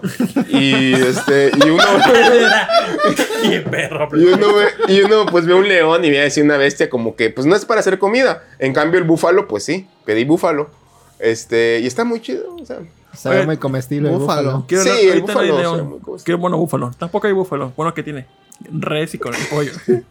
Y 0.50 0.94
este, 0.94 1.52
y 1.64 1.70
uno, 1.70 1.84
Qué 3.44 3.62
perro. 3.62 4.10
y 4.14 4.24
uno, 4.26 4.48
ve- 4.56 4.94
y 4.94 5.02
uno 5.02 5.26
pues 5.28 5.46
ve 5.46 5.54
un 5.54 5.68
león 5.68 6.04
y 6.06 6.10
ve 6.10 6.24
así 6.24 6.42
una 6.42 6.58
bestia 6.58 6.90
como 6.90 7.16
que 7.16 7.30
pues 7.30 7.46
no 7.48 7.56
es 7.56 7.66
para 7.66 7.80
hacer 7.82 8.00
comida. 8.00 8.44
En 8.60 8.74
cambio 8.74 9.00
el 9.00 9.06
búfalo, 9.06 9.48
pues 9.48 9.64
sí, 9.64 9.88
pedí 10.06 10.26
búfalo. 10.26 10.70
Este, 11.20 11.80
y 11.82 11.88
está 11.88 12.04
muy 12.04 12.22
chido, 12.22 12.56
o 12.56 12.66
sea. 12.66 12.80
Oye, 13.26 13.46
muy 13.46 13.58
comestible 13.58 14.10
el 14.10 14.16
búfalo. 14.18 14.66
Quiero 14.68 14.84
Sí, 14.84 15.10
el 15.10 15.22
búfalo, 15.22 15.42
león. 15.58 15.74
o 15.74 15.76
sea, 15.76 15.84
muy 15.84 16.00
comestible. 16.00 16.24
Qué 16.38 16.42
bueno 16.42 16.58
búfalo. 16.58 16.92
Tampoco 16.98 17.28
hay 17.28 17.34
búfalo. 17.34 17.74
Bueno, 17.76 17.94
que 17.94 18.04
tiene? 18.04 18.26
Res 18.72 19.14
y 19.16 19.18
con 19.20 19.34
el 19.36 19.42
pollo. 19.48 19.72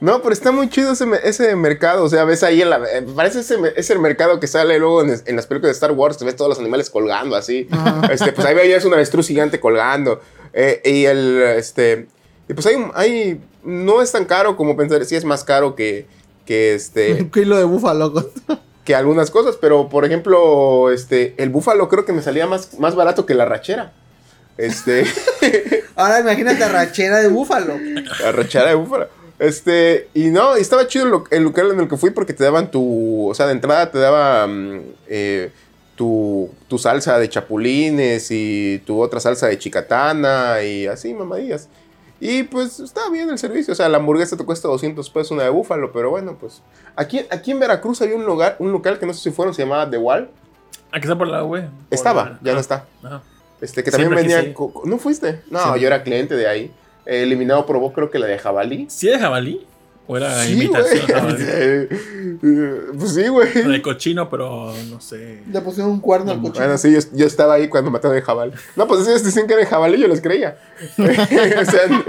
No, 0.00 0.20
pero 0.20 0.32
está 0.34 0.52
muy 0.52 0.68
chido 0.68 0.92
ese, 0.92 1.06
ese 1.24 1.56
mercado. 1.56 2.04
O 2.04 2.08
sea, 2.08 2.24
ves 2.24 2.42
ahí 2.42 2.60
en 2.60 2.70
la. 2.70 2.78
eh, 2.92 3.06
Parece 3.14 3.40
ese, 3.40 3.56
ese 3.76 3.98
mercado 3.98 4.38
que 4.40 4.46
sale 4.46 4.78
luego 4.78 5.02
en, 5.02 5.14
en 5.24 5.36
las 5.36 5.46
películas 5.46 5.70
de 5.70 5.74
Star 5.74 5.92
Wars. 5.92 6.18
Te 6.18 6.24
ves 6.24 6.36
todos 6.36 6.50
los 6.50 6.58
animales 6.58 6.90
colgando 6.90 7.34
así. 7.34 7.66
Este, 8.10 8.32
pues 8.32 8.46
ahí 8.46 8.54
veías 8.54 8.84
un 8.84 8.92
avestruz 8.94 9.26
gigante 9.28 9.58
colgando. 9.58 10.20
Eh, 10.52 10.82
y 10.84 11.04
el. 11.06 11.40
Este. 11.56 12.08
Y 12.48 12.54
pues 12.54 12.66
hay, 12.66 12.76
hay. 12.94 13.40
No 13.64 14.02
es 14.02 14.12
tan 14.12 14.26
caro 14.26 14.56
como 14.56 14.76
pensar. 14.76 15.04
Sí 15.06 15.16
es 15.16 15.24
más 15.24 15.44
caro 15.44 15.74
que. 15.74 16.06
Que 16.44 16.74
este. 16.74 17.14
Un 17.22 17.30
kilo 17.30 17.56
de 17.56 17.64
búfalo. 17.64 18.30
que 18.84 18.94
algunas 18.94 19.30
cosas. 19.30 19.56
Pero, 19.58 19.88
por 19.88 20.04
ejemplo, 20.04 20.90
este. 20.92 21.34
El 21.38 21.48
búfalo 21.48 21.88
creo 21.88 22.04
que 22.04 22.12
me 22.12 22.20
salía 22.22 22.46
más, 22.46 22.78
más 22.78 22.94
barato 22.94 23.24
que 23.24 23.32
la 23.34 23.46
rachera. 23.46 23.92
Este. 24.58 25.04
Ahora 25.96 26.20
imagínate 26.20 26.68
rachera 26.68 27.20
de 27.20 27.28
búfalo. 27.28 27.78
La 28.22 28.32
rachera 28.32 28.66
de 28.68 28.74
búfalo. 28.74 29.08
Este, 29.38 30.08
y 30.14 30.26
no, 30.30 30.56
y 30.56 30.60
estaba 30.62 30.86
chido 30.86 31.04
el, 31.04 31.10
lo- 31.10 31.24
el 31.30 31.42
local 31.42 31.70
en 31.72 31.80
el 31.80 31.88
que 31.88 31.96
fui 31.96 32.10
porque 32.10 32.32
te 32.32 32.42
daban 32.44 32.70
tu, 32.70 33.28
o 33.28 33.34
sea, 33.34 33.46
de 33.46 33.52
entrada 33.52 33.90
te 33.90 33.98
daban 33.98 34.82
eh, 35.08 35.50
tu, 35.94 36.50
tu 36.68 36.78
salsa 36.78 37.18
de 37.18 37.28
chapulines 37.28 38.28
y 38.30 38.82
tu 38.86 39.00
otra 39.00 39.20
salsa 39.20 39.46
de 39.48 39.58
chicatana 39.58 40.62
y 40.62 40.86
así, 40.86 41.12
mamadillas. 41.12 41.68
Y 42.18 42.44
pues 42.44 42.80
está 42.80 43.10
bien 43.10 43.28
el 43.28 43.38
servicio, 43.38 43.72
o 43.72 43.76
sea, 43.76 43.90
la 43.90 43.98
hamburguesa 43.98 44.38
te 44.38 44.44
cuesta 44.44 44.68
200 44.68 45.10
pesos 45.10 45.32
una 45.32 45.42
de 45.42 45.50
búfalo, 45.50 45.92
pero 45.92 46.08
bueno, 46.08 46.34
pues 46.40 46.62
aquí, 46.96 47.20
aquí 47.30 47.50
en 47.50 47.60
Veracruz 47.60 48.00
había 48.00 48.16
un 48.16 48.24
lugar, 48.24 48.56
un 48.58 48.72
local 48.72 48.98
que 48.98 49.04
no 49.04 49.12
sé 49.12 49.20
si 49.20 49.30
fueron, 49.30 49.52
se 49.52 49.62
llamaba 49.62 49.90
The 49.90 49.98
Wall. 49.98 50.30
Aquí 50.92 51.02
está 51.02 51.18
por 51.18 51.26
la. 51.28 51.46
Por 51.46 51.62
Estaba, 51.90 52.24
la- 52.24 52.38
ya 52.42 52.52
no 52.52 52.58
ah, 52.58 52.60
está. 52.62 52.86
ah. 53.04 53.20
Este, 53.60 53.84
que 53.84 53.90
también 53.90 54.30
ir. 54.30 54.54
co- 54.54 54.82
¿No 54.86 54.96
fuiste? 54.98 55.42
No, 55.50 55.58
Siempre. 55.60 55.80
yo 55.82 55.86
era 55.88 56.02
cliente 56.02 56.36
de 56.36 56.46
ahí. 56.48 56.72
Eh, 57.06 57.22
eliminado 57.22 57.64
probó 57.66 57.92
creo 57.92 58.10
que 58.10 58.18
la 58.18 58.26
de 58.26 58.38
jabalí. 58.38 58.86
¿Sí 58.90 59.06
de 59.08 59.18
jabalí? 59.18 59.66
¿O 60.08 60.16
era 60.16 60.42
Sí, 60.44 60.52
imitación 60.52 61.36
de? 61.36 61.88
Eh, 62.42 62.80
pues 62.98 63.14
sí, 63.14 63.26
güey. 63.28 63.50
De 63.50 63.80
cochino, 63.82 64.28
pero 64.28 64.72
no 64.90 65.00
sé. 65.00 65.42
Le 65.50 65.60
pusieron 65.62 65.90
un 65.92 66.00
cuerno 66.00 66.30
al 66.32 66.36
No, 66.36 66.42
cochino. 66.48 66.64
Bueno, 66.66 66.78
sí, 66.78 66.92
yo, 66.92 66.98
yo 67.14 67.26
estaba 67.26 67.54
ahí 67.54 67.68
cuando 67.68 67.90
mataron 67.90 68.16
el 68.16 68.22
jabalí. 68.22 68.52
No, 68.76 68.86
pues 68.86 69.06
ellos 69.08 69.24
decían 69.24 69.46
que 69.46 69.54
era 69.54 69.62
el 69.62 69.68
jabalí, 69.68 69.98
yo 70.00 70.06
les 70.06 70.20
creía. 70.20 70.58
o 70.98 71.64
sea, 71.64 72.04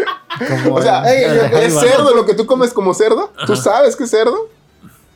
o 0.71 0.81
sea, 0.81 1.03
yo- 1.03 1.57
de 1.57 1.65
¿es 1.65 1.73
Jaiba. 1.73 1.81
cerdo 1.81 2.13
lo 2.13 2.25
que 2.25 2.33
tú 2.33 2.45
comes 2.45 2.73
como 2.73 2.93
cerdo? 2.93 3.31
¿Tú 3.45 3.53
Ajá. 3.53 3.61
sabes 3.63 3.95
que 3.95 4.03
es 4.03 4.09
cerdo? 4.09 4.49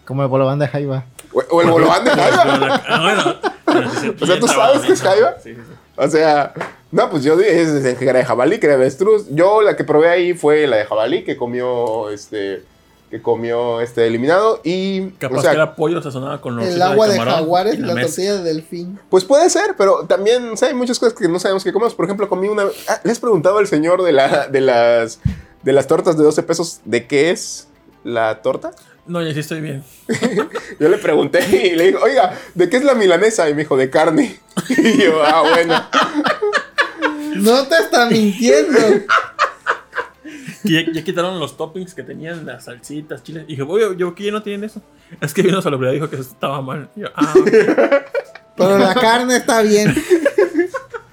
Como 0.06 0.24
el 0.24 0.30
bolobán 0.30 0.58
de 0.60 0.68
Jaiba. 0.68 1.04
O, 1.34 1.40
o 1.50 1.62
el 1.62 1.70
bolobán 1.70 2.04
de 2.06 2.10
jaiba. 2.16 2.82
Ah, 2.88 3.02
bueno. 3.02 4.16
O 4.22 4.26
sea, 4.26 4.40
¿tú 4.40 4.48
sabes 4.48 4.82
que 4.84 4.94
es 4.94 5.02
jaiba? 5.02 5.36
Sí, 5.44 5.54
sí, 5.56 5.62
sí. 5.62 5.74
O 5.98 6.08
sea, 6.08 6.54
no, 6.92 7.10
pues 7.10 7.24
yo 7.24 7.38
dije 7.38 7.96
que 7.98 8.10
era 8.10 8.20
de 8.20 8.26
jabalí, 8.26 8.60
que 8.60 8.66
era 8.66 8.76
de 8.76 8.84
avestruz. 8.84 9.26
Yo 9.30 9.62
la 9.62 9.76
que 9.76 9.84
probé 9.84 10.10
ahí 10.10 10.34
fue 10.34 10.68
la 10.68 10.78
de 10.78 10.86
jabalí, 10.86 11.24
que 11.24 11.38
comió 11.38 12.10
este. 12.10 12.64
Que 13.10 13.22
comió 13.22 13.82
este 13.82 14.08
eliminado. 14.08 14.62
Y. 14.64 15.10
Capaz 15.12 15.40
o 15.40 15.42
sea, 15.42 15.52
que 15.52 15.58
era 15.58 15.76
pollo 15.76 16.02
sazonado 16.02 16.40
con 16.40 16.60
El 16.60 16.66
rosita 16.66 16.92
agua 16.92 17.08
de 17.08 17.18
camarón 17.18 17.34
jaguares 17.36 17.74
y 17.76 17.78
la 17.78 17.94
la 17.94 18.02
tortilla 18.02 18.38
de 18.38 18.44
delfín. 18.44 19.00
Pues 19.10 19.26
puede 19.26 19.50
ser, 19.50 19.76
pero 19.78 20.06
también 20.06 20.50
o 20.52 20.58
sea, 20.58 20.70
hay 20.70 20.74
muchas 20.74 21.00
cosas 21.00 21.14
que 21.14 21.28
no 21.28 21.40
sabemos 21.40 21.64
que 21.64 21.74
comemos. 21.74 21.94
Por 21.94 22.06
ejemplo, 22.06 22.30
comí 22.30 22.48
una. 22.48 22.64
Ah, 22.88 23.00
¿Le 23.04 23.12
has 23.12 23.20
preguntado 23.20 23.58
al 23.58 23.68
señor 23.68 24.04
de, 24.04 24.12
la, 24.12 24.48
de, 24.48 24.62
las, 24.62 25.20
de 25.64 25.74
las 25.74 25.88
tortas 25.88 26.18
de 26.18 26.24
12 26.24 26.44
pesos 26.44 26.82
de 26.86 27.08
qué 27.08 27.32
es 27.32 27.68
la 28.04 28.42
torta? 28.42 28.72
No, 29.08 29.22
ya 29.22 29.34
sí 29.34 29.40
estoy 29.40 29.62
bien. 29.62 29.84
Yo 30.80 30.88
le 30.88 30.98
pregunté 30.98 31.40
y 31.68 31.76
le 31.76 31.86
digo, 31.88 32.00
oiga, 32.04 32.38
¿de 32.54 32.70
qué 32.70 32.78
es 32.78 32.84
la 32.84 32.94
milanesa? 32.94 33.50
Y 33.50 33.54
me 33.54 33.62
dijo, 33.62 33.78
de 33.78 33.90
carne. 33.90 34.40
Y 34.70 35.04
yo, 35.04 35.22
ah, 35.24 35.42
bueno. 35.42 35.74
No 37.36 37.68
te 37.68 37.76
está 37.76 38.06
mintiendo. 38.08 38.80
Y 40.64 40.74
ya, 40.74 40.92
ya 40.92 41.04
quitaron 41.04 41.40
los 41.40 41.58
toppings 41.58 41.96
que 41.96 42.04
tenían, 42.04 42.46
las 42.46 42.66
salsitas, 42.66 43.24
chiles. 43.24 43.46
Y 43.48 43.56
dije, 43.56 43.64
oye, 43.64 43.98
yo 43.98 44.10
aquí 44.10 44.26
ya 44.26 44.32
no 44.32 44.44
tienen 44.44 44.66
eso. 44.66 44.82
Es 45.20 45.34
que 45.34 45.42
vino 45.42 45.58
a 45.58 45.62
salubridad 45.62 45.92
y 45.92 45.96
dijo 45.96 46.10
que 46.10 46.18
eso 46.18 46.30
estaba 46.30 46.62
mal. 46.62 46.90
Yo, 46.96 47.08
ah. 47.16 47.34
Pero 48.56 48.78
la 48.78 48.94
carne 48.94 49.38
está 49.38 49.62
bien. 49.64 49.96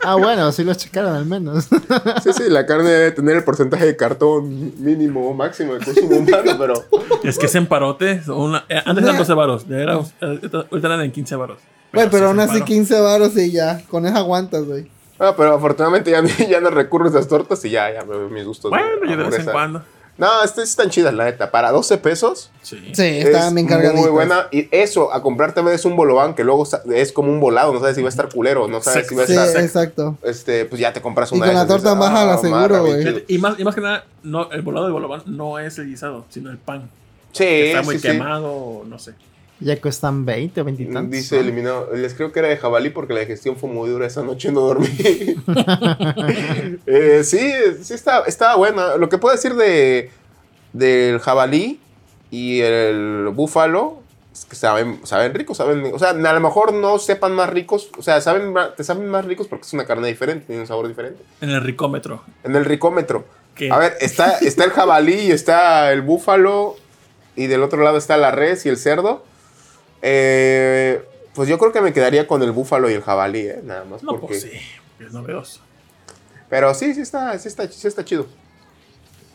Ah, 0.00 0.16
bueno, 0.16 0.52
sí 0.52 0.64
lo 0.64 0.74
checaron 0.74 1.14
al 1.14 1.26
menos. 1.26 1.68
Sí, 2.22 2.32
sí, 2.32 2.42
la 2.48 2.66
carne 2.66 2.90
debe 2.90 3.10
tener 3.12 3.36
el 3.36 3.44
porcentaje 3.44 3.86
de 3.86 3.96
cartón 3.96 4.72
mínimo 4.82 5.28
o 5.28 5.34
máximo 5.34 5.74
de 5.74 5.84
consumo 5.84 6.16
humano, 6.16 6.52
pero. 6.58 6.84
es 7.22 7.38
que 7.38 7.46
es 7.46 7.54
en 7.54 7.66
parote. 7.66 8.20
Una, 8.28 8.64
eh, 8.68 8.80
antes 8.84 9.04
eran 9.04 9.16
12 9.16 9.34
varos. 9.34 9.66
Eh, 9.70 9.86
ahorita 9.88 10.86
eran 10.86 11.00
en 11.00 11.12
15 11.12 11.36
varos. 11.36 11.58
Güey, 11.92 12.10
pero 12.10 12.28
aún 12.28 12.40
así 12.40 12.54
paro. 12.54 12.64
15 12.64 13.00
varos 13.00 13.36
y 13.36 13.50
ya. 13.50 13.82
Con 13.88 14.06
eso 14.06 14.16
aguantas, 14.16 14.64
güey. 14.64 14.88
Ah, 15.18 15.34
pero 15.36 15.54
afortunadamente 15.54 16.10
ya, 16.10 16.22
ya 16.48 16.60
no 16.60 16.70
recurro 16.70 17.06
a 17.06 17.08
esas 17.08 17.28
tortas 17.28 17.64
y 17.64 17.70
ya, 17.70 17.92
ya 17.92 18.04
me 18.04 18.16
mis 18.28 18.44
gustos. 18.44 18.70
Bueno, 18.70 18.86
yo 19.04 19.16
de 19.16 19.24
vez 19.24 19.38
en 19.40 19.46
cuando. 19.46 19.82
No, 20.16 20.42
estas 20.42 20.68
están 20.68 20.90
chidas, 20.90 21.14
la 21.14 21.26
neta. 21.26 21.52
Para 21.52 21.70
12 21.70 21.96
pesos. 21.98 22.50
Sí. 22.62 22.76
Sí, 22.92 23.04
estaban 23.04 23.48
es 23.48 23.54
bien 23.54 23.68
cargaditos. 23.68 24.00
Muy 24.00 24.10
buena. 24.10 24.48
Y 24.50 24.66
eso, 24.72 25.12
a 25.14 25.22
comprar 25.22 25.54
también 25.54 25.76
es 25.76 25.84
un 25.84 25.94
bolobán 25.94 26.34
que 26.34 26.42
luego 26.42 26.66
es 26.92 27.12
como 27.12 27.30
un 27.30 27.38
volado. 27.38 27.72
No 27.72 27.78
sabes 27.78 27.94
si 27.94 28.02
va 28.02 28.08
a 28.08 28.10
estar 28.10 28.28
culero, 28.28 28.66
no 28.66 28.80
sabes 28.80 29.04
Sí, 29.06 29.10
si 29.10 29.14
va 29.14 29.22
a 29.22 29.26
Sí, 29.28 29.34
estar. 29.36 29.62
exacto. 29.62 30.18
Este, 30.24 30.64
pues 30.64 30.80
ya 30.80 30.92
te 30.92 31.00
compras 31.00 31.30
Y 31.30 31.36
una 31.36 31.46
con 31.46 31.54
de 31.54 31.60
la 31.60 31.64
y 31.64 31.68
torta 31.68 31.90
dices, 31.94 31.98
baja 32.00 32.24
la 32.26 32.34
"Ah, 32.34 32.38
seguro, 32.38 32.80
güey". 32.84 33.04
chido". 33.04 33.20
Y 33.28 33.38
más, 33.38 33.60
y 33.60 33.64
más 33.64 33.76
que 33.76 33.80
nada, 33.80 34.06
no, 34.24 34.50
el 34.50 34.62
volado 34.62 34.86
de 34.86 34.92
bolobán 34.92 35.22
no 35.26 35.60
es 35.60 35.78
el 35.78 35.86
guisado, 35.86 36.24
sino 36.30 36.50
el 36.50 36.58
pan. 36.58 36.90
Sí, 37.30 37.44
Está 37.44 37.82
muy 37.82 37.94
sí, 37.94 38.00
sí. 38.00 38.08
quemado, 38.08 38.82
no 38.86 38.98
sé. 38.98 39.14
Ya 39.60 39.80
cuestan 39.80 40.24
20 40.24 40.60
o 40.60 40.64
20 40.64 40.82
y 40.82 40.86
tantos. 40.86 41.10
Dice 41.10 41.40
eliminado. 41.40 41.90
Les 41.94 42.14
creo 42.14 42.32
que 42.32 42.38
era 42.38 42.48
de 42.48 42.56
jabalí 42.56 42.90
porque 42.90 43.14
la 43.14 43.20
digestión 43.20 43.56
fue 43.56 43.68
muy 43.68 43.88
dura 43.88 44.06
esa 44.06 44.22
noche, 44.22 44.52
no 44.52 44.60
dormí. 44.60 44.88
Eh, 46.86 47.22
sí, 47.24 47.40
sí 47.82 47.94
está, 47.94 48.20
estaba 48.26 48.56
buena. 48.56 48.96
Lo 48.96 49.08
que 49.08 49.18
puedo 49.18 49.34
decir 49.34 49.54
de 49.54 50.10
del 50.72 51.18
jabalí 51.18 51.80
y 52.30 52.60
el 52.60 53.30
búfalo 53.32 54.00
es 54.32 54.44
que 54.44 54.56
saben, 54.56 55.00
saben 55.04 55.34
ricos, 55.34 55.56
saben, 55.56 55.90
o 55.92 55.98
sea, 55.98 56.10
a 56.10 56.14
lo 56.14 56.40
mejor 56.40 56.72
no 56.72 56.98
sepan 56.98 57.32
más 57.32 57.50
ricos, 57.50 57.90
o 57.98 58.02
sea, 58.02 58.20
saben, 58.20 58.54
te 58.76 58.84
saben 58.84 59.08
más 59.08 59.24
ricos 59.24 59.48
porque 59.48 59.66
es 59.66 59.72
una 59.72 59.84
carne 59.84 60.08
diferente, 60.08 60.46
tiene 60.46 60.60
un 60.62 60.66
sabor 60.66 60.86
diferente. 60.86 61.22
En 61.40 61.50
el 61.50 61.62
ricómetro. 61.62 62.22
En 62.44 62.54
el 62.54 62.64
ricómetro. 62.64 63.24
¿Qué? 63.54 63.70
A 63.70 63.78
ver, 63.78 63.96
está, 64.00 64.38
está 64.38 64.64
el 64.64 64.70
jabalí 64.70 65.14
y 65.14 65.30
está 65.30 65.92
el 65.92 66.02
búfalo. 66.02 66.76
Y 67.34 67.46
del 67.46 67.62
otro 67.62 67.82
lado 67.82 67.98
está 67.98 68.16
la 68.16 68.30
res 68.32 68.66
y 68.66 68.68
el 68.68 68.76
cerdo. 68.76 69.24
Eh, 70.02 71.02
pues 71.34 71.48
yo 71.48 71.58
creo 71.58 71.72
que 71.72 71.80
me 71.80 71.92
quedaría 71.92 72.26
con 72.26 72.42
el 72.42 72.52
búfalo 72.52 72.90
y 72.90 72.94
el 72.94 73.02
jabalí, 73.02 73.40
¿eh? 73.40 73.60
Nada 73.64 73.84
más. 73.84 74.02
No, 74.02 74.12
porque... 74.12 74.26
pues 74.26 74.42
sí, 74.42 74.50
es 75.04 75.12
novedoso. 75.12 75.60
Pero 76.48 76.74
sí, 76.74 76.94
sí 76.94 77.00
está, 77.02 77.38
sí, 77.38 77.48
está, 77.48 77.68
sí 77.68 77.86
está 77.86 78.04
chido. 78.04 78.26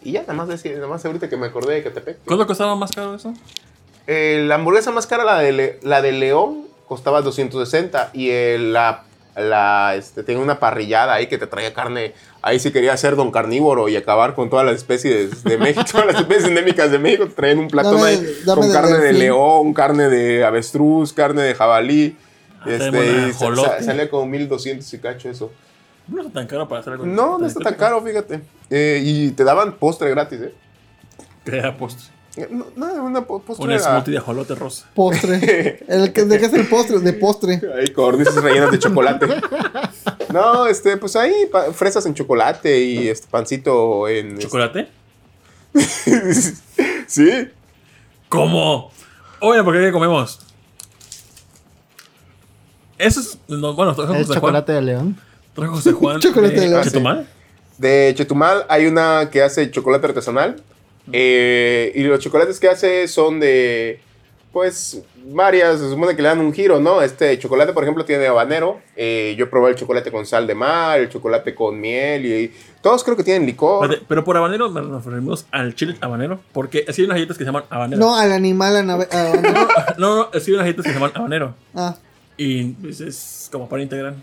Y 0.02 0.14
ya, 0.14 0.22
nada 0.22 0.34
más, 0.34 0.48
decir, 0.48 0.76
nada 0.76 0.88
más 0.88 1.06
ahorita 1.06 1.30
que 1.30 1.38
me 1.38 1.48
acordé 1.48 1.76
de 1.76 1.84
Catepec. 1.84 2.18
¿Cuánto 2.26 2.46
costaba 2.48 2.76
más 2.76 2.92
caro 2.92 3.16
eso? 3.16 3.34
Eh, 4.08 4.44
la 4.48 4.56
hamburguesa 4.56 4.92
más 4.92 5.08
cara, 5.08 5.24
la 5.24 5.40
de, 5.40 5.52
Le- 5.54 5.80
la 5.82 6.02
de 6.02 6.12
León, 6.12 6.66
costaba 6.88 7.22
260. 7.22 8.10
Y 8.14 8.32
el- 8.32 8.74
la, 8.74 9.04
la, 9.36 9.96
este, 9.96 10.24
tenía 10.24 10.42
una 10.44 10.60
parrillada 10.60 11.14
ahí 11.14 11.28
que 11.28 11.38
te 11.38 11.48
traía 11.48 11.74
carne. 11.74 12.14
Ahí 12.46 12.60
sí 12.60 12.72
quería 12.72 12.96
ser 12.98 13.16
don 13.16 13.32
carnívoro 13.32 13.88
y 13.88 13.96
acabar 13.96 14.36
con 14.36 14.50
todas 14.50 14.66
las 14.66 14.76
especies 14.76 15.44
de 15.46 15.58
México, 15.58 15.84
todas 15.92 16.08
las 16.08 16.16
especies 16.18 16.46
endémicas 16.50 16.92
de 16.92 17.00
México. 17.00 17.26
Te 17.28 17.34
traían 17.34 17.58
un 17.60 17.70
platón 17.70 17.96
Dame- 17.96 18.06
ahí 18.06 18.38
dame 18.46 18.60
con 18.62 18.68
de 18.70 18.74
carne 18.76 18.98
de 19.00 19.14
león, 19.14 19.74
carne 19.74 20.10
de 20.10 20.44
avestruz, 20.46 21.14
carne 21.14 21.42
de 21.42 21.56
jabalí. 21.56 22.18
Ah, 22.60 22.66
Este, 22.70 22.86
y 22.88 22.90
una 22.90 23.34
sa- 23.34 23.46
ajolote. 23.46 23.70
sa- 23.70 23.84
salía 23.84 24.10
como 24.10 24.26
1200 24.26 24.94
y 24.94 25.00
cacho 25.00 25.30
eso. 25.30 25.52
No 26.08 26.22
está 26.22 26.34
tan 26.34 26.48
caro 26.48 26.68
para 26.68 26.82
hacer 26.82 26.94
algo. 26.94 27.06
No, 27.06 27.38
no 27.38 27.46
está 27.48 27.62
tan 27.62 27.76
caro, 27.76 28.02
fíjate. 28.02 28.42
Eh, 28.70 29.02
y 29.04 29.32
te 29.32 29.46
daban 29.46 29.74
postre 29.78 30.10
gratis, 30.10 30.42
¿eh? 30.42 30.54
Crea 31.46 31.78
postre. 31.78 32.08
Eh, 32.36 32.48
No, 32.50 32.66
no, 32.76 33.04
una 33.04 33.26
po- 33.26 33.42
postre. 33.42 33.74
Un 33.76 33.80
smoothie 33.80 34.12
de 34.12 34.18
ajolote 34.18 34.56
rosa. 34.56 34.88
Postre. 34.96 35.84
El 35.88 36.12
que, 36.14 36.24
¿De 36.26 36.40
qué 36.40 36.46
es 36.48 36.54
el 36.54 36.68
postre? 36.68 37.00
De 37.00 37.14
postre. 37.14 37.62
Ahí 37.78 37.88
cornices 37.94 38.36
rellenas 38.36 38.72
de 38.72 38.80
chocolate. 38.80 39.28
No, 40.34 40.66
este, 40.66 40.98
pues 40.98 41.16
ahí 41.16 41.34
fresas 41.74 42.06
en 42.08 42.14
chocolate 42.16 42.80
y 42.82 43.08
este 43.08 43.28
pancito 43.30 44.08
en. 44.08 44.40
¿Chocolate? 44.40 44.88
sí. 47.08 47.48
¿Cómo? 48.30 48.92
Oye, 49.40 49.64
¿por 49.64 49.74
qué 49.74 49.92
comemos? 49.92 50.40
Eso 52.98 53.20
es. 53.20 53.38
no, 53.48 53.74
bueno, 53.74 53.94
trajo 53.96 54.14
Es 54.14 54.28
José 54.28 54.40
chocolate 54.40 54.72
de 54.72 54.82
león. 54.82 55.14
Juan. 55.14 55.54
Trajo 55.54 55.76
José 55.76 55.92
Juan. 55.92 56.20
Chocolate 56.20 56.60
de 56.60 56.70
león. 56.70 56.84
Chetumal. 56.84 57.28
De 57.78 58.14
Chetumal 58.16 58.66
hay 58.70 58.86
una 58.86 59.30
que 59.32 59.42
hace 59.44 59.70
chocolate 59.70 60.08
artesanal. 60.08 60.64
Eh, 61.12 61.92
y 61.96 62.04
los 62.04 62.20
chocolates 62.20 62.60
que 62.60 62.70
hace 62.70 63.08
son 63.08 63.40
de. 63.40 64.00
Pues 64.52 65.02
varias, 65.26 65.80
se 65.80 65.90
supone 65.90 66.16
que 66.16 66.22
le 66.22 66.28
dan 66.28 66.40
un 66.40 66.54
giro, 66.54 66.80
¿no? 66.80 67.02
Este 67.02 67.40
chocolate, 67.40 67.74
por 67.74 67.82
ejemplo, 67.84 68.06
tiene 68.06 68.28
habanero. 68.28 68.82
eh, 68.96 69.34
yo 69.36 69.50
probé 69.50 69.72
el 69.72 69.76
chocolate 69.76 70.12
con 70.12 70.28
sal 70.28 70.46
de 70.46 70.54
mar, 70.54 71.00
el 71.00 71.10
chocolate 71.10 71.56
con 71.56 71.82
miel 71.82 72.24
y, 72.28 72.34
y 72.36 72.52
todos 72.84 73.04
creo 73.04 73.18
que 73.18 73.24
tienen 73.24 73.48
licor. 73.48 74.00
Pero 74.08 74.24
por 74.24 74.38
habanero 74.38 74.70
nos 74.70 75.04
referimos 75.04 75.48
al 75.50 75.74
chile 75.74 75.96
habanero. 76.02 76.40
Porque 76.52 76.86
así 76.88 77.02
hay 77.02 77.06
unas 77.06 77.16
galletas 77.16 77.38
que 77.40 77.44
se 77.44 77.48
llaman 77.48 77.64
habanero. 77.72 78.00
No, 78.00 78.16
al 78.16 78.32
animal, 78.32 78.76
a- 78.76 78.84
no, 79.98 80.16
no, 80.18 80.30
así 80.32 80.52
hay 80.52 80.54
unas 80.54 80.66
galletas 80.66 80.84
que 80.86 80.90
se 80.92 81.00
llaman 81.00 81.12
habanero. 81.16 81.56
Ah, 81.74 81.96
Y 82.38 82.66
pues, 82.74 83.02
es 83.02 83.50
como 83.52 83.68
para 83.68 83.82
integrar. 83.82 84.14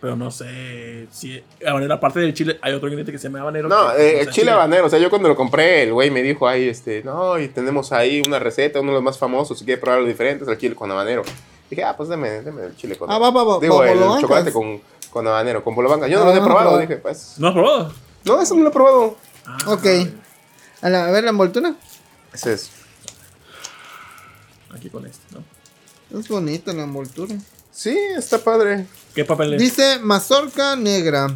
Pero 0.00 0.16
no 0.16 0.30
sé 0.30 1.06
si 1.12 1.42
habanero, 1.66 1.92
aparte 1.92 2.20
del 2.20 2.32
chile, 2.32 2.58
hay 2.62 2.72
otro 2.72 2.88
ingrediente 2.88 3.12
que 3.12 3.18
se 3.18 3.24
llama 3.28 3.40
habanero. 3.40 3.68
No, 3.68 3.94
que- 3.94 4.20
eh, 4.20 4.24
sea, 4.24 4.32
chile 4.32 4.50
habanero. 4.50 4.86
O 4.86 4.88
sea, 4.88 4.98
yo 4.98 5.10
cuando 5.10 5.28
lo 5.28 5.36
compré, 5.36 5.82
el 5.82 5.92
güey 5.92 6.10
me 6.10 6.22
dijo 6.22 6.48
ahí, 6.48 6.68
este, 6.68 7.02
no, 7.04 7.38
y 7.38 7.48
tenemos 7.48 7.92
ahí 7.92 8.22
una 8.26 8.38
receta, 8.38 8.80
uno 8.80 8.92
de 8.92 8.94
los 8.94 9.02
más 9.02 9.18
famosos, 9.18 9.58
si 9.58 9.64
quiere 9.66 9.78
probar 9.80 9.98
los 10.00 10.08
diferentes, 10.08 10.48
el 10.48 10.56
chile 10.56 10.74
con 10.74 10.90
habanero. 10.90 11.22
Dije, 11.68 11.84
ah, 11.84 11.94
pues 11.96 12.08
dame, 12.08 12.40
dame 12.42 12.64
el 12.64 12.76
chile 12.76 12.96
con 12.96 13.10
Ah, 13.10 13.18
va, 13.18 13.30
va, 13.30 13.44
va, 13.44 13.58
Digo, 13.60 13.76
va, 13.78 13.88
el 13.90 13.94
bolobancas. 13.98 14.22
chocolate 14.22 14.52
con, 14.52 14.80
con 15.10 15.26
habanero, 15.28 15.62
con 15.62 15.74
bolobanga. 15.74 16.08
Yo 16.08 16.16
no 16.18 16.22
Ah, 16.24 16.26
lo 16.28 16.32
he 16.32 16.40
no, 16.40 16.44
probado, 16.46 16.78
dije, 16.78 16.96
pues. 16.96 17.34
¿No 17.36 17.48
has 17.48 17.52
probado? 17.54 17.92
No, 18.24 18.40
eso 18.40 18.54
no 18.54 18.62
lo 18.62 18.68
he 18.70 18.72
probado. 18.72 19.16
Ah, 19.44 19.58
ok. 19.66 19.86
A, 20.80 20.88
la- 20.88 21.08
a 21.08 21.10
ver 21.10 21.24
la 21.24 21.30
envoltura. 21.30 21.74
Ese 22.32 22.54
es. 22.54 22.70
Aquí 24.74 24.88
con 24.88 25.04
este, 25.06 25.22
¿no? 25.34 26.18
Es 26.18 26.28
bonita 26.28 26.72
la 26.72 26.84
envoltura. 26.84 27.34
Sí, 27.70 27.96
está 28.16 28.38
padre. 28.38 28.86
¿Qué 29.14 29.24
papel 29.24 29.54
es? 29.54 29.60
Dice 29.60 29.98
mazorca 30.00 30.76
negra. 30.76 31.28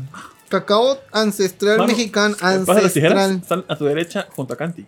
Cacao 0.48 1.00
ancestral 1.10 1.78
Mano, 1.78 1.88
mexicano. 1.88 2.36
Pasa 2.36 2.82
las 2.82 2.92
tijeras, 2.92 3.30
Ancestral. 3.30 3.60
están 3.60 3.64
a 3.68 3.78
tu 3.78 3.84
derecha 3.86 4.28
junto 4.34 4.54
a 4.54 4.56
Canti. 4.56 4.86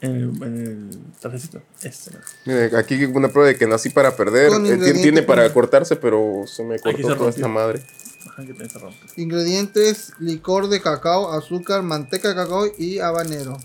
En 0.00 0.16
el, 0.16 0.22
en 0.42 0.66
el 0.66 0.90
trajecito. 1.20 1.62
Este, 1.82 2.10
aquí 2.76 3.04
una 3.04 3.28
prueba 3.28 3.48
de 3.48 3.56
que 3.56 3.66
nací 3.66 3.88
para 3.90 4.16
perder. 4.16 4.52
Eh, 4.52 4.94
tiene 4.94 5.22
para 5.22 5.52
cortarse, 5.52 5.94
pero 5.96 6.42
se 6.46 6.64
me 6.64 6.78
cortó 6.80 7.08
se 7.08 7.14
toda 7.14 7.30
esta 7.30 7.48
madre. 7.48 7.84
Ajá, 8.28 8.44
que 8.44 8.52
te 8.52 8.68
se 8.68 8.78
rompe. 8.78 8.98
Ingredientes: 9.16 10.12
licor 10.18 10.68
de 10.68 10.80
cacao, 10.80 11.32
azúcar, 11.32 11.82
manteca 11.82 12.28
de 12.28 12.34
cacao 12.34 12.66
y 12.76 12.98
habanero. 12.98 13.58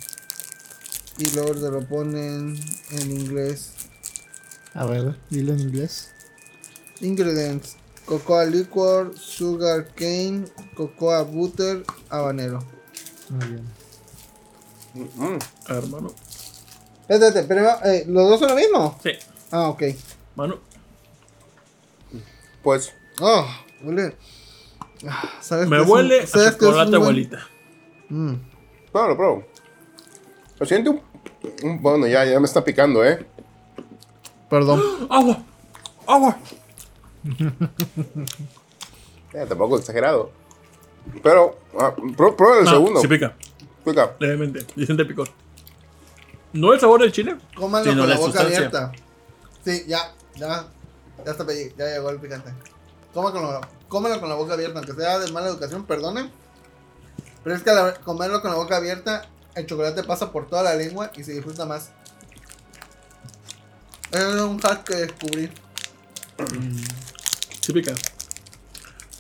Y 1.18 1.32
luego 1.32 1.54
te 1.54 1.72
lo 1.72 1.82
ponen 1.88 2.56
en 2.92 3.12
inglés. 3.12 3.72
A 4.76 4.86
ver, 4.86 5.16
dilo 5.32 5.54
en 5.54 5.60
inglés. 5.60 6.12
Ingredients: 7.02 7.77
cocoa 8.08 8.46
liquor, 8.46 9.12
sugar 9.18 9.88
cane, 9.94 10.46
cocoa 10.76 11.22
butter, 11.24 11.84
habanero. 12.10 12.64
Muy 13.30 13.48
bien. 13.48 13.68
Mm, 14.96 15.38
A 15.70 15.74
ver, 15.74 15.88
mano. 15.88 16.12
Espérate, 17.08 17.44
pero 17.44 17.68
eh, 17.86 18.04
¿los 18.08 18.30
dos 18.30 18.40
son 18.40 18.50
lo 18.50 18.56
mismo? 18.56 18.98
Sí, 19.04 19.12
Ah, 19.52 19.70
ok. 19.70 19.84
mano. 20.36 20.58
Pues, 22.64 22.94
Oh, 23.20 23.46
huele. 23.84 24.16
Ah, 25.08 25.30
¿Sabes 25.42 25.68
Me 25.68 25.78
qué 25.78 25.84
es 25.84 25.90
huele 25.90 26.18
un- 26.20 26.24
a 26.24 26.28
sabes 26.28 26.50
qué 26.50 26.56
es 26.56 26.62
un 26.62 26.68
chocolate 26.70 26.90
buen- 26.92 27.02
abuelita. 27.02 27.48
Mm. 28.10 28.34
pruébalo, 28.92 29.16
pruébalo. 29.18 29.46
Lo 30.60 30.66
siento 30.66 30.92
un, 30.92 31.02
un- 31.64 31.82
Bueno, 31.82 32.08
ya, 32.08 32.26
ya 32.26 32.40
me 32.40 32.46
está 32.46 32.64
picando, 32.64 33.04
¿eh? 33.06 33.26
Perdón. 34.50 34.82
¡Agua! 35.10 35.44
¡Agua! 36.08 36.38
Eh, 39.34 39.46
tampoco 39.48 39.78
exagerado. 39.78 40.32
Pero, 41.22 41.60
ah, 41.80 41.94
prue- 41.96 42.36
prueba 42.36 42.60
el 42.60 42.66
No, 42.66 42.72
segundo. 42.72 43.02
Sí 43.02 43.08
pica, 43.08 43.36
Pica. 43.84 44.16
levemente. 44.20 44.66
Y 44.76 44.86
siente 44.86 45.06
picor. 45.06 45.30
No 46.54 46.74
el 46.74 46.80
sabor 46.80 47.02
del 47.02 47.12
chile, 47.12 47.36
Cómanlo 47.56 47.92
sino 47.92 48.04
con 48.04 48.10
la 48.10 48.16
la 48.16 48.20
boca 48.22 48.32
sustancia. 48.40 48.58
abierta. 48.58 48.92
Sí, 49.66 49.84
ya, 49.88 50.14
ya. 50.36 50.68
Ya 51.26 51.32
está 51.32 51.46
pelli- 51.46 51.74
ya 51.78 51.86
llegó 51.88 52.10
el 52.10 52.20
picante. 52.20 52.52
La, 53.14 53.62
cómalo 53.90 54.20
con 54.20 54.30
la 54.30 54.36
boca 54.36 54.54
abierta, 54.54 54.80
aunque 54.80 54.94
sea 54.94 55.20
de 55.20 55.32
mala 55.32 55.48
educación, 55.50 55.86
perdonen. 55.86 56.32
Pero 57.44 57.56
es 57.56 57.64
que 57.64 57.70
al 57.70 58.00
comerlo 58.00 58.42
con 58.42 58.52
la 58.52 58.58
boca 58.58 58.78
abierta, 58.78 59.28
el 59.56 59.66
chocolate 59.66 60.04
pasa 60.04 60.32
por 60.32 60.48
toda 60.48 60.64
la 60.64 60.76
lengua 60.76 61.12
y 61.18 61.24
se 61.24 61.34
disfruta 61.34 61.66
más. 61.66 61.92
Es 64.12 64.24
un 64.24 64.58
hack 64.60 64.84
que 64.86 64.96
descubrí. 64.96 65.52
Sí 67.68 67.74
pica. 67.74 67.94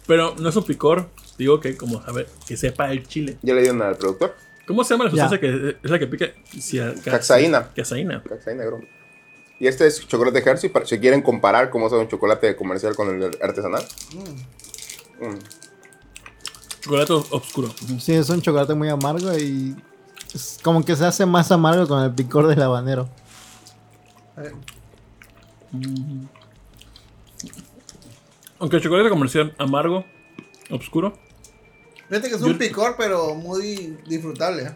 Pero 0.06 0.34
no 0.40 0.48
es 0.48 0.56
un 0.56 0.64
picor, 0.64 1.10
digo 1.38 1.60
que 1.60 1.76
como 1.76 2.02
saber, 2.02 2.30
que 2.48 2.56
sepa 2.56 2.90
el 2.94 3.06
chile. 3.06 3.38
Ya 3.41 3.53
le 3.53 3.60
dieron 3.60 3.82
al 3.82 3.98
productor. 3.98 4.38
¿Cómo 4.65 4.86
se 4.86 4.94
llama 4.94 5.03
la 5.03 5.10
sustancia 5.10 5.38
que 5.38 5.76
es 5.84 5.91
la 5.91 5.99
que 5.99 6.07
pica? 6.07 6.28
Si- 6.57 6.80
Caxaína. 7.03 7.68
Caxaína. 7.76 8.24
Caxaína, 8.24 8.64
negro. 8.64 8.80
Y 9.60 9.68
este 9.68 9.86
es 9.86 10.07
chocolate 10.07 10.40
Hershey, 10.40 10.69
para 10.69 10.86
si 10.86 10.98
quieren 10.98 11.22
comparar 11.22 11.69
cómo 11.69 11.90
sabe 11.90 12.03
un 12.03 12.07
chocolate 12.07 12.56
comercial 12.56 12.95
con 12.95 13.22
el 13.22 13.38
artesanal. 13.41 13.86
Mm. 14.14 15.26
Mm. 15.28 15.40
Chocolate 16.84 17.14
oscuro. 17.32 17.68
Sí, 17.99 18.14
es 18.14 18.30
un 18.30 18.41
chocolate 18.41 18.74
muy 18.76 18.88
amargo 18.88 19.38
y 19.38 19.76
es 20.34 20.57
como 20.64 20.86
que 20.86 20.95
se 20.95 21.03
hace 21.03 21.26
más 21.26 21.52
amargo 21.52 21.86
con 21.86 22.02
el 22.02 22.14
picor 22.14 22.48
del 22.48 22.61
habanero. 22.61 23.10
Eh, 24.38 24.53
Aunque 28.59 28.77
el 28.77 28.84
chocolate 28.84 29.09
comercial 29.09 29.53
amargo, 29.57 30.05
oscuro, 30.71 31.13
Fíjate 32.09 32.29
que 32.29 32.35
es 32.35 32.41
Yo- 32.41 32.47
un 32.47 32.57
picor, 32.57 32.95
pero 32.97 33.35
muy 33.35 33.97
disfrutable. 34.07 34.63
¿eh? 34.63 34.71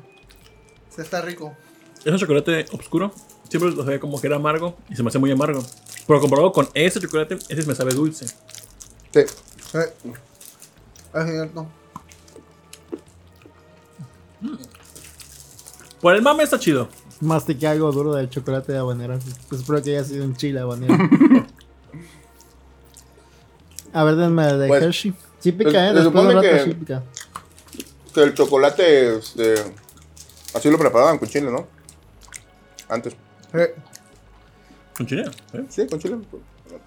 Se 0.90 1.02
está 1.02 1.22
rico. 1.22 1.56
ese 2.04 2.18
chocolate 2.18 2.66
oscuro 2.74 3.14
siempre 3.50 3.72
lo 3.72 3.84
sabía 3.86 4.00
como 4.02 4.20
que 4.20 4.28
era 4.28 4.36
amargo 4.36 4.76
y 4.90 4.96
se 4.98 5.04
me 5.04 5.08
hace 5.10 5.18
muy 5.20 5.32
amargo. 5.32 5.64
Pero 6.08 6.20
comparado 6.20 6.52
con 6.52 6.68
ese 6.74 7.00
chocolate, 7.00 7.36
ese 7.48 7.66
me 7.66 7.74
sabe 7.76 7.94
dulce. 7.94 8.28
Sí. 8.28 8.34
Eh, 9.16 9.26
Es 11.14 11.26
cierto. 11.26 11.68
Por 16.02 16.16
el 16.16 16.22
mame 16.22 16.44
está 16.44 16.58
chido. 16.60 16.90
Mastiqué 17.22 17.68
algo 17.68 17.92
duro 17.92 18.14
del 18.16 18.30
chocolate 18.30 18.72
de 18.74 18.80
habanero. 18.80 19.20
Pues 19.48 19.62
espero 19.62 19.82
que 19.84 19.92
haya 19.92 20.04
sido 20.04 20.26
un 20.26 20.36
chile 20.36 20.60
habanero. 20.60 20.96
A 23.94 24.04
ver, 24.04 24.16
denme 24.16 24.46
de 24.54 24.68
Pues, 24.68 24.84
Hershey. 24.84 25.14
Sí 25.40 25.52
pica, 25.52 25.72
se- 25.72 25.88
eh. 25.90 25.94
Después 25.94 26.28
de 26.28 26.42
que- 26.42 26.64
sí 26.64 26.74
pica. 26.74 27.04
Que 28.14 28.24
el 28.24 28.34
chocolate, 28.34 29.18
este, 29.18 29.56
así 30.54 30.70
lo 30.70 30.78
preparaban 30.78 31.18
con 31.18 31.28
chile, 31.30 31.50
¿no? 31.52 31.68
Antes. 32.90 33.16
Eh, 33.54 33.74
Con 34.98 35.08
chile. 35.08 35.24
¿eh? 35.54 35.66
Sí, 35.70 35.88
con 35.88 36.00
chile. 36.00 36.18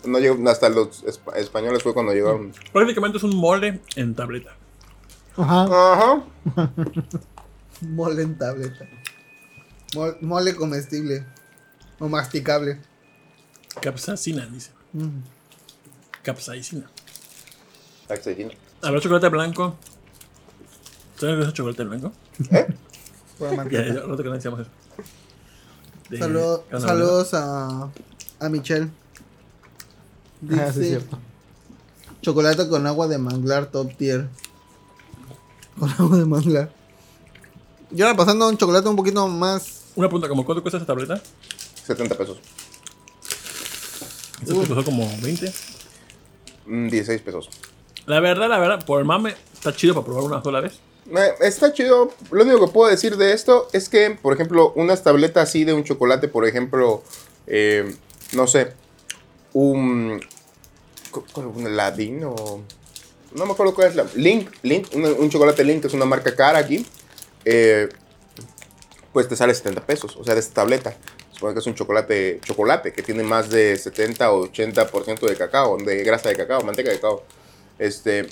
No 0.04 0.18
llegó, 0.18 0.48
hasta 0.50 0.68
los 0.68 1.02
espa- 1.04 1.34
españoles 1.36 1.82
fue 1.82 1.94
cuando 1.94 2.12
llegaron. 2.12 2.52
Prácticamente 2.72 3.18
es 3.18 3.24
un 3.24 3.36
mole 3.36 3.80
en 3.96 4.14
tableta. 4.14 4.50
Ajá. 5.36 5.64
Ajá. 5.94 6.24
Mole 7.80 8.22
en 8.22 8.38
tableta. 8.38 8.86
Mol- 9.94 10.16
mole 10.20 10.54
comestible. 10.54 11.24
O 11.98 12.08
masticable. 12.08 12.80
Capsaicina, 13.80 14.46
dice. 14.46 14.70
Mm. 14.92 15.20
Capsaicina. 16.22 16.90
Caxaína. 18.08 18.52
Habrá 18.82 19.00
chocolate 19.00 19.28
blanco. 19.28 19.76
¿Sabes 21.18 21.36
qué 21.36 21.40
es 21.42 21.46
el 21.48 21.52
chocolate 21.54 21.84
blanco? 21.84 22.12
Pura 23.38 23.50
Ya, 23.50 23.56
manteca. 23.56 23.84
ya, 23.86 24.00
rato 24.00 24.16
que 24.18 24.24
no 24.28 24.32
decíamos 24.34 24.60
eso. 24.60 24.70
De- 26.10 26.18
Saludo- 26.18 26.64
¿qué 26.68 26.76
onda, 26.76 26.88
saludos 26.88 27.34
a, 27.34 27.90
a 28.40 28.48
Michelle. 28.48 28.88
Ah, 28.88 30.48
sí, 30.48 30.54
es 30.60 30.74
Dice, 30.76 30.88
cierto. 30.88 31.18
Chocolate 32.20 32.68
con 32.68 32.86
agua 32.86 33.08
de 33.08 33.18
manglar 33.18 33.66
top 33.66 33.96
tier. 33.96 34.28
Con 35.78 35.90
agua 35.90 36.18
de 36.18 36.24
manglar. 36.26 36.70
Y 37.90 38.02
ahora 38.02 38.16
pasando 38.16 38.44
a 38.44 38.48
un 38.48 38.58
chocolate 38.58 38.88
un 38.88 38.96
poquito 38.96 39.26
más. 39.28 39.82
Una 39.96 40.08
pregunta, 40.08 40.28
¿cómo 40.28 40.44
cuánto 40.44 40.62
cuesta 40.62 40.78
esa 40.78 40.86
tableta? 40.86 41.20
70 41.86 42.16
pesos. 42.16 42.38
Esa 44.42 44.46
te 44.52 44.54
costó 44.66 44.84
como 44.84 45.08
20. 45.22 45.52
Mm, 46.66 46.88
16 46.88 47.20
pesos. 47.22 47.48
La 48.06 48.20
verdad, 48.20 48.48
la 48.48 48.58
verdad, 48.58 48.84
por 48.84 48.98
el 49.00 49.06
mame, 49.06 49.34
está 49.52 49.74
chido 49.74 49.94
para 49.94 50.04
probar 50.04 50.24
una 50.24 50.42
sola 50.42 50.60
vez. 50.60 50.78
Está 51.40 51.72
chido. 51.72 52.12
Lo 52.30 52.44
único 52.44 52.66
que 52.66 52.72
puedo 52.72 52.90
decir 52.90 53.16
de 53.16 53.32
esto 53.32 53.68
es 53.72 53.88
que, 53.88 54.10
por 54.10 54.32
ejemplo, 54.34 54.72
unas 54.76 55.02
tabletas 55.02 55.48
así 55.48 55.64
de 55.64 55.72
un 55.72 55.84
chocolate, 55.84 56.28
por 56.28 56.46
ejemplo, 56.46 57.02
eh, 57.46 57.94
no 58.32 58.46
sé, 58.46 58.72
un, 59.52 60.20
un 61.36 61.76
Ladin 61.76 62.24
o... 62.24 62.62
No 63.32 63.46
me 63.46 63.52
acuerdo 63.52 63.74
cuál 63.74 63.88
es 63.88 63.96
la... 63.96 64.06
Link, 64.14 64.50
Link, 64.62 64.88
un, 64.94 65.28
chocolate 65.28 65.64
Link, 65.64 65.80
que 65.80 65.88
es 65.88 65.94
una 65.94 66.04
marca 66.04 66.34
cara 66.36 66.58
aquí, 66.58 66.86
eh, 67.44 67.88
pues 69.12 69.28
te 69.28 69.34
sale 69.34 69.54
70 69.54 69.84
pesos, 69.84 70.16
o 70.16 70.24
sea, 70.24 70.34
de 70.34 70.40
esta 70.40 70.54
tableta. 70.54 70.96
Supone 71.32 71.52
que 71.52 71.60
es 71.60 71.66
un 71.66 71.74
chocolate, 71.74 72.40
chocolate 72.44 72.92
que 72.92 73.02
tiene 73.02 73.24
más 73.24 73.50
de 73.50 73.76
70 73.76 74.30
o 74.30 74.46
80% 74.46 75.20
de 75.20 75.36
cacao, 75.36 75.76
de 75.78 76.04
grasa 76.04 76.28
de 76.28 76.36
cacao, 76.36 76.62
manteca 76.62 76.90
de 76.90 76.96
cacao. 76.96 77.24
Este, 77.78 78.26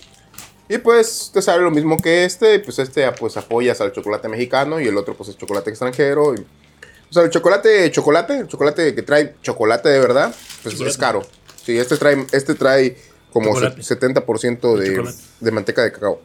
y 0.69 0.78
pues 0.78 1.31
te 1.35 1.43
sale 1.43 1.62
lo 1.62 1.70
mismo 1.70 1.97
que 1.98 2.24
este, 2.24 2.55
y 2.55 2.59
pues 2.60 2.78
este 2.78 3.10
pues 3.12 3.36
apoyas 3.36 3.81
al 3.81 3.93
chocolate 3.93 4.28
mexicano 4.28 4.81
y 4.81 4.86
el 4.89 4.97
otro 4.97 5.14
pues 5.14 5.28
es 5.31 5.36
chocolate 5.36 5.70
extranjero. 5.70 6.35
y- 6.35 6.40
o 6.40 7.12
sea, 7.14 7.24
el 7.24 7.31
chocolate, 7.31 7.90
chocolate, 7.90 8.39
el 8.39 8.48
chocolate 8.48 8.94
que 8.94 9.02
trae 9.02 9.35
chocolate 9.43 9.89
de 9.90 9.98
verdad, 9.98 10.35
pues 10.62 10.74
Chocolate. 10.74 10.90
es 10.90 10.97
caro. 10.98 11.23
Sí, 11.62 11.77
este 11.78 11.97
trae, 11.98 12.27
este 12.32 12.55
trae 12.55 12.97
como 13.32 13.48
Chocolate. 13.55 13.82
70% 13.82 14.77
de, 14.78 15.12
de 15.40 15.51
manteca 15.51 15.82
de 15.82 15.93
cacao. 15.93 16.20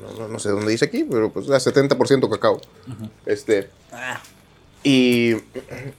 No, 0.00 0.12
no- 0.18 0.28
no 0.28 0.38
sé 0.38 0.50
dónde 0.50 0.70
dice 0.70 0.84
aquí, 0.84 1.04
pero 1.04 1.32
pues 1.32 1.48
es 1.48 1.66
70% 1.66 2.28
cacao. 2.30 2.60
Este. 3.26 3.68
Y, 4.86 5.36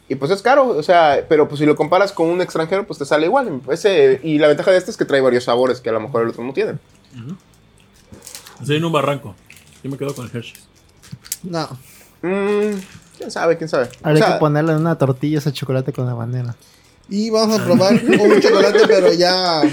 y 0.07 0.15
pues 0.15 0.29
es 0.29 0.43
caro, 0.43 0.67
o 0.67 0.83
sea, 0.83 1.25
pero 1.27 1.47
pues 1.47 1.57
si 1.59 1.65
lo 1.65 1.75
comparas 1.75 2.11
con 2.11 2.29
un 2.29 2.39
extranjero, 2.39 2.85
pues 2.85 2.99
te 2.99 3.05
sale 3.05 3.25
igual. 3.25 3.59
Ese, 3.71 4.19
y 4.23 4.37
la 4.37 4.47
ventaja 4.47 4.69
de 4.71 4.77
este 4.77 4.91
es 4.91 4.97
que 4.97 5.05
trae 5.05 5.21
varios 5.21 5.45
sabores 5.45 5.81
que 5.81 5.89
a 5.89 5.93
lo 5.93 5.99
mejor 5.99 6.21
el 6.21 6.29
otro 6.29 6.43
no 6.43 6.53
tiene. 6.53 6.75
Estoy 8.61 8.77
en 8.77 8.85
un 8.85 8.91
barranco. 8.91 9.35
Yo 9.83 9.89
me 9.89 9.97
quedo 9.97 10.13
con 10.13 10.25
el 10.25 10.35
Hershey's. 10.35 10.67
No. 11.41 11.67
Mm, 12.21 12.77
quién 13.17 13.31
sabe, 13.31 13.57
quién 13.57 13.69
sabe. 13.69 13.85
O 13.85 14.07
Habría 14.07 14.23
sea, 14.23 14.33
que 14.33 14.39
ponerle 14.39 14.73
en 14.73 14.79
una 14.79 14.97
tortilla 14.97 15.39
ese 15.39 15.51
chocolate 15.51 15.91
con 15.91 16.07
habanera. 16.07 16.55
Y 17.09 17.31
vamos 17.31 17.59
a 17.59 17.63
probar 17.63 17.93
un 17.93 18.39
chocolate, 18.41 18.87
pero 18.87 19.13
ya 19.13 19.63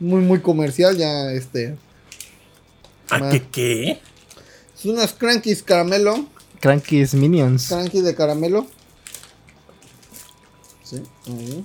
muy, 0.00 0.20
muy 0.20 0.40
comercial. 0.40 0.96
Ya 0.96 1.30
este. 1.32 1.76
¿A 3.10 3.30
qué 3.30 3.46
qué? 3.50 4.00
Es 4.76 4.84
unas 4.84 5.12
crankies 5.12 5.62
caramelo. 5.62 6.26
Crankies 6.60 7.14
Minions. 7.14 7.68
Crankies 7.68 8.04
de 8.04 8.14
caramelo. 8.14 8.66
Sí. 10.82 11.02
ahí. 11.26 11.64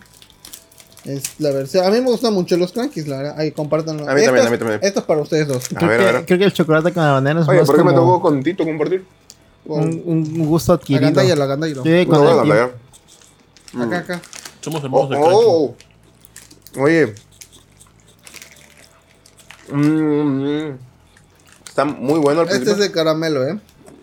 Es 1.06 1.40
la 1.40 1.52
versión. 1.52 1.86
A 1.86 1.90
mí 1.90 2.00
me 2.00 2.10
gustan 2.12 2.34
mucho 2.34 2.56
los 2.56 2.72
crankies, 2.72 3.08
la 3.08 3.18
verdad. 3.18 3.36
Ahí 3.40 3.52
compártanlo. 3.52 4.08
A 4.10 4.14
mí 4.14 4.24
también, 4.24 4.36
Estos- 4.36 4.48
a 4.48 4.52
mí 4.52 4.58
también. 4.58 4.80
Esto 4.84 5.00
es 5.02 5.06
para 5.06 5.22
ustedes 5.22 5.48
dos. 5.48 5.66
A 5.66 5.76
Creo, 5.80 5.90
ver, 5.90 6.00
que, 6.00 6.08
a 6.08 6.12
ver. 6.14 6.26
creo 6.26 6.38
que 6.40 6.46
el 6.46 6.54
chocolate 6.54 6.94
con 6.94 7.04
habanera 7.04 7.42
es 7.42 7.48
Oye, 7.48 7.60
más 7.60 7.68
¿por 7.68 7.76
qué 7.78 7.84
me 7.84 7.92
como 7.94 8.02
tocó 8.02 8.22
con 8.22 8.42
Tito 8.44 8.64
compartir? 8.64 9.06
un, 9.66 10.02
un 10.06 10.46
gusto 10.46 10.74
adquirido. 10.74 11.02
Agandalla, 11.08 11.36
la 11.36 11.44
agandalla. 11.46 11.74
Sí, 11.84 12.06
con 12.06 12.24
No, 12.24 12.44
el 12.44 12.52
Acá, 13.82 13.98
acá. 13.98 14.22
Somos 14.62 14.82
Oh, 14.82 14.86
hermanos 14.86 15.10
de 15.10 15.16
Crunchy. 15.16 15.36
oh. 15.36 15.76
Oye. 16.80 17.16
Mm, 19.72 20.68
mm. 20.70 20.78
Está 21.68 21.86
muy 21.86 22.20
bueno 22.20 22.42
al 22.42 22.50
Este 22.50 22.72
es 22.72 22.78
de 22.78 22.92
caramelo, 22.92 23.48
¿eh? 23.48 23.54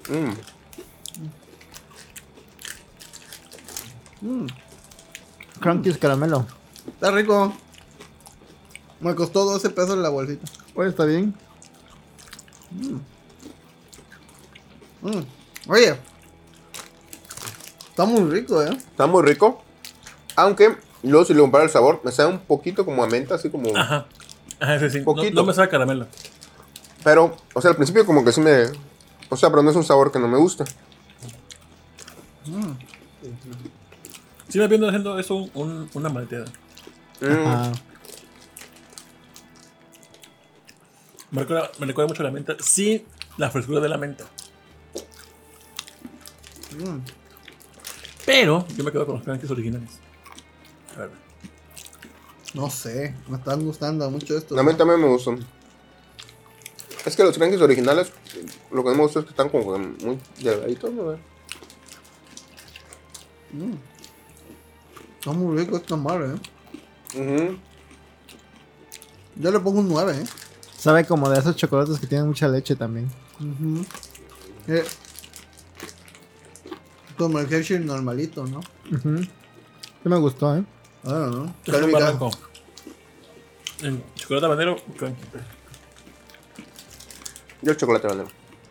Mm. 0.09 0.33
Crankies 5.61 5.99
caramelo. 5.99 6.47
Está 6.87 7.11
rico. 7.11 7.53
Me 9.01 9.15
costó 9.15 9.45
12 9.45 9.71
pesos 9.71 9.99
la 9.99 10.09
bolsita. 10.11 10.51
Oye, 10.75 10.91
está 10.91 11.05
bien. 11.05 11.35
Mm. 15.03 15.21
Oye. 15.69 15.97
Está 17.89 18.05
muy 18.05 18.31
rico, 18.31 18.63
¿eh? 18.63 18.71
Está 18.71 19.07
muy 19.07 19.23
rico. 19.23 19.63
Aunque, 20.37 20.77
luego 21.03 21.25
si 21.25 21.35
le 21.35 21.41
comparo 21.41 21.65
el 21.65 21.71
sabor, 21.71 22.01
me 22.05 22.13
sabe 22.13 22.31
un 22.33 22.39
poquito 22.39 22.85
como 22.85 23.03
a 23.03 23.07
menta, 23.07 23.35
así 23.35 23.51
como... 23.51 23.77
Ajá. 23.77 24.07
Ajá, 24.61 24.75
ese 24.77 24.91
sí. 24.91 24.99
No, 24.99 25.05
Poquito. 25.07 25.35
no 25.35 25.45
me 25.45 25.55
sabe 25.55 25.69
caramelo. 25.69 26.07
Pero, 27.03 27.37
o 27.55 27.61
sea, 27.61 27.71
al 27.71 27.77
principio 27.77 28.05
como 28.05 28.25
que 28.25 28.33
sí 28.33 28.41
me... 28.41 28.65
O 29.31 29.37
sea, 29.37 29.49
pero 29.51 29.63
no 29.63 29.71
es 29.71 29.77
un 29.77 29.85
sabor 29.85 30.13
que 30.13 30.19
no 30.19 30.29
me 30.29 30.39
gusta. 30.39 30.65
Si 34.51 34.59
me 34.59 34.67
viendo 34.69 34.87
haciendo 34.89 35.19
eso 35.19 35.35
un- 35.37 35.51
un- 35.55 35.91
una 35.95 36.09
malteada. 36.09 36.47
Mm. 37.21 37.27
Ajá. 37.47 37.73
Me 41.31 41.41
recuerda, 41.43 41.71
me 41.79 41.87
recuerda 41.87 42.09
mucho 42.09 42.23
a 42.23 42.27
la 42.27 42.33
menta. 42.33 42.57
Sí, 42.61 43.07
la 43.37 43.51
frescura 43.51 43.81
de 43.81 43.89
la 43.89 43.97
menta. 43.97 44.25
Mm. 46.77 46.99
Pero 48.27 48.67
yo 48.77 48.85
me 48.85 48.91
quedo 48.93 49.07
con 49.07 49.17
los 49.17 49.25
crankies 49.25 49.51
originales. 49.51 49.99
A 50.97 51.01
ver. 51.01 51.11
No 52.55 52.69
sé. 52.69 53.15
Me 53.29 53.37
están 53.39 53.65
gustando 53.65 54.11
mucho 54.11 54.37
esto. 54.37 54.59
A 54.59 54.63
mí 54.63 54.75
también 54.75 55.01
me 55.01 55.07
gustan. 55.07 55.45
Es 57.07 57.17
que 57.17 57.23
los 57.23 57.37
crankies 57.39 57.61
originales, 57.61 58.13
lo 58.71 58.83
que 58.83 58.91
no 58.91 58.97
me 58.97 59.03
gusta 59.03 59.21
es 59.21 59.25
que 59.27 59.31
están 59.31 59.49
como 59.49 59.79
muy 59.79 60.19
delgaditos, 60.43 60.93
¿no? 60.93 61.17
Está 65.21 65.33
muy 65.33 65.55
rico 65.59 65.77
esta 65.77 65.97
madre, 65.97 66.29
¿eh? 66.35 67.21
Ujú. 67.21 67.59
Yo 69.37 69.51
le 69.51 69.61
pongo 69.61 69.81
un 69.81 69.89
9, 69.91 70.15
¿eh? 70.19 70.25
Sabe 70.79 71.05
como 71.05 71.29
de 71.29 71.39
esos 71.39 71.57
chocolates 71.57 71.99
que 72.01 72.07
tienen 72.07 72.27
mucha 72.27 72.49
leche 72.49 72.75
también. 72.75 73.11
Ujú. 73.39 73.85
Eh, 74.67 74.83
Como 77.19 77.39
el 77.39 77.53
Hershey 77.53 77.81
normalito, 77.81 78.47
¿no? 78.47 78.61
Ujú. 78.91 79.19
Sí 79.23 80.09
me 80.09 80.17
gustó, 80.17 80.57
¿eh? 80.57 80.65
Ah, 81.05 81.29
¿no? 81.31 81.55
En 83.83 84.03
chocolate 84.15 84.47
habanero, 84.47 84.77
cranky. 84.97 85.23
Yo 87.61 87.73
el 87.73 87.77
chocolate 87.77 88.07
habanero. 88.07 88.29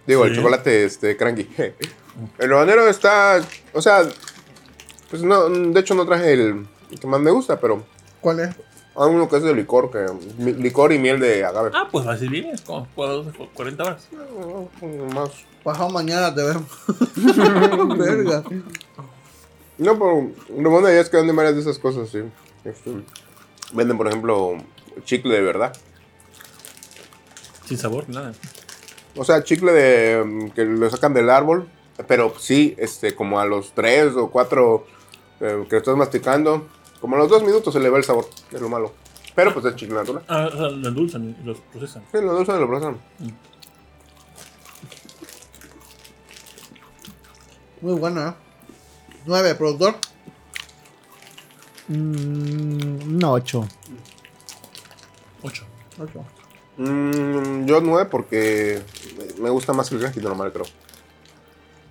Digo, 0.07 0.25
el 0.25 0.35
chocolate 0.35 0.83
este, 0.85 1.15
cranky. 1.15 1.47
El 2.39 2.51
habanero 2.51 2.87
está, 2.89 3.39
o 3.71 3.81
sea, 3.81 4.01
pues 5.09 5.21
no, 5.23 5.49
de 5.49 5.79
hecho 5.79 5.95
no 5.95 6.05
traje 6.05 6.33
el 6.33 6.65
que 6.99 7.07
más 7.07 7.19
me 7.21 7.31
gusta, 7.31 7.59
pero 7.59 7.83
¿Cuál 8.21 8.39
es? 8.41 8.49
hay 8.49 9.09
uno 9.09 9.29
que 9.29 9.37
es 9.37 9.43
de 9.43 9.53
licor, 9.53 9.89
que 9.91 10.05
mi- 10.37 10.53
licor 10.53 10.91
y 10.91 10.99
miel 10.99 11.19
de 11.19 11.43
agave. 11.45 11.71
Ah, 11.73 11.87
pues 11.91 12.05
así 12.07 12.27
viene. 12.27 12.51
Es 12.51 12.61
como 12.61 12.85
por 12.87 13.23
40 13.53 13.83
horas. 13.83 14.07
Más. 15.13 15.29
Pasado 15.63 15.89
mañana 15.89 16.33
te 16.33 16.41
vemos. 16.43 16.65
Verga. 17.97 18.43
No, 19.77 19.93
pero 19.97 20.31
lo 20.61 20.69
bueno 20.69 20.87
es 20.89 21.09
que 21.09 21.17
venden 21.17 21.35
varias 21.35 21.55
de 21.55 21.61
esas 21.61 21.79
cosas, 21.79 22.09
sí. 22.09 22.19
Este, 22.65 22.91
venden, 23.73 23.97
por 23.97 24.07
ejemplo, 24.07 24.57
chicle 25.05 25.33
de 25.35 25.41
verdad. 25.41 25.73
Sin 27.65 27.77
sabor, 27.77 28.05
ni 28.09 28.15
nada. 28.15 28.33
O 29.15 29.23
sea, 29.23 29.43
chicle 29.43 29.71
de 29.71 30.23
mm, 30.23 30.49
que 30.51 30.65
lo 30.65 30.89
sacan 30.89 31.13
del 31.13 31.29
árbol, 31.29 31.69
pero 32.07 32.33
sí, 32.39 32.75
este, 32.77 33.15
como 33.15 33.39
a 33.39 33.45
los 33.45 33.73
3 33.73 34.13
o 34.15 34.29
4 35.39 35.67
que 35.67 35.75
lo 35.75 35.77
estás 35.79 35.95
masticando, 35.95 36.67
como 37.01 37.15
a 37.15 37.19
los 37.19 37.29
2 37.29 37.43
minutos 37.43 37.73
se 37.73 37.79
le 37.79 37.89
va 37.89 37.97
el 37.97 38.03
sabor, 38.03 38.29
es 38.51 38.61
lo 38.61 38.69
malo. 38.69 38.93
Pero 39.35 39.53
pues 39.53 39.65
es 39.65 39.75
chicle 39.75 39.95
natural. 39.95 40.23
Ah, 40.27 40.49
o 40.51 40.57
sea, 40.57 40.69
lo 40.69 40.87
endulzan 40.89 41.35
y 41.41 41.45
los 41.45 41.59
procesan. 41.59 42.03
Sí, 42.11 42.19
lo 42.21 42.33
dulce 42.33 42.51
de 42.51 42.59
lo 42.59 42.67
procesan. 42.67 42.99
Muy 47.81 47.93
buena, 47.93 48.29
¿eh? 48.29 48.33
9, 49.25 49.55
productor. 49.55 49.95
Mm, 51.87 53.03
un 53.03 53.21
8. 53.23 53.67
8. 55.43 55.65
8. 55.99 56.25
Mm, 56.77 57.65
yo 57.65 57.81
9 57.81 58.09
porque 58.11 58.81
me 59.39 59.49
gusta 59.49 59.71
más 59.71 59.91
el 59.91 59.99
cranky 59.99 60.19
normal, 60.19 60.51
creo. 60.51 60.65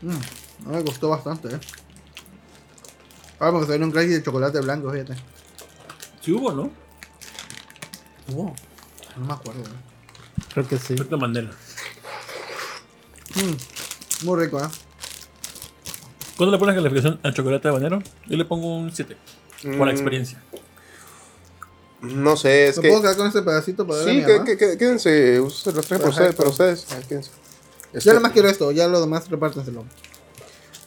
No 0.02 0.70
me 0.70 0.82
gustó 0.82 1.08
bastante, 1.08 1.48
¿eh? 1.48 1.60
Ah, 3.40 3.50
porque 3.52 3.66
salió 3.68 3.86
un 3.86 3.92
cracky 3.92 4.08
de 4.08 4.22
chocolate 4.22 4.60
blanco, 4.60 4.90
fíjate. 4.90 5.14
Sí 6.20 6.32
hubo, 6.32 6.52
¿no? 6.52 6.70
Wow. 8.28 8.54
No 9.16 9.24
me 9.26 9.32
acuerdo. 9.32 9.62
Creo 10.52 10.66
que 10.68 10.78
sí. 10.78 10.94
Efecto 10.94 11.16
Mandela. 11.18 11.50
Mm, 13.34 14.24
Muy 14.26 14.40
rico, 14.44 14.58
¿eh? 14.60 14.68
¿Cuándo 16.36 16.52
le 16.52 16.58
pones 16.58 16.74
calificación 16.74 17.20
al 17.22 17.34
chocolate 17.34 17.68
habanero? 17.68 18.02
Yo 18.26 18.36
le 18.36 18.44
pongo 18.44 18.76
un 18.76 18.92
7. 18.92 19.16
Por 19.62 19.72
la 19.78 19.86
Mm. 19.86 19.88
experiencia. 19.90 20.42
No 22.00 22.36
sé, 22.36 22.68
es 22.68 22.76
¿Me 22.76 22.82
que. 22.82 22.88
puedo 22.90 23.02
quedar 23.02 23.16
con 23.16 23.26
este 23.26 23.42
pedacito 23.42 23.84
para 23.86 23.98
darle 24.00 24.22
a 24.24 24.26
Sí, 24.28 24.44
que, 24.44 24.44
que- 24.44 24.56
que- 24.56 24.78
quédense. 24.78 25.40
Ustedes 25.40 25.76
los 25.76 25.86
para 25.86 26.00
Ajá, 26.00 26.08
ustedes. 26.10 26.34
Para 26.36 26.48
ustedes. 26.50 26.86
Ah, 26.90 27.00
quédense. 27.08 27.30
Yo 27.92 27.98
Este, 27.98 28.10
nada 28.10 28.20
más 28.20 28.32
quiero 28.32 28.48
esto, 28.48 28.70
ya 28.70 28.86
lo 28.86 29.00
demás 29.00 29.28
repártenselo. 29.28 29.84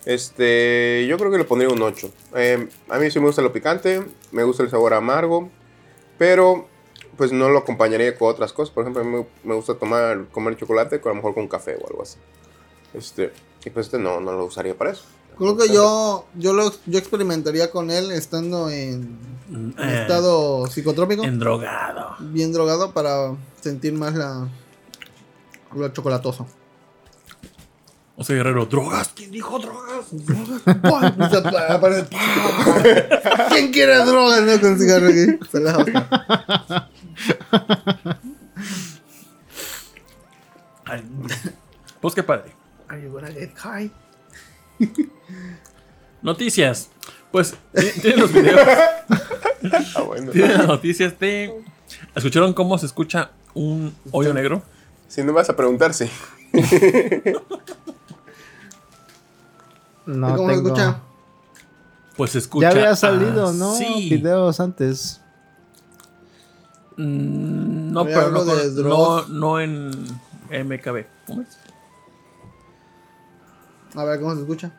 Este, 0.05 1.05
yo 1.07 1.17
creo 1.17 1.31
que 1.31 1.37
le 1.37 1.43
pondría 1.43 1.69
un 1.69 1.81
8. 1.81 2.09
Eh, 2.35 2.67
a 2.89 2.97
mí 2.97 3.11
sí 3.11 3.19
me 3.19 3.27
gusta 3.27 3.41
lo 3.41 3.53
picante, 3.53 4.03
me 4.31 4.43
gusta 4.43 4.63
el 4.63 4.69
sabor 4.69 4.93
amargo, 4.93 5.49
pero 6.17 6.67
pues 7.17 7.31
no 7.31 7.49
lo 7.49 7.59
acompañaría 7.59 8.17
con 8.17 8.29
otras 8.29 8.53
cosas. 8.53 8.73
Por 8.73 8.83
ejemplo, 8.83 9.01
a 9.01 9.05
mí 9.05 9.25
me, 9.43 9.55
gusta 9.55 9.75
tomar, 9.75 10.27
comer 10.31 10.57
chocolate 10.57 10.99
con 10.99 11.11
a 11.11 11.13
lo 11.13 11.15
mejor 11.17 11.35
con 11.35 11.47
café 11.47 11.77
o 11.81 11.87
algo 11.87 12.01
así. 12.01 12.17
Este, 12.93 13.31
y 13.63 13.69
pues 13.69 13.87
este 13.87 13.99
no, 13.99 14.19
no 14.19 14.31
lo 14.31 14.45
usaría 14.45 14.75
para 14.75 14.91
eso. 14.91 15.03
Creo 15.37 15.57
que 15.57 15.69
yo, 15.69 16.25
yo, 16.35 16.53
lo, 16.53 16.71
yo 16.85 16.99
experimentaría 16.99 17.71
con 17.71 17.89
él 17.89 18.11
estando 18.11 18.69
en, 18.69 19.17
en 19.49 19.73
Eh, 19.77 20.01
estado 20.01 20.67
psicotrópico, 20.67 21.23
Endrogado. 21.23 22.15
bien 22.19 22.51
drogado 22.51 22.91
para 22.91 23.35
sentir 23.61 23.93
más 23.93 24.13
la 24.13 24.47
lo 25.73 25.87
chocolatoso. 25.89 26.47
O 28.15 28.23
sea, 28.23 28.35
Guerrero, 28.35 28.65
drogas. 28.65 29.09
¿Quién 29.15 29.31
dijo 29.31 29.57
drogas? 29.57 30.05
¿Quién 33.49 33.71
quiere 33.71 33.97
drogas? 34.05 34.41
No 34.43 34.59
con 34.61 34.77
cigarro 34.79 35.07
aquí. 35.07 35.37
Pues 41.99 42.15
qué 42.15 42.23
padre. 42.23 42.51
Are 42.87 43.01
you 43.01 43.09
gonna 43.11 43.31
get 43.31 43.53
high? 43.57 43.91
Noticias. 46.21 46.89
Pues 47.31 47.55
ti- 47.73 47.91
tienen 48.01 48.19
los 48.21 48.33
videos. 48.33 48.59
Ah, 49.95 50.01
bueno. 50.01 50.31
Tienen 50.31 50.57
las 50.57 50.67
noticias 50.67 51.17
de. 51.19 51.53
¿Escucharon 52.15 52.53
cómo 52.53 52.77
se 52.77 52.85
escucha 52.87 53.31
un 53.53 53.95
hoyo 54.11 54.33
negro? 54.33 54.63
Si 55.07 55.23
no 55.23 55.33
vas 55.33 55.49
a 55.49 55.55
preguntar, 55.55 55.93
sí. 55.93 56.09
No 60.05 60.29
¿Y 60.29 60.35
¿Cómo 60.35 60.49
se 60.49 60.55
tengo- 60.55 60.67
escucha? 60.69 60.99
Pues 62.17 62.31
se 62.31 62.37
escucha. 62.39 62.69
Ya 62.71 62.77
había 62.77 62.95
salido, 62.95 63.53
¿no? 63.53 63.73
Sí. 63.75 64.09
Videos 64.09 64.59
antes. 64.59 65.21
Mm, 66.97 67.91
no, 67.93 68.05
pero 68.05 68.29
no, 68.31 68.43
no, 68.83 69.27
no 69.27 69.59
en 69.59 69.91
MKB. 70.49 71.05
¿Cómo 71.27 71.41
es? 71.41 71.57
A 73.95 74.03
ver, 74.03 74.19
¿cómo 74.19 74.33
se 74.35 74.41
escucha? 74.41 74.71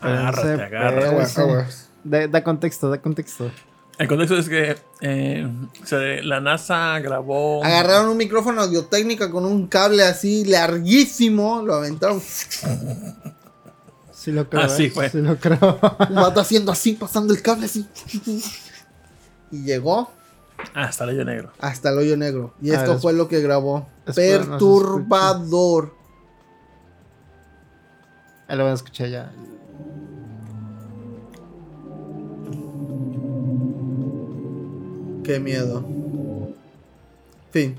Agárrate, 0.00 0.62
agárrate. 0.62 1.66
Da, 2.04 2.26
da 2.28 2.44
contexto, 2.44 2.90
da 2.90 3.00
contexto. 3.00 3.50
El 3.98 4.08
contexto 4.08 4.36
es 4.36 4.48
que 4.48 4.76
eh, 5.00 5.48
se- 5.84 6.22
la 6.22 6.40
NASA 6.40 6.98
grabó. 7.00 7.64
Agarraron 7.64 8.08
un 8.10 8.16
micrófono 8.16 8.60
audiotécnica 8.62 9.30
con 9.30 9.44
un 9.44 9.66
cable 9.66 10.04
así 10.04 10.44
larguísimo, 10.44 11.62
lo 11.62 11.74
aventaron. 11.74 12.20
Sí 14.24 14.32
lo 14.32 14.48
creo. 14.48 14.62
Así 14.62 14.84
¿eh? 14.84 14.90
fue. 14.90 15.10
Sí 15.10 15.20
lo 15.20 15.36
creo. 15.36 15.78
Un 16.08 16.14
vato 16.14 16.40
haciendo 16.40 16.72
así, 16.72 16.94
pasando 16.94 17.34
el 17.34 17.42
cable 17.42 17.66
así. 17.66 17.86
Y 19.50 19.62
llegó 19.64 20.10
Hasta 20.72 21.04
el 21.04 21.10
hoyo 21.10 21.24
negro. 21.26 21.52
hasta 21.60 21.90
el 21.90 21.98
hoyo 21.98 22.16
negro. 22.16 22.54
Y 22.62 22.70
A 22.70 22.76
esto 22.78 22.92
ver, 22.92 23.00
fue 23.00 23.12
lo 23.12 23.28
que 23.28 23.42
grabó. 23.42 23.86
Perturbador. 24.14 25.94
Ahí 28.48 28.56
lo 28.56 28.62
voy 28.64 28.70
a 28.72 28.74
escuchar 28.76 29.08
ya. 29.10 29.30
Qué 35.22 35.40
miedo. 35.40 35.84
Fin. 37.50 37.78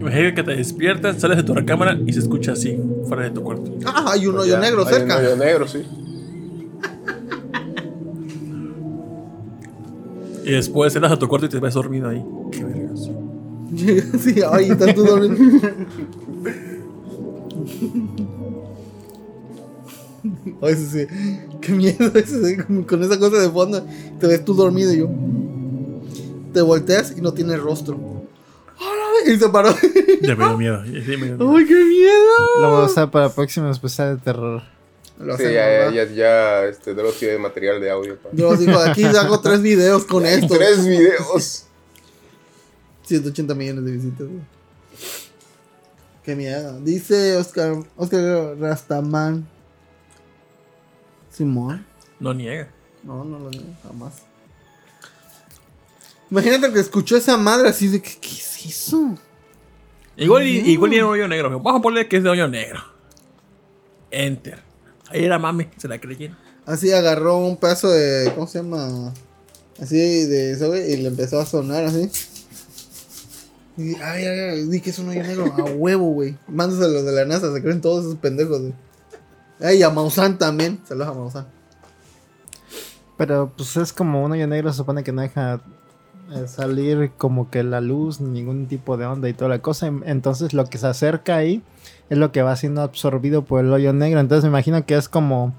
Imagina 0.00 0.34
que 0.34 0.42
te 0.42 0.56
despiertas, 0.56 1.20
sales 1.20 1.38
de 1.38 1.42
tu 1.42 1.52
recámara 1.54 1.98
y 2.06 2.12
se 2.12 2.20
escucha 2.20 2.52
así, 2.52 2.78
fuera 3.08 3.24
de 3.24 3.30
tu 3.30 3.42
cuarto. 3.42 3.72
Ah, 3.84 4.12
hay 4.12 4.26
un 4.26 4.38
hoyo 4.38 4.52
Ya, 4.52 4.60
negro 4.60 4.86
hay 4.86 4.94
cerca. 4.94 5.18
Un 5.18 5.24
hoyo 5.24 5.36
negro, 5.36 5.66
sí. 5.66 5.82
Y 10.44 10.52
después 10.52 10.94
entras 10.94 11.12
a 11.12 11.18
tu 11.18 11.26
cuarto 11.26 11.46
y 11.46 11.48
te 11.48 11.58
ves 11.58 11.74
dormido 11.74 12.08
ahí. 12.08 12.24
Qué 12.52 12.62
vergas. 12.62 13.10
sí, 14.20 14.36
ay, 14.48 14.70
está 14.70 14.94
tú 14.94 15.04
dormido. 15.04 15.60
Ay, 20.62 20.74
sí, 20.76 20.86
sí. 20.86 21.06
Qué 21.60 21.72
miedo 21.72 22.12
eso, 22.14 22.46
sí, 22.46 22.56
con, 22.58 22.84
con 22.84 23.02
esa 23.02 23.18
cosa 23.18 23.38
de 23.38 23.50
fondo. 23.50 23.84
Te 24.20 24.26
ves 24.28 24.44
tú 24.44 24.54
dormido 24.54 24.92
y 24.92 24.98
yo. 24.98 25.08
Te 26.52 26.62
volteas 26.62 27.12
y 27.16 27.20
no 27.20 27.32
tienes 27.32 27.60
rostro. 27.60 28.15
Y 29.26 29.38
se 29.38 29.48
paró. 29.48 29.74
Ya 30.22 30.34
me 30.36 30.44
dio 30.44 30.56
miedo. 30.58 30.84
ya- 30.84 30.90
sí 31.04 31.16
me 31.16 31.26
dio 31.26 31.36
miedo. 31.36 31.56
¡Ay, 31.56 31.66
qué 31.66 31.74
miedo! 31.74 32.60
Lo 32.62 32.70
voy 32.70 32.82
a 32.82 32.84
usar 32.86 33.10
para 33.10 33.28
próximo 33.28 33.70
especial 33.70 34.16
de 34.16 34.22
terror. 34.22 34.62
Lo 35.18 35.36
Sí, 35.36 35.44
ya, 35.44 35.90
ya, 35.90 35.90
ya, 35.90 36.04
ya, 36.12 36.64
este, 36.64 36.92
Dross 36.94 37.18
tiene 37.18 37.38
material 37.38 37.80
de 37.80 37.90
audio. 37.90 38.16
para- 38.18 38.34
Yo 38.34 38.54
digo, 38.56 38.78
aquí 38.78 39.04
hago 39.04 39.40
tres 39.40 39.62
videos 39.62 40.04
con 40.04 40.26
esto. 40.26 40.54
Tres 40.54 40.86
videos. 40.86 41.66
180 43.04 43.54
millones 43.54 43.84
de 43.84 43.92
visitas. 43.92 44.26
güey. 44.26 44.40
Qué 46.24 46.34
miedo. 46.34 46.80
Dice 46.80 47.36
Oscar, 47.36 47.76
Oscar 47.96 48.56
Rastaman. 48.58 49.46
Simón. 51.30 51.86
No 52.18 52.34
niega. 52.34 52.68
No, 53.02 53.24
no 53.24 53.38
lo 53.38 53.50
niego, 53.50 53.66
jamás. 53.82 54.14
Imagínate 56.30 56.72
que 56.72 56.80
escuchó 56.80 57.16
esa 57.16 57.36
madre 57.36 57.68
así 57.68 57.88
de 57.88 58.02
que, 58.02 58.16
¿qué 58.20 58.28
es 58.30 58.66
eso? 58.66 59.14
Igual, 60.16 60.46
y- 60.46 60.58
igual 60.72 60.92
era 60.92 61.06
un 61.06 61.12
hoyo 61.12 61.28
negro. 61.28 61.50
Vamos 61.60 61.78
a 61.80 61.82
ponerle 61.82 62.08
que 62.08 62.16
es 62.16 62.22
de 62.24 62.30
hoyo 62.30 62.48
negro. 62.48 62.80
Enter. 64.10 64.60
Ahí 65.08 65.24
era 65.24 65.38
mami, 65.38 65.68
se 65.76 65.88
la 65.88 65.98
creyeron. 66.00 66.36
Así 66.64 66.90
agarró 66.92 67.38
un 67.38 67.56
pedazo 67.58 67.90
de, 67.90 68.32
¿cómo 68.34 68.46
se 68.48 68.58
llama? 68.60 69.12
Así 69.80 69.96
de 69.96 70.52
eso, 70.52 70.68
güey, 70.68 70.92
y 70.92 70.96
le 70.96 71.08
empezó 71.08 71.38
a 71.38 71.46
sonar 71.46 71.84
así. 71.84 72.10
Y, 73.76 73.94
ay, 73.96 74.24
ay, 74.24 74.38
ay, 74.40 74.64
di 74.68 74.80
que 74.80 74.90
es 74.90 74.98
un 74.98 75.10
hoyo 75.10 75.22
negro, 75.22 75.44
a 75.56 75.62
huevo, 75.64 76.06
güey. 76.12 76.36
Mándaselo 76.48 77.02
de 77.04 77.12
la 77.12 77.24
NASA, 77.26 77.52
se 77.52 77.62
creen 77.62 77.80
todos 77.82 78.04
esos 78.06 78.16
pendejos, 78.16 78.60
güey. 78.62 78.74
Ay, 79.60 79.78
y 79.78 79.82
a 79.82 79.90
Maussan 79.90 80.38
también, 80.38 80.80
saludos 80.88 81.08
a 81.08 81.12
Maussan. 81.14 81.46
Pero 83.18 83.52
pues 83.56 83.76
es 83.76 83.92
como 83.92 84.24
un 84.24 84.32
hoyo 84.32 84.46
negro, 84.46 84.70
se 84.72 84.78
supone 84.78 85.04
que 85.04 85.12
no 85.12 85.22
deja 85.22 85.60
salir 86.46 87.12
como 87.16 87.50
que 87.50 87.62
la 87.62 87.80
luz, 87.80 88.20
ni 88.20 88.40
ningún 88.40 88.66
tipo 88.66 88.96
de 88.96 89.06
onda 89.06 89.28
y 89.28 89.32
toda 89.34 89.48
la 89.48 89.60
cosa. 89.60 89.86
En- 89.86 90.02
Entonces 90.06 90.52
lo 90.54 90.64
que 90.66 90.78
se 90.78 90.86
acerca 90.86 91.36
ahí 91.36 91.62
es 92.10 92.18
lo 92.18 92.32
que 92.32 92.42
va 92.42 92.56
siendo 92.56 92.82
absorbido 92.82 93.44
por 93.44 93.64
el 93.64 93.72
hoyo 93.72 93.92
negro. 93.92 94.20
Entonces 94.20 94.44
me 94.44 94.48
imagino 94.50 94.84
que 94.84 94.96
es 94.96 95.08
como 95.08 95.54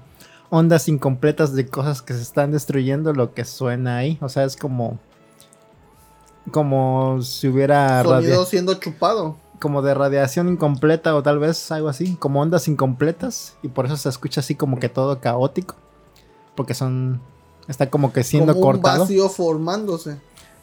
ondas 0.50 0.88
incompletas 0.88 1.54
de 1.54 1.66
cosas 1.66 2.02
que 2.02 2.14
se 2.14 2.22
están 2.22 2.52
destruyendo 2.52 3.12
lo 3.12 3.34
que 3.34 3.44
suena 3.44 3.96
ahí. 3.98 4.18
O 4.20 4.28
sea, 4.28 4.44
es 4.44 4.56
como... 4.56 4.98
Como 6.50 7.20
si 7.22 7.48
hubiera... 7.48 8.02
Sonido 8.02 8.44
siendo 8.46 8.74
chupado. 8.74 9.36
como 9.60 9.82
de 9.82 9.92
radiación 9.92 10.48
incompleta 10.48 11.14
o 11.14 11.22
tal 11.22 11.38
vez 11.38 11.70
algo 11.72 11.88
así, 11.88 12.14
como 12.16 12.40
ondas 12.40 12.68
incompletas 12.68 13.56
y 13.62 13.68
por 13.68 13.84
eso 13.86 13.96
se 13.96 14.08
escucha 14.08 14.40
así 14.40 14.54
como 14.54 14.78
que 14.78 14.88
todo 14.88 15.20
caótico, 15.20 15.74
porque 16.54 16.74
son 16.74 17.20
está 17.66 17.90
como 17.90 18.12
que 18.12 18.22
siendo 18.24 18.54
como 18.54 18.66
un 18.66 18.72
cortado, 18.74 19.00
vacío 19.00 19.28
formándose. 19.28 20.16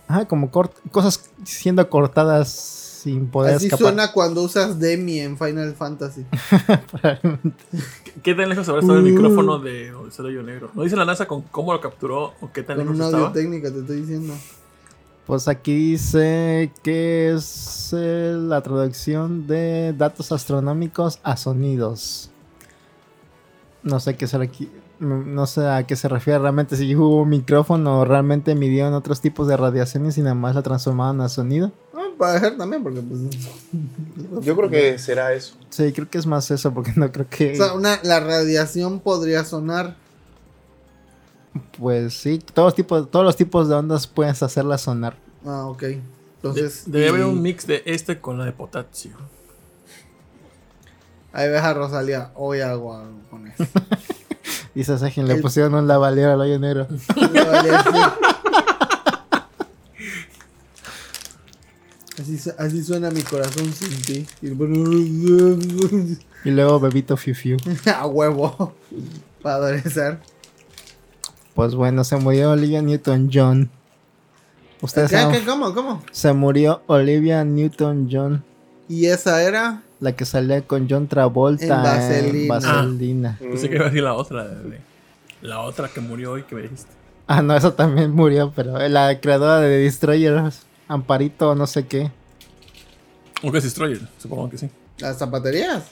Ajá, 0.08 0.26
como 0.28 0.52
cort- 0.52 0.72
cosas 0.92 1.30
siendo 1.44 1.90
cortadas 1.90 2.50
sin 2.50 3.28
poder 3.28 3.56
Así 3.56 3.66
escapar. 3.68 3.88
suena 3.88 4.12
cuando 4.12 4.42
usas 4.44 4.80
Demi 4.80 5.20
en 5.20 5.38
Final 5.38 5.74
Fantasy. 5.76 6.26
¿Qué 8.24 8.34
tan 8.34 8.50
lejos 8.50 8.68
habrá 8.70 8.82
estado 8.82 9.00
el 9.00 9.06
micrófono 9.06 9.60
de 9.60 9.94
hoyo 9.94 10.44
negro? 10.44 10.72
¿No 10.74 10.84
dice 10.84 10.96
la 10.96 11.06
NASA 11.06 11.28
con 11.28 11.42
cómo 11.44 11.74
lo 11.74 11.82
capturó 11.82 12.34
o 12.42 12.52
qué 12.54 12.64
tan 12.64 12.78
Con 12.78 12.86
lejos 12.86 12.96
una 12.98 13.06
estaba? 13.06 13.28
audio 13.28 13.34
técnica, 13.42 13.72
te 13.72 13.80
estoy 13.80 14.02
diciendo. 14.02 14.34
Pues 15.28 15.48
aquí 15.48 15.74
dice 15.92 16.72
que 16.84 17.34
es 17.34 17.90
eh, 17.98 18.36
la 18.40 18.62
traducción 18.62 19.48
de 19.48 19.94
datos 19.98 20.32
astronómicos 20.32 21.20
a 21.24 21.36
sonidos. 21.36 22.30
No 23.84 24.00
sé 24.00 24.16
qué 24.16 24.28
será 24.28 24.44
aquí. 24.44 24.70
No 25.00 25.46
sé 25.46 25.68
a 25.68 25.86
qué 25.86 25.96
se 25.96 26.08
refiere 26.08 26.40
realmente. 26.40 26.78
Si 26.78 26.96
hubo 26.96 27.22
un 27.24 27.30
micrófono 27.30 28.00
o 28.00 28.06
realmente 28.06 28.56
midieron 28.56 28.94
otros 28.94 29.20
tipos 29.22 29.48
de 29.48 29.58
radiaciones 29.58 30.18
y 30.18 30.22
nada 30.22 30.36
más 30.36 30.56
la 30.56 30.62
transformaron 30.62 31.20
a 31.22 31.28
sonido. 31.30 31.72
Ah, 31.94 32.08
para 32.18 32.34
dejar 32.34 32.56
también, 32.58 32.82
porque 32.82 33.02
pues. 33.02 33.20
Yo 34.46 34.56
creo 34.56 34.70
que 34.70 34.98
será 34.98 35.34
eso. 35.34 35.56
Sí, 35.70 35.92
creo 35.92 36.10
que 36.10 36.18
es 36.18 36.26
más 36.26 36.50
eso, 36.52 36.74
porque 36.74 36.94
no 36.96 37.12
creo 37.12 37.28
que. 37.30 37.54
O 37.54 37.56
sea, 37.56 37.74
una, 37.74 38.00
la 38.04 38.20
radiación 38.22 39.00
podría 39.02 39.44
sonar. 39.44 39.96
Pues 41.78 42.14
sí, 42.14 42.40
todos, 42.54 42.74
tipos, 42.76 43.10
todos 43.12 43.26
los 43.26 43.36
tipos 43.36 43.68
de 43.70 43.76
ondas 43.76 44.08
puedes 44.08 44.42
hacerlas 44.44 44.82
sonar. 44.82 45.18
Ah, 45.46 45.66
ok. 45.68 45.82
De- 45.82 46.02
Entonces. 46.38 46.84
debe 46.86 47.06
y- 47.06 47.10
haber 47.10 47.26
un 47.26 47.42
mix 47.42 47.66
de 47.68 47.82
este 47.86 48.20
con 48.22 48.38
la 48.38 48.46
de 48.46 48.52
potasio. 48.54 49.12
Ahí 51.34 51.50
ves 51.50 51.62
a 51.62 51.74
Rosalía. 51.74 52.32
Hoy 52.36 52.62
hago 52.62 52.94
algo 52.96 53.20
con 53.30 53.48
eso. 53.48 53.66
Dice 54.76 54.98
Sajin, 54.98 55.28
le 55.28 55.36
El- 55.36 55.42
pusieron 55.42 55.74
un 55.74 55.88
lavalier 55.88 56.30
al 56.30 56.42
hoyo 56.42 56.60
negro. 56.60 56.88
Así. 57.16 58.00
Así, 62.22 62.38
su- 62.40 62.54
así 62.58 62.84
suena 62.84 63.10
mi 63.12 63.22
corazón 63.22 63.72
sin 63.74 64.02
ti. 64.02 64.26
Y 64.42 64.48
Y 66.48 66.52
luego 66.52 66.80
Bebito 66.80 67.18
Fiu 67.18 67.36
Fiu. 67.36 67.58
A 67.98 68.08
huevo. 68.08 68.74
Para 69.42 69.56
aderezar. 69.58 70.22
Pues 71.54 71.76
bueno, 71.76 72.04
se 72.04 72.16
murió 72.18 72.52
Olivia 72.52 72.82
Newton-John. 72.82 73.70
Ustedes 74.82 75.10
¿Qué, 75.10 75.18
saben, 75.18 75.40
qué, 75.40 75.46
cómo, 75.46 75.74
cómo? 75.74 76.04
se 76.12 76.34
murió 76.34 76.82
Olivia 76.88 77.44
Newton-John, 77.46 78.44
Y 78.90 79.06
esa 79.08 79.42
era. 79.42 79.82
La 80.00 80.16
que 80.16 80.26
salía 80.26 80.62
con 80.62 80.88
John 80.90 81.08
Travolta 81.08 81.66
En 81.66 81.72
en 81.72 81.84
Vaselina. 82.48 82.54
Vaselina. 82.54 83.38
Pensé 83.40 83.70
que 83.70 83.76
iba 83.76 83.86
a 83.86 83.90
decir 83.90 84.04
la 84.04 84.14
otra. 84.14 84.44
de- 84.48 84.70
de- 84.70 84.82
la 85.42 85.62
otra 85.62 85.88
que 85.90 86.02
murió 86.02 86.32
hoy 86.34 86.44
que 86.44 86.56
me 86.56 86.62
dijiste. 86.64 86.90
Ah, 87.28 87.42
no, 87.42 87.56
esa 87.56 87.76
también 87.76 88.12
murió, 88.12 88.52
pero 88.56 88.78
la 88.88 89.20
creadora 89.20 89.60
de 89.60 89.78
Destroyers, 89.80 90.62
Amparito, 90.88 91.56
no 91.56 91.66
sé 91.68 91.86
qué. 91.88 92.12
¿O 93.44 93.52
que 93.52 93.58
es 93.60 93.64
Destroyer? 93.64 94.02
Supongo 94.18 94.50
que 94.50 94.58
sí. 94.58 94.70
Las 95.00 95.18
zapaterías. 95.20 95.84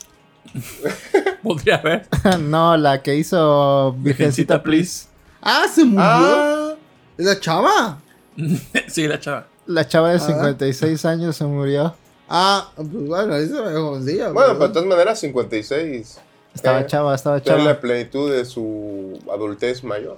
Podría 1.44 1.76
haber. 1.76 2.08
no, 2.42 2.78
la 2.78 3.02
que 3.02 3.16
hizo 3.16 3.94
Virgencita, 3.94 4.56
Virgencita, 4.58 4.64
Please. 4.64 5.08
Ah, 5.42 5.66
se 5.74 5.84
murió. 5.86 6.02
Ah, 6.04 6.74
¿Es 7.18 7.26
la 7.26 7.40
chava? 7.40 8.00
sí, 8.88 9.08
la 9.08 9.20
chava. 9.20 9.48
La 9.68 9.88
chava 9.88 10.10
de 10.10 10.16
A 10.16 10.28
ver. 10.28 10.28
56 10.36 11.06
años 11.06 11.36
se 11.36 11.46
murió. 11.46 11.96
Ah, 12.30 12.72
pues 12.76 12.88
bueno, 12.92 13.34
ahí 13.36 13.48
se 13.48 13.60
ve 13.62 13.74
jovencilla. 13.74 14.30
bueno, 14.32 14.54
pero 14.54 14.68
de 14.68 14.74
todas 14.74 14.88
maneras, 14.88 15.20
56. 15.20 16.20
Estaba 16.54 16.82
Eh, 16.82 16.88
chava, 16.88 17.16
estaba 17.16 17.38
Ya 17.40 17.54
en 17.54 17.60
chava. 17.60 17.70
la 17.74 17.80
plenitud 17.80 18.32
de 18.32 18.46
su 18.46 19.20
adultez 19.32 19.84
mayor. 19.84 20.18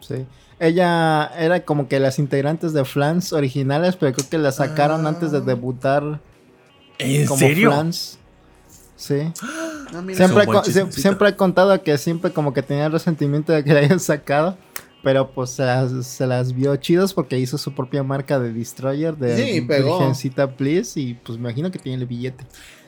Sí. 0.00 0.26
Ella 0.60 1.26
era 1.38 1.64
como 1.64 1.86
que 1.88 2.00
las 2.00 2.18
integrantes 2.18 2.72
de 2.72 2.84
Flans 2.84 3.32
originales, 3.32 3.96
pero 3.96 4.12
creo 4.12 4.28
que 4.28 4.38
la 4.38 4.50
sacaron 4.52 5.06
Ah. 5.06 5.10
antes 5.10 5.30
de 5.30 5.40
debutar 5.40 6.20
¿En 6.98 7.26
como 7.26 7.38
serio? 7.38 7.70
Flans. 7.70 8.18
Sí. 8.96 9.32
Siempre, 10.14 11.28
he 11.30 11.36
contado 11.36 11.82
que 11.82 11.96
siempre 11.96 12.32
como 12.32 12.52
que 12.52 12.62
tenía 12.62 12.88
resentimiento 12.88 13.52
de 13.52 13.64
que 13.64 13.72
la 13.72 13.80
hayan 13.80 14.00
sacado. 14.00 14.56
Pero 15.02 15.30
pues 15.30 15.50
se 15.50 15.64
las, 15.64 16.06
se 16.06 16.26
las 16.26 16.52
vio 16.52 16.74
chidos 16.76 17.14
porque 17.14 17.38
hizo 17.38 17.56
su 17.56 17.72
propia 17.72 18.02
marca 18.02 18.40
de 18.40 18.52
Destroyer 18.52 19.16
de 19.16 19.36
Sí, 19.36 19.60
pegó. 19.60 19.98
Virgencita 19.98 20.50
Please. 20.56 20.98
Y 21.00 21.14
pues 21.14 21.38
me 21.38 21.48
imagino 21.48 21.70
que 21.70 21.78
tiene 21.78 22.02
el 22.02 22.06
billete. 22.08 22.44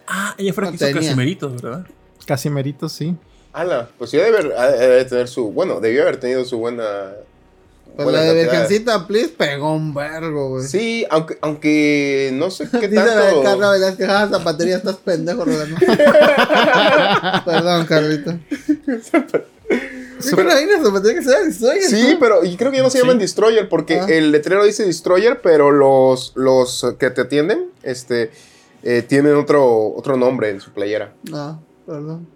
Ah, 0.08 0.34
ella 0.36 0.52
fue 0.52 0.64
la 0.64 0.70
No 0.72 0.76
que 0.78 0.90
hizo. 0.90 0.98
Casimeritos, 0.98 1.62
¿verdad? 1.62 1.86
Casi 2.26 2.50
merito, 2.50 2.88
sí. 2.88 3.16
Ala, 3.52 3.88
pues 3.98 4.10
ya 4.12 4.22
debe, 4.24 4.38
haber- 4.38 4.52
ha 4.58 4.66
de 4.70 5.04
tener 5.04 5.28
su. 5.28 5.50
Bueno, 5.52 5.80
debió 5.80 6.02
haber 6.02 6.18
tenido 6.18 6.44
su 6.44 6.58
buena. 6.58 6.84
Pues 7.96 8.04
buena 8.04 8.20
la 8.24 8.32
de. 8.32 8.42
Virgencita, 8.44 9.06
please, 9.06 9.28
pegó 9.36 9.72
un 9.74 9.94
vergo, 9.94 10.50
güey. 10.50 10.66
Sí, 10.66 11.04
aunque, 11.10 11.38
aunque 11.40 12.30
no 12.34 12.50
sé 12.50 12.68
qué 12.70 12.88
Dice 12.88 13.04
tanto. 13.04 13.42
Carla 13.42 13.70
Velázquez, 13.72 14.08
ah, 14.08 14.28
zapatería, 14.30 14.76
estás 14.76 14.96
pendejo, 14.96 15.44
Rolando. 15.44 15.76
Perdón, 17.44 17.86
Carlita. 17.86 18.38
Sí, 20.28 20.30
zapatería 20.30 21.14
que 21.18 21.22
se 21.22 21.44
Destroyer, 21.44 21.82
Sí, 21.82 22.12
¿no? 22.14 22.18
pero 22.20 22.44
y 22.44 22.56
creo 22.56 22.70
que 22.70 22.78
ya 22.78 22.82
no 22.82 22.90
se 22.90 22.98
Sí. 22.98 23.02
llaman 23.04 23.18
Destroyer 23.18 23.68
porque 23.68 24.00
Ah. 24.00 24.06
el 24.08 24.30
letrero 24.32 24.64
dice 24.64 24.84
Destroyer, 24.84 25.40
pero 25.42 25.70
los, 25.70 26.32
los 26.36 26.86
que 26.98 27.10
te 27.10 27.22
atienden 27.22 27.66
este, 27.82 28.30
eh, 28.82 29.02
tienen 29.06 29.34
otro, 29.36 29.94
otro 29.94 30.16
nombre 30.16 30.50
en 30.50 30.60
su 30.60 30.70
playera. 30.72 31.12
No, 31.30 31.62
perdón. 31.86 32.26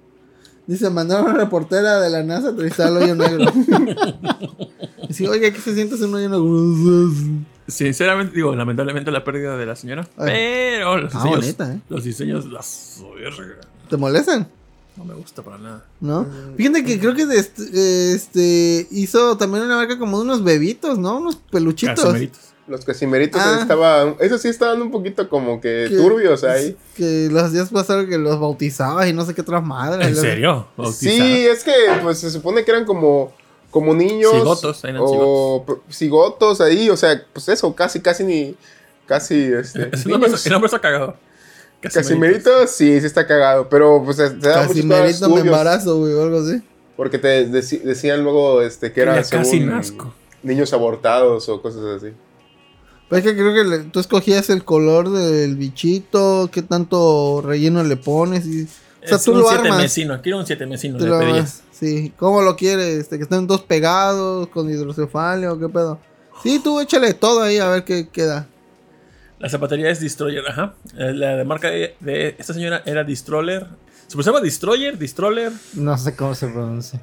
Dice, 0.66 0.88
mandaron 0.88 1.26
a 1.26 1.30
una 1.30 1.38
reportera 1.44 2.00
de 2.00 2.08
la 2.08 2.22
NASA 2.22 2.46
a 2.46 2.50
entrevistar 2.50 2.86
al 2.88 2.96
hoyo 2.96 3.14
negro. 3.14 3.44
Dice, 5.08 5.28
oye, 5.28 5.52
¿qué 5.52 5.60
se 5.60 5.74
siente 5.74 5.94
un 6.02 6.14
hoyo 6.14 6.28
negro? 6.30 7.44
Sinceramente, 7.68 8.34
digo, 8.34 8.54
lamentablemente 8.54 9.10
la 9.10 9.24
pérdida 9.24 9.56
de 9.56 9.66
la 9.66 9.76
señora. 9.76 10.08
Ay. 10.16 10.30
Pero 10.32 10.96
los 10.98 11.14
Ah, 11.14 11.18
diseños. 11.18 11.40
bonita, 11.40 11.72
¿eh? 11.72 11.80
Los 11.88 12.04
diseños, 12.04 12.46
las. 12.46 13.02
¿Te 13.88 13.96
molestan? 13.96 14.48
No 14.96 15.04
me 15.04 15.14
gusta 15.14 15.42
para 15.42 15.58
nada. 15.58 15.84
¿No? 16.00 16.26
Fíjate 16.56 16.84
que 16.84 17.00
creo 17.00 17.14
que 17.14 17.26
de 17.26 17.36
este, 17.38 18.12
este, 18.14 18.86
hizo 18.92 19.36
también 19.36 19.64
una 19.64 19.76
marca 19.76 19.98
como 19.98 20.18
de 20.18 20.24
unos 20.24 20.44
bebitos, 20.44 20.98
¿no? 20.98 21.16
Unos 21.18 21.36
peluchitos. 21.50 21.98
Casimeritos. 22.04 22.40
Los 22.66 22.84
casimeritos 22.84 23.40
Ah. 23.44 23.58
estaban. 23.60 24.16
Esos 24.20 24.40
sí 24.40 24.48
estaban 24.48 24.80
un 24.80 24.90
poquito 24.90 25.28
como 25.28 25.60
que 25.60 25.86
Que- 25.90 25.96
turbios 25.96 26.44
ahí. 26.44 26.76
Que 26.96 27.28
los 27.30 27.52
días 27.52 27.68
pasaron 27.70 28.08
que 28.08 28.16
los 28.18 28.38
bautizabas 28.40 29.06
y 29.08 29.12
no 29.12 29.24
sé 29.26 29.34
qué 29.34 29.40
otras 29.42 29.62
madres. 29.64 30.06
¿En 30.06 30.16
serio? 30.16 30.68
Sí, 30.92 31.20
es 31.46 31.62
que 31.64 31.72
pues 32.02 32.18
se 32.20 32.30
supone 32.30 32.64
que 32.64 32.70
eran 32.70 32.84
como. 32.84 33.32
Como 33.70 33.92
niños. 33.92 34.30
Cigotos, 34.32 34.84
eran 34.84 34.98
o 35.00 35.64
p- 35.66 35.72
cigotos 35.92 36.60
ahí, 36.60 36.88
o 36.90 36.96
sea, 36.96 37.20
pues 37.32 37.48
eso, 37.48 37.74
casi, 37.74 37.98
casi 38.00 38.22
ni. 38.22 38.54
Casi, 39.06 39.34
este. 39.34 39.82
El 39.92 40.10
nombre, 40.10 40.28
niños. 40.30 40.46
el 40.46 40.64
está 40.64 40.80
cagado. 40.80 41.16
Casimerito, 41.92 42.66
sí, 42.66 43.00
sí 43.00 43.06
está 43.06 43.26
cagado, 43.26 43.68
pero 43.68 44.02
pues 44.04 44.16
te 44.16 44.24
da 44.24 44.30
muchos 44.62 44.68
Casimerito 44.68 44.98
me 45.00 45.10
estudios, 45.10 45.46
embarazo, 45.46 45.98
güey, 45.98 46.12
o 46.14 46.22
algo 46.22 46.38
así. 46.40 46.62
Porque 46.96 47.18
te 47.18 47.48
deci- 47.50 47.82
decían 47.82 48.22
luego 48.22 48.62
este, 48.62 48.92
que 48.92 49.00
era 49.02 49.22
casi 49.22 49.60
nazco. 49.60 50.14
niños 50.42 50.72
abortados 50.72 51.48
o 51.48 51.60
cosas 51.60 51.82
así. 51.96 52.14
Pero 53.08 53.18
es 53.18 53.24
que 53.24 53.34
creo 53.34 53.52
que 53.54 53.64
le- 53.64 53.78
tú 53.90 54.00
escogías 54.00 54.48
el 54.50 54.64
color 54.64 55.10
del 55.10 55.56
bichito, 55.56 56.48
qué 56.52 56.62
tanto 56.62 57.42
relleno 57.44 57.82
le 57.82 57.96
pones. 57.96 58.46
Y, 58.46 58.62
o 58.64 59.06
sea, 59.08 59.18
Es 59.18 59.24
tú 59.24 59.32
un 59.32 59.40
lo 59.40 59.48
siete 59.48 59.64
armas. 59.68 59.82
mesino. 59.82 60.22
Quiero 60.22 60.38
un 60.38 60.46
siete 60.46 60.66
mesino. 60.66 60.98
Le 60.98 61.10
pedías. 61.18 61.62
Sí, 61.72 62.12
¿cómo 62.16 62.40
lo 62.42 62.56
quieres? 62.56 62.86
Este, 63.00 63.16
que 63.18 63.24
estén 63.24 63.46
dos 63.46 63.60
pegados, 63.62 64.48
con 64.48 64.70
hidrocefalia 64.70 65.52
o 65.52 65.58
qué 65.58 65.68
pedo. 65.68 65.98
Sí, 66.42 66.60
tú 66.62 66.80
échale 66.80 67.12
todo 67.14 67.42
ahí 67.42 67.58
a 67.58 67.68
ver 67.68 67.84
qué 67.84 68.08
queda. 68.08 68.46
La 69.44 69.50
zapatería 69.50 69.90
es 69.90 70.00
Destroyer, 70.00 70.42
ajá. 70.48 70.72
Eh, 70.96 71.12
La 71.12 71.36
de 71.36 71.44
marca 71.44 71.68
de, 71.70 71.94
de 72.00 72.34
esta 72.38 72.54
señora 72.54 72.82
era 72.86 73.04
Destroyer. 73.04 73.66
Se 74.08 74.16
llama 74.22 74.40
Destroyer, 74.40 74.96
Destroyer. 74.96 75.52
No 75.74 75.98
sé 75.98 76.16
cómo 76.16 76.34
se 76.34 76.46
pronuncia. 76.46 76.98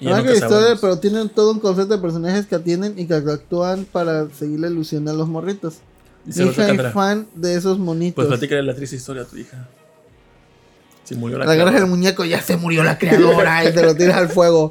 No 0.00 0.16
nunca 0.16 0.32
que 0.32 0.38
sabemos. 0.38 0.78
pero 0.80 0.98
tienen 1.00 1.28
todo 1.28 1.50
un 1.50 1.58
concepto 1.58 1.96
de 1.96 2.00
personajes 2.00 2.46
que 2.46 2.54
atienden 2.54 2.96
y 2.98 3.06
que 3.08 3.14
actúan 3.14 3.84
para 3.84 4.28
seguir 4.30 4.60
la 4.60 4.68
ilusión 4.68 5.08
a 5.08 5.12
los 5.12 5.26
morritos. 5.26 5.78
Dice 6.24 6.44
Mi 6.44 6.54
la 6.54 6.72
hija 6.72 6.86
es 6.88 6.92
fan 6.92 7.26
de 7.34 7.54
esos 7.56 7.80
monitos. 7.80 8.14
Pues 8.14 8.28
platica 8.28 8.54
la 8.62 8.74
triste 8.76 8.94
historia 8.94 9.22
a 9.22 9.24
tu 9.24 9.36
hija. 9.36 9.68
Si 11.02 11.16
murió 11.16 11.38
la 11.38 11.46
Le 11.46 11.52
agarras 11.52 11.74
el 11.74 11.80
creadora. 11.80 11.96
muñeco, 11.96 12.24
ya 12.24 12.40
se 12.42 12.56
murió 12.56 12.84
la 12.84 12.96
creadora 12.98 13.68
y 13.68 13.74
te 13.74 13.82
lo 13.82 13.94
tiras 13.96 14.16
al 14.18 14.28
fuego. 14.28 14.70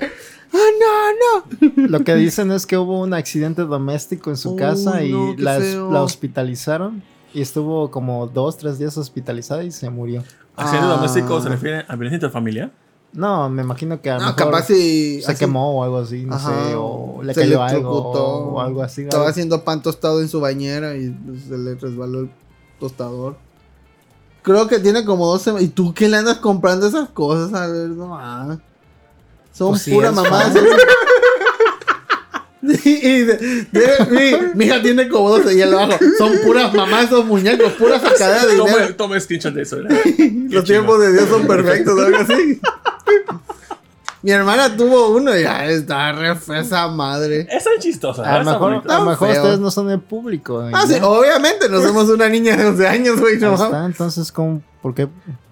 ¡Ah, 0.54 0.58
no, 0.80 1.68
no! 1.82 1.88
Lo 1.88 2.04
que 2.04 2.16
dicen 2.16 2.52
es 2.52 2.66
que 2.68 2.78
hubo 2.78 3.00
un 3.02 3.14
accidente 3.14 3.64
doméstico 3.64 4.30
en 4.30 4.38
su 4.38 4.56
casa 4.56 5.04
y 5.04 5.12
no, 5.12 5.34
la, 5.38 6.02
hospitalizaron. 6.04 7.02
Y 7.34 7.42
estuvo 7.42 7.90
como 7.90 8.28
dos, 8.28 8.58
tres 8.58 8.78
días 8.78 8.96
hospitalizada 8.98 9.64
y 9.64 9.72
se 9.72 9.90
murió. 9.90 10.24
¿Accidente 10.56 10.88
Ah. 10.88 10.96
doméstico 10.96 11.42
se 11.42 11.50
refiere 11.50 11.80
a 11.88 11.96
violencia 11.96 12.16
interfamiliar? 12.18 12.72
No, 13.14 13.50
me 13.50 13.64
imagino 13.64 14.00
que 14.02 14.10
a 14.12 14.16
lo 14.16 14.22
No, 14.22 14.26
mejor 14.28 14.46
capaz 14.46 14.68
si. 14.68 15.22
se 15.22 15.32
así- 15.32 15.40
quemó 15.40 15.80
o 15.80 15.84
algo 15.84 15.98
así, 16.00 16.26
no 16.26 16.36
Ajá, 16.36 16.50
sé, 16.68 16.76
o 16.76 17.22
le 17.24 17.34
se 17.34 17.42
cayó 17.42 17.62
algo 17.64 17.92
o 17.92 18.60
algo 18.62 18.82
así. 18.84 19.02
Estaba 19.04 19.24
algo. 19.24 19.32
haciendo 19.32 19.64
pan 19.64 19.82
tostado 19.82 20.22
en 20.22 20.28
su 20.30 20.40
bañera 20.40 20.96
y 20.96 21.16
se 21.48 21.58
le 21.58 21.76
resbaló 21.76 22.22
el 22.22 22.30
tostador. 22.80 23.38
Creo 24.44 24.68
que 24.68 24.80
tiene 24.80 25.06
como 25.06 25.26
12. 25.28 25.54
¿Y 25.62 25.68
tú 25.70 25.94
qué 25.94 26.10
le 26.10 26.18
andas 26.18 26.38
comprando 26.38 26.86
esas 26.88 27.10
cosas? 27.10 27.54
A 27.54 27.68
ver, 27.68 27.90
no 27.90 28.16
ah. 28.18 28.58
Son 29.54 29.70
Pues 29.70 29.84
sí, 29.84 29.92
puras 29.92 30.16
fan. 30.16 30.54
Sí, 32.82 33.00
y 33.04 33.22
de- 33.24 33.38
de- 33.72 34.06
mi, 34.10 34.56
mi 34.56 34.66
hija 34.66 34.82
tiene 34.82 35.10
como 35.10 35.30
12 35.38 35.54
y 35.54 35.62
él 35.62 35.74
abajo. 35.74 36.00
Son 36.18 36.32
puras 36.46 36.74
mamás, 36.74 37.10
son 37.10 37.28
muñecos, 37.28 37.74
pura 37.74 38.00
sacada 38.00 38.46
de 38.46 38.54
dinero. 38.54 38.74
Toma, 38.78 38.98
toma 38.98 39.20
screenshot 39.20 39.54
de 39.54 39.64
eso. 39.64 39.78
¿verdad? 39.78 39.98
Los 40.50 40.64
tiempos 40.64 41.00
de 41.02 41.12
Dios 41.12 41.28
son 41.28 41.46
perfectos, 41.46 42.00
algo 42.00 42.18
así. 42.20 42.62
Mi 44.22 44.32
hermana 44.32 44.74
tuvo 44.78 45.10
uno 45.10 45.38
y 45.38 45.42
ya 45.44 45.66
está 45.66 46.14
re 46.14 46.34
fea 46.38 46.62
esa 46.62 46.88
madre. 46.88 47.42
Esa 47.52 47.70
es 47.78 47.84
chistosa. 47.84 48.24
A 48.24 48.40
lo 48.42 48.50
mejor, 48.50 48.82
a 48.90 49.00
mejor 49.04 49.30
ustedes 49.30 49.60
no 49.60 49.70
son 49.70 49.92
el 49.92 50.00
público. 50.00 50.66
Ah, 50.72 50.86
sí, 50.88 50.96
¿no? 51.02 51.10
obviamente, 51.10 51.68
no 51.68 51.82
somos 51.82 52.08
una 52.08 52.30
niña 52.30 52.56
de 52.56 52.68
11 52.68 52.88
años, 52.88 53.20
güey. 53.20 53.38
No. 53.40 53.56
está, 53.56 53.86
entonces, 53.86 54.32
¿cómo? 54.32 54.62
¿por 54.82 54.96
qué? 54.96 55.10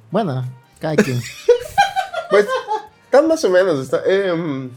Bueno, 0.09 0.45
cada 0.79 0.95
quien. 0.95 1.21
Pues, 2.29 2.45
están 3.11 3.27
más 3.27 3.43
o 3.43 3.49
menos. 3.49 3.81
Está, 3.81 4.01
eh, 4.05 4.69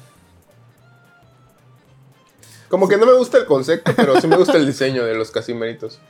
como 2.68 2.88
que 2.88 2.96
no 2.96 3.06
me 3.06 3.16
gusta 3.16 3.38
el 3.38 3.44
concepto, 3.44 3.92
pero 3.94 4.20
sí 4.20 4.26
me 4.26 4.36
gusta 4.36 4.56
el 4.56 4.66
diseño 4.66 5.04
de 5.04 5.14
los 5.14 5.30
casimeritos. 5.30 6.00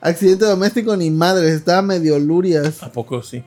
Accidente 0.00 0.44
doméstico 0.44 0.96
ni 0.96 1.10
madre, 1.10 1.52
estaba 1.52 1.82
medio 1.82 2.20
lurias. 2.20 2.82
¿A 2.84 2.92
poco 2.92 3.20
sí? 3.22 3.44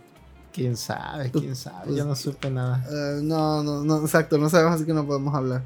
¿Quién 0.52 0.76
sabe? 0.76 1.30
Pues, 1.30 1.44
¿Quién 1.44 1.56
sabe? 1.56 1.95
Yo 1.95 2.03
no 2.03 2.15
supe 2.15 2.49
nada. 2.49 2.86
Eh, 2.90 3.22
no, 3.23 3.64
no, 3.64 3.84
no, 3.86 4.02
exacto, 4.02 4.38
no 4.38 4.49
sabemos 4.49 4.76
así 4.76 4.86
que 4.86 4.94
no 4.94 5.06
podemos 5.06 5.34
hablar. 5.34 5.64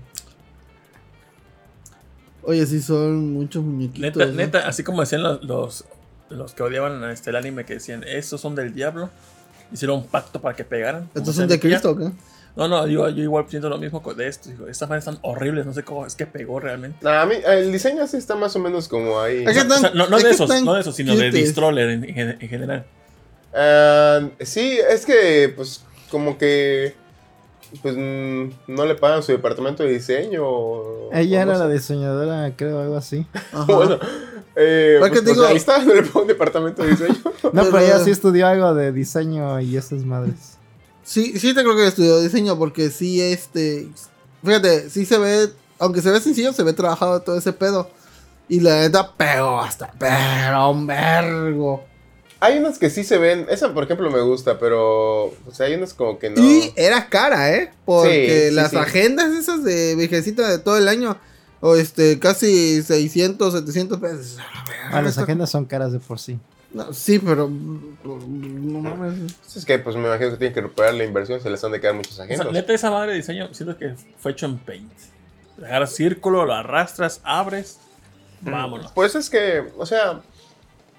Oye, 2.43 2.65
sí 2.67 2.81
son 2.81 3.33
muchos 3.33 3.63
muñequitos. 3.63 4.01
Neta, 4.01 4.25
¿no? 4.27 4.33
neta, 4.33 4.67
así 4.67 4.83
como 4.83 5.01
decían 5.01 5.23
los, 5.23 5.43
los, 5.43 5.85
los 6.29 6.53
que 6.53 6.61
odiaban 6.61 7.03
este, 7.05 7.31
el 7.31 7.35
anime, 7.35 7.65
que 7.65 7.75
decían, 7.75 8.03
estos 8.03 8.41
son 8.41 8.53
del 8.53 8.73
diablo. 8.75 9.09
Hicieron 9.71 9.97
un 9.99 10.07
pacto 10.07 10.41
para 10.41 10.55
que 10.55 10.63
pegaran. 10.63 11.09
¿Estos 11.15 11.35
son 11.35 11.47
de. 11.47 11.59
Cristo 11.59 11.91
o 11.91 11.97
qué? 11.97 12.09
No, 12.55 12.67
no, 12.67 12.87
yo, 12.87 13.07
yo 13.09 13.23
igual 13.23 13.45
siento 13.47 13.69
lo 13.69 13.77
mismo 13.77 14.01
con 14.01 14.17
de 14.17 14.27
esto. 14.27 14.49
Digo, 14.49 14.67
estas 14.67 14.89
madres 14.89 15.03
están 15.07 15.19
horribles, 15.21 15.65
no 15.65 15.73
sé 15.73 15.83
cómo 15.83 16.05
es 16.05 16.15
que 16.15 16.25
pegó 16.25 16.59
realmente. 16.59 17.07
A 17.07 17.25
mí 17.25 17.35
el 17.45 17.71
diseño 17.71 18.05
sí 18.07 18.17
está 18.17 18.35
más 18.35 18.55
o 18.55 18.59
menos 18.59 18.87
como 18.87 19.19
ahí. 19.21 19.37
Es 19.37 19.43
que 19.43 19.49
O 19.49 19.53
sea, 19.53 19.75
están- 19.75 19.95
no, 19.97 20.07
no 20.07 20.17
es 20.17 20.23
de 20.23 20.29
esos, 20.31 20.63
no 20.63 20.73
de 20.73 20.81
esos, 20.81 20.95
sino 20.95 21.15
de. 21.15 21.29
Distroller 21.31 21.89
en, 21.89 22.03
en- 22.03 22.37
en 22.41 22.49
general. 22.49 22.85
Ah, 23.53 24.21
sí, 24.41 24.77
es 24.89 25.05
que 25.05 25.53
pues 25.55 25.83
como 26.11 26.37
que 26.37 26.95
pues 27.81 27.95
mm, 27.97 28.49
no 28.67 28.85
le 28.85 28.95
pagan 28.95 29.23
su 29.23 29.31
departamento 29.31 29.83
de 29.83 29.89
diseño. 29.89 30.41
o- 30.45 31.09
Ella 31.13 31.43
o 31.43 31.45
no 31.45 31.51
era 31.51 31.59
la 31.61 31.67
sé. 31.67 31.73
diseñadora, 31.73 32.53
creo, 32.55 32.79
algo 32.81 32.97
así. 32.97 33.25
Ajá. 33.53 33.65
Bueno, 33.73 33.97
eh, 34.55 34.97
Pues 34.99 35.11
pues, 35.11 35.21
pues, 35.23 35.35
digo- 35.35 35.45
ahí 35.45 35.57
está, 35.57 35.77
no 35.85 35.93
le 35.93 36.03
pagan 36.03 36.21
un 36.23 36.27
departamento 36.27 36.83
de 36.83 36.89
diseño. 36.89 37.15
No, 37.23 37.51
Pero- 37.51 37.65
pero 37.71 37.79
ella 37.79 37.99
sí 37.99 38.11
estudió 38.11 38.47
algo 38.47 38.73
de 38.73 38.91
diseño 38.91 39.59
y 39.61 39.77
esas 39.77 40.03
madres. 40.05 40.57
Sí, 41.03 41.39
sí 41.39 41.53
te 41.55 41.63
creo 41.63 41.75
que 41.75 41.87
estudió 41.87 42.19
diseño 42.19 42.57
porque 42.57 42.89
sí, 42.89 43.19
este... 43.21 43.87
Fíjate, 44.43 44.89
sí 44.89 45.05
se 45.05 45.17
ve, 45.17 45.49
aunque 45.79 46.01
se 46.01 46.11
ve 46.11 46.19
sencillo, 46.21 46.53
se 46.53 46.63
ve 46.63 46.73
trabajado 46.73 47.21
todo 47.21 47.37
ese 47.37 47.51
pedo. 47.53 47.89
Y 48.47 48.59
la 48.61 48.79
neta 48.81 49.13
pegó 49.15 49.59
hasta, 49.59 49.91
pero 49.99 50.71
un 50.71 50.87
vergo. 50.87 51.83
Hay 52.41 52.57
unas 52.57 52.79
que 52.79 52.89
sí 52.89 53.03
se 53.03 53.17
ven, 53.17 53.47
esa 53.49 53.73
por 53.73 53.83
ejemplo 53.83 54.09
me 54.09 54.21
gusta, 54.21 54.59
pero 54.59 55.25
o 55.25 55.51
sea, 55.51 55.65
hay 55.65 55.73
unas 55.75 55.93
como 55.93 56.19
que 56.19 56.29
no. 56.29 56.41
Y 56.41 56.71
era 56.77 57.09
cara, 57.09 57.53
¿eh? 57.53 57.71
Porque 57.85 58.43
Sí, 58.43 58.49
sí, 58.49 58.55
las 58.55 58.71
sí. 58.71 58.77
agendas 58.77 59.31
esas 59.37 59.63
de 59.63 59.95
viejecita 59.95 60.47
de 60.49 60.57
todo 60.59 60.77
el 60.77 60.87
año, 60.87 61.17
o 61.59 61.75
este, 61.75 62.17
casi 62.19 62.81
600, 62.81 63.53
700 63.53 63.99
pesos. 63.99 64.37
Ah, 64.91 65.01
las 65.01 65.17
agendas 65.17 65.49
son 65.49 65.65
caras 65.65 65.91
de 65.91 65.99
por 65.99 66.17
sí. 66.19 66.39
No, 66.71 66.93
sí, 66.93 67.19
pero... 67.19 67.49
No 67.49 68.79
mames. 68.79 69.33
Es 69.55 69.65
que 69.65 69.79
pues 69.79 69.95
me 69.95 70.03
imagino 70.03 70.29
que 70.31 70.37
tienen 70.37 70.53
que 70.53 70.61
recuperar 70.61 70.93
la 70.93 71.03
inversión, 71.03 71.41
se 71.41 71.49
les 71.49 71.63
han 71.63 71.71
de 71.71 71.81
quedar 71.81 71.95
O 71.95 72.03
sea, 72.03 72.25
agendas. 72.25 72.51
neta, 72.51 72.73
esa 72.73 72.91
madre 72.91 73.11
de 73.11 73.17
diseño, 73.17 73.53
siento 73.53 73.75
que 73.77 73.95
fue 74.19 74.31
hecho 74.31 74.45
en 74.45 74.59
Paint. 74.59 74.91
Agarras 75.57 75.93
círculo, 75.93 76.45
lo 76.45 76.53
arrastras, 76.53 77.19
abres, 77.23 77.79
vámonos. 78.41 78.91
Pues 78.93 79.15
es 79.15 79.29
que, 79.29 79.63
o 79.77 79.85
sea, 79.85 80.21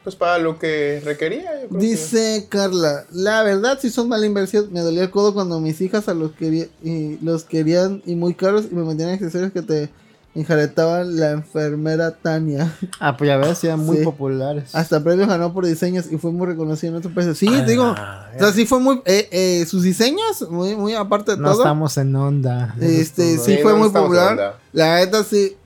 pues 0.04 0.16
para 0.16 0.38
lo 0.38 0.58
que 0.58 1.02
requería, 1.04 1.62
yo 1.62 1.68
creo 1.68 1.80
que- 1.80 1.86
Dice 1.86 2.46
Carla, 2.48 3.04
la 3.12 3.42
verdad 3.42 3.78
si 3.80 3.90
son 3.90 4.08
mala 4.08 4.26
inversión, 4.26 4.68
me 4.72 4.80
dolía 4.80 5.02
el 5.02 5.10
codo 5.10 5.34
cuando 5.34 5.60
mis 5.60 5.80
hijas 5.80 6.08
a 6.08 6.14
los, 6.14 6.32
quería, 6.32 6.66
y 6.82 7.18
los 7.22 7.44
querían 7.44 8.02
y 8.06 8.14
muy 8.14 8.34
caros 8.34 8.66
y 8.70 8.74
me 8.74 8.82
metían 8.84 9.10
accesorios 9.10 9.52
que 9.52 9.62
te 9.62 9.90
enjaretaban 10.34 11.18
la 11.18 11.32
enfermera 11.32 12.12
Tania. 12.12 12.72
Ah, 13.00 13.16
pues 13.16 13.28
ya 13.28 13.36
ves, 13.36 13.62
eran 13.64 13.80
muy 13.84 13.98
Sí. 13.98 14.04
populares. 14.04 14.74
Hasta 14.74 15.02
premios 15.02 15.28
ganó 15.28 15.52
por 15.52 15.66
diseños 15.66 16.06
y 16.10 16.18
fue 16.18 16.30
muy 16.32 16.46
reconocido 16.46 16.92
en 16.92 16.98
otros 16.98 17.12
países. 17.12 17.36
Sí, 17.36 17.48
A 17.48 17.64
te 17.64 17.72
digo, 17.72 17.90
o 17.90 17.94
sea, 18.38 18.52
sí 18.54 18.64
fue 18.64 18.78
muy, 18.78 19.02
eh, 19.06 19.28
eh, 19.32 19.66
sus 19.66 19.82
diseños, 19.82 20.48
muy, 20.48 20.76
muy 20.76 20.94
aparte 20.94 21.32
de 21.32 21.38
no 21.38 21.50
todo. 21.50 21.62
estamos 21.62 21.96
en 21.98 22.14
onda. 22.14 22.74
Este, 22.80 23.38
sí, 23.38 23.56
Sí, 23.56 23.58
fue 23.62 23.72
no 23.72 23.78
muy 23.80 23.88
popular. 23.90 24.56
La 24.72 24.98
neta 24.98 25.24
sí. 25.24 25.56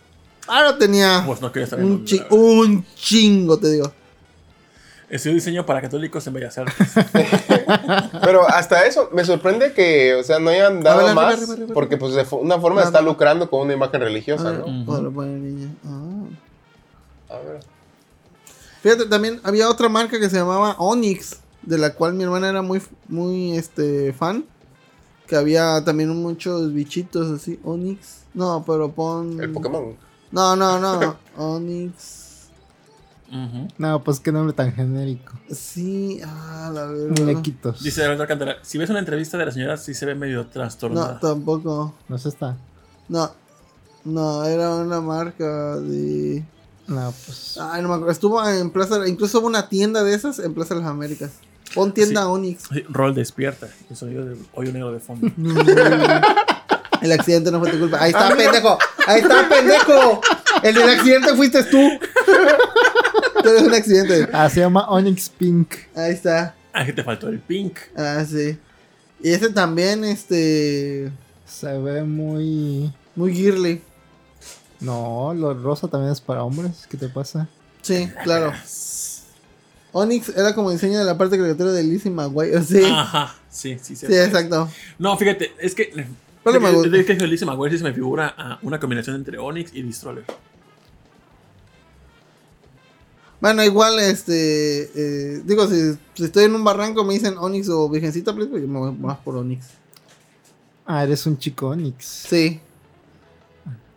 Ahora 0.46 0.76
tenía 0.78 1.22
Pues 1.26 1.40
no 1.40 1.52
quería 1.52 1.64
estar 1.64 1.78
en 1.78 1.84
un, 1.86 1.92
un, 1.92 2.04
chi- 2.04 2.22
un 2.30 2.84
chingo, 2.96 3.58
te 3.58 3.70
digo. 3.70 3.92
Estudio 5.14 5.36
diseño 5.36 5.64
para 5.64 5.80
católicos 5.80 6.26
en 6.26 6.32
Bellas 6.32 6.58
Artes. 6.58 6.88
Pero 8.24 8.48
hasta 8.48 8.84
eso, 8.84 9.10
me 9.12 9.24
sorprende 9.24 9.72
que, 9.72 10.12
o 10.16 10.24
sea, 10.24 10.40
no 10.40 10.50
hayan 10.50 10.82
dado 10.82 10.96
ver, 10.96 11.06
arriba, 11.06 11.22
más, 11.22 11.34
arriba, 11.36 11.52
arriba, 11.52 11.72
porque 11.72 11.96
pues 11.96 12.14
de 12.14 12.26
una 12.32 12.58
forma 12.58 12.82
está 12.82 13.00
lucrando 13.00 13.48
con 13.48 13.60
una 13.60 13.74
imagen 13.74 14.00
religiosa, 14.00 14.50
¿no? 14.50 14.84
Pone 14.84 15.38
niña. 15.38 15.68
Ah. 15.86 17.34
A 17.36 17.38
ver. 17.38 17.60
Fíjate, 18.82 19.06
también 19.06 19.40
había 19.44 19.70
otra 19.70 19.88
marca 19.88 20.18
que 20.18 20.28
se 20.28 20.36
llamaba 20.36 20.74
Onyx, 20.78 21.38
de 21.62 21.78
la 21.78 21.94
cual 21.94 22.14
mi 22.14 22.24
hermana 22.24 22.48
era 22.48 22.62
muy, 22.62 22.82
muy 23.06 23.56
este, 23.56 24.12
fan. 24.14 24.44
Que 25.28 25.36
había 25.36 25.84
también 25.84 26.08
muchos 26.08 26.72
bichitos 26.72 27.30
así. 27.30 27.60
Onyx. 27.62 28.24
No, 28.34 28.64
pero 28.66 28.90
pon. 28.90 29.40
El 29.40 29.52
Pokémon. 29.52 29.94
No, 30.32 30.56
no, 30.56 30.80
no. 30.80 31.16
Onyx. 31.36 32.23
No, 33.78 34.04
pues 34.04 34.20
qué 34.20 34.30
nombre 34.30 34.52
tan 34.52 34.72
genérico. 34.72 35.32
Sí, 35.50 36.20
ah, 36.24 36.70
la 36.72 36.86
verdad. 36.86 37.18
Muñequitos. 37.18 37.82
Dice 37.82 38.04
Alberto 38.04 38.22
Alcántara, 38.22 38.56
si 38.62 38.78
ves 38.78 38.90
una 38.90 39.00
entrevista 39.00 39.36
de 39.36 39.46
la 39.46 39.50
señora, 39.52 39.76
sí 39.76 39.92
se 39.94 40.06
ve 40.06 40.14
medio 40.14 40.44
No, 40.44 40.46
trastornada. 40.46 41.18
tampoco. 41.20 41.94
No 42.08 42.16
sé 42.18 42.28
está. 42.28 42.56
No. 43.08 43.30
No, 44.04 44.44
era 44.44 44.70
una 44.76 45.00
marca 45.00 45.76
de. 45.76 46.44
No, 46.86 47.12
pues. 47.26 47.58
Ay, 47.60 47.82
no 47.82 47.88
me 47.88 47.94
acuerdo. 47.94 48.12
Estuvo 48.12 48.46
en 48.48 48.70
Plaza. 48.70 49.06
Incluso 49.08 49.40
hubo 49.40 49.46
una 49.48 49.68
tienda 49.68 50.04
de 50.04 50.14
esas 50.14 50.38
en 50.38 50.54
Plaza 50.54 50.74
de 50.74 50.80
las 50.82 50.90
Américas. 50.90 51.32
Pon 51.74 51.92
tienda 51.92 52.22
Sí. 52.22 52.28
Onyx. 52.28 52.62
Sí, 52.72 52.84
Rol 52.88 53.14
despierta. 53.14 53.68
El 53.90 53.96
sonido 53.96 54.24
de 54.26 54.36
hoyo 54.52 54.72
negro 54.72 54.92
de 54.92 55.00
fondo. 55.00 55.26
El 57.02 57.12
accidente 57.12 57.50
no 57.50 57.58
fue 57.60 57.70
tu 57.70 57.78
culpa. 57.78 57.98
Ahí 58.00 58.10
está, 58.12 58.34
pendejo. 58.36 58.78
Ahí 59.06 59.20
está, 59.20 59.48
pendejo. 59.48 60.20
El 60.62 60.74
del 60.74 60.88
accidente 60.88 61.34
fuiste 61.34 61.64
tú. 61.64 61.78
Tú 63.44 63.50
eres 63.50 63.62
un 63.62 63.74
accidente. 63.74 64.28
Ah, 64.32 64.48
se 64.50 64.60
llama 64.60 64.88
Onyx 64.88 65.28
Pink. 65.28 65.74
Ahí 65.94 66.12
está. 66.12 66.54
Ah, 66.72 66.84
que 66.84 66.92
te 66.92 67.04
faltó 67.04 67.28
el 67.28 67.38
pink. 67.38 67.78
Ah, 67.96 68.24
sí. 68.28 68.58
Y 69.22 69.30
ese 69.30 69.50
también, 69.50 70.02
este. 70.04 71.12
Se 71.46 71.78
ve 71.78 72.02
muy. 72.02 72.92
Muy 73.14 73.32
girly. 73.34 73.80
No, 74.80 75.32
lo 75.34 75.54
rosa 75.54 75.86
también 75.88 76.12
es 76.12 76.20
para 76.20 76.42
hombres. 76.42 76.86
¿Qué 76.90 76.96
te 76.96 77.08
pasa? 77.08 77.48
Sí, 77.82 78.08
claro. 78.24 78.52
Onyx 79.92 80.30
era 80.30 80.54
como 80.54 80.70
diseño 80.72 80.98
de 80.98 81.04
la 81.04 81.16
parte 81.16 81.38
caricatura 81.38 81.70
de 81.72 81.84
Lizzie 81.84 82.10
McGuire. 82.10 82.60
Sí. 82.64 82.82
Ajá, 82.84 83.34
sí, 83.48 83.76
sí, 83.80 83.94
sí. 83.94 84.06
sí, 84.06 84.14
exacto. 84.14 84.68
No, 84.98 85.16
fíjate, 85.16 85.52
es 85.60 85.74
que. 85.74 85.92
Pero 86.42 86.60
me 86.60 86.68
es 86.70 86.74
gusta. 86.74 86.90
que- 86.90 87.00
es 87.00 87.06
que 87.06 87.12
Elise 87.24 87.46
McGuire 87.46 87.72
sí 87.74 87.78
se 87.78 87.84
me 87.84 87.92
figura 87.94 88.34
a 88.36 88.58
una 88.62 88.78
combinación 88.80 89.16
entre 89.16 89.38
Onyx 89.38 89.72
y 89.72 89.82
Distroller. 89.82 90.24
Bueno, 93.44 93.62
igual, 93.62 93.98
este. 93.98 94.84
eh, 94.94 95.42
digo, 95.44 95.66
si, 95.68 95.98
si 96.14 96.24
estoy 96.24 96.44
en 96.44 96.54
un 96.54 96.64
barranco 96.64 97.04
me 97.04 97.12
dicen 97.12 97.36
Onyx 97.36 97.68
o 97.68 97.90
Virgencita, 97.90 98.34
pues 98.34 98.48
yo 98.50 98.56
me 98.66 98.78
voy 98.78 98.92
más 98.92 99.18
por 99.18 99.36
Onyx. 99.36 99.66
Ah, 100.86 101.04
eres 101.04 101.26
un 101.26 101.36
chico 101.36 101.68
Onyx. 101.68 102.06
Sí. 102.06 102.58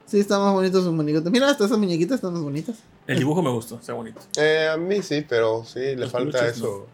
Sí, 0.05 0.19
están 0.19 0.41
más 0.41 0.53
bonitos 0.53 0.83
sus 0.83 0.91
muñequitos. 0.91 1.31
Mira, 1.31 1.49
hasta 1.49 1.63
esas 1.63 1.77
muñequitas 1.77 2.15
están 2.15 2.33
más 2.33 2.41
bonitas. 2.41 2.75
El 3.07 3.19
dibujo 3.19 3.41
me 3.41 3.49
gustó, 3.49 3.75
está 3.75 3.93
bonito. 3.93 4.19
Eh, 4.37 4.67
a 4.69 4.75
mí 4.75 5.01
sí, 5.01 5.25
pero 5.27 5.63
sí, 5.65 5.79
le 5.79 5.95
Los 5.95 6.11
falta 6.11 6.39
peluches, 6.39 6.57
eso. 6.57 6.85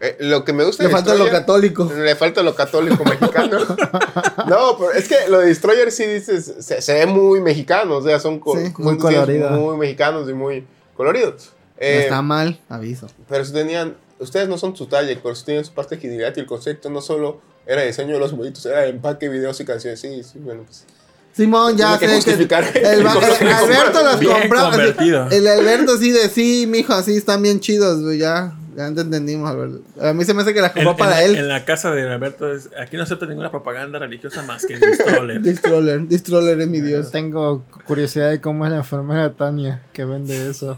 Eh, 0.00 0.16
lo 0.20 0.42
que 0.42 0.54
me 0.54 0.64
gusta 0.64 0.82
Le 0.82 0.88
de 0.88 0.94
falta 0.94 1.14
lo 1.14 1.28
católico. 1.28 1.84
Le 1.94 2.16
falta 2.16 2.42
lo 2.42 2.54
católico 2.54 3.04
mexicano. 3.04 3.58
no, 4.48 4.78
pero 4.78 4.92
es 4.92 5.06
que 5.06 5.28
lo 5.28 5.40
de 5.40 5.48
Destroyer 5.48 5.92
sí 5.92 6.06
dices, 6.06 6.54
se, 6.60 6.80
se 6.80 6.94
ve 6.94 7.04
muy 7.04 7.42
mexicano, 7.42 7.96
o 7.98 8.02
sea, 8.02 8.18
son, 8.18 8.40
co- 8.40 8.56
Sí, 8.56 8.72
son 8.72 8.84
muy 8.84 8.94
diseños 8.94 9.14
colorido. 9.26 9.50
muy 9.50 9.76
mexicanos 9.76 10.30
y 10.30 10.32
muy 10.32 10.64
coloridos. 10.96 11.52
No 11.80 11.86
Eh, 11.86 12.02
está 12.02 12.20
mal, 12.22 12.60
aviso. 12.68 13.06
pero 13.28 13.42
si 13.44 13.52
tenían, 13.52 13.94
ustedes 14.18 14.48
no 14.48 14.58
son 14.58 14.76
su 14.76 14.86
talla, 14.86 15.16
pero 15.22 15.34
si 15.34 15.44
tienen 15.46 15.64
su 15.64 15.72
parte 15.72 15.96
de 15.96 15.98
agilidad 15.98 16.32
y 16.36 16.40
el 16.40 16.46
concepto 16.46 16.90
no 16.90 17.00
solo 17.00 17.40
era 17.66 17.82
diseño 17.82 18.14
de 18.14 18.18
los 18.20 18.36
bonitos, 18.36 18.66
era 18.66 18.86
empaque, 18.86 19.28
videos 19.30 19.58
y 19.60 19.64
canciones. 19.64 19.98
Sí, 20.00 20.22
sí, 20.22 20.38
bueno, 20.40 20.62
pues. 20.64 20.84
Simón, 21.32 21.76
ya 21.76 21.98
que 21.98 22.06
sé 22.06 22.10
que. 22.12 22.16
justificar. 22.16 22.64
El, 22.76 23.06
va- 23.06 23.14
el 23.40 23.48
Alberto 23.48 24.02
las 24.04 24.18
Bien 24.20 24.32
compró. 24.32 25.30
el 25.30 25.46
Alberto 25.46 25.96
sí 25.96 26.10
de 26.10 26.28
sí, 26.28 26.66
mijo, 26.68 26.92
así 26.92 27.16
están 27.16 27.40
bien 27.42 27.60
chidos, 27.60 28.02
güey, 28.02 28.18
ya. 28.18 28.54
Ya 28.76 28.92
te 28.94 29.00
entendimos, 29.00 29.50
Alberto. 29.50 29.80
A 30.00 30.12
mí 30.12 30.24
se 30.24 30.32
me 30.32 30.42
hace 30.42 30.54
que 30.54 30.60
las 30.60 30.72
compró 30.72 30.96
para 30.96 31.22
él. 31.24 31.34
en 31.36 31.48
la 31.48 31.64
casa 31.64 31.90
de 31.92 32.02
Alberto, 32.10 32.52
es- 32.52 32.68
aquí 32.78 32.96
no 32.96 33.02
acepta 33.04 33.26
ninguna 33.26 33.50
propaganda 33.50 33.98
religiosa 33.98 34.42
más 34.42 34.64
que 34.66 34.74
el 34.74 34.80
Distroller. 34.80 35.40
Distroller, 35.42 36.06
Distroller 36.08 36.60
es 36.60 36.68
mi 36.68 36.80
dios. 36.80 37.10
Tengo 37.10 37.64
curiosidad 37.86 38.30
de 38.30 38.40
cómo 38.40 38.64
es 38.66 38.70
la 38.72 38.78
enfermera 38.78 39.32
Tania 39.32 39.82
que 39.92 40.04
vende 40.04 40.48
eso. 40.50 40.76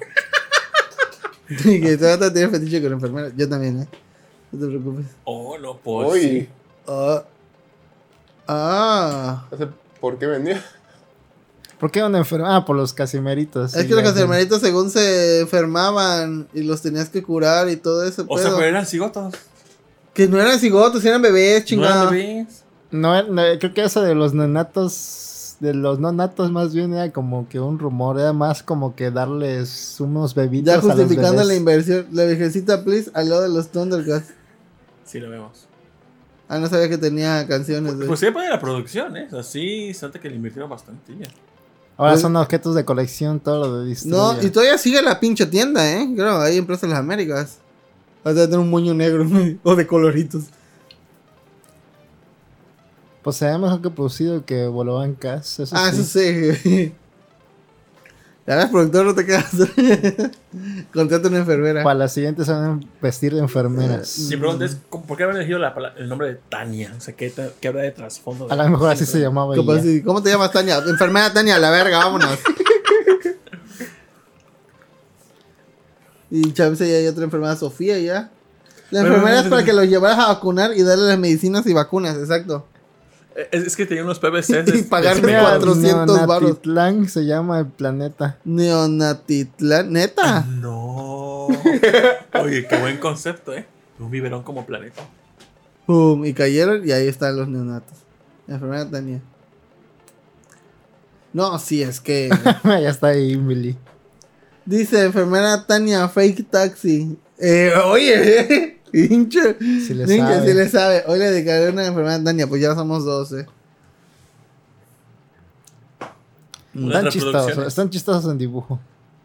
Que 1.62 1.96
todavía 1.96 2.32
tiene 2.32 2.48
fetiche 2.48 2.80
con 2.80 2.90
la 2.90 2.96
enfermera. 2.96 3.32
Yo 3.36 3.48
también, 3.48 3.82
¿eh? 3.82 3.88
No 4.52 4.60
te 4.60 4.66
preocupes. 4.66 5.06
Oh, 5.24 5.58
no, 5.58 5.76
pues. 5.78 6.12
Uy, 6.12 6.20
sí. 6.20 6.48
Ah. 6.86 7.24
Ah. 8.48 9.46
no 9.58 9.72
por 10.00 10.18
qué 10.18 10.26
venía. 10.26 10.62
¿Por 11.78 11.90
qué 11.90 12.02
una 12.02 12.18
enfermera? 12.18 12.56
Ah, 12.56 12.64
por 12.64 12.76
los 12.76 12.92
casimeritos. 12.92 13.74
Es 13.74 13.82
sí, 13.82 13.88
que 13.88 13.94
los 13.94 14.04
enfermeritos 14.04 14.60
según 14.60 14.90
se 14.90 15.40
enfermaban 15.40 16.48
y 16.52 16.62
los 16.62 16.82
tenías 16.82 17.08
que 17.08 17.22
curar 17.22 17.68
y 17.68 17.76
todo 17.76 18.04
eso. 18.04 18.24
O 18.28 18.38
sea, 18.38 18.50
pero 18.54 18.66
eran 18.66 18.86
cigotos. 18.86 19.34
Que 20.14 20.28
no 20.28 20.40
eran 20.40 20.58
cigotos, 20.58 21.04
eran 21.04 21.22
bebés, 21.22 21.62
No 21.62 21.66
chingada. 21.66 22.02
eran 22.02 22.10
bebés. 22.10 22.62
No, 22.90 23.22
no, 23.22 23.42
creo 23.58 23.74
que 23.74 23.82
eso 23.82 24.02
de 24.02 24.14
los 24.14 24.34
nenatos, 24.34 24.92
de 25.62 25.74
los 25.74 26.00
no 26.00 26.10
natos 26.10 26.50
más 26.50 26.74
bien 26.74 26.92
era 26.92 27.12
como 27.12 27.48
que 27.48 27.60
un 27.60 27.78
rumor, 27.78 28.18
era 28.18 28.32
más 28.32 28.64
como 28.64 28.96
que 28.96 29.12
darles 29.12 29.96
unos 30.00 30.34
bebitos 30.34 30.66
ya 30.66 30.72
a 30.74 30.76
los 30.82 30.84
justificando 30.86 31.44
la 31.44 31.54
inversión. 31.54 32.06
La 32.10 32.24
virgencita, 32.24 32.82
please, 32.82 33.10
al 33.14 33.28
lado 33.30 33.42
de 33.42 33.48
los 33.48 33.68
Thundercats. 33.68 34.26
Sí, 35.04 35.20
lo 35.20 35.30
vemos. 35.30 35.66
Ah, 36.48 36.58
no 36.58 36.66
sabía 36.68 36.88
que 36.88 36.98
tenía 36.98 37.46
canciones. 37.46 37.94
güey. 37.94 38.08
Pues 38.08 38.18
sí, 38.18 38.26
de 38.26 38.32
la 38.32 38.58
producción, 38.60 39.16
¿eh? 39.16 39.28
Así, 39.38 39.94
se 39.94 40.04
nota 40.04 40.18
que 40.20 40.28
le 40.28 40.34
invirtieron 40.36 40.68
bastante. 40.68 41.16
ya. 41.16 41.28
Ahora 41.96 42.12
Pues- 42.14 42.22
son 42.22 42.34
objetos 42.34 42.74
de 42.74 42.84
colección, 42.84 43.38
todo 43.38 43.60
lo 43.60 43.78
de 43.78 43.84
no, 43.84 43.88
Destroyer. 44.32 44.44
y 44.44 44.50
todavía 44.50 44.78
sigue 44.78 45.00
la 45.00 45.20
pinche 45.20 45.46
tienda, 45.46 45.88
¿eh? 45.92 46.08
Creo, 46.14 46.40
ahí 46.40 46.56
en 46.58 46.66
Plaza 46.66 46.86
de 46.88 46.90
las 46.90 46.98
Américas. 47.00 47.58
Vas 48.24 48.36
a 48.36 48.44
tener 48.46 48.58
un 48.58 48.68
moño 48.70 48.94
negro 48.94 49.24
o 49.62 49.76
de 49.76 49.86
coloritos. 49.86 50.44
Pues 53.22 53.36
se 53.36 53.46
ve 53.46 53.56
mejor 53.58 53.80
que 53.82 53.90
producido 53.90 54.44
que 54.44 54.66
Bolovan 54.66 55.14
Cass. 55.14 55.60
Eso 55.60 55.74
Ah, 55.76 55.90
sí. 55.92 56.00
eso 56.00 56.04
sí. 56.62 56.94
Ya 58.44 58.56
ves, 58.56 58.66
productor, 58.70 59.06
no 59.06 59.14
te 59.14 59.24
quedas. 59.24 59.46
Contrata 60.92 61.28
una 61.28 61.38
enfermera. 61.38 61.84
Para 61.84 61.94
la 61.96 62.08
siguiente 62.08 62.44
se 62.44 62.50
van 62.50 62.64
a 62.64 62.80
vestir 63.00 63.32
de 63.32 63.38
enfermeras. 63.38 64.18
Mi 64.30 64.36
pregunta 64.36 64.64
es, 64.64 64.78
¿cómo- 64.90 65.06
¿por 65.06 65.16
qué 65.16 65.22
habrán 65.22 65.36
elegido 65.38 65.60
la 65.60 65.72
el 65.96 66.08
nombre 66.08 66.26
de 66.26 66.40
Tania? 66.48 66.92
O 66.98 67.00
sea, 67.00 67.14
¿qué, 67.14 67.32
qué 67.60 67.68
habrá 67.68 67.82
de 67.82 67.92
trasfondo? 67.92 68.48
de- 68.48 68.52
A 68.52 68.56
lo 68.56 68.68
mejor 68.68 68.90
así 68.90 69.06
se 69.06 69.20
llamaba 69.20 69.54
¿Cómo, 69.54 69.72
ella. 69.74 70.02
¿Cómo 70.04 70.20
te 70.24 70.30
llamas, 70.30 70.50
Tania? 70.50 70.78
Enfermera 70.78 71.32
Tania, 71.32 71.56
la 71.60 71.70
verga, 71.70 71.98
vámonos. 71.98 72.36
y 76.30 76.52
Chávez 76.52 76.78
ya 76.80 76.86
hay 76.86 77.06
otra 77.06 77.24
enfermera, 77.24 77.54
Sofía, 77.56 77.98
ya. 78.00 78.30
La 78.90 79.00
enfermera 79.02 79.40
es 79.40 79.46
para 79.46 79.64
que 79.64 79.72
los 79.72 79.86
llevaras 79.86 80.18
a 80.18 80.28
vacunar 80.28 80.72
y 80.76 80.82
darle 80.82 81.06
las 81.06 81.18
medicinas 81.18 81.64
y 81.66 81.72
vacunas, 81.72 82.16
exacto. 82.16 82.66
Eh, 83.36 83.48
Es, 83.52 83.62
es 83.66 83.76
que 83.76 83.86
tenía 83.86 84.04
unos 84.04 84.18
PVCs. 84.18 84.66
de- 84.66 84.78
Y 84.78 84.82
pagarme 84.82 85.20
de- 85.22 85.26
Mira, 85.28 85.42
400 85.58 86.26
varos. 86.26 86.42
Neonatitlán 86.42 87.08
se 87.08 87.24
llama 87.24 87.58
el 87.60 87.66
planeta. 87.66 88.38
Neonatitlán, 88.44 89.92
neta. 89.92 90.42
No. 90.42 91.46
Oye, 92.40 92.66
qué 92.68 92.76
buen 92.80 92.98
concepto, 92.98 93.52
¿eh? 93.52 93.66
Un 93.98 94.10
biberón 94.10 94.42
como 94.42 94.66
planeta. 94.66 95.02
Pum, 95.86 96.24
y 96.24 96.32
cayeron 96.32 96.86
y 96.86 96.92
ahí 96.92 97.08
están 97.08 97.36
los 97.36 97.48
neonatos. 97.48 97.98
La 98.46 98.54
enfermera 98.54 98.88
Tania. 98.88 99.20
No, 101.32 101.58
sí, 101.58 101.82
es 101.82 102.00
que. 102.00 102.30
ya 102.64 102.90
está 102.90 103.08
ahí, 103.08 103.36
Millie. 103.36 103.76
Dice 104.64 105.04
enfermera 105.04 105.64
Tania, 105.66 106.08
fake 106.08 106.50
taxi. 106.50 107.16
Eh, 107.38 107.72
oye, 107.86 108.80
hinche. 108.92 109.56
Si 109.58 109.94
le 109.94 110.04
Hinche, 110.04 110.18
sabe. 110.18 110.48
sí 110.48 110.54
le 110.54 110.68
sabe. 110.68 111.04
Hoy 111.06 111.18
le 111.18 111.30
dedicaré 111.30 111.70
una 111.70 111.86
enfermera 111.86 112.16
a 112.16 112.24
Tania, 112.24 112.46
pues 112.46 112.60
ya 112.60 112.74
somos 112.74 113.04
dos, 113.04 113.32
eh. 113.32 113.46
Unas 116.74 117.04
Están 117.04 117.12
chistosos, 117.12 117.66
están 117.66 117.90
chistosos 117.90 118.30
en 118.30 118.38
dibujo. 118.38 118.80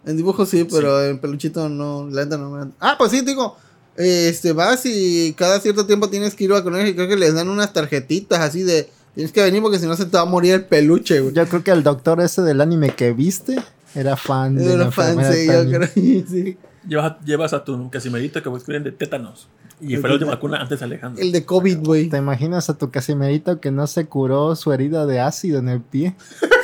En 0.06 0.18
dibujo 0.18 0.46
sí, 0.46 0.66
pero 0.70 1.04
en 1.04 1.20
peluchito 1.20 1.70
no, 1.70 2.08
la 2.10 2.24
neta 2.24 2.38
no 2.38 2.50
me... 2.50 2.72
Ah, 2.80 2.96
pues 2.98 3.12
sí, 3.12 3.22
digo, 3.22 3.58
este, 3.96 4.54
vas 4.54 4.86
y 4.86 5.34
cada 5.38 5.60
cierto 5.60 5.86
tiempo 5.86 6.10
tienes 6.10 6.36
que 6.36 6.46
ir 6.46 6.52
a 6.52 6.56
vacunar 6.56 6.86
y 6.86 6.94
creo 6.94 7.08
que 7.08 7.16
les 7.16 7.34
dan 7.34 7.50
unas 7.50 7.74
tarjetitas 7.74 8.40
así 8.40 8.64
de... 8.64 8.90
Tienes 9.16 9.32
que 9.32 9.42
venir 9.42 9.62
porque 9.64 9.80
si 9.80 9.88
no 9.88 9.96
se 9.96 10.06
te 10.06 10.16
va 10.16 10.22
a 10.22 10.26
morir 10.26 10.54
el 10.54 10.66
peluche, 10.66 11.20
güey. 11.22 11.34
Yo 11.34 11.48
creo 11.48 11.64
que 11.64 11.72
el 11.72 11.82
doctor 11.82 12.22
ese 12.22 12.44
del 12.44 12.62
anime 12.62 12.94
que 12.94 13.14
viste 13.14 13.58
era 13.96 14.16
fan 14.16 14.56
de 14.56 14.74
Era 14.74 14.86
la 14.86 14.92
fan, 14.92 15.34
sí, 15.34 15.48
yo 15.48 15.66
creo, 15.66 15.90
sí. 15.96 16.58
Llevas, 16.88 17.14
llevas 17.26 17.54
a 17.54 17.64
tu 17.64 17.90
casimerito 17.90 18.42
que 18.42 18.50
escriben 18.56 18.84
de 18.84 18.92
tétanos. 18.92 19.48
Y 19.80 19.96
fue 19.98 20.10
la 20.10 20.16
última 20.16 20.32
vacuna 20.32 20.58
antes 20.58 20.82
Alejandro. 20.82 21.22
El 21.22 21.32
de 21.32 21.46
COVID, 21.46 21.80
güey. 21.86 22.10
¿Te 22.10 22.18
imaginas 22.18 22.70
a 22.70 22.78
tu 22.78 22.90
casimerito 22.90 23.60
que 23.60 23.70
no 23.72 23.86
se 23.86 24.06
curó 24.06 24.56
su 24.56 24.74
herida 24.74 25.06
de 25.06 25.20
ácido 25.20 25.60
en 25.60 25.70
el 25.70 25.82
pie? 25.82 26.16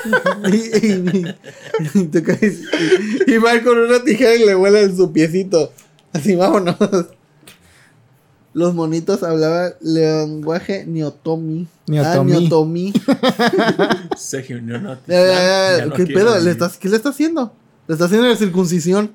y, 0.51 0.55
y- 0.87 1.35
y 1.93 2.03
te 2.05 2.23
caes- 2.23 2.61
y- 3.27 3.31
y 3.33 3.37
va 3.37 3.61
con 3.61 3.77
una 3.77 4.03
tijera 4.03 4.35
y 4.35 4.45
le 4.45 4.55
huele 4.55 4.81
en 4.83 4.97
su 4.97 5.11
piecito. 5.11 5.71
Así, 6.11 6.35
vámonos. 6.35 6.75
Los 8.53 8.73
monitos 8.75 9.23
hablaban 9.23 9.73
lenguaje 9.81 10.85
neotomi. 10.85 11.67
Ah, 11.67 11.83
Neotomí. 11.87 12.31
neotomí. 12.31 12.93
Sergio, 14.17 14.61
no, 14.61 14.97
ya 15.07 15.85
no 15.85 15.93
¿Qué 15.95 16.05
pedo? 16.05 16.39
¿Le 16.39 16.51
estás, 16.51 16.77
¿Qué 16.77 16.87
le 16.89 16.95
está 16.97 17.09
haciendo? 17.09 17.51
Le 17.87 17.93
está 17.93 18.05
haciendo 18.05 18.27
la 18.27 18.35
circuncisión. 18.35 19.11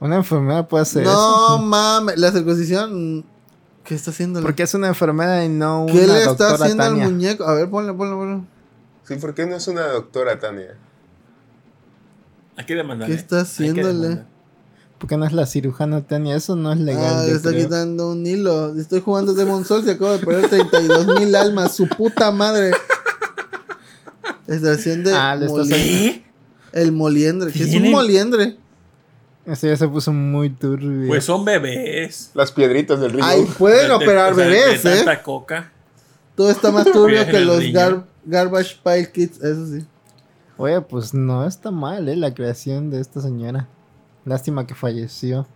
Una 0.00 0.16
enfermera 0.16 0.66
puede 0.66 0.82
hacer 0.82 1.04
no 1.04 1.10
eso. 1.10 1.58
mames, 1.62 2.18
la 2.18 2.32
circuncisión. 2.32 3.24
¿Qué 3.84 3.94
está 3.94 4.10
haciendo? 4.10 4.40
Porque 4.42 4.62
es 4.62 4.74
una 4.74 4.88
enfermera 4.88 5.44
y 5.44 5.48
no 5.48 5.84
una 5.84 5.92
¿Qué 5.92 6.06
le 6.06 6.22
está 6.24 6.54
haciendo 6.54 6.84
Tania. 6.84 7.04
al 7.06 7.12
muñeco? 7.12 7.44
A 7.44 7.54
ver, 7.54 7.68
ponle, 7.70 7.92
ponle, 7.94 8.14
ponle. 8.14 8.42
Sí, 9.04 9.16
¿por 9.16 9.34
qué 9.34 9.46
no 9.46 9.56
es 9.56 9.66
una 9.68 9.86
doctora, 9.88 10.38
Tania? 10.38 10.76
Hay 12.56 12.66
que 12.66 12.74
demandar. 12.74 13.08
¿Qué 13.08 13.14
¿eh? 13.14 13.16
está 13.16 13.36
que 13.36 13.42
haciéndole? 13.42 14.22
Porque 14.98 15.16
no 15.16 15.24
es 15.24 15.32
la 15.32 15.46
cirujana 15.46 16.02
Tania, 16.06 16.36
eso 16.36 16.56
no 16.56 16.72
es 16.72 16.78
legal. 16.78 17.16
Ah, 17.20 17.24
le 17.24 17.32
está 17.32 17.50
creo. 17.50 17.64
quitando 17.64 18.10
un 18.12 18.24
hilo. 18.26 18.76
Estoy 18.76 19.00
jugando 19.00 19.32
Demon 19.34 19.64
Souls 19.64 19.86
y 19.86 19.90
acabo 19.90 20.12
de 20.12 20.18
perder 20.18 20.48
32 20.50 21.06
mil 21.18 21.34
almas. 21.34 21.74
Su 21.74 21.88
puta 21.88 22.30
madre. 22.30 22.72
Estación 24.46 25.02
de 25.04 25.14
Ah, 25.14 25.34
le 25.36 25.46
estás 25.46 25.68
moli- 25.68 26.22
el 26.72 26.92
moliendre. 26.92 27.50
¿Qué 27.52 27.62
es 27.64 27.74
un 27.74 27.90
moliendre? 27.90 28.58
Esto 29.50 29.66
ya 29.66 29.76
se 29.76 29.88
puso 29.88 30.12
muy 30.12 30.50
turbio. 30.50 31.08
Pues 31.08 31.24
son 31.24 31.44
bebés. 31.44 32.30
Las 32.34 32.52
piedritas 32.52 33.00
del 33.00 33.12
río. 33.12 33.24
Ay, 33.24 33.44
pueden 33.58 33.82
De- 33.82 33.88
de- 33.88 33.92
operar 33.94 34.34
sea, 34.34 34.44
de 34.44 34.50
bebés, 34.50 34.84
¿eh? 34.84 34.96
tanta 34.96 35.22
coca. 35.22 35.72
Todo 36.36 36.50
está 36.50 36.70
más 36.70 36.90
turbio 36.90 37.26
que 37.26 37.40
los 37.40 37.60
gar- 37.64 38.04
Garbage 38.24 38.76
Pile 38.84 39.10
Kids, 39.10 39.42
eso 39.42 39.66
sí. 39.66 39.84
Oye, 40.56 40.80
pues 40.82 41.14
no 41.14 41.46
está 41.46 41.70
mal, 41.70 42.08
¿eh? 42.08 42.16
La 42.16 42.32
creación 42.34 42.90
de 42.90 43.00
esta 43.00 43.20
señora. 43.20 43.66
Lástima 44.24 44.66
que 44.66 44.74
falleció. 44.74 45.46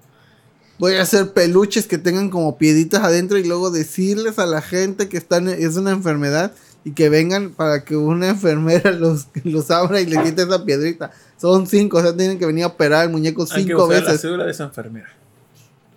Voy 0.78 0.94
a 0.94 1.02
hacer 1.02 1.32
peluches 1.32 1.86
que 1.86 1.98
tengan 1.98 2.30
como 2.30 2.58
pieditas 2.58 3.02
adentro 3.04 3.38
y 3.38 3.44
luego 3.44 3.70
decirles 3.70 4.38
a 4.40 4.46
la 4.46 4.60
gente 4.60 5.08
que 5.08 5.16
están, 5.18 5.48
es 5.48 5.76
una 5.76 5.92
enfermedad 5.92 6.52
y 6.84 6.92
que 6.92 7.08
vengan 7.10 7.50
para 7.50 7.84
que 7.84 7.96
una 7.96 8.28
enfermera 8.30 8.90
los, 8.92 9.28
los 9.44 9.70
abra 9.70 10.00
y 10.00 10.06
le 10.06 10.20
quite 10.22 10.42
esa 10.42 10.64
piedrita. 10.64 11.12
Son 11.36 11.66
cinco, 11.66 11.98
o 11.98 12.02
sea, 12.02 12.16
tienen 12.16 12.38
que 12.38 12.46
venir 12.46 12.64
a 12.64 12.68
operar 12.68 13.04
el 13.04 13.10
muñeco 13.10 13.42
Hay 13.42 13.48
que 13.48 13.70
cinco 13.70 13.86
buscar 13.86 14.02
la 14.02 14.08
veces. 14.08 14.20
cédula 14.22 14.44
de 14.44 14.50
esa 14.50 14.64
enfermera. 14.64 15.08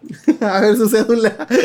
a 0.42 0.62
ver 0.62 0.76
su 0.76 0.90
cédula. 0.90 1.48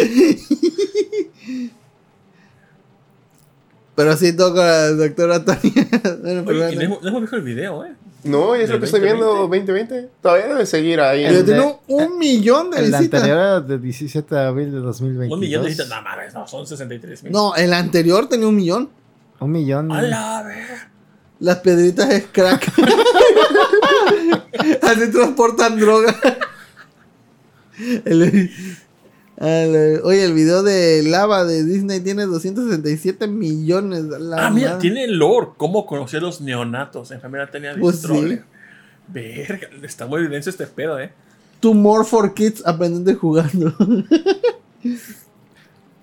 Pero 3.94 4.16
sí 4.16 4.32
toca 4.34 4.60
la 4.64 4.90
doctora 4.90 5.44
Tania. 5.44 5.86
Oye, 6.46 6.72
y 6.72 6.76
no 6.76 6.82
hemos, 6.82 7.02
no 7.02 7.08
hemos 7.08 7.20
visto 7.22 7.36
el 7.36 7.42
video, 7.42 7.84
¿eh? 7.84 7.92
No, 8.24 8.54
es 8.54 8.68
lo 8.68 8.74
¿Del 8.74 8.80
que 8.80 8.86
estoy 8.86 9.00
viendo 9.00 9.26
2020. 9.34 10.08
Todavía 10.22 10.46
debe 10.46 10.64
seguir 10.64 11.00
ahí. 11.00 11.24
Pero 11.26 11.38
El 11.40 11.44
tiene 11.44 11.74
un, 11.88 12.18
millón 12.18 12.70
de 12.70 12.78
El 12.78 12.84
visitas. 12.86 13.20
anterior 13.20 13.38
era 13.38 13.60
de 13.60 13.78
17 13.78 14.34
de 14.34 14.40
abril 14.40 14.70
de 14.72 14.78
2022. 14.78 15.34
Un 15.34 15.40
millón 15.40 15.62
de 15.62 15.68
visitas. 15.68 15.88
No 15.88 16.02
mames, 16.02 16.32
no, 16.32 16.46
son 16.46 16.66
63 16.66 17.24
mil. 17.24 17.32
No, 17.32 17.54
el 17.56 17.72
anterior 17.72 18.28
tenía 18.28 18.46
un 18.46 18.54
millón. 18.56 18.90
Un 19.40 19.50
millón. 19.50 19.90
A 19.90 20.02
la 20.02 20.42
ver. 20.44 20.92
Las 21.40 21.58
piedritas 21.58 22.08
es 22.10 22.26
crack. 22.30 22.72
Así 24.82 25.10
transportan 25.10 25.78
droga. 25.78 26.14
El- 28.04 28.50
el- 29.36 30.00
oye, 30.04 30.24
el 30.24 30.34
video 30.34 30.62
de 30.62 31.02
Lava 31.04 31.44
de 31.44 31.64
Disney 31.64 32.00
tiene 32.00 32.26
267 32.26 33.26
millones. 33.26 34.04
la 34.04 34.46
Ah, 34.46 34.50
mira, 34.50 34.70
madre. 34.74 34.80
tiene 34.82 35.06
lore. 35.08 35.48
¿Cómo 35.56 35.86
conoció 35.86 36.18
a 36.18 36.22
los 36.22 36.40
neonatos? 36.40 37.10
Enfermera 37.10 37.50
tenía 37.50 37.74
Pues 37.78 38.02
Destroyer. 38.02 38.44
Verga, 39.08 39.68
está 39.82 40.06
muy 40.06 40.26
denso 40.28 40.48
este 40.50 40.66
pedo, 40.66 41.00
eh. 41.00 41.10
Two 41.60 41.74
more 41.74 42.04
for 42.04 42.34
kids 42.34 42.62
aprendiendo 42.64 43.14
jugando. 43.18 43.74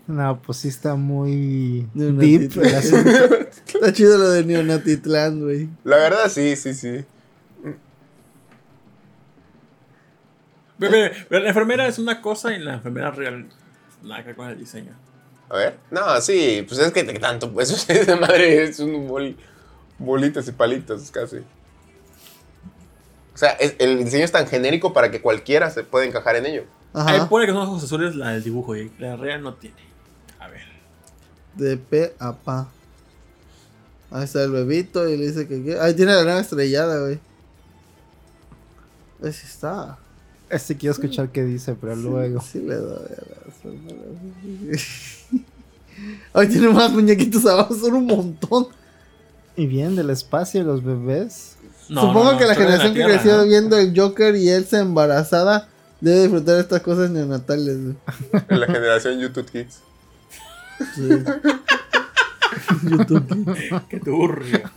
No, 0.06 0.42
pues 0.42 0.58
sí 0.58 0.66
está 0.66 0.96
muy 0.96 1.86
deep 1.94 2.50
tita. 2.50 2.62
el 2.68 2.74
asunto. 2.74 3.10
Está 3.74 3.92
chido 3.92 4.18
lo 4.18 4.30
de 4.30 4.42
Neonatitlán, 4.44 5.38
güey. 5.40 5.68
La 5.84 5.98
verdad, 5.98 6.28
sí, 6.28 6.56
sí, 6.56 6.74
sí. 6.74 6.88
Ve, 6.88 7.04
ve, 7.62 7.72
ve, 7.72 7.78
La 10.80 11.48
enfermera 11.48 11.86
es 11.86 11.98
una 11.98 12.20
cosa 12.22 12.52
y 12.54 12.58
la 12.58 12.74
enfermera 12.74 13.10
real 13.10 13.48
nada 14.02 14.22
que 14.22 14.28
ver 14.28 14.36
con 14.36 14.48
el 14.48 14.58
diseño. 14.58 14.92
A 15.48 15.56
ver. 15.56 15.78
No, 15.90 16.20
sí, 16.20 16.64
pues 16.66 16.80
es 16.80 16.92
que 16.92 17.02
tanto, 17.18 17.52
pues 17.52 17.70
esa 17.90 18.16
madre 18.16 18.62
es 18.64 18.78
un 18.80 19.06
bol, 19.08 19.36
bolitas 19.98 20.46
y 20.48 20.52
palitos 20.52 21.10
casi. 21.10 21.38
O 23.34 23.36
sea, 23.40 23.50
es- 23.52 23.74
el 23.78 24.04
diseño 24.04 24.24
es 24.24 24.32
tan 24.32 24.46
genérico 24.46 24.92
para 24.92 25.10
que 25.10 25.20
cualquiera 25.20 25.70
se 25.70 25.82
pueda 25.84 26.04
encajar 26.06 26.36
en 26.36 26.46
ello. 26.46 26.64
Ahí 26.94 27.16
Ajá. 27.16 27.28
pone 27.28 27.46
que 27.46 27.52
son 27.52 27.62
ojos 27.62 27.84
azules 27.84 28.16
la 28.16 28.30
del 28.30 28.42
dibujo 28.42 28.74
y 28.76 28.90
la 28.98 29.16
real 29.16 29.42
no 29.42 29.54
tiene. 29.54 29.76
A 30.38 30.48
ver. 30.48 30.64
De 31.54 31.76
pe 31.76 32.14
a 32.18 32.32
pa. 32.32 32.68
Ahí 34.10 34.24
está 34.24 34.42
el 34.42 34.50
bebito 34.50 35.08
y 35.08 35.16
le 35.16 35.26
dice 35.28 35.46
que. 35.46 35.78
Ahí 35.80 35.94
tiene 35.94 36.12
la 36.14 36.24
nave 36.24 36.40
estrellada, 36.40 36.98
güey. 37.00 37.20
Ahí 39.22 39.32
sí 39.32 39.46
está. 39.46 39.98
Este 40.50 40.76
quiero 40.76 40.92
escuchar 40.92 41.30
qué 41.30 41.44
dice, 41.44 41.76
pero 41.80 41.94
luego. 41.96 42.40
Sí 42.40 42.60
le 42.60 42.74
doy 42.74 42.96
a 42.96 43.22
la 43.22 44.78
Ahí 46.32 46.48
tiene 46.48 46.68
más 46.68 46.90
muñequitos 46.92 47.46
abajo, 47.46 47.74
son 47.74 47.94
un 47.94 48.06
montón. 48.06 48.66
Y 49.56 49.66
bien, 49.66 49.94
del 49.96 50.10
espacio, 50.10 50.62
los 50.64 50.82
bebés. 50.82 51.56
No, 51.88 52.02
Supongo 52.02 52.24
no, 52.24 52.32
no, 52.32 52.38
que 52.38 52.46
la 52.46 52.54
generación 52.54 52.94
que 52.94 53.04
creció 53.04 53.36
¿no? 53.36 53.44
viendo 53.44 53.76
el 53.76 53.92
Joker 53.98 54.34
y 54.36 54.48
Elsa 54.48 54.80
embarazada 54.80 55.68
debe 56.00 56.22
disfrutar 56.22 56.54
de 56.56 56.60
estas 56.62 56.80
cosas 56.82 57.10
neonatales. 57.10 57.78
güey. 57.82 57.96
En 58.48 58.60
la 58.60 58.66
generación 58.66 59.18
YouTube 59.18 59.50
Kids. 59.50 59.80
Sí. 60.94 61.08
YouTube. 62.88 63.56
Qué 63.88 64.00
turbio. 64.00 64.70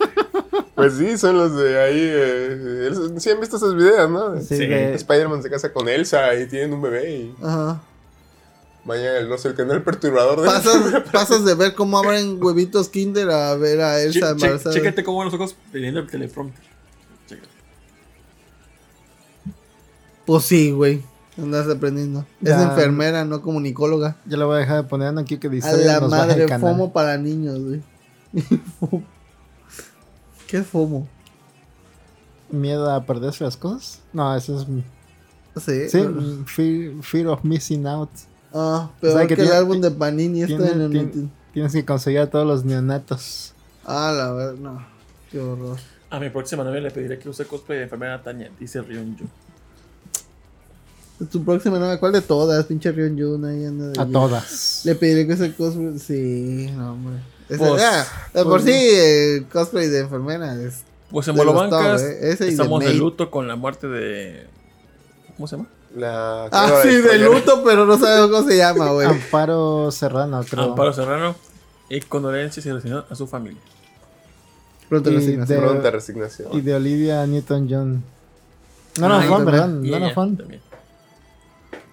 Pues 0.76 0.94
sí, 0.96 1.18
son 1.18 1.38
los 1.38 1.56
de 1.56 1.80
ahí. 1.80 2.00
eh, 2.02 2.92
sí 3.18 3.30
han 3.30 3.40
visto 3.40 3.58
esos 3.58 3.76
videos, 3.76 4.10
¿no? 4.10 4.40
Sí, 4.42 4.58
Sí. 4.58 4.66
de- 4.68 4.96
Spider-Man 4.96 5.44
se 5.44 5.50
casa 5.50 5.72
con 5.72 5.88
Elsa 5.88 6.34
y 6.36 6.48
tienen 6.48 6.74
un 6.74 6.82
bebé. 6.82 7.12
Y... 7.16 7.36
Ajá. 7.44 7.82
Mañana 8.86 9.18
el 9.20 9.30
no 9.30 9.38
sé 9.38 9.48
el 9.50 9.56
canal 9.56 9.82
perturbador 9.84 10.42
de 10.42 10.46
Pasas, 10.48 11.04
pasas 11.14 11.46
de 11.46 11.54
ver 11.56 11.74
cómo 11.74 11.98
abren 12.00 12.44
huevitos 12.44 12.90
Kinder 12.90 13.30
a 13.30 13.56
ver 13.56 13.82
a 13.82 13.96
Che- 13.98 14.04
Elsa 14.06 14.20
che- 14.20 14.32
embarazada. 14.32 14.76
chécate 14.76 15.04
cómo 15.04 15.20
van 15.20 15.26
los 15.28 15.34
ojos 15.36 15.56
leyendo 15.72 16.00
el 16.02 16.08
teleprompter. 16.08 16.64
Chécate. 17.28 17.48
Pues 20.26 20.44
sí, 20.44 20.72
güey. 20.72 21.02
Andas 21.38 21.68
aprendiendo. 21.70 22.26
Es 22.42 22.50
Ya. 22.50 22.64
enfermera, 22.64 23.26
no 23.26 23.42
comunicóloga. 23.42 24.18
Yo 24.26 24.38
lo 24.38 24.48
voy 24.48 24.58
a 24.58 24.60
dejar 24.60 24.84
de 24.84 24.90
poner 24.90 25.18
aquí 25.18 25.38
que 25.38 25.50
dice 25.50 25.68
A 25.70 25.74
la 25.78 26.00
madre. 26.02 26.48
FOMO 26.60 26.92
para 26.94 27.18
niños, 27.18 27.60
güey. 27.60 27.82
¿Qué 30.54 30.60
es 30.60 30.68
FOMO? 30.68 31.08
¿Miedo 32.52 32.88
a 32.92 33.04
perderse 33.04 33.44
las 33.44 33.58
cosas? 33.58 34.02
No, 34.14 34.36
eso 34.36 34.56
es... 34.62 34.68
Sí. 35.64 35.90
Sí, 35.90 35.98
pero- 35.98 36.46
fear, 36.46 37.02
fear 37.02 37.26
of 37.30 37.44
missing 37.44 37.88
out. 37.88 38.12
Ah, 38.54 38.92
peor 39.02 39.16
O 39.16 39.18
sea, 39.18 39.28
que, 39.28 39.36
que 39.36 39.42
el 39.42 39.52
álbum 39.52 39.82
de 39.82 39.90
Panini 39.90 40.46
tiene- 40.46 40.70
en 40.70 40.82
el 40.82 40.92
tiene- 40.92 41.30
Tienes 41.54 41.72
que 41.74 41.84
conseguir 41.84 42.20
a 42.20 42.30
todos 42.30 42.46
los 42.46 42.64
neonatos. 42.64 43.56
Ah, 43.84 44.14
la 44.16 44.32
verdad, 44.32 44.54
no. 44.60 44.86
Qué 45.32 45.40
horror. 45.40 45.80
A 46.12 46.20
mi 46.20 46.30
próxima 46.30 46.64
novia 46.64 46.82
le 46.82 46.92
pediré 46.92 47.18
que 47.18 47.30
use 47.30 47.46
cosplay 47.48 47.80
de 47.80 47.84
enfermera 47.86 48.22
Tania, 48.22 48.52
dice 48.60 48.80
Ryonju. 48.80 49.26
Tu 51.32 51.44
próxima 51.44 51.80
novia, 51.80 52.00
¿cuál 52.00 52.12
de 52.12 52.22
todas? 52.22 52.64
Pinche 52.68 52.92
Rion 52.92 53.18
Jun 53.18 53.46
ahí 53.46 53.66
anda 53.66 53.88
de 53.88 54.00
A 54.00 54.06
todas. 54.06 54.82
Le 54.86 54.94
pediré 54.94 55.26
que 55.26 55.34
use 55.34 55.56
cosplay. 55.56 55.98
Sí, 55.98 56.70
no, 56.78 56.94
hombre. 56.94 57.33
Ese- 57.50 57.58
Pues, 57.58 57.84
ah, 57.84 58.06
de 58.34 58.44
por 58.44 58.62
pues- 58.62 58.64
sí, 58.64 59.46
cosplay 59.52 59.88
de 59.90 60.00
enfermera 60.00 60.56
es. 60.56 60.84
Pues 61.12 61.28
en 61.28 61.36
Bolobancas 61.36 62.02
eh, 62.02 62.36
de 62.40 62.48
estamos 62.50 62.84
de 62.84 62.94
luto 62.96 63.30
con 63.30 63.48
la 63.48 63.56
muerte 63.56 63.88
de... 63.88 64.48
¿Cómo 65.38 65.48
se 65.48 65.58
llama? 65.58 65.70
La 65.96 66.46
Ah, 66.52 66.80
sí, 66.82 66.90
de 66.90 67.20
luto, 67.20 67.64
pero 67.64 67.86
no 67.86 68.00
sabemos 68.00 68.32
cómo 68.32 68.50
se 68.50 68.58
llama, 68.58 68.90
güey. 68.92 69.08
Amparo 69.08 69.92
Serrano, 69.92 70.44
creo. 70.50 70.64
Amparo 70.64 70.92
Serrano. 70.92 71.36
Y 71.90 72.00
condolencias 72.02 72.66
y 72.66 72.72
resignación 72.72 73.06
a 73.12 73.16
su 73.16 73.28
familia. 73.28 73.62
Pronto 74.90 75.12
Y 75.12 75.16
resignación. 75.16 75.60
de- 75.62 75.68
Pronta 75.68 75.92
resignación. 75.92 76.48
Y 76.52 76.62
de 76.62 76.74
Olivia 76.76 77.26
Newton-John. 77.28 78.04
No, 79.00 79.08
no, 79.10 79.16
Ah, 79.16 79.20
fan, 79.22 79.30
también. 79.30 79.46
¿verdad? 79.46 79.70
Y 79.84 79.92
No, 79.92 80.00
no, 80.00 80.14
fan. 80.16 80.38
también. 80.38 80.62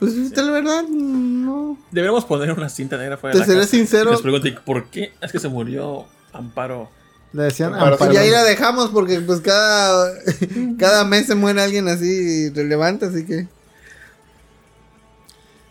Pues, 0.00 0.36
la 0.36 0.50
verdad, 0.50 0.82
no. 0.88 1.78
Deberíamos 1.90 2.24
poner 2.24 2.50
una 2.52 2.68
cinta 2.68 2.96
negra 2.96 3.16
fuera 3.18 3.32
Te 3.34 3.38
de 3.38 3.40
la 3.40 3.46
seré 3.46 3.60
casa. 3.60 3.70
sincero. 3.70 4.10
Y 4.10 4.12
les 4.14 4.22
pregunté, 4.22 4.52
¿por 4.64 4.86
qué 4.86 5.12
es 5.20 5.30
que 5.30 5.38
se 5.38 5.48
murió 5.48 6.06
Amparo? 6.32 6.88
Le 7.32 7.44
decían 7.44 7.74
Amparo 7.74 7.92
Amparo. 7.92 8.12
Y 8.12 8.16
ahí 8.16 8.30
la 8.30 8.42
dejamos 8.42 8.88
porque 8.88 9.20
pues 9.20 9.40
cada, 9.40 10.10
cada 10.78 11.04
mes 11.04 11.26
se 11.26 11.34
muere 11.34 11.60
alguien 11.62 11.86
así 11.88 12.48
relevante, 12.50 13.06
así 13.06 13.24
que... 13.26 13.46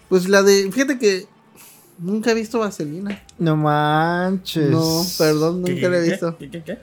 Pues 0.09 0.29
la 0.29 0.43
de... 0.43 0.71
Fíjate 0.71 0.97
que 0.99 1.25
nunca 1.97 2.31
he 2.31 2.33
visto 2.35 2.59
Vaselina. 2.59 3.21
No 3.37 3.55
manches. 3.57 4.69
No, 4.69 5.03
perdón, 5.17 5.63
¿Qué, 5.63 5.73
nunca 5.73 5.89
la 5.89 5.97
he 5.99 6.03
qué, 6.03 6.09
visto. 6.11 6.37
¿Qué, 6.37 6.49
qué, 6.49 6.63
qué? 6.63 6.77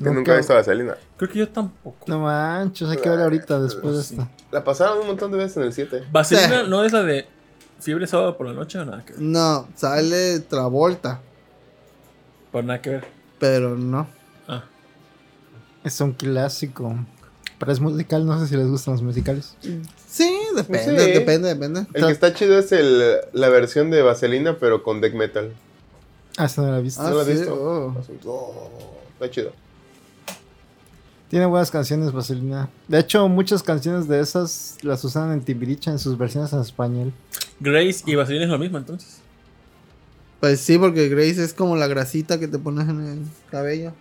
Nunca 0.00 0.34
he 0.34 0.38
visto 0.38 0.52
a 0.52 0.56
Vaselina. 0.56 0.96
Creo 1.16 1.30
que 1.30 1.38
yo 1.38 1.48
tampoco. 1.48 1.98
No 2.06 2.20
manches, 2.20 2.88
hay 2.88 2.96
que 2.96 3.08
ver 3.08 3.20
ahorita 3.20 3.60
después 3.60 3.96
de 3.96 4.02
Sí. 4.02 4.14
esto. 4.14 4.28
La 4.50 4.64
pasaron 4.64 4.98
un 5.00 5.06
montón 5.08 5.30
de 5.30 5.38
veces 5.38 5.56
en 5.58 5.62
el 5.64 5.72
7. 5.72 6.04
Vaselina 6.10 6.62
Sí. 6.64 6.70
no 6.70 6.84
es 6.84 6.92
la 6.92 7.02
de 7.02 7.26
fiebre 7.80 8.06
sábado 8.06 8.36
por 8.36 8.46
la 8.46 8.52
noche 8.54 8.78
o 8.78 8.84
nada 8.84 9.04
que 9.04 9.12
ver. 9.12 9.22
No, 9.22 9.68
sale 9.74 10.40
Travolta, 10.40 11.20
Por 12.50 12.64
nada 12.64 12.80
que 12.82 12.90
ver. 12.90 13.04
pero 13.38 13.76
no. 13.76 14.06
Ah, 14.48 14.64
Es 15.84 16.00
un 16.00 16.12
clásico. 16.12 16.94
Pero 17.58 17.72
es 17.72 17.80
musical, 17.80 18.24
no 18.26 18.38
sé 18.40 18.46
si 18.48 18.56
les 18.56 18.66
gustan 18.68 18.94
los 18.94 19.02
musicales. 19.02 19.54
Sí, 20.08 20.34
depende, 20.56 21.04
Sí. 21.04 21.10
depende, 21.12 21.48
depende. 21.48 21.86
El 21.92 22.06
que 22.06 22.12
está 22.12 22.32
chido 22.32 22.58
es 22.58 22.72
el, 22.72 23.16
la 23.34 23.48
versión 23.50 23.90
de 23.90 24.00
Vaselina, 24.02 24.56
pero 24.58 24.82
con 24.82 25.00
death 25.02 25.12
metal. 25.14 25.52
Ah, 26.38 26.46
esa 26.46 26.62
no 26.62 26.70
la 26.70 26.78
he 26.78 26.82
visto. 26.82 27.02
Ah, 27.02 27.10
¿No 27.10 27.14
lo 27.16 27.20
has 27.20 27.26
sí, 27.26 27.32
visto? 27.34 27.54
oh. 27.54 27.94
Oh, 28.26 28.70
está 29.12 29.30
chido. 29.30 29.52
Tiene 31.30 31.46
buenas 31.46 31.70
canciones, 31.70 32.10
Vaselina. 32.10 32.68
De 32.88 32.98
hecho, 32.98 33.28
muchas 33.28 33.62
canciones 33.62 34.08
de 34.08 34.18
esas 34.18 34.78
las 34.82 35.04
usan 35.04 35.30
en 35.32 35.42
Timbiriche 35.42 35.88
en 35.88 36.00
sus 36.00 36.18
versiones 36.18 36.52
en 36.52 36.58
español. 36.60 37.12
Grace 37.60 38.02
y 38.04 38.16
Vaselina 38.16 38.46
es 38.46 38.50
lo 38.50 38.58
mismo 38.58 38.78
entonces. 38.78 39.20
Pues 40.40 40.58
sí, 40.60 40.76
porque 40.76 41.08
Grace 41.08 41.44
es 41.44 41.54
como 41.54 41.76
la 41.76 41.86
grasita 41.86 42.40
que 42.40 42.48
te 42.48 42.58
pones 42.58 42.88
en 42.88 43.06
el 43.06 43.18
cabello. 43.48 43.92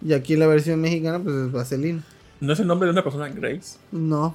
Y 0.00 0.14
aquí 0.14 0.34
la 0.36 0.46
versión 0.46 0.80
mexicana, 0.80 1.18
pues 1.22 1.34
es 1.36 1.52
Vaselina. 1.52 2.02
¿No 2.40 2.54
es 2.54 2.60
el 2.60 2.66
nombre 2.66 2.86
de 2.86 2.92
una 2.92 3.04
persona 3.04 3.28
Grace? 3.28 3.76
No. 3.92 4.34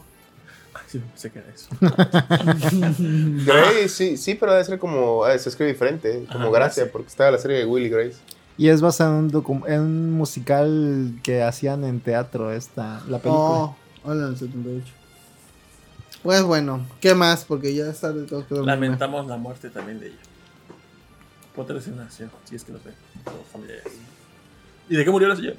Ay, 0.75 0.81
sí, 0.87 1.01
sé 1.15 1.31
que 1.31 1.39
era 1.39 1.47
eso. 1.49 1.69
Grace, 3.45 3.89
sí, 3.89 4.17
sí, 4.17 4.35
pero 4.35 4.51
debe 4.51 4.63
ser 4.63 4.77
como. 4.77 5.23
se 5.39 5.49
escribe 5.49 5.71
diferente, 5.71 6.25
como 6.31 6.45
Ajá, 6.49 6.51
Gracia, 6.51 6.83
sí. 6.83 6.89
porque 6.91 7.07
estaba 7.07 7.31
la 7.31 7.39
serie 7.39 7.57
de 7.57 7.65
Willy 7.65 7.89
Grace. 7.89 8.17
Y 8.61 8.69
es 8.69 8.79
basado 8.79 9.17
en 9.17 9.23
un, 9.23 9.31
docu- 9.31 9.67
en 9.67 9.79
un 9.81 10.11
musical 10.11 11.15
que 11.23 11.41
hacían 11.41 11.83
en 11.83 11.99
teatro, 11.99 12.51
esta, 12.51 13.01
la 13.07 13.17
película. 13.17 13.31
Oh, 13.33 13.75
hola, 14.03 14.27
el 14.27 14.37
78. 14.37 14.85
Pues 16.21 16.43
bueno, 16.43 16.85
¿qué 16.99 17.15
más? 17.15 17.43
Porque 17.43 17.73
ya 17.73 17.85
está 17.85 18.11
de 18.13 18.27
todo 18.27 18.45
que 18.47 18.53
dormirme. 18.53 18.71
Lamentamos 18.85 19.25
la 19.25 19.37
muerte 19.37 19.71
también 19.71 19.99
de 19.99 20.09
ella. 20.09 20.17
Ponte 21.55 21.73
resignación, 21.73 22.29
si 22.43 22.55
es 22.55 22.63
que. 22.63 22.73
Todos 22.73 23.47
familiares. 23.51 23.93
¿Y 24.87 24.95
de 24.95 25.05
qué 25.05 25.09
murió 25.09 25.27
la 25.27 25.35
señora? 25.35 25.55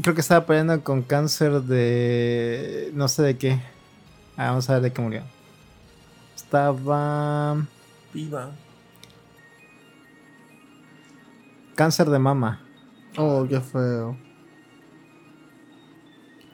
Creo 0.00 0.14
que 0.14 0.20
estaba 0.20 0.46
peleando 0.46 0.80
con 0.84 1.02
cáncer 1.02 1.62
de... 1.62 2.92
no 2.94 3.08
sé 3.08 3.22
de 3.24 3.36
qué. 3.36 3.60
Ah, 4.36 4.50
vamos 4.50 4.70
a 4.70 4.74
ver 4.74 4.82
de 4.82 4.92
qué 4.92 5.02
murió. 5.02 5.24
Estaba... 6.36 7.66
Viva. 8.14 8.52
Cáncer 11.80 12.10
de 12.10 12.18
mama. 12.18 12.60
Oh, 13.16 13.46
qué 13.48 13.58
feo. 13.58 14.14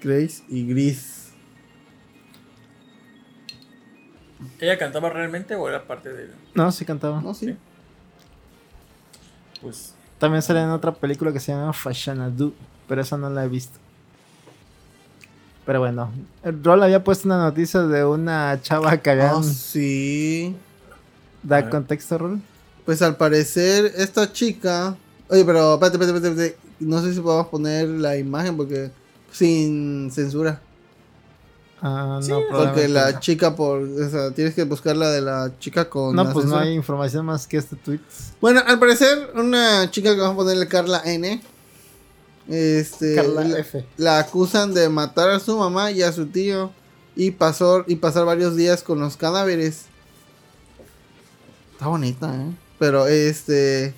Grace 0.00 0.44
y 0.48 0.64
Gris. 0.68 1.32
¿Ella 4.60 4.78
cantaba 4.78 5.10
realmente 5.10 5.56
o 5.56 5.68
era 5.68 5.84
parte 5.84 6.12
de.? 6.12 6.30
No, 6.54 6.70
sí 6.70 6.84
cantaba. 6.84 7.20
No, 7.20 7.34
sí. 7.34 7.46
Sí. 7.46 7.56
Pues. 9.62 9.94
También 10.20 10.42
sale 10.42 10.62
en 10.62 10.68
otra 10.70 10.94
película 10.94 11.32
que 11.32 11.40
se 11.40 11.50
llama 11.50 11.72
Fashanadu, 11.72 12.54
pero 12.86 13.00
esa 13.00 13.18
no 13.18 13.28
la 13.28 13.46
he 13.46 13.48
visto. 13.48 13.80
Pero 15.64 15.80
bueno, 15.80 16.12
el 16.44 16.62
Rol 16.62 16.84
había 16.84 17.02
puesto 17.02 17.26
una 17.26 17.38
noticia 17.38 17.80
de 17.80 18.04
una 18.04 18.60
chava 18.62 18.96
que 18.98 19.10
habían... 19.10 19.34
Oh, 19.34 19.42
sí. 19.42 20.54
¿Da 21.42 21.56
Ah. 21.58 21.68
contexto, 21.68 22.16
Rol? 22.16 22.40
Pues 22.84 23.02
al 23.02 23.16
parecer, 23.16 23.90
esta 23.96 24.32
chica. 24.32 24.96
Oye, 25.28 25.44
pero 25.44 25.74
espérate, 25.74 25.96
espérate, 25.96 26.16
espérate, 26.18 26.42
espérate. 26.44 26.58
No 26.80 27.02
sé 27.02 27.14
si 27.14 27.20
podemos 27.20 27.46
poner 27.48 27.88
la 27.88 28.16
imagen 28.16 28.56
porque. 28.56 28.90
Sin 29.32 30.10
censura. 30.12 30.60
Ah, 31.82 32.20
Sí, 32.22 32.30
no, 32.30 32.40
Porque 32.50 32.88
la 32.88 33.12
no. 33.12 33.20
chica 33.20 33.54
por. 33.54 33.80
O 33.82 34.10
sea, 34.10 34.30
tienes 34.30 34.54
que 34.54 34.64
buscar 34.64 34.96
la 34.96 35.10
de 35.10 35.20
la 35.20 35.52
chica 35.58 35.90
con. 35.90 36.16
No, 36.16 36.24
la 36.24 36.32
pues 36.32 36.46
no 36.46 36.56
hay 36.56 36.72
información 36.74 37.26
más 37.26 37.46
que 37.46 37.58
este 37.58 37.76
tweet. 37.76 38.00
Bueno, 38.40 38.62
al 38.66 38.78
parecer, 38.78 39.30
una 39.34 39.90
chica 39.90 40.14
que 40.14 40.20
vamos 40.20 40.34
a 40.34 40.36
ponerle 40.36 40.68
Carla 40.68 41.02
N. 41.04 41.42
Este. 42.48 43.16
Carla 43.16 43.44
la, 43.44 43.58
F. 43.58 43.84
la 43.98 44.18
acusan 44.20 44.72
de 44.72 44.88
matar 44.88 45.28
a 45.30 45.40
su 45.40 45.56
mamá 45.58 45.90
y 45.90 46.02
a 46.02 46.12
su 46.12 46.26
tío. 46.26 46.70
Y 47.14 47.30
pasó, 47.32 47.84
y 47.86 47.96
pasar 47.96 48.24
varios 48.26 48.56
días 48.56 48.82
con 48.82 49.00
los 49.00 49.16
cadáveres. 49.16 49.86
Está 51.72 51.88
bonita, 51.88 52.34
¿eh? 52.34 52.54
Pero 52.78 53.06
este. 53.06 53.94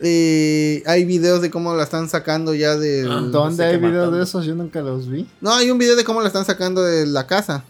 Eh, 0.00 0.82
hay 0.86 1.04
videos 1.04 1.42
de 1.42 1.50
cómo 1.50 1.74
la 1.74 1.82
están 1.84 2.08
sacando 2.08 2.54
ya 2.54 2.76
de. 2.76 3.06
Ah. 3.08 3.20
¿Dónde 3.30 3.56
sé 3.56 3.64
hay 3.64 3.76
videos 3.76 3.94
matando. 3.94 4.16
de 4.18 4.24
esos? 4.24 4.44
Yo 4.44 4.54
nunca 4.54 4.80
los 4.80 5.08
vi. 5.08 5.26
No, 5.40 5.52
hay 5.54 5.70
un 5.70 5.78
video 5.78 5.96
de 5.96 6.04
cómo 6.04 6.20
la 6.20 6.28
están 6.28 6.44
sacando 6.44 6.82
de 6.82 7.06
la 7.06 7.26
casa. 7.26 7.64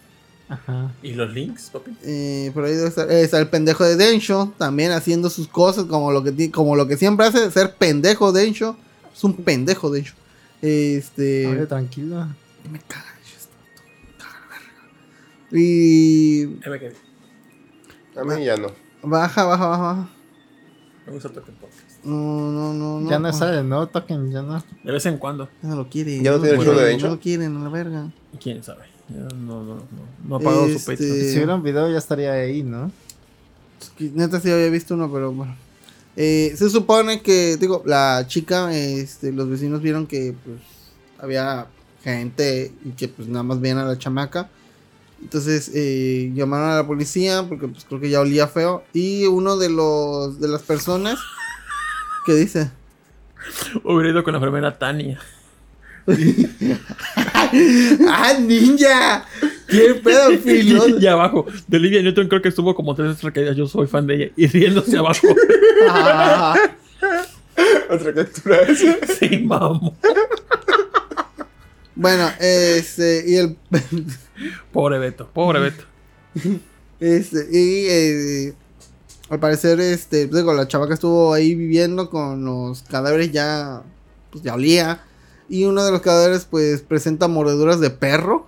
Ajá. 0.49 0.93
¿Y 1.03 1.13
los 1.13 1.33
links, 1.33 1.71
papi? 1.71 1.91
Eh, 2.03 2.51
por 2.55 2.65
ahí 2.65 2.75
debe 2.75 2.89
estar, 2.89 3.11
eh, 3.11 3.23
está 3.23 3.39
el 3.39 3.49
pendejo 3.49 3.85
de 3.85 3.97
Densho, 3.97 4.53
también 4.57 4.93
haciendo 4.93 5.29
sus 5.29 5.47
cosas 5.47 5.85
como 5.85 6.11
lo 6.11 6.25
que 6.25 6.51
como 6.51 6.75
lo 6.75 6.87
que 6.87 6.97
siempre 6.97 7.27
hace, 7.27 7.51
ser 7.51 7.75
pendejo 7.75 8.33
Densho. 8.33 8.77
Es 9.15 9.23
un 9.25 9.35
pendejo 9.37 9.91
Densho. 9.91 10.15
Este. 10.63 11.47
Oye, 11.47 11.67
tranquilo. 11.67 12.27
Me 12.71 12.79
caga. 12.87 13.05
Y 15.51 16.61
Ya 16.61 16.71
me 16.71 16.79
quedé. 16.79 16.95
A 18.17 18.25
mí 18.25 18.45
ya 18.45 18.57
no. 18.57 18.69
baja, 19.03 19.45
baja, 19.45 19.67
baja, 19.67 19.83
baja. 19.83 20.09
Me 21.07 21.13
gusta 21.13 21.31
Token 21.31 21.55
Podcast. 21.55 21.88
No, 22.05 22.51
no, 22.53 22.73
no, 22.73 23.01
no. 23.01 23.11
ya 23.11 23.19
no 23.19 23.33
sale, 23.33 23.63
¿no? 23.65 23.87
Token, 23.89 24.31
ya 24.31 24.43
no. 24.43 24.63
De 24.85 24.93
vez 24.93 25.05
en 25.07 25.19
cuando. 25.19 25.49
Ya 25.63 25.69
no 25.71 25.77
lo 25.77 25.89
quiere. 25.89 26.23
¿Ya 26.23 26.31
no 26.33 26.41
tiene 26.41 26.57
lo 26.57 26.63
el 26.63 26.69
show 26.69 26.77
de 26.79 26.85
Densho? 26.85 27.07
No 27.09 27.15
lo 27.15 27.21
quieren, 27.21 27.57
a 27.57 27.61
la 27.61 27.69
verga. 27.69 28.11
¿Quién 28.41 28.63
sabe? 28.63 28.85
No, 29.09 29.29
no, 29.31 29.65
no. 29.65 29.83
No 30.27 30.37
ha 30.37 30.41
pagado 30.41 30.67
Este- 30.67 30.79
su 30.79 30.87
Patreon. 30.87 31.17
Eh. 31.19 31.25
Si 31.31 31.37
hubiera 31.37 31.55
un 31.55 31.63
video 31.63 31.91
ya 31.91 31.99
estaría 31.99 32.33
ahí, 32.33 32.63
¿no? 32.63 32.91
Neta 33.99 34.41
sí 34.41 34.51
había 34.51 34.69
visto 34.71 34.95
uno, 34.95 35.11
pero 35.13 35.33
bueno. 35.33 35.57
Eh, 36.17 36.55
se 36.57 36.69
supone 36.69 37.23
que, 37.23 37.57
digo, 37.57 37.83
la 37.87 38.25
chica, 38.27 38.75
este, 38.75 39.33
los 39.33 39.49
vecinos 39.49 39.83
vieron 39.83 40.07
que 40.07 40.35
pues 40.45 40.59
había 41.21 41.67
gente 42.03 42.73
y 42.85 42.91
que 42.91 43.09
pues 43.09 43.29
nada 43.29 43.43
más 43.45 43.61
veían 43.61 43.79
a 43.79 43.85
la 43.85 43.99
chamaca. 43.99 44.49
Entonces 45.23 45.71
eh, 45.75 46.31
llamaron 46.35 46.71
a 46.71 46.77
la 46.77 46.87
policía 46.87 47.45
porque 47.49 47.67
pues, 47.69 47.85
creo 47.85 48.01
que 48.01 48.11
ya 48.11 48.21
olía 48.21 48.47
feo. 48.49 48.83
Y 48.93 49.27
uno 49.27 49.57
de 49.57 49.69
los 49.69 50.41
de 50.41 50.49
las 50.49 50.63
personas 50.63 51.19
que 52.29 52.35
dice, 52.35 52.71
Hubiera 53.85 54.11
ido 54.11 54.23
con 54.23 54.33
la 54.33 54.39
enfermera 54.39 54.79
Tania. 54.79 55.19
¡Ah, 58.09 58.35
ninja! 58.41 59.25
¡Qué 59.69 59.95
pedo, 60.03 60.31
Y 61.01 61.07
abajo, 61.07 61.47
de 61.67 61.77
Olivia 61.77 62.03
Newton 62.03 62.29
creo 62.29 62.43
que 62.43 62.49
estuvo 62.49 62.75
como 62.75 62.95
tres 62.95 63.09
veces 63.09 63.23
recaídas. 63.25 63.57
Yo 63.57 63.67
soy 63.67 63.87
fan 63.87 64.07
de 64.07 64.15
ella. 64.15 64.31
Y 64.37 64.47
riéndose 64.47 64.97
abajo. 64.99 65.27
Ah, 65.89 66.55
Otra 67.91 68.13
captura 68.15 68.63
esa. 68.63 68.97
sí, 69.19 69.43
vamos. 69.45 69.93
bueno, 71.95 72.31
este, 72.41 73.25
y 73.27 73.37
el 73.37 73.57
Pobre 74.73 74.99
Beto, 74.99 75.29
pobre 75.33 75.61
Beto. 75.61 75.85
Este, 77.01 77.47
y 77.53 77.87
eh, 77.89 78.55
al 79.31 79.41
parecer, 79.41 79.81
este, 79.81 80.27
digo, 80.27 80.55
la 80.55 80.69
chavaca 80.69 80.95
estuvo 80.95 81.33
ahí 81.33 81.55
viviendo 81.55 82.09
con 82.11 82.45
los 82.45 82.83
cadáveres 82.83 83.31
ya, 83.33 83.83
pues 84.31 84.43
ya 84.43 84.55
olía. 84.55 85.01
Y 85.49 85.65
uno 85.65 85.85
de 85.85 85.91
los 85.93 86.01
cadáveres, 86.03 86.45
pues, 86.45 86.83
presenta 86.83 87.29
mordeduras 87.29 87.81
de 87.81 87.91
perro. 87.91 88.47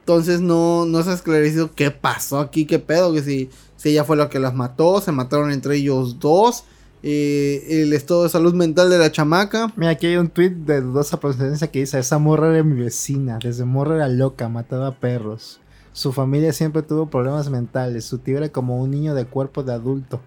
Entonces 0.00 0.40
no, 0.40 0.86
no 0.86 1.02
se 1.02 1.10
ha 1.10 1.14
esclarecido 1.14 1.74
qué 1.74 1.90
pasó 1.90 2.38
aquí, 2.40 2.64
qué 2.64 2.78
pedo, 2.78 3.12
que 3.12 3.22
si, 3.22 3.50
si 3.76 3.90
ella 3.90 4.04
fue 4.04 4.16
la 4.16 4.30
que 4.30 4.38
las 4.38 4.54
mató, 4.54 5.00
se 5.00 5.12
mataron 5.12 5.52
entre 5.52 5.76
ellos 5.76 6.18
dos. 6.18 6.64
eh, 7.02 7.82
el 7.82 7.92
estado 7.92 8.24
de 8.24 8.28
salud 8.28 8.54
mental 8.54 8.90
de 8.90 8.98
la 8.98 9.12
chamaca. 9.12 9.72
Mira, 9.76 9.92
aquí 9.92 10.06
hay 10.06 10.16
un 10.16 10.28
tweet 10.28 10.50
de 10.50 10.80
dudosa 10.80 11.20
procedencia 11.20 11.70
que 11.70 11.80
dice: 11.80 11.98
Esa 11.98 12.18
morra 12.18 12.52
era 12.52 12.64
mi 12.64 12.80
vecina. 12.80 13.38
Desde 13.42 13.64
morra 13.64 13.96
era 13.96 14.08
loca, 14.08 14.48
mataba 14.48 14.98
perros. 14.98 15.60
Su 15.98 16.12
familia 16.12 16.52
siempre 16.52 16.82
tuvo 16.82 17.06
problemas 17.10 17.50
mentales. 17.50 18.04
Su 18.04 18.18
tío 18.18 18.38
era 18.38 18.48
como 18.50 18.80
un 18.80 18.88
niño 18.92 19.16
de 19.16 19.24
cuerpo 19.26 19.64
de 19.64 19.72
adulto. 19.72 20.20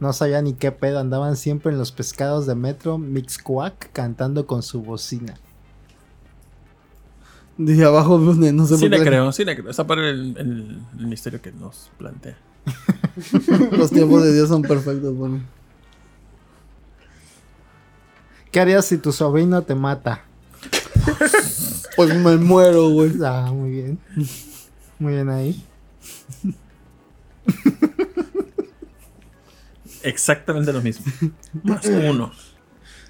No 0.00 0.14
sabía 0.14 0.40
ni 0.40 0.54
qué 0.54 0.72
pedo. 0.72 0.98
Andaban 1.00 1.36
siempre 1.36 1.70
en 1.70 1.76
los 1.76 1.92
pescados 1.92 2.46
de 2.46 2.54
metro 2.54 2.96
Mixcoac 2.96 3.92
cantando 3.92 4.46
con 4.46 4.62
su 4.62 4.80
bocina. 4.80 5.34
De 7.58 7.84
abajo, 7.84 8.18
no 8.18 8.34
sé, 8.34 8.52
no 8.54 8.64
sé 8.64 8.76
Sí 8.76 8.84
por 8.84 8.90
le 8.92 8.96
qué 9.00 9.04
creo, 9.04 9.30
sí 9.32 9.44
le 9.44 9.54
creo. 9.54 9.68
Está 9.70 9.86
para 9.86 10.08
el, 10.08 10.34
el- 10.38 10.80
el 10.98 11.06
misterio 11.06 11.42
que 11.42 11.52
nos 11.52 11.90
plantea. 11.98 12.38
los 13.72 13.90
tiempos 13.90 14.22
de 14.22 14.32
Dios 14.32 14.48
son 14.48 14.62
perfectos. 14.62 15.14
Bueno. 15.14 15.40
¿Qué 18.50 18.60
harías 18.60 18.86
si 18.86 18.96
tu 18.96 19.12
sobrino 19.12 19.60
te 19.60 19.74
mata? 19.74 20.24
Pues 21.96 22.14
me 22.16 22.38
muero, 22.38 22.88
güey. 22.88 23.12
Ah, 23.22 23.50
muy 23.52 23.70
bien. 23.72 23.98
Muy 24.98 25.14
bien 25.14 25.28
ahí. 25.28 25.64
Exactamente 30.02 30.72
lo 30.72 30.80
mismo. 30.82 31.04
Más 31.62 31.84
uno. 32.10 32.30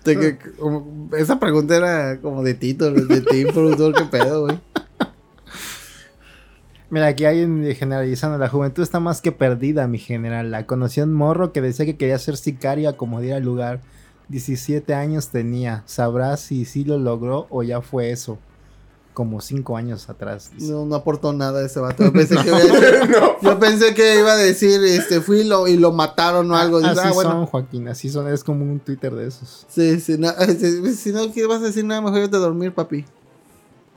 Te- 0.02 0.18
que- 0.18 0.38
como- 0.58 1.10
esa 1.16 1.38
pregunta 1.38 1.76
era 1.76 2.20
como 2.20 2.42
de 2.42 2.54
Tito, 2.54 2.90
de 2.92 3.20
ti, 3.20 3.44
productor, 3.46 3.94
qué 3.94 4.04
pedo, 4.04 4.42
güey. 4.46 4.58
Mira, 6.90 7.08
aquí 7.08 7.26
hay 7.26 7.42
un 7.44 7.64
generalizando. 7.74 8.38
La 8.38 8.48
juventud 8.48 8.82
está 8.82 8.98
más 9.00 9.20
que 9.20 9.30
perdida, 9.32 9.86
mi 9.86 9.98
general. 9.98 10.50
La 10.50 10.64
conocí 10.64 11.00
a 11.00 11.04
un 11.04 11.12
morro 11.12 11.52
que 11.52 11.60
decía 11.60 11.84
que 11.84 11.98
quería 11.98 12.18
ser 12.18 12.36
sicario 12.38 12.88
a 12.88 12.96
como 12.96 13.20
diera 13.20 13.40
lugar. 13.40 13.80
17 14.28 14.94
años 14.94 15.28
tenía. 15.28 15.82
Sabrás 15.86 16.40
si 16.40 16.64
sí 16.64 16.84
lo 16.84 16.98
logró 16.98 17.46
o 17.50 17.62
ya 17.62 17.82
fue 17.82 18.10
eso. 18.10 18.38
Como 19.18 19.40
5 19.40 19.76
años 19.76 20.08
atrás. 20.08 20.52
dice. 20.54 20.70
No, 20.70 20.86
no 20.86 20.94
aportó 20.94 21.32
nada 21.32 21.66
ese 21.66 21.80
vato. 21.80 22.04
Yo 22.06 22.12
pensé 22.12 22.36
que, 22.36 22.46
iba 22.46 22.56
a 22.56 22.60
decir- 22.60 23.36
yo 23.42 23.58
pensé 23.58 23.92
que 23.94 24.18
iba 24.20 24.30
a 24.30 24.36
decir, 24.36 24.80
este, 24.84 25.20
fui 25.20 25.40
y 25.40 25.44
lo, 25.44 25.66
y 25.66 25.76
lo 25.76 25.90
mataron 25.90 26.48
o 26.52 26.54
algo. 26.56 26.78
Dice, 26.78 26.92
Así 26.92 27.00
ah, 27.02 27.10
bueno. 27.12 27.30
son, 27.32 27.46
Joaquín. 27.46 27.88
Así 27.88 28.10
son. 28.10 28.28
Es 28.32 28.44
como 28.44 28.62
un 28.64 28.78
Twitter 28.78 29.12
de 29.12 29.26
esos. 29.26 29.66
Sí, 29.68 29.98
sí, 29.98 30.14
no, 30.18 30.30
si, 30.60 30.94
si 30.94 31.10
no 31.10 31.32
¿qué 31.32 31.46
vas 31.46 31.60
a 31.62 31.64
decir 31.64 31.84
nada, 31.84 32.00
mejor 32.00 32.20
irte 32.20 32.36
a 32.36 32.38
dormir, 32.38 32.72
papi. 32.72 33.06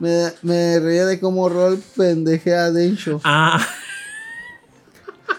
Me, 0.00 0.32
me 0.42 0.80
reía 0.80 1.06
de 1.06 1.20
cómo 1.20 1.48
Rol 1.48 1.80
pendeje 1.96 2.56
a 2.56 2.72
Densho. 2.72 3.20
Ah, 3.22 3.64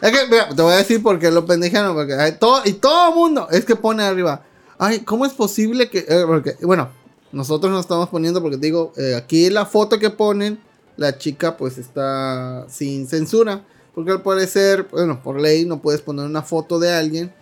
Es 0.02 0.12
que, 0.12 0.28
mira, 0.30 0.48
te 0.56 0.62
voy 0.62 0.72
a 0.72 0.78
decir 0.78 1.04
por 1.04 1.20
qué 1.20 1.30
lo 1.30 1.46
pendejearon. 1.46 1.94
Porque 1.94 2.14
hay 2.14 2.38
todo, 2.38 2.62
y 2.64 2.72
todo 2.72 3.10
el 3.10 3.16
mundo 3.16 3.50
es 3.52 3.66
que 3.66 3.76
pone 3.76 4.02
arriba. 4.04 4.44
Ay, 4.78 5.00
¿cómo 5.02 5.26
es 5.26 5.34
posible 5.34 5.90
que.? 5.90 6.06
eh, 6.08 6.24
porque, 6.26 6.56
bueno, 6.62 6.90
nosotros 7.34 7.72
nos 7.72 7.82
estamos 7.82 8.10
poniendo 8.10 8.42
porque 8.42 8.58
te 8.58 8.68
digo, 8.68 8.94
eh, 8.96 9.16
aquí 9.16 9.50
la 9.50 9.66
foto 9.66 9.98
que 9.98 10.12
ponen, 10.12 10.60
la 10.98 11.18
chica 11.18 11.58
pues 11.58 11.80
está 11.80 12.66
sin 12.70 13.08
censura. 13.08 13.66
Porque 13.96 14.12
al 14.12 14.22
parecer, 14.22 14.88
bueno, 14.92 15.22
por 15.22 15.40
ley 15.40 15.66
no 15.66 15.82
puedes 15.82 16.02
poner 16.02 16.26
una 16.26 16.44
foto 16.44 16.80
de 16.80 16.94
alguien 16.94 17.34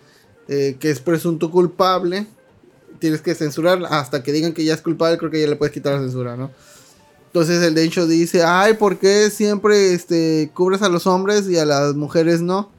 eh, 0.48 0.78
que 0.80 0.90
es 0.90 1.00
presunto 1.00 1.52
culpable. 1.52 2.26
Tienes 3.00 3.22
que 3.22 3.36
censurar 3.36 3.84
hasta 3.90 4.24
que 4.24 4.32
digan 4.32 4.54
que 4.54 4.64
ya 4.64 4.74
es 4.74 4.82
culpable, 4.82 5.18
creo 5.18 5.30
que 5.30 5.42
ya 5.42 5.48
le 5.48 5.56
puedes 5.58 5.74
quitar 5.74 5.94
la 5.94 6.02
censura, 6.02 6.38
¿no? 6.38 6.52
Entonces 7.28 7.62
el 7.64 7.74
Dencho 7.74 8.08
dice, 8.08 8.44
ay, 8.44 8.74
¿por 8.74 8.98
qué 8.98 9.30
siempre 9.30 9.94
este, 9.94 10.52
cubres 10.54 10.82
a 10.82 10.90
los 10.90 11.08
hombres 11.08 11.48
y 11.50 11.58
a 11.58 11.66
las 11.66 11.96
mujeres 11.96 12.42
no? 12.42 12.70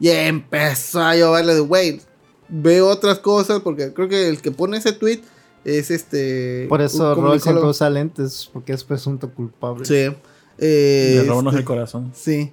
Y 0.00 0.08
empezó 0.08 1.00
a 1.00 1.16
lloverle 1.16 1.54
de, 1.54 1.60
güey, 1.60 2.00
ve 2.48 2.80
otras 2.80 3.20
cosas, 3.20 3.60
porque 3.60 3.92
creo 3.92 4.08
que 4.08 4.28
el 4.28 4.40
que 4.40 4.50
pone 4.50 4.78
ese 4.78 4.92
tweet 4.92 5.20
es 5.64 5.90
este... 5.90 6.66
Por 6.68 6.80
eso 6.82 7.14
un 7.14 7.22
Rol 7.22 7.40
siempre 7.40 7.64
usa 7.64 7.90
lentes. 7.90 8.48
Porque 8.52 8.72
es 8.72 8.84
presunto 8.84 9.30
culpable. 9.30 9.84
Sí. 9.84 10.14
Eh, 10.58 11.20
le 11.22 11.24
robamos 11.28 11.52
este, 11.52 11.60
el 11.60 11.64
corazón. 11.64 12.12
Sí. 12.14 12.52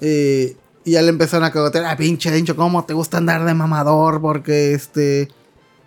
Eh, 0.00 0.56
y 0.84 0.90
ya 0.92 1.02
le 1.02 1.10
empezaron 1.10 1.44
a 1.44 1.52
cagotear, 1.52 1.84
ah, 1.84 1.96
pinche 1.96 2.30
Dencho, 2.30 2.56
¿cómo 2.56 2.84
te 2.84 2.92
gusta 2.94 3.18
andar 3.18 3.44
de 3.44 3.54
mamador? 3.54 4.20
Porque 4.20 4.74
este... 4.74 5.28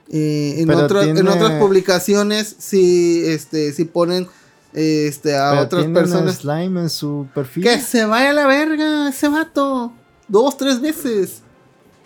eh, 0.09 0.55
en, 0.61 0.69
en 0.69 1.27
otras 1.27 1.59
publicaciones 1.59 2.55
sí, 2.59 3.23
este, 3.25 3.73
sí 3.73 3.85
ponen 3.85 4.27
este, 4.73 5.35
a 5.37 5.51
Pero 5.51 5.61
otras 5.63 5.81
tiene 5.83 5.99
personas. 5.99 6.35
slime 6.35 6.81
en 6.81 6.89
su 6.89 7.27
perfil. 7.33 7.63
Que 7.63 7.79
se 7.79 8.05
vaya 8.05 8.29
a 8.29 8.33
la 8.33 8.45
verga 8.47 9.09
ese 9.09 9.27
vato. 9.29 9.91
Dos, 10.27 10.57
tres 10.57 10.79
veces. 10.81 11.41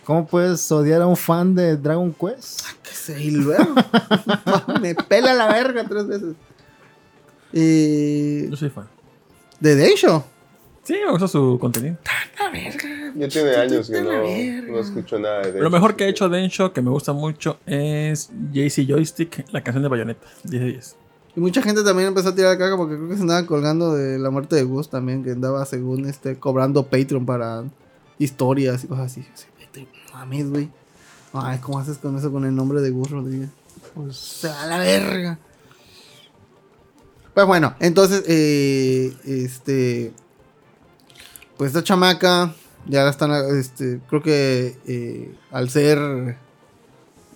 ¿Cómo 0.09 0.25
puedes 0.25 0.71
odiar 0.71 1.03
a 1.03 1.05
un 1.05 1.15
fan 1.15 1.53
de 1.53 1.77
Dragon 1.77 2.11
Quest? 2.11 2.61
Que 2.81 2.89
se 2.89 3.23
y 3.23 3.29
luego. 3.29 3.75
Me 4.81 4.95
pela 4.95 5.35
la 5.35 5.45
verga 5.53 5.85
tres 5.87 6.07
veces. 6.07 6.35
Eh, 7.53 8.47
Yo 8.49 8.57
soy 8.57 8.71
fan. 8.71 8.87
de 9.59 9.75
Deisho. 9.75 10.25
Sí, 10.81 10.95
me 11.05 11.11
gusta 11.11 11.27
su 11.27 11.59
contenido. 11.61 11.97
Ya 13.17 13.27
tiene 13.27 13.55
años 13.55 13.87
que 13.87 14.01
no, 14.01 14.73
no 14.73 14.79
escucho 14.79 15.19
nada 15.19 15.41
de 15.41 15.61
Lo 15.61 15.69
mejor 15.69 15.95
que 15.95 16.05
ha 16.05 16.07
hecho 16.07 16.27
Densho, 16.27 16.73
que 16.73 16.81
me 16.81 16.89
gusta 16.89 17.13
mucho, 17.13 17.59
es 17.67 18.31
JC 18.51 18.87
Joystick, 18.87 19.45
la 19.51 19.61
canción 19.61 19.83
de 19.83 19.89
Bayonetta. 19.89 20.25
10 20.45 20.63
de 20.63 20.69
10. 20.71 20.95
Y 21.35 21.39
mucha 21.39 21.61
gente 21.61 21.83
también 21.83 22.07
empezó 22.07 22.29
a 22.29 22.35
tirar 22.35 22.57
caca 22.57 22.77
porque 22.77 22.95
creo 22.95 23.09
que 23.09 23.15
se 23.15 23.21
andaba 23.21 23.45
colgando 23.45 23.93
de 23.93 24.17
la 24.17 24.31
muerte 24.31 24.55
de 24.55 24.63
Gus 24.63 24.89
también, 24.89 25.23
que 25.23 25.33
andaba 25.33 25.63
según 25.67 26.07
este 26.07 26.39
cobrando 26.39 26.87
Patreon 26.87 27.27
para 27.27 27.65
historias 28.17 28.83
y 28.83 28.87
cosas 28.87 29.05
así. 29.11 29.27
Así, 29.31 29.45
mames, 30.19 30.49
güey. 30.49 30.69
Ay, 31.33 31.59
¿cómo 31.59 31.79
haces 31.79 31.97
con 31.97 32.17
eso 32.17 32.31
con 32.31 32.45
el 32.45 32.55
nombre 32.55 32.81
de 32.81 32.89
Gus 32.89 33.11
Rodríguez? 33.11 33.49
Pues 33.93 34.15
se 34.17 34.47
va 34.47 34.63
a 34.63 34.67
la 34.67 34.77
verga. 34.79 35.37
Pues 37.33 37.45
bueno, 37.45 37.75
entonces, 37.79 38.23
eh, 38.27 39.13
este. 39.25 40.11
Pues 41.57 41.69
esta 41.69 41.83
chamaca, 41.83 42.53
ya 42.87 43.03
la 43.03 43.09
están, 43.09 43.31
este, 43.57 43.99
creo 44.07 44.21
que 44.23 44.77
eh, 44.87 45.35
al 45.51 45.69
ser 45.69 46.37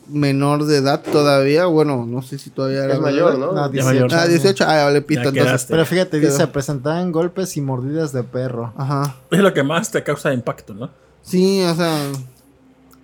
menor 0.08 0.66
de 0.66 0.78
edad 0.78 1.02
todavía, 1.04 1.66
bueno, 1.66 2.06
no 2.06 2.22
sé 2.22 2.38
si 2.40 2.50
todavía 2.50 2.86
era 2.86 2.94
Es 2.96 3.00
mayor, 3.00 3.38
¿no? 3.38 3.52
No, 3.52 3.66
Ya 3.68 3.84
18. 3.84 3.86
mayor. 3.86 4.14
Ah, 4.14 4.28
18, 4.28 4.64
ah, 4.66 4.84
vale, 4.86 5.02
pito, 5.02 5.30
entonces. 5.30 5.66
Pero 5.70 5.86
fíjate, 5.86 6.20
Quedó. 6.20 6.32
dice, 6.32 6.48
presentaban 6.48 7.12
golpes 7.12 7.56
y 7.58 7.62
mordidas 7.62 8.14
de 8.14 8.24
perro. 8.24 8.74
Ajá. 8.78 9.16
Es 9.30 9.40
lo 9.40 9.54
que 9.54 9.64
más 9.64 9.92
te 9.92 10.04
causa 10.04 10.34
impacto, 10.34 10.74
¿no? 10.74 10.90
Sí, 11.22 11.62
o 11.64 11.76
sea, 11.76 11.98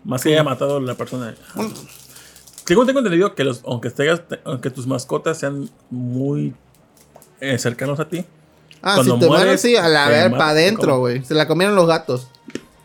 Más 0.04 0.24
que 0.24 0.30
haya 0.34 0.44
matado 0.44 0.78
a 0.78 0.82
la 0.82 0.96
persona. 0.96 1.36
Según 2.66 2.86
tengo 2.86 3.00
entendido 3.00 3.34
que 3.36 3.44
los, 3.44 3.62
aunque, 3.66 3.90
tengas- 3.90 4.22
aunque 4.46 4.70
tus 4.70 4.86
mascotas 4.88 5.38
sean 5.40 5.70
muy 5.90 6.54
eh, 7.42 7.58
cercanos 7.58 8.00
a 8.00 8.08
ti, 8.08 8.26
ah, 8.82 8.96
Cuando 8.96 9.16
si 9.16 9.20
te 9.22 9.28
mueres, 9.28 9.46
mueres, 9.46 9.62
sí, 9.62 9.76
a 9.76 9.88
la 9.88 10.08
ver, 10.08 10.32
para 10.32 10.50
adentro, 10.50 11.00
güey. 11.00 11.24
Se 11.26 11.34
la 11.34 11.48
comieron 11.48 11.76
los 11.76 11.88
gatos. 11.88 12.28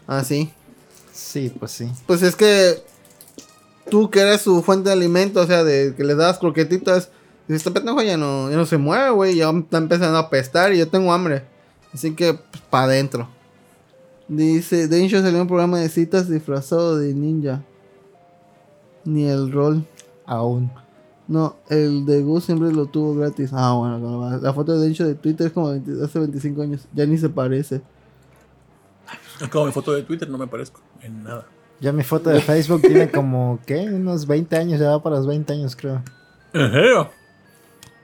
Ah, 0.07 0.25
sí. 0.25 0.51
Sí, 1.13 1.53
pues 1.59 1.73
sí. 1.73 1.91
Pues 2.07 2.23
es 2.23 2.35
que 2.37 2.83
tú 3.91 4.11
que 4.11 4.21
eres 4.21 4.41
su 4.41 4.63
fuente 4.63 4.89
de 4.89 4.95
alimento, 4.95 5.41
o 5.41 5.47
sea, 5.47 5.65
de 5.65 5.95
que 5.97 6.05
le 6.05 6.15
das 6.15 6.39
croquetitas, 6.39 7.11
dices, 7.47 7.67
este 7.67 7.71
pendejo 7.71 8.01
ya 8.03 8.17
no, 8.17 8.51
ya 8.51 8.57
no 8.57 8.65
se 8.67 8.79
mueve, 8.79 9.11
güey, 9.11 9.37
ya 9.37 9.51
está 9.51 9.79
empezando 9.79 10.17
a 10.17 10.23
apestar 10.23 10.73
y 10.73 10.79
yo 10.79 10.89
tengo 10.89 11.13
hambre. 11.13 11.45
Así 11.93 12.15
que, 12.15 12.35
pues, 12.35 12.63
para 12.71 12.85
adentro. 12.85 13.29
Dice, 14.29 14.89
Densho 14.89 15.21
salió 15.21 15.37
en 15.37 15.43
un 15.43 15.49
programa 15.49 15.79
de 15.79 15.89
citas 15.89 16.29
disfrazado 16.29 16.97
de 16.99 17.15
ninja. 17.15 17.63
Ni 19.05 19.27
el 19.27 19.53
rol. 19.53 19.85
Aún. 20.27 20.71
No, 21.27 21.57
el 21.69 22.05
de 22.05 22.23
Gus 22.23 22.45
siempre 22.45 22.73
lo 22.73 22.87
tuvo 22.87 23.15
gratis. 23.15 23.51
Ah, 23.53 23.75
bueno, 23.75 24.39
la 24.41 24.53
foto 24.53 24.79
de 24.79 24.91
hecho 24.91 25.07
de 25.07 25.15
Twitter 25.15 25.47
es 25.47 25.53
como 25.53 25.71
20 25.71 26.05
hace 26.05 26.19
25 26.19 26.63
años. 26.63 26.87
Ya 26.93 27.07
ni 27.07 27.17
se 27.17 27.29
parece. 27.29 27.83
Es 29.41 29.49
como 29.49 29.67
mi 29.67 29.73
foto 29.73 29.93
de 29.93 30.03
Twitter, 30.03 30.29
no 30.29 30.39
me 30.39 30.47
parezco 30.47 30.81
en 31.03 31.25
nada. 31.25 31.47
Ya 31.81 31.93
mi 31.93 32.03
foto 32.03 32.31
de 32.31 32.41
Facebook 32.41 32.83
tiene 32.83 33.11
como, 33.11 33.59
¿qué? 33.67 33.81
Unos 33.81 34.27
20 34.27 34.57
años, 34.57 34.81
ya 34.81 34.91
va 34.91 35.03
para 35.03 35.17
los 35.17 35.27
20 35.27 35.53
años, 35.53 35.77
creo. 35.77 36.03
¿En 36.53 36.71
serio? 36.71 37.11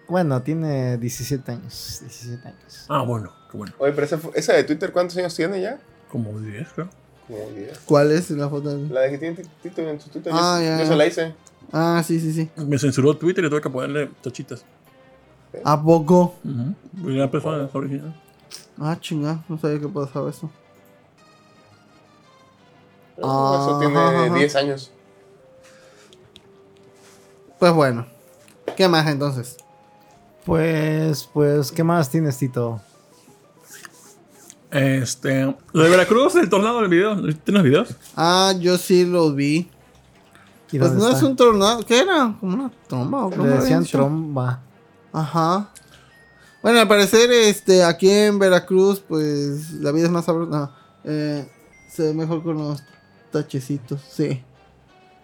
Bueno, 0.08 0.42
tiene 0.42 0.98
17 0.98 1.52
años. 1.52 1.98
17 2.00 2.48
años. 2.48 2.86
Ah, 2.88 3.02
bueno, 3.02 3.32
qué 3.50 3.56
bueno. 3.56 3.72
Oye, 3.78 3.92
pero 3.92 4.04
esa, 4.04 4.18
esa 4.34 4.54
de 4.54 4.64
Twitter, 4.64 4.92
¿cuántos 4.92 5.16
años 5.16 5.34
tiene 5.34 5.60
ya? 5.60 5.78
Como 6.10 6.38
10, 6.40 6.68
creo. 6.74 6.88
Como 7.28 7.50
10. 7.50 7.78
¿Cuál 7.86 8.10
es 8.12 8.30
la 8.30 8.48
foto? 8.48 8.76
de- 8.76 8.88
La 8.92 9.02
de 9.02 9.10
que 9.10 9.18
tiene 9.18 9.36
ti- 9.36 9.48
Tito 9.62 9.82
en 9.82 10.00
su 10.00 10.08
Twitter. 10.10 10.32
Ah, 10.34 10.58
yo, 10.58 10.64
ya, 10.66 10.76
yo 10.78 10.82
ya. 10.84 10.88
se 10.88 10.96
la 10.96 11.06
hice. 11.06 11.34
Ah, 11.72 12.02
sí, 12.04 12.18
sí, 12.18 12.32
sí. 12.32 12.50
Me 12.56 12.78
censuró 12.78 13.16
Twitter 13.16 13.44
y 13.44 13.48
tuve 13.50 13.60
que 13.60 13.70
ponerle 13.70 14.10
tachitas. 14.22 14.64
¿A 15.64 15.80
poco? 15.82 16.34
Porque 17.00 17.16
la 17.16 17.30
persona 17.30 17.68
original. 17.72 18.20
Ah, 18.78 18.96
chinga, 19.00 19.44
no 19.48 19.58
sabía 19.58 19.78
que 19.78 19.88
pasaba 19.88 20.30
eso. 20.30 20.50
Ah, 23.22 23.66
Eso 23.68 23.78
tiene 23.78 23.96
ajá, 23.98 24.24
ajá. 24.26 24.34
10 24.34 24.56
años. 24.56 24.90
Pues 27.58 27.72
bueno. 27.72 28.06
¿Qué 28.76 28.88
más 28.88 29.06
entonces? 29.08 29.56
Pues, 30.46 31.28
pues, 31.32 31.70
¿qué 31.70 31.84
más 31.84 32.08
tienes, 32.08 32.38
Tito? 32.38 32.80
Este. 34.70 35.54
Lo 35.72 35.82
de 35.82 35.90
Veracruz, 35.90 36.36
el 36.36 36.48
tornado 36.48 36.80
del 36.80 36.88
video. 36.88 37.16
¿Tienes 37.44 37.62
videos? 37.62 37.88
Ah, 38.16 38.54
yo 38.58 38.78
sí 38.78 39.04
lo 39.04 39.32
vi. 39.34 39.68
¿Y 40.72 40.78
Pues 40.78 40.92
no 40.92 41.06
está? 41.06 41.16
es 41.16 41.22
un 41.24 41.34
tornado. 41.36 41.84
¿Qué 41.84 41.98
era? 42.00 42.36
¿Como 42.38 42.54
una 42.54 42.70
tromba 42.86 43.26
o 43.26 43.30
cómo 43.30 43.44
Le 43.44 43.50
decían 43.50 43.84
tromba. 43.84 44.60
Ajá. 45.12 45.70
Bueno, 46.62 46.78
al 46.80 46.88
parecer, 46.88 47.30
este, 47.32 47.82
aquí 47.82 48.08
en 48.10 48.38
Veracruz, 48.38 49.00
pues, 49.00 49.72
la 49.72 49.90
vida 49.92 50.04
es 50.04 50.10
más 50.12 50.26
sabrosa. 50.26 50.50
No, 50.50 50.72
eh, 51.04 51.50
se 51.88 52.02
ve 52.04 52.14
mejor 52.14 52.42
con 52.42 52.58
los 52.58 52.82
tachecitos, 53.32 54.00
sí. 54.08 54.42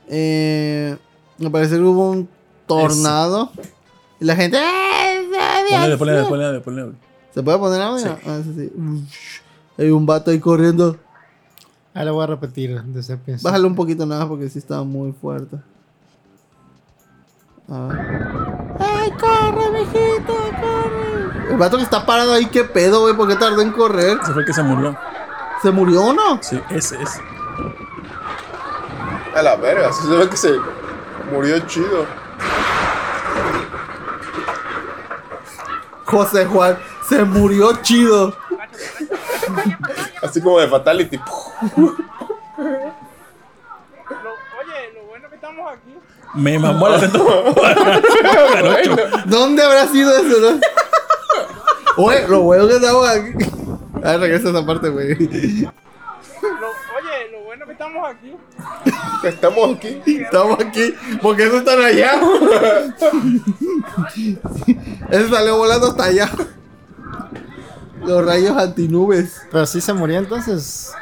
Eh, 0.08 0.96
al 1.40 1.50
parecer 1.52 1.82
hubo 1.82 2.10
un 2.10 2.28
tornado. 2.66 3.52
Y 4.18 4.24
la 4.24 4.34
gente... 4.34 4.56
¡eh, 4.58 4.96
Ponle, 5.68 5.96
ponle, 5.96 6.24
ponle, 6.24 6.60
ponle. 6.60 6.92
¿Se 7.36 7.42
puede 7.42 7.58
poner 7.58 7.82
audio? 7.82 7.98
Sí. 7.98 8.22
Ah, 8.24 8.40
sí, 8.42 8.54
sí. 8.54 8.72
Hay 9.76 9.90
un 9.90 10.06
vato 10.06 10.30
ahí 10.30 10.40
corriendo. 10.40 10.96
Ah, 11.92 12.02
lo 12.02 12.14
voy 12.14 12.24
a 12.24 12.28
repetir 12.28 12.80
desde 12.84 13.12
el 13.12 13.18
principio. 13.18 13.50
Bájale 13.50 13.66
un 13.66 13.74
poquito 13.74 14.06
nada 14.06 14.26
porque 14.26 14.48
sí 14.48 14.58
estaba 14.58 14.84
muy 14.84 15.12
fuerte. 15.12 15.58
A 17.68 17.88
ver. 17.88 17.98
¡Ay, 18.80 19.10
corre, 19.20 19.70
mijito, 19.70 20.32
corre! 20.62 21.50
El 21.50 21.58
vato 21.58 21.76
que 21.76 21.82
está 21.82 22.06
parado 22.06 22.32
ahí, 22.32 22.46
¿qué 22.46 22.64
pedo, 22.64 23.02
güey? 23.02 23.14
¿Por 23.14 23.28
qué 23.28 23.36
tardó 23.36 23.60
en 23.60 23.72
correr? 23.72 24.18
Ese 24.22 24.32
fue 24.32 24.40
el 24.40 24.46
que 24.46 24.54
se 24.54 24.62
murió. 24.62 24.96
¿Se 25.60 25.70
murió 25.70 26.04
o 26.04 26.12
no? 26.14 26.42
Sí, 26.42 26.58
ese 26.70 27.02
es. 27.02 27.20
A 29.34 29.42
la 29.42 29.56
verga, 29.56 29.92
se 29.92 30.08
ve 30.08 30.26
que 30.30 30.38
se 30.38 30.54
murió 31.30 31.58
chido. 31.66 32.06
José 36.06 36.46
Juan, 36.46 36.78
se 37.08 37.24
murió 37.24 37.72
chido. 37.82 38.36
Así 40.22 40.40
como 40.40 40.60
de 40.60 40.68
Fatality. 40.68 41.18
Oye, 41.78 41.92
lo 44.94 45.04
bueno 45.06 45.28
que 45.28 45.34
estamos 45.36 45.72
aquí. 45.72 45.94
Me 46.34 46.58
mamó 46.58 46.88
el 46.88 46.94
acento. 46.94 47.24
Jarocho. 48.52 48.96
¿Dónde 49.26 49.62
habrá 49.62 49.86
sido 49.88 50.10
eso, 50.16 50.40
no? 50.40 50.60
Oye, 52.04 52.26
lo 52.28 52.40
bueno 52.42 52.66
que 52.68 52.76
estamos 52.76 53.08
aquí. 53.08 53.32
A 54.04 54.10
ver, 54.12 54.20
regresa 54.20 54.50
esa 54.50 54.64
parte, 54.66 54.88
güey. 54.90 55.14
Lo- 55.16 55.28
oye, 55.28 55.70
lo 57.32 57.40
bueno 57.44 57.64
que 57.66 57.72
estamos 57.72 58.06
aquí. 58.08 58.36
Estamos 59.24 59.76
aquí. 59.76 60.02
Estamos 60.06 60.58
aquí. 60.60 60.94
¿Por 61.22 61.36
qué 61.36 61.46
no 61.46 61.56
están 61.58 61.80
allá? 61.82 62.20
Ese 65.10 65.28
salió 65.28 65.56
volando 65.56 65.88
hasta 65.88 66.04
allá. 66.04 66.30
Los 68.04 68.24
rayos 68.24 68.56
antinubes. 68.56 69.42
Pero 69.50 69.66
sí 69.66 69.80
se 69.80 69.92
murió 69.92 70.18
entonces. 70.18 70.92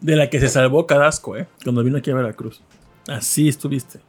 De 0.00 0.16
la 0.16 0.28
que 0.30 0.40
se 0.40 0.48
salvó 0.48 0.86
Cadasco, 0.86 1.36
¿eh? 1.36 1.48
Cuando 1.62 1.82
vino 1.82 1.98
aquí 1.98 2.10
a 2.10 2.14
Veracruz. 2.14 2.60
Así 3.08 3.48
estuviste. 3.48 4.00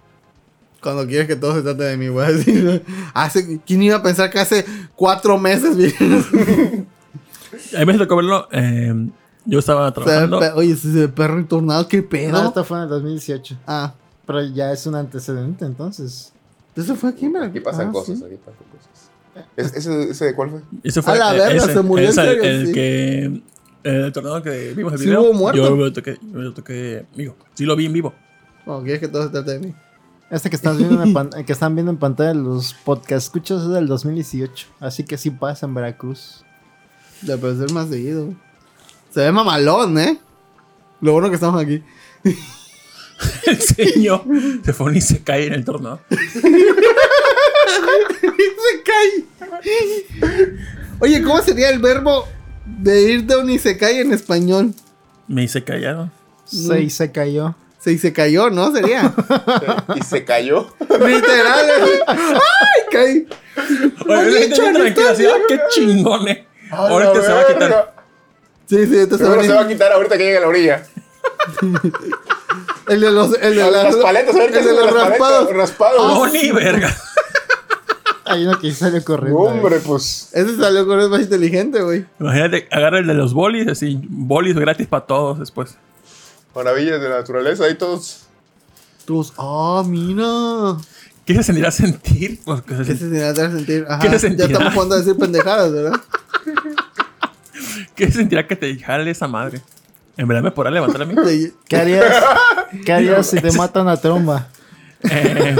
Cuando 0.81 1.07
quieres 1.07 1.27
que 1.27 1.35
todo 1.35 1.55
se 1.55 1.61
trate 1.63 1.83
de 1.83 1.97
mí, 1.97 2.09
voy 2.09 2.25
a 2.25 2.31
decir. 2.31 2.83
Hace, 3.13 3.59
¿Quién 3.65 3.81
iba 3.83 3.95
a 3.97 4.03
pensar 4.03 4.29
que 4.29 4.39
hace 4.39 4.65
cuatro 4.95 5.37
meses 5.37 5.75
vino? 5.75 5.95
A 7.75 7.79
mí 7.79 7.85
me 7.85 7.97
tocó 7.97 8.17
verlo. 8.17 8.47
eh, 8.51 8.93
yo 9.45 9.59
estaba 9.59 9.91
trabajando. 9.93 10.39
Oye, 10.55 10.73
ese 10.73 11.07
perro 11.07 11.39
y 11.39 11.45
tornado, 11.45 11.87
¿qué 11.87 12.01
pedo? 12.03 12.31
No, 12.33 12.47
esto 12.49 12.63
fue 12.65 12.77
en 12.77 12.83
el 12.83 12.89
2018. 12.89 13.57
Ah, 13.67 13.93
Pero 14.25 14.43
ya 14.43 14.71
es 14.71 14.85
un 14.87 14.95
antecedente 14.95 15.65
entonces. 15.65 16.33
eso 16.75 16.95
fue 16.95 17.11
aquí, 17.11 17.27
mira. 17.27 17.45
Aquí 17.45 17.59
pasan 17.59 17.89
Ah, 17.89 17.91
cosas, 17.91 18.17
sí. 18.19 18.25
aquí 18.25 18.35
pasan 18.35 18.63
cosas. 18.71 18.89
¿Es- 19.55 19.73
ese, 19.75 20.11
¿Ese 20.11 20.25
de 20.25 20.35
cuál 20.35 20.49
fue? 20.49 20.61
Ese 20.83 21.01
fue 21.01 21.13
A 21.13 21.15
la 21.17 21.35
eh, 21.35 21.39
verga, 21.39 21.63
ese, 21.63 21.73
se 21.73 21.81
murió 21.81 22.05
en 22.05 22.11
ese, 22.11 22.21
serio, 22.21 22.43
El 22.43 22.67
sí. 22.67 22.73
que. 22.73 23.41
El 23.83 24.11
tornado 24.11 24.41
que 24.41 24.73
vimos 24.75 24.93
el 24.93 24.99
Sí 24.99 25.05
video. 25.05 25.21
hubo 25.23 25.33
muerto. 25.33 25.61
Yo 25.61 25.75
lo 25.75 25.93
toqué. 25.93 26.17
Yo 26.21 26.39
lo 26.39 26.53
toqué. 26.53 27.05
Digo, 27.15 27.35
sí 27.53 27.65
lo 27.65 27.75
vi 27.75 27.85
en 27.85 27.93
vivo. 27.93 28.13
No, 28.65 28.81
quieres 28.81 28.99
que 28.99 29.07
todo 29.07 29.23
se 29.23 29.29
trate 29.29 29.51
de 29.51 29.59
mí. 29.59 29.75
Este 30.31 30.49
que, 30.49 30.55
estás 30.55 30.75
viendo 30.77 31.03
en 31.03 31.13
pan- 31.13 31.29
que 31.45 31.53
están 31.53 31.75
viendo 31.75 31.91
en 31.91 31.97
pantalla 31.99 32.33
los 32.33 32.73
podcast 32.73 33.27
escuchas 33.27 33.61
es 33.61 33.69
del 33.69 33.85
2018. 33.87 34.67
Así 34.79 35.03
que 35.03 35.17
sí 35.19 35.29
pasa 35.29 35.67
en 35.67 35.75
Veracruz. 35.75 36.43
Ya 37.21 37.37
puede 37.37 37.57
ser 37.57 37.71
más 37.73 37.89
seguido. 37.89 38.33
Se 39.11 39.19
ve 39.21 39.31
mamalón, 39.31 39.97
¿eh? 39.99 40.19
Lo 41.01 41.11
bueno 41.13 41.29
que 41.29 41.35
estamos 41.35 41.61
aquí. 41.61 41.83
El 43.45 43.61
señor 43.61 44.23
se 44.63 44.73
fue 44.73 44.97
y 44.97 45.01
se 45.01 45.23
cae 45.23 45.47
en 45.47 45.53
el 45.53 45.65
tornado. 45.65 46.01
se 46.09 46.19
cae. 48.83 49.25
Oye, 50.99 51.21
¿cómo 51.21 51.41
sería 51.41 51.69
el 51.69 51.79
verbo 51.79 52.27
de 52.65 53.01
ir 53.01 53.23
de 53.23 53.37
un 53.37 53.49
y 53.49 53.59
se 53.59 53.77
cae 53.77 54.01
en 54.01 54.13
español? 54.13 54.73
Me 55.27 55.43
hice 55.43 55.63
callado. 55.63 56.11
Se, 56.45 56.81
y 56.81 56.89
se 56.89 57.11
cayó. 57.11 57.55
Se 57.79 57.91
y 57.91 57.97
se 57.97 58.13
cayó, 58.13 58.49
¿no? 58.49 58.71
Sería. 58.71 59.13
Y 59.95 60.01
se 60.03 60.25
cayó. 60.25 60.73
Literal. 60.79 61.65
¡Ay, 62.07 62.81
caí! 62.91 63.27
Oye, 64.07 64.49
tranquila, 64.49 65.11
así, 65.11 65.25
ah, 65.25 65.37
qué 65.47 65.59
chingón, 65.69 66.27
eh. 66.27 66.47
Ahorita 66.71 67.21
se 67.21 67.31
va 67.31 67.41
a 67.41 67.47
quitar. 67.47 67.95
Sí, 68.67 68.87
sí, 68.87 68.99
entonces 68.99 69.27
Seguro 69.27 69.43
se 69.43 69.53
va 69.53 69.61
a 69.61 69.67
quitar 69.67 69.91
ahorita 69.91 70.17
que 70.17 70.23
llegue 70.23 70.37
a 70.37 70.41
la 70.41 70.47
orilla. 70.47 70.83
El 72.87 73.01
de 73.01 73.11
los, 73.11 73.33
el 73.41 73.55
de 73.55 73.71
Las 73.71 73.95
paletas, 73.95 74.35
a 74.35 74.39
ver 74.39 74.51
qué 74.51 74.59
el 74.59 74.65
de 74.65 74.73
los 74.73 74.93
raspados. 74.93 75.53
Raspados. 75.53 76.13
No, 76.13 76.27
ni 76.27 76.51
verga. 76.51 76.95
Hay 78.25 78.45
uno 78.45 78.59
que 78.59 78.71
sale 78.73 79.03
corriendo. 79.03 79.39
Hombre, 79.39 79.79
pues. 79.79 80.29
Ese 80.33 80.57
salió 80.57 80.85
con 80.87 80.99
el 80.99 81.09
más 81.09 81.21
inteligente, 81.21 81.81
güey. 81.81 82.05
Imagínate, 82.19 82.67
agarra 82.71 82.99
el 82.99 83.07
de 83.07 83.13
los 83.13 83.33
bolis, 83.33 83.67
así, 83.67 83.99
bolis 84.07 84.55
gratis 84.55 84.87
para 84.87 85.05
todos 85.05 85.39
después. 85.39 85.77
Maravillas 86.55 86.99
de 87.01 87.09
la 87.09 87.17
naturaleza, 87.17 87.65
ahí 87.65 87.75
todos. 87.75 88.25
Tus, 89.05 89.33
ah, 89.37 89.83
mira. 89.85 90.77
¿Qué 91.25 91.35
se 91.35 91.43
sentirá 91.43 91.71
sentir? 91.71 92.39
Pues, 92.43 92.61
que 92.61 92.75
se 92.77 92.83
¿Qué 92.83 92.93
se 92.93 92.97
sentirá 92.97 93.35
sentir? 93.35 93.85
Ajá. 93.87 94.09
¿Qué 94.09 94.19
se 94.19 94.35
Ya 94.35 94.45
estamos 94.45 94.73
jugando 94.73 94.95
a 94.95 94.97
decir 94.99 95.17
pendejadas, 95.17 95.71
¿verdad? 95.71 96.01
¿Qué 97.95 98.07
se 98.07 98.13
sentirá 98.13 98.47
que 98.47 98.55
te 98.55 98.77
jale 98.79 99.11
esa 99.11 99.27
madre? 99.27 99.61
En 100.17 100.27
verdad 100.27 100.43
me 100.43 100.51
podrá 100.51 100.71
levantar 100.71 101.01
a 101.01 101.05
mí. 101.05 101.15
Sí. 101.27 101.53
¿Qué 101.67 101.75
harías, 101.77 102.05
¿Qué 102.85 102.93
harías 102.93 103.27
si 103.27 103.39
te 103.41 103.51
matan 103.51 103.87
a 103.87 103.97
tromba? 103.97 104.47
Eh, 105.03 105.55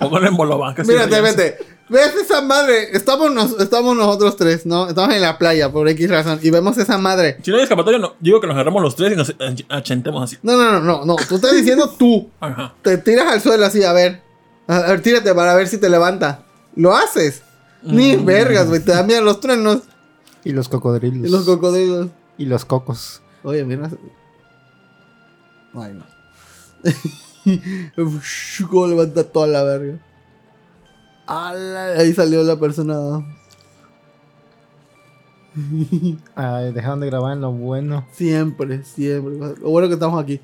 póngalo 0.00 0.26
en 0.28 0.36
bolobanca. 0.36 0.82
Mírate, 0.84 1.20
vete. 1.20 1.58
¿Ves 1.88 2.14
esa 2.14 2.40
madre? 2.40 2.88
Estamos, 2.96 3.30
nos- 3.32 3.60
estamos 3.60 3.94
nosotros 3.94 4.36
tres, 4.36 4.64
¿no? 4.64 4.88
Estamos 4.88 5.14
en 5.14 5.20
la 5.20 5.36
playa 5.38 5.70
por 5.70 5.86
X 5.88 6.10
razón 6.10 6.38
y 6.42 6.50
vemos 6.50 6.78
esa 6.78 6.96
madre. 6.98 7.36
Si 7.42 7.50
no 7.50 7.58
hay 7.58 7.62
escapatoria, 7.64 7.98
no, 7.98 8.14
digo 8.20 8.40
que 8.40 8.46
nos 8.46 8.54
agarramos 8.54 8.82
los 8.82 8.96
tres 8.96 9.12
y 9.12 9.16
nos 9.16 9.36
ach- 9.38 9.66
achentemos 9.68 10.22
así. 10.24 10.38
No, 10.42 10.56
no, 10.56 10.72
no, 10.72 10.80
no, 10.80 11.04
no. 11.04 11.16
Tú 11.28 11.34
estás 11.36 11.52
diciendo 11.54 11.88
tú. 11.98 12.30
Ajá. 12.40 12.74
Te 12.82 12.96
tiras 12.98 13.26
al 13.30 13.40
suelo 13.42 13.66
así, 13.66 13.84
a 13.84 13.92
ver. 13.92 14.22
A 14.66 14.80
ver, 14.80 15.02
tírate 15.02 15.34
para 15.34 15.54
ver 15.54 15.68
si 15.68 15.76
te 15.78 15.90
levanta. 15.90 16.40
¿Lo 16.74 16.94
haces? 16.96 17.42
Ni 17.82 18.16
Mm. 18.16 18.24
vergas, 18.24 18.66
güey. 18.68 18.80
Te 18.80 18.92
da 18.92 19.02
miedo 19.02 19.20
los 19.22 19.40
truenos 19.40 19.80
Y 20.42 20.52
los 20.52 20.70
cocodrilos. 20.70 21.28
y 21.28 21.30
los 21.30 21.44
cocodrilos. 21.44 22.08
Y 22.38 22.46
los 22.46 22.64
cocos. 22.64 23.20
Oye, 23.44 23.64
mira. 23.64 23.90
Ay, 25.74 25.92
no. 25.92 26.04
Cómo 28.70 28.86
levanta 28.86 29.24
toda 29.24 29.46
la 29.46 29.62
verga. 29.62 29.98
Ala, 31.26 31.98
Ahí 31.98 32.12
salió 32.14 32.42
la 32.42 32.58
persona. 32.58 33.24
Ay, 36.34 36.72
dejaron 36.72 37.00
de 37.00 37.06
grabar 37.06 37.34
en 37.34 37.42
lo 37.42 37.52
bueno. 37.52 38.06
Siempre, 38.12 38.82
siempre. 38.82 39.36
Lo 39.60 39.70
bueno 39.70 39.88
que 39.88 39.94
estamos 39.94 40.22
aquí. 40.22 40.40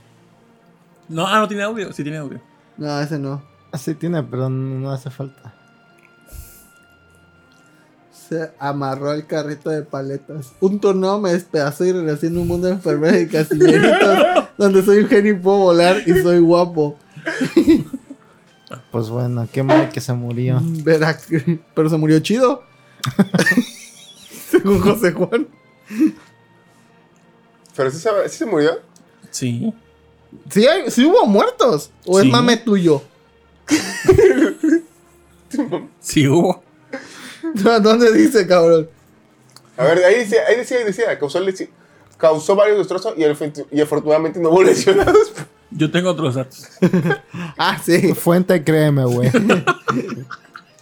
No, 1.08 1.26
ah, 1.26 1.38
no 1.38 1.48
tiene 1.48 1.62
audio. 1.62 1.92
Sí 1.92 2.02
tiene 2.02 2.18
audio. 2.18 2.40
No, 2.76 3.00
ese 3.00 3.18
no. 3.18 3.42
Así 3.72 3.94
tiene, 3.94 4.22
pero 4.22 4.50
no 4.50 4.90
hace 4.90 5.10
falta. 5.10 5.54
Se 8.30 8.50
amarró 8.58 9.10
al 9.10 9.26
carrito 9.26 9.68
de 9.70 9.82
paletas. 9.82 10.52
Un 10.60 10.80
tornado 10.80 11.20
me 11.20 11.32
despedazó 11.32 11.84
y 11.84 11.92
renací 11.92 12.26
en 12.28 12.38
un 12.38 12.46
mundo 12.48 12.68
de 12.68 12.74
enfermeras 12.74 13.20
y 13.22 13.26
casilleritos 13.28 14.18
donde 14.56 14.82
soy 14.84 14.98
un 14.98 15.08
genio 15.08 15.32
y 15.32 15.36
puedo 15.36 15.58
volar 15.58 16.00
y 16.06 16.12
soy 16.22 16.38
guapo. 16.38 16.96
Pues 18.92 19.08
bueno, 19.10 19.46
qué 19.52 19.62
mal 19.64 19.90
que 19.90 20.00
se 20.00 20.12
murió. 20.12 20.60
Verá, 20.62 21.18
pero 21.74 21.90
se 21.90 21.96
murió 21.96 22.20
chido. 22.20 22.62
Según 24.50 24.80
José 24.80 25.12
Juan. 25.12 25.48
Pero 27.76 27.90
sí, 27.90 27.98
se- 27.98 28.28
sí 28.28 28.38
se 28.38 28.46
murió. 28.46 28.70
Sí. 29.30 29.74
¿Sí, 30.50 30.66
hay- 30.66 30.90
sí 30.90 31.04
hubo 31.04 31.26
muertos? 31.26 31.90
¿O 32.06 32.20
Sí. 32.20 32.26
es 32.26 32.32
mame 32.32 32.56
tuyo? 32.58 33.02
Sí 36.00 36.28
hubo. 36.28 36.62
¿Dónde 37.82 38.12
dice, 38.12 38.46
cabrón? 38.46 38.88
A 39.76 39.84
ver, 39.84 40.04
ahí 40.04 40.16
decía, 40.20 40.40
ahí 40.48 40.56
decía, 40.56 40.78
ahí 40.78 40.84
decía, 40.84 41.18
causó, 41.18 41.40
causó 42.18 42.54
varios 42.56 42.78
destrozos 42.78 43.14
y, 43.16 43.22
afortu- 43.22 43.66
y 43.70 43.80
afortunadamente 43.80 44.38
no 44.40 44.50
hubo 44.50 44.62
lesionados. 44.64 45.32
Yo 45.70 45.90
tengo 45.90 46.10
otros 46.10 46.34
datos. 46.34 46.68
Ah, 47.56 47.78
sí. 47.82 48.14
Fuente, 48.14 48.62
créeme, 48.64 49.04
güey. 49.04 49.30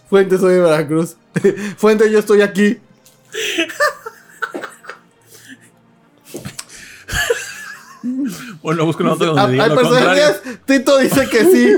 Fuente, 0.09 0.37
soy 0.37 0.53
de 0.55 0.59
Veracruz. 0.61 1.15
Fuente, 1.77 2.09
yo 2.09 2.19
estoy 2.19 2.41
aquí. 2.41 2.79
Bueno, 8.61 8.85
busco 8.85 9.03
una 9.03 9.11
nota 9.11 9.25
donde 9.25 9.41
A- 9.41 9.47
diga 9.47 9.63
Hay 9.65 9.69
lo 9.71 9.75
contrario. 9.81 10.23
personas, 10.25 10.59
Tito 10.65 10.97
dice 10.99 11.29
que 11.29 11.45
sí. 11.45 11.75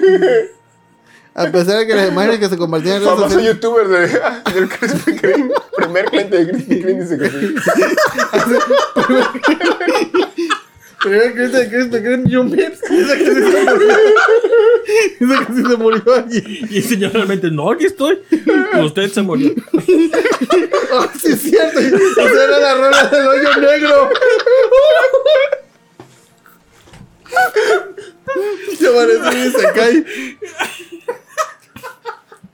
A 1.33 1.45
pesar 1.49 1.79
de 1.79 1.87
que 1.87 1.95
las 1.95 2.09
imágenes 2.11 2.39
que 2.39 2.49
se 2.49 2.57
compartían 2.57 2.95
en 2.97 3.01
redes 3.03 3.09
Famoso 3.13 3.29
sociales- 3.29 3.53
youtuber 3.55 3.87
de, 3.87 3.99
del 4.53 4.69
Krispy 4.69 5.15
Kreme. 5.15 5.49
Primer 5.77 6.05
cliente 6.05 6.37
de 6.45 6.51
Krispy 6.51 6.81
Kreme 6.81 7.01
dice 7.03 7.17
que 7.17 7.29
sí. 7.29 7.55
Que 11.03 11.09
dice 11.47 11.69
que 11.69 11.81
se 11.83 11.89
creen 12.03 12.25
John 12.31 12.51
Pips, 12.51 12.79
dice 12.87 13.17
que 13.17 13.25
sí 13.25 13.33
se 13.33 13.63
murió. 13.63 13.97
Dice 15.19 15.35
que 15.47 15.53
sí 15.53 15.63
se 15.67 15.77
murió 15.77 16.13
allí. 16.15 16.67
Y 16.69 16.77
el 16.77 16.83
señor 16.83 17.13
realmente, 17.13 17.49
no, 17.49 17.71
aquí 17.71 17.85
estoy. 17.85 18.19
Usted 18.83 19.09
se 19.09 19.21
murió. 19.23 19.51
Oh, 20.93 21.05
sí 21.19 21.31
es 21.31 21.41
cierto. 21.41 21.79
Esa 21.79 22.43
era 22.43 22.59
la 22.59 22.73
rola 22.75 23.03
del 23.05 23.27
hoyo 23.27 23.57
negro. 23.61 24.09
Se 28.77 28.89
parece 28.89 29.51
se 29.51 29.73
cae. 29.73 30.05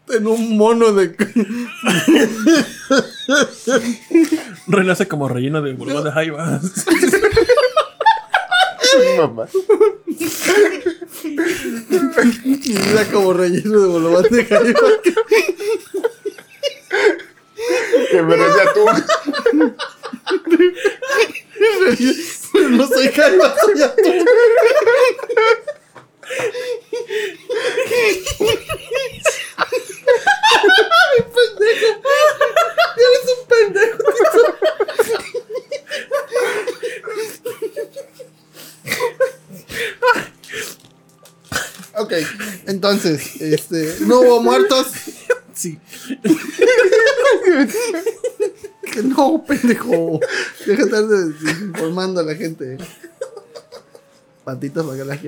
En 0.09 0.27
un 0.27 0.57
mono 0.57 0.93
de. 0.93 1.15
Renace 4.67 5.07
como 5.07 5.27
relleno 5.27 5.61
de 5.61 5.73
burbujas 5.73 6.03
de 6.05 6.11
jaivas. 6.11 6.85
Mamá. 9.17 9.47
Y 12.43 12.55
vida 12.55 13.05
como 13.11 13.33
relleno 13.33 13.79
de 13.79 13.87
bolobán 13.87 14.23
de 14.29 14.45
jaiba. 14.45 14.79
Que 18.11 18.21
me 18.21 18.37
decía 18.37 18.73
tú. 18.73 18.85
Pero 22.53 22.69
no 22.69 22.87
soy 22.87 23.07
jaiba, 23.09 23.55
soy 23.59 23.81
atún. 23.81 24.25
Ay, 30.89 31.23
pendejo. 31.33 31.89
Eres 32.97 33.25
un 33.37 33.41
pendejo. 33.47 34.03
Ok, 41.99 42.13
entonces, 42.67 43.41
este, 43.41 43.95
no 44.01 44.19
hubo 44.19 44.41
muertos. 44.41 44.87
Sí. 45.57 45.79
Que 48.93 49.03
no, 49.03 49.43
pendejo. 49.45 50.19
Deja 50.65 50.85
de 50.85 50.89
estar 50.89 51.03
informando 51.61 52.21
a 52.21 52.23
la 52.23 52.35
gente. 52.35 52.77
Patitas 54.45 54.85
para 54.85 54.97
que 54.97 55.03
las. 55.03 55.19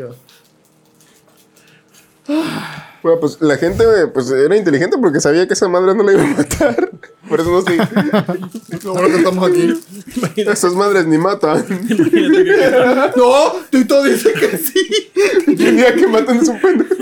Bueno, 3.04 3.20
pues 3.20 3.38
la 3.42 3.58
gente 3.58 3.84
pues, 4.14 4.30
era 4.32 4.56
inteligente 4.56 4.98
porque 4.98 5.20
sabía 5.20 5.48
que 5.48 5.56
esa 5.56 5.68
madre 5.68 5.94
no 5.94 6.04
la 6.04 6.14
iba 6.14 6.24
a 6.24 6.28
matar. 6.28 6.90
Por 7.28 7.42
eso 7.42 7.52
no 7.52 7.62
sé. 7.62 7.78
Lo 8.84 8.94
bueno 8.94 9.08
que 9.10 9.18
estamos 9.18 9.50
aquí. 9.50 9.74
Esas 10.38 10.74
madres 10.74 11.06
ni 11.06 11.18
matan. 11.18 11.66
Que 11.66 13.12
No, 13.18 13.54
Tito 13.70 14.04
dice 14.04 14.32
que 14.34 14.58
sí. 14.58 15.12
El 15.48 15.76
día 15.76 15.94
que 15.96 16.08
matan 16.08 16.38
es 16.38 16.48
un 16.48 16.62
pendejo. 16.62 16.96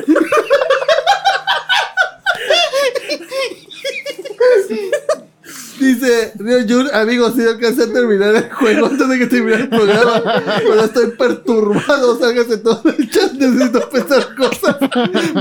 Dice 5.80 6.34
Rio 6.36 6.58
Jun, 6.68 6.90
amigos, 6.94 7.34
sí 7.36 7.44
alcancé 7.44 7.84
a 7.84 7.94
terminar 7.94 8.36
el 8.36 8.52
juego 8.52 8.88
antes 8.88 9.08
de 9.08 9.20
que 9.20 9.28
terminara 9.28 9.64
el 9.64 9.70
programa. 9.70 10.44
Pero 10.58 10.84
estoy 10.84 11.12
perturbado, 11.12 12.20
sálgase 12.20 12.58
todo 12.58 12.82
el 12.98 13.10
chat, 13.10 13.34
necesito 13.34 13.90
pensar 13.90 14.36
cosas. 14.36 14.78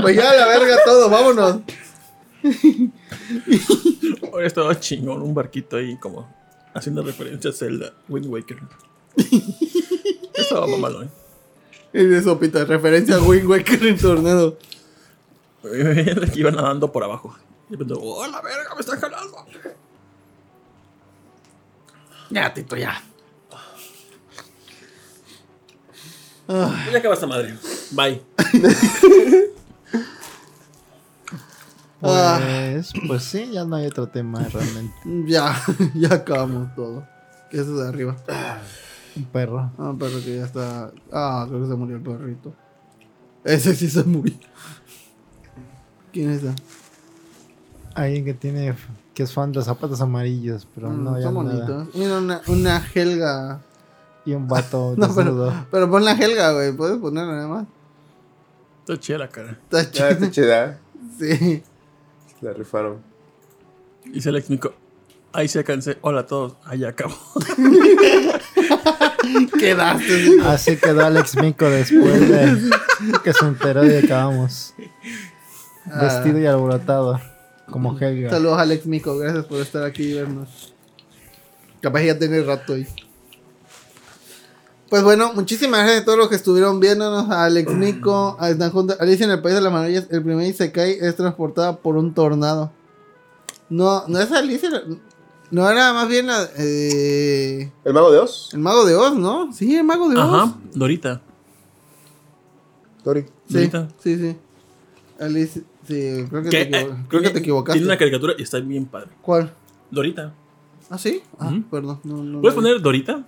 Pues 0.01 0.15
ya, 0.15 0.33
la 0.35 0.47
verga 0.47 0.77
todo, 0.85 1.09
vámonos. 1.09 1.61
hoy 4.31 4.45
estaba 4.45 4.79
chingón 4.79 5.21
un 5.21 5.33
barquito 5.33 5.77
ahí 5.77 5.97
como 5.97 6.31
haciendo 6.73 7.01
referencia 7.03 7.49
a 7.49 7.53
Zelda, 7.53 7.93
Wind 8.07 8.27
Waker. 8.27 8.59
Estaba 10.35 10.67
mamalón. 10.67 11.09
Y 11.93 12.03
de 12.03 12.21
sopita, 12.21 12.63
referencia 12.65 13.15
a 13.15 13.21
Wing 13.21 13.47
Waker 13.47 13.87
en 13.87 13.97
tornado. 13.97 14.57
Que 15.71 16.31
iba 16.39 16.51
nadando 16.51 16.91
por 16.91 17.03
abajo. 17.03 17.35
Y 17.69 17.71
de 17.71 17.77
repente, 17.77 18.01
¡oh, 18.01 18.27
la 18.27 18.41
verga! 18.41 18.73
¡Me 18.73 18.81
están 18.81 18.99
jalando! 18.99 19.45
Ya, 22.29 22.53
Tito, 22.53 22.75
ya. 22.75 23.01
Ya 26.47 26.97
acaba 26.97 27.13
esta 27.13 27.27
madre. 27.27 27.57
Bye. 27.91 28.21
Pues, 31.99 32.93
pues 33.07 33.23
sí, 33.23 33.49
ya 33.51 33.65
no 33.65 33.75
hay 33.75 33.87
otro 33.87 34.07
tema 34.07 34.47
realmente. 34.47 34.95
Ya, 35.25 35.59
ya 35.95 36.13
acabamos 36.13 36.73
todo. 36.75 37.07
¿Qué 37.49 37.57
es 37.57 37.63
eso 37.63 37.75
de 37.77 37.89
arriba? 37.89 38.15
Un 39.15 39.25
perro. 39.25 39.71
Ah, 39.77 39.89
un 39.89 39.97
perro 39.97 40.19
que 40.23 40.35
ya 40.37 40.45
está. 40.45 40.91
Ah, 41.11 41.45
creo 41.47 41.61
que 41.61 41.67
se 41.67 41.75
murió 41.75 41.95
el 41.95 42.03
perrito. 42.03 42.53
Ese 43.43 43.75
sí 43.75 43.89
se 43.89 44.03
murió. 44.03 44.35
¿Quién 46.11 46.31
es 46.31 46.43
ese? 46.43 46.53
Alguien 47.95 48.25
que 48.25 48.33
tiene, 48.33 48.75
que 49.13 49.23
es 49.23 49.33
fan 49.33 49.51
de 49.51 49.57
los 49.57 49.65
zapatos 49.65 49.99
amarillos, 50.01 50.67
pero 50.75 50.89
Mm, 50.89 51.03
no, 51.03 51.17
ya 51.17 51.23
son 51.23 51.45
nada. 51.45 51.65
bonitos. 51.65 51.95
Mira, 51.95 52.17
una, 52.17 52.41
una 52.47 52.85
Helga. 52.93 53.61
Y 54.25 54.33
un 54.33 54.47
vato 54.47 54.93
No, 54.97 55.07
desnudo. 55.07 55.49
pero, 55.49 55.65
pero 55.71 55.91
pon 55.91 56.03
la 56.05 56.11
Helga, 56.13 56.51
güey. 56.53 56.71
Puedes 56.73 56.97
ponerla 56.97 57.33
nada 57.33 57.47
más. 57.47 57.65
Está 58.81 58.99
chida 58.99 59.17
la 59.19 59.27
cara. 59.29 59.57
Está 59.63 59.83
Ya, 59.83 59.91
chido. 59.91 60.07
está 60.09 60.31
chida. 60.31 60.79
Sí. 61.19 61.63
La 62.41 62.53
rifaron. 62.53 62.97
Dice 64.05 64.29
Alex 64.29 64.49
Mico. 64.51 64.71
Ahí 65.33 65.47
se 65.47 65.63
cansé. 65.63 65.97
Hola 66.01 66.21
a 66.21 66.25
todos. 66.27 66.53
Ahí 66.65 66.83
acabó. 66.85 67.15
Quedaste. 69.59 70.41
Así 70.45 70.77
quedó 70.77 71.05
Alex 71.05 71.35
Mico 71.41 71.65
después 71.69 72.29
de 72.29 72.71
que 73.23 73.33
se 73.33 73.45
enteró 73.45 73.85
y 73.85 73.95
acabamos. 73.95 74.73
Ah. 75.91 76.03
Vestido 76.03 76.39
y 76.39 76.45
alborotado. 76.45 77.19
Como 77.69 77.97
Helga. 77.99 78.29
Saludos, 78.29 78.59
Alex 78.59 78.85
Mico. 78.85 79.17
Gracias 79.17 79.45
por 79.45 79.59
estar 79.59 79.83
aquí 79.83 80.03
y 80.03 80.13
vernos. 80.13 80.73
Capaz 81.81 82.01
ya 82.01 82.17
tiene 82.17 82.41
rato 82.41 82.73
ahí. 82.73 82.87
Pues 84.89 85.03
bueno, 85.03 85.33
muchísimas 85.33 85.81
gracias 85.81 86.01
a 86.03 86.05
todos 86.05 86.17
los 86.17 86.29
que 86.29 86.35
estuvieron 86.35 86.79
viéndonos. 86.79 87.29
A 87.29 87.43
Alex 87.45 87.73
Mico, 87.73 88.37
a 88.39 88.49
Están 88.49 88.71
juntos. 88.71 88.97
Alicia 89.01 89.25
en 89.25 89.31
el 89.31 89.41
País 89.41 89.55
de 89.55 89.61
las 89.61 89.71
Maravillas. 89.71 90.07
El 90.09 90.23
primer 90.23 90.47
Isekai 90.47 90.97
es 91.01 91.15
transportada 91.15 91.75
por 91.77 91.97
un 91.97 92.13
tornado. 92.13 92.71
No, 93.69 94.07
no 94.07 94.19
es 94.19 94.31
Alicia. 94.31 94.69
No 95.51 95.69
era 95.69 95.93
más 95.93 96.07
bien 96.07 96.27
la, 96.27 96.45
eh, 96.57 97.71
¿El 97.85 97.93
mago 97.93 98.11
de 98.11 98.19
Oz? 98.19 98.49
el 98.53 98.59
Mago 98.59 98.85
de 98.85 98.95
Oz, 98.95 99.15
¿no? 99.15 99.51
Sí, 99.53 99.75
el 99.75 99.83
Mago 99.83 100.09
de 100.09 100.17
Oz. 100.17 100.23
Ajá. 100.23 100.55
Dorita. 100.73 101.21
Tori. 103.03 103.21
Sí, 103.47 103.53
Dorita. 103.53 103.87
sí, 104.03 104.17
sí. 104.17 104.37
Alicia, 105.19 105.61
sí, 105.87 106.25
creo 106.29 106.43
que, 106.43 106.49
te, 106.49 106.69
equivo- 106.71 106.91
eh, 106.91 107.05
creo 107.07 107.21
que 107.21 107.29
te 107.29 107.39
equivocaste. 107.39 107.79
Tiene 107.79 107.87
una 107.87 107.97
caricatura 107.97 108.33
y 108.37 108.43
está 108.43 108.59
bien 108.59 108.85
padre. 108.85 109.09
¿Cuál? 109.21 109.51
Dorita. 109.91 110.33
¿Ah, 110.89 110.97
sí? 110.97 111.21
Ah, 111.39 111.47
Ujú. 111.47 111.63
perdón. 111.69 111.99
No, 112.03 112.23
no, 112.23 112.41
¿Puedes 112.41 112.55
poner 112.55 112.81
Dorita? 112.81 113.23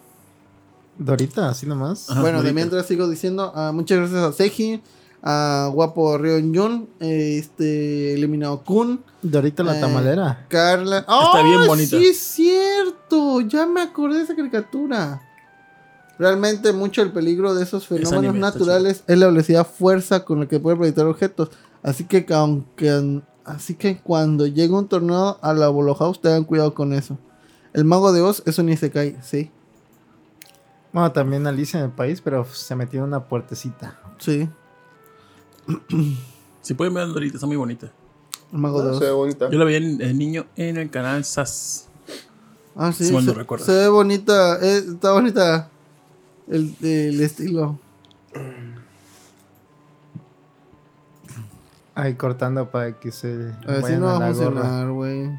Dorita, 0.97 1.49
así 1.49 1.65
nomás. 1.65 2.09
Ajá, 2.09 2.21
bueno, 2.21 2.37
de 2.39 2.43
Dorita. 2.43 2.55
mientras 2.55 2.85
sigo 2.85 3.07
diciendo, 3.09 3.51
ah, 3.55 3.71
muchas 3.73 3.97
gracias 3.99 4.19
a 4.21 4.31
Seji, 4.33 4.81
a 5.23 5.69
Guapo 5.73 6.17
Rion 6.17 6.53
Jun, 6.55 6.89
este, 6.99 8.13
eliminado 8.13 8.61
Kun, 8.63 9.01
Dorita 9.21 9.63
la 9.63 9.77
Eh, 9.77 9.81
tamalera. 9.81 10.45
Carla. 10.47 10.99
Está 10.99 11.43
bien 11.43 11.59
¡Oh, 11.61 11.67
bonita. 11.67 11.97
Sí, 11.97 12.05
es 12.07 12.17
cierto. 12.19 13.41
Ya 13.41 13.65
me 13.65 13.81
acordé 13.81 14.17
de 14.19 14.23
esa 14.23 14.35
caricatura. 14.35 15.21
Realmente 16.17 16.71
mucho 16.73 17.01
el 17.01 17.11
peligro 17.11 17.53
de 17.53 17.63
esos 17.63 17.87
fenómenos 17.87 18.13
anime 18.13 18.39
está 18.39 18.51
naturales 18.51 19.03
es 19.07 19.17
la 19.17 19.27
velocidad 19.27 19.65
fuerza 19.67 20.25
con 20.25 20.41
la 20.41 20.47
que 20.47 20.59
puede 20.59 20.75
proyectar 20.77 21.05
objetos. 21.05 21.49
Así 21.83 22.03
que 22.05 22.25
aunque 22.33 23.21
así 23.45 23.73
que 23.75 23.99
cuando 23.99 24.45
llegue 24.47 24.73
un 24.73 24.87
tornado 24.87 25.39
a 25.41 25.53
la 25.53 25.69
Bolo 25.69 25.95
House 25.95 26.21
tengan 26.21 26.43
cuidado 26.43 26.73
con 26.73 26.93
eso. 26.93 27.17
El 27.73 27.85
mago 27.85 28.11
de 28.11 28.21
Oz 28.21 28.43
es 28.45 28.57
un 28.59 28.69
Isekai, 28.69 29.17
sí. 29.21 29.51
Bueno, 30.91 31.11
también 31.11 31.45
Alicia 31.47 31.79
en 31.79 31.85
el 31.85 31.91
país, 31.91 32.19
pero 32.21 32.45
se 32.45 32.75
metió 32.75 32.99
en 33.01 33.05
una 33.07 33.25
puertecita. 33.25 33.99
Sí. 34.17 34.49
Si 36.61 36.73
pueden 36.73 36.93
ver 36.93 37.05
ahorita, 37.05 37.35
está 37.37 37.47
muy 37.47 37.55
bonita. 37.55 37.91
El 38.51 38.59
mago 38.59 38.81
de 38.83 38.89
No, 38.89 38.91
Oz. 38.93 38.99
se 38.99 39.05
ve 39.05 39.11
bonita. 39.11 39.49
Yo 39.49 39.57
la 39.57 39.65
vi 39.65 39.75
en, 39.75 40.01
en 40.01 40.17
niño 40.17 40.45
en 40.57 40.77
el 40.77 40.89
canal 40.91 41.23
SAS. 41.23 41.87
Ah, 42.75 42.91
sí. 42.91 43.05
Si 43.05 43.13
no 43.13 43.21
se, 43.21 43.63
se 43.65 43.71
ve 43.71 43.87
bonita. 43.87 44.59
eh, 44.61 44.77
está 44.93 45.13
bonita 45.13 45.69
el, 46.47 46.75
el 46.81 47.21
estilo. 47.21 47.79
Ahí 51.99 52.15
cortando 52.15 52.69
para 52.71 52.93
que 52.99 53.11
se 53.11 53.53
A 53.67 53.71
ver 53.73 53.83
si 53.83 53.93
no 53.93 54.05
va 54.05 54.15
a 54.15 54.19
la 54.19 54.31
gorra. 54.31 54.33
funcionar, 54.33 54.89
güey. 54.91 55.29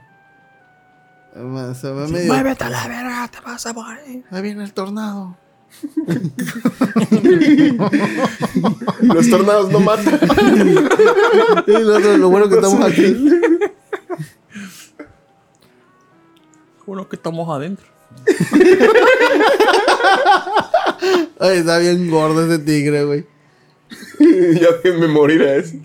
Se 1.75 1.93
medio. 1.93 2.33
Muévete 2.33 2.65
a 2.65 2.71
la 2.71 2.89
verga, 2.89 3.29
te 3.29 3.41
vas 3.41 3.65
a 3.65 3.73
morir. 3.73 4.25
Ahí 4.31 4.43
viene 4.43 4.65
el 4.65 4.73
tornado. 4.73 5.37
Los 9.03 9.31
tornados 9.31 9.71
no 9.71 9.81
matan. 9.81 10.19
Lo, 11.67 12.17
lo 12.17 12.29
bueno 12.29 12.49
que 12.49 12.55
estamos 12.57 12.85
aquí. 12.91 13.17
Uno 16.87 17.09
que 17.09 17.17
estamos 17.17 17.49
adentro. 17.49 17.87
Ay, 21.39 21.59
está 21.59 21.79
bien 21.79 22.11
gordo 22.11 22.45
ese 22.45 22.59
tigre, 22.65 23.05
güey. 23.05 23.27
ya 24.19 24.69
déjenme 24.83 25.09
morir 25.09 25.43
a 25.43 25.57
eso. 25.57 25.77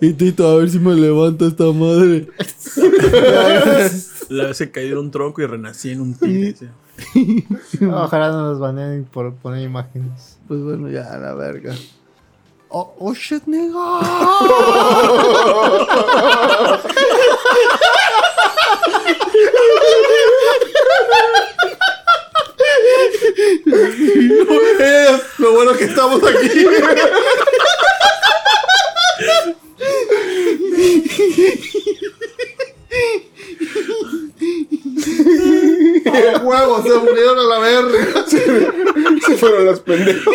Y 0.00 0.12
Tito, 0.14 0.48
a 0.48 0.56
ver 0.56 0.68
si 0.68 0.80
me 0.80 0.94
levanta 0.94 1.46
esta 1.46 1.70
madre. 1.72 2.26
La 4.28 4.46
vez 4.46 4.58
que 4.58 4.70
caí 4.72 4.88
de 4.88 4.98
un 4.98 5.12
tronco 5.12 5.42
y 5.42 5.46
renací 5.46 5.90
en 5.90 6.00
un 6.00 6.14
tigre. 6.14 6.56
sí. 6.56 6.66
Ojalá 7.86 8.32
no 8.32 8.48
nos 8.48 8.58
baneen 8.58 9.04
por 9.04 9.32
poner 9.34 9.62
imágenes. 9.62 10.38
Pues 10.48 10.60
bueno, 10.60 10.90
ya, 10.90 11.14
a 11.14 11.18
la 11.18 11.34
verga. 11.34 11.72
Oh, 12.68 12.94
oh 12.98 13.14
shit, 13.14 13.44
nigga. 13.46 13.74
Eh, 24.84 25.20
lo 25.38 25.52
bueno 25.52 25.72
que 25.74 25.84
estamos 25.84 26.20
aquí. 26.24 26.66
Huevos, 36.42 36.82
se 36.82 36.94
murieron 36.98 37.38
a 37.38 37.42
la 37.42 37.58
verga. 37.58 38.26
Se 38.28 39.36
fueron 39.36 39.64
los 39.66 39.80
pendejos. 39.80 40.34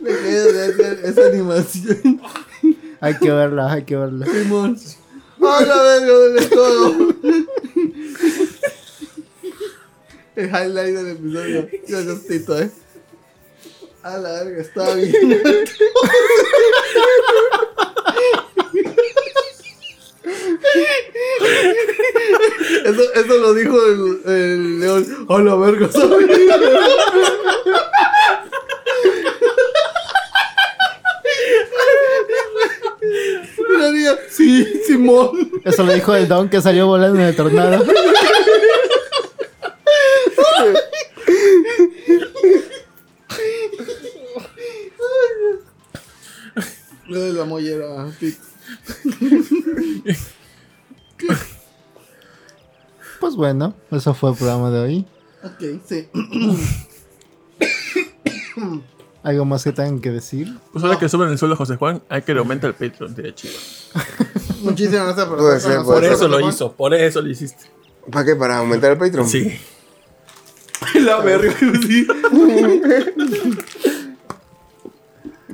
Me 0.00 0.10
quedé 0.10 0.64
hacer 0.64 1.00
esa 1.04 1.26
animación. 1.26 2.20
Hay 3.00 3.18
que 3.18 3.30
verla, 3.30 3.72
hay 3.72 3.84
que 3.84 3.96
verla. 3.96 4.26
Simón. 4.26 4.78
¡A 5.42 5.60
la 5.62 5.82
verga 5.82 6.18
del 6.18 6.48
todo! 6.48 6.94
El 10.34 10.48
highlight 10.48 10.94
del 10.94 11.08
episodio. 11.08 11.68
Gracias, 11.88 12.26
Tito, 12.26 12.58
eh. 12.58 12.70
A 14.06 14.18
la 14.18 14.30
verga, 14.44 14.62
está 14.62 14.94
bien. 14.94 15.32
Eso, 22.84 23.12
eso 23.14 23.38
lo 23.38 23.52
dijo 23.54 23.76
el, 23.84 24.20
el 24.32 24.78
león. 24.78 25.26
A 25.28 25.38
la 25.40 25.56
verga, 25.56 25.88
bien. 33.90 34.14
Sí, 34.30 34.82
Simón. 34.86 35.50
Eso 35.64 35.82
lo 35.82 35.92
dijo 35.92 36.14
el 36.14 36.28
don 36.28 36.48
que 36.48 36.60
salió 36.60 36.86
volando 36.86 37.18
en 37.18 37.26
el 37.26 37.34
tornado. 37.34 37.84
Lo 47.16 47.22
de 47.22 47.32
la 47.32 47.44
mollera. 47.46 48.12
Pues 53.18 53.34
bueno, 53.34 53.74
eso 53.90 54.12
fue 54.12 54.32
el 54.32 54.36
programa 54.36 54.70
de 54.70 54.78
hoy. 54.78 55.06
Ok, 55.42 55.80
sí. 55.86 56.06
¿Algo 59.22 59.46
más 59.46 59.64
que 59.64 59.72
tengan 59.72 60.00
que 60.00 60.10
decir? 60.10 60.54
Pues 60.70 60.84
ahora 60.84 60.98
que 60.98 61.08
suben 61.08 61.30
el 61.30 61.38
sueldo 61.38 61.54
a 61.54 61.56
José 61.56 61.76
Juan, 61.76 62.02
hay 62.10 62.20
que 62.20 62.34
le 62.34 62.40
aumente 62.40 62.66
el 62.66 62.74
Patreon, 62.74 63.16
chido. 63.34 63.54
Muchísimas 64.60 65.06
gracias 65.06 65.26
por 65.26 65.38
Puede 65.38 65.60
ser, 65.60 65.76
con 65.76 65.86
Por 65.86 66.00
puede 66.00 66.12
eso 66.12 66.28
lo 66.28 66.46
hizo, 66.46 66.72
por 66.72 66.92
eso 66.92 67.22
lo 67.22 67.30
hiciste. 67.30 67.70
¿Para 68.12 68.26
qué? 68.26 68.36
¿Para 68.36 68.58
aumentar 68.58 68.92
el 68.92 68.98
Patreon? 68.98 69.26
Sí. 69.26 69.58
La 71.00 71.20
verga, 71.20 71.54
sí. 71.58 72.06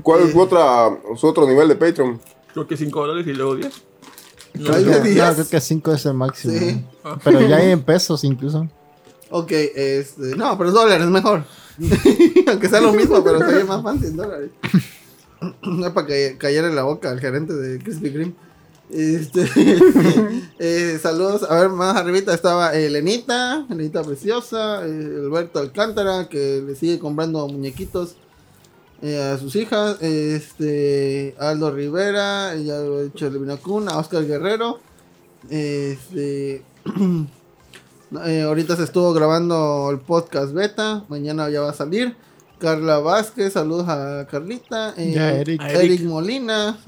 ¿Cuál 0.03 0.23
es 0.23 0.33
su, 0.33 0.41
otra, 0.41 0.99
su 1.17 1.27
otro 1.27 1.47
nivel 1.47 1.69
de 1.69 1.77
Patreon? 1.77 2.21
Creo 2.53 2.67
que 2.67 2.77
5 2.77 3.01
dólares 3.01 3.27
y 3.27 3.33
luego 3.33 3.57
10. 3.57 3.83
Hay 4.55 4.85
de 4.85 5.15
No, 5.15 5.35
creo 5.35 5.49
que 5.49 5.61
5 5.61 5.93
es 5.93 6.07
el 6.07 6.15
máximo. 6.15 6.59
Sí. 6.59 6.85
Pero 7.25 7.41
ya 7.41 7.57
hay 7.57 7.71
en 7.71 7.83
pesos 7.83 8.23
incluso. 8.25 8.69
Ok, 9.31 9.51
este. 9.51 10.37
No, 10.37 10.59
pero 10.59 10.71
dólares 10.73 11.07
mejor. 11.07 11.45
Aunque 12.49 12.69
sea 12.69 12.81
lo 12.81 12.93
mismo, 12.93 13.25
pero 13.25 13.39
sería 13.39 13.65
más 13.65 13.83
fácil 13.83 14.07
en 14.07 14.17
dólares. 14.17 14.51
No 15.63 15.87
es 15.87 15.93
para 15.93 16.07
que 16.07 16.37
cayera 16.39 16.69
en 16.69 16.77
la 16.77 16.83
boca 16.83 17.11
al 17.11 17.21
gerente 17.21 17.55
de 17.55 17.79
Krispy 17.79 18.13
Kreme. 18.13 18.35
Este, 18.91 19.49
eh, 20.59 20.99
saludos. 21.03 21.45
A 21.51 21.61
ver, 21.61 21.71
más 21.71 21.97
arribita 21.97 22.35
estaba 22.35 22.75
Elenita, 22.75 23.67
Elenita 23.71 24.03
Preciosa, 24.03 24.87
eh, 24.87 25.23
Alberto 25.25 25.61
Alcántara, 25.61 26.29
que 26.29 26.63
le 26.67 26.75
sigue 26.75 26.99
comprando 26.99 27.49
muñequitos 27.49 28.17
eh, 29.03 29.19
a 29.21 29.39
sus 29.39 29.55
hijas. 29.57 30.01
Este, 30.01 31.35
Aldo 31.39 31.71
Rivera, 31.71 32.55
ya 32.57 32.79
lo 32.79 33.01
he 33.01 33.05
dicho, 33.05 33.29
Levina 33.29 33.57
Kun, 33.57 33.89
a 33.89 33.99
Oscar 33.99 34.25
Guerrero. 34.25 34.79
Este, 35.51 36.63
eh, 38.27 38.43
ahorita 38.43 38.77
se 38.77 38.85
estuvo 38.85 39.13
grabando 39.13 39.91
el 39.91 39.99
podcast 39.99 40.53
beta, 40.53 41.05
mañana 41.09 41.51
ya 41.51 41.61
va 41.63 41.71
a 41.71 41.75
salir. 41.75 42.17
Carla 42.59 43.01
Vázquez, 43.01 43.53
saludos 43.55 43.89
a 43.89 44.27
Carlita. 44.31 44.95
eh, 44.97 45.13
Ya, 45.15 45.33
Eric. 45.35 45.61
A 45.61 45.71
Eric, 45.73 45.83
Eric. 46.01 46.03
Molina. 46.03 46.79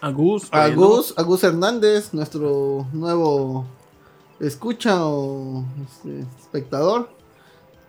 Agus. 0.00 0.48
Agus, 0.52 1.14
Agus 1.16 1.42
Hernández, 1.44 2.14
nuestro 2.14 2.86
nuevo 2.92 3.66
escucha 4.40 5.04
o 5.04 5.64
este, 5.84 6.24
espectador. 6.40 7.10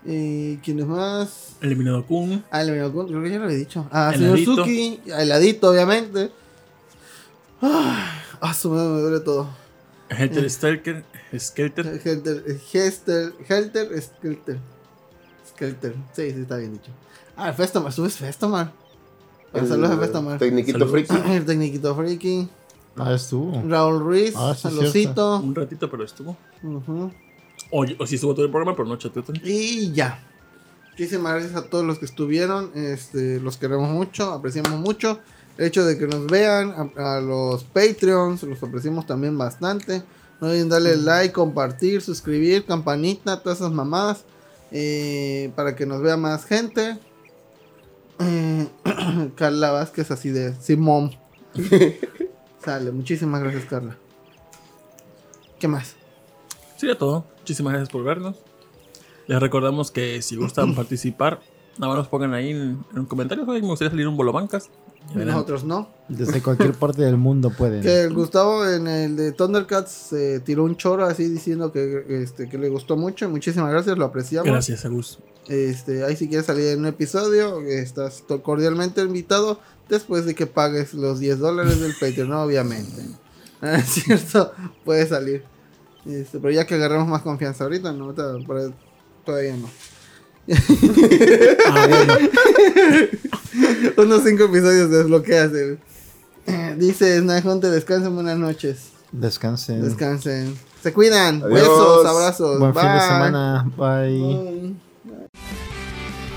Y 0.06 0.58
¿Quiénes 0.58 0.86
más? 0.86 1.56
Eliminado 1.62 2.06
Kun. 2.06 2.44
Ah, 2.52 2.62
el 2.62 2.72
Minocun, 2.72 3.08
creo 3.08 3.22
que 3.22 3.30
ya 3.32 3.38
lo 3.38 3.44
había 3.46 3.58
dicho. 3.58 3.86
Ah, 3.92 4.12
El 4.14 4.20
señor 4.20 4.32
Ladito. 4.36 4.56
Suki, 4.56 5.02
heladito, 5.08 5.70
obviamente. 5.72 6.32
Ah, 7.62 8.22
ah, 8.40 8.54
su 8.54 8.70
madre, 8.70 8.88
me 8.90 9.02
duele 9.02 9.20
todo. 9.20 9.50
Helter 10.10 10.50
Skelter. 10.50 11.04
Skelter. 11.38 12.02
Helter, 12.04 12.44
Hester, 12.74 13.34
Helter, 13.48 14.02
Skelter. 14.02 14.60
Skelter, 15.50 15.94
sí, 16.14 16.32
sí, 16.32 16.42
está 16.42 16.58
bien 16.58 16.74
dicho. 16.74 16.92
Ah, 17.36 17.50
el 17.50 17.56
Festomar, 17.56 17.92
subes 17.92 18.16
Festomar. 18.16 18.72
Saludos 19.54 19.92
a 19.92 19.98
Festomar. 19.98 20.40
Tecniquito 20.40 20.88
friki. 20.88 21.14
El 21.28 21.46
Tecniquito 21.46 21.96
Freaky. 21.96 22.48
Ah, 22.96 23.14
estuvo. 23.14 23.62
Raúl 23.68 24.00
Ruiz, 24.00 24.34
Ah, 24.36 24.54
sí, 24.56 24.62
saludcito. 24.64 25.40
Un 25.40 25.56
ratito, 25.56 25.90
pero 25.90 26.04
estuvo. 26.04 26.38
Ujú. 26.64 27.12
O, 27.72 27.86
o 27.98 28.08
sí 28.08 28.16
estuvo 28.16 28.34
todo 28.34 28.46
el 28.46 28.52
programa, 28.52 28.76
pero 28.76 28.88
no 28.88 28.98
chateó 28.98 29.24
tanto. 29.24 29.42
Y 29.44 29.92
ya. 29.92 30.24
Muchísimas 30.92 31.34
gracias 31.34 31.56
a 31.56 31.70
todos 31.70 31.86
los 31.86 32.00
que 32.00 32.06
estuvieron. 32.06 32.72
Este, 32.76 33.40
los 33.40 33.58
queremos 33.58 33.90
mucho, 33.90 34.32
apreciamos 34.34 34.72
mucho. 34.80 35.20
El 35.58 35.68
hecho 35.68 35.86
de 35.86 35.98
que 35.98 36.08
nos 36.08 36.26
vean, 36.28 36.92
a, 36.98 37.18
a 37.18 37.22
los 37.22 37.64
Patreons, 37.64 38.44
los 38.44 38.62
apreciamos 38.64 39.06
también 39.06 39.38
bastante. 39.38 40.04
No 40.42 40.48
olviden 40.48 40.70
darle 40.70 40.96
like, 40.96 41.34
compartir, 41.34 42.02
suscribir, 42.02 42.66
campanita, 42.66 43.42
todas 43.42 43.60
esas 43.60 43.72
mamadas. 43.72 44.24
eh, 44.72 45.52
para 45.56 45.76
que 45.76 45.86
nos 45.86 46.02
vea 46.02 46.16
más 46.18 46.46
gente. 46.46 46.98
Eh, 48.20 48.68
Carla 49.36 49.72
Vázquez, 49.72 50.12
así 50.12 50.30
de 50.30 50.54
Simón. 50.62 51.16
Sale, 52.64 52.92
muchísimas 52.92 53.42
gracias, 53.42 53.66
Carla. 53.66 53.98
¿Qué 55.60 55.68
más? 55.68 55.96
Sería 56.80 56.98
todo. 56.98 57.26
Muchísimas 57.40 57.74
gracias 57.74 57.90
por 57.90 58.04
vernos. 58.04 58.38
Les 59.28 59.40
recordamos 59.40 59.92
que 59.92 60.22
si 60.22 60.38
gustan 60.38 60.74
participar, 60.76 61.42
nada 61.78 61.90
más 61.90 61.98
nos 61.98 62.08
pongan 62.08 62.34
ahí 62.34 62.52
en, 62.52 62.80
en 62.94 63.00
un 63.00 63.06
comentario. 63.06 63.44
"Oye, 63.48 63.62
Me 63.62 63.68
gustaría 63.68 63.92
salir 63.92 64.08
un 64.08 64.16
bolo 64.16 64.32
bancas. 64.32 64.70
Y 65.14 65.18
verán. 65.18 65.34
Nosotros 65.36 65.64
no. 65.64 65.90
Desde 66.08 66.42
cualquier 66.42 66.74
parte 66.74 67.02
del 67.02 67.18
mundo 67.18 67.52
pueden. 67.58 67.82
Que 67.82 68.04
el 68.04 68.14
Gustavo 68.14 68.68
en 68.68 68.88
el 68.88 69.16
de 69.16 69.32
Thundercats 69.32 69.92
se 69.92 70.40
tiró 70.42 70.64
un 70.64 70.78
choro 70.78 71.06
así 71.06 71.28
diciendo 71.28 71.72
que, 71.72 72.06
este, 72.22 72.48
que 72.48 72.58
le 72.58 72.70
gustó 72.70 72.96
mucho. 72.96 73.30
Muchísimas 73.30 73.72
gracias, 73.72 73.98
lo 73.98 74.06
apreciamos. 74.06 74.50
Gracias, 74.52 74.86
Agus. 74.86 75.20
Este, 75.48 76.04
ahí 76.06 76.16
si 76.16 76.28
quieres 76.28 76.46
salir 76.46 76.68
en 76.68 76.80
un 76.80 76.86
episodio, 76.86 77.60
estás 77.62 78.24
cordialmente 78.44 79.02
invitado 79.02 79.60
después 79.88 80.26
de 80.26 80.36
que 80.36 80.46
pagues 80.48 80.94
los 80.94 81.20
10 81.20 81.40
dólares 81.40 81.80
del 81.80 81.94
Patreon, 82.00 82.30
¿no? 82.30 82.42
obviamente. 82.44 83.02
Ah, 83.62 83.76
Es 83.76 83.88
cierto, 83.88 84.54
puede 84.86 85.06
salir. 85.06 85.44
Este, 86.06 86.40
pero 86.40 86.52
ya 86.52 86.66
que 86.66 86.76
agarramos 86.76 87.08
más 87.08 87.22
confianza 87.22 87.64
ahorita, 87.66 87.92
no, 87.94 88.14
todavía 88.14 89.56
no. 89.58 89.70
Ah, 91.68 91.88
bueno. 91.88 92.14
Unos 93.98 94.24
5 94.24 94.44
episodios 94.46 94.90
desbloqueas. 94.90 95.52
el- 95.54 95.80
Dice 96.78 97.20
Snajunte, 97.20 97.70
descansen, 97.70 98.16
buenas 98.16 98.38
noches. 98.38 98.90
Descansen. 99.12 99.82
Descansen. 99.82 100.58
Se 100.82 100.94
cuidan. 100.94 101.44
Adiós. 101.44 101.54
Besos, 101.54 102.06
abrazos. 102.06 102.60
Buen 102.60 102.74
fin 102.74 102.84
de 102.84 102.90
Bye. 102.90 103.02
semana. 103.02 103.72
Bye. 103.78 104.76
Bye. 105.04 105.69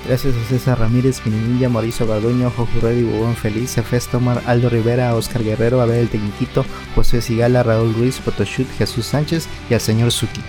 Gracias 0.05 0.35
a 0.35 0.49
César 0.49 0.79
Ramírez, 0.79 1.21
Pinilla, 1.21 1.69
Mauricio 1.69 2.05
Garduño, 2.05 2.51
Jojo 2.51 2.79
Reddy, 2.81 3.03
Bubón 3.03 3.35
Feliz, 3.35 3.77
Efes 3.77 4.07
Tomar, 4.07 4.41
Aldo 4.45 4.69
Rivera, 4.69 5.15
Oscar 5.15 5.43
Guerrero, 5.43 5.81
Abel 5.81 5.99
El 5.99 6.09
Tecniquito, 6.09 6.65
José 6.93 7.21
Sigala, 7.21 7.63
Raúl 7.63 7.93
Ruiz, 7.93 8.19
Photoshoot, 8.19 8.67
Jesús 8.77 9.05
Sánchez 9.05 9.47
y 9.69 9.73
al 9.73 9.81
señor 9.81 10.11
Suki. 10.11 10.41